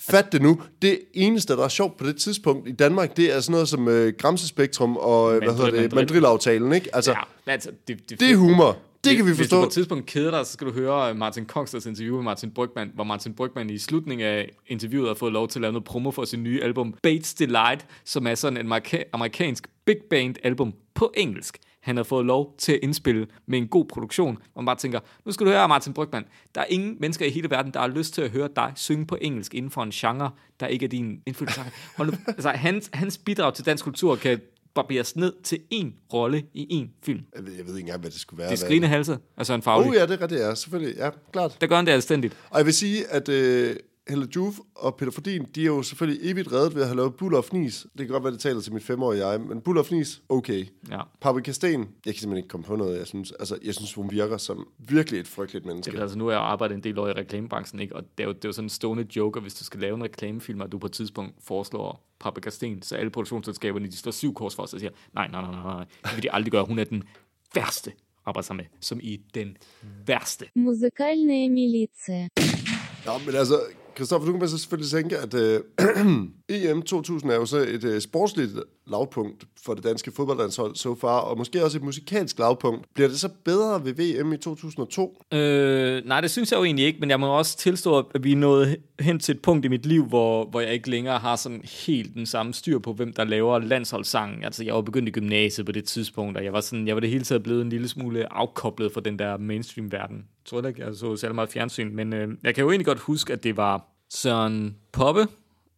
Fat 0.10 0.32
det 0.32 0.42
nu. 0.42 0.62
Det 0.82 1.00
eneste, 1.14 1.54
der 1.56 1.64
er 1.64 1.68
sjovt 1.68 1.98
på 1.98 2.06
det 2.08 2.16
tidspunkt 2.18 2.68
i 2.68 2.72
Danmark, 2.72 3.18
det 3.18 3.36
er 3.36 3.40
sådan 3.40 3.52
noget 3.52 3.70
som 3.70 3.88
øh, 3.88 4.14
Gramsespektrum 4.20 4.98
og, 4.98 5.36
øh, 5.36 5.38
hvad 5.44 5.50
Mandrill- 5.54 5.66
hedder 5.66 5.82
det, 5.82 5.94
Mandrill-aftalen, 5.94 6.74
ikke? 6.74 6.90
Altså, 6.96 7.12
Ja, 7.12 7.52
altså, 7.52 7.70
det, 7.88 8.10
det, 8.10 8.20
det 8.20 8.32
er 8.32 8.36
humor. 8.36 8.78
Det 9.04 9.16
kan 9.18 9.26
vi 9.26 9.30
Hvis 9.30 9.38
du 9.38 9.44
forstå. 9.44 9.62
på 9.62 9.66
et 9.66 9.72
tidspunkt 9.72 10.06
keder 10.06 10.32
dig, 10.32 10.46
så 10.46 10.54
skal 10.54 10.68
du 10.68 10.72
høre 10.74 11.10
øh, 11.10 11.16
Martin 11.18 11.46
Kongsters 11.46 11.86
interview 11.86 12.16
med 12.16 12.24
Martin 12.24 12.52
Brygman, 12.52 12.92
hvor 12.96 13.04
Martin 13.04 13.34
Brygman 13.34 13.70
i 13.70 13.78
slutningen 13.78 14.28
af 14.28 14.50
interviewet 14.68 15.08
har 15.08 15.16
fået 15.16 15.34
lov 15.34 15.48
til 15.48 15.60
at 15.60 15.62
lave 15.62 15.72
noget 15.72 15.84
promo 15.86 16.12
for 16.12 16.26
sin 16.26 16.44
nye 16.44 16.62
album, 16.64 16.94
Bates 17.04 17.34
Delight, 17.34 17.86
som 18.06 18.28
er 18.28 18.36
sådan 18.36 18.58
en 18.58 18.74
amerika- 18.74 19.04
amerikansk 19.14 19.68
big 19.86 19.98
band 20.10 20.36
album 20.44 20.74
på 20.94 21.12
engelsk. 21.18 21.58
Han 21.82 21.98
har 21.98 22.04
fået 22.04 22.26
lov 22.26 22.56
til 22.58 22.72
at 22.72 22.80
indspille 22.84 23.28
med 23.46 23.58
en 23.58 23.68
god 23.68 23.86
produktion, 23.86 24.38
hvor 24.54 24.62
man 24.62 24.66
bare 24.66 24.76
tænker, 24.76 25.00
nu 25.26 25.32
skal 25.32 25.46
du 25.46 25.52
høre 25.52 25.68
Martin 25.68 25.94
Brygman, 25.94 26.24
der 26.56 26.62
er 26.62 26.66
ingen 26.70 26.98
mennesker 27.00 27.26
i 27.26 27.30
hele 27.30 27.50
verden, 27.50 27.74
der 27.74 27.80
har 27.80 27.88
lyst 27.88 28.14
til 28.14 28.22
at 28.22 28.30
høre 28.30 28.50
dig 28.56 28.72
synge 28.76 29.06
på 29.06 29.18
engelsk 29.22 29.54
inden 29.54 29.72
for 29.72 29.84
en 29.84 29.92
genre, 29.92 30.32
der 30.60 30.68
ikke 30.68 30.86
er 30.86 30.90
din 30.90 31.22
indflydelse. 31.26 31.62
Altså, 32.28 32.50
hans, 32.50 32.90
hans 32.94 33.18
bidrag 33.18 33.54
til 33.54 33.66
dansk 33.66 33.84
kultur 33.84 34.16
kan 34.16 34.42
barberes 34.76 35.16
ned 35.16 35.34
til 35.44 35.60
én 35.74 35.88
rolle 36.14 36.44
i 36.54 36.82
én 36.82 37.02
film. 37.06 37.20
Jeg 37.36 37.46
ved, 37.46 37.54
jeg 37.54 37.66
ved 37.66 37.76
ikke 37.76 37.80
engang, 37.80 38.02
hvad 38.02 38.12
det 38.12 38.20
skulle 38.20 38.38
være. 38.38 38.48
Det 38.48 38.54
er 38.62 38.66
skrigende 38.66 38.88
halse, 38.88 39.18
altså 39.38 39.54
en 39.54 39.62
faglig. 39.62 39.90
Oh 39.90 39.96
ja, 39.96 40.02
det 40.02 40.12
er 40.12 40.22
rigtigt, 40.22 40.42
ja. 40.42 40.56
Selvfølgelig, 40.56 40.96
ja, 40.98 41.10
klart. 41.34 41.58
Der 41.62 41.68
gør 41.68 41.76
han 41.76 41.86
det 41.86 41.92
anstændigt. 41.92 42.38
Og 42.50 42.58
jeg 42.58 42.66
vil 42.66 42.74
sige, 42.74 43.08
at 43.08 43.30
øh, 43.30 43.76
Helle 44.10 44.28
Juf 44.36 44.56
og 44.76 44.96
Peter 44.96 45.12
Fordin, 45.12 45.46
de 45.56 45.62
er 45.62 45.66
jo 45.66 45.84
selvfølgelig 45.84 46.32
evigt 46.32 46.52
reddet 46.52 46.76
ved 46.76 46.82
at 46.82 46.88
have 46.88 46.96
lavet 46.96 47.16
Buller 47.16 47.38
og 47.38 47.46
Fnis. 47.46 47.88
Det 47.98 47.98
kan 47.98 48.08
godt 48.08 48.24
være, 48.24 48.34
det 48.34 48.40
taler 48.40 48.62
til 48.62 48.74
min 48.74 48.82
femårige 48.82 49.28
jeg, 49.28 49.42
men 49.42 49.62
Bull 49.62 49.78
of 49.78 49.92
Nis, 49.92 50.22
okay. 50.30 50.66
Ja. 50.90 51.02
Paprika 51.22 51.52
Sten, 51.52 51.80
jeg 51.80 51.88
kan 52.14 52.14
simpelthen 52.14 52.38
ikke 52.38 52.48
komme 52.48 52.64
på 52.64 52.76
noget, 52.76 52.98
jeg 52.98 53.08
synes. 53.08 53.32
Altså, 53.32 53.58
jeg 53.64 53.76
synes, 53.76 53.94
hun 53.94 54.12
virker 54.12 54.38
som 54.38 54.68
virkelig 54.78 55.20
et 55.20 55.28
frygteligt 55.28 55.66
menneske. 55.66 55.92
Det 55.92 55.98
er, 55.98 56.02
altså, 56.02 56.18
nu 56.18 56.28
er 56.28 56.32
jeg 56.32 56.42
arbejdet 56.42 56.76
en 56.76 56.84
del 56.84 57.00
år 57.00 57.08
i 57.08 57.12
reklamebranchen, 57.12 57.80
ikke? 57.80 57.96
og 57.96 58.04
det 58.18 58.24
er, 58.24 58.28
jo, 58.28 58.34
det 58.34 58.46
er 58.46 58.50
jo 58.50 58.54
sådan 58.54 58.66
en 58.66 58.70
stående 58.70 59.08
joker, 59.16 59.42
hvis 59.42 59.54
du 59.54 59.64
skal 59.64 59.80
lave 59.80 59.96
en 59.96 60.04
reklamefilm, 60.04 60.62
og 60.62 60.72
du 60.72 60.78
på 60.78 60.86
et 60.86 60.92
tidspunkt 60.92 61.34
foreslår 61.44 62.10
Paprika 62.20 62.50
Sten, 62.50 62.82
så 62.82 62.96
alle 62.96 63.12
produktionsselskaberne, 63.12 63.88
de 63.88 63.98
står 63.98 64.12
syv 64.12 64.34
kors 64.34 64.56
for 64.56 64.64
os 64.64 64.74
og 64.74 64.80
siger, 64.80 64.92
nej, 65.16 65.28
nej, 65.28 65.42
nej, 65.42 65.52
nej, 65.52 65.64
nej, 65.64 65.86
det 66.04 66.16
vil 66.16 66.24
de 66.24 66.32
aldrig 66.32 66.52
gøre. 66.52 66.66
Hun 66.66 66.80
er 66.80 66.84
den 66.84 67.04
værste 67.56 67.92
arbejde 68.26 68.48
sammen 68.48 68.66
med, 68.72 68.78
som 68.80 69.00
i 69.04 69.22
den 69.34 69.58
værste. 70.06 70.46
Musikalne 70.56 71.50
militia. 71.50 72.28
Ja, 73.06 73.18
men 73.26 73.36
altså, 73.36 73.60
Christoffer, 73.96 74.26
du 74.26 74.32
kan 74.32 74.40
bare 74.40 74.50
så 74.50 74.58
selvfølgelig 74.58 74.92
tænke, 74.92 75.18
at 75.18 75.34
øh, 75.34 75.62
EM 76.54 76.82
2000 76.82 77.32
er 77.32 77.36
jo 77.36 77.46
så 77.46 77.58
et 77.58 77.84
øh, 77.84 78.02
sportsligt 78.02 78.52
lavpunkt 78.88 79.46
for 79.66 79.74
det 79.74 79.84
danske 79.84 80.12
fodboldlandshold 80.12 80.76
so 80.76 80.96
far, 80.96 81.20
og 81.20 81.38
måske 81.38 81.64
også 81.64 81.78
et 81.78 81.84
musikalsk 81.84 82.40
lavpunkt. 82.40 82.86
Bliver 82.94 83.08
det 83.08 83.20
så 83.20 83.30
bedre 83.46 83.86
ved 83.86 83.94
VM 83.94 84.34
i 84.34 84.38
2002? 84.38 85.24
Øh, 85.34 86.06
nej, 86.06 86.22
det 86.22 86.32
synes 86.32 86.52
jeg 86.52 86.58
jo 86.58 86.64
egentlig 86.64 86.86
ikke, 86.86 87.00
men 87.00 87.10
jeg 87.10 87.20
må 87.20 87.38
også 87.38 87.58
tilstå, 87.58 87.98
at 88.00 88.24
vi 88.24 88.32
er 88.32 88.36
nået 88.36 88.78
hen 89.00 89.20
til 89.20 89.36
et 89.36 89.42
punkt 89.42 89.66
i 89.66 89.68
mit 89.68 89.86
liv, 89.86 90.06
hvor, 90.06 90.46
hvor 90.46 90.60
jeg 90.60 90.74
ikke 90.74 90.90
længere 90.90 91.20
har 91.20 91.36
sådan 91.36 91.62
helt 91.86 92.14
den 92.14 92.26
samme 92.26 92.54
styr 92.54 92.80
på, 92.80 92.94
hvem 92.94 93.14
der 93.14 93.24
laver 93.24 93.60
landsholdssangen. 93.60 94.44
Altså, 94.44 94.64
jeg 94.64 94.76
var 94.76 94.82
begyndt 94.82 95.10
i 95.10 95.12
gymnasiet 95.12 95.66
på 95.66 95.72
det 95.72 95.86
tidspunkt, 95.86 96.38
og 96.38 96.44
jeg 96.44 96.54
var, 96.54 96.62
sådan, 96.62 96.88
jeg 96.88 96.96
var 96.96 97.00
det 97.00 97.10
hele 97.10 97.24
taget 97.24 97.44
blevet 97.44 97.62
en 97.62 97.70
lille 97.70 97.88
smule 97.88 98.34
afkoblet 98.34 98.94
fra 98.94 99.02
den 99.02 99.20
der 99.20 99.38
mainstream-verden. 99.38 100.18
Jeg 100.18 100.46
tror 100.46 100.68
ikke, 100.68 100.86
jeg 100.86 100.96
så 100.96 101.16
særlig 101.16 101.36
meget 101.36 101.50
fjernsyn, 101.50 101.96
men 101.96 102.14
øh, 102.14 102.28
jeg 102.44 102.56
kan 102.56 102.62
jo 102.64 102.70
egentlig 102.70 102.86
godt 102.86 103.00
huske, 103.00 103.34
at 103.34 103.44
det 103.44 103.58
var 103.58 103.86
Søren 104.10 104.76
Poppe 104.92 105.28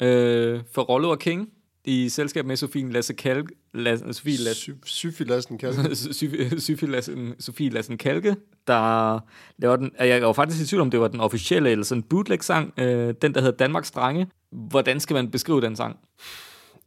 øh, 0.02 0.62
for 0.72 0.82
Rollo 0.82 1.10
og 1.10 1.20
King 1.20 1.50
i 1.86 2.10
selskab 2.10 2.46
med 2.46 2.56
Sofie 2.56 2.92
Lasse 2.92 3.14
Kalk, 3.14 3.52
Lasse, 3.74 4.14
Sofie 4.14 4.38
Lasse, 4.38 4.62
Sy- 4.62 4.72
Syfilasten 4.86 5.58
kan 5.58 5.74
Sofie 5.96 6.60
Sofie 6.60 6.90
Lassen, 6.90 7.36
Sofie 7.40 7.70
Lassen 7.70 7.98
Kalke, 7.98 8.36
der 8.68 9.20
laver 9.58 9.76
den. 9.76 9.92
Jeg 10.00 10.22
var 10.22 10.34
faktisk 10.34 10.64
i 10.64 10.66
tvivl 10.66 10.82
om, 10.82 10.92
det 10.92 11.00
var 11.00 11.08
den 11.08 11.20
officielle 11.20 11.70
eller 11.70 11.86
sådan 11.86 12.04
bootleg-sang, 12.04 12.74
øh, 12.80 13.14
den 13.22 13.34
der 13.34 13.42
hedder 13.42 13.58
Danmarks 13.58 13.92
Drenge. 13.92 14.28
Hvordan 14.52 15.00
skal 15.00 15.14
man 15.14 15.32
beskrive 15.32 15.62
den 15.62 15.76
sang? 15.76 16.00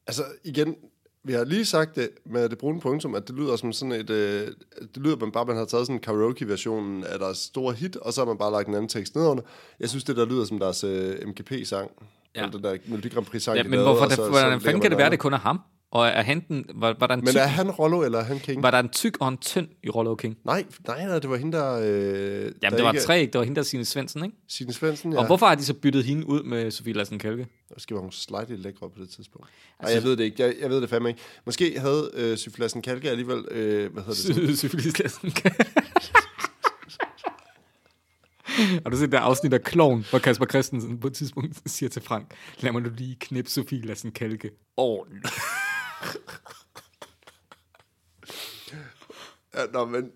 Altså, 0.07 0.23
igen, 0.45 0.75
vi 1.25 1.33
har 1.33 1.45
lige 1.45 1.65
sagt 1.65 1.97
det 1.97 2.09
med 2.27 2.49
det 2.49 2.59
brune 2.59 2.81
punktum, 2.81 3.15
at 3.15 3.29
det 3.29 3.37
lyder 3.37 3.57
som 3.57 3.73
sådan 3.73 3.93
et... 3.93 4.11
Øh, 4.11 4.47
det 4.95 5.03
lyder 5.03 5.17
man 5.17 5.33
bare, 5.33 5.45
man 5.45 5.57
har 5.57 5.65
taget 5.65 5.87
sådan 5.87 5.97
en 5.97 6.01
karaoke-version 6.01 7.05
af 7.05 7.19
deres 7.19 7.39
store 7.39 7.75
hit, 7.75 7.97
og 7.97 8.13
så 8.13 8.21
har 8.21 8.27
man 8.27 8.39
bare 8.39 8.53
lagt 8.53 8.69
en 8.69 8.75
anden 8.75 8.89
tekst 8.89 9.15
nedenunder. 9.15 9.43
Jeg 9.81 9.89
synes, 9.89 10.05
det 10.05 10.17
der 10.17 10.27
lyder 10.27 10.45
som 10.45 10.59
deres 10.59 10.85
øh, 10.85 11.17
MGP-sang. 11.29 11.91
Ja. 12.39 12.45
Ja. 12.45 12.51
Den 12.53 12.65
der 12.65 12.77
Melodi 12.87 13.09
Grand 13.09 13.27
Prix-sang, 13.27 13.57
Ja, 13.57 13.63
de 13.63 13.69
men 13.69 13.79
lavede, 13.79 13.95
hvorfor, 13.95 14.15
så- 14.15 14.29
hvordan 14.29 14.61
fanden 14.61 14.81
kan 14.83 14.91
det 14.91 14.99
være, 14.99 15.05
der- 15.05 15.11
det 15.11 15.19
kun 15.19 15.33
er 15.33 15.39
ham? 15.39 15.61
Og 15.91 16.07
er 16.07 16.23
han 16.23 16.45
den, 16.49 16.65
var, 16.75 16.97
var, 17.01 17.07
der 17.07 17.15
en 17.15 17.21
Men 17.21 17.29
tyk, 17.29 17.37
er 17.41 17.45
han 17.47 17.71
Rollo, 17.71 18.03
eller 18.03 18.19
er 18.19 18.23
han 18.23 18.39
King? 18.39 18.63
var 18.63 18.71
der 18.71 18.79
en 18.79 18.89
tyk 18.89 19.17
og 19.21 19.29
en 19.29 19.37
tynd 19.37 19.69
i 19.85 19.89
Rollo 19.89 20.15
King? 20.15 20.37
Nej, 20.45 20.65
nej, 20.87 21.07
nej, 21.07 21.19
det 21.19 21.31
var 21.31 21.37
hende, 21.37 21.59
der... 21.59 21.75
Øh, 21.75 21.85
Jamen, 21.85 22.53
der 22.63 22.71
det 22.71 22.85
var 22.85 22.93
ikke- 22.93 23.05
tre, 23.05 23.21
ikke? 23.21 23.33
Det 23.33 23.39
var 23.39 23.45
hende, 23.45 23.57
der 23.57 23.63
Signe 23.63 23.85
Svendsen, 23.85 24.25
ikke? 24.25 24.37
Signe 24.49 24.73
Svendsen, 24.73 25.13
ja. 25.13 25.17
Ja. 25.17 25.21
Og 25.21 25.27
hvorfor 25.27 25.47
har 25.47 25.55
de 25.55 25.65
så 25.65 25.75
byttet 25.75 26.05
hende 26.05 26.29
ud 26.29 26.43
med 26.43 26.71
Sofie 26.71 26.93
Lassen 26.93 27.19
Kalke? 27.19 27.47
Måske 27.75 27.95
var 27.95 28.01
hun 28.01 28.13
slightly 28.13 28.55
lækre 28.57 28.91
på 28.91 28.97
det 29.01 29.09
tidspunkt. 29.11 29.49
Altså- 29.81 29.95
jeg 29.95 30.05
ved 30.05 30.17
det 30.17 30.25
ikke. 30.25 30.43
Jeg, 30.43 30.55
jeg 30.63 30.71
ved 30.71 30.81
det 30.81 30.91
fandme 30.91 31.09
ikke. 31.09 31.21
Måske 31.47 31.79
havde 31.81 32.11
øh, 32.15 32.37
Syflassen 32.37 32.83
Kalke 32.83 33.11
alligevel... 33.11 33.45
Øh, 33.51 33.93
hvad 33.93 34.03
hedder 34.03 34.47
det? 34.47 34.59
Sofie 34.59 34.93
Lassen 35.03 35.31
Kalke. 35.31 35.65
Har 38.85 38.91
du 38.91 38.97
set 38.97 39.13
det 39.13 39.19
afsnit 39.19 39.53
af 39.53 39.63
Kloven, 39.63 40.07
hvor 40.11 40.19
Kasper 40.19 40.47
Christensen 40.47 40.99
på 40.99 41.07
et 41.07 41.15
tidspunkt 41.15 41.63
siger 41.71 41.91
til 41.91 42.03
Frank, 42.03 42.35
lad 42.61 42.73
mig 42.73 42.83
nu 42.83 42.91
lige 42.97 43.17
knip 43.21 43.49
Sofie 43.49 43.87
Lassen 43.87 44.13
Kalke. 44.13 44.51
Åh, 44.77 44.99
oh, 44.99 45.07
Ja, 49.55 49.67
nå, 49.73 49.85
men 49.85 50.11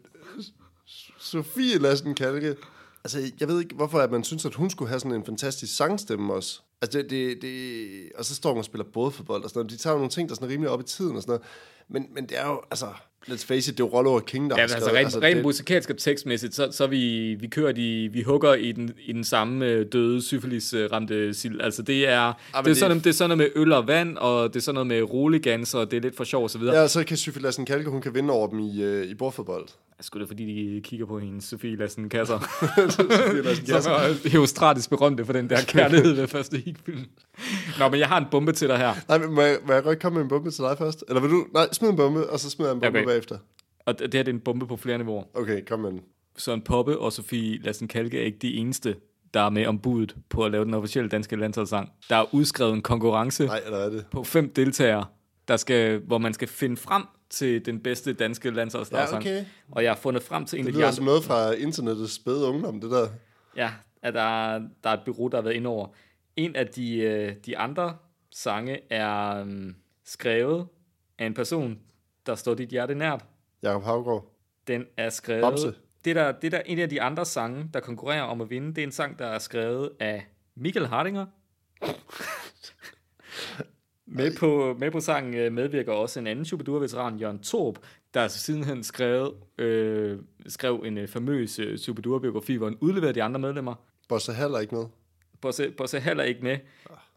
Sofie 1.19 1.79
Lassen 1.79 2.15
Kalke, 2.15 2.57
altså 3.05 3.33
jeg 3.41 3.49
ved 3.49 3.61
ikke, 3.61 3.75
hvorfor 3.75 3.99
at 3.99 4.11
man 4.11 4.25
synes, 4.25 4.47
at 4.47 4.55
hun 4.55 4.71
skulle 4.71 4.89
have 4.89 5.01
sådan 5.01 5.17
en 5.17 5.25
fantastisk 5.25 5.77
sangstemme 5.77 6.35
også. 6.35 6.61
Altså 6.83 6.99
det, 6.99 7.11
det, 7.11 7.43
det 7.43 8.13
og 8.19 8.25
så 8.25 8.35
står 8.35 8.51
hun 8.51 8.59
og 8.59 8.65
spiller 8.65 8.85
bådfodbold 8.93 9.45
og 9.45 9.51
sådan 9.51 9.59
noget. 9.59 9.71
De 9.71 9.77
tager 9.77 9.97
nogle 9.97 10.11
ting, 10.11 10.29
der 10.29 10.33
er 10.33 10.37
sådan 10.37 10.49
rimelig 10.49 10.71
op 10.71 10.81
i 10.81 10.85
tiden 10.85 11.17
og 11.17 11.23
sådan 11.23 11.31
noget. 11.31 11.47
Men, 11.89 12.15
men 12.15 12.29
det 12.29 12.39
er 12.39 12.47
jo, 12.47 12.63
altså, 12.71 12.87
let's 13.29 13.45
face 13.47 13.71
it, 13.73 13.79
det 13.79 13.85
er 13.85 13.89
Rollo 13.89 14.13
og 14.13 14.25
King, 14.27 14.51
der 14.51 14.57
Ja, 14.57 14.63
har 14.63 14.69
men 14.69 14.75
altså 14.75 14.91
rent, 14.91 15.23
rent 15.25 15.37
det, 15.37 15.45
musikalsk 15.45 15.91
og 15.91 15.99
tekstmæssigt, 15.99 16.55
så, 16.55 16.69
så 16.73 16.87
vi, 16.87 17.35
vi 17.41 17.47
kører 17.47 17.73
de, 17.73 18.09
vi 18.13 18.23
hugger 18.23 18.55
i 18.55 18.73
den, 18.73 18.91
i 19.05 19.13
den 19.13 19.25
samme 19.25 19.67
øh, 19.67 19.87
døde 19.93 20.23
syfilis-ramte 20.23 21.35
sild. 21.35 21.61
Altså 21.61 21.83
det 21.83 22.09
er, 22.09 22.25
men 22.27 22.35
det, 22.53 22.59
er 22.59 22.63
det- 22.63 22.77
sådan, 22.77 22.99
det 22.99 23.07
er 23.07 23.13
sådan 23.13 23.39
noget 23.39 23.53
med 23.55 23.63
øl 23.63 23.73
og 23.73 23.87
vand, 23.87 24.17
og 24.17 24.49
det 24.55 24.57
er 24.61 24.63
sådan 24.63 24.75
noget 24.75 24.87
med 24.87 25.03
roligans, 25.03 25.75
og 25.75 25.91
det 25.91 25.97
er 25.97 26.01
lidt 26.01 26.17
for 26.17 26.25
sjov 26.25 26.43
og 26.43 26.51
så 26.51 26.59
videre. 26.59 26.75
Ja. 26.75 26.81
Ja, 26.81 26.89
så 26.89 27.05
kan 27.05 27.17
Sofie 27.17 27.43
Lassen 27.43 27.65
Kalke, 27.67 27.91
hun 27.91 28.01
kan 28.01 28.15
vinde 28.15 28.33
over 28.35 28.49
dem 28.49 28.59
i, 28.59 28.83
øh, 28.83 29.07
i 29.07 29.15
bordfodbold. 29.15 29.67
Sgu 30.03 30.19
da 30.21 30.25
fordi 30.25 30.45
de 30.75 30.81
kigger 30.81 31.07
på 31.07 31.19
hendes 31.19 31.45
Sofie 31.45 31.77
Lassen 31.77 32.09
kasser. 32.09 32.39
Sofie 32.91 33.43
Lassen 33.43 33.67
som 33.67 33.83
Kalke. 33.83 34.27
er 34.27 34.29
heostratisk 34.31 34.91
berømte 34.91 35.25
for 35.25 35.33
den 35.33 35.51
der 35.51 35.61
kærlighed 35.69 36.13
ved 36.13 36.29
første 36.29 36.59
hikfilm. 36.59 37.05
Nå, 37.79 37.89
men 37.89 38.01
jeg 38.01 38.09
har 38.09 38.19
en 38.19 38.27
bombe 38.31 38.53
til 38.53 38.69
dig 38.69 38.79
her. 38.79 38.95
Nej, 39.09 39.19
men 39.19 39.33
må 39.35 39.41
jeg, 39.41 39.59
må 39.67 39.73
jeg 39.73 39.83
godt 39.83 39.99
komme 40.03 40.15
med 40.17 40.23
en 40.23 40.29
bombe 40.29 40.51
til 40.51 40.65
dig 40.65 40.79
først? 40.79 41.05
Eller 41.09 41.21
vil 41.21 41.31
du? 41.31 41.47
Nej, 41.55 41.69
smid 41.73 41.89
en 41.91 41.97
bombe, 41.97 42.31
og 42.31 42.41
så 42.41 42.51
smider 42.51 42.71
jeg 42.71 42.75
en 42.75 42.81
bombe 42.81 42.99
Okay. 42.99 43.07
bagefter. 43.07 43.39
Og 43.87 43.99
det 43.99 44.15
her 44.15 44.23
det 44.23 44.29
er 44.29 44.33
en 44.35 44.41
bombe 44.41 44.67
på 44.67 44.77
flere 44.77 44.99
niveauer. 44.99 45.25
Okay, 45.35 45.65
kom 45.69 45.81
med 45.81 45.91
den. 45.91 46.01
Søren 46.37 46.63
Poppe 46.63 46.99
og 46.99 47.13
Sofie 47.13 47.59
Lassen 47.63 47.89
Kalke 47.89 48.21
er 48.21 48.25
ikke 48.25 48.39
de 48.43 48.55
eneste, 48.55 48.95
der 49.35 49.41
er 49.41 49.51
med 49.51 49.67
om 49.67 49.79
budet 49.79 50.17
på 50.31 50.45
at 50.45 50.51
lave 50.53 50.65
den 50.65 50.75
officielle 50.75 51.09
danske 51.09 51.37
landsholdssang. 51.37 51.89
Der 52.11 52.17
er 52.17 52.35
udskrevet 52.35 52.73
en 52.75 52.83
konkurrence 52.83 53.47
Nej, 53.47 53.61
eller 53.65 53.79
er 53.79 53.91
det? 53.91 54.05
på 54.11 54.25
fem 54.25 54.53
deltagere, 54.53 55.05
der 55.49 55.57
skal, 55.57 55.99
hvor 56.07 56.19
man 56.19 56.35
skal 56.35 56.49
finde 56.49 56.77
frem 56.77 57.03
til 57.33 57.67
den 57.67 57.81
bedste 57.81 58.13
danske 58.13 58.51
landsholdssang. 58.51 59.11
Ja, 59.13 59.17
okay. 59.17 59.45
Og 59.71 59.83
jeg 59.83 59.91
har 59.91 59.97
fundet 59.97 60.23
frem 60.23 60.45
til 60.47 60.59
en 60.59 60.65
Det 60.67 60.73
af 60.73 60.79
de 60.79 60.87
andre. 60.87 61.05
noget 61.05 61.25
fra 61.25 61.53
internettets 61.53 62.13
spæde 62.15 62.47
ungdom, 62.47 62.81
det 62.81 62.91
der. 62.91 63.09
Ja, 63.57 63.71
at 64.03 64.15
der, 64.15 64.21
er- 64.55 64.59
der 64.85 64.91
er 64.91 64.95
et 64.95 65.01
bureau, 65.07 65.29
der 65.29 65.37
har 65.37 65.43
været 65.43 65.55
inde 65.55 65.69
over. 65.69 65.89
En 66.37 66.57
af 66.57 66.67
de, 66.67 66.97
øh, 66.97 67.35
de 67.47 67.59
andre 67.59 67.97
sange 68.35 68.93
er 68.93 69.41
um, 69.43 69.75
skrevet 70.05 70.67
af 71.19 71.27
en 71.27 71.35
person, 71.35 71.79
der 72.27 72.35
står 72.35 72.55
dit 72.55 72.69
hjerte 72.69 72.95
nært. 72.95 73.25
Jakob 73.63 73.85
Havgård. 73.85 74.33
Den 74.67 74.85
er 74.97 75.11
skrevet... 75.11 75.43
Bamse. 75.43 75.75
Det 76.05 76.17
der, 76.17 76.33
det 76.33 76.53
der 76.53 76.61
en 76.67 76.79
af 76.79 76.89
de 76.89 77.03
andre 77.03 77.25
sange, 77.27 77.71
der 77.75 77.81
konkurrerer 77.81 78.23
om 78.23 78.41
at 78.41 78.51
vinde, 78.51 78.69
det 78.69 78.79
er 78.79 78.83
en 78.87 78.93
sang, 78.93 79.19
der 79.19 79.27
er 79.27 79.39
skrevet 79.39 79.91
af 80.01 80.27
Michael 80.55 80.87
Hardinger. 80.87 81.27
Med, 84.17 84.37
på, 84.37 84.77
med 84.79 84.91
på 84.91 85.01
sangen 85.01 85.35
øh, 85.35 85.53
medvirker 85.53 85.93
også 85.93 86.21
en 86.21 86.27
anden 86.27 86.45
Superdur-veteran, 86.45 87.19
Jørgen 87.19 87.39
Torp, 87.39 87.79
der 88.15 88.29
sidenhen 88.29 88.83
skrevet, 88.85 89.33
øh, 89.59 90.19
skrev 90.47 90.83
en 90.87 90.99
øh, 90.99 91.09
famøs 91.09 91.59
øh, 91.59 91.79
Superdur-biografi, 91.79 92.57
hvor 92.57 92.67
han 92.67 92.79
udleverede 92.81 93.15
de 93.15 93.23
andre 93.23 93.41
medlemmer. 93.41 93.75
Bosse 94.09 94.33
Hall 94.33 94.55
er 94.55 94.59
ikke 94.59 94.75
med. 94.75 94.85
Bosse, 95.41 95.71
Bosse 95.71 96.01
heller 96.01 96.25
ikke 96.25 96.41
med. 96.43 96.51
jeg 96.51 96.59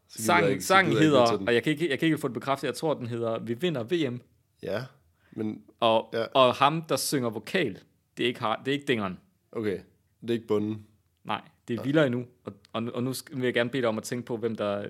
Sangen, 0.08 0.50
ikke- 0.50 0.64
sangen 0.64 0.92
ikke 0.92 1.02
hedder, 1.04 1.36
den. 1.36 1.48
og 1.48 1.54
jeg 1.54 1.62
kan, 1.62 1.72
ikke, 1.72 1.90
jeg 1.90 1.98
kan 1.98 2.06
ikke 2.06 2.18
få 2.18 2.28
det 2.28 2.34
bekræftet, 2.34 2.66
jeg 2.68 2.74
tror, 2.74 2.94
den 2.94 3.06
hedder 3.06 3.38
Vi 3.38 3.54
vinder 3.54 3.82
VM. 3.82 4.20
Ja, 4.62 4.84
men 5.32 5.62
Og, 5.80 6.10
Ja. 6.12 6.20
ja. 6.20 6.26
og 6.34 6.54
ham, 6.54 6.82
der 6.82 6.96
synger 6.96 7.30
vokal, 7.30 7.78
det 8.16 8.22
er 8.22 8.26
ikke, 8.28 8.40
har, 8.40 8.62
det 8.64 8.68
er 8.68 8.72
ikke 8.72 8.86
dingeren. 8.86 9.18
okay. 9.52 9.78
Det 10.22 10.30
er 10.30 10.34
ikke 10.34 10.46
bunden. 10.46 10.86
Nej, 11.24 11.40
det 11.68 11.78
er 11.78 11.82
vildere 11.82 12.06
endnu. 12.06 12.24
Og, 12.44 12.52
og, 12.72 12.82
og 12.94 13.02
nu 13.02 13.12
vil 13.32 13.44
jeg 13.44 13.54
gerne 13.54 13.70
bede 13.70 13.82
dig 13.82 13.88
om 13.88 13.98
at 13.98 14.04
tænke 14.04 14.26
på, 14.26 14.36
hvem 14.36 14.54
der... 14.56 14.84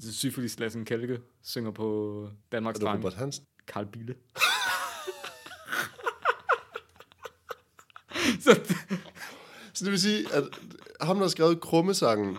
Syfilis 0.00 0.58
Lassen 0.58 0.84
Kalke 0.84 1.20
synger 1.42 1.70
på 1.70 2.28
Danmarks 2.52 2.78
Dreng. 2.78 2.98
Robert 2.98 3.14
Hansen? 3.14 3.44
Karl 3.66 3.86
Bille. 3.86 4.14
Så, 8.40 8.60
Så 9.74 9.84
det 9.84 9.90
vil 9.90 10.00
sige, 10.00 10.34
at 10.34 10.44
ham, 11.00 11.16
der 11.16 11.22
har 11.24 11.28
skrevet 11.28 11.60
krummesangen, 11.60 12.38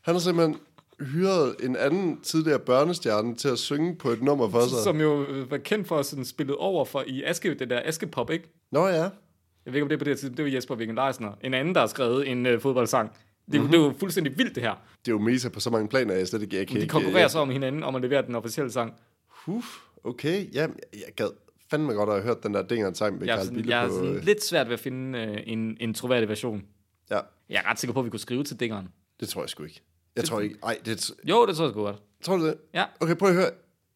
han 0.00 0.14
har 0.14 0.20
simpelthen 0.20 0.56
hyret 1.00 1.56
en 1.62 1.76
anden 1.76 2.20
tidligere 2.20 2.58
børnestjerne 2.58 3.34
til 3.34 3.48
at 3.48 3.58
synge 3.58 3.96
på 3.96 4.10
et 4.10 4.22
nummer 4.22 4.50
for 4.50 4.60
sig. 4.60 4.78
som 4.84 5.00
jo 5.00 5.24
øh, 5.24 5.50
var 5.50 5.58
kendt 5.58 5.88
for 5.88 5.98
at 5.98 6.06
sådan 6.06 6.24
spillet 6.24 6.56
over 6.56 6.84
for 6.84 7.04
i 7.06 7.22
Aske, 7.22 7.54
det 7.54 7.70
der 7.70 7.80
Askepop, 7.84 8.30
ikke? 8.30 8.48
Nå 8.72 8.86
ja. 8.86 9.02
Jeg 9.02 9.72
ved 9.72 9.74
ikke, 9.74 9.82
om 9.82 9.88
det 9.88 9.96
er 9.96 9.98
på 9.98 10.04
det 10.04 10.18
tidspunkt. 10.18 10.36
Det 10.36 10.44
var 10.44 10.50
Jesper 10.50 10.74
Vigen 10.74 10.94
Leisner. 10.94 11.32
En 11.40 11.54
anden, 11.54 11.74
der 11.74 11.80
har 11.80 11.88
skrevet 11.88 12.28
en 12.28 12.46
øh, 12.46 12.60
fodboldsang. 12.60 13.10
Det, 13.46 13.54
mm-hmm. 13.54 13.70
det 13.72 13.80
er 13.80 13.84
jo 13.84 13.94
fuldstændig 13.98 14.38
vildt, 14.38 14.54
det 14.54 14.62
her. 14.62 14.74
Det 15.04 15.08
er 15.08 15.12
jo 15.12 15.18
meta 15.18 15.48
på 15.48 15.60
så 15.60 15.70
mange 15.70 15.88
planer, 15.88 16.14
jeg 16.14 16.28
slet 16.28 16.42
ikke... 16.42 16.56
Jeg 16.56 16.66
kan 16.66 16.76
De 16.76 16.80
ikke 16.80 16.92
konkurrerer 16.92 17.28
så 17.28 17.38
om 17.38 17.50
hinanden, 17.50 17.82
om 17.82 17.94
at 17.94 18.02
levere 18.02 18.26
den 18.26 18.34
officielle 18.34 18.72
sang. 18.72 18.94
Huf, 19.28 19.78
okay. 20.04 20.54
Ja, 20.54 20.60
jeg 20.92 21.14
gad 21.16 21.28
fandme 21.70 21.92
godt 21.92 22.08
at 22.08 22.14
have 22.14 22.24
hørt 22.24 22.42
den 22.42 22.54
der 22.54 22.62
Dingeren 22.62 22.94
sang 22.94 23.18
med 23.18 23.26
Jeg 23.26 23.38
Carl 23.38 23.54
Bille 23.54 23.76
jeg 23.76 23.84
er 23.84 23.88
sådan 23.90 24.14
øh, 24.16 24.24
lidt 24.24 24.44
svært 24.44 24.66
ved 24.66 24.74
at 24.74 24.80
finde 24.80 25.18
øh, 25.18 25.38
en, 25.46 25.76
en 25.80 25.94
troværdig 25.94 26.28
version. 26.28 26.64
Ja, 27.10 27.20
Jeg 27.48 27.62
er 27.64 27.70
ret 27.70 27.80
sikker 27.80 27.92
på, 27.94 27.98
at 28.00 28.04
vi 28.04 28.10
kunne 28.10 28.20
skrive 28.20 28.44
til 28.44 28.60
dingeren. 28.60 28.88
det 29.20 29.28
tror 29.28 29.42
jeg 29.42 29.48
sgu 29.48 29.64
ikke. 29.64 29.82
Jeg 30.16 30.24
tror 30.24 30.40
ikke... 30.40 30.56
Ej, 30.62 30.78
det... 30.84 31.10
Jo, 31.24 31.46
det 31.46 31.56
tror 31.56 31.64
jeg 31.64 31.72
sgu 31.72 31.82
godt. 31.82 32.02
Tror 32.22 32.36
du 32.36 32.46
det? 32.46 32.56
Ja, 32.74 32.84
Okay, 33.00 33.14
prøv 33.16 33.28
at 33.28 33.34
høre. 33.34 33.50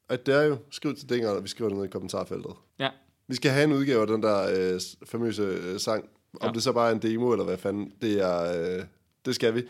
At 0.08 0.26
det 0.26 0.34
er 0.34 0.42
jo... 0.42 0.56
Skriv 0.70 0.94
til 0.96 1.08
Dingeren, 1.08 1.36
og 1.36 1.42
vi 1.42 1.48
skriver 1.48 1.68
det 1.68 1.78
ned 1.78 1.84
i 1.84 1.88
kommentarfeltet. 1.88 2.52
ja. 2.78 2.88
Vi 3.28 3.34
skal 3.34 3.50
have 3.50 3.64
en 3.64 3.72
udgave 3.72 4.00
af 4.00 4.06
den 4.06 4.22
der 4.22 4.72
øh, 4.74 4.80
famøse 5.06 5.42
øh, 5.42 5.80
sang. 5.80 6.04
Om 6.40 6.46
Ja. 6.48 6.52
det 6.52 6.62
så 6.62 6.72
bare 6.72 6.90
er 6.90 6.94
en 6.94 7.02
demo, 7.02 7.32
eller 7.32 7.44
hvad 7.44 7.56
fanden, 7.58 7.92
det 8.02 8.20
er... 8.20 8.76
Øh, 8.78 8.84
det 9.28 9.34
skal 9.34 9.54
vi. 9.54 9.62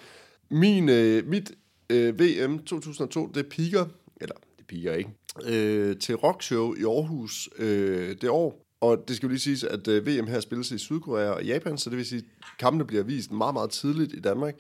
Min, 0.51 0.89
øh, 0.89 1.27
mit 1.27 1.53
øh, 1.91 2.21
VM 2.21 2.59
2002, 2.59 3.27
det 3.35 3.47
piker, 3.47 3.87
eller 4.21 4.35
det 4.59 4.67
piker 4.67 4.95
ikke, 4.95 5.11
øh, 5.45 5.97
til 5.97 6.15
rockshow 6.15 6.75
i 6.75 6.83
Aarhus 6.83 7.49
øh, 7.59 8.17
det 8.21 8.31
år. 8.31 8.65
Og 8.81 9.05
det 9.09 9.17
skal 9.17 9.27
jo 9.27 9.31
lige 9.31 9.41
siges, 9.41 9.65
at 9.65 9.89
øh, 9.89 10.07
VM 10.07 10.27
her 10.27 10.41
spilles 10.41 10.71
i 10.71 10.79
Sydkorea 10.79 11.31
og 11.31 11.45
Japan, 11.45 11.79
så 11.79 11.91
det 11.91 11.99
vil 11.99 12.07
sige, 12.07 12.19
at 12.19 12.59
kampene 12.59 12.85
bliver 12.85 13.03
vist 13.03 13.33
meget, 13.33 13.55
meget 13.55 13.71
tidligt 13.71 14.13
i 14.13 14.21
Danmark. 14.21 14.55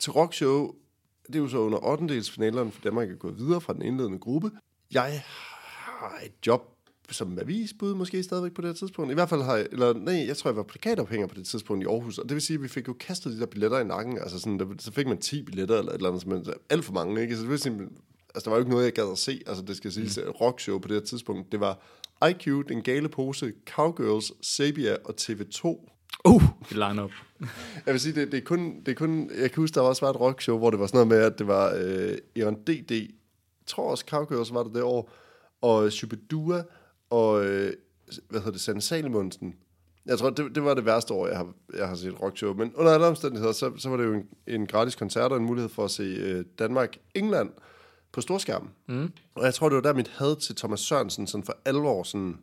Til 0.00 0.12
rockshow, 0.12 0.74
det 1.26 1.34
er 1.34 1.38
jo 1.38 1.48
så 1.48 1.58
under 1.58 1.86
8. 1.86 2.22
for 2.22 2.80
Danmark 2.84 3.10
er 3.10 3.14
gået 3.14 3.38
videre 3.38 3.60
fra 3.60 3.72
den 3.72 3.82
indledende 3.82 4.18
gruppe. 4.18 4.50
Jeg 4.92 5.22
har 5.24 6.20
et 6.24 6.46
job 6.46 6.75
som 7.10 7.38
avisbud 7.38 7.94
måske 7.94 8.22
stadigvæk 8.22 8.52
på 8.52 8.62
det 8.62 8.68
her 8.68 8.74
tidspunkt. 8.74 9.10
I 9.10 9.14
hvert 9.14 9.28
fald 9.28 9.42
har 9.42 9.56
jeg, 9.56 9.66
eller 9.72 9.92
nej, 9.92 10.24
jeg 10.26 10.36
tror, 10.36 10.50
jeg 10.50 10.56
var 10.56 10.62
plakatophænger 10.62 11.26
på 11.26 11.34
det 11.34 11.46
tidspunkt 11.46 11.84
i 11.84 11.86
Aarhus, 11.86 12.18
og 12.18 12.28
det 12.28 12.34
vil 12.34 12.42
sige, 12.42 12.54
at 12.54 12.62
vi 12.62 12.68
fik 12.68 12.88
jo 12.88 12.92
kastet 12.92 13.32
de 13.32 13.40
der 13.40 13.46
billetter 13.46 13.78
i 13.78 13.84
nakken, 13.84 14.18
altså 14.18 14.38
sådan, 14.38 14.58
der, 14.58 14.66
så 14.78 14.92
fik 14.92 15.06
man 15.06 15.18
10 15.18 15.42
billetter 15.42 15.78
eller 15.78 15.92
et 15.92 15.96
eller 15.96 16.08
andet, 16.08 16.22
som 16.22 16.30
man, 16.30 16.44
alt 16.70 16.84
for 16.84 16.92
mange, 16.92 17.22
ikke? 17.22 17.36
Så 17.36 17.42
det 17.42 17.50
vil 17.50 17.58
sige, 17.58 17.74
altså 18.34 18.44
der 18.44 18.50
var 18.50 18.56
jo 18.56 18.60
ikke 18.60 18.70
noget, 18.70 18.84
jeg 18.84 18.92
gad 18.92 19.12
at 19.12 19.18
se, 19.18 19.42
altså 19.46 19.64
det 19.64 19.76
skal 19.76 19.92
siges, 19.92 20.18
mm. 20.24 20.30
rockshow 20.30 20.78
på 20.78 20.88
det 20.88 20.96
her 20.96 21.04
tidspunkt, 21.04 21.52
det 21.52 21.60
var 21.60 21.78
IQ, 22.30 22.46
Den 22.68 22.82
Gale 22.82 23.08
Pose, 23.08 23.52
Cowgirls, 23.70 24.32
Sabia 24.40 24.96
og 25.04 25.14
TV2. 25.20 25.66
Uh, 26.24 26.42
det 26.68 26.76
line 26.76 27.04
up. 27.04 27.10
Jeg 27.86 27.94
vil 27.94 28.00
sige, 28.00 28.20
det, 28.20 28.32
det, 28.32 28.38
er 28.38 28.44
kun, 28.44 28.80
det 28.80 28.88
er 28.88 28.94
kun, 28.94 29.30
jeg 29.40 29.50
kan 29.50 29.62
huske, 29.62 29.74
der 29.74 29.80
var 29.80 29.88
også 29.88 30.06
var 30.06 30.10
et 30.10 30.20
rockshow, 30.20 30.58
hvor 30.58 30.70
det 30.70 30.80
var 30.80 30.86
sådan 30.86 30.96
noget 30.96 31.08
med, 31.08 31.32
at 31.32 31.38
det 31.38 31.46
var 31.46 31.74
øh, 31.78 32.18
Eon 32.36 32.54
DD, 32.54 32.90
jeg 32.90 33.08
tror 33.66 33.90
også 33.90 34.04
Cowgirls 34.08 34.54
var 34.54 34.62
det 34.62 34.74
det 34.74 34.82
år, 34.82 35.10
og 35.62 35.92
Shubidua, 35.92 36.62
og 37.10 37.44
øh, 37.46 37.72
hvad 38.28 38.40
hedder 38.40 38.52
det, 38.52 38.60
Sande 38.60 38.80
Salimonsen. 38.80 39.54
Jeg 40.06 40.18
tror, 40.18 40.30
det, 40.30 40.54
det 40.54 40.64
var 40.64 40.74
det 40.74 40.84
værste 40.84 41.14
år, 41.14 41.26
jeg 41.28 41.36
har, 41.36 41.48
jeg 41.76 41.88
har 41.88 41.94
set 41.94 42.22
rockshow. 42.22 42.54
Men 42.54 42.72
under 42.74 42.92
alle 42.92 43.06
omstændigheder, 43.06 43.52
så, 43.52 43.72
så 43.78 43.88
var 43.88 43.96
det 43.96 44.04
jo 44.04 44.12
en, 44.14 44.24
en 44.46 44.66
gratis 44.66 44.94
koncert 44.94 45.30
og 45.32 45.38
en 45.38 45.44
mulighed 45.44 45.68
for 45.68 45.84
at 45.84 45.90
se 45.90 46.02
øh, 46.02 46.44
Danmark-England 46.58 47.50
på 48.12 48.20
storskærmen. 48.20 48.70
Mm. 48.88 49.12
Og 49.34 49.44
jeg 49.44 49.54
tror, 49.54 49.68
det 49.68 49.76
var 49.76 49.82
der, 49.82 49.94
mit 49.94 50.08
had 50.08 50.36
til 50.40 50.54
Thomas 50.56 50.80
Sørensen 50.80 51.26
sådan 51.26 51.44
for 51.44 51.56
alvor 51.64 52.02
sådan 52.02 52.36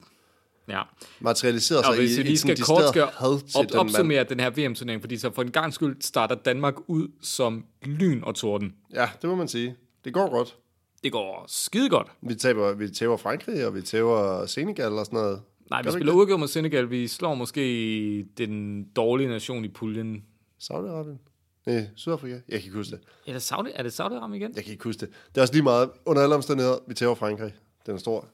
Ja. 0.68 0.82
materialiserede 1.20 1.80
Og 1.82 1.86
sig 1.86 1.96
hvis 1.96 2.18
i 2.18 2.22
vi 2.22 2.24
lige 2.28 2.38
sådan 2.38 2.58
skal 2.58 2.66
kort 2.66 2.90
skal 2.90 3.04
had 3.04 3.40
til 3.40 3.58
op, 3.58 3.64
den 3.64 3.78
mand. 3.78 3.90
opsummere 3.90 4.24
den 4.24 4.40
her 4.40 4.50
VM-turnering, 4.50 5.02
fordi 5.02 5.18
så 5.18 5.32
for 5.34 5.42
en 5.42 5.52
gang 5.52 5.74
skyld 5.74 6.02
starter 6.02 6.36
Danmark 6.36 6.74
ud 6.88 7.08
som 7.22 7.66
lyn 7.82 8.24
og 8.24 8.36
torden. 8.36 8.74
Ja, 8.94 9.10
det 9.22 9.30
må 9.30 9.36
man 9.36 9.48
sige. 9.48 9.76
Det 10.06 10.14
går 10.14 10.30
godt. 10.30 10.58
Det 11.04 11.12
går 11.12 11.46
skide 11.48 11.90
godt. 11.90 12.08
Vi 12.22 12.36
taber, 12.36 12.74
vi 12.74 12.90
tæver 12.90 13.18
Frankrig, 13.18 13.68
og 13.68 13.76
vi 13.76 13.82
tæver 13.82 14.46
Senegal 14.46 14.92
og 14.92 15.06
sådan 15.06 15.18
noget. 15.18 15.42
Nej, 15.70 15.82
vi 15.82 15.84
Gør 15.84 15.92
vi 15.92 15.98
spiller 15.98 16.14
uafgjort 16.14 16.40
mod 16.40 16.48
Senegal. 16.48 16.90
Vi 16.90 17.08
slår 17.08 17.36
måske 17.36 18.26
den 18.38 18.84
dårlige 18.84 19.30
nation 19.30 19.66
i 19.66 19.68
puljen. 19.68 20.24
Saudi-Arabien? 20.64 21.18
Nej, 21.66 21.88
Sydafrika? 21.96 22.34
Jeg 22.34 22.42
kan 22.48 22.64
ikke 22.64 22.78
huske 22.78 22.92
det. 22.92 23.00
Er 23.28 23.34
det 23.34 23.42
Saudi, 23.42 23.70
er 23.76 23.84
det 23.84 23.94
Saudi 23.94 24.16
igen? 24.36 24.52
Jeg 24.56 24.64
kan 24.64 24.72
ikke 24.72 24.84
huske 24.84 25.00
det. 25.00 25.10
Det 25.30 25.38
er 25.38 25.42
også 25.42 25.54
lige 25.54 25.64
meget. 25.64 25.90
Under 26.06 26.22
alle 26.22 26.36
omstændigheder, 26.36 26.78
vi 26.88 26.94
tæver 26.94 27.16
Frankrig. 27.16 27.54
Den 27.86 27.94
er 27.94 28.00
stor. 28.00 28.28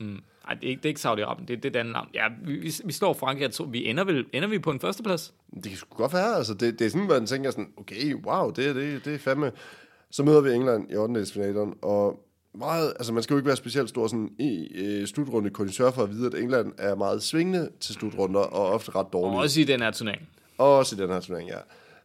Mm. 0.00 0.06
Nej, 0.06 0.54
det 0.54 0.64
er 0.64 0.68
ikke, 0.68 0.82
det 0.82 0.84
er 0.84 0.88
ikke 0.88 1.00
Saudi-Arabien. 1.00 1.44
Det, 1.44 1.62
det 1.62 1.76
er 1.76 1.80
andet 1.80 1.92
navn. 1.92 2.08
Ja, 2.14 2.28
vi, 2.44 2.72
vi, 2.84 2.92
slår 2.92 3.12
Frankrig. 3.12 3.52
Tror, 3.52 3.66
vi 3.66 3.86
ender, 3.86 4.04
vel, 4.04 4.26
ender 4.32 4.48
vi 4.48 4.58
på 4.58 4.70
en 4.70 4.80
førsteplads? 4.80 5.34
Det 5.54 5.64
kan 5.64 5.76
sgu 5.76 5.96
godt 5.96 6.12
være. 6.12 6.36
Altså, 6.36 6.54
det, 6.54 6.78
det 6.78 6.84
er 6.84 6.90
sådan, 6.90 7.06
man 7.06 7.26
tænker 7.26 7.50
sådan, 7.50 7.72
okay, 7.76 8.14
wow, 8.14 8.50
det, 8.50 8.74
det, 8.74 9.04
det 9.04 9.14
er 9.14 9.18
fandme... 9.18 9.52
Så 10.14 10.22
møder 10.22 10.40
vi 10.40 10.50
England 10.52 10.92
i 10.92 10.96
8. 10.96 11.26
finalen, 11.26 11.74
og 11.82 12.20
meget, 12.54 12.88
altså 12.96 13.12
man 13.12 13.22
skal 13.22 13.34
jo 13.34 13.38
ikke 13.38 13.46
være 13.46 13.56
specielt 13.56 13.88
stor 13.88 14.06
sådan, 14.06 14.30
i 14.38 14.68
øh, 14.74 15.06
slutrunde 15.06 15.50
kondisør 15.50 15.90
for 15.90 16.02
at 16.02 16.10
vide, 16.10 16.26
at 16.26 16.34
England 16.42 16.72
er 16.78 16.94
meget 16.94 17.22
svingende 17.22 17.70
til 17.80 17.94
slutrunder, 17.94 18.40
og 18.40 18.66
ofte 18.72 18.90
ret 18.90 19.06
Og 19.06 19.12
dårlige. 19.12 19.40
også 19.40 19.60
i 19.60 19.64
den 19.64 19.80
her 19.80 19.90
turnering. 19.90 20.28
Også 20.58 20.96
i 20.96 20.98
den 20.98 21.10
her 21.10 21.20
turnering, 21.20 21.48
ja. 21.48 21.58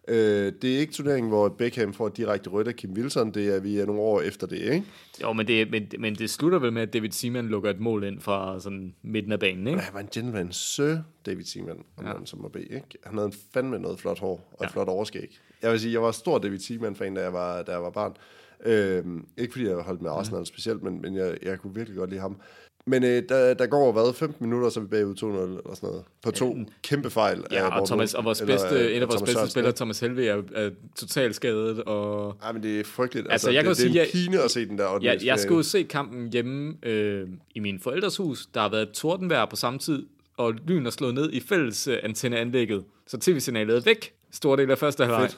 Øh, 0.07 0.53
det 0.61 0.75
er 0.75 0.79
ikke 0.79 0.93
turneringen, 0.93 1.29
hvor 1.29 1.49
Beckham 1.49 1.93
får 1.93 2.07
et 2.07 2.17
direkte 2.17 2.49
rødt 2.49 2.67
af 2.67 2.75
Kim 2.75 2.91
Wilson. 2.93 3.31
Det 3.31 3.55
er 3.55 3.59
vi 3.59 3.77
er 3.79 3.85
nogle 3.85 4.01
år 4.01 4.21
efter 4.21 4.47
det, 4.47 4.57
ikke? 4.59 4.83
Jo, 5.21 5.33
men 5.33 5.47
det, 5.47 5.71
men, 5.71 5.87
men 5.99 6.15
det 6.15 6.29
slutter 6.29 6.59
vel 6.59 6.73
med, 6.73 6.81
at 6.81 6.93
David 6.93 7.11
Seaman 7.11 7.47
lukker 7.47 7.69
et 7.69 7.79
mål 7.79 8.03
ind 8.03 8.19
fra 8.21 8.59
sådan 8.59 8.95
midten 9.01 9.31
af 9.31 9.39
banen, 9.39 9.67
ikke? 9.67 9.79
Han 9.79 9.93
var 9.93 9.99
en 9.99 10.09
gentleman, 10.13 10.51
Sir 10.51 10.97
David 11.25 11.43
Seaman, 11.45 11.83
om 11.97 12.05
ja. 12.05 12.11
som 12.25 12.41
må 12.41 12.47
bede, 12.47 12.63
ikke? 12.63 12.85
Han 13.03 13.13
havde 13.13 13.25
en 13.27 13.33
fandme 13.53 13.79
noget 13.79 13.99
flot 13.99 14.19
hår 14.19 14.49
og 14.51 14.63
et 14.63 14.67
Ja. 14.67 14.67
flot 14.67 14.87
overskæg. 14.87 15.39
Jeg 15.61 15.71
vil 15.71 15.79
sige, 15.79 15.93
jeg 15.93 16.01
var 16.01 16.11
stor 16.11 16.37
David 16.37 16.59
Seaman-fan, 16.59 17.13
da 17.13 17.21
jeg 17.21 17.33
var, 17.33 17.61
da 17.61 17.71
jeg 17.71 17.81
var 17.81 17.89
barn. 17.89 18.17
Øhm, 18.65 19.25
ikke 19.37 19.51
fordi 19.51 19.67
jeg 19.67 19.75
holdt 19.75 20.01
med 20.01 20.11
Arsenal 20.11 20.39
mm. 20.39 20.45
specielt, 20.45 20.83
men, 20.83 21.01
men 21.01 21.15
jeg, 21.15 21.37
jeg 21.43 21.59
kunne 21.59 21.75
virkelig 21.75 21.97
godt 21.97 22.09
lide 22.09 22.21
ham. 22.21 22.37
Men 22.85 23.03
øh, 23.03 23.23
der, 23.29 23.53
der 23.53 23.67
går 23.67 23.91
hvad, 23.91 24.13
15 24.13 24.45
minutter, 24.45 24.69
så 24.69 24.79
er 24.79 24.83
vi 24.83 24.89
bagud 24.89 25.15
2-0 25.15 25.25
eller 25.25 25.75
sådan 25.75 25.89
noget. 25.89 26.03
På 26.23 26.31
to 26.31 26.57
kæmpe 26.83 27.09
fejl. 27.09 27.43
af 27.51 27.55
Ja, 27.55 27.65
og, 27.65 27.71
Morten 27.71 27.87
Thomas, 27.87 28.13
og 28.13 28.25
vores 28.25 28.41
Olsen, 28.41 28.55
eller, 28.55 28.69
bedste, 28.69 28.85
øh, 28.85 28.95
en 28.95 29.01
af 29.01 29.07
vores 29.07 29.21
bedste 29.21 29.49
spillere? 29.49 29.73
Thomas 29.73 29.99
Helve, 29.99 30.27
er, 30.27 30.41
er 30.55 30.69
totalt 30.95 31.35
skadet. 31.35 31.83
Og 31.83 32.35
Ej, 32.43 32.51
men 32.51 32.63
det 32.63 32.79
er 32.79 32.83
frygteligt. 32.83 33.27
Altså, 33.31 33.33
Altså, 33.33 33.51
jeg 33.51 33.63
kan 33.63 33.69
det, 33.69 33.77
det 33.77 33.85
er 33.85 34.05
sige, 34.05 34.25
en 34.25 34.31
pine 34.31 34.43
at 34.43 34.51
se 34.51 34.65
den 34.65 34.77
der 34.77 34.87
8. 34.93 35.05
jeg, 35.05 35.25
jeg 35.25 35.39
skulle 35.39 35.63
se 35.63 35.83
kampen 35.83 36.31
hjemme 36.33 36.73
øh, 36.83 37.27
i 37.55 37.59
min 37.59 37.79
forældres 37.79 38.17
hus. 38.17 38.45
Der 38.53 38.61
har 38.61 38.69
været 38.69 38.81
et 38.81 38.91
tordenvejr 38.91 39.45
på 39.45 39.55
samme 39.55 39.79
tid, 39.79 40.05
og 40.37 40.53
lyn 40.67 40.85
er 40.85 40.89
slået 40.89 41.13
ned 41.13 41.31
i 41.33 41.39
fælles 41.39 41.87
øh, 41.87 41.97
antenneanlægget. 42.03 42.83
Så 43.07 43.17
tv-signalet 43.17 43.77
er 43.77 43.81
væk, 43.81 44.13
stor 44.31 44.55
del 44.55 44.71
af 44.71 44.77
første 44.77 45.05
halvleg. 45.05 45.29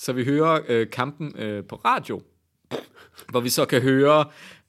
Så 0.00 0.12
vi 0.12 0.24
hører 0.24 0.60
øh, 0.68 0.90
kampen 0.90 1.38
øh, 1.38 1.64
på 1.64 1.76
radio, 1.76 2.22
hvor 3.30 3.40
vi 3.40 3.48
så 3.48 3.64
kan 3.64 3.82
høre, 3.82 4.24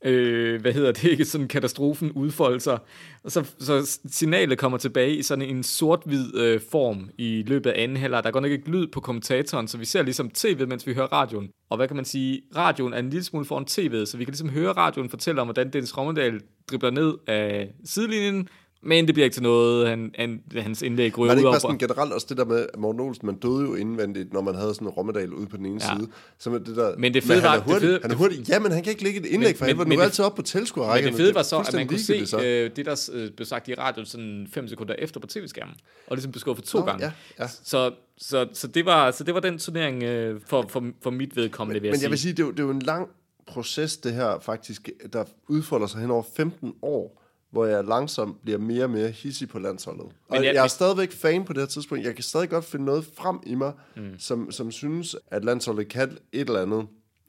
øh, 0.06 0.62
hvad 0.62 0.74
hedder 0.74 0.92
det, 0.92 1.04
ikke 1.04 1.26
sådan 1.32 1.48
katastrofen 1.48 2.12
udfolde 2.12 2.60
sig. 2.60 2.80
Og 3.24 3.32
så, 3.32 3.52
så 3.60 4.00
signalet 4.06 4.58
kommer 4.58 4.78
tilbage 4.78 5.16
i 5.16 5.22
sådan 5.22 5.42
en 5.42 5.64
sort-hvid 5.64 6.38
øh, 6.38 6.62
form 6.72 7.10
i 7.18 7.44
løbet 7.48 7.70
af 7.70 7.84
anden 7.84 7.98
halvleg. 7.98 8.24
Der 8.24 8.32
går 8.32 8.40
nok 8.40 8.52
ikke 8.52 8.70
lyd 8.70 8.88
på 8.88 9.00
kommentatoren, 9.00 9.68
så 9.68 9.78
vi 9.78 9.86
ser 9.86 10.02
ligesom 10.02 10.30
tv, 10.30 10.68
mens 10.68 10.88
vi 10.88 10.94
hører 10.94 11.14
radioen. 11.14 11.50
Og 11.70 11.78
hvad 11.78 11.88
kan 11.88 11.96
man 11.96 12.06
sige? 12.06 12.42
Radioen 12.56 12.94
er 12.94 13.00
en 13.00 13.10
lille 13.10 13.24
smule 13.24 13.46
foran 13.46 13.66
tv'et, 13.70 14.06
så 14.06 14.18
vi 14.18 14.24
kan 14.26 14.32
ligesom 14.32 14.50
høre 14.50 14.72
radioen 14.72 15.10
fortælle 15.10 15.42
om, 15.42 15.48
hvordan 15.48 15.74
Dennis 15.74 15.98
Rommedal 15.98 16.42
dribler 16.72 16.92
ned 16.92 17.14
af 17.28 17.74
sidelinjen, 17.86 18.48
men 18.84 19.06
det 19.08 19.16
bliver 19.16 19.24
ikke 19.26 19.34
til 19.36 19.44
noget. 19.44 19.88
Han, 19.88 20.12
han, 20.16 20.42
hans 20.58 20.82
indlæg 20.82 21.18
ryger 21.18 21.28
Var 21.28 21.36
det 21.36 21.40
ud 21.42 21.48
ikke 21.48 21.54
bare 21.54 21.60
sådan 21.60 21.78
generelt 21.78 22.14
også 22.14 22.26
det 22.30 22.38
der 22.38 22.46
med, 22.46 22.60
at 22.74 22.80
Morten 22.80 23.02
Olsen, 23.02 23.26
man 23.26 23.36
døde 23.36 23.62
jo 23.62 23.76
indvendigt, 23.76 24.34
når 24.34 24.42
man 24.42 24.56
havde 24.56 24.74
sådan 24.74 24.88
en 24.88 24.92
Rommedal 24.92 25.34
ude 25.34 25.48
på 25.48 25.58
den 25.58 25.66
ene 25.66 25.80
Ja. 25.84 25.96
side. 25.96 26.08
Så 26.40 26.50
med 26.50 26.60
det 26.60 26.76
der, 26.76 26.96
Men 26.98 27.14
det 27.14 27.24
fede 27.24 27.34
han 27.42 27.44
var- 27.44 27.50
er 27.52 27.56
det 27.56 27.64
hurtig, 27.64 27.82
fede- 27.88 28.00
han 28.02 28.12
er 28.12 28.16
hurtig. 28.16 28.50
Ja, 28.50 28.60
men 28.60 28.72
han 28.72 28.84
kan 28.84 28.92
ikke 28.92 29.04
lægge 29.04 29.20
et 29.20 29.26
indlæg, 29.26 29.58
for 29.58 29.66
Men- 29.66 29.70
han 29.70 29.78
var 29.78 29.84
men 29.86 29.90
nu 29.94 30.00
det- 30.00 30.06
altid 30.06 30.26
op 30.26 30.32
på 30.32 30.40
Men 30.42 30.46
tilskuerrækken. 30.46 31.08
det 31.14 31.18
fede 31.20 31.36
var 31.36 31.44
så, 31.44 31.58
at 31.60 31.74
man 31.74 31.88
kunne 31.88 32.00
se 32.00 32.18
fuldstændig 32.18 32.48
øh, 32.48 32.72
det, 32.76 32.86
der 32.86 33.10
øh, 33.14 33.32
blev 33.32 33.46
sagt 33.46 33.68
i 33.68 33.74
radioen 33.74 34.06
sådan 34.06 34.48
fem 34.54 34.68
sekunder 34.68 34.96
efter 35.00 35.20
på 35.20 35.28
tv-skærmen. 35.28 35.76
Og 36.08 36.16
ligesom 36.16 36.32
blev 36.32 36.40
skuffet 36.40 36.66
to 36.66 36.80
Nå, 36.80 36.86
gange. 36.86 37.06
ja, 37.06 37.12
ja. 37.40 37.48
Så, 37.64 37.92
så, 38.18 38.48
så, 38.54 38.68
det 38.68 38.86
var, 38.86 39.12
så 39.12 39.24
det 39.24 39.34
var 39.34 39.40
den 39.40 39.58
turnering 39.58 40.04
øh, 40.04 40.40
for, 40.48 40.66
for, 40.70 40.84
for 41.04 41.10
mit 41.10 41.36
vedkommende, 41.36 41.82
vil 41.82 41.88
jeg 41.88 41.92
Men 41.92 41.98
sige. 42.00 42.04
jeg 42.06 42.12
vil 42.12 42.20
sige, 42.20 42.32
det 42.34 42.40
er, 42.40 42.46
jo, 42.46 42.52
det 42.52 42.60
er 42.60 42.64
jo 42.64 42.70
en 42.72 42.82
lang 42.82 43.08
proces, 43.48 43.98
det 43.98 44.14
her 44.14 44.40
faktisk, 44.42 44.90
der 45.14 45.24
udfolder 45.48 45.88
sig 45.88 46.02
hen 46.02 46.12
over 46.12 46.24
15 46.36 46.74
år, 46.82 47.21
hvor 47.52 47.66
jeg 47.66 47.84
langsomt 47.84 48.42
bliver 48.42 48.58
mere 48.58 48.84
og 48.84 48.90
mere 48.90 49.10
hissig 49.10 49.50
på 49.50 49.60
landsholdet. 49.60 50.06
Og 50.30 50.44
jeg- 50.44 50.56
jeg, 50.56 50.64
er 50.64 50.68
stadigvæk 50.68 51.12
fan 51.12 51.44
på 51.44 51.54
det 51.54 51.62
her 51.62 51.68
tidspunkt. 51.68 52.06
Jeg 52.06 52.16
kan 52.16 52.24
stadig 52.24 52.50
godt 52.50 52.66
finde 52.66 52.86
noget 52.86 53.06
frem 53.18 53.40
i 53.46 53.56
mig, 53.56 53.74
mm. 53.96 54.20
som, 54.20 54.52
som 54.52 54.72
synes, 54.72 55.16
at 55.28 55.46
landsholdet 55.46 55.88
kan 55.88 56.18
et 56.32 56.48
eller 56.48 56.62
andet. 56.62 56.88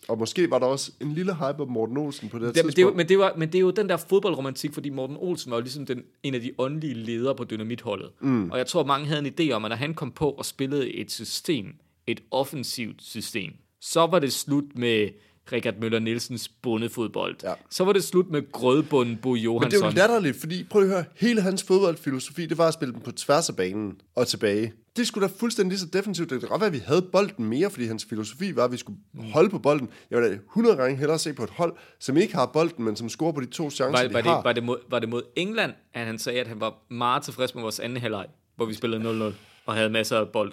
Og 0.08 0.18
måske 0.18 0.50
var 0.50 0.58
der 0.58 0.66
også 0.66 0.92
en 1.00 1.12
lille 1.12 1.34
hype 1.34 1.62
om 1.62 1.68
Morten 1.70 1.96
Olsen 1.96 2.28
på 2.28 2.38
det 2.38 2.46
her 2.46 2.52
det, 2.52 2.64
men, 2.64 2.72
tidspunkt. 2.72 2.76
det 2.76 2.82
er, 2.82 2.86
jo- 2.90 2.96
men, 2.96 3.08
det 3.08 3.18
var, 3.18 3.34
men 3.38 3.48
det 3.48 3.54
er 3.54 3.60
jo 3.60 3.70
den 3.70 3.88
der 3.88 3.96
fodboldromantik, 3.96 4.72
fordi 4.74 4.90
Morten 4.90 5.16
Olsen 5.20 5.50
var 5.50 5.56
jo 5.56 5.60
ligesom 5.62 5.86
den, 5.86 6.02
en 6.22 6.34
af 6.34 6.40
de 6.40 6.50
åndelige 6.58 6.94
ledere 6.94 7.34
på 7.34 7.44
dynamitholdet. 7.44 8.10
Mm. 8.20 8.50
Og 8.50 8.58
jeg 8.58 8.66
tror, 8.66 8.84
mange 8.84 9.06
havde 9.06 9.26
en 9.26 9.34
idé 9.40 9.52
om, 9.52 9.64
at 9.64 9.68
når 9.68 9.76
han 9.76 9.94
kom 9.94 10.10
på 10.12 10.30
og 10.30 10.44
spillede 10.44 10.90
et 10.94 11.10
system, 11.10 11.66
et 12.06 12.22
offensivt 12.30 13.02
system, 13.02 13.52
så 13.80 14.06
var 14.06 14.18
det 14.18 14.32
slut 14.32 14.64
med 14.74 15.08
Richard 15.52 15.74
Møller 15.80 15.98
Nielsens 15.98 16.48
bundefodbold. 16.48 17.36
Ja. 17.42 17.52
Så 17.70 17.84
var 17.84 17.92
det 17.92 18.04
slut 18.04 18.30
med 18.30 18.52
grødbunden 18.52 19.16
Bo 19.16 19.28
Men 19.28 19.36
det 19.36 19.40
er 19.40 19.44
Johansson. 19.44 19.82
jo 19.82 19.90
latterligt, 19.90 20.40
fordi 20.40 20.64
prøv 20.64 20.82
at 20.82 20.88
høre, 20.88 21.04
hele 21.16 21.40
hans 21.40 21.62
fodboldfilosofi, 21.62 22.46
det 22.46 22.58
var 22.58 22.68
at 22.68 22.74
spille 22.74 22.94
dem 22.94 23.00
på 23.00 23.12
tværs 23.12 23.48
af 23.48 23.56
banen 23.56 24.00
og 24.14 24.26
tilbage. 24.26 24.72
Det 24.96 25.06
skulle 25.06 25.28
da 25.28 25.32
fuldstændig 25.36 25.70
lige 25.70 25.78
så 25.80 25.86
defensivt. 25.86 26.30
Det 26.30 26.40
kan 26.40 26.48
godt 26.48 26.60
være, 26.60 26.66
at 26.66 26.72
vi 26.72 26.82
havde 26.86 27.02
bolden 27.02 27.44
mere, 27.44 27.70
fordi 27.70 27.86
hans 27.86 28.04
filosofi 28.04 28.56
var, 28.56 28.64
at 28.64 28.72
vi 28.72 28.76
skulle 28.76 28.98
holde 29.32 29.50
på 29.50 29.58
bolden. 29.58 29.88
Jeg 30.10 30.20
vil 30.20 30.30
da 30.30 30.34
100 30.34 30.76
gange 30.76 30.96
hellere 30.96 31.18
se 31.18 31.32
på 31.32 31.44
et 31.44 31.50
hold, 31.50 31.76
som 31.98 32.16
ikke 32.16 32.34
har 32.34 32.46
bolden, 32.46 32.84
men 32.84 32.96
som 32.96 33.08
scorer 33.08 33.32
på 33.32 33.40
de 33.40 33.46
to 33.46 33.70
chancer, 33.70 34.02
var, 34.02 34.08
de 34.08 34.14
var, 34.14 34.20
har. 34.22 34.36
det, 34.36 34.44
var, 34.44 34.52
det 34.52 34.62
mod, 34.62 34.78
var 34.90 34.98
det 34.98 35.08
mod 35.08 35.22
England, 35.36 35.72
at 35.94 36.06
han 36.06 36.18
sagde, 36.18 36.40
at 36.40 36.46
han 36.46 36.60
var 36.60 36.74
meget 36.90 37.22
tilfreds 37.22 37.54
med 37.54 37.62
vores 37.62 37.80
anden 37.80 37.98
halvleg, 37.98 38.26
hvor 38.56 38.66
vi 38.66 38.74
spillede 38.74 39.28
0-0 39.30 39.34
og 39.66 39.74
havde 39.74 39.90
masser 39.90 40.18
af 40.18 40.28
bold. 40.28 40.52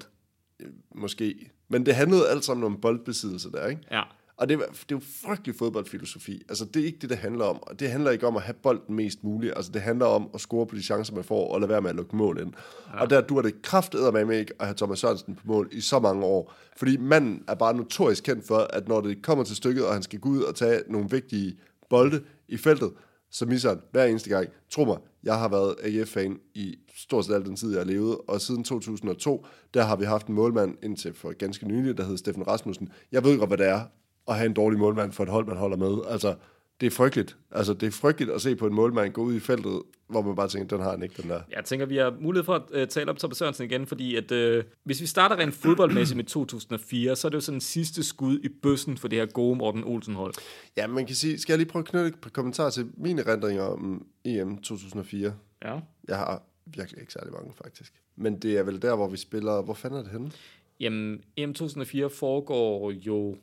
Måske. 0.95 1.51
Men 1.69 1.85
det 1.85 1.95
handlede 1.95 2.29
alt 2.29 2.45
sammen 2.45 2.63
om 2.65 2.81
boldbesiddelse 2.81 3.51
der, 3.51 3.67
ikke? 3.67 3.81
Ja. 3.91 4.01
Og 4.39 4.49
det, 4.49 4.59
det 4.59 4.65
er 4.67 4.85
jo 4.91 5.01
frygtelig 5.25 5.55
fodboldfilosofi. 5.55 6.41
Altså, 6.49 6.65
det 6.65 6.81
er 6.81 6.85
ikke 6.85 6.97
det, 7.01 7.09
det 7.09 7.17
handler 7.17 7.45
om. 7.45 7.59
Og 7.61 7.79
det 7.79 7.91
handler 7.91 8.11
ikke 8.11 8.27
om 8.27 8.35
at 8.35 8.41
have 8.41 8.53
bolden 8.53 8.95
mest 8.95 9.23
muligt. 9.23 9.53
Altså, 9.55 9.71
det 9.71 9.81
handler 9.81 10.05
om 10.05 10.29
at 10.33 10.41
score 10.41 10.65
på 10.65 10.75
de 10.75 10.83
chancer, 10.83 11.15
man 11.15 11.23
får, 11.23 11.53
og 11.53 11.59
lade 11.59 11.69
være 11.69 11.81
med 11.81 11.89
at 11.89 11.95
lukke 11.95 12.15
mål 12.15 12.39
ind. 12.41 12.53
Ja. 12.93 13.01
Og 13.01 13.09
der 13.09 13.21
du 13.21 13.41
det 13.41 13.61
kraftedder 13.61 14.25
med 14.25 14.39
ikke 14.39 14.53
at 14.59 14.65
have 14.65 14.75
Thomas 14.75 14.99
Sørensen 14.99 15.35
på 15.35 15.41
mål 15.45 15.69
i 15.71 15.81
så 15.81 15.99
mange 15.99 16.25
år. 16.25 16.53
Fordi 16.77 16.97
manden 16.97 17.43
er 17.47 17.55
bare 17.55 17.73
notorisk 17.73 18.23
kendt 18.23 18.47
for, 18.47 18.57
at 18.57 18.87
når 18.87 19.01
det 19.01 19.23
kommer 19.23 19.43
til 19.43 19.55
stykket, 19.55 19.85
og 19.85 19.93
han 19.93 20.03
skal 20.03 20.19
gå 20.19 20.29
ud 20.29 20.41
og 20.41 20.55
tage 20.55 20.81
nogle 20.87 21.09
vigtige 21.09 21.57
bolde 21.89 22.23
i 22.47 22.57
feltet, 22.57 22.91
så 23.31 23.45
misser 23.45 23.69
han 23.69 23.79
hver 23.91 24.05
eneste 24.05 24.29
gang. 24.29 24.49
Tro 24.69 24.85
mig, 24.85 24.97
jeg 25.23 25.39
har 25.39 25.49
været 25.49 25.75
AGF-fan 25.83 26.39
i 26.55 26.75
stort 26.95 27.25
set 27.25 27.33
al 27.33 27.45
den 27.45 27.55
tid, 27.55 27.71
jeg 27.71 27.79
har 27.79 27.85
levet, 27.85 28.17
og 28.27 28.41
siden 28.41 28.63
2002, 28.63 29.45
der 29.73 29.83
har 29.83 29.95
vi 29.95 30.05
haft 30.05 30.27
en 30.27 30.35
målmand 30.35 30.77
indtil 30.83 31.13
for 31.13 31.33
ganske 31.37 31.67
nylig, 31.67 31.97
der 31.97 32.03
hed 32.03 32.17
Steffen 32.17 32.47
Rasmussen. 32.47 32.89
Jeg 33.11 33.23
ved 33.23 33.37
godt, 33.37 33.49
hvad 33.49 33.57
det 33.57 33.67
er 33.67 33.81
at 34.29 34.35
have 34.35 34.45
en 34.45 34.53
dårlig 34.53 34.79
målmand 34.79 35.11
for 35.11 35.23
et 35.23 35.29
hold, 35.29 35.45
man 35.45 35.57
holder 35.57 35.77
med. 35.77 35.97
Altså, 36.09 36.35
det 36.81 36.87
er 36.87 36.91
frygteligt. 36.91 37.37
Altså, 37.51 37.73
det 37.73 37.87
er 37.87 37.91
frygteligt 37.91 38.31
at 38.31 38.41
se 38.41 38.55
på 38.55 38.67
en 38.67 38.73
målmand 38.73 39.13
gå 39.13 39.21
ud 39.21 39.35
i 39.35 39.39
feltet, 39.39 39.81
hvor 40.07 40.21
man 40.21 40.35
bare 40.35 40.47
tænker, 40.47 40.77
den 40.77 40.83
har 40.83 40.91
han 40.91 41.03
ikke, 41.03 41.21
den 41.21 41.29
der. 41.29 41.41
Jeg 41.51 41.65
tænker, 41.65 41.85
vi 41.85 41.97
har 41.97 42.15
mulighed 42.19 42.45
for 42.45 42.55
at 42.55 42.81
uh, 42.81 42.87
tale 42.87 43.09
om 43.09 43.15
Thomas 43.15 43.37
Sørensen 43.37 43.65
igen, 43.65 43.85
fordi 43.85 44.15
at, 44.15 44.31
uh, 44.31 44.63
hvis 44.83 45.01
vi 45.01 45.05
starter 45.05 45.35
rent 45.35 45.53
fodboldmæssigt 45.53 46.15
med 46.15 46.25
2004, 46.25 47.15
så 47.15 47.27
er 47.27 47.29
det 47.29 47.35
jo 47.35 47.41
sådan 47.41 47.57
en 47.57 47.61
sidste 47.61 48.03
skud 48.03 48.39
i 48.39 48.49
bøssen 48.63 48.97
for 48.97 49.07
det 49.07 49.19
her 49.19 49.25
gode 49.25 49.55
Morten 49.57 49.83
Olsen-hold. 49.83 50.33
Ja, 50.77 50.87
man 50.87 51.05
kan 51.05 51.15
sige, 51.15 51.39
skal 51.39 51.53
jeg 51.53 51.57
lige 51.57 51.69
prøve 51.69 51.83
at 51.83 51.89
knytte 51.89 52.07
et 52.07 52.33
kommentarer 52.33 52.69
til 52.69 52.91
mine 52.97 53.21
erindringer 53.21 53.63
om 53.63 54.05
EM 54.25 54.57
2004? 54.57 55.33
Ja. 55.65 55.79
Jeg 56.07 56.17
har 56.17 56.43
virkelig 56.65 57.01
ikke 57.01 57.13
særlig 57.13 57.33
mange, 57.33 57.51
faktisk. 57.63 57.93
Men 58.15 58.39
det 58.39 58.57
er 58.57 58.63
vel 58.63 58.81
der, 58.81 58.95
hvor 58.95 59.07
vi 59.07 59.17
spiller... 59.17 59.61
Hvor 59.61 59.73
fanden 59.73 59.99
er 59.99 60.03
det 60.03 60.11
henne? 60.11 60.31
Jamen, 60.79 61.21
EM 61.37 61.53
2004 61.53 62.09
foregår 62.09 62.91
jo 62.91 63.37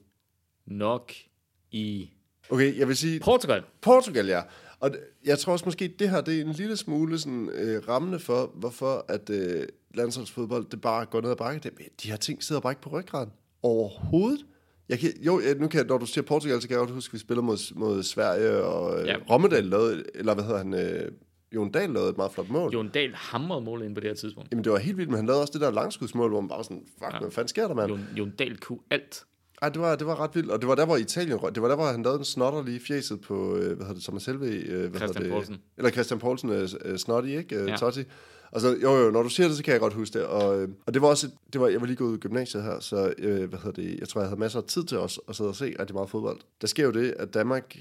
nok 0.66 1.12
i 1.70 2.10
Okay, 2.50 2.78
jeg 2.78 2.88
vil 2.88 2.96
sige... 2.96 3.20
Portugal. 3.20 3.62
Portugal, 3.80 4.26
ja. 4.26 4.40
Og 4.80 4.90
jeg 5.24 5.38
tror 5.38 5.52
også 5.52 5.64
måske, 5.64 5.88
det 5.98 6.10
her 6.10 6.20
det 6.20 6.36
er 6.40 6.44
en 6.44 6.52
lille 6.52 6.76
smule 6.76 7.18
sådan, 7.18 7.48
øh, 7.54 7.88
rammende 7.88 8.18
for, 8.18 8.50
hvorfor 8.54 9.04
at 9.08 9.30
øh, 9.30 9.66
landsholdsfodbold, 9.94 10.66
det 10.70 10.80
bare 10.80 11.06
går 11.06 11.20
ned 11.20 11.30
ad 11.30 11.36
bakke. 11.36 11.60
Det, 11.60 11.72
de 12.02 12.08
her 12.08 12.16
ting 12.16 12.42
sidder 12.42 12.60
bare 12.60 12.72
ikke 12.72 12.82
på 12.82 12.88
ryggraden. 12.90 13.32
Overhovedet. 13.62 14.46
Jeg 14.88 14.98
kan, 14.98 15.10
jo, 15.20 15.40
jeg- 15.40 15.54
nu 15.54 15.68
kan 15.68 15.78
jeg, 15.78 15.86
når 15.86 15.98
du 15.98 16.06
siger 16.06 16.22
Portugal, 16.24 16.62
så 16.62 16.68
kan 16.68 16.74
jeg 16.74 16.78
godt 16.78 16.90
huske, 16.90 17.10
at 17.10 17.14
vi 17.14 17.18
spiller 17.18 17.42
mod, 17.42 17.74
mod 17.74 18.02
Sverige, 18.02 18.62
og 18.62 19.00
øh, 19.00 19.06
Ja. 19.06 19.16
Rommedal 19.30 19.64
lavede, 19.64 20.04
eller 20.14 20.34
hvad 20.34 20.44
hedder 20.44 20.58
han, 20.58 20.74
øh, 20.74 21.12
Jon 21.54 21.70
Dahl 21.72 21.90
lavede 21.92 22.10
et 22.10 22.16
meget 22.16 22.32
flot 22.32 22.48
mål. 22.48 22.72
Jon 22.72 22.88
Dahl 22.88 23.14
hamrede 23.14 23.60
mål 23.60 23.82
ind 23.82 23.94
på 23.94 24.00
det 24.00 24.10
her 24.10 24.14
tidspunkt. 24.14 24.50
Jamen, 24.52 24.64
det 24.64 24.72
var 24.72 24.78
helt 24.78 24.96
vildt, 24.96 25.10
men 25.10 25.16
han 25.16 25.26
lavede 25.26 25.40
også 25.42 25.52
det 25.52 25.60
der 25.60 25.70
langskudsmål, 25.70 26.30
hvor 26.30 26.40
man 26.40 26.48
bare 26.48 26.56
var 26.58 26.62
sådan, 26.62 26.82
fuck, 26.98 27.12
ja. 27.12 27.18
hvad 27.18 27.30
fanden 27.30 27.48
sker 27.48 27.68
der, 27.68 27.74
mand? 27.74 27.88
Jon, 27.90 28.06
Jon 28.16 28.30
Dahl 28.30 28.56
kunne 28.58 28.78
alt. 28.90 29.24
Ej, 29.62 29.68
det 29.68 29.80
var, 29.80 29.96
det 29.96 30.06
var 30.06 30.20
ret 30.20 30.34
vildt, 30.34 30.50
og 30.50 30.60
det 30.60 30.68
var 30.68 30.74
der, 30.74 30.86
hvor 30.86 30.96
Italien 30.96 31.36
røg. 31.42 31.54
Det 31.54 31.62
var 31.62 31.68
der, 31.68 31.74
hvor 31.74 31.86
han 31.86 32.02
lavede 32.02 32.18
en 32.18 32.24
snotter 32.24 32.62
lige 32.62 32.80
fjeset 32.80 33.20
på, 33.20 33.56
øh, 33.56 33.66
hvad 33.66 33.76
hedder 33.76 33.94
det, 33.94 34.02
Thomas 34.02 34.26
Helve, 34.26 34.46
øh, 34.46 34.90
hvad 34.90 35.00
Christian 35.00 35.24
det? 35.24 35.32
Poulsen. 35.32 35.56
Eller 35.76 35.90
Christian 35.90 36.20
Poulsen, 36.20 36.50
øh, 36.50 36.98
snotty, 36.98 37.28
ikke? 37.28 37.56
Øh, 37.56 37.68
Ja. 37.68 37.76
Totti. 37.76 38.04
Og 38.50 38.60
så, 38.60 38.76
jo, 38.82 38.96
jo, 38.96 39.10
når 39.10 39.22
du 39.22 39.28
siger 39.28 39.48
det, 39.48 39.56
så 39.56 39.62
kan 39.62 39.72
jeg 39.72 39.80
godt 39.80 39.94
huske 39.94 40.18
det. 40.18 40.26
Og, 40.26 40.68
og 40.86 40.94
det 40.94 41.02
var 41.02 41.08
også, 41.08 41.26
et, 41.26 41.32
det 41.52 41.60
var, 41.60 41.68
jeg 41.68 41.80
var 41.80 41.86
lige 41.86 41.96
gået 41.96 42.08
ud 42.10 42.16
i 42.16 42.20
gymnasiet 42.20 42.62
her, 42.62 42.80
så 42.80 43.14
øh, 43.18 43.48
hvad 43.48 43.58
hedder 43.58 43.82
det, 43.82 44.00
jeg 44.00 44.08
tror, 44.08 44.20
jeg 44.20 44.28
havde 44.28 44.40
masser 44.40 44.58
af 44.60 44.64
tid 44.64 44.84
til 44.84 44.98
os 44.98 45.20
at 45.28 45.36
sidde 45.36 45.50
og 45.50 45.56
se 45.56 45.76
rigtig 45.78 45.94
meget 45.94 46.10
fodbold. 46.10 46.40
Der 46.60 46.66
sker 46.66 46.84
jo 46.84 46.90
det, 46.90 47.14
at 47.18 47.34
Danmark, 47.34 47.76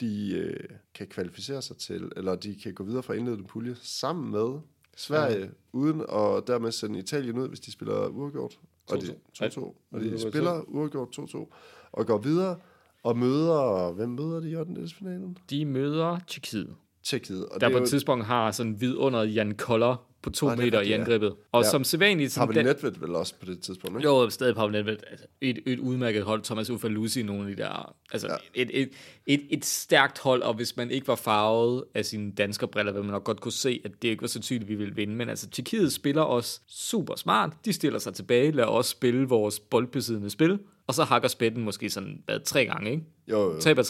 de 0.00 0.32
øh, 0.38 0.60
kan 0.94 1.06
kvalificere 1.06 1.62
sig 1.62 1.76
til, 1.76 2.12
eller 2.16 2.34
de 2.34 2.56
kan 2.62 2.74
gå 2.74 2.84
videre 2.84 3.02
fra 3.02 3.14
indledende 3.14 3.44
pulje 3.44 3.76
sammen 3.82 4.30
med 4.30 4.60
Sverige, 4.96 5.40
ja. 5.40 5.46
uden 5.72 6.00
at 6.00 6.46
dermed 6.46 6.72
sende 6.72 6.98
Italien 6.98 7.38
ud, 7.38 7.48
hvis 7.48 7.60
de 7.60 7.72
spiller 7.72 8.06
uafgjort. 8.06 8.58
Og 8.90 9.00
de, 9.00 9.14
2-2. 9.38 9.44
2-2. 9.44 9.60
Og 9.92 10.00
de 10.00 10.20
spiller 10.20 10.60
uafgjort 10.68 11.18
2-2, 11.18 11.46
og 11.92 12.06
går 12.06 12.18
videre, 12.18 12.56
og 13.02 13.18
møder, 13.18 13.92
hvem 13.92 14.08
møder 14.08 14.40
de 14.40 14.50
i 14.50 14.56
8. 14.56 14.88
finalen? 14.98 15.38
De 15.50 15.64
møder 15.64 16.18
Tjekkiet, 16.26 16.76
Tjekkiet. 17.02 17.46
Og 17.46 17.60
der 17.60 17.66
det 17.68 17.74
på 17.74 17.78
et 17.78 17.82
jo, 17.82 17.86
tidspunkt 17.86 18.24
har 18.24 18.50
sådan 18.50 18.80
vidunder 18.80 19.22
Jan 19.22 19.54
Koller 19.54 19.96
på 20.24 20.30
to 20.30 20.46
Nej, 20.46 20.54
det 20.54 20.60
er 20.62 20.64
meter 20.66 20.78
i 20.78 20.80
rigtigt, 20.80 20.96
ja. 20.96 21.00
angrebet. 21.00 21.34
Og 21.52 21.62
Ja. 21.64 21.70
som 21.70 21.84
sædvanligt... 21.84 22.32
som 22.32 22.48
Pavel 22.48 22.64
Nedved 22.64 22.92
vel 23.00 23.14
også 23.14 23.34
på 23.40 23.46
det 23.46 23.60
tidspunkt, 23.60 23.98
ikke? 23.98 24.08
Jo, 24.08 24.30
stadig 24.30 24.54
Pavel 24.54 24.72
Nedved. 24.72 24.96
Altså, 25.10 25.26
et, 25.40 25.58
et 25.66 25.78
udmærket 25.78 26.22
hold. 26.22 26.42
Thomas 26.42 26.70
Ufalusi, 26.70 27.22
nogle 27.22 27.50
af 27.50 27.56
de 27.56 27.62
der... 27.62 27.94
Altså, 28.12 28.28
Ja. 28.28 28.62
et, 28.62 28.70
et, 28.82 28.90
et, 29.26 29.40
et 29.50 29.64
stærkt 29.64 30.18
hold, 30.18 30.42
og 30.42 30.54
hvis 30.54 30.76
man 30.76 30.90
ikke 30.90 31.08
var 31.08 31.14
farvet 31.14 31.84
af 31.94 32.04
sine 32.04 32.32
danskerbriller, 32.32 32.92
ville 32.92 33.04
man 33.06 33.12
nok 33.12 33.24
godt 33.24 33.40
kunne 33.40 33.52
se, 33.52 33.80
at 33.84 33.90
det 34.02 34.08
ikke 34.08 34.20
var 34.22 34.28
så 34.28 34.40
tydeligt, 34.40 34.68
vi 34.68 34.74
ville 34.74 34.94
vinde. 34.94 35.14
Men 35.14 35.28
altså, 35.28 35.50
Tjekkiet 35.50 35.92
spiller 35.92 36.22
os 36.22 36.62
super 36.68 37.14
smart. 37.16 37.52
De 37.64 37.72
stiller 37.72 37.98
sig 37.98 38.14
tilbage, 38.14 38.50
lader 38.52 38.68
os 38.68 38.86
spille 38.86 39.28
vores 39.28 39.60
boldbesiddende 39.60 40.30
spil. 40.30 40.58
Og 40.86 40.94
så 40.94 41.04
hakker 41.04 41.28
spætten 41.28 41.64
måske 41.64 41.90
sådan 41.90 42.22
hvad, 42.24 42.40
tre 42.44 42.66
gange, 42.66 42.90
ikke? 42.90 43.02
Jo, 43.30 43.38
jo. 43.54 43.60
Taber 43.60 43.82
3-0, 43.82 43.88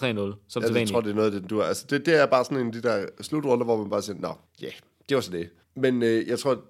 som 0.48 0.62
Ja, 0.62 0.72
jeg 0.78 0.88
tror, 0.88 1.00
det 1.00 1.10
er 1.10 1.14
noget 1.14 1.34
af 1.34 1.40
det, 1.40 1.50
du 1.50 1.58
er. 1.58 1.64
Altså, 1.64 1.86
det, 1.90 2.06
det 2.06 2.20
er 2.20 2.26
bare 2.26 2.44
sådan 2.44 2.58
en 2.58 2.66
af 2.66 2.72
de 2.72 2.82
der 2.82 3.06
slutrunder, 3.20 3.64
hvor 3.64 3.76
man 3.76 3.90
bare 3.90 4.02
siger, 4.02 4.16
nå, 4.20 4.32
ja, 4.60 4.64
yeah, 4.66 4.74
det 5.08 5.14
var 5.14 5.20
så 5.20 5.30
det. 5.30 5.48
Men 5.74 6.02
øh, 6.02 6.28
jeg 6.28 6.38
tror, 6.38 6.64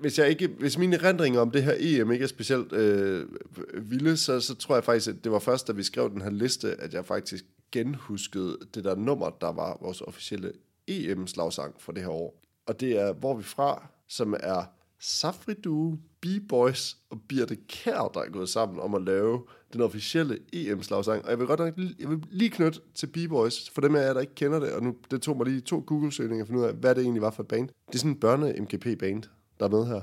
hvis, 0.00 0.18
jeg 0.18 0.28
ikke, 0.28 0.46
hvis 0.46 0.78
mine 0.78 0.96
erindringer 0.96 1.40
om 1.40 1.50
det 1.50 1.62
her 1.62 1.74
EM 1.78 2.12
ikke 2.12 2.22
er 2.22 2.28
specielt 2.28 2.72
øh, 2.72 3.26
vilde, 3.74 4.16
så, 4.16 4.40
så 4.40 4.54
tror 4.54 4.74
jeg 4.74 4.84
faktisk, 4.84 5.08
at 5.08 5.24
det 5.24 5.32
var 5.32 5.38
først, 5.38 5.68
da 5.68 5.72
vi 5.72 5.82
skrev 5.82 6.10
den 6.10 6.22
her 6.22 6.30
liste, 6.30 6.80
at 6.80 6.94
jeg 6.94 7.06
faktisk 7.06 7.44
genhuskede 7.72 8.58
det 8.74 8.84
der 8.84 8.94
nummer, 8.94 9.30
der 9.30 9.52
var 9.52 9.78
vores 9.80 10.00
officielle 10.00 10.52
EM-slagsang 10.86 11.74
for 11.78 11.92
det 11.92 12.02
her 12.02 12.10
år. 12.10 12.42
Og 12.66 12.80
det 12.80 12.98
er 13.00 13.12
Hvor 13.12 13.36
vi 13.36 13.42
fra, 13.42 13.86
som 14.08 14.34
er 14.40 14.64
Safri 15.00 15.54
Due, 15.54 15.98
B-Boys 16.20 16.96
og 17.10 17.20
Birte 17.28 17.56
Kær, 17.68 18.10
der 18.14 18.20
er 18.20 18.30
gået 18.30 18.48
sammen 18.48 18.80
om 18.80 18.94
at 18.94 19.02
lave 19.02 19.42
den 19.72 19.80
officielle 19.80 20.38
EM-slagsang. 20.52 21.24
Og 21.24 21.30
jeg 21.30 21.38
vil 21.38 21.46
godt 21.46 21.60
nok 21.60 21.74
jeg 21.98 22.10
vil 22.10 22.18
lige 22.30 22.50
knytte 22.50 22.80
til 22.94 23.06
B-Boys, 23.06 23.70
for 23.70 23.80
dem 23.80 23.94
af 23.94 24.00
jer, 24.06 24.12
der 24.12 24.20
ikke 24.20 24.34
kender 24.34 24.60
det, 24.60 24.72
og 24.72 24.82
nu 24.82 24.94
det 25.10 25.22
tog 25.22 25.36
mig 25.36 25.46
lige 25.46 25.60
to 25.60 25.84
Google-søgninger 25.86 26.44
at 26.44 26.48
finde 26.48 26.60
ud 26.60 26.66
af, 26.66 26.74
hvad 26.74 26.94
det 26.94 27.02
egentlig 27.02 27.22
var 27.22 27.30
for 27.30 27.42
et 27.42 27.48
band. 27.48 27.68
Det 27.88 27.94
er 27.94 27.98
sådan 27.98 28.10
en 28.10 28.16
børne-MGP-band, 28.24 29.22
der 29.60 29.66
er 29.66 29.70
med 29.70 29.86
her. 29.86 30.00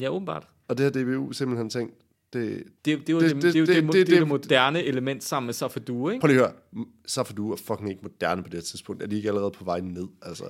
Ja, 0.00 0.08
åbenbart. 0.08 0.48
Og 0.68 0.78
det 0.78 0.84
har 0.84 0.90
DBU 1.04 1.32
simpelthen 1.32 1.70
tænkt, 1.70 1.94
det, 2.32 2.62
Det, 2.84 3.06
det, 3.06 3.14
var 3.14 3.20
Det- 3.20 3.30
det, 3.34 3.42
det- 3.42 3.54
det, 3.54 3.68
det, 3.68 3.76
det, 3.84 3.92
det- 3.92 4.06
det, 4.06 4.18
det- 4.18 4.28
moderne 4.28 4.82
element 4.84 5.24
sammen 5.24 5.46
med 5.46 5.54
Safadu, 5.54 6.08
ikke? 6.08 6.20
Prøv 6.20 6.28
lige 6.28 6.44
at 6.44 6.52
høre. 6.74 6.84
Safadu 7.06 7.52
er 7.52 7.56
fucking 7.56 7.88
ikke 7.90 8.02
moderne 8.02 8.42
på 8.42 8.48
det 8.48 8.54
her 8.54 8.62
tidspunkt. 8.62 9.02
Er 9.02 9.06
de 9.06 9.16
ikke 9.16 9.28
allerede 9.28 9.50
på 9.50 9.64
vej 9.64 9.80
ned? 9.80 10.06
Altså, 10.22 10.44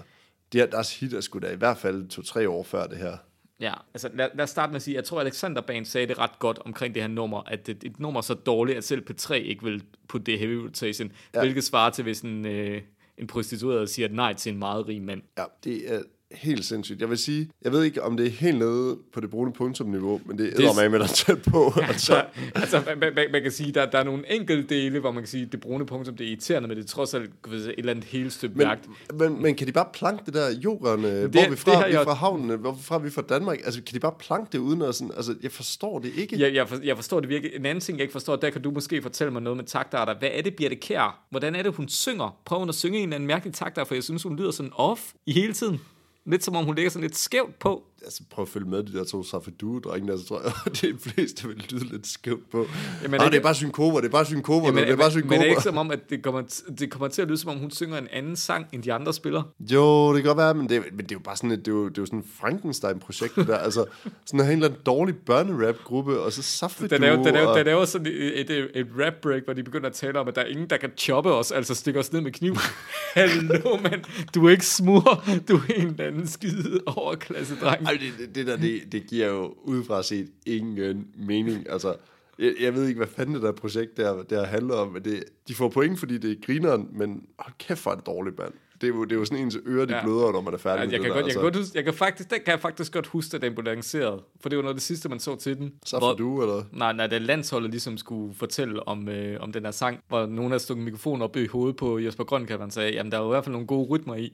det 0.53 0.61
er, 0.61 0.67
deres 0.67 1.01
hit 1.01 1.13
er 1.15 1.21
sgu 1.21 1.39
da 1.39 1.53
i 1.53 1.57
hvert 1.57 1.77
fald 1.77 2.09
to-tre 2.09 2.49
år 2.49 2.63
før 2.63 2.87
det 2.87 2.99
her. 2.99 3.17
Ja, 3.61 3.75
altså 3.95 4.11
lad, 4.15 4.29
lad 4.35 4.43
os 4.45 4.51
starte 4.51 4.71
med 4.71 4.77
at 4.77 4.83
sige, 4.83 4.95
jeg 4.95 5.05
tror 5.05 5.21
Alexander 5.21 5.61
Band 5.61 5.85
sagde 5.85 6.07
det 6.07 6.19
ret 6.19 6.39
godt 6.39 6.59
omkring 6.59 6.95
det 6.95 7.03
her 7.03 7.09
nummer, 7.09 7.43
at 7.47 7.67
det, 7.67 7.85
et 7.85 8.01
nummer 8.01 8.19
er 8.21 8.23
så 8.23 8.35
dårligt, 8.35 8.79
at 8.79 8.85
selv 8.85 9.11
P3 9.11 9.33
ikke 9.35 9.65
vil 9.65 9.85
putte 10.09 10.25
det 10.27 10.33
i 10.33 10.37
heavy 10.37 10.55
rotation, 10.55 11.09
Ja. 11.09 11.39
ja. 11.39 11.45
hvilket 11.45 11.65
svarer 11.65 11.91
til, 11.91 12.03
hvis 12.05 12.21
en, 12.21 12.47
øh, 12.47 12.83
en 13.19 13.27
prostitueret 13.27 13.91
siger 13.91 14.09
nej 14.09 14.33
til 14.35 14.53
en 14.53 14.59
meget 14.59 14.89
rig 14.89 15.03
mand. 15.03 15.23
Ja, 15.39 15.45
det 15.65 15.95
er 15.95 16.03
helt 16.37 16.65
sindssygt. 16.65 17.01
Jeg 17.01 17.11
vil 17.11 17.19
sige, 17.19 17.51
jeg 17.63 17.73
ved 17.73 17.83
ikke, 17.85 18.03
om 18.03 18.17
det 18.17 18.27
er 18.27 18.31
helt 18.31 18.59
nede 18.59 18.97
på 19.15 19.21
det 19.21 19.31
brune 19.31 19.53
punktumniveau, 19.53 20.21
men 20.25 20.39
det 20.39 20.65
er 20.65 20.81
med 20.81 20.89
med 20.89 20.99
der 20.99 21.07
tæt 21.07 21.43
på. 21.43 21.73
Så, 21.77 21.83
Altså, 21.89 22.25
altså, 22.55 22.83
man, 22.87 22.99
man, 23.15 23.27
man 23.33 23.43
kan 23.43 23.51
sige, 23.53 23.73
der, 23.73 23.87
der 23.91 23.99
er 23.99 24.05
nogle 24.05 24.33
enkelte 24.33 24.75
dele, 24.75 25.01
hvor 25.01 25.11
man 25.13 25.23
kan 25.23 25.29
sige, 25.29 25.47
det 25.53 25.61
brune 25.61 25.87
punktum, 25.87 26.17
det 26.17 26.25
er 26.27 26.29
irriterende, 26.31 26.69
men 26.69 26.77
det 26.77 26.83
er 26.85 26.89
trods 26.89 27.15
alt 27.15 27.31
et 27.53 27.75
eller 27.79 27.91
andet 27.91 28.05
helt 28.05 28.33
stykke 28.33 28.59
men, 28.59 28.67
værk. 28.67 28.79
men, 29.19 29.43
men, 29.43 29.55
kan 29.55 29.67
de 29.67 29.73
bare 29.73 29.87
planke 29.93 30.23
det 30.27 30.35
der 30.35 30.51
jorden, 30.65 31.05
øh, 31.05 31.31
hvor 31.31 31.41
er 31.41 31.45
vi 31.45 31.51
det 31.51 31.59
fra? 31.59 31.71
Vi 31.71 31.93
er 31.93 31.97
jeg- 31.99 32.05
fra 32.05 32.15
havnen, 32.15 32.59
hvor 32.59 32.79
fra 32.83 32.99
vi 32.99 33.11
fra 33.11 33.23
Danmark? 33.23 33.59
Altså, 33.65 33.83
kan 33.83 33.95
de 33.95 34.01
bare 34.01 34.15
planke 34.19 34.49
det 34.53 34.59
uden 34.59 34.83
at 34.83 34.95
sådan, 34.95 35.13
altså, 35.17 35.35
jeg 35.43 35.53
forstår 35.53 35.99
det 35.99 36.13
ikke. 36.17 36.41
Jeg, 36.41 36.55
jeg, 36.55 36.69
for, 36.69 36.79
jeg 36.85 36.97
forstår 36.97 37.21
det 37.21 37.29
virkelig. 37.29 37.55
En 37.57 37.67
anden 37.67 37.81
ting, 37.81 37.99
jeg 37.99 38.03
ikke 38.03 38.13
forstår, 38.13 38.37
der 38.37 38.51
kan 38.51 38.63
du 38.63 38.71
måske 38.71 39.03
fortælle 39.03 39.33
mig 39.33 39.43
noget 39.43 39.57
med 39.57 39.65
taktarter. 39.65 40.19
Hvad 40.19 40.29
er 40.33 40.43
det, 40.43 40.55
Birte 40.57 40.75
Kjær? 40.77 41.27
Hvordan 41.31 41.55
er 41.55 41.63
det, 41.63 41.75
hun 41.75 41.89
synger? 41.89 42.37
Prøv 42.45 42.69
at 42.69 42.75
synge 42.75 42.99
en 42.99 43.03
eller 43.03 43.15
anden 43.15 43.27
mærkelig 43.27 43.55
taktart, 43.55 43.87
for 43.89 43.95
jeg 43.95 44.03
synes, 44.05 44.23
hun 44.23 44.37
lyder 44.37 44.51
sådan 44.51 44.73
off 44.75 45.01
i 45.27 45.33
hele 45.33 45.53
tiden. 45.53 45.81
Lidt 46.27 46.45
som 46.45 46.57
om 46.57 46.65
hun 46.65 46.75
ligger 46.75 46.91
sådan 46.91 47.03
lidt 47.03 47.17
skævt 47.17 47.59
på. 47.59 47.83
Altså, 48.05 48.23
prøv 48.31 48.43
at 48.43 48.49
følge 48.49 48.69
med 48.69 48.83
de 48.83 48.93
der 48.99 49.05
to 49.05 49.23
Safadu-drenge, 49.23 50.09
der, 50.13 50.17
så 50.19 50.27
tror 50.27 50.43
jeg, 50.43 50.53
at 50.67 50.81
de 50.83 50.95
fleste 51.01 51.49
vil 51.49 51.65
lyde 51.71 51.85
lidt 51.85 52.07
skævt 52.07 52.51
på. 52.51 52.67
Jamen, 53.03 53.15
ikke- 53.21 53.31
det 53.31 53.39
er 53.39 53.43
bare 53.43 53.55
synkoper, 53.55 54.01
det 54.01 54.07
er 54.07 54.13
bare 54.13 54.25
synkoper, 54.25 54.67
Jamen, 54.69 54.85
det 54.85 54.93
er 54.93 54.97
bare 54.97 55.11
synkoper. 55.11 55.31
men 55.31 55.41
det 55.41 55.47
er 55.47 55.51
ikke 55.51 55.63
som 55.63 55.79
om, 55.79 55.91
at 55.91 56.11
det 56.11 56.23
kommer, 56.23 56.63
det 56.79 56.91
kommer 56.91 57.09
til 57.09 57.23
at 57.23 57.29
lyde, 57.29 57.39
som 57.39 57.51
om 57.51 57.59
hun 57.59 57.71
synger 57.71 57.99
en 57.99 58.09
anden 58.13 58.37
sang, 58.37 58.67
end 58.73 58.83
de 58.83 58.93
andre 58.93 59.13
spiller. 59.15 59.43
Jo, 59.61 60.15
det 60.15 60.23
kan 60.23 60.29
godt 60.29 60.39
være, 60.39 60.55
men 60.55 60.69
det, 60.69 60.83
men 60.93 60.99
det 61.01 61.11
er 61.11 61.15
jo 61.17 61.19
bare 61.25 61.37
sådan 61.37 61.51
et, 61.51 61.59
det 61.59 61.69
er 61.69 61.73
jo, 61.77 61.89
det 61.89 61.99
er 61.99 62.03
jo 62.03 62.07
sådan 62.07 62.19
et 62.19 62.25
Frankenstein-projekt, 62.41 63.37
det 63.37 63.47
der. 63.47 63.57
Altså, 63.59 63.85
sådan 64.27 64.41
en 64.47 64.51
eller 64.53 64.67
anden 64.69 64.81
dårlig 64.87 65.15
børnerap-gruppe, 65.17 66.21
og 66.21 66.33
så 66.33 66.43
Safadu. 66.43 66.95
Den 66.95 67.05
er 67.05 67.11
jo, 67.13 67.25
den 67.25 67.35
er 67.35 67.41
jo, 67.43 67.51
og, 67.51 67.59
den 67.59 67.67
er 67.67 67.73
jo 67.73 67.85
sådan 67.87 68.07
et, 68.07 68.51
et, 68.51 68.71
et 68.75 68.87
rap 68.99 69.15
break, 69.23 69.43
hvor 69.45 69.53
de 69.55 69.63
begynder 69.63 69.87
at 69.89 69.95
tale 69.95 70.19
om, 70.21 70.29
at 70.29 70.35
der 70.37 70.43
er 70.43 70.47
ingen, 70.47 70.71
der 70.71 70.77
kan 70.77 70.91
choppe 70.97 71.33
os, 71.33 71.51
altså 71.53 71.75
stikke 71.75 72.01
os 72.01 72.13
ned 72.13 72.21
med 72.21 72.33
kniv. 72.33 72.57
Hallo, 73.15 73.77
mand. 73.83 74.03
Du 74.35 74.47
er 74.47 74.51
ikke 74.51 74.67
smur. 74.67 75.25
Du 75.49 75.57
er 75.57 75.61
en 75.77 75.87
eller 75.87 76.05
anden 76.05 76.27
skide 76.29 76.81
overklasse 76.87 77.57
dreng. 77.61 77.86
Ej, 77.87 77.93
det, 78.01 78.13
det, 78.19 78.35
det 78.35 78.47
der, 78.47 78.57
det, 78.57 78.93
det 78.93 79.07
giver 79.07 79.27
jo 79.29 79.55
udefra 79.63 80.03
set 80.03 80.29
ingen 80.47 81.07
mening. 81.17 81.71
Altså, 81.71 81.95
jeg, 82.39 82.55
jeg 82.61 82.75
ved 82.75 82.87
ikke, 82.89 82.99
hvad 82.99 83.07
fanden 83.17 83.35
det 83.35 83.43
der 83.43 83.53
projekt 83.53 83.97
der, 83.97 84.23
der 84.23 84.45
handler 84.47 84.75
om, 84.75 84.89
men 84.93 85.05
det, 85.05 85.25
de 85.49 85.55
får 85.55 85.69
point, 85.69 85.99
fordi 85.99 86.19
det 86.19 86.31
er 86.31 86.37
grineren, 86.47 86.89
men 86.93 87.23
hold 87.39 87.55
kæft, 87.59 87.83
hvor 87.83 87.93
er 87.93 87.97
det 87.97 88.07
dårligt, 88.07 88.39
mand. 88.39 88.53
Det 88.81 88.85
er 88.85 88.89
jo, 88.89 89.05
det 89.05 89.13
er 89.13 89.17
jo 89.17 89.25
sådan 89.25 89.45
ens 89.45 89.59
ører, 89.67 89.85
de 89.85 89.95
Ja. 89.97 90.03
bløder, 90.05 90.33
når 90.33 90.41
man 90.41 90.55
er 90.55 90.59
færdig 90.59 90.81
Ja, 90.81 90.85
med 90.87 90.93
jeg, 90.93 91.01
det 91.01 91.07
kan 91.07 91.11
der. 91.11 91.15
godt, 91.15 91.27
jeg, 91.27 91.35
kan 91.35 91.41
altså. 91.41 91.41
godt 91.41 91.57
huske, 91.57 91.77
jeg 91.77 91.85
kan 91.85 91.95
faktisk, 91.95 92.31
den 92.31 92.39
kan 92.45 92.53
jeg 92.53 92.61
faktisk 92.61 92.93
godt 92.93 93.07
huske, 93.07 93.35
at 93.37 93.43
den 93.43 93.55
blev 93.55 93.65
lanceret. 93.65 94.21
For 94.41 94.49
det 94.49 94.57
var 94.57 94.63
noget 94.63 94.75
af 94.75 94.77
det 94.77 94.83
sidste, 94.83 95.09
man 95.09 95.21
så 95.21 95.37
til 95.37 95.57
den. 95.57 95.73
Safadu, 95.87 96.43
eller? 96.43 96.65
Nej, 96.73 96.93
nej, 96.93 97.07
da 97.07 97.19
landsholdet 97.19 97.71
ligesom 97.71 97.99
skulle 97.99 98.35
fortælle 98.35 98.89
om, 98.89 99.09
øh, 99.09 99.41
om 99.41 99.53
den 99.53 99.65
her 99.65 99.71
sang, 99.71 99.99
hvor 100.09 100.27
nogen 100.27 100.51
havde 100.51 100.63
stukket 100.63 100.85
mikrofonen 100.85 101.23
op 101.23 101.37
i 101.37 101.47
hovedet 101.47 101.77
på 101.77 101.99
Jesper 101.99 102.25
Grønkær, 102.25 102.57
og 102.57 102.73
sagde, 102.73 102.93
jamen 102.93 103.13
der 103.13 103.19
er 103.19 103.23
jo 103.23 103.29
i 103.29 103.33
hvert 103.35 103.45
fald 103.45 103.53
nogle 103.53 103.67
gode 103.67 103.89
rytmer 103.89 104.15
i. 104.15 104.33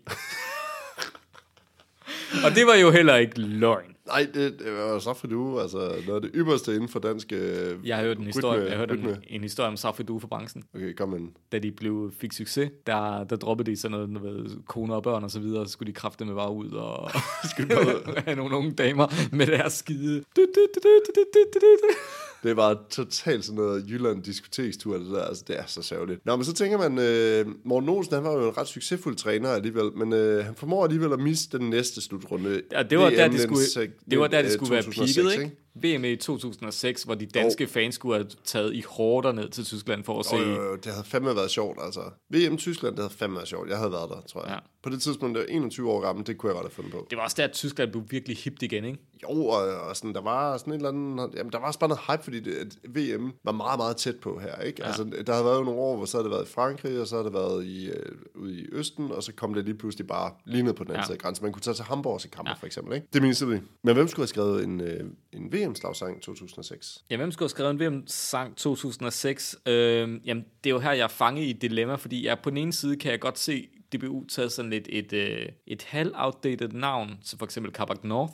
og 2.45 2.51
det 2.55 2.67
var 2.67 2.75
jo 2.75 2.91
heller 2.91 3.17
ikke 3.17 3.41
løgn. 3.41 3.89
Nej, 4.07 4.27
det, 4.35 4.59
det 4.59 4.73
var 4.73 4.99
Safadu, 4.99 5.59
altså 5.61 5.79
noget 5.79 6.17
af 6.17 6.23
det 6.23 6.31
ypperste 6.35 6.75
inden 6.75 6.89
for 6.89 6.99
dansk 6.99 7.33
øh, 7.33 7.75
Jeg 7.89 7.97
har 7.97 8.05
hørt 8.05 8.19
en 8.19 8.27
historie, 8.27 8.61
rytme- 8.61 8.65
jeg 8.71 8.79
har 8.79 8.87
hørt 8.87 8.91
en, 8.91 9.17
en 9.27 9.43
historie 9.43 9.69
om 9.69 9.77
Safedu 9.77 10.19
for 10.19 10.27
branchen. 10.29 10.63
Okay, 10.75 10.95
kom 10.95 11.17
ind. 11.17 11.29
Da 11.53 11.59
de 11.59 11.71
blev, 11.73 12.13
fik 12.21 12.33
succes, 12.33 12.71
der, 12.87 13.25
der 13.25 13.37
droppede 13.37 13.71
de 13.71 13.77
sådan 13.77 13.91
noget 13.93 14.11
med 14.11 14.65
koner 14.67 14.95
og 14.95 15.03
børn 15.03 15.25
og 15.25 15.31
så 15.31 15.41
videre, 15.41 15.67
så 15.67 15.73
skulle 15.73 15.87
de 15.87 15.93
kræfte 15.95 16.25
med 16.25 16.35
bare 16.35 16.53
ud 16.53 16.71
og 16.71 17.11
skulle 17.51 17.75
have 18.25 18.37
nogle 18.37 18.57
unge 18.57 18.73
damer 18.73 19.35
med 19.37 19.47
deres 19.47 19.73
skide. 19.73 20.25
Det 22.43 22.57
var 22.57 22.79
totalt 22.91 23.45
sådan 23.45 23.57
noget 23.57 23.85
Jylland 23.89 24.23
diskotekstur, 24.23 24.99
det 24.99 25.07
der. 25.07 25.25
Altså, 25.25 25.45
det 25.49 25.59
er 25.59 25.67
så 25.67 25.83
sørgeligt. 25.83 26.27
Nå, 26.27 26.37
men 26.37 26.45
så 26.45 26.53
tænker 26.53 26.79
man, 26.79 26.99
øh, 26.99 27.55
Morten 27.65 27.89
Olsen, 27.89 28.15
han 28.15 28.25
var 28.25 28.33
jo 28.33 28.49
en 28.49 28.57
ret 28.57 28.69
succesfuld 28.69 29.17
træner 29.17 29.49
alligevel, 29.49 29.93
men 29.97 30.13
øh, 30.13 30.45
han 30.45 30.55
formår 30.55 30.85
alligevel 30.85 31.13
at 31.13 31.21
miste 31.21 31.59
den 31.59 31.71
næste 31.71 32.01
slutrunde. 32.01 32.63
Ja, 32.73 32.83
det 32.83 32.99
var 32.99 33.11
VM 33.11 33.17
der, 33.17 33.29
de 33.29 33.43
skulle, 33.43 33.67
den, 33.75 33.91
det 34.11 34.19
var 34.19 34.27
der, 34.27 34.43
de 34.43 34.47
øh, 34.47 34.53
skulle 34.53 34.83
2006, 34.83 35.17
være 35.17 35.25
peaked, 35.25 35.33
ikke? 35.33 35.45
ikke? 35.45 35.63
VM 35.75 36.05
i 36.05 36.17
2006, 36.17 37.03
hvor 37.03 37.15
de 37.15 37.27
danske 37.27 37.65
oh. 37.65 37.71
fans 37.71 37.95
skulle 37.95 38.17
have 38.17 38.29
taget 38.45 38.75
i 38.75 38.85
hårder 38.89 39.33
ned 39.33 39.49
til 39.49 39.65
Tyskland 39.65 40.05
for 40.05 40.19
at 40.19 40.27
se... 40.27 40.35
Oh, 40.35 40.41
øh, 40.41 40.79
det 40.85 40.93
havde 40.93 41.05
fandme 41.05 41.37
været 41.37 41.51
sjovt, 41.51 41.79
altså. 41.85 42.01
VM 42.31 42.57
Tyskland, 42.57 42.97
det 42.97 43.03
havde 43.03 43.15
fandme 43.15 43.37
været 43.37 43.49
sjovt. 43.49 43.69
Jeg 43.69 43.79
havde 43.79 43.93
været 43.93 44.11
der, 44.11 44.21
tror 44.21 44.43
jeg. 44.45 44.51
Ja. 44.51 44.59
På 44.83 44.91
det 44.91 45.03
tidspunkt, 45.03 45.35
der 45.35 45.41
var 45.41 45.49
21 45.49 45.91
år 45.91 46.01
gammel, 46.01 46.27
det 46.27 46.39
kunne 46.39 46.51
jeg 46.51 46.57
ret 46.57 46.65
have 46.65 46.71
fundet 46.71 46.93
på. 46.93 47.07
Det 47.11 47.19
var 47.19 47.25
også 47.25 47.37
der, 47.39 47.45
at 47.45 47.53
Tyskland 47.53 47.91
blev 47.91 48.05
virkelig 48.11 48.37
hipt 48.37 48.63
igen, 48.63 48.85
ikke? 48.85 48.99
Jo, 49.23 49.45
og, 49.47 49.63
og 49.89 49.97
sådan, 49.97 50.15
der 50.15 50.21
var 50.21 50.57
sådan 50.57 50.73
en 50.73 50.77
eller 50.77 50.89
anden, 50.89 51.33
jamen, 51.37 51.53
der 51.53 51.59
var 51.59 51.67
også 51.67 51.79
bare 51.79 51.89
noget 51.89 52.03
hype, 52.11 52.23
fordi 52.25 52.41
det, 52.41 52.53
at 52.55 52.77
VM 52.97 53.33
var 53.45 53.53
meget, 53.53 53.79
meget 53.79 53.97
tæt 53.97 54.17
på 54.17 54.39
her, 54.39 54.57
ikke? 54.61 54.83
Ja. 54.83 54.87
Altså, 54.87 55.05
der 55.27 55.33
havde 55.33 55.45
været 55.45 55.59
jo 55.59 55.65
nogle 55.65 55.81
år, 55.81 55.97
hvor 55.97 56.07
så 56.07 56.17
havde 56.17 56.25
det 56.25 56.31
været 56.37 56.49
i 56.49 56.53
Frankrig, 56.53 57.01
og 57.01 57.07
så 57.07 57.15
havde 57.17 57.25
det 57.25 57.33
været 57.35 57.65
i, 57.65 57.91
øh, 57.91 58.13
ude 58.35 58.55
i 58.61 58.67
Østen, 58.73 59.13
og 59.13 59.23
så 59.23 59.33
kom 59.33 59.55
det 59.55 59.65
lige 59.65 59.75
pludselig 59.75 60.07
bare 60.07 60.33
lige 60.45 60.63
ned 60.63 60.73
på 60.73 60.85
den 60.85 60.91
anden 60.91 61.01
Ja. 61.01 61.07
side 61.07 61.15
af 61.15 61.19
grænsen. 61.19 61.45
Man 61.45 61.53
kunne 61.53 61.61
tage 61.63 61.75
til 61.75 61.85
Hamburg 61.85 62.15
og 62.15 62.21
kampe, 62.33 62.51
ja. 62.51 62.55
For 62.57 62.67
eksempel, 62.67 62.95
ikke? 62.95 63.07
Det 63.13 63.23
mindes 63.23 63.49
vi. 63.49 63.61
Men 63.83 63.95
hvem 63.95 64.09
skulle 64.09 64.23
have 64.23 64.29
skrevet 64.29 64.65
en, 64.65 64.81
øh, 64.81 65.01
en 65.33 65.53
VM-slagsang 65.53 66.19
i 66.19 66.21
2006? 66.21 67.05
Ja, 67.11 67.17
hvem 67.17 67.33
skulle 67.33 67.45
have 67.45 67.51
skrevet 67.51 67.71
en 67.71 67.81
VM-sang 67.81 68.57
2006? 68.57 69.57
Øh, 69.67 70.21
jamen, 70.27 70.45
det 70.65 70.71
er 70.71 70.75
jo 70.75 70.79
her, 70.79 70.93
jeg 70.93 71.05
er 71.05 71.09
fanget 71.09 71.43
i 71.45 71.51
et 71.51 71.63
dilemma, 71.63 71.95
fordi 71.95 72.27
jeg 72.27 72.39
på 72.43 72.51
den 72.51 72.59
ene 72.59 72.73
side 72.73 72.97
kan 72.97 73.11
jeg 73.11 73.21
godt 73.21 73.39
se 73.39 73.69
DBU 73.95 74.25
tage 74.25 74.51
sådan 74.51 74.71
lidt 74.71 74.89
et, 74.91 75.13
øh, 75.13 75.47
et 75.67 75.83
halv-outdated 75.83 76.69
navn, 76.69 77.11
som 77.23 77.39
for 77.39 77.47
eksempel 77.47 77.73
Kabak 77.73 78.05
North. 78.05 78.33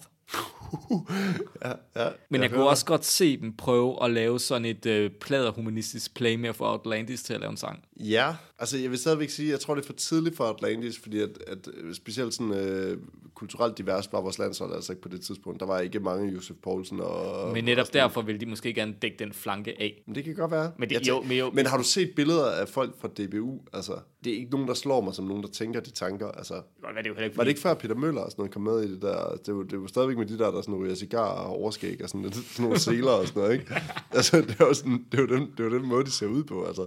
Ja, 1.64 1.68
ja. 1.96 2.08
Men 2.28 2.40
jeg, 2.40 2.50
jeg 2.50 2.50
kunne 2.50 2.68
også 2.68 2.84
godt 2.84 3.04
se 3.04 3.36
dem 3.40 3.52
prøve 3.56 4.04
at 4.04 4.10
lave 4.10 4.40
sådan 4.40 4.64
et 4.64 4.86
øh, 4.86 5.10
pladerhumanistisk 5.10 6.14
play 6.14 6.34
med 6.36 6.48
at 6.48 6.56
få 6.56 6.64
Outlandis 6.64 7.22
til 7.22 7.34
at 7.34 7.40
lave 7.40 7.50
en 7.50 7.56
sang. 7.56 7.84
Ja, 7.96 8.34
altså 8.58 8.78
jeg 8.78 8.90
vil 8.90 8.98
stadigvæk 8.98 9.30
sige, 9.30 9.50
jeg 9.50 9.60
tror 9.60 9.74
det 9.74 9.82
er 9.82 9.86
for 9.86 9.92
tidligt 9.92 10.36
for 10.36 10.44
Atlantis, 10.44 10.98
fordi 10.98 11.20
at, 11.20 11.30
at 11.46 11.68
øh, 11.76 11.94
specielt 11.94 12.34
sådan 12.34 12.52
øh, 12.52 12.98
kulturelt 13.34 13.78
divers 13.78 14.08
var 14.12 14.20
vores 14.20 14.38
landshold 14.38 14.74
altså 14.74 14.92
ikke 14.92 15.02
på 15.02 15.08
det 15.08 15.20
tidspunkt. 15.20 15.60
Der 15.60 15.66
var 15.66 15.80
ikke 15.80 16.00
mange 16.00 16.32
Josef 16.32 16.56
Poulsen 16.62 17.00
og... 17.00 17.52
Men 17.52 17.64
netop 17.64 17.92
derfor 17.92 18.22
vil 18.22 18.40
de 18.40 18.46
måske 18.46 18.74
gerne 18.74 18.94
dække 19.02 19.16
den 19.18 19.32
flanke 19.32 19.80
af. 19.80 20.02
Men 20.06 20.14
det 20.14 20.24
kan 20.24 20.34
godt 20.34 20.50
være. 20.50 20.72
Men 20.78 20.88
det- 20.90 21.08
jo, 21.08 21.22
men 21.22 21.38
jo- 21.38 21.50
men 21.50 21.66
har 21.66 21.76
du 21.76 21.84
set 21.84 22.12
billeder 22.16 22.50
af 22.50 22.68
folk 22.68 23.00
fra 23.00 23.08
DBU? 23.08 23.58
Altså, 23.72 23.92
det 24.24 24.32
er 24.32 24.36
ikke 24.36 24.50
nogen, 24.50 24.68
der 24.68 24.74
slår 24.74 25.00
mig 25.00 25.14
som 25.14 25.24
nogen, 25.24 25.42
der 25.42 25.48
tænker 25.48 25.80
de 25.80 25.90
tanker. 25.90 26.28
Altså, 26.28 26.54
godt 26.54 26.94
det 26.96 27.06
er 27.06 27.10
jo 27.10 27.10
ikke, 27.10 27.16
var 27.16 27.24
det 27.24 27.34
fordi- 27.34 27.48
ikke 27.50 27.60
før 27.60 27.74
Peter 27.74 27.94
Møller 27.94 28.20
og 28.20 28.30
sådan 28.30 28.40
noget 28.42 28.52
kom 28.52 28.62
med 28.62 28.80
i 28.84 28.92
det 28.92 29.02
der? 29.02 29.36
Det 29.46 29.54
var, 29.54 29.62
det 29.62 29.80
var 29.80 29.86
stadigvæk 29.86 30.16
med 30.18 30.26
de 30.26 30.38
der, 30.38 30.50
der 30.50 30.60
sådan 30.60 30.74
ryger 30.74 30.94
cigar 30.94 31.28
og 31.28 31.46
overskæg 31.46 32.02
og 32.02 32.08
sådan, 32.08 32.22
lidt, 32.22 32.34
sådan 32.36 32.62
nogle 32.64 32.78
seler 32.78 33.10
og 33.10 33.26
sådan 33.26 33.42
noget, 33.42 33.54
ikke? 33.60 33.74
Altså, 34.18 34.36
det 34.40 34.60
var, 34.60 34.72
sådan, 34.72 35.04
det 35.12 35.20
var, 35.20 35.26
den, 35.26 35.52
det 35.56 35.64
var 35.64 35.70
den 35.70 35.86
måde, 35.86 36.04
de 36.04 36.10
ser 36.10 36.26
ud 36.26 36.44
på, 36.44 36.64
altså. 36.64 36.86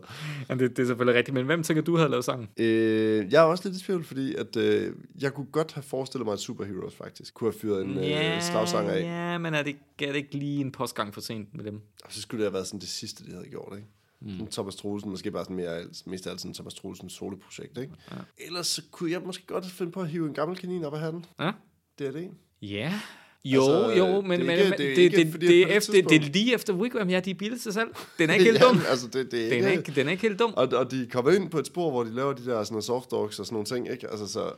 Ja, 0.49 0.53
det, 0.55 0.77
det 0.77 0.79
er 0.83 0.85
selvfølgelig 0.87 1.17
rigtigt. 1.17 1.33
Men 1.33 1.45
hvem 1.45 1.63
tænker 1.63 1.83
du 1.83 1.95
havde 1.97 2.09
lavet 2.09 2.25
sangen? 2.25 2.47
Øh, 2.57 3.31
jeg 3.33 3.39
er 3.41 3.45
også 3.45 3.69
lidt 3.69 3.81
i 3.81 3.83
tvivl, 3.85 4.03
fordi 4.03 4.35
at, 4.35 4.55
øh, 4.55 4.93
jeg 5.21 5.33
kunne 5.33 5.47
godt 5.51 5.71
have 5.73 5.83
forestillet 5.83 6.25
mig, 6.25 6.33
at 6.33 6.39
Superheroes 6.39 6.95
faktisk 6.95 7.33
kunne 7.33 7.51
have 7.51 7.59
fyret 7.59 7.85
en 7.85 7.97
øh, 7.97 8.41
slagsanger 8.41 8.91
af. 8.91 9.01
Ja, 9.01 9.37
men 9.37 9.53
er 9.53 9.63
det, 9.63 9.75
er 10.01 10.07
det 10.07 10.15
ikke 10.15 10.35
lige 10.37 10.61
en 10.61 10.71
postgang 10.71 11.13
for 11.13 11.21
sent 11.21 11.55
med 11.55 11.63
dem? 11.63 11.81
Og 12.05 12.13
så 12.13 12.21
skulle 12.21 12.39
det 12.43 12.45
have 12.45 12.53
været 12.53 12.67
sådan 12.67 12.79
det 12.79 12.89
sidste, 12.89 13.25
de 13.25 13.31
havde 13.31 13.45
gjort, 13.49 13.73
ikke? 13.75 13.87
Mm. 14.21 14.47
Thomas 14.51 14.75
Troelsen, 14.75 15.09
måske 15.09 15.31
bare 15.31 15.43
sådan 15.43 15.55
mere, 15.55 15.83
mest 16.05 16.27
af 16.27 16.31
alt 16.31 16.41
sådan 16.41 16.53
Thomas 16.53 16.73
Troelsen 16.73 17.09
soloprojekt, 17.09 17.77
ikke? 17.77 17.93
Ja. 18.11 18.15
Ellers 18.47 18.67
så 18.67 18.81
kunne 18.91 19.11
jeg 19.11 19.21
måske 19.25 19.45
godt 19.47 19.65
finde 19.65 19.91
på 19.91 20.01
at 20.01 20.07
hive 20.07 20.27
en 20.27 20.33
gammel 20.33 20.57
kanin 20.57 20.83
op 20.83 20.93
af 20.93 20.99
hatten. 20.99 21.25
Ja. 21.39 21.51
Det 21.99 22.07
er 22.07 22.11
det. 22.11 22.29
Ja. 22.61 22.99
Jo, 23.45 23.61
Altså, 23.61 23.83
altså, 23.83 24.05
jo, 24.05 24.21
men 24.21 24.39
det 24.41 24.49
er 24.49 24.53
ikke- 24.53 24.77
det 24.77 24.91
er 24.91 24.95
det, 24.95 25.01
ikke 25.01 25.17
det, 25.17 25.41
det, 25.41 25.61
er 25.75 25.79
det 25.79 26.09
det 26.09 26.15
er 26.15 26.31
lige 26.33 26.53
efter 26.53 26.73
Wigwam, 26.73 27.09
ja, 27.09 27.19
de 27.19 27.31
er 27.31 27.57
til 27.61 27.73
salg. 27.73 27.89
Den 28.19 28.29
er 28.29 28.33
ikke 28.35 28.45
helt 28.45 28.61
dum. 28.61 28.79
altså, 28.89 29.07
det, 29.07 29.31
det 29.31 29.45
er 29.45 29.49
Den 29.49 29.63
er, 29.63 29.67
ikke... 29.69 29.79
ikke, 29.79 29.91
den 29.95 30.07
er 30.07 30.11
ikke 30.11 30.21
helt 30.21 30.39
dum. 30.39 30.53
Og, 30.57 30.67
og 30.73 30.91
de 30.91 31.07
kommer 31.11 31.31
ind 31.31 31.49
på 31.49 31.59
et 31.59 31.67
spor, 31.67 31.91
hvor 31.91 32.03
de 32.03 32.13
laver 32.15 32.33
de 32.33 32.45
der 32.45 32.63
sådan 32.63 32.81
soft 32.81 33.11
dogs 33.11 33.39
og 33.39 33.45
sådan 33.45 33.53
nogle 33.55 33.65
ting, 33.65 33.91
ikke? 33.91 34.07
Altså, 34.09 34.27
så 34.27 34.51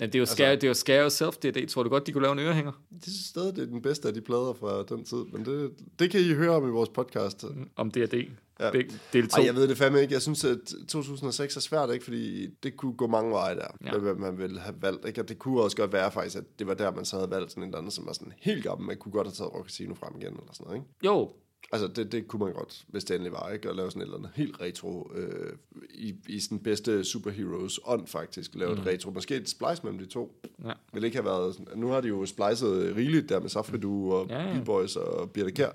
Ja, 0.00 0.06
det 0.06 0.14
er 0.14 0.18
jo 0.18 0.26
scare, 0.26 0.54
det 0.54 0.64
er 0.64 0.68
jo 0.68 0.74
scare 0.74 1.00
yourself, 1.02 1.36
det 1.36 1.48
er 1.48 1.52
det. 1.52 1.68
Tror 1.68 1.82
du 1.82 1.88
godt, 1.88 2.06
de 2.06 2.12
kunne 2.12 2.22
lave 2.22 2.32
en 2.32 2.38
ørehænger? 2.38 2.72
det 2.94 3.02
synes 3.02 3.26
stadig, 3.26 3.56
det 3.56 3.62
er 3.62 3.66
den 3.66 3.82
bedste 3.82 4.08
af 4.08 4.14
de 4.14 4.20
plader 4.20 4.56
fra 4.60 4.82
den 4.96 5.04
tid. 5.04 5.24
Men 5.32 5.44
det, 5.44 5.70
det 5.98 6.10
kan 6.10 6.20
I 6.20 6.32
høre 6.34 6.50
om 6.50 6.68
i 6.68 6.70
vores 6.70 6.88
podcast. 6.88 7.44
Om 7.76 7.90
D&D. 7.90 8.28
Ja. 8.60 8.70
Del 9.12 9.28
2. 9.28 9.40
Ej, 9.40 9.46
jeg 9.46 9.54
ved 9.54 9.68
det 9.68 9.78
fandme 9.78 10.00
ikke. 10.00 10.14
Jeg 10.14 10.22
synes, 10.22 10.44
at 10.44 10.58
2006 10.88 11.56
er 11.56 11.60
svært, 11.60 11.92
ikke? 11.92 12.04
Fordi 12.04 12.46
det 12.46 12.76
kunne 12.76 12.92
gå 12.92 13.06
mange 13.06 13.30
veje 13.30 13.54
der, 13.54 13.66
ja. 13.84 13.98
Hvad 13.98 14.14
man 14.14 14.38
ville 14.38 14.60
have 14.60 14.74
valgt. 14.80 15.06
Ikke? 15.06 15.20
Og 15.20 15.28
det 15.28 15.38
kunne 15.38 15.62
også 15.62 15.76
godt 15.76 15.92
være 15.92 16.12
faktisk, 16.12 16.36
at 16.36 16.44
det 16.58 16.66
var 16.66 16.74
der, 16.74 16.90
man 16.90 17.04
så 17.04 17.16
havde 17.16 17.30
valgt 17.30 17.50
sådan 17.50 17.62
en 17.62 17.68
eller 17.68 17.78
anden, 17.78 17.90
som 17.90 18.06
var 18.06 18.12
sådan 18.12 18.32
helt 18.38 18.64
gammel. 18.64 18.86
Man 18.86 18.96
kunne 18.96 19.12
godt 19.12 19.26
have 19.26 19.34
taget 19.34 19.54
Rock 19.54 19.66
Casino 19.66 19.94
frem 19.94 20.12
igen, 20.20 20.32
eller 20.32 20.52
sådan 20.52 20.64
noget, 20.66 20.76
ikke? 20.76 20.88
Jo, 21.04 21.30
Altså, 21.72 21.88
det, 21.88 22.12
det 22.12 22.28
kunne 22.28 22.44
man 22.44 22.54
godt, 22.54 22.84
hvis 22.88 23.04
det 23.04 23.14
endelig 23.14 23.32
var, 23.32 23.50
ikke? 23.50 23.68
At 23.68 23.76
lave 23.76 23.90
sådan 23.90 24.02
et 24.02 24.06
eller 24.06 24.18
andet 24.18 24.30
helt 24.34 24.60
retro, 24.60 25.12
øh, 25.14 25.52
i, 25.90 26.14
i 26.28 26.40
sådan 26.40 26.58
bedste 26.58 27.04
superheroes 27.04 27.80
ånd 27.84 28.06
faktisk, 28.06 28.54
lave 28.54 28.74
mm. 28.74 28.80
et 28.80 28.86
retro. 28.86 29.10
Måske 29.10 29.36
et 29.36 29.48
splice 29.48 29.82
mellem 29.82 29.98
de 29.98 30.06
to. 30.06 30.42
Ja. 30.64 30.72
Vil 30.92 31.04
ikke 31.04 31.16
have 31.16 31.24
været 31.24 31.54
sådan, 31.54 31.78
nu 31.78 31.88
har 31.88 32.00
de 32.00 32.08
jo 32.08 32.26
splicet 32.26 32.96
rigeligt 32.96 33.28
der 33.28 33.40
med 33.40 33.48
Safridu 33.48 34.12
og 34.12 34.26
ja. 34.28 34.42
ja. 34.42 34.52
Beat 34.52 34.64
Boys 34.64 34.96
og 34.96 35.30
Birte 35.30 35.50
Kjær. 35.50 35.70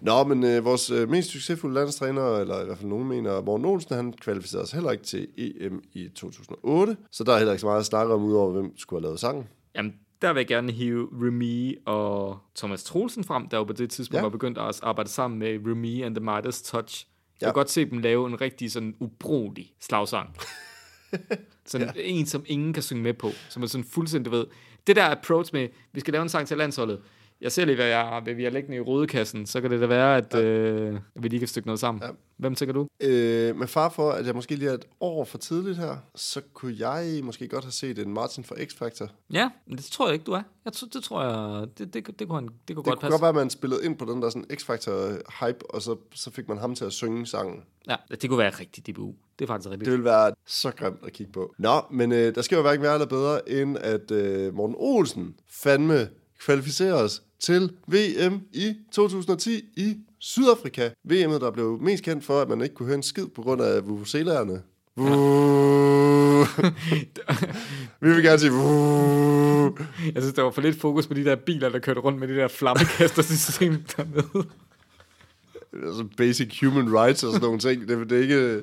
Nå, 0.00 0.24
men 0.24 0.44
øh, 0.44 0.64
vores 0.64 0.90
øh, 0.90 1.08
mest 1.10 1.30
succesfulde 1.30 1.74
landstræner, 1.74 2.36
eller 2.36 2.62
i 2.62 2.64
hvert 2.64 2.78
fald 2.78 2.88
nogen 2.88 3.08
mener, 3.08 3.40
Morten 3.42 3.66
Olsen, 3.66 3.96
han 3.96 4.12
kvalificerede 4.12 4.66
sig 4.66 4.76
heller 4.76 4.90
ikke 4.90 5.04
til 5.04 5.28
EM 5.36 5.82
i 5.92 6.08
2008. 6.08 6.96
Så 7.10 7.24
der 7.24 7.32
er 7.32 7.36
heller 7.38 7.52
ikke 7.52 7.60
så 7.60 7.66
meget 7.66 7.80
at 7.80 7.86
snakke 7.86 8.14
om, 8.14 8.22
udover 8.24 8.50
hvem 8.52 8.78
skulle 8.78 9.00
have 9.00 9.06
lavet 9.08 9.20
sangen. 9.20 9.48
Jamen, 9.74 9.94
der 10.22 10.32
vil 10.32 10.40
jeg 10.40 10.46
gerne 10.46 10.72
hive 10.72 11.08
Remy 11.12 11.78
og 11.86 12.38
Thomas 12.56 12.84
Troelsen 12.84 13.24
frem, 13.24 13.48
der 13.48 13.56
jo 13.56 13.64
på 13.64 13.72
det 13.72 13.90
tidspunkt 13.90 14.16
Ja. 14.18 14.22
var 14.22 14.28
begyndt 14.28 14.58
at 14.58 14.80
arbejde 14.82 15.10
sammen 15.10 15.38
med 15.38 15.48
Remy 15.66 16.04
and 16.04 16.14
the 16.14 16.24
Midas 16.24 16.62
Touch. 16.62 17.06
Jeg 17.40 17.46
Ja. 17.46 17.50
kan 17.50 17.54
godt 17.54 17.70
se 17.70 17.90
dem 17.90 17.98
lave 17.98 18.26
en 18.28 18.40
rigtig 18.40 18.72
sådan 18.72 18.94
ubrugelig 19.00 19.72
slagsang. 19.80 20.36
sådan 21.66 21.86
ja. 21.96 22.02
en, 22.04 22.26
som 22.26 22.42
ingen 22.46 22.72
kan 22.72 22.82
synge 22.82 23.02
med 23.02 23.14
på. 23.14 23.30
Som 23.48 23.62
er 23.62 23.66
sådan 23.66 23.84
fuldstændig, 23.84 24.32
ved. 24.32 24.46
Det 24.86 24.96
der 24.96 25.04
approach 25.10 25.50
med, 25.52 25.68
vi 25.92 26.00
skal 26.00 26.12
lave 26.12 26.22
en 26.22 26.28
sang 26.28 26.46
til 26.48 26.56
landsholdet. 26.56 27.00
Jeg 27.40 27.52
ser 27.52 27.64
lige, 27.64 27.76
hvad, 27.76 27.86
jeg, 27.86 28.20
hvad 28.24 28.34
vi 28.34 28.44
har 28.44 28.50
liggende 28.50 28.76
i 28.76 28.80
rodekassen. 28.80 29.46
Så 29.46 29.60
kan 29.60 29.70
det 29.70 29.80
da 29.80 29.86
være, 29.86 30.16
at, 30.16 30.34
ja. 30.34 30.40
øh, 30.42 30.94
at 31.16 31.22
vi 31.22 31.28
lige 31.28 31.38
kan 31.40 31.48
stykke 31.48 31.66
noget 31.68 31.80
sammen. 31.80 32.02
Ja. 32.04 32.08
Hvem 32.36 32.54
tænker 32.54 32.72
du? 32.72 32.86
Øh, 33.00 33.56
med 33.56 33.66
far 33.66 33.88
for, 33.88 34.10
at 34.10 34.26
jeg 34.26 34.34
måske 34.34 34.54
lige 34.56 34.70
er 34.70 34.74
et 34.74 34.84
år 35.00 35.24
for 35.24 35.38
tidligt 35.38 35.78
her, 35.78 35.96
så 36.14 36.40
kunne 36.54 36.74
jeg 36.78 37.20
måske 37.24 37.48
godt 37.48 37.64
have 37.64 37.72
set 37.72 37.98
en 37.98 38.14
Martin 38.14 38.44
fra 38.44 38.54
X-Factor. 38.54 39.08
Ja, 39.32 39.50
men 39.66 39.76
det 39.76 39.84
tror 39.84 40.06
jeg 40.06 40.12
ikke, 40.14 40.24
du 40.24 40.32
er. 40.32 40.42
Jeg 40.64 40.72
tror, 40.72 40.88
det 40.92 41.02
tror 41.02 41.22
jeg, 41.22 41.68
det, 41.78 41.94
det, 41.94 42.18
det, 42.18 42.28
kunne, 42.28 42.40
han, 42.40 42.48
det 42.48 42.50
kunne 42.50 42.66
Det 42.68 42.74
godt 42.76 42.84
kunne 42.84 42.96
passe. 43.00 43.10
godt 43.10 43.20
være, 43.22 43.28
at 43.28 43.34
man 43.34 43.50
spillede 43.50 43.84
ind 43.84 43.96
på 43.96 44.04
den 44.04 44.22
der 44.22 44.30
sådan 44.30 44.44
X-Factor-hype, 44.52 45.66
og 45.74 45.82
så, 45.82 45.96
så 46.14 46.30
fik 46.30 46.48
man 46.48 46.58
ham 46.58 46.74
til 46.74 46.84
at 46.84 46.92
synge 46.92 47.26
sangen. 47.26 47.62
Ja, 47.88 47.96
det 48.10 48.28
kunne 48.28 48.38
være 48.38 48.50
rigtig 48.50 48.86
DBU. 48.94 49.14
Det 49.38 49.44
er 49.44 49.46
faktisk 49.46 49.70
rigtigt. 49.70 49.84
Det 49.84 49.92
ville 49.92 50.04
være 50.04 50.32
så 50.46 50.70
grimt 50.70 50.98
at 51.06 51.12
kigge 51.12 51.32
på. 51.32 51.54
Nå, 51.58 51.80
men 51.90 52.12
øh, 52.12 52.34
der 52.34 52.42
skal 52.42 52.56
jo 52.56 52.62
hverken 52.62 52.82
være 52.82 52.94
eller 52.94 53.06
bedre, 53.06 53.48
end 53.48 53.78
at 53.78 54.10
øh, 54.10 54.54
Morten 54.54 54.76
Olsen 54.78 55.34
fandme 55.48 56.08
kvalificerer 56.40 56.94
os 56.94 57.22
til 57.40 57.72
VM 57.86 58.40
i 58.52 58.74
2010 58.92 59.64
i 59.76 59.96
Sydafrika. 60.18 60.88
VM'et, 60.88 61.40
der 61.40 61.50
blev 61.50 61.78
mest 61.80 62.04
kendt 62.04 62.24
for, 62.24 62.40
at 62.40 62.48
man 62.48 62.60
ikke 62.60 62.74
kunne 62.74 62.86
høre 62.86 62.96
en 62.96 63.02
skid 63.02 63.26
på 63.26 63.42
grund 63.42 63.62
af 63.62 63.88
vuvuzelærerne. 63.88 64.62
Vi 68.00 68.14
vil 68.14 68.22
gerne 68.22 68.38
sige 68.38 68.52
vuh. 68.52 69.72
Jeg 70.14 70.22
synes, 70.22 70.34
der 70.34 70.42
var 70.42 70.50
for 70.50 70.62
lidt 70.62 70.80
fokus 70.80 71.06
på 71.06 71.14
de 71.14 71.24
der 71.24 71.36
biler, 71.36 71.68
der 71.68 71.78
kørte 71.78 72.00
rundt 72.00 72.18
med 72.18 72.28
det 72.28 72.36
der 72.36 72.48
flammekastersystem 72.48 73.84
dernede. 73.96 74.46
altså 75.72 76.04
basic 76.16 76.60
human 76.60 76.94
rights 76.94 77.24
og 77.24 77.32
sådan 77.32 77.44
nogle 77.44 77.58
ting. 77.58 77.88
Det, 77.88 78.10
det 78.10 78.18
er 78.18 78.22
ikke... 78.22 78.62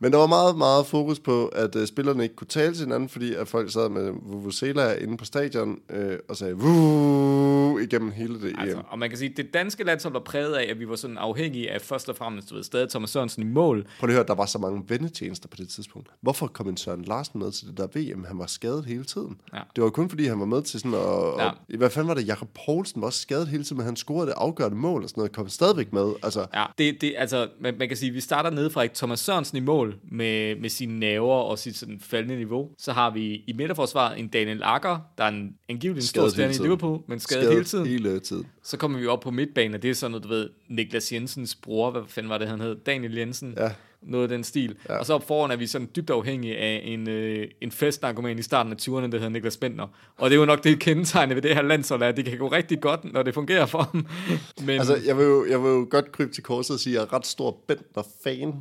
Men 0.00 0.12
der 0.12 0.18
var 0.18 0.26
meget, 0.26 0.56
meget 0.58 0.86
fokus 0.86 1.20
på, 1.20 1.46
at 1.46 1.76
uh, 1.76 1.84
spillerne 1.86 2.22
ikke 2.22 2.34
kunne 2.34 2.46
tale 2.46 2.74
til 2.74 2.84
hinanden, 2.84 3.08
fordi 3.08 3.34
at 3.34 3.48
folk 3.48 3.72
sad 3.72 3.88
med 3.88 4.12
vuvuzela 4.22 4.94
inde 4.94 5.16
på 5.16 5.24
stadion 5.24 5.78
øh, 5.90 6.18
og 6.28 6.36
sagde 6.36 6.54
vuh 6.54 7.82
igennem 7.82 8.10
hele 8.10 8.40
det 8.40 8.54
Altså, 8.58 8.76
EM. 8.76 8.84
og 8.88 8.98
man 8.98 9.08
kan 9.08 9.18
sige, 9.18 9.30
at 9.30 9.36
det 9.36 9.54
danske 9.54 9.84
landshold 9.84 10.12
var 10.12 10.20
præget 10.20 10.54
af, 10.54 10.70
at 10.70 10.78
vi 10.80 10.88
var 10.88 10.96
sådan 10.96 11.18
afhængige 11.18 11.70
af 11.70 11.80
først 11.80 12.08
og 12.08 12.16
fremmest, 12.16 12.50
du 12.50 12.54
ved, 12.54 12.62
stadig 12.62 12.88
Thomas 12.90 13.10
Sørensen 13.10 13.42
i 13.42 13.46
mål. 13.46 13.86
Prøv 14.00 14.06
lige 14.06 14.14
at 14.14 14.18
høre, 14.18 14.26
der 14.26 14.34
var 14.34 14.46
så 14.46 14.58
mange 14.58 14.82
vennetjenester 14.88 15.48
på 15.48 15.56
det 15.56 15.68
tidspunkt. 15.68 16.08
Hvorfor 16.20 16.46
kom 16.46 16.68
en 16.68 16.76
Søren 16.76 17.02
Larsen 17.04 17.40
med 17.40 17.52
til 17.52 17.66
det 17.68 17.76
der 17.78 17.86
VM? 18.14 18.24
Han 18.24 18.38
var 18.38 18.46
skadet 18.46 18.84
hele 18.84 19.04
tiden. 19.04 19.36
Ja. 19.54 19.58
Det 19.76 19.84
var 19.84 19.90
kun 19.90 20.08
fordi, 20.10 20.24
han 20.26 20.40
var 20.40 20.46
med 20.46 20.62
til 20.62 20.80
sådan. 20.80 20.92
Ja. 20.92 20.98
Ja. 21.42 21.48
Og, 21.48 21.54
hvad 21.78 21.90
fanden 21.90 22.08
var 22.08 22.14
det? 22.14 22.26
Jakob 22.28 22.48
Poulsen 22.66 23.00
var 23.00 23.06
også 23.06 23.20
skadet 23.20 23.48
hele 23.48 23.64
tiden, 23.64 23.76
men 23.76 23.86
han 23.86 23.96
scorede 23.96 24.26
det 24.26 24.34
afgørende 24.36 24.76
mål 24.76 25.02
og 25.02 25.08
sådan 25.08 25.20
noget. 25.20 25.32
Kom 25.32 25.48
stadigvæk 25.48 25.92
med. 25.92 26.12
Altså, 26.22 26.46
Ja, 26.54 26.64
det, 26.78 27.00
det, 27.00 27.14
altså, 27.18 27.48
man, 27.60 27.74
man 27.78 27.88
kan 27.88 27.96
sige, 27.96 28.08
at 28.08 28.14
vi 28.14 28.20
starter 28.20 28.50
nede 28.50 28.70
fra 28.70 28.82
ikke 28.82 28.94
Thomas 28.94 29.20
Sørensen 29.20 29.56
i 29.56 29.60
mål 29.60 29.87
med, 30.10 30.56
med 30.56 30.68
sine 30.68 30.98
naver 30.98 31.34
og 31.34 31.58
sit 31.58 31.76
sådan 31.76 32.00
faldende 32.00 32.36
niveau. 32.36 32.68
Så 32.78 32.92
har 32.92 33.10
vi 33.10 33.34
i 33.46 33.52
midterforsvaret 33.56 34.18
en 34.18 34.28
Daniel 34.28 34.60
Akker, 34.62 34.98
der 35.18 35.24
er 35.24 35.28
en 35.28 35.54
angiveligt 35.68 36.04
en 36.04 36.08
stor 36.08 36.28
stjerne 36.28 36.54
i. 36.54 36.58
Liverpool, 36.58 37.00
men 37.08 37.20
skadet, 37.20 37.42
skadet 37.42 37.52
hele 37.52 37.64
tiden. 37.64 37.86
Hele 37.86 38.20
tiden. 38.20 38.46
Så 38.62 38.76
kommer 38.76 38.98
vi 38.98 39.06
op 39.06 39.20
på 39.20 39.30
midtbanen, 39.30 39.74
og 39.74 39.82
det 39.82 39.90
er 39.90 39.94
sådan 39.94 40.10
noget, 40.10 40.24
du 40.24 40.28
ved, 40.28 40.50
Niklas 40.68 41.12
Jensens 41.12 41.54
bror, 41.54 41.90
hvad 41.90 42.02
fanden 42.08 42.30
var 42.30 42.38
det, 42.38 42.48
han 42.48 42.60
hed? 42.60 42.76
Daniel 42.86 43.14
Jensen. 43.14 43.54
Ja. 43.56 43.70
Noget 44.02 44.22
af 44.22 44.28
den 44.28 44.44
stil. 44.44 44.76
Ja. 44.88 44.96
Og 44.96 45.06
så 45.06 45.14
op 45.14 45.26
foran 45.26 45.50
er 45.50 45.56
vi 45.56 45.66
sådan 45.66 45.88
dybt 45.96 46.10
afhængige 46.10 46.56
af 46.56 46.82
en, 46.84 47.08
øh, 47.08 47.48
en 47.60 47.70
festnarkoman 47.72 48.38
i 48.38 48.42
starten 48.42 48.72
af 48.72 48.76
20'erne, 48.76 48.92
der 48.92 49.18
hedder 49.18 49.28
Niklas 49.28 49.56
Bentner. 49.56 49.86
Og 50.18 50.30
det 50.30 50.36
er 50.36 50.40
jo 50.40 50.46
nok 50.46 50.64
det 50.64 50.78
kendetegne 50.78 51.34
ved 51.34 51.42
det 51.42 51.54
her 51.54 51.62
landshold, 51.62 52.02
at 52.02 52.16
det 52.16 52.24
kan 52.24 52.38
gå 52.38 52.48
rigtig 52.48 52.80
godt, 52.80 53.12
når 53.12 53.22
det 53.22 53.34
fungerer 53.34 53.66
for 53.66 53.78
ham. 53.82 54.06
Men 54.66 54.78
Altså, 54.78 54.98
jeg 55.06 55.18
vil, 55.18 55.24
jo, 55.24 55.46
jeg 55.50 55.62
vil 55.62 55.68
jo 55.68 55.86
godt 55.90 56.12
krybe 56.12 56.32
til 56.32 56.42
korset 56.42 56.74
og 56.74 56.80
sige, 56.80 56.96
at 56.96 57.00
jeg 57.00 57.08
er 57.08 57.12
ret 57.12 57.26
stor 57.26 57.56
Bentner-fan. 57.68 58.54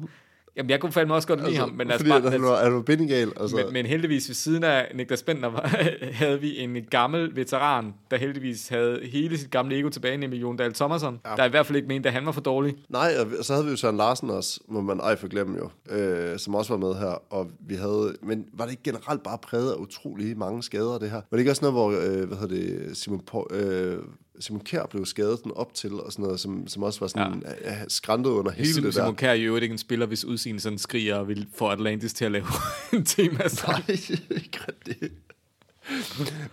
Jamen, 0.58 0.70
jeg 0.70 0.80
kunne 0.80 0.92
fandme 0.92 1.14
også 1.14 1.28
godt 1.28 1.40
lide 1.40 1.48
Altså, 1.50 1.62
ham. 1.62 1.72
Men, 1.76 1.88
os 1.92 1.98
fordi 1.98 2.10
bare, 2.10 2.22
lad 2.22 2.34
os- 2.36 2.42
var, 2.42 2.64
han 2.64 2.74
var 2.74 2.82
bindegal. 2.82 3.32
Altså, 3.42 3.56
men, 3.56 3.66
men 3.74 3.86
heldigvis 3.86 4.30
ved 4.30 4.36
siden 4.36 4.64
af 4.64 4.92
Niklas 4.96 5.24
Bentner 5.24 5.48
var, 5.50 5.68
havde 6.22 6.42
vi 6.42 6.58
en 6.60 6.78
gammel 6.92 7.36
veteran, 7.36 7.94
der 8.12 8.18
heldigvis 8.18 8.68
havde 8.68 9.00
hele 9.12 9.38
sit 9.38 9.52
gamle 9.52 9.80
ego 9.80 9.90
tilbage, 9.90 10.18
nemlig 10.18 10.42
Jon 10.42 10.58
Dahl 10.58 10.74
Thomasson, 10.74 11.20
ja. 11.26 11.36
der 11.36 11.46
i 11.46 11.50
hvert 11.50 11.66
fald 11.66 11.76
ikke 11.76 11.88
mente, 11.88 12.10
at 12.10 12.14
han 12.14 12.26
var 12.26 12.32
for 12.32 12.42
dårlig. 12.42 12.76
Nej, 12.90 13.14
og 13.40 13.46
så 13.46 13.54
havde 13.54 13.66
vi 13.66 13.72
jo 13.72 13.78
Søren 13.78 13.98
Larsen 13.98 14.30
også, 14.30 14.60
må 14.68 14.82
man 14.82 15.00
ej 15.00 15.16
for 15.16 15.28
glemme 15.28 15.58
jo, 15.58 15.96
øh, 15.96 16.40
som 16.40 16.56
også 16.56 16.74
var 16.78 16.88
med 16.88 16.96
her. 16.96 17.34
Og 17.34 17.48
vi 17.68 17.76
havde, 17.76 18.16
men 18.24 18.46
var 18.54 18.64
det 18.66 18.72
ikke 18.72 18.84
generelt 18.84 19.24
bare 19.24 19.38
præget 19.38 19.72
af 19.72 19.76
utrolig 19.76 20.38
mange 20.38 20.64
skader, 20.64 20.98
det 20.98 21.10
her? 21.10 21.16
Var 21.16 21.24
det 21.32 21.40
ikke 21.40 21.52
også 21.52 21.72
noget, 21.72 21.74
hvor, 21.74 21.90
øh, 22.22 22.28
hvad 22.28 22.38
hedder 22.38 22.56
det, 22.56 22.98
Simon, 22.98 23.22
På, 23.28 23.48
øh, 23.52 23.98
Simon 24.40 24.64
Kjær 24.64 24.86
blev 24.86 25.06
skadet 25.06 25.44
den 25.44 25.52
op 25.56 25.74
til, 25.74 25.94
og 25.94 26.12
sådan 26.12 26.24
noget, 26.24 26.40
som, 26.40 26.68
som 26.68 26.84
også 26.84 27.00
var 27.00 27.08
sådan 27.08 27.44
ja. 27.64 27.78
skræntet 27.88 28.32
under 28.32 28.52
hele 28.52 28.74
Simon, 28.74 28.86
det 28.86 28.96
der. 28.96 29.02
Simon 29.02 29.16
Kjær 29.16 29.30
er 29.30 29.34
jo 29.34 29.56
ikke 29.56 29.74
en 29.74 29.78
spiller, 29.78 30.06
hvis 30.06 30.26
udseende 30.26 30.60
sådan 30.60 30.78
skriger 30.78 31.16
og 31.16 31.28
vil 31.28 31.48
få 31.56 31.68
Atlantis 31.68 32.14
til 32.14 32.26
at 32.26 32.32
lave 32.32 32.46
en 32.94 33.06
tema 33.06 33.38
Nej, 33.68 33.82
ikke 34.42 34.60
rigtigt. 34.68 35.14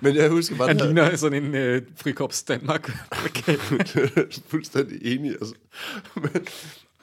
Men 0.01 0.17
jeg 0.17 0.31
husker 0.31 0.57
bare, 0.57 0.69
Han 0.69 0.77
ligner 0.77 1.17
sådan 1.17 1.45
en 1.45 1.55
øh, 1.55 1.83
frikorps 1.97 2.43
Danmark. 2.43 2.91
fuldstændig 4.51 5.15
enig. 5.15 5.31
Altså. 5.31 5.55
Men, 6.15 6.47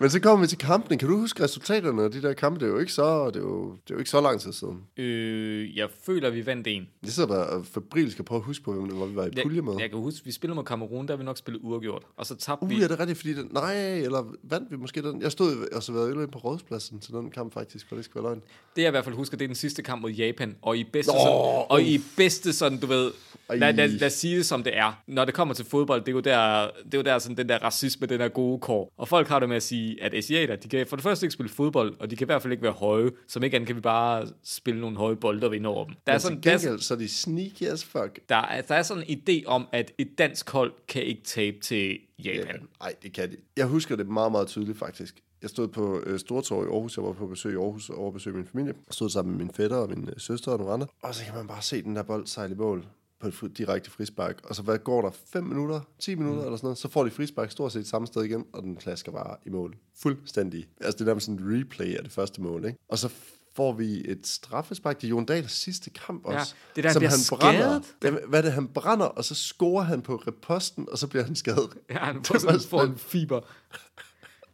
Men 0.02 0.10
så 0.10 0.20
kommer 0.20 0.42
vi 0.42 0.48
til 0.48 0.58
kampene. 0.58 0.98
Kan 0.98 1.08
du 1.10 1.18
huske 1.18 1.44
resultaterne 1.44 2.04
af 2.04 2.12
de 2.12 2.22
der 2.22 2.34
kampe? 2.34 2.60
Det 2.60 2.66
er 2.66 2.70
jo 2.70 2.80
ikke 2.80 2.94
så, 2.94 3.28
det 3.28 3.36
er 3.36 3.40
jo, 3.40 3.72
det 3.72 3.92
er 3.92 3.96
jo 3.96 3.98
ikke 3.98 4.10
så 4.10 4.22
lang 4.22 4.42
tid 4.42 4.54
siden. 4.54 4.82
Øh, 4.98 5.78
jeg 5.78 5.88
føler, 6.06 6.30
vi 6.30 6.46
vandt 6.46 6.68
en. 6.68 6.88
Jeg 7.04 7.12
sidder 7.12 7.30
bare 7.30 7.46
og 7.48 7.66
febrilsk 7.66 8.20
og 8.20 8.26
prøver 8.26 8.40
at 8.40 8.46
huske 8.46 8.64
på, 8.64 8.74
hvor 8.74 9.06
vi 9.06 9.16
var 9.16 9.26
i 9.26 9.30
pulje 9.44 9.62
med. 9.62 9.74
Jeg, 9.74 9.82
jeg 9.82 9.90
kan 9.90 10.00
huske, 10.00 10.26
vi 10.26 10.32
spillede 10.32 10.56
mod 10.56 10.64
Cameroon, 10.64 11.08
der 11.08 11.16
vi 11.16 11.24
nok 11.24 11.38
spillet 11.38 11.62
uafgjort. 11.64 12.04
Og 12.18 12.26
så 12.26 12.36
tabte 12.36 12.64
Uh, 12.64 12.70
vi... 12.70 12.84
er 12.84 12.88
det 12.88 13.00
rigtigt, 13.00 13.18
fordi 13.18 13.34
den, 13.34 13.48
nej, 13.52 13.98
eller 13.98 14.36
vandt 14.44 14.72
vi 14.72 14.76
måske 14.78 15.02
den? 15.02 15.22
Jeg 15.22 15.32
stod 15.32 15.68
og 15.76 15.84
så 15.84 15.92
været 15.92 16.14
inde 16.14 16.28
på 16.28 16.40
rådspladsen 16.40 17.00
til 17.00 17.14
den 17.14 17.32
kamp 17.32 17.54
faktisk, 17.54 17.90
for 17.90 17.96
det 17.96 18.06
skal 18.06 18.24
være 18.24 18.32
løgn. 18.32 18.42
Det 18.76 18.82
jeg 18.82 18.88
i 18.88 18.92
hvert 18.92 19.04
fald 19.04 19.16
husker, 19.16 19.38
det 19.38 19.46
er 19.46 19.50
den 19.50 19.56
sidste 19.56 19.82
kamp 19.82 20.02
mod 20.02 20.12
Japan. 20.12 20.56
Og 20.62 20.78
i 20.78 20.84
bedste, 20.84 21.12
Nå, 21.12 21.20
sådan, 21.20 21.66
og 21.70 21.82
i 21.82 22.02
bedste 22.18 22.54
sådan, 22.54 22.80
du 22.80 22.88
ved... 22.88 23.12
Lad, 23.54 23.74
lad, 23.74 23.88
lad 23.88 24.08
os 24.08 24.14
sige 24.14 24.38
det, 24.38 24.46
som 24.46 24.64
det 24.64 24.78
er. 24.78 25.02
Når 25.08 25.26
det 25.26 25.34
kommer 25.34 25.54
til 25.54 25.66
fodbold, 25.66 26.02
det 26.02 26.08
er 26.08 26.12
jo 26.12 26.20
der, 26.20 26.70
det 26.86 26.94
er 26.94 26.98
jo 26.98 27.02
der 27.02 27.20
sådan, 27.20 27.38
den 27.38 27.50
der 27.50 27.58
racisme, 27.58 28.08
den 28.08 28.20
der 28.20 28.28
gode 28.28 28.60
kår. 28.60 28.94
Og 28.98 29.08
folk 29.08 29.28
har 29.28 29.40
det 29.40 29.50
med 29.50 29.56
at 29.56 29.64
sige, 29.64 29.91
at 30.02 30.14
asiater, 30.14 30.56
de 30.56 30.70
kan 30.70 30.88
for 30.88 30.96
det 30.96 31.04
første 31.04 31.26
ikke 31.26 31.34
spille 31.34 31.50
fodbold, 31.50 31.96
og 32.00 32.12
de 32.12 32.16
kan 32.16 32.26
i 32.26 32.30
hvert 32.30 32.42
fald 32.42 32.52
ikke 32.54 32.64
være 32.64 32.72
høje. 32.72 33.12
Som 33.28 33.44
ikke 33.44 33.56
andet 33.56 33.68
kan 33.68 33.76
vi 33.76 33.82
bare 33.82 34.28
spille 34.44 34.82
nogle 34.82 34.98
høje 34.98 35.16
bolde 35.16 35.46
og 35.48 35.52
vinde 35.52 35.70
over 35.70 35.86
dem. 35.86 35.94
Der 36.08 36.12
er, 36.12 36.16
Men 36.16 36.20
sådan, 36.20 36.42
til 36.42 36.52
der, 36.52 36.58
er, 36.58 36.60
gengæld, 36.60 36.80
så 36.80 36.94
er 36.94 36.98
de 36.98 37.08
sneaky 37.08 37.64
as 37.64 37.86
fuck. 37.86 38.20
der, 38.30 38.36
er, 38.36 38.62
der 38.62 38.76
er 38.76 38.84
sådan 38.84 39.04
en 39.08 39.20
idé 39.28 39.46
om, 39.46 39.68
at 39.72 39.92
et 39.98 40.18
dansk 40.18 40.50
hold 40.50 40.74
kan 40.88 41.04
ikke 41.04 41.24
tabe 41.24 41.58
til 41.60 41.98
Japan. 42.20 42.68
Nej, 42.80 42.94
det 43.04 43.14
kan 43.14 43.32
de. 43.32 43.38
Jeg 43.58 43.66
husker 43.66 43.96
det 43.96 44.08
meget, 44.08 44.32
meget 44.32 44.48
tydeligt 44.48 44.78
faktisk. 44.78 45.16
Jeg 45.42 45.50
stod 45.50 45.68
på 45.68 46.04
øh, 46.06 46.20
Stortorv 46.20 46.64
i 46.64 46.68
Aarhus. 46.68 46.98
Jeg 46.98 47.06
var 47.06 47.12
på 47.14 47.28
besøg 47.28 47.54
i 47.54 47.56
Aarhus 47.56 47.90
og 47.90 48.14
besøge 48.14 48.36
min 48.36 48.46
familie. 48.46 48.74
Jeg 48.88 48.94
stod 48.94 49.10
sammen 49.10 49.38
med 49.38 49.46
min 49.46 49.54
fætter 49.54 49.78
og 49.78 49.90
min 49.90 50.10
øh, 50.10 50.14
søster 50.18 50.52
og 50.52 50.58
nogle 50.58 50.74
andre. 50.74 50.88
Og 51.02 51.16
så 51.16 51.26
kan 51.26 51.36
man 51.36 51.48
bare 51.48 51.62
se 51.62 51.82
den 51.84 51.96
der 51.96 52.04
bold 52.04 52.28
sejle 52.28 52.54
i 52.54 52.58
mål 52.58 52.86
på 53.22 53.46
et 53.46 53.58
direkte 53.58 53.92
frispark. 53.92 54.40
Og 54.44 54.56
så 54.56 54.62
hvad 54.62 54.78
går 54.78 55.02
der? 55.02 55.12
5 55.34 55.44
minutter? 55.44 55.82
10 56.00 56.16
minutter 56.16 56.42
mm. 56.42 56.46
eller 56.46 56.58
sådan 56.58 56.66
noget? 56.66 56.78
Så 56.78 56.90
får 56.90 57.04
de 57.04 57.12
frispark 57.12 57.52
stort 57.52 57.72
set 57.72 57.88
samme 57.88 58.08
sted 58.08 58.24
igen, 58.24 58.46
og 58.54 58.64
den 58.64 58.76
klasker 58.76 59.12
bare 59.12 59.36
i 59.46 59.50
mål. 59.50 59.76
Fuldstændig. 59.98 60.68
Altså 60.82 60.98
det 60.98 61.02
er 61.02 61.06
nærmest 61.06 61.26
sådan 61.26 61.44
en 61.44 61.60
replay 61.60 61.96
af 61.96 62.04
det 62.04 62.12
første 62.12 62.42
mål, 62.42 62.66
ikke? 62.66 62.78
Og 62.90 62.98
så 62.98 63.10
får 63.56 63.74
vi 63.74 64.02
et 64.06 64.28
straffespark. 64.28 65.02
Det 65.02 65.08
er 65.08 65.10
Jon 65.10 65.26
Dahls 65.26 65.52
sidste 65.52 65.90
kamp 65.90 66.26
også. 66.26 66.56
Ja, 66.78 66.82
det 66.82 66.84
der, 66.84 67.02
han 67.02 67.20
som 67.20 67.38
han 67.40 67.40
brænder. 67.40 67.82
skadet. 68.00 68.24
Hvad 68.28 68.40
er 68.40 68.44
det, 68.44 68.54
han 68.54 68.68
brænder, 68.68 69.06
og 69.06 69.26
så 69.26 69.36
scorer 69.36 69.84
han 69.84 70.02
på 70.02 70.16
reposten, 70.16 70.88
og 70.92 70.98
så 70.98 71.08
bliver 71.08 71.24
han 71.24 71.36
skadet. 71.36 71.70
Ja, 71.90 71.98
han 71.98 72.24
får, 72.26 72.38
sådan, 72.38 72.60
får 72.60 72.82
en 72.82 72.98
fiber. 72.98 73.40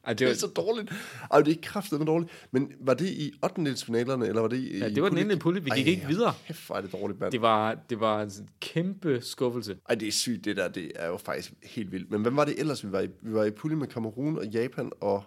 Ej, 0.08 0.14
det 0.14 0.20
Det 0.20 0.26
var, 0.28 0.34
er 0.34 0.38
så 0.38 0.48
dårligt. 0.48 0.94
Ej, 1.34 1.42
det 1.42 1.58
er 1.58 1.62
kraftedeme 1.62 2.06
dårligt. 2.06 2.32
Men 2.52 2.72
var 2.80 2.94
det 2.94 3.08
i 3.08 3.32
8. 3.44 3.76
finalerne 3.86 4.28
eller 4.28 4.42
var 4.42 4.48
det 4.48 4.58
i... 4.58 4.78
Ja, 4.78 4.90
det 4.90 5.04
var 5.04 5.10
den 5.10 5.18
endelig 5.18 5.40
pulje. 5.40 5.64
Vi 5.64 5.70
gik 5.76 5.88
ikke 5.88 6.08
videre. 6.08 6.34
Kæft, 6.48 6.70
er 6.70 6.82
det 6.82 6.92
dårligt, 6.92 7.20
mand. 7.20 7.32
det 7.32 7.42
var, 7.42 7.78
det 7.90 8.00
var 8.00 8.22
en 8.22 8.32
kæmpe 8.60 9.22
skuffelse. 9.22 9.78
Ej, 9.90 9.96
det 9.96 10.08
er 10.08 10.12
sygt, 10.12 10.46
det 10.46 10.58
der. 10.58 10.68
Det 10.68 10.92
er 10.96 11.08
jo 11.08 11.18
faktisk 11.18 11.54
helt 11.64 11.92
vildt. 11.92 12.12
Men 12.12 12.22
hvem 12.22 12.36
var 12.36 12.46
det 12.46 12.60
ellers, 12.60 12.86
vi 12.86 12.92
var 12.92 13.00
i? 13.02 13.08
Vi 13.22 13.34
var 13.34 13.44
i 13.44 13.52
pulje 13.52 13.76
med 13.78 13.88
Kamerun 13.88 14.38
og 14.38 14.46
Japan 14.46 14.92
og... 15.02 15.24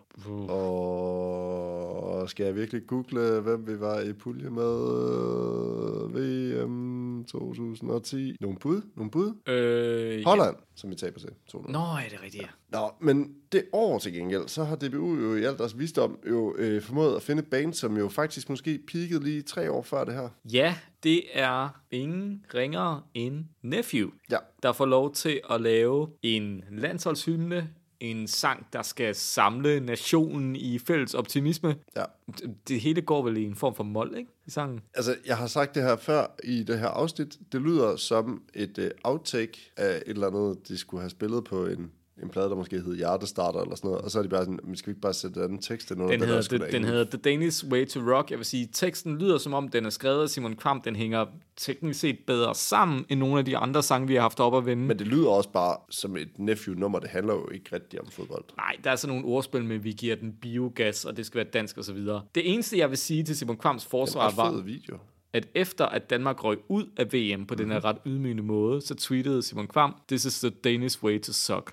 Og 0.48 2.30
skal 2.30 2.44
jeg 2.46 2.56
virkelig 2.56 2.86
google, 2.86 3.40
hvem 3.40 3.66
vi 3.66 3.80
var 3.80 4.00
i 4.00 4.12
pulje 4.12 4.50
med? 4.50 4.70
VM 6.14 7.24
2010. 7.24 8.36
Nogle 8.40 8.56
bud? 8.58 8.82
Nogle 8.96 9.10
bud? 9.10 9.48
Øh, 9.48 10.24
Holland, 10.24 10.56
som 10.74 10.90
vi 10.90 10.94
taber 10.94 11.18
til. 11.20 11.28
2-0. 11.54 11.72
Nå, 11.72 11.78
er 11.78 12.08
det 12.10 12.22
rigtigt, 12.22 12.42
ja. 12.42 12.48
Nå, 12.72 12.90
men 13.00 13.34
det 13.52 13.64
år 13.72 13.98
til 13.98 14.12
gengæld, 14.12 14.48
så 14.48 14.64
har 14.64 14.76
DBU 14.76 15.16
jo 15.20 15.34
i 15.36 15.44
alt 15.44 15.58
deres 15.58 15.78
visdom 15.78 16.18
jo 16.28 16.54
øh, 16.58 16.82
formået 16.82 17.16
at 17.16 17.22
finde 17.22 17.42
band, 17.42 17.74
som 17.74 17.96
jo 17.96 18.08
faktisk 18.08 18.48
måske 18.48 18.80
peakede 18.92 19.24
lige 19.24 19.42
tre 19.42 19.70
år 19.70 19.82
før 19.82 20.04
det 20.04 20.14
her. 20.14 20.28
Ja, 20.52 20.74
det 21.02 21.22
er 21.32 21.68
ingen 21.90 22.44
ringere 22.54 23.02
end 23.14 23.44
Nephew, 23.62 24.10
Ja. 24.30 24.36
der 24.62 24.72
får 24.72 24.86
lov 24.86 25.14
til 25.14 25.40
at 25.50 25.60
lave 25.60 26.08
en 26.22 26.64
landsholdshymne, 26.70 27.70
en 28.00 28.26
sang, 28.28 28.66
der 28.72 28.82
skal 28.82 29.14
samle 29.14 29.80
nationen 29.80 30.56
i 30.56 30.78
fælles 30.78 31.14
optimisme. 31.14 31.76
Ja. 31.96 32.04
Det, 32.68 32.80
hele 32.80 33.02
går 33.02 33.22
vel 33.22 33.36
i 33.36 33.44
en 33.44 33.54
form 33.54 33.74
for 33.74 33.84
mål, 33.84 34.14
ikke? 34.18 34.30
I 34.46 34.50
sangen. 34.50 34.80
Altså, 34.94 35.16
jeg 35.26 35.36
har 35.36 35.46
sagt 35.46 35.74
det 35.74 35.82
her 35.82 35.96
før 35.96 36.26
i 36.44 36.62
det 36.62 36.78
her 36.78 36.88
afsnit. 36.88 37.38
Det 37.52 37.60
lyder 37.62 37.96
som 37.96 38.42
et 38.54 38.78
øh, 38.78 38.90
outtake 39.04 39.72
af 39.76 39.96
et 39.96 40.02
eller 40.06 40.26
andet, 40.26 40.68
de 40.68 40.78
skulle 40.78 41.00
have 41.00 41.10
spillet 41.10 41.44
på 41.44 41.66
en, 41.66 41.90
en 42.22 42.28
plade, 42.28 42.48
der 42.48 42.56
måske 42.56 42.80
hed 42.80 42.96
Hjertestarter 42.96 43.60
eller 43.60 43.74
sådan 43.74 43.88
noget. 43.88 44.04
Og 44.04 44.10
så 44.10 44.18
er 44.18 44.22
de 44.22 44.28
bare 44.28 44.44
sådan, 44.44 44.58
"Men 44.64 44.76
skal 44.76 44.86
vi 44.86 44.90
ikke 44.90 45.00
bare 45.00 45.14
sætte 45.14 45.40
den 45.40 45.58
tekst 45.58 45.90
ind 45.90 46.02
under 46.02 46.12
Den, 46.12 46.20
der 46.20 46.26
hedder, 46.26 46.58
da 46.58 46.64
den, 46.64 46.72
den 46.72 46.84
hedder 46.84 47.04
The 47.04 47.18
Danish 47.18 47.66
Way 47.66 47.86
to 47.86 48.00
Rock. 48.00 48.30
Jeg 48.30 48.38
vil 48.38 48.46
sige, 48.46 48.68
teksten 48.72 49.18
lyder 49.18 49.38
som 49.38 49.54
om, 49.54 49.68
den 49.68 49.86
er 49.86 49.90
skrevet 49.90 50.22
af 50.22 50.28
Simon 50.28 50.56
Kvam. 50.56 50.80
Den 50.80 50.96
hænger 50.96 51.26
teknisk 51.56 52.00
set 52.00 52.18
bedre 52.26 52.54
sammen 52.54 53.04
end 53.08 53.20
nogle 53.20 53.38
af 53.38 53.44
de 53.44 53.56
andre 53.56 53.82
sange, 53.82 54.08
vi 54.08 54.14
har 54.14 54.22
haft 54.22 54.40
op 54.40 54.56
at 54.56 54.66
vende. 54.66 54.86
Men 54.86 54.98
det 54.98 55.06
lyder 55.06 55.28
også 55.28 55.48
bare 55.48 55.76
som 55.90 56.16
et 56.16 56.38
Nephew-nummer. 56.38 56.98
Det 56.98 57.10
handler 57.10 57.34
jo 57.34 57.48
ikke 57.48 57.74
rigtig 57.76 58.00
om 58.00 58.06
fodbold. 58.10 58.44
Nej, 58.56 58.76
der 58.84 58.90
er 58.90 58.96
sådan 58.96 59.16
nogle 59.16 59.34
ordspil 59.34 59.64
med, 59.64 59.78
vi 59.78 59.92
giver 59.92 60.16
den 60.16 60.32
biogas, 60.32 61.04
og 61.04 61.16
det 61.16 61.26
skal 61.26 61.36
være 61.36 61.46
dansk 61.52 61.78
og 61.78 61.84
så 61.84 61.92
videre. 61.92 62.22
Det 62.34 62.52
eneste, 62.52 62.78
jeg 62.78 62.90
vil 62.90 62.98
sige 62.98 63.22
til 63.24 63.36
Simon 63.36 63.56
er 63.64 63.86
forsvar, 63.90 64.32
var, 64.36 64.62
video. 64.62 64.98
at 65.32 65.48
efter 65.54 65.86
at 65.86 66.10
Danmark 66.10 66.44
røg 66.44 66.58
ud 66.68 66.84
af 66.96 67.12
VM 67.12 67.46
på 67.46 67.54
den 67.54 67.70
her 67.70 67.84
ret 67.84 67.96
ydmygende 68.06 68.42
måde, 68.42 68.80
så 68.80 68.94
tweetede 68.94 69.42
Simon 69.42 69.66
Kvam, 69.66 69.94
this 70.08 70.24
is 70.24 70.40
the 70.40 70.50
Danish 70.50 71.04
way 71.04 71.20
to 71.20 71.32
suck. 71.32 71.72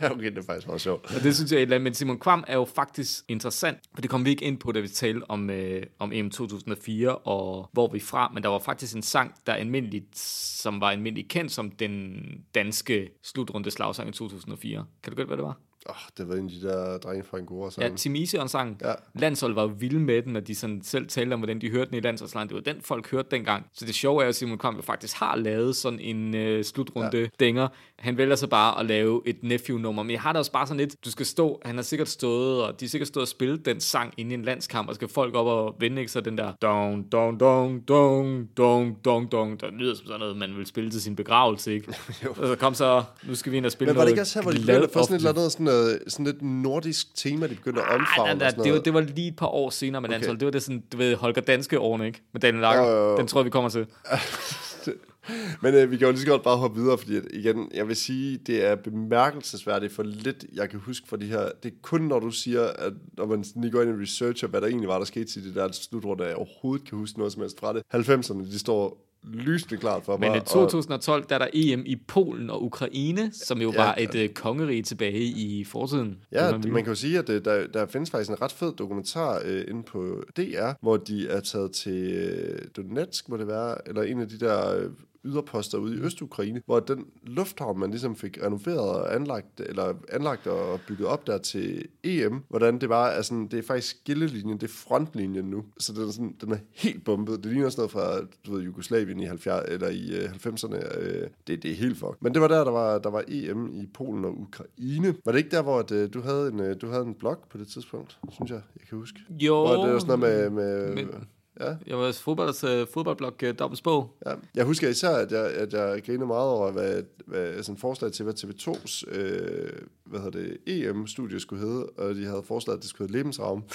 Ja, 0.00 0.10
okay, 0.14 0.30
det 0.30 0.38
er 0.38 0.42
faktisk 0.42 0.66
meget 0.66 0.80
sjovt. 0.80 1.16
Og 1.16 1.22
det 1.22 1.36
synes 1.36 1.52
jeg 1.52 1.58
et 1.58 1.62
eller 1.62 1.76
andet, 1.76 1.84
men 1.84 1.94
Simon 1.94 2.18
Kvam 2.18 2.44
er 2.46 2.54
jo 2.54 2.64
faktisk 2.64 3.24
interessant, 3.28 3.78
for 3.94 4.00
det 4.00 4.10
kom 4.10 4.24
vi 4.24 4.30
ikke 4.30 4.44
ind 4.44 4.58
på, 4.58 4.72
da 4.72 4.80
vi 4.80 4.88
talte 4.88 5.30
om, 5.30 5.50
øh, 5.50 5.82
om 5.98 6.12
EM 6.12 6.30
2004 6.30 7.16
og 7.16 7.68
hvor 7.72 7.92
vi 7.92 7.98
er 7.98 8.02
fra, 8.02 8.30
men 8.34 8.42
der 8.42 8.48
var 8.48 8.58
faktisk 8.58 8.96
en 8.96 9.02
sang, 9.02 9.34
der 9.46 9.52
almindeligt, 9.52 10.18
som 10.18 10.80
var 10.80 10.90
almindeligt 10.90 11.28
kendt 11.28 11.52
som 11.52 11.70
den 11.70 12.20
danske 12.54 13.10
slutrunde 13.22 13.70
slagsang 13.70 14.08
i 14.08 14.12
2004. 14.12 14.84
Kan 15.02 15.12
du 15.12 15.16
godt, 15.16 15.28
hvad 15.28 15.36
det 15.36 15.44
var? 15.44 15.58
Oh, 15.88 15.94
det 16.18 16.28
var 16.28 16.34
en 16.34 16.44
af 16.44 16.50
de 16.50 16.68
der 16.68 16.98
drenge 16.98 17.24
fra 17.24 17.38
Angora. 17.38 17.64
Ja, 17.64 17.70
Sammen. 17.70 17.96
Tim 17.96 18.14
Ision 18.14 18.48
sang. 18.48 18.80
Ja. 18.84 18.92
Landshold 19.14 19.54
var 19.54 19.62
jo 19.62 19.72
vilde 19.78 20.00
med 20.00 20.22
den, 20.22 20.36
og 20.36 20.46
de 20.46 20.54
sådan 20.54 20.82
selv 20.82 21.06
talte 21.08 21.34
om, 21.34 21.40
hvordan 21.40 21.60
de 21.60 21.70
hørte 21.70 21.90
den 21.90 21.98
i 21.98 22.00
landsholdslejen. 22.00 22.48
Det 22.48 22.54
var 22.54 22.60
den, 22.60 22.76
folk 22.80 23.10
hørte 23.10 23.28
dengang. 23.30 23.66
Så 23.72 23.84
det 23.84 23.94
sjove 23.94 24.24
er, 24.24 24.28
at 24.28 24.34
Simon 24.34 24.58
Kvam 24.58 24.76
jo 24.76 24.82
faktisk 24.82 25.16
har 25.16 25.36
lavet 25.36 25.76
sådan 25.76 25.98
en 25.98 26.36
øh, 26.36 26.64
slutrunde 26.64 27.18
ja. 27.18 27.26
dænger. 27.40 27.68
Han 27.98 28.18
vælger 28.18 28.36
så 28.36 28.46
bare 28.46 28.80
at 28.80 28.86
lave 28.86 29.22
et 29.26 29.36
Nephew-nummer. 29.42 30.02
Men 30.02 30.10
jeg 30.10 30.20
har 30.20 30.32
da 30.32 30.38
også 30.38 30.52
bare 30.52 30.66
sådan 30.66 30.80
lidt, 30.80 31.04
du 31.04 31.10
skal 31.10 31.26
stå, 31.26 31.60
han 31.64 31.74
har 31.74 31.82
sikkert 31.82 32.08
stået, 32.08 32.62
og 32.62 32.80
de 32.80 32.84
har 32.84 32.88
sikkert 32.88 33.08
stået 33.08 33.22
og 33.22 33.28
spillet 33.28 33.66
den 33.66 33.80
sang 33.80 34.14
inde 34.16 34.30
i 34.30 34.34
en 34.34 34.42
landskamp, 34.42 34.88
og 34.88 34.94
skal 34.94 35.08
folk 35.08 35.34
op 35.34 35.46
og 35.46 35.76
vende, 35.80 36.00
ikke? 36.00 36.12
Så 36.12 36.20
den 36.20 36.38
der 36.38 36.52
dong, 36.52 37.12
dong, 37.12 37.40
dong, 37.40 37.88
dong, 37.88 38.48
dong, 38.56 39.04
dong, 39.04 39.32
dong, 39.32 39.60
der 39.60 39.70
lyder 39.70 39.94
som 39.94 40.06
sådan 40.06 40.20
noget, 40.20 40.36
man 40.36 40.56
vil 40.56 40.66
spille 40.66 40.90
til 40.90 41.02
sin 41.02 41.16
begravelse, 41.16 41.74
ikke? 41.74 41.94
og 42.40 42.46
så 42.46 42.56
kom 42.60 42.74
så, 42.74 43.02
nu 43.22 43.34
skal 43.34 43.52
vi 43.52 43.56
ind 43.56 43.66
og 43.66 43.72
spille 43.72 43.92
Men 43.92 43.98
var 43.98 44.04
det 44.04 44.10
ikke 44.10 44.20
også 44.20 44.38
her, 44.38 44.42
hvor 44.42 44.52
de 44.52 44.88
få 44.92 45.02
sådan 45.02 45.16
et 45.16 45.18
eller 45.18 45.30
andet 45.30 45.52
sådan, 45.52 45.73
noget, 45.74 45.98
sådan 46.08 46.26
lidt 46.26 46.42
nordisk 46.42 47.14
tema, 47.14 47.46
de 47.46 47.54
begyndte 47.54 47.82
at 47.82 47.88
omfavne? 47.88 48.28
Ej, 48.28 48.32
og 48.32 48.38
nej, 48.38 48.64
det, 48.64 48.72
var, 48.72 48.78
det 48.78 48.94
var 48.94 49.00
lige 49.00 49.28
et 49.28 49.36
par 49.36 49.46
år 49.46 49.70
senere 49.70 50.00
med 50.00 50.08
Okay. 50.08 50.14
landshold. 50.14 50.38
Det 50.38 50.44
var 50.46 50.52
det 50.52 50.62
sådan, 50.62 50.82
du 50.92 50.96
ved, 50.96 51.14
Holger 51.14 51.40
Danske 51.40 51.80
årene, 51.80 52.06
ikke? 52.06 52.22
Med 52.32 52.40
Daniel 52.40 52.60
Lager. 52.60 52.88
Jo. 52.90 53.16
Den 53.16 53.26
tror 53.26 53.40
jeg, 53.40 53.44
vi 53.44 53.50
kommer 53.50 53.70
til. 53.70 53.86
Men 55.62 55.74
øh, 55.74 55.90
vi 55.90 55.96
kan 55.96 56.06
jo 56.06 56.10
lige 56.12 56.20
så 56.20 56.26
godt 56.26 56.42
bare 56.42 56.56
hoppe 56.56 56.80
videre, 56.80 56.98
fordi 56.98 57.16
at, 57.16 57.22
igen, 57.30 57.70
jeg 57.74 57.88
vil 57.88 57.96
sige, 57.96 58.36
det 58.36 58.66
er 58.66 58.74
bemærkelsesværdigt 58.74 59.92
for 59.92 60.02
lidt, 60.02 60.44
jeg 60.54 60.70
kan 60.70 60.80
huske 60.80 61.08
for 61.08 61.16
de 61.16 61.26
her. 61.26 61.48
Det 61.62 61.70
er 61.72 61.76
kun, 61.82 62.00
når 62.00 62.18
du 62.18 62.30
siger, 62.30 62.62
at 62.62 62.92
når 63.16 63.26
man 63.26 63.44
lige 63.56 63.70
går 63.70 63.82
ind 63.82 63.90
og 63.90 64.00
researcher, 64.00 64.48
hvad 64.48 64.60
der 64.60 64.66
egentlig 64.66 64.88
var, 64.88 64.98
der 64.98 65.04
skete 65.04 65.24
til 65.24 65.44
det 65.44 65.54
der 65.54 65.72
slutrunde, 65.72 66.24
jeg 66.24 66.36
overhovedet 66.36 66.88
kan 66.88 66.98
huske 66.98 67.18
noget 67.18 67.32
som 67.32 67.42
helst 67.42 67.60
fra 67.60 67.72
det. 67.72 67.82
90'erne, 67.94 68.52
de 68.52 68.58
står 68.58 69.03
lysende 69.32 69.76
klart 69.76 70.04
for 70.04 70.16
Men 70.16 70.30
mig. 70.30 70.36
i 70.36 70.40
2012, 70.40 71.24
der 71.28 71.34
er 71.34 71.38
der 71.38 71.46
EM 71.52 71.82
i 71.86 71.96
Polen 72.08 72.50
og 72.50 72.64
Ukraine, 72.64 73.30
som 73.32 73.60
jo 73.62 73.72
Ja. 73.72 73.82
var 73.84 73.94
et 73.98 74.14
øh, 74.14 74.28
kongerige 74.28 74.82
tilbage 74.82 75.20
i 75.22 75.64
fortiden. 75.64 76.18
Ja, 76.32 76.52
det, 76.52 76.72
man 76.72 76.82
kan 76.84 76.90
jo 76.90 76.94
sige, 76.94 77.18
at 77.18 77.28
øh, 77.28 77.44
der, 77.44 77.66
der 77.66 77.86
findes 77.86 78.10
faktisk 78.10 78.30
en 78.30 78.42
ret 78.42 78.52
fed 78.52 78.72
dokumentar 78.72 79.40
øh, 79.44 79.64
inde 79.68 79.82
på 79.82 80.22
DR, 80.36 80.70
hvor 80.82 80.96
de 80.96 81.28
er 81.28 81.40
taget 81.40 81.72
til 81.72 82.12
øh, 82.12 82.58
Donetsk, 82.76 83.28
må 83.28 83.36
det 83.36 83.46
være, 83.46 83.88
eller 83.88 84.02
en 84.02 84.20
af 84.20 84.28
de 84.28 84.38
der 84.40 84.76
øh, 84.78 84.90
yderposter 85.24 85.78
ude 85.78 85.96
i 85.96 86.00
Østukraine, 86.00 86.62
hvor 86.66 86.80
den 86.80 87.06
lufthavn, 87.22 87.78
man 87.80 87.90
ligesom 87.90 88.16
fik 88.16 88.38
renoveret 88.42 88.80
og 88.80 89.14
anlagt, 89.14 89.60
eller 89.60 89.94
anlagt 90.12 90.46
og 90.46 90.80
bygget 90.88 91.06
op 91.08 91.26
der 91.26 91.38
til 91.38 91.84
EM, 92.04 92.42
hvordan 92.48 92.78
det 92.80 92.88
var, 92.88 93.06
altså 93.06 93.46
det 93.50 93.58
er 93.58 93.62
faktisk 93.62 93.96
skillelinjen, 94.00 94.58
det 94.60 94.62
er 94.68 94.72
frontlinjen 94.72 95.44
nu, 95.44 95.64
så 95.78 95.92
den 95.92 96.02
er, 96.02 96.10
sådan, 96.10 96.36
den 96.40 96.52
er 96.52 96.58
helt 96.72 97.04
bumpet. 97.04 97.44
Det 97.44 97.52
ligner 97.52 97.68
sådan 97.68 97.80
noget 97.80 97.90
fra, 97.90 98.26
du 98.46 98.54
ved, 98.54 98.62
Jugoslavien 98.62 99.20
i 99.20 99.24
70, 99.24 99.62
eller 99.68 99.88
i 99.88 100.16
øh, 100.16 100.30
90'erne. 100.30 100.98
Øh, 100.98 101.28
det, 101.46 101.62
det 101.62 101.70
er 101.70 101.74
helt 101.74 101.98
fuck. 101.98 102.16
Men 102.20 102.34
det 102.34 102.42
var 102.42 102.48
der, 102.48 102.64
der 102.64 102.70
var, 102.70 102.98
der 102.98 103.10
var 103.10 103.24
EM 103.28 103.70
i 103.72 103.86
Polen 103.94 104.24
og 104.24 104.40
Ukraine. 104.40 105.14
Var 105.24 105.32
det 105.32 105.38
ikke 105.38 105.50
der, 105.50 105.62
hvor 105.62 105.78
at, 105.78 105.90
øh, 105.92 106.08
du, 106.14 106.20
havde 106.20 106.48
en, 106.48 106.60
øh, 106.60 106.76
du 106.80 106.88
havde 106.88 107.04
en 107.04 107.14
blog 107.14 107.36
på 107.50 107.58
det 107.58 107.68
tidspunkt, 107.68 108.18
synes 108.32 108.50
jeg, 108.50 108.60
jeg 108.80 108.86
kan 108.88 108.98
huske? 108.98 109.20
Jo, 109.30 109.66
Hvor 109.66 109.84
det 109.84 109.92
var 109.92 109.98
sådan 109.98 110.18
noget 110.18 110.52
med... 110.52 110.94
med 110.94 110.94
men- 110.94 111.24
ja, 111.60 111.74
jeg 111.86 111.98
var 111.98 112.12
fodbold, 112.12 112.64
øh, 112.64 112.86
fodboldblog 112.94 113.32
uh, 113.42 113.48
Dobbels 113.58 113.80
bog. 113.82 114.16
ja. 114.26 114.32
Jeg 114.54 114.64
husker 114.64 114.88
især, 114.88 115.10
at 115.10 115.32
jeg, 115.32 115.44
at 115.46 115.72
jeg 115.72 116.02
grinede 116.06 116.26
meget 116.26 116.48
over, 116.48 116.70
hvad, 116.72 117.02
hvad 117.26 117.62
sådan 117.62 117.78
forslag 117.78 118.12
til, 118.12 118.22
hvad 118.24 118.34
TV2's 118.44 119.02
øh, 119.18 119.72
hvad 120.04 120.20
hedder 120.20 120.40
det, 120.40 120.56
EM-studie 120.66 121.40
skulle 121.40 121.66
hedde, 121.66 121.84
og 121.86 122.14
de 122.14 122.24
havde 122.24 122.42
foreslået, 122.46 122.76
at 122.76 122.82
det 122.82 122.90
skulle 122.90 123.08
hedde 123.08 123.18
Lebensraum. 123.18 123.64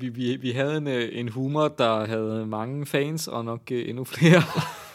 Vi, 0.00 0.08
vi, 0.08 0.36
vi 0.36 0.50
havde 0.50 0.76
en, 0.76 0.86
øh, 0.86 1.08
en 1.12 1.28
humor, 1.28 1.68
der 1.68 2.06
havde 2.06 2.46
mange 2.46 2.86
fans, 2.86 3.28
og 3.28 3.44
nok 3.44 3.60
øh, 3.72 3.88
endnu 3.88 4.04
flere. 4.04 4.42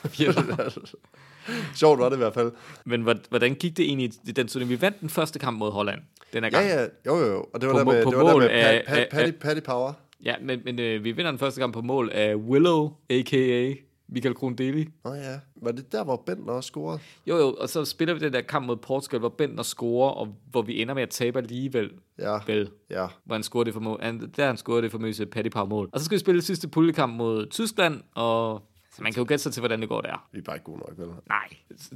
Sjovt 1.76 2.00
var 2.00 2.10
det 2.10 2.16
i 2.16 2.18
hvert 2.18 2.34
fald. 2.34 2.52
Men 2.86 3.02
hvor- 3.02 3.30
hvordan 3.30 3.54
gik 3.56 3.78
det 3.78 3.86
egentlig 3.86 4.12
i 4.28 4.32
den 4.32 4.48
turnering? 4.48 4.70
Vi 4.70 4.82
vandt 4.82 5.02
den 5.02 5.10
første 5.10 5.40
kamp 5.40 5.58
mod 5.58 5.72
Holland 5.72 6.00
den 6.34 6.44
her 6.44 6.52
gang. 6.52 6.66
Ja, 6.68 6.82
ja, 6.82 6.88
jo, 7.06 7.18
jo, 7.18 7.26
jo. 7.26 7.46
Og 7.54 7.62
det 7.62 7.70
var 7.70 7.74
På 7.74 7.80
der 7.80 7.86
med, 7.86 8.04
på 8.04 8.10
det 8.10 8.18
var 8.20 8.28
der 8.32 8.38
med 8.38 8.50
af- 8.50 8.84
af- 8.88 9.08
Patty, 9.12 9.32
Patty 9.42 9.62
Power. 9.66 9.94
Ja, 10.26 10.36
men, 10.42 10.62
men 10.66 10.80
øh, 10.80 11.04
vi 11.04 11.12
vinder 11.12 11.32
den 11.32 11.40
første 11.40 11.62
kamp 11.62 11.74
på 11.74 11.82
mål 11.82 12.10
af 12.14 12.36
Willow, 12.36 12.92
a.k.a. 13.10 13.74
Michael 14.08 14.36
Grundeli. 14.36 14.90
Nå 15.06 15.14
ja, 15.14 15.40
var 15.56 15.72
det 15.72 15.92
der, 15.92 16.04
hvor 16.04 16.24
Bentner 16.26 16.54
også 16.54 16.68
scorede? 16.68 17.00
Jo, 17.28 17.38
jo, 17.38 17.56
og 17.60 17.70
så 17.70 17.86
spiller 17.86 18.14
vi 18.14 18.20
den 18.20 18.34
der 18.34 18.42
kamp 18.42 18.66
mod 18.66 18.76
Portugal, 18.78 19.20
hvor 19.20 19.30
Bentner 19.30 19.64
scorer, 19.64 20.10
og 20.10 20.36
hvor 20.52 20.62
vi 20.62 20.82
ender 20.82 20.94
med 20.94 21.04
at 21.04 21.10
tabe 21.10 21.40
alligevel. 21.40 21.92
Ja, 22.20 22.38
Vel, 22.48 22.70
ja. 22.90 23.08
hvor 23.26 23.36
han 23.36 23.44
scorede 23.44 23.66
det 23.66 23.74
for 23.74 23.82
mål. 23.82 24.00
Han, 24.02 24.32
der 24.38 24.48
han 24.48 24.58
scorede 24.58 24.82
det 24.82 24.92
famøse 24.92 25.26
Paddy 25.26 25.50
Power 25.52 25.66
mål. 25.66 25.90
Og 25.94 26.00
så 26.00 26.06
skal 26.06 26.16
vi 26.16 26.20
spille 26.20 26.42
sidste 26.42 26.68
puljekamp 26.68 27.14
mod 27.16 27.46
Tyskland, 27.46 28.02
og 28.16 28.62
så 28.96 29.04
man 29.04 29.14
kan 29.14 29.22
jo 29.22 29.26
gætte 29.28 29.44
sig 29.44 29.54
til, 29.54 29.62
hvordan 29.62 29.82
det 29.82 29.90
går 29.90 30.02
der. 30.02 30.28
Vi 30.32 30.40
er 30.40 30.44
bare 30.44 30.56
ikke 30.56 30.64
gode 30.66 30.80
nok, 30.80 30.94
vel? 30.98 31.08
Nej, 31.28 31.48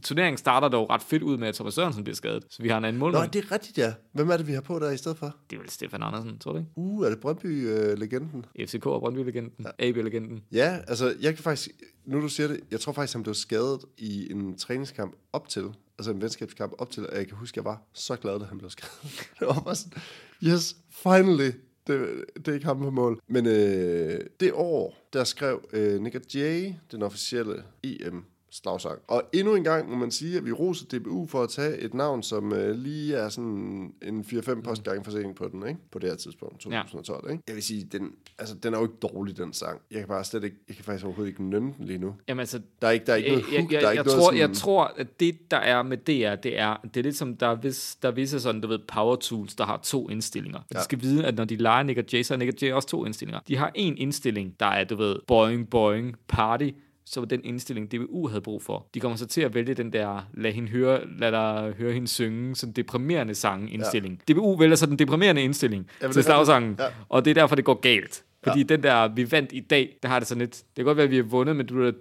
turneringen 0.03 0.37
starter 0.37 0.67
dog 0.67 0.89
ret 0.89 1.01
fedt 1.01 1.23
ud 1.23 1.37
med, 1.37 1.47
at 1.47 1.55
Thomas 1.55 1.73
Sørensen 1.73 2.03
bliver 2.03 2.15
skadet. 2.15 2.45
Så 2.49 2.63
vi 2.63 2.69
har 2.69 2.77
en 2.77 2.85
anden 2.85 2.99
Nå, 2.99 3.05
målmand. 3.05 3.31
det 3.31 3.45
er 3.45 3.51
rigtigt, 3.51 3.77
ja. 3.77 3.93
Hvem 4.11 4.29
er 4.29 4.37
det, 4.37 4.47
vi 4.47 4.53
har 4.53 4.61
på 4.61 4.79
der 4.79 4.91
i 4.91 4.97
stedet 4.97 5.17
for? 5.17 5.35
Det 5.49 5.55
er 5.55 5.59
vel 5.59 5.69
Stefan 5.69 6.03
Andersen, 6.03 6.39
tror 6.39 6.51
du 6.51 6.57
ikke? 6.57 6.69
Uh, 6.75 7.05
er 7.05 7.09
det 7.09 7.19
Brøndby-legenden? 7.19 8.45
FCK 8.59 8.85
og 8.85 8.99
Brøndby-legenden. 9.01 9.65
Ja. 9.79 9.87
AB-legenden. 9.89 10.43
Ja, 10.51 10.79
altså, 10.87 11.15
jeg 11.21 11.35
kan 11.35 11.43
faktisk... 11.43 11.69
Nu 12.05 12.21
du 12.21 12.29
siger 12.29 12.47
det, 12.47 12.59
jeg 12.71 12.79
tror 12.79 12.93
faktisk, 12.93 13.13
han 13.13 13.23
blev 13.23 13.35
skadet 13.35 13.79
i 13.97 14.31
en 14.31 14.57
træningskamp 14.57 15.15
op 15.33 15.49
til, 15.49 15.63
altså 15.99 16.11
en 16.11 16.21
venskabskamp 16.21 16.73
op 16.77 16.91
til, 16.91 17.09
og 17.09 17.15
jeg 17.15 17.27
kan 17.27 17.37
huske, 17.37 17.57
jeg 17.57 17.65
var 17.65 17.81
så 17.93 18.15
glad, 18.15 18.39
da 18.39 18.45
han 18.45 18.57
blev 18.57 18.69
skadet. 18.69 19.01
det 19.39 19.47
var 19.47 19.61
bare 19.65 19.75
sådan, 19.75 20.01
yes, 20.43 20.75
finally, 20.89 21.51
det, 21.87 22.25
det 22.35 22.47
er 22.47 22.53
ikke 22.53 22.65
ham 22.65 22.79
på 22.79 22.91
mål. 22.91 23.19
Men 23.27 23.45
øh, 23.45 24.19
det 24.39 24.51
år, 24.53 24.97
der 25.13 25.23
skrev 25.23 25.61
øh, 25.73 26.01
Nick 26.01 26.35
Jay 26.35 26.73
den 26.91 27.03
officielle 27.03 27.63
EM 27.83 28.25
slagsang. 28.51 28.99
Og 29.07 29.23
endnu 29.33 29.55
en 29.55 29.63
gang 29.63 29.89
må 29.89 29.95
man 29.95 30.11
sige, 30.11 30.37
at 30.37 30.45
vi 30.45 30.51
roser 30.51 30.85
DBU 30.85 31.27
for 31.27 31.43
at 31.43 31.49
tage 31.49 31.77
et 31.77 31.93
navn, 31.93 32.23
som 32.23 32.53
øh, 32.53 32.75
lige 32.75 33.15
er 33.15 33.29
sådan 33.29 33.93
en 34.01 34.21
4-5 34.21 34.61
postgange 34.61 35.03
forsikring 35.03 35.35
på 35.35 35.47
den, 35.47 35.67
ikke? 35.67 35.79
På 35.91 35.99
det 35.99 36.09
her 36.09 36.17
tidspunkt, 36.17 36.59
2012, 36.59 37.23
ja. 37.25 37.31
ikke? 37.31 37.43
Jeg 37.47 37.55
vil 37.55 37.63
sige, 37.63 37.83
den, 37.91 38.11
altså, 38.39 38.55
den 38.55 38.73
er 38.73 38.77
jo 38.77 38.83
ikke 38.83 38.97
dårlig, 39.01 39.37
den 39.37 39.53
sang. 39.53 39.81
Jeg 39.91 39.99
kan 39.99 40.07
bare 40.07 40.23
slet 40.23 40.43
ikke, 40.43 40.57
jeg 40.67 40.75
kan 40.75 40.85
faktisk 40.85 41.05
overhovedet 41.05 41.31
ikke 41.31 41.43
nynne 41.43 41.73
den 41.77 41.85
lige 41.85 41.99
nu. 41.99 42.15
Jamen 42.27 42.39
altså, 42.39 42.61
Der 42.81 42.87
er 42.87 42.91
ikke, 42.91 43.05
der 43.05 43.13
er 43.13 43.17
ikke 43.17 43.29
noget 43.29 43.45
jeg, 43.51 43.61
hook, 43.61 43.71
jeg, 43.71 43.81
der 43.81 43.87
er 43.87 43.91
jeg, 43.91 43.99
ikke 43.99 44.09
jeg, 44.09 44.15
noget 44.15 44.23
tror, 44.23 44.31
sådan... 44.31 44.39
jeg 44.39 44.53
tror, 44.53 44.93
at 44.97 45.19
det, 45.19 45.51
der 45.51 45.57
er 45.57 45.83
med 45.83 45.97
DR, 45.97 46.35
det 46.35 46.59
er, 46.59 46.75
det 46.83 46.97
er 46.97 47.03
lidt 47.03 47.17
som, 47.17 47.37
der 47.37 47.47
er, 47.47 47.55
vis, 47.55 47.97
der 48.01 48.07
er 48.07 48.13
visse 48.13 48.39
sådan, 48.39 48.61
du 48.61 48.67
ved, 48.67 48.79
power 48.87 49.15
tools, 49.15 49.55
der 49.55 49.65
har 49.65 49.79
to 49.83 50.09
indstillinger. 50.09 50.59
Ja. 50.73 50.79
De 50.79 50.83
skal 50.83 51.01
vide, 51.01 51.25
at 51.25 51.35
når 51.35 51.45
de 51.45 51.55
leger 51.55 51.83
Nick 51.83 51.99
og 51.99 52.05
Jay, 52.13 52.23
så 52.23 52.33
har 52.33 52.37
Nick 52.37 52.53
og 52.53 52.61
Jay 52.61 52.71
også 52.71 52.87
to 52.87 53.05
indstillinger. 53.05 53.39
De 53.47 53.57
har 53.57 53.71
en 53.75 53.97
indstilling, 53.97 54.59
der 54.59 54.65
er, 54.65 54.83
du 54.83 54.95
ved, 54.95 55.15
boing, 55.27 55.69
boing, 55.69 56.15
party, 56.27 56.69
så 57.09 57.19
var 57.19 57.27
den 57.27 57.41
indstilling, 57.43 57.91
DBU 57.91 58.27
havde 58.27 58.41
brug 58.41 58.61
for. 58.61 58.87
De 58.93 58.99
kommer 58.99 59.17
så 59.17 59.25
til 59.25 59.41
at 59.41 59.53
vælge 59.53 59.73
den 59.73 59.93
der, 59.93 60.27
lad, 60.33 60.51
hende 60.51 60.69
høre, 60.69 61.01
lad 61.19 61.31
dig 61.31 61.73
høre 61.77 61.93
hende 61.93 62.07
synge, 62.07 62.55
sådan 62.55 62.73
deprimerende 62.73 63.35
sang 63.35 63.73
indstilling. 63.73 64.21
Ja. 64.29 64.33
DBU 64.33 64.57
vælger 64.57 64.75
så 64.75 64.85
den 64.85 64.99
deprimerende 64.99 65.41
indstilling 65.41 65.87
Jamen, 66.01 66.13
til 66.13 66.23
slagsangen, 66.23 66.75
ja. 66.79 66.83
Ja. 66.83 66.89
og 67.09 67.25
det 67.25 67.31
er 67.31 67.35
derfor, 67.35 67.55
det 67.55 67.65
går 67.65 67.79
galt. 67.79 68.23
Fordi 68.43 68.59
ja. 68.59 68.65
den 68.65 68.83
der, 68.83 69.07
vi 69.07 69.31
vandt 69.31 69.49
i 69.53 69.59
dag, 69.59 69.97
der 70.03 70.09
har 70.09 70.19
det 70.19 70.27
sådan 70.27 70.39
lidt, 70.39 70.55
det 70.55 70.75
kan 70.75 70.85
godt 70.85 70.97
være, 70.97 71.03
at 71.03 71.11
vi 71.11 71.15
har 71.15 71.23
vundet, 71.23 71.55
men 71.55 71.65
du 71.65 71.83
har 71.83 71.93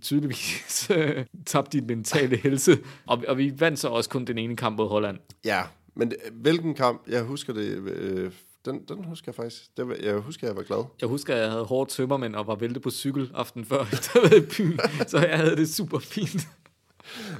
tydeligvis 0.00 0.90
øh, 0.96 1.24
tabt 1.46 1.72
din 1.72 1.86
mentale 1.86 2.36
helse. 2.36 2.78
Og, 3.06 3.24
og 3.28 3.38
vi 3.38 3.52
vandt 3.58 3.78
så 3.78 3.88
også 3.88 4.10
kun 4.10 4.24
den 4.24 4.38
ene 4.38 4.56
kamp 4.56 4.76
mod 4.76 4.88
Holland. 4.88 5.18
Ja, 5.44 5.60
men 5.94 6.12
øh, 6.12 6.40
hvilken 6.40 6.74
kamp? 6.74 7.02
Jeg 7.08 7.22
husker 7.22 7.52
det... 7.52 7.66
Øh, 7.66 8.30
den, 8.64 8.84
den 8.88 9.04
husker 9.04 9.24
jeg 9.28 9.34
faktisk. 9.34 9.76
Det 9.76 9.88
var, 9.88 9.96
jeg 10.02 10.14
husker, 10.16 10.46
jeg 10.46 10.56
var 10.56 10.62
glad. 10.62 10.84
Jeg 11.00 11.08
husker, 11.08 11.34
at 11.34 11.40
jeg 11.40 11.50
havde 11.50 11.64
hårdt 11.64 11.90
tømmermænd 11.90 12.34
og 12.34 12.46
var 12.46 12.54
væltet 12.54 12.82
på 12.82 12.90
cykel 12.90 13.30
aften 13.34 13.64
før, 13.64 13.82
efter 13.92 14.36
i 14.36 14.40
byen. 14.40 14.80
Så 15.06 15.18
jeg 15.18 15.38
havde 15.38 15.56
det 15.56 15.68
super 15.74 15.98
fint. 15.98 16.48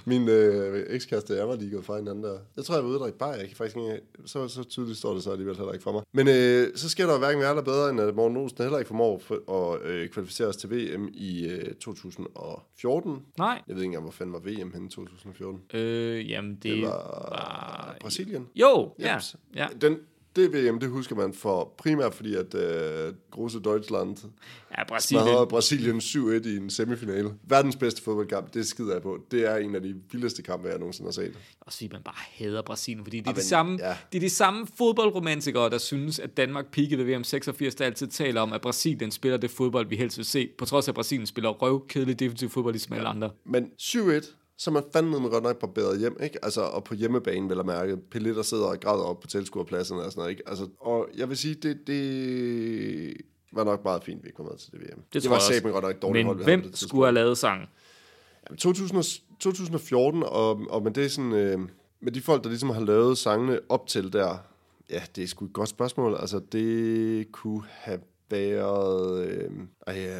Min 0.05 0.29
øh, 0.29 0.87
ekskæreste, 0.89 1.35
jeg 1.35 1.49
var 1.49 1.57
lige 1.57 1.71
gået 1.71 1.85
fra 1.85 1.97
hinanden 1.97 2.25
der. 2.25 2.39
Jeg 2.57 2.65
tror, 2.65 2.75
jeg 2.75 2.85
var 2.85 2.91
ude 2.91 2.97
og 2.97 3.01
drikke 3.01 3.19
bajer. 3.19 3.37
Jeg 3.39 3.47
kan 3.49 3.57
faktisk 3.57 3.77
ikke 3.77 4.01
så, 4.27 4.49
så 4.49 4.65
tydeligt 4.65 4.99
står 4.99 5.15
det 5.15 5.23
så 5.23 5.31
alligevel 5.31 5.57
heller 5.57 5.73
ikke 5.73 5.83
for 5.83 5.93
mig. 5.93 6.03
Men 6.13 6.29
øh, 6.29 6.77
så 6.77 6.89
sker 6.89 7.07
der 7.07 7.19
hverken 7.19 7.41
mere 7.41 7.51
eller 7.51 7.63
bedre, 7.63 7.91
end 7.91 8.01
at 8.01 8.15
Morten 8.15 8.37
Olsen 8.37 8.59
heller 8.63 8.79
ikke 8.79 8.89
formår 8.89 9.19
for, 9.19 9.73
at 9.73 9.83
øh, 9.83 10.09
kvalificere 10.09 10.49
os 10.49 10.57
til 10.57 10.71
VM 10.71 11.09
i 11.15 11.47
øh, 11.47 11.75
2014. 11.75 13.19
Nej. 13.39 13.63
Jeg 13.69 13.77
ved 13.77 13.83
ikke 13.83 13.87
engang, 13.87 14.05
hvor 14.05 14.13
fanden 14.13 14.33
var 14.33 14.39
VM 14.41 14.73
henne 14.73 14.87
i 14.87 14.91
2014. 14.91 15.61
Øh, 15.75 16.31
jamen, 16.31 16.55
det, 16.55 16.63
Det 16.63 16.83
var 16.83 16.89
var... 16.89 17.97
Brasilien. 18.01 18.49
Jo, 18.55 18.93
ja. 18.99 19.15
Jeps. 19.15 19.37
ja. 19.57 19.67
Den, 19.81 19.99
det 20.37 20.53
VM, 20.53 20.81
det 20.81 20.89
husker 20.89 21.17
man 21.17 21.35
for 21.35 21.75
primært 21.79 22.15
fordi, 22.15 22.35
at 22.35 22.55
øh, 22.55 23.15
Grose 23.31 23.61
Deutschland 23.61 24.17
Ja, 24.79 24.99
smadrede 24.99 25.47
Brasilien. 25.47 26.01
Brasilien 26.01 26.43
7-1 26.45 26.49
i 26.49 26.57
en 26.57 26.71
semifinale. 26.71 27.31
Verdens 27.49 27.77
bedste 27.77 28.03
fodboldkamp, 28.03 28.55
det 28.55 28.67
skider 28.67 28.93
jeg 28.93 29.03
på. 29.03 29.19
Det 29.31 29.47
er 29.51 29.57
en 29.57 29.75
af 29.75 29.83
de 29.83 29.95
vildeste 30.13 30.43
kampe, 30.43 30.69
jeg 30.69 30.79
nogensinde 30.79 31.07
har 31.07 31.13
set. 31.13 31.33
Og 31.61 31.73
at 31.85 31.93
man 31.93 32.03
bare 32.03 32.15
hader 32.19 32.63
Brasilien, 32.63 33.05
fordi 33.05 33.17
det 33.21 33.27
er, 33.27 33.31
Ja, 33.31 33.33
de 33.33 33.37
men- 33.37 33.43
samme, 33.45 33.79
ja. 33.81 33.97
det 34.13 34.19
er 34.19 34.21
de 34.21 34.31
samme 34.31 34.67
fodboldromantikere, 34.79 35.71
der 35.71 35.79
synes, 35.79 36.19
at 36.19 36.37
Danmark 36.37 36.67
peakede 36.73 37.07
ved 37.07 37.17
VM 37.17 37.25
86, 37.25 37.75
der 37.75 37.85
altid 37.85 38.07
taler 38.07 38.41
om, 38.41 38.53
at 38.53 38.61
Brasilien 38.61 39.11
spiller 39.11 39.39
det 39.39 39.51
fodbold, 39.51 39.89
vi 39.89 39.97
helst 39.97 40.17
vil 40.19 40.25
se, 40.27 40.49
på 40.59 40.65
trods 40.65 40.89
af, 40.89 40.91
at 40.91 40.95
Brasilien 40.95 41.27
spiller 41.27 41.51
røvkedelig 41.51 42.19
defensiv 42.21 42.51
fodbold, 42.51 42.75
ligesom 42.75 42.93
alle 42.93 43.09
andre. 43.09 43.31
Men 43.45 43.71
7-1, 43.83 44.40
så 44.61 44.71
er 44.71 44.73
man 44.73 44.83
fandme 44.93 45.21
med 45.21 45.31
godt 45.31 45.45
nok 45.45 45.59
barberet 45.59 45.99
hjem, 45.99 46.17
ikke? 46.23 46.45
Altså, 46.45 46.61
og 46.61 46.85
på 46.85 46.95
hjemmebane, 46.95 47.49
vil 47.49 47.57
jeg 47.57 47.67
mærke. 47.67 47.99
Der 48.13 48.43
sidder 48.43 48.65
og 48.65 48.81
græder 48.81 49.03
op 49.03 49.21
på 49.21 49.27
tilskuerpladsen 49.27 49.97
og 49.99 50.05
sådan 50.05 50.21
noget, 50.21 50.31
ikke? 50.31 50.43
Altså, 50.47 50.69
og 50.81 51.09
jeg 51.17 51.29
vil 51.29 51.37
sige, 51.37 51.55
det, 51.55 51.87
det 51.87 53.17
var 53.53 53.65
nok 53.65 53.85
meget 53.85 54.05
fint, 54.05 54.23
vi 54.23 54.29
ikke 54.29 54.37
kom 54.37 54.47
med 54.47 54.57
til 54.59 54.73
det 54.73 54.81
VM. 54.81 55.03
Det, 55.13 55.23
det 55.23 55.31
var 55.31 55.39
satme 55.39 55.71
godt 55.71 55.85
nok 55.85 56.03
dårligt 56.03 56.27
Men 56.27 56.35
hold, 56.37 56.45
hvem 56.45 56.75
skulle 56.75 57.05
have 57.07 57.15
lavet 57.15 57.39
sang? 57.39 57.69
Jamen, 58.49 58.59
2000, 58.59 58.99
og- 58.99 59.39
2014, 59.41 60.23
og, 60.23 60.61
og 60.71 60.83
med 60.83 60.91
det 60.91 61.13
sådan, 61.13 61.33
øh, 61.33 61.59
med 62.01 62.13
de 62.13 62.21
folk, 62.21 62.43
der 62.43 62.49
ligesom 62.49 62.71
har 62.71 62.81
lavet 62.81 63.19
sangene 63.19 63.61
op 63.69 63.87
til 63.87 64.13
der, 64.13 64.37
ja, 64.91 65.03
det 65.17 65.25
er 65.25 65.29
sgu 65.29 65.45
et 65.45 65.53
godt 65.53 65.69
spørgsmål. 65.69 66.17
Altså, 66.21 66.41
det 66.53 67.33
kunne 67.33 67.63
have 67.69 68.01
været... 68.31 69.27
Øh, 69.27 69.51
ej, 69.87 69.95
er 69.95 70.01
jeg 70.01 70.19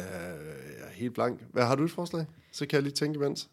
er 0.79 0.89
helt 0.93 1.13
blank. 1.13 1.41
Hvad 1.51 1.63
har 1.63 1.75
du 1.75 1.83
et 1.83 1.91
forslag? 1.91 2.25
Så 2.51 2.65
kan 2.65 2.75
jeg 2.75 2.83
lige 2.83 2.93
tænke 2.93 3.17
imens. 3.17 3.49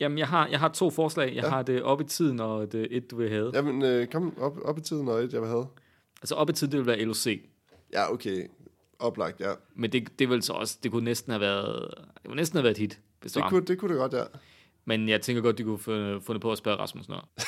Jamen, 0.00 0.18
jeg 0.18 0.28
har, 0.28 0.46
jeg 0.46 0.60
har 0.60 0.68
to 0.68 0.90
forslag. 0.90 1.34
Jeg 1.34 1.44
Ja. 1.44 1.48
har 1.48 1.62
det 1.62 1.82
op 1.82 2.00
i 2.00 2.04
tiden, 2.04 2.40
og 2.40 2.72
det 2.72 2.88
et, 2.90 3.10
du 3.10 3.16
vil 3.16 3.28
have. 3.30 3.50
Ja. 3.54 3.56
Jamen, 3.58 3.82
øh, 3.82 4.06
kom 4.06 4.38
op, 4.40 4.58
op 4.64 4.78
i 4.78 4.80
tiden, 4.80 5.08
og 5.08 5.18
et, 5.24 5.32
jeg 5.32 5.40
vil 5.40 5.48
have. 5.48 5.66
Altså, 6.22 6.34
op 6.34 6.50
i 6.50 6.52
tiden, 6.52 6.70
det 6.72 6.78
vil 6.78 6.86
være 6.86 7.04
LOC. 7.04 7.26
Ja, 7.92 8.12
okay. 8.12 8.46
Oplagt, 8.98 9.40
ja. 9.40 9.52
Men 9.74 9.92
det, 9.92 10.18
det 10.18 10.28
vil 10.30 10.42
så 10.42 10.52
også, 10.52 10.78
det 10.82 10.90
kunne 10.92 11.04
næsten 11.04 11.30
have 11.30 11.40
været, 11.40 11.94
det 12.22 12.26
kunne 12.26 12.36
næsten 12.36 12.56
have 12.56 12.62
været 12.64 12.74
et 12.74 12.78
hit, 12.78 13.00
hvis 13.20 13.32
det, 13.32 13.42
Det 13.42 13.50
kunne, 13.50 13.64
det 13.64 13.78
kunne 13.78 13.88
det 13.94 13.98
godt, 13.98 14.12
ja. 14.12 14.22
Men 14.84 15.08
jeg 15.08 15.20
tænker 15.20 15.42
godt, 15.42 15.58
de 15.58 15.62
kunne 15.64 15.78
få 15.78 16.20
fundet 16.20 16.42
på 16.42 16.52
at 16.52 16.58
spørge 16.58 16.78
Rasmus 16.78 17.08
noget. 17.08 17.24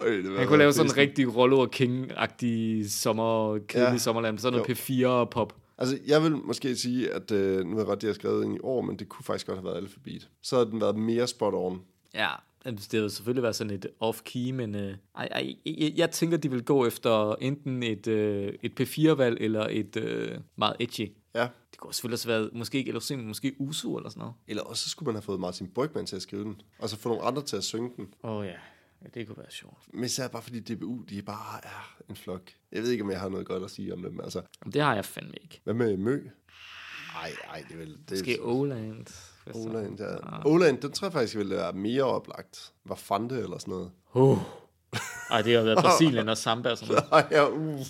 Øj, 0.00 0.10
det 0.10 0.38
Han 0.38 0.46
kunne 0.46 0.58
lave 0.58 0.72
sådan 0.72 0.90
en 0.90 0.96
rigtig 0.96 1.36
Rollo 1.36 1.58
og 1.60 1.68
King-agtig 1.76 2.88
sommer, 2.90 3.58
kedelig 3.58 3.86
Ja. 3.86 3.90
ja. 3.92 3.98
sommerland. 3.98 4.38
Sådan 4.38 4.58
noget 4.58 4.90
Jo. 5.02 5.24
P4-pop. 5.24 5.56
Altså, 5.80 5.98
jeg 6.06 6.22
vil 6.22 6.36
måske 6.36 6.76
sige, 6.76 7.12
at 7.14 7.30
øh, 7.30 7.66
nu 7.66 7.72
er 7.72 7.78
jeg 7.78 7.86
godt, 7.86 8.02
de 8.02 8.06
har 8.06 8.14
skrevet 8.14 8.44
ind 8.44 8.56
i 8.56 8.58
år, 8.62 8.80
men 8.80 8.98
det 8.98 9.08
kunne 9.08 9.24
faktisk 9.24 9.46
godt 9.46 9.58
have 9.58 9.64
været 9.64 9.76
alfabet. 9.76 10.28
Så 10.42 10.56
havde 10.56 10.70
den 10.70 10.80
været 10.80 10.96
mere 10.96 11.26
spot 11.26 11.54
on. 11.54 11.82
Ja, 12.14 12.30
det 12.64 12.92
ville 12.92 13.10
selvfølgelig 13.10 13.42
være 13.42 13.52
sådan 13.52 13.72
et 13.72 13.86
off-key, 14.04 14.52
men 14.52 14.74
øh, 14.74 14.94
ej, 15.14 15.28
ej, 15.30 15.54
jeg, 15.66 15.92
jeg 15.96 16.10
tænker, 16.10 16.36
de 16.36 16.50
vil 16.50 16.64
gå 16.64 16.86
efter 16.86 17.34
enten 17.34 17.82
et, 17.82 18.06
øh, 18.06 18.54
et 18.62 18.80
P4-valg 18.80 19.40
eller 19.40 19.66
et 19.70 19.96
øh, 19.96 20.38
meget 20.56 20.76
edgy. 20.80 21.12
Ja. 21.34 21.48
Det 21.70 21.78
kunne 21.78 21.94
selvfølgelig 21.94 22.14
også 22.14 22.28
være, 22.28 22.50
måske 22.52 22.78
ikke 22.78 22.92
LOC, 22.92 23.10
men 23.10 23.26
måske 23.26 23.54
USU 23.58 23.96
eller 23.96 24.10
sådan 24.10 24.20
noget. 24.20 24.34
Eller 24.48 24.62
også 24.62 24.84
så 24.84 24.90
skulle 24.90 25.06
man 25.06 25.14
have 25.14 25.22
fået 25.22 25.40
Martin 25.40 25.68
Brygman 25.68 26.06
til 26.06 26.16
at 26.16 26.22
skrive 26.22 26.44
den, 26.44 26.60
og 26.78 26.88
så 26.88 26.96
få 26.96 27.08
nogle 27.08 27.24
andre 27.24 27.42
til 27.42 27.56
at 27.56 27.64
synge 27.64 27.90
den. 27.96 28.14
Åh 28.24 28.30
oh, 28.30 28.46
ja. 28.46 28.52
Ja, 29.02 29.08
det 29.14 29.26
kunne 29.26 29.36
være 29.36 29.50
sjovt. 29.50 29.78
Men 29.94 30.04
især 30.04 30.28
bare 30.28 30.42
fordi 30.42 30.60
DBU, 30.60 31.02
de 31.10 31.22
bare 31.22 31.60
er 31.64 31.96
en 32.08 32.16
flok. 32.16 32.42
Jeg 32.72 32.82
ved 32.82 32.90
ikke, 32.90 33.04
om 33.04 33.10
jeg 33.10 33.20
har 33.20 33.28
noget 33.28 33.46
godt 33.46 33.64
at 33.64 33.70
sige 33.70 33.92
om 33.92 34.02
dem. 34.02 34.20
Altså, 34.20 34.42
det 34.72 34.82
har 34.82 34.94
jeg 34.94 35.04
fandme 35.04 35.34
ikke. 35.42 35.60
hvad 35.64 35.74
med 35.74 35.96
Mø? 35.96 36.20
Ej, 37.22 37.32
ej, 37.50 37.64
det 37.68 37.74
er 37.74 37.78
vel... 37.78 37.98
Det 38.08 38.10
Måske 38.10 38.38
Oland. 38.42 39.06
så- 39.06 39.52
Oland, 39.54 40.00
ja. 40.00 40.46
Oland, 40.46 40.78
den 40.80 40.92
tror 40.92 41.06
jeg 41.06 41.12
faktisk 41.12 41.36
ville 41.36 41.54
være 41.56 41.72
mere 41.72 42.02
oplagt. 42.04 42.72
Var 42.84 42.94
Fante 42.94 43.34
eller 43.38 43.58
sådan 43.58 43.72
noget. 43.72 43.90
Uh. 44.12 44.38
Ej, 45.30 45.42
det 45.42 45.56
har 45.56 45.62
været 45.62 45.78
Brasilien 45.84 46.28
og 46.28 46.38
Samba 46.38 46.70
og 46.70 46.78
sådan 46.78 46.94
noget. 46.94 47.08
Ej, 47.24 47.26
ja, 47.30 47.48
uh. 47.48 47.80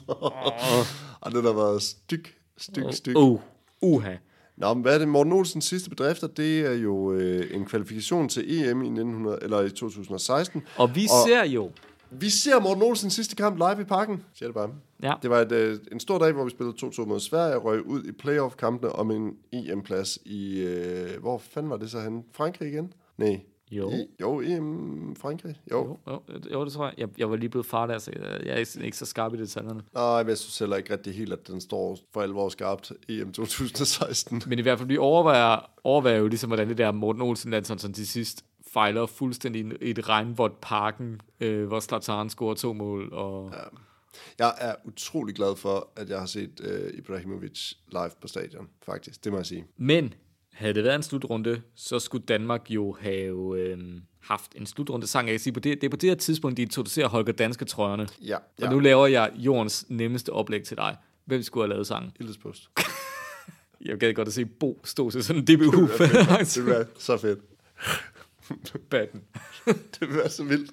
Og 1.20 1.32
det 1.32 1.44
der 1.44 1.52
været 1.52 1.82
styk, 1.82 2.38
styk, 2.56 2.84
styk. 2.92 3.16
Uh. 3.16 3.40
Uha. 3.82 4.16
Nå, 4.60 4.74
men 4.74 4.82
hvad 4.82 4.94
er 4.94 4.98
det? 4.98 5.08
Morten 5.08 5.32
Olsens 5.32 5.64
sidste 5.64 5.90
bedrifter, 5.90 6.26
det 6.26 6.60
er 6.60 6.72
jo 6.74 7.12
øh, 7.12 7.46
en 7.54 7.64
kvalifikation 7.64 8.28
til 8.28 8.42
EM 8.42 8.82
i, 8.82 8.86
1900, 8.86 9.38
eller 9.42 9.60
i 9.60 9.70
2016. 9.70 10.62
Og 10.76 10.94
vi 10.94 11.04
Og- 11.10 11.28
ser 11.28 11.44
jo... 11.44 11.70
Vi 12.12 12.30
ser 12.30 12.60
Morten 12.60 12.82
Olsens 12.82 13.14
sidste 13.14 13.36
kamp 13.36 13.56
live 13.56 13.80
i 13.80 13.84
parken, 13.84 14.22
siger 14.34 14.48
det 14.48 14.54
bare. 14.54 14.70
Ja. 15.02 15.14
Det 15.22 15.30
var 15.30 15.38
et, 15.40 15.52
øh, 15.52 15.78
en 15.92 16.00
stor 16.00 16.18
dag, 16.18 16.32
hvor 16.32 16.44
vi 16.44 16.50
spillede 16.50 16.76
2-2 16.86 17.04
mod 17.04 17.20
Sverige 17.20 17.56
og 17.56 17.64
røg 17.64 17.86
ud 17.86 18.04
i 18.04 18.12
playoff-kampene 18.12 18.92
om 18.92 19.10
en 19.10 19.32
EM-plads 19.52 20.18
i... 20.24 20.60
Øh, 20.60 21.20
hvor 21.20 21.38
fanden 21.38 21.70
var 21.70 21.76
det 21.76 21.90
så 21.90 22.00
henne? 22.00 22.22
Frankrig 22.32 22.68
igen? 22.72 22.92
Nej. 23.18 23.40
Jo. 23.70 23.90
I, 23.90 24.06
jo, 24.20 24.40
EM 24.40 25.16
Frankrig. 25.16 25.60
Jo. 25.70 25.98
Jo, 26.06 26.12
jo, 26.12 26.40
jo, 26.52 26.64
det 26.64 26.72
tror 26.72 26.84
jeg. 26.84 26.94
jeg. 26.98 27.08
Jeg 27.18 27.30
var 27.30 27.36
lige 27.36 27.50
blevet 27.50 27.66
far 27.66 27.86
der, 27.86 27.98
så 27.98 28.12
jeg 28.16 28.46
jeg 28.46 28.54
er 28.54 28.56
ikke, 28.56 28.84
ikke 28.84 28.96
så 28.96 29.06
skarp 29.06 29.34
i 29.34 29.36
detaljerne. 29.36 29.82
Nej, 29.94 30.22
men 30.22 30.28
jeg 30.28 30.38
synes 30.38 30.58
heller 30.58 30.76
ikke 30.76 30.92
rigtig 30.92 31.14
helt, 31.14 31.32
at 31.32 31.48
den 31.48 31.60
står 31.60 31.98
for 32.12 32.22
alvor 32.22 32.48
skarpt 32.48 32.92
EM 33.08 33.32
2016. 33.32 34.42
Men 34.46 34.58
i 34.58 34.62
hvert 34.62 34.78
fald, 34.78 34.88
vi 34.88 34.98
overvejer, 34.98 35.70
overvejer 35.84 36.16
jo 36.16 36.28
ligesom, 36.28 36.50
hvordan 36.50 36.68
det 36.68 36.78
der 36.78 36.92
Morten 36.92 37.22
Olsen 37.22 37.50
landshold 37.50 37.78
sådan 37.78 37.94
til 37.94 38.06
sidst 38.06 38.44
fejler 38.72 39.06
fuldstændig 39.06 39.82
i 39.82 39.90
et 39.90 40.08
regnvådt 40.08 40.60
parken, 40.60 41.20
øh, 41.40 41.66
hvor 41.66 41.80
Zlatan 41.80 42.30
scorer 42.30 42.54
to 42.54 42.72
mål. 42.72 43.12
Og... 43.12 43.50
Ja. 43.52 43.58
Jeg 44.38 44.54
er 44.58 44.74
utrolig 44.84 45.34
glad 45.34 45.56
for, 45.56 45.88
at 45.96 46.10
jeg 46.10 46.18
har 46.18 46.26
set 46.26 46.60
uh, 46.60 46.98
Ibrahimovic 46.98 47.72
live 47.88 48.10
på 48.20 48.28
stadion, 48.28 48.68
faktisk. 48.82 49.24
Det 49.24 49.32
må 49.32 49.38
jeg 49.38 49.46
sige. 49.46 49.64
Men 49.76 50.14
havde 50.52 50.74
det 50.74 50.84
været 50.84 50.96
en 50.96 51.02
slutrunde, 51.02 51.62
så 51.74 51.98
skulle 51.98 52.24
Danmark 52.26 52.70
jo 52.70 52.96
have 53.00 53.58
øh, 53.58 53.78
haft 54.20 54.52
en 54.54 54.66
slutrunde 54.66 55.06
sang. 55.06 55.28
Jeg 55.28 55.32
kan 55.32 55.40
sige, 55.40 55.52
på 55.52 55.60
det, 55.60 55.80
det 55.80 55.86
er 55.86 55.90
på 55.90 55.96
det 55.96 56.08
her 56.10 56.14
tidspunkt, 56.16 56.56
de 56.56 56.62
introducerer 56.62 57.08
Holger 57.08 57.32
Danske 57.32 57.64
trøjerne. 57.64 58.08
Ja, 58.26 58.36
Og 58.36 58.42
ja. 58.60 58.70
nu 58.70 58.78
laver 58.78 59.06
jeg 59.06 59.32
jordens 59.36 59.86
nemmeste 59.88 60.30
oplæg 60.32 60.62
til 60.64 60.76
dig. 60.76 60.96
Hvem 61.24 61.42
skulle 61.42 61.64
have 61.64 61.70
lavet 61.70 61.86
sangen? 61.86 62.12
Ildespost. 62.20 62.70
Jeg 63.84 63.98
gad 63.98 64.14
godt 64.14 64.28
at 64.28 64.34
se 64.34 64.44
Bo 64.44 64.80
stå 64.84 65.10
til 65.10 65.24
sådan 65.24 65.42
en 65.42 65.46
DBU. 65.46 65.64
det 65.80 66.00
vil 66.56 66.66
være 66.74 66.86
så 66.98 67.16
fedt. 67.16 67.38
Batten. 68.90 69.22
det 70.00 70.00
vil 70.08 70.16
være 70.16 70.30
så 70.30 70.44
vildt. 70.44 70.70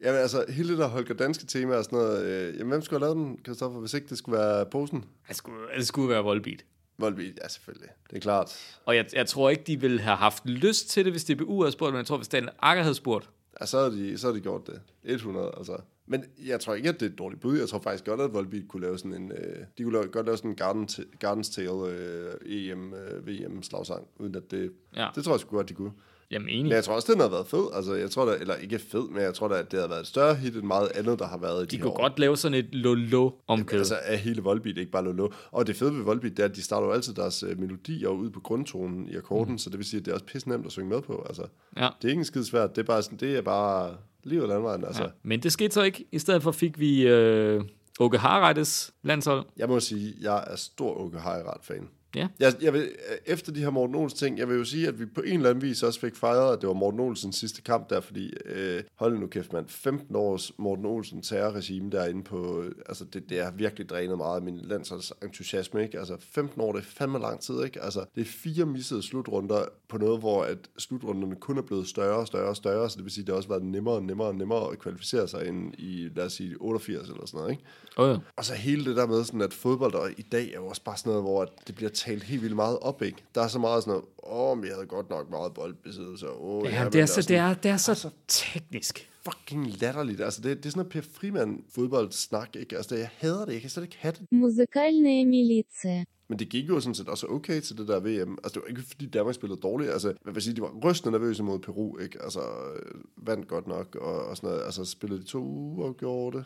Jamen 0.00 0.20
altså, 0.20 0.44
hele 0.48 0.68
det 0.68 0.78
der 0.78 0.88
Holger 0.88 1.14
Danske 1.14 1.46
tema 1.46 1.74
og 1.76 1.84
sådan 1.84 1.98
noget, 1.98 2.24
øh, 2.26 2.58
jamen 2.58 2.68
hvem 2.70 2.82
skulle 2.82 3.00
have 3.06 3.14
lavet 3.14 3.28
den, 3.28 3.38
Kristoffer, 3.44 3.80
hvis 3.80 3.94
ikke 3.94 4.06
det 4.08 4.18
skulle 4.18 4.38
være 4.38 4.66
posen? 4.66 5.04
Det 5.28 5.36
skulle, 5.36 5.56
det 5.76 5.86
skulle 5.86 6.08
være 6.08 6.22
Volbeat. 6.22 6.64
Volbeat, 6.98 7.38
ja 7.42 7.48
selvfølgelig. 7.48 7.88
Det 8.10 8.16
er 8.16 8.20
klart. 8.20 8.78
Og 8.84 8.96
jeg, 8.96 9.06
jeg 9.12 9.26
tror 9.26 9.50
ikke, 9.50 9.62
de 9.66 9.80
ville 9.80 10.00
have 10.00 10.16
haft 10.16 10.46
lyst 10.46 10.88
til 10.88 11.04
det, 11.04 11.12
hvis 11.12 11.24
DBU 11.24 11.62
havde 11.62 11.72
spurgt, 11.72 11.92
men 11.92 11.98
jeg 11.98 12.06
tror, 12.06 12.16
hvis 12.16 12.28
Dan 12.28 12.48
Akker 12.62 12.82
havde 12.82 12.94
spurgt. 12.94 13.30
Ja, 13.60 13.66
så 13.66 13.80
har 13.80 13.88
de, 13.88 14.18
så 14.18 14.26
har 14.26 14.34
de 14.34 14.40
gjort 14.40 14.66
det. 14.66 14.80
100, 15.02 15.52
altså. 15.56 15.76
Men 16.06 16.24
jeg 16.44 16.60
tror 16.60 16.74
ikke, 16.74 16.88
at 16.88 17.00
det 17.00 17.06
er 17.06 17.10
et 17.10 17.18
dårligt 17.18 17.40
bud. 17.42 17.58
Jeg 17.58 17.68
tror 17.68 17.78
faktisk 17.78 18.04
godt, 18.04 18.20
at 18.20 18.32
Volbeat 18.32 18.68
kunne 18.68 18.82
lave 18.82 18.98
sådan 18.98 19.14
en... 19.14 19.32
Øh, 19.32 19.64
de 19.78 19.82
kunne 19.82 19.92
lave, 19.92 20.06
godt 20.06 20.26
lave 20.26 20.36
sådan 20.36 20.50
en 20.50 20.56
Garden 20.56 20.88
Gardens 21.18 21.48
Tale 21.48 21.86
øh, 21.88 22.34
EM, 22.46 22.94
øh, 22.94 24.02
uden 24.18 24.34
at 24.34 24.50
det... 24.50 24.72
Ja. 24.96 25.08
Det 25.14 25.24
tror 25.24 25.32
jeg 25.32 25.40
sgu 25.40 25.56
godt, 25.56 25.68
de 25.68 25.74
kunne. 25.74 25.92
Jamen 26.30 26.46
Men 26.46 26.54
enig. 26.54 26.70
jeg 26.72 26.84
tror 26.84 26.94
også, 26.94 27.12
den 27.12 27.20
har 27.20 27.28
været 27.28 27.46
fed. 27.46 27.64
Altså, 27.74 27.94
jeg 27.94 28.10
tror 28.10 28.24
da, 28.24 28.36
eller 28.40 28.54
ikke 28.54 28.78
fed, 28.78 29.08
men 29.08 29.22
jeg 29.22 29.34
tror 29.34 29.48
da, 29.48 29.54
at 29.54 29.72
det 29.72 29.80
har 29.80 29.88
været 29.88 30.00
et 30.00 30.06
større 30.06 30.34
hit 30.34 30.56
end 30.56 30.62
meget 30.64 30.88
andet, 30.94 31.18
der 31.18 31.26
har 31.26 31.38
været 31.38 31.62
i 31.62 31.66
De 31.66 31.76
de 31.76 31.82
kunne 31.82 31.92
år. 31.92 31.96
godt 32.00 32.18
lave 32.18 32.36
sådan 32.36 32.58
et 32.58 32.74
lolo 32.74 33.30
omkød. 33.46 33.78
Altså 33.78 33.98
er 34.02 34.16
hele 34.16 34.42
Volbeat 34.42 34.78
ikke 34.78 34.90
bare 34.92 35.04
lolo. 35.04 35.28
Og 35.50 35.66
det 35.66 35.76
fede 35.76 35.94
ved 35.94 36.02
Volbeat, 36.04 36.32
det 36.36 36.38
er, 36.42 36.44
at 36.48 36.56
de 36.56 36.62
starter 36.62 36.86
jo 36.86 36.92
altid 36.92 37.14
deres 37.14 37.42
øh, 37.42 37.58
melodier 37.60 38.08
ud 38.08 38.30
på 38.30 38.40
grundtonen 38.40 39.08
i 39.08 39.16
akkorden, 39.16 39.52
mm. 39.52 39.58
så 39.58 39.70
det 39.70 39.78
vil 39.78 39.86
sige, 39.86 40.00
at 40.00 40.04
det 40.06 40.10
er 40.10 40.14
også 40.14 40.26
pisse 40.26 40.48
nemt 40.48 40.66
at 40.66 40.72
synge 40.72 40.88
med 40.88 41.00
på. 41.02 41.24
Altså, 41.28 41.42
Ja. 41.76 41.88
det 42.02 42.08
er 42.08 42.12
ikke 42.12 42.24
skide 42.24 42.44
svært. 42.46 42.76
Det 42.76 42.82
er 42.82 42.86
bare, 42.86 43.02
sådan, 43.02 43.18
det 43.18 43.36
er 43.36 43.42
bare 43.42 43.96
livet 44.24 44.48
landvejen. 44.48 44.84
Altså. 44.84 45.02
ja. 45.02 45.08
Men 45.22 45.42
det 45.42 45.52
skete 45.52 45.74
så 45.74 45.82
ikke. 45.82 46.04
I 46.12 46.18
stedet 46.18 46.42
for 46.42 46.52
fik 46.52 46.80
vi 46.80 47.06
øh, 47.06 47.62
Åke 48.00 48.18
Harreides 48.18 48.92
landshold. 49.02 49.44
Jeg 49.56 49.68
må 49.68 49.80
sige, 49.80 50.14
jeg 50.20 50.44
er 50.46 50.56
stor 50.56 50.94
Åke 51.00 51.20
Heirat-fan. 51.20 51.88
Ja. 52.14 52.28
Jeg, 52.40 52.54
jeg 52.60 52.72
vil, 52.72 52.90
efter 53.26 53.52
de 53.52 53.60
her 53.60 53.70
Morten 53.70 53.96
Olsen 53.96 54.18
ting, 54.18 54.38
jeg 54.38 54.48
vil 54.48 54.56
jo 54.56 54.64
sige, 54.64 54.88
at 54.88 55.00
vi 55.00 55.06
på 55.06 55.20
en 55.20 55.36
eller 55.36 55.50
anden 55.50 55.62
vis 55.62 55.82
også 55.82 56.00
fik 56.00 56.16
fejret, 56.16 56.52
at 56.52 56.60
det 56.60 56.68
var 56.68 56.74
Morten 56.74 57.00
Olsens 57.00 57.36
sidste 57.36 57.62
kamp 57.62 57.90
der, 57.90 58.00
fordi, 58.00 58.32
øh, 58.44 58.82
hold 58.94 59.18
nu 59.18 59.26
kæft 59.26 59.52
mand, 59.52 59.68
15 59.68 60.16
års 60.16 60.52
Morten 60.58 60.84
Olsen 60.84 61.22
terrorregime 61.22 61.90
derinde 61.90 62.22
på, 62.22 62.64
altså 62.86 63.04
det, 63.04 63.28
det 63.28 63.38
er 63.40 63.50
virkelig 63.50 63.88
drænet 63.88 64.16
meget 64.16 64.36
af 64.36 64.42
min 64.42 64.58
landsholds 64.58 65.12
entusiasme, 65.22 65.82
ikke? 65.82 65.98
Altså 65.98 66.16
15 66.20 66.60
år, 66.60 66.72
det 66.72 66.78
er 66.78 66.84
fandme 66.84 67.18
lang 67.18 67.40
tid, 67.40 67.64
ikke? 67.64 67.82
Altså 67.82 68.04
det 68.14 68.20
er 68.20 68.24
fire 68.24 68.66
missede 68.66 69.02
slutrunder 69.02 69.64
på 69.88 69.98
noget, 69.98 70.18
hvor 70.18 70.44
at 70.44 70.58
slutrunderne 70.78 71.36
kun 71.36 71.58
er 71.58 71.62
blevet 71.62 71.88
større 71.88 72.16
og 72.16 72.26
større 72.26 72.48
og 72.48 72.56
større, 72.56 72.90
så 72.90 72.96
det 72.96 73.04
vil 73.04 73.12
sige, 73.12 73.22
at 73.22 73.26
det 73.26 73.32
har 73.32 73.36
også 73.36 73.48
været 73.48 73.64
nemmere 73.64 73.94
og 73.94 74.02
nemmere 74.02 74.28
og 74.28 74.34
nemmere 74.34 74.72
at 74.72 74.78
kvalificere 74.78 75.28
sig 75.28 75.46
ind 75.46 75.74
i, 75.78 76.08
lad 76.14 76.24
os 76.24 76.32
sige, 76.32 76.56
88 76.60 77.08
eller 77.08 77.26
sådan 77.26 77.38
noget, 77.38 77.50
ikke? 77.50 77.64
Oh, 77.96 78.10
ja. 78.10 78.16
Og 78.36 78.44
så 78.44 78.54
hele 78.54 78.84
det 78.84 78.96
der 78.96 79.06
med, 79.06 79.24
sådan 79.24 79.40
at 79.40 79.52
fodbold 79.52 79.94
og 79.94 80.10
i 80.16 80.22
dag 80.22 80.48
er 80.48 80.54
jo 80.54 80.66
også 80.66 80.82
bare 80.82 80.96
sådan 80.96 81.10
noget, 81.10 81.24
hvor 81.24 81.52
det 81.66 81.74
bliver 81.74 81.90
talt 82.04 82.22
helt 82.22 82.42
vildt 82.42 82.56
meget 82.56 82.78
op, 82.78 83.02
ikke? 83.02 83.24
Der 83.34 83.40
er 83.40 83.48
så 83.48 83.58
meget 83.58 83.82
sådan 83.82 83.90
noget, 83.90 84.04
åh, 84.22 84.50
oh, 84.50 84.58
men 84.58 84.66
jeg 84.66 84.74
havde 84.74 84.86
godt 84.86 85.10
nok 85.10 85.30
meget 85.30 85.54
boldbesiddelse. 85.54 86.26
Oh, 86.30 86.66
ja, 86.66 86.82
ja 86.82 86.88
det, 86.88 87.00
er 87.00 87.06
så, 87.06 87.22
sådan, 87.22 87.28
det, 87.28 87.36
er, 87.36 87.54
det 87.54 87.70
er 87.70 87.76
så 87.76 87.90
altså, 87.90 88.10
teknisk. 88.28 89.10
Fucking 89.24 89.66
latterligt. 89.80 90.20
Altså, 90.20 90.40
det, 90.42 90.56
det 90.56 90.66
er 90.66 90.70
sådan 90.70 90.78
noget 90.78 90.92
Per 90.92 91.12
Frimann 91.12 91.64
fodboldsnak, 91.74 92.56
ikke? 92.56 92.76
Altså, 92.76 92.94
det, 92.94 93.00
jeg 93.00 93.10
hader 93.18 93.44
det, 93.44 93.52
jeg 93.52 93.60
kan 93.60 93.70
slet 93.70 93.84
ikke 93.84 93.96
have 93.98 94.12
det. 94.12 94.32
Musikalne 94.32 95.24
militia. 95.24 96.04
Men 96.28 96.38
det 96.38 96.48
gik 96.48 96.68
jo 96.68 96.80
sådan 96.80 96.94
set 96.94 97.08
også 97.08 97.26
okay 97.26 97.60
til 97.60 97.78
det 97.78 97.88
der 97.88 98.00
VM. 98.00 98.38
Altså, 98.44 98.54
det 98.54 98.62
var 98.62 98.68
ikke 98.68 98.82
fordi 98.82 99.06
Danmark 99.06 99.34
spillede 99.34 99.60
dårligt. 99.60 99.90
Altså, 99.90 100.14
hvad 100.22 100.32
vil 100.32 100.42
sige, 100.42 100.56
de 100.56 100.60
var 100.60 100.74
rystende 100.84 101.18
nervøse 101.18 101.42
mod 101.42 101.58
Peru, 101.58 101.98
ikke? 101.98 102.22
Altså, 102.22 102.40
øh, 102.40 103.00
vandt 103.16 103.48
godt 103.48 103.66
nok 103.66 103.96
og, 103.96 104.24
og 104.26 104.36
sådan 104.36 104.50
noget. 104.50 104.64
Altså, 104.64 104.84
spillede 104.84 105.20
de 105.20 105.26
to 105.26 105.38
uger 105.38 105.86
og 105.86 105.96
gjorde 105.96 106.36
det. 106.36 106.44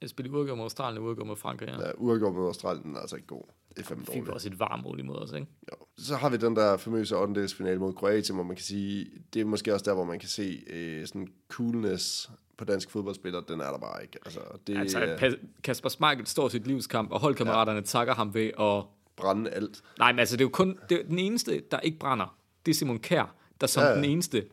Jeg 0.00 0.08
spillede 0.10 0.36
uafgjort 0.36 0.58
mod 0.58 0.64
Australien 0.64 0.98
og 1.02 1.04
uafgjort 1.06 1.26
mod 1.26 1.36
Frankrig, 1.36 1.68
ja. 1.68 1.86
Ja, 1.86 1.92
uafgjort 1.96 2.34
mod 2.34 2.46
Australien 2.46 2.96
er 2.96 3.00
altså 3.00 3.16
ikke 3.16 3.28
god. 3.28 3.42
Det 3.76 3.82
er 3.82 3.86
fandme 3.86 4.04
Fik 4.04 4.08
dårligt. 4.08 4.26
vi 4.26 4.32
også 4.32 4.48
et 4.48 4.60
varmt 4.60 4.82
mål 4.82 4.98
imod 5.00 5.16
os, 5.16 5.32
ikke? 5.32 5.46
Jo. 5.72 5.86
Så 5.98 6.16
har 6.16 6.28
vi 6.28 6.36
den 6.36 6.56
der 6.56 6.76
famøse 6.76 7.16
åndedelsfinale 7.16 7.78
mod 7.78 7.92
Kroatien, 7.92 8.34
hvor 8.34 8.44
man 8.44 8.56
kan 8.56 8.64
sige, 8.64 9.06
det 9.34 9.40
er 9.40 9.44
måske 9.44 9.72
også 9.74 9.84
der, 9.84 9.94
hvor 9.94 10.04
man 10.04 10.18
kan 10.18 10.28
se 10.28 10.62
øh, 10.70 11.06
sådan 11.06 11.28
coolness 11.48 12.30
på 12.56 12.64
dansk 12.64 12.90
fodboldspiller, 12.90 13.40
den 13.40 13.60
er 13.60 13.70
der 13.70 13.78
bare 13.78 14.02
ikke. 14.02 14.18
Altså, 14.24 14.40
det 14.66 14.78
Altså, 14.78 14.98
er 14.98 15.34
Kasper 15.62 15.88
Schmeichel 15.88 16.26
står 16.26 16.48
sit 16.48 16.66
livskamp, 16.66 17.10
og 17.10 17.20
holdkammeraterne 17.20 17.78
ja. 17.78 17.84
takker 17.84 18.14
ham 18.14 18.34
ved 18.34 18.50
at... 18.60 18.84
brænde 19.16 19.50
alt. 19.50 19.82
Nej, 19.98 20.12
men 20.12 20.18
altså, 20.18 20.36
det 20.36 20.40
er 20.40 20.44
jo 20.44 20.50
kun 20.50 20.78
det 20.88 21.00
er 21.00 21.04
den 21.04 21.18
eneste, 21.18 21.62
der 21.70 21.80
ikke 21.80 21.98
brænder. 21.98 22.36
Det 22.66 22.72
er 22.72 22.76
Simon 22.76 22.98
Kær, 22.98 23.34
der 23.60 23.66
som 23.66 23.82
ja. 23.82 23.94
den 23.96 24.04
eneste 24.04 24.44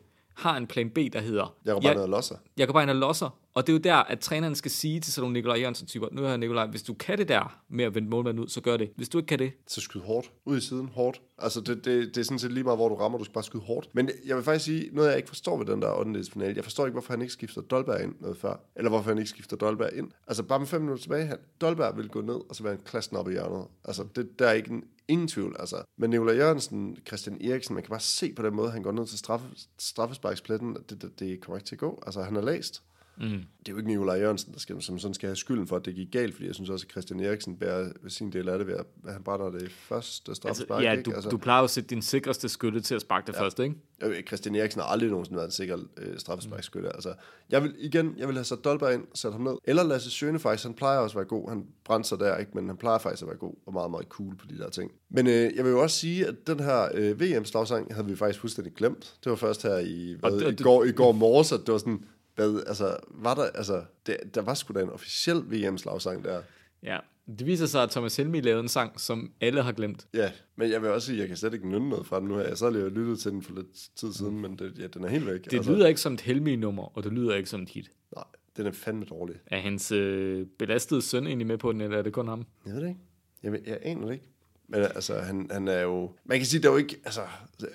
har 0.42 0.58
en 0.58 0.68
plan 0.68 0.90
B, 0.90 0.98
der 1.14 1.20
hedder... 1.20 1.56
Jeg 1.66 1.74
går 1.74 1.82
bare 1.82 1.94
ned 1.94 2.02
og 2.04 2.10
losser. 2.10 2.36
jeg 2.58 2.68
går 2.68 2.74
bare 2.74 2.84
ind 2.84 2.90
og 2.90 2.96
losser. 2.96 3.38
Og 3.54 3.68
det 3.68 3.74
er 3.74 3.78
jo 3.78 3.80
der, 3.80 3.96
at 3.96 4.20
træneren 4.20 4.56
skal 4.56 4.72
sige 4.72 5.00
til 5.00 5.14
sådan 5.14 5.24
nogle 5.24 5.34
Nikolaj 5.34 5.58
Jørgensen-typer, 5.60 6.08
nu 6.12 6.22
her 6.22 6.38
Nikolaj, 6.38 6.68
hvis 6.68 6.84
du 6.84 6.94
kan 6.94 7.18
det 7.18 7.28
der 7.28 7.60
med 7.70 7.86
at 7.86 7.96
vende 7.96 8.10
målmanden 8.10 8.44
ud, 8.44 8.48
så 8.48 8.62
gør 8.62 8.78
det. 8.78 8.92
Hvis 8.96 9.10
du 9.10 9.18
ikke 9.18 9.28
kan 9.28 9.40
det, 9.40 9.52
Så 9.68 9.82
skyd 9.82 10.00
hårdt. 10.00 10.32
Ud 10.46 10.58
i 10.58 10.62
siden, 10.62 10.90
hårdt. 10.94 11.22
Altså, 11.38 11.62
det, 11.62 11.86
det, 11.86 12.16
det 12.16 12.18
er 12.18 12.24
sådan 12.24 12.40
set 12.40 12.52
lige 12.52 12.64
meget, 12.64 12.78
hvor 12.78 12.90
du 12.90 12.96
rammer. 12.96 13.18
Du 13.18 13.24
skal 13.24 13.34
bare 13.34 13.44
skyde 13.44 13.64
hårdt. 13.64 13.90
Men 13.94 14.10
jeg 14.26 14.36
vil 14.36 14.44
faktisk 14.44 14.66
sige, 14.66 14.90
noget 14.94 15.10
jeg 15.10 15.18
ikke 15.18 15.30
forstår 15.30 15.58
ved 15.58 15.66
den 15.66 15.82
der 15.82 15.92
8. 16.00 16.24
finale. 16.34 16.54
Jeg 16.56 16.64
forstår 16.64 16.86
ikke, 16.86 16.94
hvorfor 16.94 17.14
han 17.14 17.22
ikke 17.22 17.34
skifter 17.34 17.62
Dolberg 17.62 18.04
ind 18.04 18.16
noget 18.20 18.38
før. 18.38 18.60
Eller 18.76 18.90
hvorfor 18.90 19.10
han 19.10 19.18
ikke 19.18 19.30
skifter 19.30 19.58
Dolberg 19.58 19.90
ind. 19.94 20.12
Altså, 20.28 20.44
bare 20.44 20.60
med 20.60 20.68
fem 20.68 20.82
minutter 20.82 21.02
tilbage, 21.02 21.26
han, 21.26 21.38
Dolberg 21.62 21.98
vil 21.98 22.10
gå 22.10 22.22
ned, 22.22 22.40
og 22.50 22.56
så 22.56 22.64
være 22.64 22.74
en 22.74 22.80
klassen 22.86 23.18
op 23.18 23.30
i 23.30 23.32
hjørnet. 23.32 23.68
Altså, 23.86 24.06
det, 24.16 24.40
der 24.40 24.48
er 24.48 24.54
ikke 24.54 24.72
en, 24.72 24.84
ingen 25.12 25.28
tvivl. 25.28 25.56
Altså, 25.60 25.84
men 25.98 26.10
Nikolaj 26.10 26.36
Jørgensen, 26.36 26.98
Christian 27.08 27.42
Eriksen, 27.42 27.74
man 27.74 27.84
kan 27.84 27.90
bare 27.90 28.00
se 28.00 28.34
på 28.34 28.42
den 28.42 28.56
måde, 28.56 28.72
han 28.72 28.84
går 28.84 28.92
ned 28.92 29.08
til 29.08 29.18
straffe, 29.18 29.48
straffesparkspletten. 29.80 30.78
Det, 30.90 31.02
det, 31.02 31.20
det 31.20 31.42
kommer 31.42 31.58
ikke 31.58 31.68
til 31.68 31.76
at 31.76 31.80
gå. 31.80 32.04
Altså, 32.06 32.22
han 32.22 32.36
er 32.36 32.42
læst. 32.42 32.84
Mm. 33.22 33.30
Det 33.60 33.68
er 33.68 33.72
jo 33.72 33.78
ikke 33.78 33.88
Nikolaj 33.90 34.16
Jørgensen, 34.20 34.54
der 34.54 34.60
skal, 34.60 34.82
som 34.82 35.00
sådan 35.00 35.14
skal 35.14 35.28
have 35.28 35.36
skylden 35.36 35.68
for, 35.68 35.76
at 35.76 35.86
det 35.86 35.96
gik 35.96 36.12
galt, 36.12 36.34
fordi 36.34 36.48
jeg 36.48 36.56
synes 36.56 36.70
også, 36.70 36.86
at 36.88 36.92
Christian 36.92 37.20
Eriksen 37.20 37.58
bærer 37.58 37.90
sin 38.08 38.32
del 38.32 38.50
af 38.50 38.58
det 38.58 38.68
ved, 38.68 38.74
at 39.08 39.14
han 39.14 39.24
brænder 39.24 39.50
det 39.50 39.72
første 39.72 40.30
altså, 40.32 40.34
straffespark. 40.40 40.84
ja, 40.84 40.92
ikke? 40.92 41.04
du, 41.04 41.12
Altså, 41.12 41.30
du 41.30 41.38
plejer 41.38 41.64
at 41.64 41.70
sætte 41.70 41.90
din 41.90 42.02
sikreste 42.02 42.50
skytte 42.50 42.82
til 42.82 42.96
at 42.96 43.02
sparke 43.02 43.28
det 43.28 43.34
ja. 43.34 43.42
første, 43.44 43.64
ikke? 43.64 43.76
øh, 44.04 44.24
Christian 44.24 44.56
Eriksen 44.56 44.82
har 44.82 44.88
aldrig 44.88 45.10
nogensinde 45.10 45.38
været 45.38 45.48
en 45.48 45.52
sikker 45.52 45.78
øh, 45.98 46.18
straffesparkskytte. 46.20 46.88
Mm. 46.88 46.96
Altså, 46.96 47.14
jeg 47.50 47.64
vil, 47.64 47.76
igen, 47.80 48.14
jeg 48.18 48.28
vil 48.28 48.36
have 48.36 48.44
sat 48.46 48.64
Dolberg 48.64 48.94
ind, 48.94 49.04
sat 49.14 49.32
ham 49.32 49.42
ned. 49.42 49.54
Eller 49.66 49.84
Lasse 49.84 50.12
Schøne 50.12 50.40
faktisk, 50.40 50.64
han 50.66 50.74
plejer 50.74 51.00
også 51.00 51.14
at 51.14 51.18
være 51.18 51.26
god. 51.26 51.50
Han 51.50 51.66
brændte 51.86 52.10
sig 52.10 52.20
der, 52.20 52.38
ikke? 52.38 52.52
men 52.56 52.68
han 52.68 52.78
plejer 52.78 52.98
faktisk 52.98 53.22
at 53.22 53.28
være 53.28 53.38
god 53.38 53.54
og 53.66 53.74
meget, 53.74 53.92
meget 53.92 54.06
cool 54.08 54.36
på 54.36 54.46
de 54.50 54.58
der 54.58 54.70
ting. 54.70 54.92
Men 55.10 55.28
øh, 55.28 55.34
jeg 55.56 55.64
vil 55.66 55.72
jo 55.72 55.82
også 55.82 55.98
sige, 55.98 56.28
at 56.28 56.36
den 56.48 56.60
her 56.60 56.88
øh, 56.94 57.22
VM-slagsang 57.22 57.94
havde 57.94 58.08
vi 58.08 58.16
faktisk 58.16 58.40
fuldstændig 58.40 58.74
glemt. 58.74 59.16
Det 59.24 59.30
var 59.30 59.36
først 59.36 59.64
her 59.64 59.78
i, 59.78 60.16
hvad, 60.20 60.32
det- 60.32 60.60
i, 60.60 60.64
går, 60.64 60.84
i 60.84 60.92
går 60.92 61.12
morges, 61.12 61.52
at 61.52 61.60
det 61.60 61.72
var 61.72 61.78
sådan, 61.78 62.04
hvad, 62.36 62.64
altså, 62.68 62.98
var 63.08 63.36
der, 63.36 63.44
altså, 63.44 63.84
det, 64.06 64.18
der 64.36 64.42
var 64.42 64.54
sgu 64.54 64.74
da 64.74 64.80
en 64.80 64.90
officiel 64.90 65.38
VM-slagsang 65.38 66.24
der. 66.24 66.42
Ja. 66.84 66.98
Det 67.28 67.46
viser 67.48 67.66
sig, 67.66 67.84
at 67.84 67.90
Thomas 67.90 68.18
Helmi 68.18 68.42
lavede 68.42 68.62
en 68.62 68.68
sang, 68.68 69.00
som 69.00 69.32
alle 69.42 69.62
har 69.62 69.72
glemt. 69.72 70.08
Ja, 70.14 70.32
men 70.56 70.72
jeg 70.72 70.82
vil 70.82 70.90
også 70.90 71.06
sige, 71.06 71.16
at 71.16 71.20
jeg 71.20 71.28
kan 71.28 71.38
slet 71.38 71.54
ikke 71.54 71.70
nynne 71.70 71.90
noget 71.90 72.06
fra 72.06 72.20
den 72.20 72.28
nu 72.28 72.36
her. 72.36 72.44
Jeg 72.44 72.58
så 72.58 72.70
lige 72.70 72.90
lyttet 72.90 73.20
til 73.20 73.32
den 73.32 73.42
for 73.42 73.54
lidt 73.54 73.90
tid 73.96 74.14
siden, 74.14 74.42
men 74.42 74.56
det, 74.60 74.80
ja, 74.80 74.88
den 74.88 75.04
er 75.04 75.10
helt 75.10 75.26
væk. 75.26 75.46
Det 75.46 75.54
altså, 75.54 75.72
lyder 75.72 75.88
ikke 75.88 76.02
som 76.02 76.14
et 76.14 76.22
Helmi-nummer, 76.22 76.98
og 76.98 77.04
det 77.04 77.14
lyder 77.14 77.36
ikke 77.36 77.50
som 77.50 77.62
et 77.62 77.70
hit. 77.70 77.92
Nej, 78.16 78.24
den 78.58 78.66
er 78.66 78.72
fandme 78.72 79.06
dårlig. 79.06 79.36
Er 79.46 79.60
hans 79.60 79.92
øh, 79.92 80.46
belastede 80.60 81.02
søn 81.02 81.28
egentlig 81.28 81.48
med 81.48 81.58
på 81.58 81.72
den, 81.72 81.82
eller 81.82 81.98
er 81.98 82.02
det 82.02 82.14
kun 82.14 82.28
ham? 82.28 82.46
Jeg 82.66 82.74
ved 82.74 82.82
det 82.82 82.88
ikke. 82.88 83.00
Jeg, 83.44 83.52
ved, 83.52 83.60
jeg 83.66 83.80
aner 83.82 84.06
det 84.06 84.14
ikke. 84.14 84.26
Men 84.72 84.82
altså, 84.82 85.20
han, 85.20 85.48
han 85.52 85.68
er 85.68 85.82
jo... 85.82 86.12
Man 86.26 86.38
kan 86.38 86.46
sige, 86.46 86.62
der 86.62 86.68
er 86.68 86.74
jo 86.74 86.78
ikke... 86.78 87.02
Altså, 87.06 87.22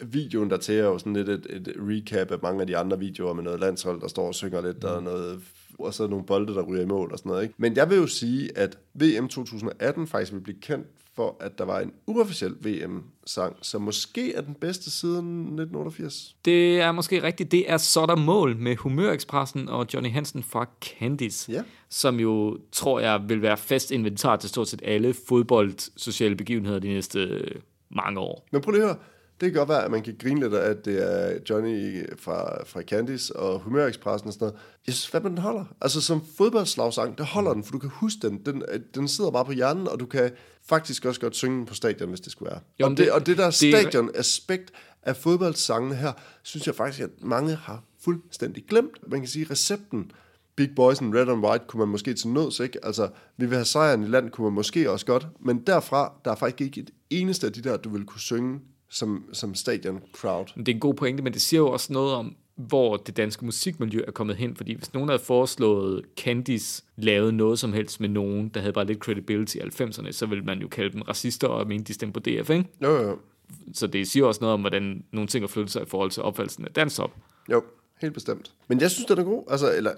videoen 0.02 0.50
der 0.50 0.56
til 0.56 0.74
er 0.74 0.84
jo 0.84 0.98
sådan 0.98 1.12
lidt 1.12 1.28
et, 1.28 1.46
et 1.50 1.74
recap 1.78 2.30
af 2.30 2.38
mange 2.42 2.60
af 2.60 2.66
de 2.66 2.76
andre 2.76 2.98
videoer 2.98 3.32
med 3.32 3.42
noget 3.42 3.60
landshold, 3.60 4.00
der 4.00 4.08
står 4.08 4.26
og 4.26 4.34
synger 4.34 4.60
lidt, 4.60 4.82
der 4.82 4.96
er 4.96 5.00
noget... 5.00 5.40
Og 5.78 5.94
så 5.94 6.06
nogle 6.06 6.24
bolde, 6.24 6.54
der 6.54 6.62
ryger 6.62 6.82
i 6.82 6.86
mål 6.86 7.12
og 7.12 7.18
sådan 7.18 7.30
noget, 7.30 7.42
ikke? 7.42 7.54
Men 7.58 7.76
jeg 7.76 7.90
vil 7.90 7.98
jo 7.98 8.06
sige, 8.06 8.58
at 8.58 8.78
VM 8.94 9.28
2018 9.28 10.06
faktisk 10.06 10.32
vil 10.32 10.40
blive 10.40 10.60
kendt 10.60 10.86
for, 11.16 11.36
at 11.40 11.58
der 11.58 11.64
var 11.64 11.80
en 11.80 11.92
uofficiel 12.06 12.54
VM-sang, 12.60 13.56
som 13.62 13.82
måske 13.82 14.34
er 14.34 14.40
den 14.40 14.54
bedste 14.54 14.90
siden 14.90 15.40
1988. 15.40 16.36
Det 16.44 16.80
er 16.80 16.92
måske 16.92 17.22
rigtigt. 17.22 17.52
Det 17.52 17.70
er 17.70 17.76
Så 17.76 18.06
der 18.06 18.16
mål 18.16 18.56
med 18.56 18.76
Humørekspressen 18.76 19.68
og 19.68 19.86
Johnny 19.94 20.10
Hansen 20.10 20.42
fra 20.42 20.66
Candice, 20.84 21.52
Ja. 21.52 21.62
som 21.88 22.20
jo, 22.20 22.58
tror 22.72 23.00
jeg, 23.00 23.22
vil 23.28 23.42
være 23.42 23.56
fast 23.56 23.90
inventar 23.90 24.36
til 24.36 24.48
stort 24.48 24.68
set 24.68 24.82
alle 24.84 25.14
fodbold 25.28 25.72
sociale 25.96 26.34
begivenheder 26.36 26.78
de 26.78 26.88
næste 26.88 27.18
øh, 27.20 27.50
mange 27.90 28.20
år. 28.20 28.46
Men 28.52 28.60
prøv 28.62 28.72
lige 28.72 28.82
at 28.82 28.88
høre. 28.88 28.98
Det 29.40 29.52
kan 29.52 29.58
godt 29.58 29.68
være, 29.68 29.84
at 29.84 29.90
man 29.90 30.02
kan 30.02 30.16
grine 30.22 30.40
lidt 30.40 30.54
af, 30.54 30.70
at 30.70 30.84
det 30.84 31.02
er 31.02 31.38
Johnny 31.50 32.04
fra, 32.18 32.64
fra 32.64 32.82
Candice 32.82 33.36
og 33.36 33.58
Humørekspressen 33.60 34.26
og 34.28 34.32
sådan 34.32 34.44
noget. 34.46 34.60
Jeg 34.86 34.94
synes 34.94 35.08
fandme, 35.08 35.30
den 35.30 35.38
holder. 35.38 35.64
Altså 35.80 36.00
som 36.00 36.22
fodboldslagsang, 36.38 37.18
det 37.18 37.26
holder 37.26 37.54
den, 37.54 37.64
for 37.64 37.72
du 37.72 37.78
kan 37.78 37.90
huske 37.92 38.18
den. 38.28 38.38
den. 38.46 38.62
Den 38.94 39.08
sidder 39.08 39.30
bare 39.30 39.44
på 39.44 39.52
hjernen, 39.52 39.88
og 39.88 40.00
du 40.00 40.06
kan 40.06 40.30
faktisk 40.68 41.04
også 41.04 41.20
godt 41.20 41.36
synge 41.36 41.56
den 41.58 41.66
på 41.66 41.74
stadion, 41.74 42.08
hvis 42.08 42.20
det 42.20 42.32
skulle 42.32 42.50
være. 42.50 42.60
Jo, 42.80 42.84
og, 42.84 42.90
det, 42.90 42.98
det- 42.98 43.10
og 43.12 43.26
det 43.26 43.38
der 43.38 43.44
det- 43.46 43.54
stadion-aspekt 43.54 44.70
af 45.02 45.16
fodboldsangene 45.16 45.94
her, 45.94 46.12
synes 46.42 46.66
jeg 46.66 46.74
faktisk, 46.74 47.02
at 47.02 47.10
mange 47.22 47.54
har 47.54 47.82
fuldstændig 48.04 48.64
glemt. 48.68 49.10
Man 49.10 49.20
kan 49.20 49.28
sige, 49.28 49.46
recepten 49.50 50.10
Big 50.56 50.70
Boys 50.76 51.00
and 51.00 51.14
Red 51.14 51.28
and 51.28 51.44
White 51.46 51.64
kunne 51.68 51.78
man 51.78 51.88
måske 51.88 52.14
til 52.14 52.28
nøds, 52.28 52.60
ikke? 52.60 52.78
Altså, 52.86 53.08
vi 53.36 53.46
vil 53.46 53.54
have 53.54 53.64
sejren 53.64 54.02
i 54.02 54.06
land, 54.06 54.30
kunne 54.30 54.44
man 54.44 54.52
måske 54.52 54.90
også 54.90 55.06
godt. 55.06 55.26
Men 55.40 55.58
derfra, 55.66 56.12
der 56.24 56.30
er 56.30 56.34
faktisk 56.36 56.60
ikke 56.60 56.80
et 56.80 56.90
eneste 57.10 57.46
af 57.46 57.52
de 57.52 57.60
der, 57.62 57.76
du 57.76 57.88
vil 57.90 58.04
kunne 58.04 58.20
synge 58.20 58.60
som, 58.88 59.24
som 59.32 59.54
stadion 59.54 60.00
crowd. 60.12 60.46
Det 60.56 60.68
er 60.68 60.74
en 60.74 60.80
god 60.80 60.94
pointe, 60.94 61.22
men 61.22 61.32
det 61.32 61.42
siger 61.42 61.60
jo 61.60 61.70
også 61.70 61.92
noget 61.92 62.14
om, 62.14 62.36
hvor 62.56 62.96
det 62.96 63.16
danske 63.16 63.44
musikmiljø 63.44 64.00
er 64.06 64.12
kommet 64.12 64.36
hen. 64.36 64.56
Fordi 64.56 64.74
hvis 64.74 64.94
nogen 64.94 65.08
havde 65.08 65.22
foreslået 65.22 66.02
Candice 66.16 66.82
lavede 66.96 67.32
noget 67.32 67.58
som 67.58 67.72
helst 67.72 68.00
med 68.00 68.08
nogen, 68.08 68.48
der 68.48 68.60
havde 68.60 68.72
bare 68.72 68.84
lidt 68.84 68.98
credibility 68.98 69.56
i 69.56 69.60
90'erne, 69.60 70.12
så 70.12 70.26
ville 70.26 70.44
man 70.44 70.58
jo 70.58 70.68
kalde 70.68 70.92
dem 70.92 71.02
racister 71.02 71.48
og 71.48 71.66
mene, 71.66 71.84
de 71.84 71.94
stemte 71.94 72.20
på 72.20 72.20
DF, 72.20 72.50
ikke? 72.50 72.64
Jo, 72.82 73.02
jo. 73.02 73.18
Så 73.72 73.86
det 73.86 74.08
siger 74.08 74.26
også 74.26 74.40
noget 74.40 74.54
om, 74.54 74.60
hvordan 74.60 75.04
nogle 75.12 75.28
ting 75.28 75.42
har 75.42 75.48
flyttet 75.48 75.72
sig 75.72 75.82
i 75.82 75.86
forhold 75.86 76.10
til 76.10 76.22
opfattelsen 76.22 76.64
af 76.64 76.70
danstop. 76.72 77.10
Jo, 77.50 77.62
helt 78.00 78.14
bestemt. 78.14 78.50
Men 78.68 78.80
jeg 78.80 78.90
synes, 78.90 79.06
den 79.06 79.18
er 79.18 79.24
god. 79.24 79.44
Altså, 79.50 79.72
eller... 79.72 79.90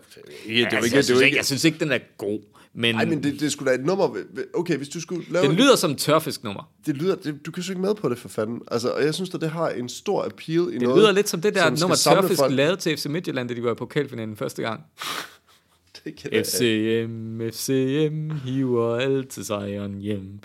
Ja, 0.48 0.52
det 0.52 0.56
er 0.56 0.60
jo 0.60 0.64
altså, 0.64 0.76
ikke, 0.76 0.96
jeg, 0.96 0.96
det 0.96 1.04
synes 1.04 1.10
jo 1.10 1.14
ikke, 1.14 1.26
ikke, 1.26 1.36
jeg 1.36 1.44
synes 1.44 1.64
ikke, 1.64 1.78
den 1.78 1.92
er 1.92 1.98
god. 2.18 2.40
Men, 2.74 2.94
Ej, 2.94 3.04
men 3.04 3.22
det, 3.22 3.40
det 3.40 3.52
skulle 3.52 3.70
da 3.70 3.78
et 3.78 3.84
nummer... 3.84 4.16
Okay, 4.54 4.76
hvis 4.76 4.88
du 4.88 5.00
skulle 5.00 5.24
lave... 5.30 5.46
den 5.46 5.52
lyder 5.52 5.76
som 5.76 5.90
et 5.90 5.98
tørfisknummer. 5.98 6.70
det 6.86 6.96
lyder, 6.96 7.14
det, 7.14 7.46
du 7.46 7.50
kan 7.50 7.62
synge 7.62 7.80
med 7.82 7.94
på 7.94 8.08
det 8.08 8.18
for 8.18 8.28
fanden. 8.28 8.60
Altså, 8.70 8.90
og 8.90 9.04
jeg 9.04 9.14
synes, 9.14 9.34
at 9.34 9.40
det 9.40 9.50
har 9.50 9.68
en 9.68 9.88
stor 9.88 10.24
appeal 10.24 10.68
i 10.68 10.72
Det 10.72 10.82
noget. 10.82 10.98
lyder 10.98 11.12
lidt 11.12 11.28
som 11.28 11.40
det 11.40 11.54
der 11.54 11.76
som 11.76 11.78
nummer, 11.80 11.96
Tørfisk 11.96 12.40
folk. 12.40 12.52
lavede 12.52 12.76
til 12.76 12.96
FC 12.96 13.06
Midtjylland, 13.06 13.48
da 13.48 13.54
de 13.54 13.62
var 13.62 13.72
i 13.72 13.74
pokalfinalen 13.74 14.36
første 14.36 14.62
gang. 14.62 14.80
Det 16.04 16.16
kan 16.16 16.44
FCM, 16.44 17.40
FCM, 17.52 18.30
hiver 18.44 18.96
altid 18.96 19.44
sejren 19.44 19.98
hjem. 20.00 20.40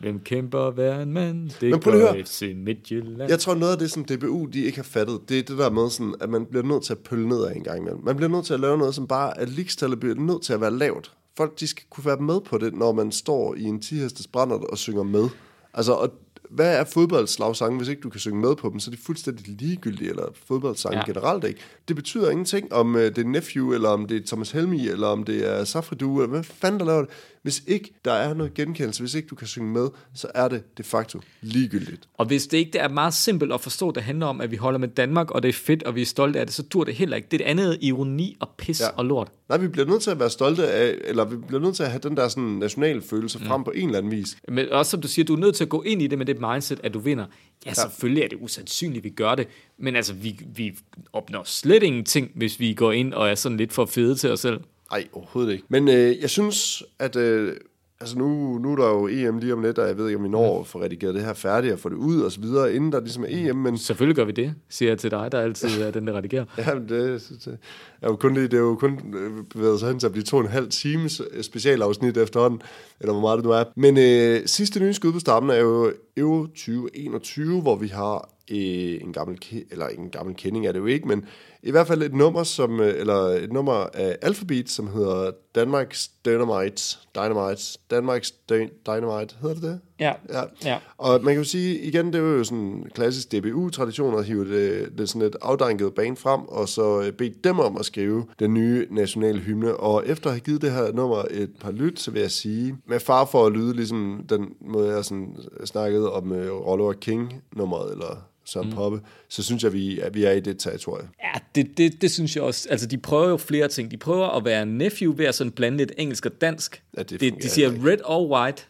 Hvem 0.00 0.20
kæmper 0.20 0.70
hver 0.70 1.00
en 1.02 1.12
mand? 1.12 1.50
Det 1.60 1.70
Men 1.70 1.80
prøv 1.80 2.12
lige. 2.14 2.24
FC 2.24 2.52
Midtjylland. 2.56 3.30
Jeg 3.30 3.38
tror, 3.38 3.54
noget 3.54 3.72
af 3.72 3.78
det, 3.78 3.90
som 3.90 4.04
DBU 4.04 4.46
de 4.46 4.64
ikke 4.64 4.78
har 4.78 4.82
fattet, 4.82 5.20
det 5.28 5.38
er 5.38 5.42
det 5.42 5.58
der 5.58 5.70
med, 5.70 5.90
sådan, 5.90 6.14
at 6.20 6.28
man 6.30 6.46
bliver 6.46 6.62
nødt 6.64 6.82
til 6.82 6.92
at 6.92 6.98
pølle 6.98 7.28
ned 7.28 7.44
af 7.44 7.54
en 7.56 7.62
gang 7.62 7.78
imellem. 7.78 8.00
Man 8.04 8.16
bliver 8.16 8.30
nødt 8.30 8.44
til 8.46 8.54
at 8.54 8.60
lave 8.60 8.78
noget, 8.78 8.94
som 8.94 9.06
bare 9.06 9.40
er 9.40 9.46
ligestallet 9.46 10.00
bliver 10.00 10.14
nødt 10.14 10.42
til 10.42 10.52
at 10.52 10.60
være 10.60 10.78
lavt. 10.78 11.12
Folk 11.36 11.60
de 11.60 11.66
skal 11.66 11.84
kunne 11.90 12.04
være 12.06 12.16
med 12.16 12.40
på 12.40 12.58
det, 12.58 12.74
når 12.74 12.92
man 12.92 13.12
står 13.12 13.54
i 13.54 13.62
en 13.62 13.80
10 13.80 13.94
hestes 13.94 14.26
brænder 14.26 14.56
og 14.56 14.78
synger 14.78 15.02
med. 15.02 15.28
Altså, 15.74 15.92
og 15.92 16.12
hvad 16.50 16.76
er 16.80 16.84
fodboldslagsange, 16.84 17.76
hvis 17.76 17.88
ikke 17.88 18.00
du 18.00 18.10
kan 18.10 18.20
synge 18.20 18.40
med 18.40 18.56
på 18.56 18.68
dem, 18.68 18.80
så 18.80 18.90
er 18.90 18.94
de 18.94 19.00
fuldstændig 19.02 19.48
ligegyldige, 19.48 20.10
eller 20.10 20.24
fodboldsange 20.46 20.98
Ja. 20.98 21.04
generelt 21.06 21.44
ikke. 21.44 21.60
Det 21.88 21.96
betyder 21.96 22.30
ingenting, 22.30 22.72
om 22.72 22.94
uh, 22.94 23.00
det 23.00 23.18
er 23.18 23.24
Nephew, 23.24 23.72
eller 23.72 23.88
om 23.88 24.06
det 24.06 24.16
er 24.22 24.26
Thomas 24.26 24.50
Helmi, 24.50 24.88
eller 24.88 25.06
om 25.06 25.24
det 25.24 25.50
er 25.52 25.64
Safridu, 25.64 26.16
eller 26.16 26.28
hvad 26.30 26.42
fanden 26.42 26.80
der 26.80 26.86
laver 26.86 27.00
det. 27.00 27.10
Hvis 27.46 27.62
ikke 27.66 27.94
der 28.04 28.12
er 28.12 28.34
noget 28.34 28.54
genkendelse, 28.54 29.02
hvis 29.02 29.14
ikke 29.14 29.28
du 29.28 29.34
kan 29.34 29.46
synge 29.46 29.72
med, 29.72 29.88
så 30.14 30.28
er 30.34 30.48
det 30.48 30.78
de 30.78 30.82
facto 30.82 31.20
ligegyldigt. 31.40 32.08
Og 32.14 32.26
hvis 32.26 32.46
det 32.46 32.58
ikke 32.58 32.70
det 32.70 32.80
er 32.80 32.88
meget 32.88 33.14
simpelt 33.14 33.52
at 33.52 33.60
forstå, 33.60 33.90
det 33.90 34.02
handler 34.02 34.26
om, 34.26 34.40
at 34.40 34.50
vi 34.50 34.56
holder 34.56 34.78
med 34.78 34.88
Danmark, 34.88 35.30
og 35.30 35.42
det 35.42 35.48
er 35.48 35.52
fedt, 35.52 35.82
og 35.82 35.94
vi 35.94 36.02
er 36.02 36.06
stolte 36.06 36.40
af 36.40 36.46
det, 36.46 36.54
så 36.54 36.62
dur 36.62 36.84
det 36.84 36.94
heller 36.94 37.16
ikke. 37.16 37.28
Det 37.30 37.40
er 37.40 37.44
et 37.44 37.48
andet 37.48 37.78
ironi 37.80 38.36
og 38.40 38.48
pis 38.58 38.80
ja. 38.80 38.86
Ja. 38.86 38.90
og 38.96 39.04
lort. 39.04 39.28
Nej, 39.48 39.58
vi 39.58 39.68
bliver 39.68 39.86
nødt 39.86 40.02
til 40.02 40.10
at 40.10 40.18
være 40.18 40.30
stolte 40.30 40.68
af, 40.68 40.94
eller 41.04 41.24
vi 41.24 41.36
bliver 41.36 41.60
nødt 41.60 41.76
til 41.76 41.82
at 41.82 41.90
have 41.90 42.00
den 42.02 42.16
der 42.16 42.28
sådan 42.28 42.44
national 42.44 43.02
følelse 43.02 43.38
frem 43.38 43.64
på 43.64 43.70
en 43.70 43.86
eller 43.86 43.98
anden 43.98 44.12
vis. 44.12 44.36
Men 44.48 44.72
også 44.72 44.90
som 44.90 45.00
du 45.00 45.08
siger, 45.08 45.24
du 45.24 45.34
er 45.34 45.40
nødt 45.40 45.54
til 45.54 45.64
at 45.64 45.70
gå 45.70 45.82
ind 45.82 46.02
i 46.02 46.06
det 46.06 46.18
med 46.18 46.26
det 46.26 46.40
mindset, 46.40 46.80
at 46.82 46.94
du 46.94 46.98
vinder. 46.98 47.26
Ja, 47.66 47.74
selvfølgelig 47.74 48.22
er 48.22 48.28
det 48.28 48.38
usandsynligt, 48.40 49.04
vi 49.04 49.10
gør 49.10 49.34
det, 49.34 49.48
men 49.78 49.96
altså, 49.96 50.14
vi, 50.14 50.40
vi 50.56 50.78
opnår 51.12 51.42
slet 51.44 51.82
ingenting, 51.82 52.30
hvis 52.34 52.60
vi 52.60 52.74
går 52.74 52.92
ind 52.92 53.14
og 53.14 53.28
er 53.28 53.34
sådan 53.34 53.58
lidt 53.58 53.72
for 53.72 53.86
fede 53.86 54.14
til 54.14 54.30
os 54.30 54.40
selv. 54.40 54.60
Nej, 54.90 55.08
overhovedet 55.12 55.52
ikke. 55.52 55.64
Men 55.68 55.88
øh, 55.88 56.20
jeg 56.20 56.30
synes, 56.30 56.82
at... 56.98 57.16
Øh, 57.16 57.56
altså 58.00 58.18
nu, 58.18 58.58
nu 58.58 58.72
er 58.72 58.76
der 58.76 58.88
jo 58.88 59.08
EM 59.08 59.38
lige 59.38 59.52
om 59.52 59.62
lidt, 59.62 59.78
og 59.78 59.88
jeg 59.88 59.98
ved 59.98 60.06
ikke, 60.06 60.18
om 60.18 60.24
vi 60.24 60.28
når 60.28 60.60
at 60.60 60.66
få 60.66 60.82
redigeret 60.82 61.14
det 61.14 61.24
her 61.24 61.34
færdigt 61.34 61.72
og 61.72 61.78
få 61.78 61.88
det 61.88 61.96
ud 61.96 62.20
og 62.20 62.32
så 62.32 62.40
videre, 62.40 62.74
inden 62.74 62.92
der 62.92 63.00
ligesom 63.00 63.24
er 63.24 63.28
EM, 63.30 63.56
men 63.56 63.78
Selvfølgelig 63.78 64.16
gør 64.16 64.24
vi 64.24 64.32
det, 64.32 64.54
siger 64.68 64.90
jeg 64.90 64.98
til 64.98 65.10
dig, 65.10 65.32
der 65.32 65.40
altid 65.40 65.80
er 65.82 65.90
den, 65.90 66.06
der 66.06 66.12
redigerer. 66.12 66.44
Ja, 66.58 66.74
men 66.74 66.88
det, 66.88 67.28
det, 67.44 67.58
er 68.02 68.08
jo 68.08 68.16
kun, 68.16 68.36
det 68.36 68.54
er 68.54 68.58
jo 68.58 68.74
kun 68.74 69.14
øh, 69.14 69.44
bevæget 69.44 69.80
sig 69.80 69.88
hen 69.88 69.98
til 69.98 70.06
at 70.06 70.12
blive 70.12 70.24
to 70.24 70.36
og 70.36 70.42
en 70.42 70.48
halv 70.48 70.68
times 70.68 71.22
øh, 71.30 71.42
specialafsnit 71.42 72.16
efterhånden, 72.16 72.62
eller 73.00 73.12
hvor 73.12 73.20
meget 73.20 73.36
det 73.36 73.44
nu 73.44 73.50
er. 73.50 73.64
Men 73.76 73.98
øh, 73.98 74.46
sidste 74.46 74.80
nye 74.80 74.94
skud 74.94 75.12
på 75.12 75.18
stammen 75.18 75.50
er 75.50 75.60
jo 75.60 75.92
Euro 76.16 76.46
2021, 76.46 77.62
hvor 77.62 77.76
vi 77.76 77.88
har 77.88 78.30
øh, 78.50 79.00
en 79.02 79.12
gammel, 79.12 79.38
eller 79.70 79.86
en 79.86 80.10
gammel 80.10 80.36
kending 80.36 80.66
er 80.66 80.72
det 80.72 80.78
jo 80.78 80.86
ikke, 80.86 81.08
men 81.08 81.24
i 81.66 81.70
hvert 81.70 81.86
fald 81.86 82.02
et 82.02 82.14
nummer, 82.14 82.42
som, 82.42 82.80
øh, 82.80 82.94
eller 83.00 83.14
et 83.14 83.52
nummer 83.52 83.86
af 83.94 84.16
Alphabet, 84.22 84.70
som 84.70 84.86
hedder 84.88 85.30
Danmarks 85.54 86.08
Dynamite, 86.24 86.96
Dynamite, 87.16 87.62
Danmarks 87.90 88.30
Dy- 88.30 88.70
Dynamite, 88.86 89.34
hedder 89.40 89.54
det 89.54 89.62
det? 89.62 89.80
Ja, 90.00 90.12
Ja. 90.32 90.42
ja. 90.64 90.78
Og 90.98 91.20
man 91.24 91.34
kan 91.34 91.42
jo 91.42 91.48
sige, 91.48 91.78
igen, 91.80 92.06
det 92.06 92.14
er 92.14 92.18
jo 92.18 92.44
sådan 92.44 92.58
en 92.58 92.86
klassisk 92.94 93.32
DBU-tradition 93.32 94.18
at 94.18 94.24
hive 94.24 94.44
det, 94.56 94.88
det 94.98 95.08
sådan 95.08 95.22
et 95.28 95.36
afdanket 95.42 95.94
bane 95.94 96.16
frem, 96.16 96.40
og 96.40 96.68
så 96.68 97.00
øh, 97.00 97.12
bede 97.12 97.34
dem 97.44 97.58
om 97.58 97.76
at 97.76 97.84
skrive 97.86 98.24
den 98.38 98.54
nye 98.54 98.86
nationale 98.90 99.38
hymne. 99.38 99.76
Og 99.76 100.06
efter 100.06 100.26
at 100.26 100.32
have 100.34 100.40
givet 100.40 100.62
det 100.62 100.72
her 100.72 100.92
nummer 100.92 101.24
et 101.30 101.50
par 101.60 101.70
lyt, 101.70 102.00
så 102.00 102.10
vil 102.10 102.20
jeg 102.20 102.30
sige, 102.30 102.76
med 102.88 103.00
far 103.00 103.24
for 103.24 103.46
at 103.46 103.52
lyde 103.52 103.74
ligesom 103.74 104.24
den 104.28 104.48
måde, 104.60 104.90
jeg 104.94 105.04
sådan 105.04 105.36
snakkede 105.64 106.12
om 106.12 106.30
uh, 106.32 106.38
Rollo 106.38 106.92
King-nummeret, 106.92 107.92
eller 107.92 108.26
Søren 108.46 108.68
mm. 108.68 108.74
Poppe, 108.74 109.00
så 109.28 109.42
synes 109.42 109.62
jeg, 109.64 109.72
vi, 109.72 110.00
at 110.00 110.14
vi 110.14 110.24
er 110.24 110.32
i 110.32 110.40
det 110.40 110.58
territorie. 110.58 111.08
Ja, 111.24 111.40
det, 111.54 111.78
det, 111.78 112.02
det 112.02 112.10
synes 112.10 112.36
jeg 112.36 112.44
også. 112.44 112.68
Altså, 112.70 112.86
de 112.86 112.98
prøver 112.98 113.28
jo 113.28 113.36
flere 113.36 113.68
ting. 113.68 113.90
De 113.90 113.96
prøver 113.96 114.28
at 114.28 114.44
være 114.44 114.66
nephew 114.66 115.16
ved 115.16 115.24
at 115.24 115.34
sådan 115.34 115.50
blande 115.50 115.78
lidt 115.78 115.92
engelsk 115.98 116.26
og 116.26 116.40
dansk. 116.40 116.82
Ja, 116.96 117.02
det 117.02 117.20
de, 117.20 117.30
de 117.30 117.48
siger 117.48 117.70
heller 117.70 117.90
red 117.90 117.98
or 118.04 118.36
white. 118.36 118.62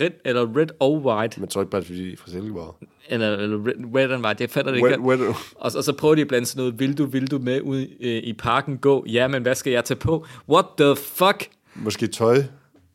Red, 0.00 0.10
eller 0.24 0.56
red 0.56 0.66
or 0.80 0.98
white. 0.98 1.40
Men 1.40 1.48
tror 1.48 1.62
ikke 1.62 1.70
bare, 1.70 1.80
det 1.80 1.86
er, 1.86 1.88
fordi 1.88 2.06
de 2.06 2.12
er 2.12 2.16
fra 2.16 2.30
Silkeborg. 2.30 2.76
Eller, 3.08 3.36
eller 3.36 3.66
red, 3.66 3.72
red 3.94 4.10
and 4.10 4.26
white. 4.26 4.42
Jeg 4.42 4.50
fatter 4.50 4.72
det 4.72 4.82
Wet, 4.82 4.90
ikke. 4.90 5.02
wet, 5.02 5.20
Og, 5.54 5.72
og 5.76 5.84
så 5.84 5.92
prøver 5.92 6.14
de 6.14 6.20
at 6.20 6.28
blande 6.28 6.46
sådan 6.46 6.60
noget, 6.60 6.78
vil 6.80 6.98
du, 6.98 7.06
vil 7.06 7.30
du 7.30 7.38
med 7.38 7.60
ud 7.60 7.86
øh, 8.00 8.16
i 8.16 8.32
parken 8.32 8.78
gå? 8.78 9.04
Ja, 9.08 9.28
men 9.28 9.42
hvad 9.42 9.54
skal 9.54 9.72
jeg 9.72 9.84
tage 9.84 9.98
på? 9.98 10.26
What 10.48 10.64
the 10.78 10.96
fuck? 10.96 11.48
Måske 11.74 12.06
tøj. 12.06 12.42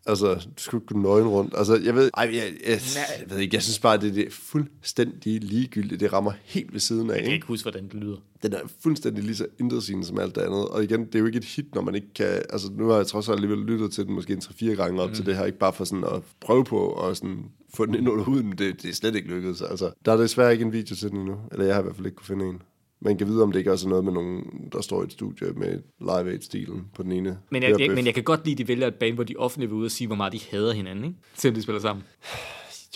Altså, 0.09 0.33
du 0.33 0.63
skulle 0.63 0.85
gå 0.85 0.97
nøgen 0.97 1.27
rundt. 1.27 1.53
Altså, 1.57 1.75
jeg 1.83 1.95
ved, 1.95 2.09
ej, 2.17 2.29
jeg, 2.33 2.53
jeg, 2.67 2.79
jeg, 3.19 3.29
ved 3.29 3.37
ikke, 3.37 3.55
jeg 3.55 3.63
synes 3.63 3.79
bare, 3.79 3.97
det, 3.97 4.15
det 4.15 4.27
er 4.27 4.31
fuldstændig 4.31 5.43
ligegyldigt. 5.43 5.99
Det 5.99 6.13
rammer 6.13 6.31
helt 6.43 6.73
ved 6.73 6.79
siden 6.79 7.09
af, 7.09 7.15
Jeg 7.15 7.23
kan 7.23 7.33
ikke? 7.33 7.47
huske, 7.47 7.65
hvordan 7.65 7.83
det 7.83 7.93
lyder. 7.93 8.17
Den 8.43 8.53
er 8.53 8.59
fuldstændig 8.83 9.23
lige 9.23 9.35
så 9.35 9.45
intetsigende 9.59 10.05
som 10.05 10.19
alt 10.19 10.35
det 10.35 10.41
andet. 10.41 10.67
Og 10.67 10.83
igen, 10.83 11.05
det 11.05 11.15
er 11.15 11.19
jo 11.19 11.25
ikke 11.25 11.37
et 11.37 11.45
hit, 11.45 11.75
når 11.75 11.81
man 11.81 11.95
ikke 11.95 12.13
kan... 12.15 12.27
Altså, 12.49 12.71
nu 12.77 12.87
har 12.87 12.95
jeg 12.95 13.07
trods 13.07 13.29
alt 13.29 13.35
alligevel 13.35 13.65
lyttet 13.65 13.91
til 13.91 14.05
den 14.05 14.13
måske 14.13 14.33
en 14.33 14.41
3-4 14.43 14.65
gange 14.65 15.01
op 15.01 15.09
mm. 15.09 15.15
til 15.15 15.25
det 15.25 15.35
her. 15.35 15.45
Ikke 15.45 15.59
bare 15.59 15.73
for 15.73 15.83
sådan 15.83 16.03
at 16.03 16.21
prøve 16.41 16.63
på 16.63 16.79
og 16.79 17.17
sådan 17.17 17.45
få 17.73 17.85
den 17.85 17.95
ind 17.95 18.09
under 18.09 18.23
huden, 18.23 18.47
men 18.47 18.57
det, 18.57 18.81
det 18.81 18.89
er 18.89 18.93
slet 18.93 19.15
ikke 19.15 19.27
lykkedes. 19.27 19.61
Altså, 19.61 19.91
der 20.05 20.13
er 20.13 20.17
desværre 20.17 20.51
ikke 20.51 20.65
en 20.65 20.73
video 20.73 20.95
til 20.95 21.09
den 21.09 21.17
endnu. 21.17 21.37
Eller 21.51 21.65
jeg 21.65 21.75
har 21.75 21.81
i 21.81 21.83
hvert 21.83 21.95
fald 21.95 22.05
ikke 22.05 22.15
kunne 22.15 22.25
finde 22.25 22.45
en. 22.45 22.61
Man 23.01 23.17
kan 23.17 23.27
vide, 23.27 23.43
om 23.43 23.51
det 23.51 23.59
ikke 23.59 23.71
også 23.71 23.87
er 23.87 23.89
noget 23.89 24.05
med 24.05 24.13
nogen, 24.13 24.43
der 24.71 24.81
står 24.81 25.01
i 25.01 25.05
et 25.05 25.11
studie 25.11 25.51
med 25.51 25.81
Live 25.99 26.31
Aid-stilen 26.31 26.85
på 26.95 27.03
den 27.03 27.11
ene. 27.11 27.37
Men 27.49 27.63
jeg, 27.63 27.79
jeg, 27.79 27.91
men 27.91 28.05
jeg 28.05 28.13
kan 28.13 28.23
godt 28.23 28.45
lide, 28.45 28.53
at 28.53 28.57
de 28.57 28.67
vælger 28.67 28.87
et 28.87 28.95
band, 28.95 29.15
hvor 29.15 29.23
de 29.23 29.35
offentligt 29.37 29.71
vil 29.71 29.77
ud 29.77 29.85
og 29.85 29.91
sige, 29.91 30.07
hvor 30.07 30.15
meget 30.15 30.33
de 30.33 30.39
hader 30.51 30.73
hinanden, 30.73 31.05
ikke? 31.05 31.17
Selvom 31.33 31.55
de 31.55 31.61
spiller 31.61 31.81
sammen. 31.81 32.03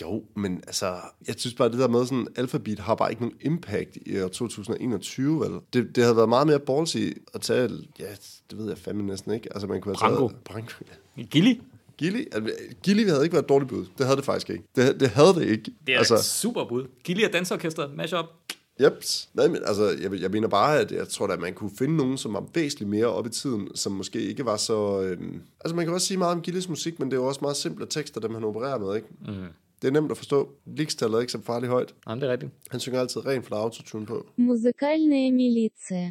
Jo, 0.02 0.24
men 0.36 0.56
altså, 0.66 0.94
jeg 1.28 1.34
synes 1.38 1.54
bare, 1.54 1.70
det 1.70 1.78
der 1.78 1.88
med 1.88 2.06
sådan, 2.06 2.26
Alphabet 2.36 2.78
har 2.78 2.94
bare 2.94 3.10
ikke 3.10 3.22
nogen 3.22 3.36
impact 3.40 3.98
i 4.06 4.20
år 4.20 4.28
2021, 4.28 5.40
vel? 5.40 5.50
Det, 5.72 5.96
det 5.96 6.04
havde 6.04 6.16
været 6.16 6.28
meget 6.28 6.46
mere 6.46 6.60
ballsy 6.60 6.96
at 7.34 7.40
tage, 7.40 7.70
ja, 7.98 8.04
det 8.50 8.58
ved 8.58 8.68
jeg 8.68 8.78
fandme 8.78 9.02
næsten 9.02 9.32
ikke. 9.34 9.48
Altså, 9.52 9.66
man 9.66 9.80
kunne 9.80 9.96
have 9.96 10.08
Branko. 10.08 10.28
taget... 10.28 10.44
Branko. 10.44 10.84
ja. 11.16 11.22
Gilly? 11.22 11.54
Gilly, 11.98 12.24
altså, 12.32 12.52
Gilly 12.82 13.08
havde 13.08 13.22
ikke 13.24 13.32
været 13.32 13.42
et 13.42 13.48
dårligt 13.48 13.68
bud. 13.68 13.86
Det 13.98 14.06
havde 14.06 14.16
det 14.16 14.24
faktisk 14.24 14.50
ikke. 14.50 14.64
Det, 14.76 15.00
det 15.00 15.08
havde 15.08 15.34
det 15.34 15.44
ikke. 15.48 15.72
Det 15.86 15.94
er 15.94 15.98
altså, 15.98 16.14
et 16.14 16.20
super 16.24 16.64
bud. 16.68 16.86
Gilly 17.04 17.24
og 17.24 17.32
dansorkester, 17.32 17.88
mash 17.94 18.14
up. 18.14 18.24
Jeps. 18.80 19.28
Nej, 19.34 19.48
men 19.48 19.58
altså, 19.64 19.96
jeg, 20.02 20.20
jeg 20.20 20.30
mener 20.30 20.48
bare, 20.48 20.80
at 20.80 20.92
jeg 20.92 21.08
tror, 21.08 21.26
at 21.26 21.40
man 21.40 21.54
kunne 21.54 21.70
finde 21.78 21.96
nogen, 21.96 22.18
som 22.18 22.34
var 22.34 22.44
væsentligt 22.54 22.90
mere 22.90 23.06
op 23.06 23.26
i 23.26 23.30
tiden, 23.30 23.68
som 23.74 23.92
måske 23.92 24.20
ikke 24.20 24.44
var 24.44 24.56
så... 24.56 25.02
Øh... 25.02 25.18
Altså, 25.60 25.76
man 25.76 25.84
kan 25.84 25.94
også 25.94 26.06
sige 26.06 26.18
meget 26.18 26.34
om 26.34 26.42
Gilles 26.42 26.68
musik, 26.68 26.98
men 26.98 27.10
det 27.10 27.16
er 27.16 27.20
jo 27.20 27.26
også 27.28 27.40
meget 27.42 27.56
simple 27.56 27.86
tekster, 27.86 28.20
dem 28.20 28.34
han 28.34 28.44
opererer 28.44 28.78
med, 28.78 28.96
ikke? 28.96 29.08
Mm. 29.26 29.34
Det 29.82 29.88
er 29.88 29.92
nemt 29.92 30.10
at 30.10 30.16
forstå. 30.16 30.48
Ligstallet 30.66 31.16
er 31.16 31.20
ikke 31.20 31.32
så 31.32 31.40
farligt 31.42 31.70
højt. 31.70 31.94
Jamen, 32.08 32.20
det 32.20 32.28
er 32.28 32.32
rigtigt. 32.32 32.52
Han 32.70 32.80
synger 32.80 33.00
altid 33.00 33.26
rent 33.26 33.46
fra 33.46 33.56
autotune 33.56 34.06
på. 34.06 34.26
Musikalne 34.36 35.30
militia. 35.32 36.10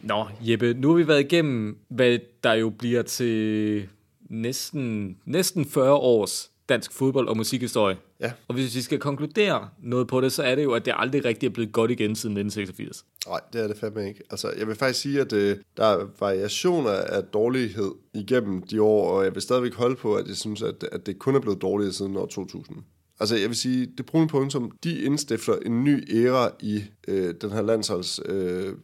Nå, 0.00 0.26
Jeppe, 0.40 0.74
nu 0.74 0.88
har 0.88 0.96
vi 0.96 1.08
været 1.08 1.20
igennem, 1.20 1.78
hvad 1.88 2.18
der 2.44 2.52
jo 2.52 2.70
bliver 2.70 3.02
til 3.02 3.88
næsten, 4.30 5.16
næsten 5.24 5.64
40 5.64 5.94
års 5.94 6.50
dansk 6.68 6.92
fodbold- 6.92 7.28
og 7.28 7.36
musikhistorie. 7.36 7.96
Ja. 8.20 8.32
Og 8.48 8.54
hvis 8.54 8.76
vi 8.76 8.80
skal 8.82 8.98
konkludere 8.98 9.68
noget 9.82 10.08
på 10.08 10.20
det, 10.20 10.32
så 10.32 10.42
er 10.42 10.54
det 10.54 10.64
jo, 10.64 10.72
at 10.72 10.84
det 10.84 10.94
aldrig 10.96 11.24
rigtig 11.24 11.46
er 11.46 11.50
blevet 11.50 11.72
godt 11.72 11.90
igen 11.90 12.16
siden 12.16 12.36
1986. 12.36 13.04
Nej, 13.26 13.40
det 13.52 13.60
er 13.62 13.68
det 13.68 13.76
fandme 13.76 14.08
ikke. 14.08 14.20
Altså, 14.30 14.52
jeg 14.58 14.66
vil 14.66 14.76
faktisk 14.76 15.00
sige, 15.00 15.20
at 15.20 15.32
øh, 15.32 15.56
der 15.76 15.84
er 15.84 16.06
variationer 16.20 16.90
af 16.90 17.22
dårlighed 17.22 17.92
igennem 18.14 18.62
de 18.62 18.82
år, 18.82 19.10
og 19.10 19.24
jeg 19.24 19.34
vil 19.34 19.42
stadigvæk 19.42 19.74
holde 19.74 19.96
på, 19.96 20.14
at 20.14 20.28
jeg 20.28 20.36
synes, 20.36 20.62
at, 20.62 20.84
at 20.92 21.06
det 21.06 21.18
kun 21.18 21.34
er 21.34 21.40
blevet 21.40 21.62
dårligere 21.62 21.92
siden 21.92 22.16
år 22.16 22.26
2000. 22.26 22.76
Altså, 23.20 23.36
jeg 23.36 23.48
vil 23.48 23.56
sige, 23.56 23.86
det 23.98 24.06
brune 24.06 24.28
punktum, 24.28 24.70
de 24.84 25.00
indstifter 25.00 25.56
en 25.66 25.84
ny 25.84 26.24
æra 26.26 26.50
i 26.60 26.84
øh, 27.08 27.34
den 27.40 27.50
her 27.50 27.62
landsholds 27.62 28.20
øh, 28.24 28.74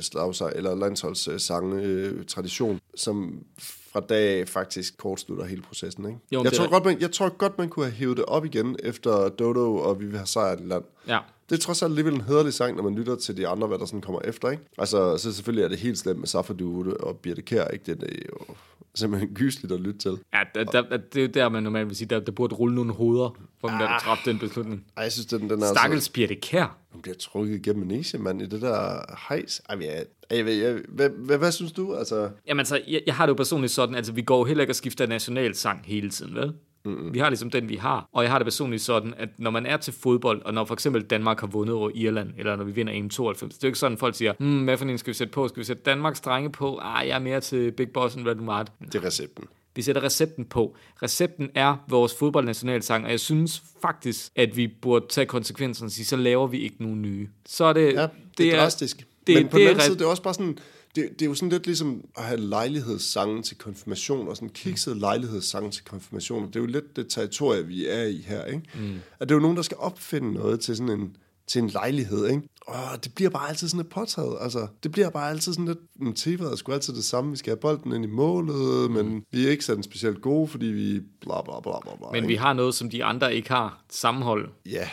slagsang, 0.00 0.52
eller 0.56 0.74
landsholdssang 0.74 1.72
øh, 1.72 2.24
tradition, 2.24 2.80
som 2.94 3.44
fra 3.92 4.00
dag 4.00 4.48
faktisk 4.48 4.96
kortslutter 4.96 5.44
hele 5.44 5.62
processen. 5.62 6.06
Ikke? 6.06 6.18
Jo, 6.32 6.44
jeg, 6.44 6.52
tror 6.52 6.70
godt, 6.70 6.84
man, 6.84 7.00
jeg 7.00 7.12
tror 7.12 7.28
godt, 7.28 7.58
man 7.58 7.68
kunne 7.68 7.84
have 7.84 7.94
hævet 7.94 8.16
det 8.16 8.24
op 8.24 8.44
igen 8.44 8.76
efter 8.82 9.28
Dodo 9.28 9.76
og 9.76 10.00
Vi 10.00 10.06
vil 10.06 10.16
have 10.16 10.26
sejr 10.26 10.56
i 10.56 10.62
land. 10.62 10.84
Ja. 11.08 11.18
Det 11.50 11.56
er 11.56 11.60
trods 11.60 11.82
alt 11.82 11.90
alligevel 11.90 12.14
en 12.14 12.20
hederlig 12.20 12.54
sang, 12.54 12.76
når 12.76 12.82
man 12.82 12.94
lytter 12.94 13.16
til 13.16 13.36
de 13.36 13.48
andre, 13.48 13.66
hvad 13.66 13.78
der 13.78 13.84
sådan 13.84 14.00
kommer 14.00 14.20
efter, 14.24 14.50
ikke? 14.50 14.62
Altså, 14.78 15.16
så 15.16 15.32
selvfølgelig 15.32 15.64
er 15.64 15.68
det 15.68 15.78
helt 15.78 15.98
slemt 15.98 16.18
med 16.18 16.28
Safadu 16.28 16.92
og 17.00 17.16
Birte 17.16 17.42
Kjær, 17.42 17.68
ikke? 17.68 17.94
Det 17.94 18.02
er 18.02 18.16
jo 18.28 18.54
simpelthen 18.94 19.34
gysligt 19.34 19.72
at 19.72 19.80
lytte 19.80 19.98
til. 19.98 20.18
Ja, 20.32 20.42
der, 20.54 20.64
der, 20.64 20.82
der, 20.82 20.96
det 20.96 21.24
er 21.24 21.28
der, 21.28 21.48
man 21.48 21.62
normalt 21.62 21.88
vil 21.88 21.96
sige, 21.96 22.08
der, 22.08 22.20
der 22.20 22.32
burde 22.32 22.54
rulle 22.54 22.74
nogle 22.74 22.92
hoveder, 22.92 23.36
for 23.60 23.68
man 23.68 23.82
ah. 23.82 24.00
træffe 24.00 24.30
den 24.30 24.38
beslutning. 24.38 24.84
Ej, 24.96 25.02
jeg 25.02 25.12
synes, 25.12 25.26
den, 25.26 25.50
den 25.50 25.62
er 25.62 25.66
Stakkels 25.66 26.08
Birte 26.08 26.34
Kjær. 26.34 26.76
Hun 26.90 27.02
bliver 27.02 27.16
trukket 27.16 27.54
igennem 27.54 27.90
en 27.90 28.04
mand, 28.18 28.42
i 28.42 28.46
det 28.46 28.62
der 28.62 29.02
hejs. 29.28 29.62
Ej, 29.68 29.76
men 29.76 29.86
jeg, 30.30 30.46
jeg, 30.46 30.58
jeg, 30.58 30.80
hvad, 30.88 31.08
hvad, 31.08 31.38
hvad, 31.38 31.52
synes 31.52 31.72
du? 31.72 31.94
Altså, 31.94 32.30
Jamen 32.46 32.58
altså, 32.58 32.80
jeg, 32.88 33.02
jeg 33.06 33.14
har 33.14 33.26
det 33.26 33.30
jo 33.30 33.36
personligt 33.36 33.72
sådan, 33.72 33.94
altså 33.94 34.12
vi 34.12 34.22
går 34.22 34.38
jo 34.38 34.44
heller 34.44 34.62
ikke 34.62 34.72
og 34.72 34.76
skifter 34.76 35.06
nationalsang 35.06 35.82
hele 35.84 36.10
tiden, 36.10 36.34
vel? 36.34 36.52
Mm-hmm. 36.84 37.14
Vi 37.14 37.18
har 37.18 37.28
ligesom 37.28 37.50
den, 37.50 37.68
vi 37.68 37.76
har. 37.76 38.08
Og 38.12 38.22
jeg 38.22 38.32
har 38.32 38.38
det 38.38 38.46
personligt 38.46 38.82
sådan, 38.82 39.14
at 39.16 39.28
når 39.38 39.50
man 39.50 39.66
er 39.66 39.76
til 39.76 39.92
fodbold, 39.92 40.42
og 40.42 40.54
når 40.54 40.64
for 40.64 40.74
eksempel 40.74 41.02
Danmark 41.02 41.40
har 41.40 41.46
vundet 41.46 41.74
over 41.74 41.90
Irland, 41.94 42.32
eller 42.38 42.56
når 42.56 42.64
vi 42.64 42.72
vinder 42.72 42.92
EM 42.92 43.10
92, 43.10 43.54
det 43.54 43.64
er 43.64 43.68
jo 43.68 43.68
ikke 43.68 43.78
sådan, 43.78 43.98
folk 43.98 44.14
siger, 44.14 44.32
hmm, 44.38 44.64
hvad 44.64 44.76
for 44.76 44.84
en 44.84 44.98
skal 44.98 45.10
vi 45.10 45.16
sætte 45.16 45.32
på? 45.32 45.48
Skal 45.48 45.60
vi 45.60 45.64
sætte 45.64 45.82
Danmarks 45.82 46.20
drenge 46.20 46.52
på? 46.52 46.78
Ah, 46.82 47.08
jeg 47.08 47.14
er 47.14 47.18
mere 47.18 47.40
til 47.40 47.72
Big 47.72 47.90
Boss 47.92 48.14
end 48.14 48.26
Red 48.26 48.34
Mart. 48.34 48.72
det 48.92 48.94
er 48.94 49.04
recepten. 49.04 49.44
Vi 49.74 49.82
sætter 49.82 50.02
recepten 50.02 50.44
på. 50.44 50.76
Recepten 51.02 51.50
er 51.54 51.76
vores 51.88 52.14
fodboldnationalsang, 52.14 53.04
og 53.04 53.10
jeg 53.10 53.20
synes 53.20 53.62
faktisk, 53.82 54.32
at 54.36 54.56
vi 54.56 54.68
burde 54.82 55.06
tage 55.08 55.26
konsekvenserne 55.26 55.86
og 55.86 55.92
sige, 55.92 56.06
så 56.06 56.16
laver 56.16 56.46
vi 56.46 56.58
ikke 56.58 56.76
nogen 56.78 57.02
nye. 57.02 57.28
Så 57.46 57.64
er 57.64 57.72
det... 57.72 57.92
Ja, 57.92 58.02
det, 58.02 58.10
det 58.38 58.54
er 58.54 58.60
drastisk. 58.60 59.06
Det, 59.26 59.34
Men 59.34 59.48
på 59.48 59.58
det 59.58 59.64
den 59.64 59.68
anden 59.68 59.84
side, 59.84 59.98
det 59.98 60.04
er 60.04 60.08
også 60.08 60.22
bare 60.22 60.34
sådan, 60.34 60.58
det, 60.94 61.08
det 61.18 61.22
er 61.22 61.26
jo 61.26 61.34
sådan 61.34 61.48
lidt 61.48 61.66
ligesom 61.66 62.04
at 62.16 62.24
have 62.24 62.40
lejlighedssange 62.40 63.42
til 63.42 63.58
konfirmation, 63.58 64.28
og 64.28 64.36
sådan 64.36 64.48
kiksede 64.48 64.98
lejlighedssange 64.98 65.70
til 65.70 65.84
konfirmation. 65.84 66.46
Det 66.46 66.56
er 66.56 66.60
jo 66.60 66.66
lidt 66.66 66.96
det 66.96 67.08
territorie, 67.08 67.66
vi 67.66 67.86
er 67.86 68.04
i 68.04 68.24
her, 68.26 68.44
ikke? 68.44 68.62
Mm. 68.74 68.94
At 69.20 69.28
det 69.28 69.30
er 69.30 69.36
jo 69.36 69.42
nogen, 69.42 69.56
der 69.56 69.62
skal 69.62 69.76
opfinde 69.80 70.32
noget 70.32 70.60
til 70.60 70.76
sådan 70.76 71.00
en, 71.00 71.16
til 71.46 71.62
en 71.62 71.68
lejlighed, 71.68 72.26
ikke? 72.26 72.42
Og 72.66 73.04
det 73.04 73.14
bliver 73.14 73.30
bare 73.30 73.48
altid 73.48 73.68
sådan 73.68 73.78
lidt 73.78 73.92
påtaget, 73.92 74.36
altså. 74.40 74.66
Det 74.82 74.92
bliver 74.92 75.10
bare 75.10 75.30
altid 75.30 75.52
sådan 75.52 75.64
lidt, 75.64 75.78
men 76.00 76.12
temaet 76.14 76.52
er 76.52 76.56
sgu 76.56 76.72
altid 76.72 76.94
det 76.94 77.04
samme. 77.04 77.30
Vi 77.30 77.36
skal 77.36 77.50
have 77.50 77.60
bolden 77.60 77.92
ind 77.92 78.04
i 78.04 78.08
målet, 78.08 78.90
men 78.90 79.24
vi 79.32 79.46
er 79.46 79.50
ikke 79.50 79.64
sådan 79.64 79.82
specielt 79.82 80.20
gode, 80.20 80.48
fordi 80.48 80.66
vi 80.66 81.00
bla 81.20 81.42
bla 81.42 81.60
bla 81.60 81.80
bla 81.82 81.96
bla. 81.96 82.06
Men 82.12 82.16
ikke? 82.16 82.28
vi 82.28 82.34
har 82.34 82.52
noget, 82.52 82.74
som 82.74 82.90
de 82.90 83.04
andre 83.04 83.34
ikke 83.34 83.48
har. 83.48 83.84
Sammenhold. 83.90 84.48
Ja, 84.66 84.88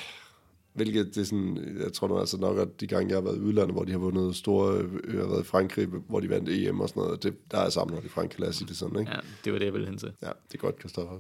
hvilket 0.77 1.15
det 1.15 1.21
er 1.21 1.25
sådan, 1.25 1.77
jeg 1.83 1.93
tror 1.93 2.07
nu 2.07 2.19
altså 2.19 2.37
nok, 2.37 2.57
at 2.57 2.67
de 2.79 2.87
gange, 2.87 3.09
jeg 3.09 3.17
har 3.17 3.21
været 3.21 3.37
i 3.37 3.39
udlandet, 3.39 3.73
hvor 3.73 3.83
de 3.83 3.91
har 3.91 3.99
vundet 3.99 4.35
store, 4.35 4.77
øh, 4.77 5.13
jeg 5.13 5.21
har 5.21 5.29
været 5.29 5.41
i 5.41 5.45
Frankrig, 5.45 5.87
hvor 5.87 6.19
de 6.19 6.29
vandt 6.29 6.49
EM 6.49 6.79
og 6.79 6.89
sådan 6.89 7.03
noget, 7.03 7.23
det, 7.23 7.51
der 7.51 7.57
er 7.57 7.69
sammenhold 7.69 8.05
i 8.05 8.09
Frankrig, 8.09 8.39
lad 8.39 8.49
os 8.49 8.55
sige 8.55 8.67
det 8.67 8.77
sådan, 8.77 8.99
ikke? 8.99 9.11
Ja, 9.11 9.19
det 9.45 9.53
var 9.53 9.59
det, 9.59 9.65
jeg 9.65 9.73
ville 9.73 9.87
hen 9.87 9.97
til. 9.97 10.11
Ja, 10.21 10.27
det 10.27 10.53
er 10.53 10.57
godt, 10.57 10.79
Christoffer. 10.79 11.19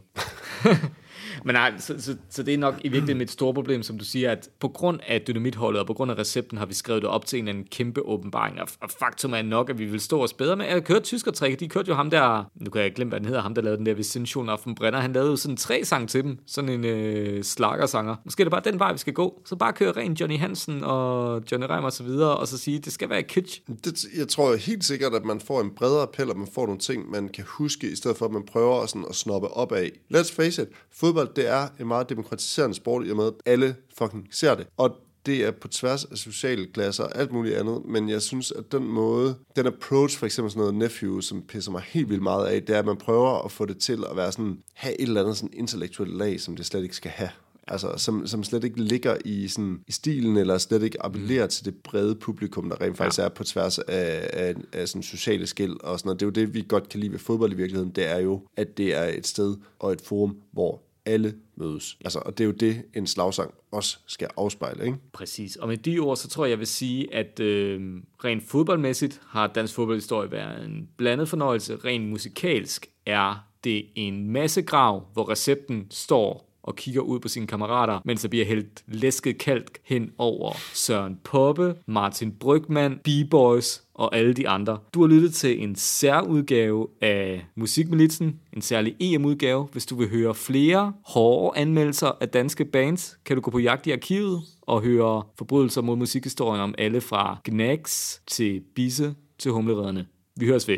Men 1.45 1.53
nej, 1.53 1.73
så, 1.77 2.01
så, 2.01 2.15
så 2.29 2.43
det 2.43 2.53
er 2.53 2.57
nok 2.57 2.73
i 2.73 2.89
virkeligheden 2.89 3.17
mit 3.17 3.31
store 3.31 3.53
problem, 3.53 3.83
som 3.83 3.97
du 3.97 4.05
siger, 4.05 4.31
at 4.31 4.49
på 4.59 4.67
grund 4.67 4.99
af 5.07 5.21
dynamitholdet 5.21 5.79
og 5.79 5.87
på 5.87 5.93
grund 5.93 6.11
af 6.11 6.17
recepten 6.17 6.57
har 6.57 6.65
vi 6.65 6.73
skrevet 6.73 7.01
det 7.01 7.09
op 7.09 7.25
til 7.25 7.39
en 7.39 7.47
en 7.47 7.63
kæmpe 7.71 8.01
åbenbaring. 8.05 8.61
Og, 8.61 8.67
og 8.81 8.89
faktum 8.99 9.33
er 9.33 9.41
nok, 9.41 9.69
at 9.69 9.79
vi 9.79 9.85
vil 9.85 9.99
stå 9.99 10.23
os 10.23 10.33
bedre 10.33 10.55
med. 10.55 10.65
Jeg 10.65 10.83
køre 10.83 10.99
tyskertræk, 10.99 11.59
de 11.59 11.69
kørte 11.69 11.89
jo 11.89 11.95
ham 11.95 12.09
der, 12.09 12.43
nu 12.55 12.69
kan 12.69 12.81
jeg 12.81 12.93
glemme, 12.93 13.09
hvad 13.09 13.19
den 13.19 13.27
hedder, 13.27 13.41
ham 13.41 13.55
der 13.55 13.61
lavede 13.61 13.77
den 13.77 13.85
der 13.85 13.93
Visintion 13.93 14.49
af 14.49 14.59
Brenner, 14.75 14.99
han 14.99 15.13
lavede 15.13 15.29
jo 15.29 15.35
sådan 15.35 15.57
tre 15.57 15.85
sang 15.85 16.09
til 16.09 16.23
dem, 16.23 16.39
sådan 16.47 16.69
en 16.69 16.85
øh, 16.85 17.43
slagersanger. 17.43 18.15
Måske 18.25 18.41
er 18.41 18.45
det 18.45 18.51
bare 18.51 18.71
den 18.71 18.79
vej, 18.79 18.91
vi 18.91 18.97
skal 18.97 19.13
gå. 19.13 19.41
Så 19.45 19.55
bare 19.55 19.73
køre 19.73 19.91
ren 19.91 20.13
Johnny 20.13 20.37
Hansen 20.37 20.83
og 20.83 21.41
Johnny 21.51 21.67
Reimer 21.69 21.85
og 21.85 21.93
så 21.93 22.03
videre, 22.03 22.37
og 22.37 22.47
så 22.47 22.57
sige, 22.57 22.79
det 22.79 22.93
skal 22.93 23.09
være 23.09 23.23
kitsch. 23.23 23.61
Det, 23.83 24.05
jeg 24.17 24.27
tror 24.27 24.55
helt 24.55 24.85
sikkert, 24.85 25.13
at 25.13 25.25
man 25.25 25.39
får 25.39 25.61
en 25.61 25.71
bredere 25.75 26.01
appel, 26.01 26.29
og 26.29 26.37
man 26.37 26.47
får 26.53 26.65
nogle 26.65 26.79
ting, 26.79 27.11
man 27.11 27.29
kan 27.29 27.43
huske, 27.47 27.91
i 27.91 27.95
stedet 27.95 28.17
for, 28.17 28.25
at 28.25 28.31
man 28.31 28.43
prøver 28.51 28.85
sådan 28.85 29.05
at 29.09 29.15
snoppe 29.15 29.47
op 29.47 29.71
af. 29.71 29.91
Let's 30.13 30.35
face 30.35 30.61
it, 30.61 30.67
fodbold, 30.93 31.26
det 31.35 31.49
er 31.49 31.67
en 31.79 31.87
meget 31.87 32.09
demokratiserende 32.09 32.75
sport, 32.75 33.07
i 33.07 33.09
og 33.09 33.15
med, 33.15 33.25
at 33.25 33.33
alle 33.45 33.75
fucking 33.97 34.27
ser 34.31 34.55
det. 34.55 34.67
Og 34.77 34.95
det 35.27 35.45
er 35.45 35.51
på 35.51 35.67
tværs 35.67 36.05
af 36.05 36.17
sociale 36.17 36.67
klasser 36.73 37.03
og 37.03 37.17
alt 37.17 37.31
muligt 37.31 37.55
andet, 37.55 37.81
men 37.85 38.09
jeg 38.09 38.21
synes, 38.21 38.51
at 38.51 38.71
den 38.71 38.83
måde, 38.83 39.35
den 39.55 39.67
approach, 39.67 40.17
for 40.17 40.25
eksempel 40.25 40.51
sådan 40.51 40.59
noget 40.59 40.75
Nephew, 40.75 41.19
som 41.19 41.41
pisser 41.41 41.71
mig 41.71 41.81
helt 41.81 42.09
vildt 42.09 42.23
meget 42.23 42.47
af, 42.47 42.63
det 42.63 42.75
er, 42.75 42.79
at 42.79 42.85
man 42.85 42.97
prøver 42.97 43.45
at 43.45 43.51
få 43.51 43.65
det 43.65 43.77
til 43.77 44.03
at 44.09 44.17
være 44.17 44.31
sådan, 44.31 44.57
have 44.73 45.01
et 45.01 45.07
eller 45.07 45.21
andet 45.21 45.37
sådan 45.37 45.53
intellektuelt 45.53 46.17
lag, 46.17 46.39
som 46.39 46.55
det 46.55 46.65
slet 46.65 46.83
ikke 46.83 46.95
skal 46.95 47.11
have. 47.11 47.29
Altså, 47.67 47.93
som, 47.97 48.27
som 48.27 48.43
slet 48.43 48.63
ikke 48.63 48.81
ligger 48.81 49.17
i, 49.25 49.47
sådan, 49.47 49.79
i 49.87 49.91
stilen, 49.91 50.37
eller 50.37 50.57
slet 50.57 50.83
ikke 50.83 51.05
appellerer 51.05 51.45
mm. 51.45 51.49
til 51.49 51.65
det 51.65 51.75
brede 51.75 52.15
publikum, 52.15 52.69
der 52.69 52.81
rent 52.81 52.97
faktisk 52.97 53.19
ja. 53.19 53.25
er 53.25 53.29
på 53.29 53.43
tværs 53.43 53.79
af, 53.79 54.29
af, 54.33 54.55
af 54.73 54.87
sådan 54.87 55.03
sociale 55.03 55.47
skæld 55.47 55.75
og 55.83 55.99
sådan 55.99 56.07
noget. 56.07 56.19
Det 56.19 56.25
er 56.25 56.41
jo 56.41 56.45
det, 56.47 56.53
vi 56.53 56.65
godt 56.67 56.89
kan 56.89 56.99
lide 56.99 57.11
ved 57.11 57.19
fodbold 57.19 57.51
i 57.51 57.55
virkeligheden, 57.55 57.91
det 57.91 58.07
er 58.07 58.19
jo, 58.19 58.41
at 58.57 58.77
det 58.77 58.95
er 58.95 59.03
et 59.03 59.27
sted 59.27 59.55
og 59.79 59.91
et 59.91 60.01
forum, 60.01 60.37
hvor 60.51 60.81
alle 61.07 61.33
mødes. 61.55 61.97
Altså, 62.03 62.19
og 62.19 62.37
det 62.37 62.43
er 62.43 62.45
jo 62.45 62.53
det, 62.53 62.83
en 62.95 63.07
slagsang 63.07 63.53
også 63.71 63.97
skal 64.07 64.27
afspejle, 64.37 64.85
ikke? 64.85 64.97
Præcis. 65.13 65.55
Og 65.55 65.67
med 65.67 65.77
de 65.77 65.99
ord, 65.99 66.17
så 66.17 66.27
tror 66.27 66.45
jeg, 66.45 66.49
jeg 66.49 66.59
vil 66.59 66.67
sige, 66.67 67.13
at 67.13 67.39
øh, 67.39 68.01
rent 68.23 68.43
fodboldmæssigt 68.43 69.21
har 69.27 69.47
dansk 69.47 69.73
fodboldhistorie 69.73 70.31
været 70.31 70.65
en 70.65 70.89
blandet 70.97 71.29
fornøjelse. 71.29 71.75
Rent 71.75 72.09
musikalsk 72.09 72.87
er 73.05 73.47
det 73.63 73.85
en 73.95 74.29
masse 74.31 74.61
grav, 74.61 75.07
hvor 75.13 75.29
recepten 75.29 75.87
står 75.91 76.46
og 76.67 76.75
kigger 76.75 77.01
ud 77.01 77.19
på 77.19 77.27
sine 77.27 77.47
kammerater, 77.47 77.99
mens 78.05 78.21
der 78.21 78.27
bliver 78.27 78.45
hældt 78.45 78.83
læsket 78.87 79.37
kalk 79.37 79.79
hen 79.83 80.11
over 80.17 80.51
Søren 80.73 81.17
Poppe, 81.23 81.75
Martin 81.87 82.31
Brygman, 82.31 82.99
B-Boys 83.03 83.81
og 83.93 84.15
alle 84.15 84.33
de 84.33 84.49
andre. 84.49 84.77
Du 84.93 85.01
har 85.01 85.07
lyttet 85.07 85.33
til 85.33 85.63
en 85.63 85.75
særudgave 85.75 86.87
af 87.01 87.45
Musikmilitsen, 87.55 88.39
en 88.53 88.61
særlig 88.61 88.95
EM-udgave. 88.99 89.67
Hvis 89.71 89.85
du 89.85 89.95
vil 89.95 90.09
høre 90.09 90.35
flere 90.35 90.93
hårde 91.05 91.59
anmeldelser 91.59 92.11
af 92.21 92.29
danske 92.29 92.65
bands, 92.65 93.17
kan 93.25 93.35
du 93.35 93.41
gå 93.41 93.51
på 93.51 93.59
jagt 93.59 93.87
i 93.87 93.91
arkivet 93.91 94.41
og 94.61 94.81
høre 94.81 95.23
forbrydelser 95.37 95.81
mod 95.81 95.95
musikhistorien 95.95 96.61
om 96.61 96.75
alle 96.77 97.01
fra 97.01 97.37
Gnags 97.43 98.21
til 98.27 98.61
Bisse 98.75 99.15
til 99.39 99.51
Humleredderne. 99.51 100.07
Vi 100.39 100.45
høres 100.45 100.67
ved. 100.67 100.77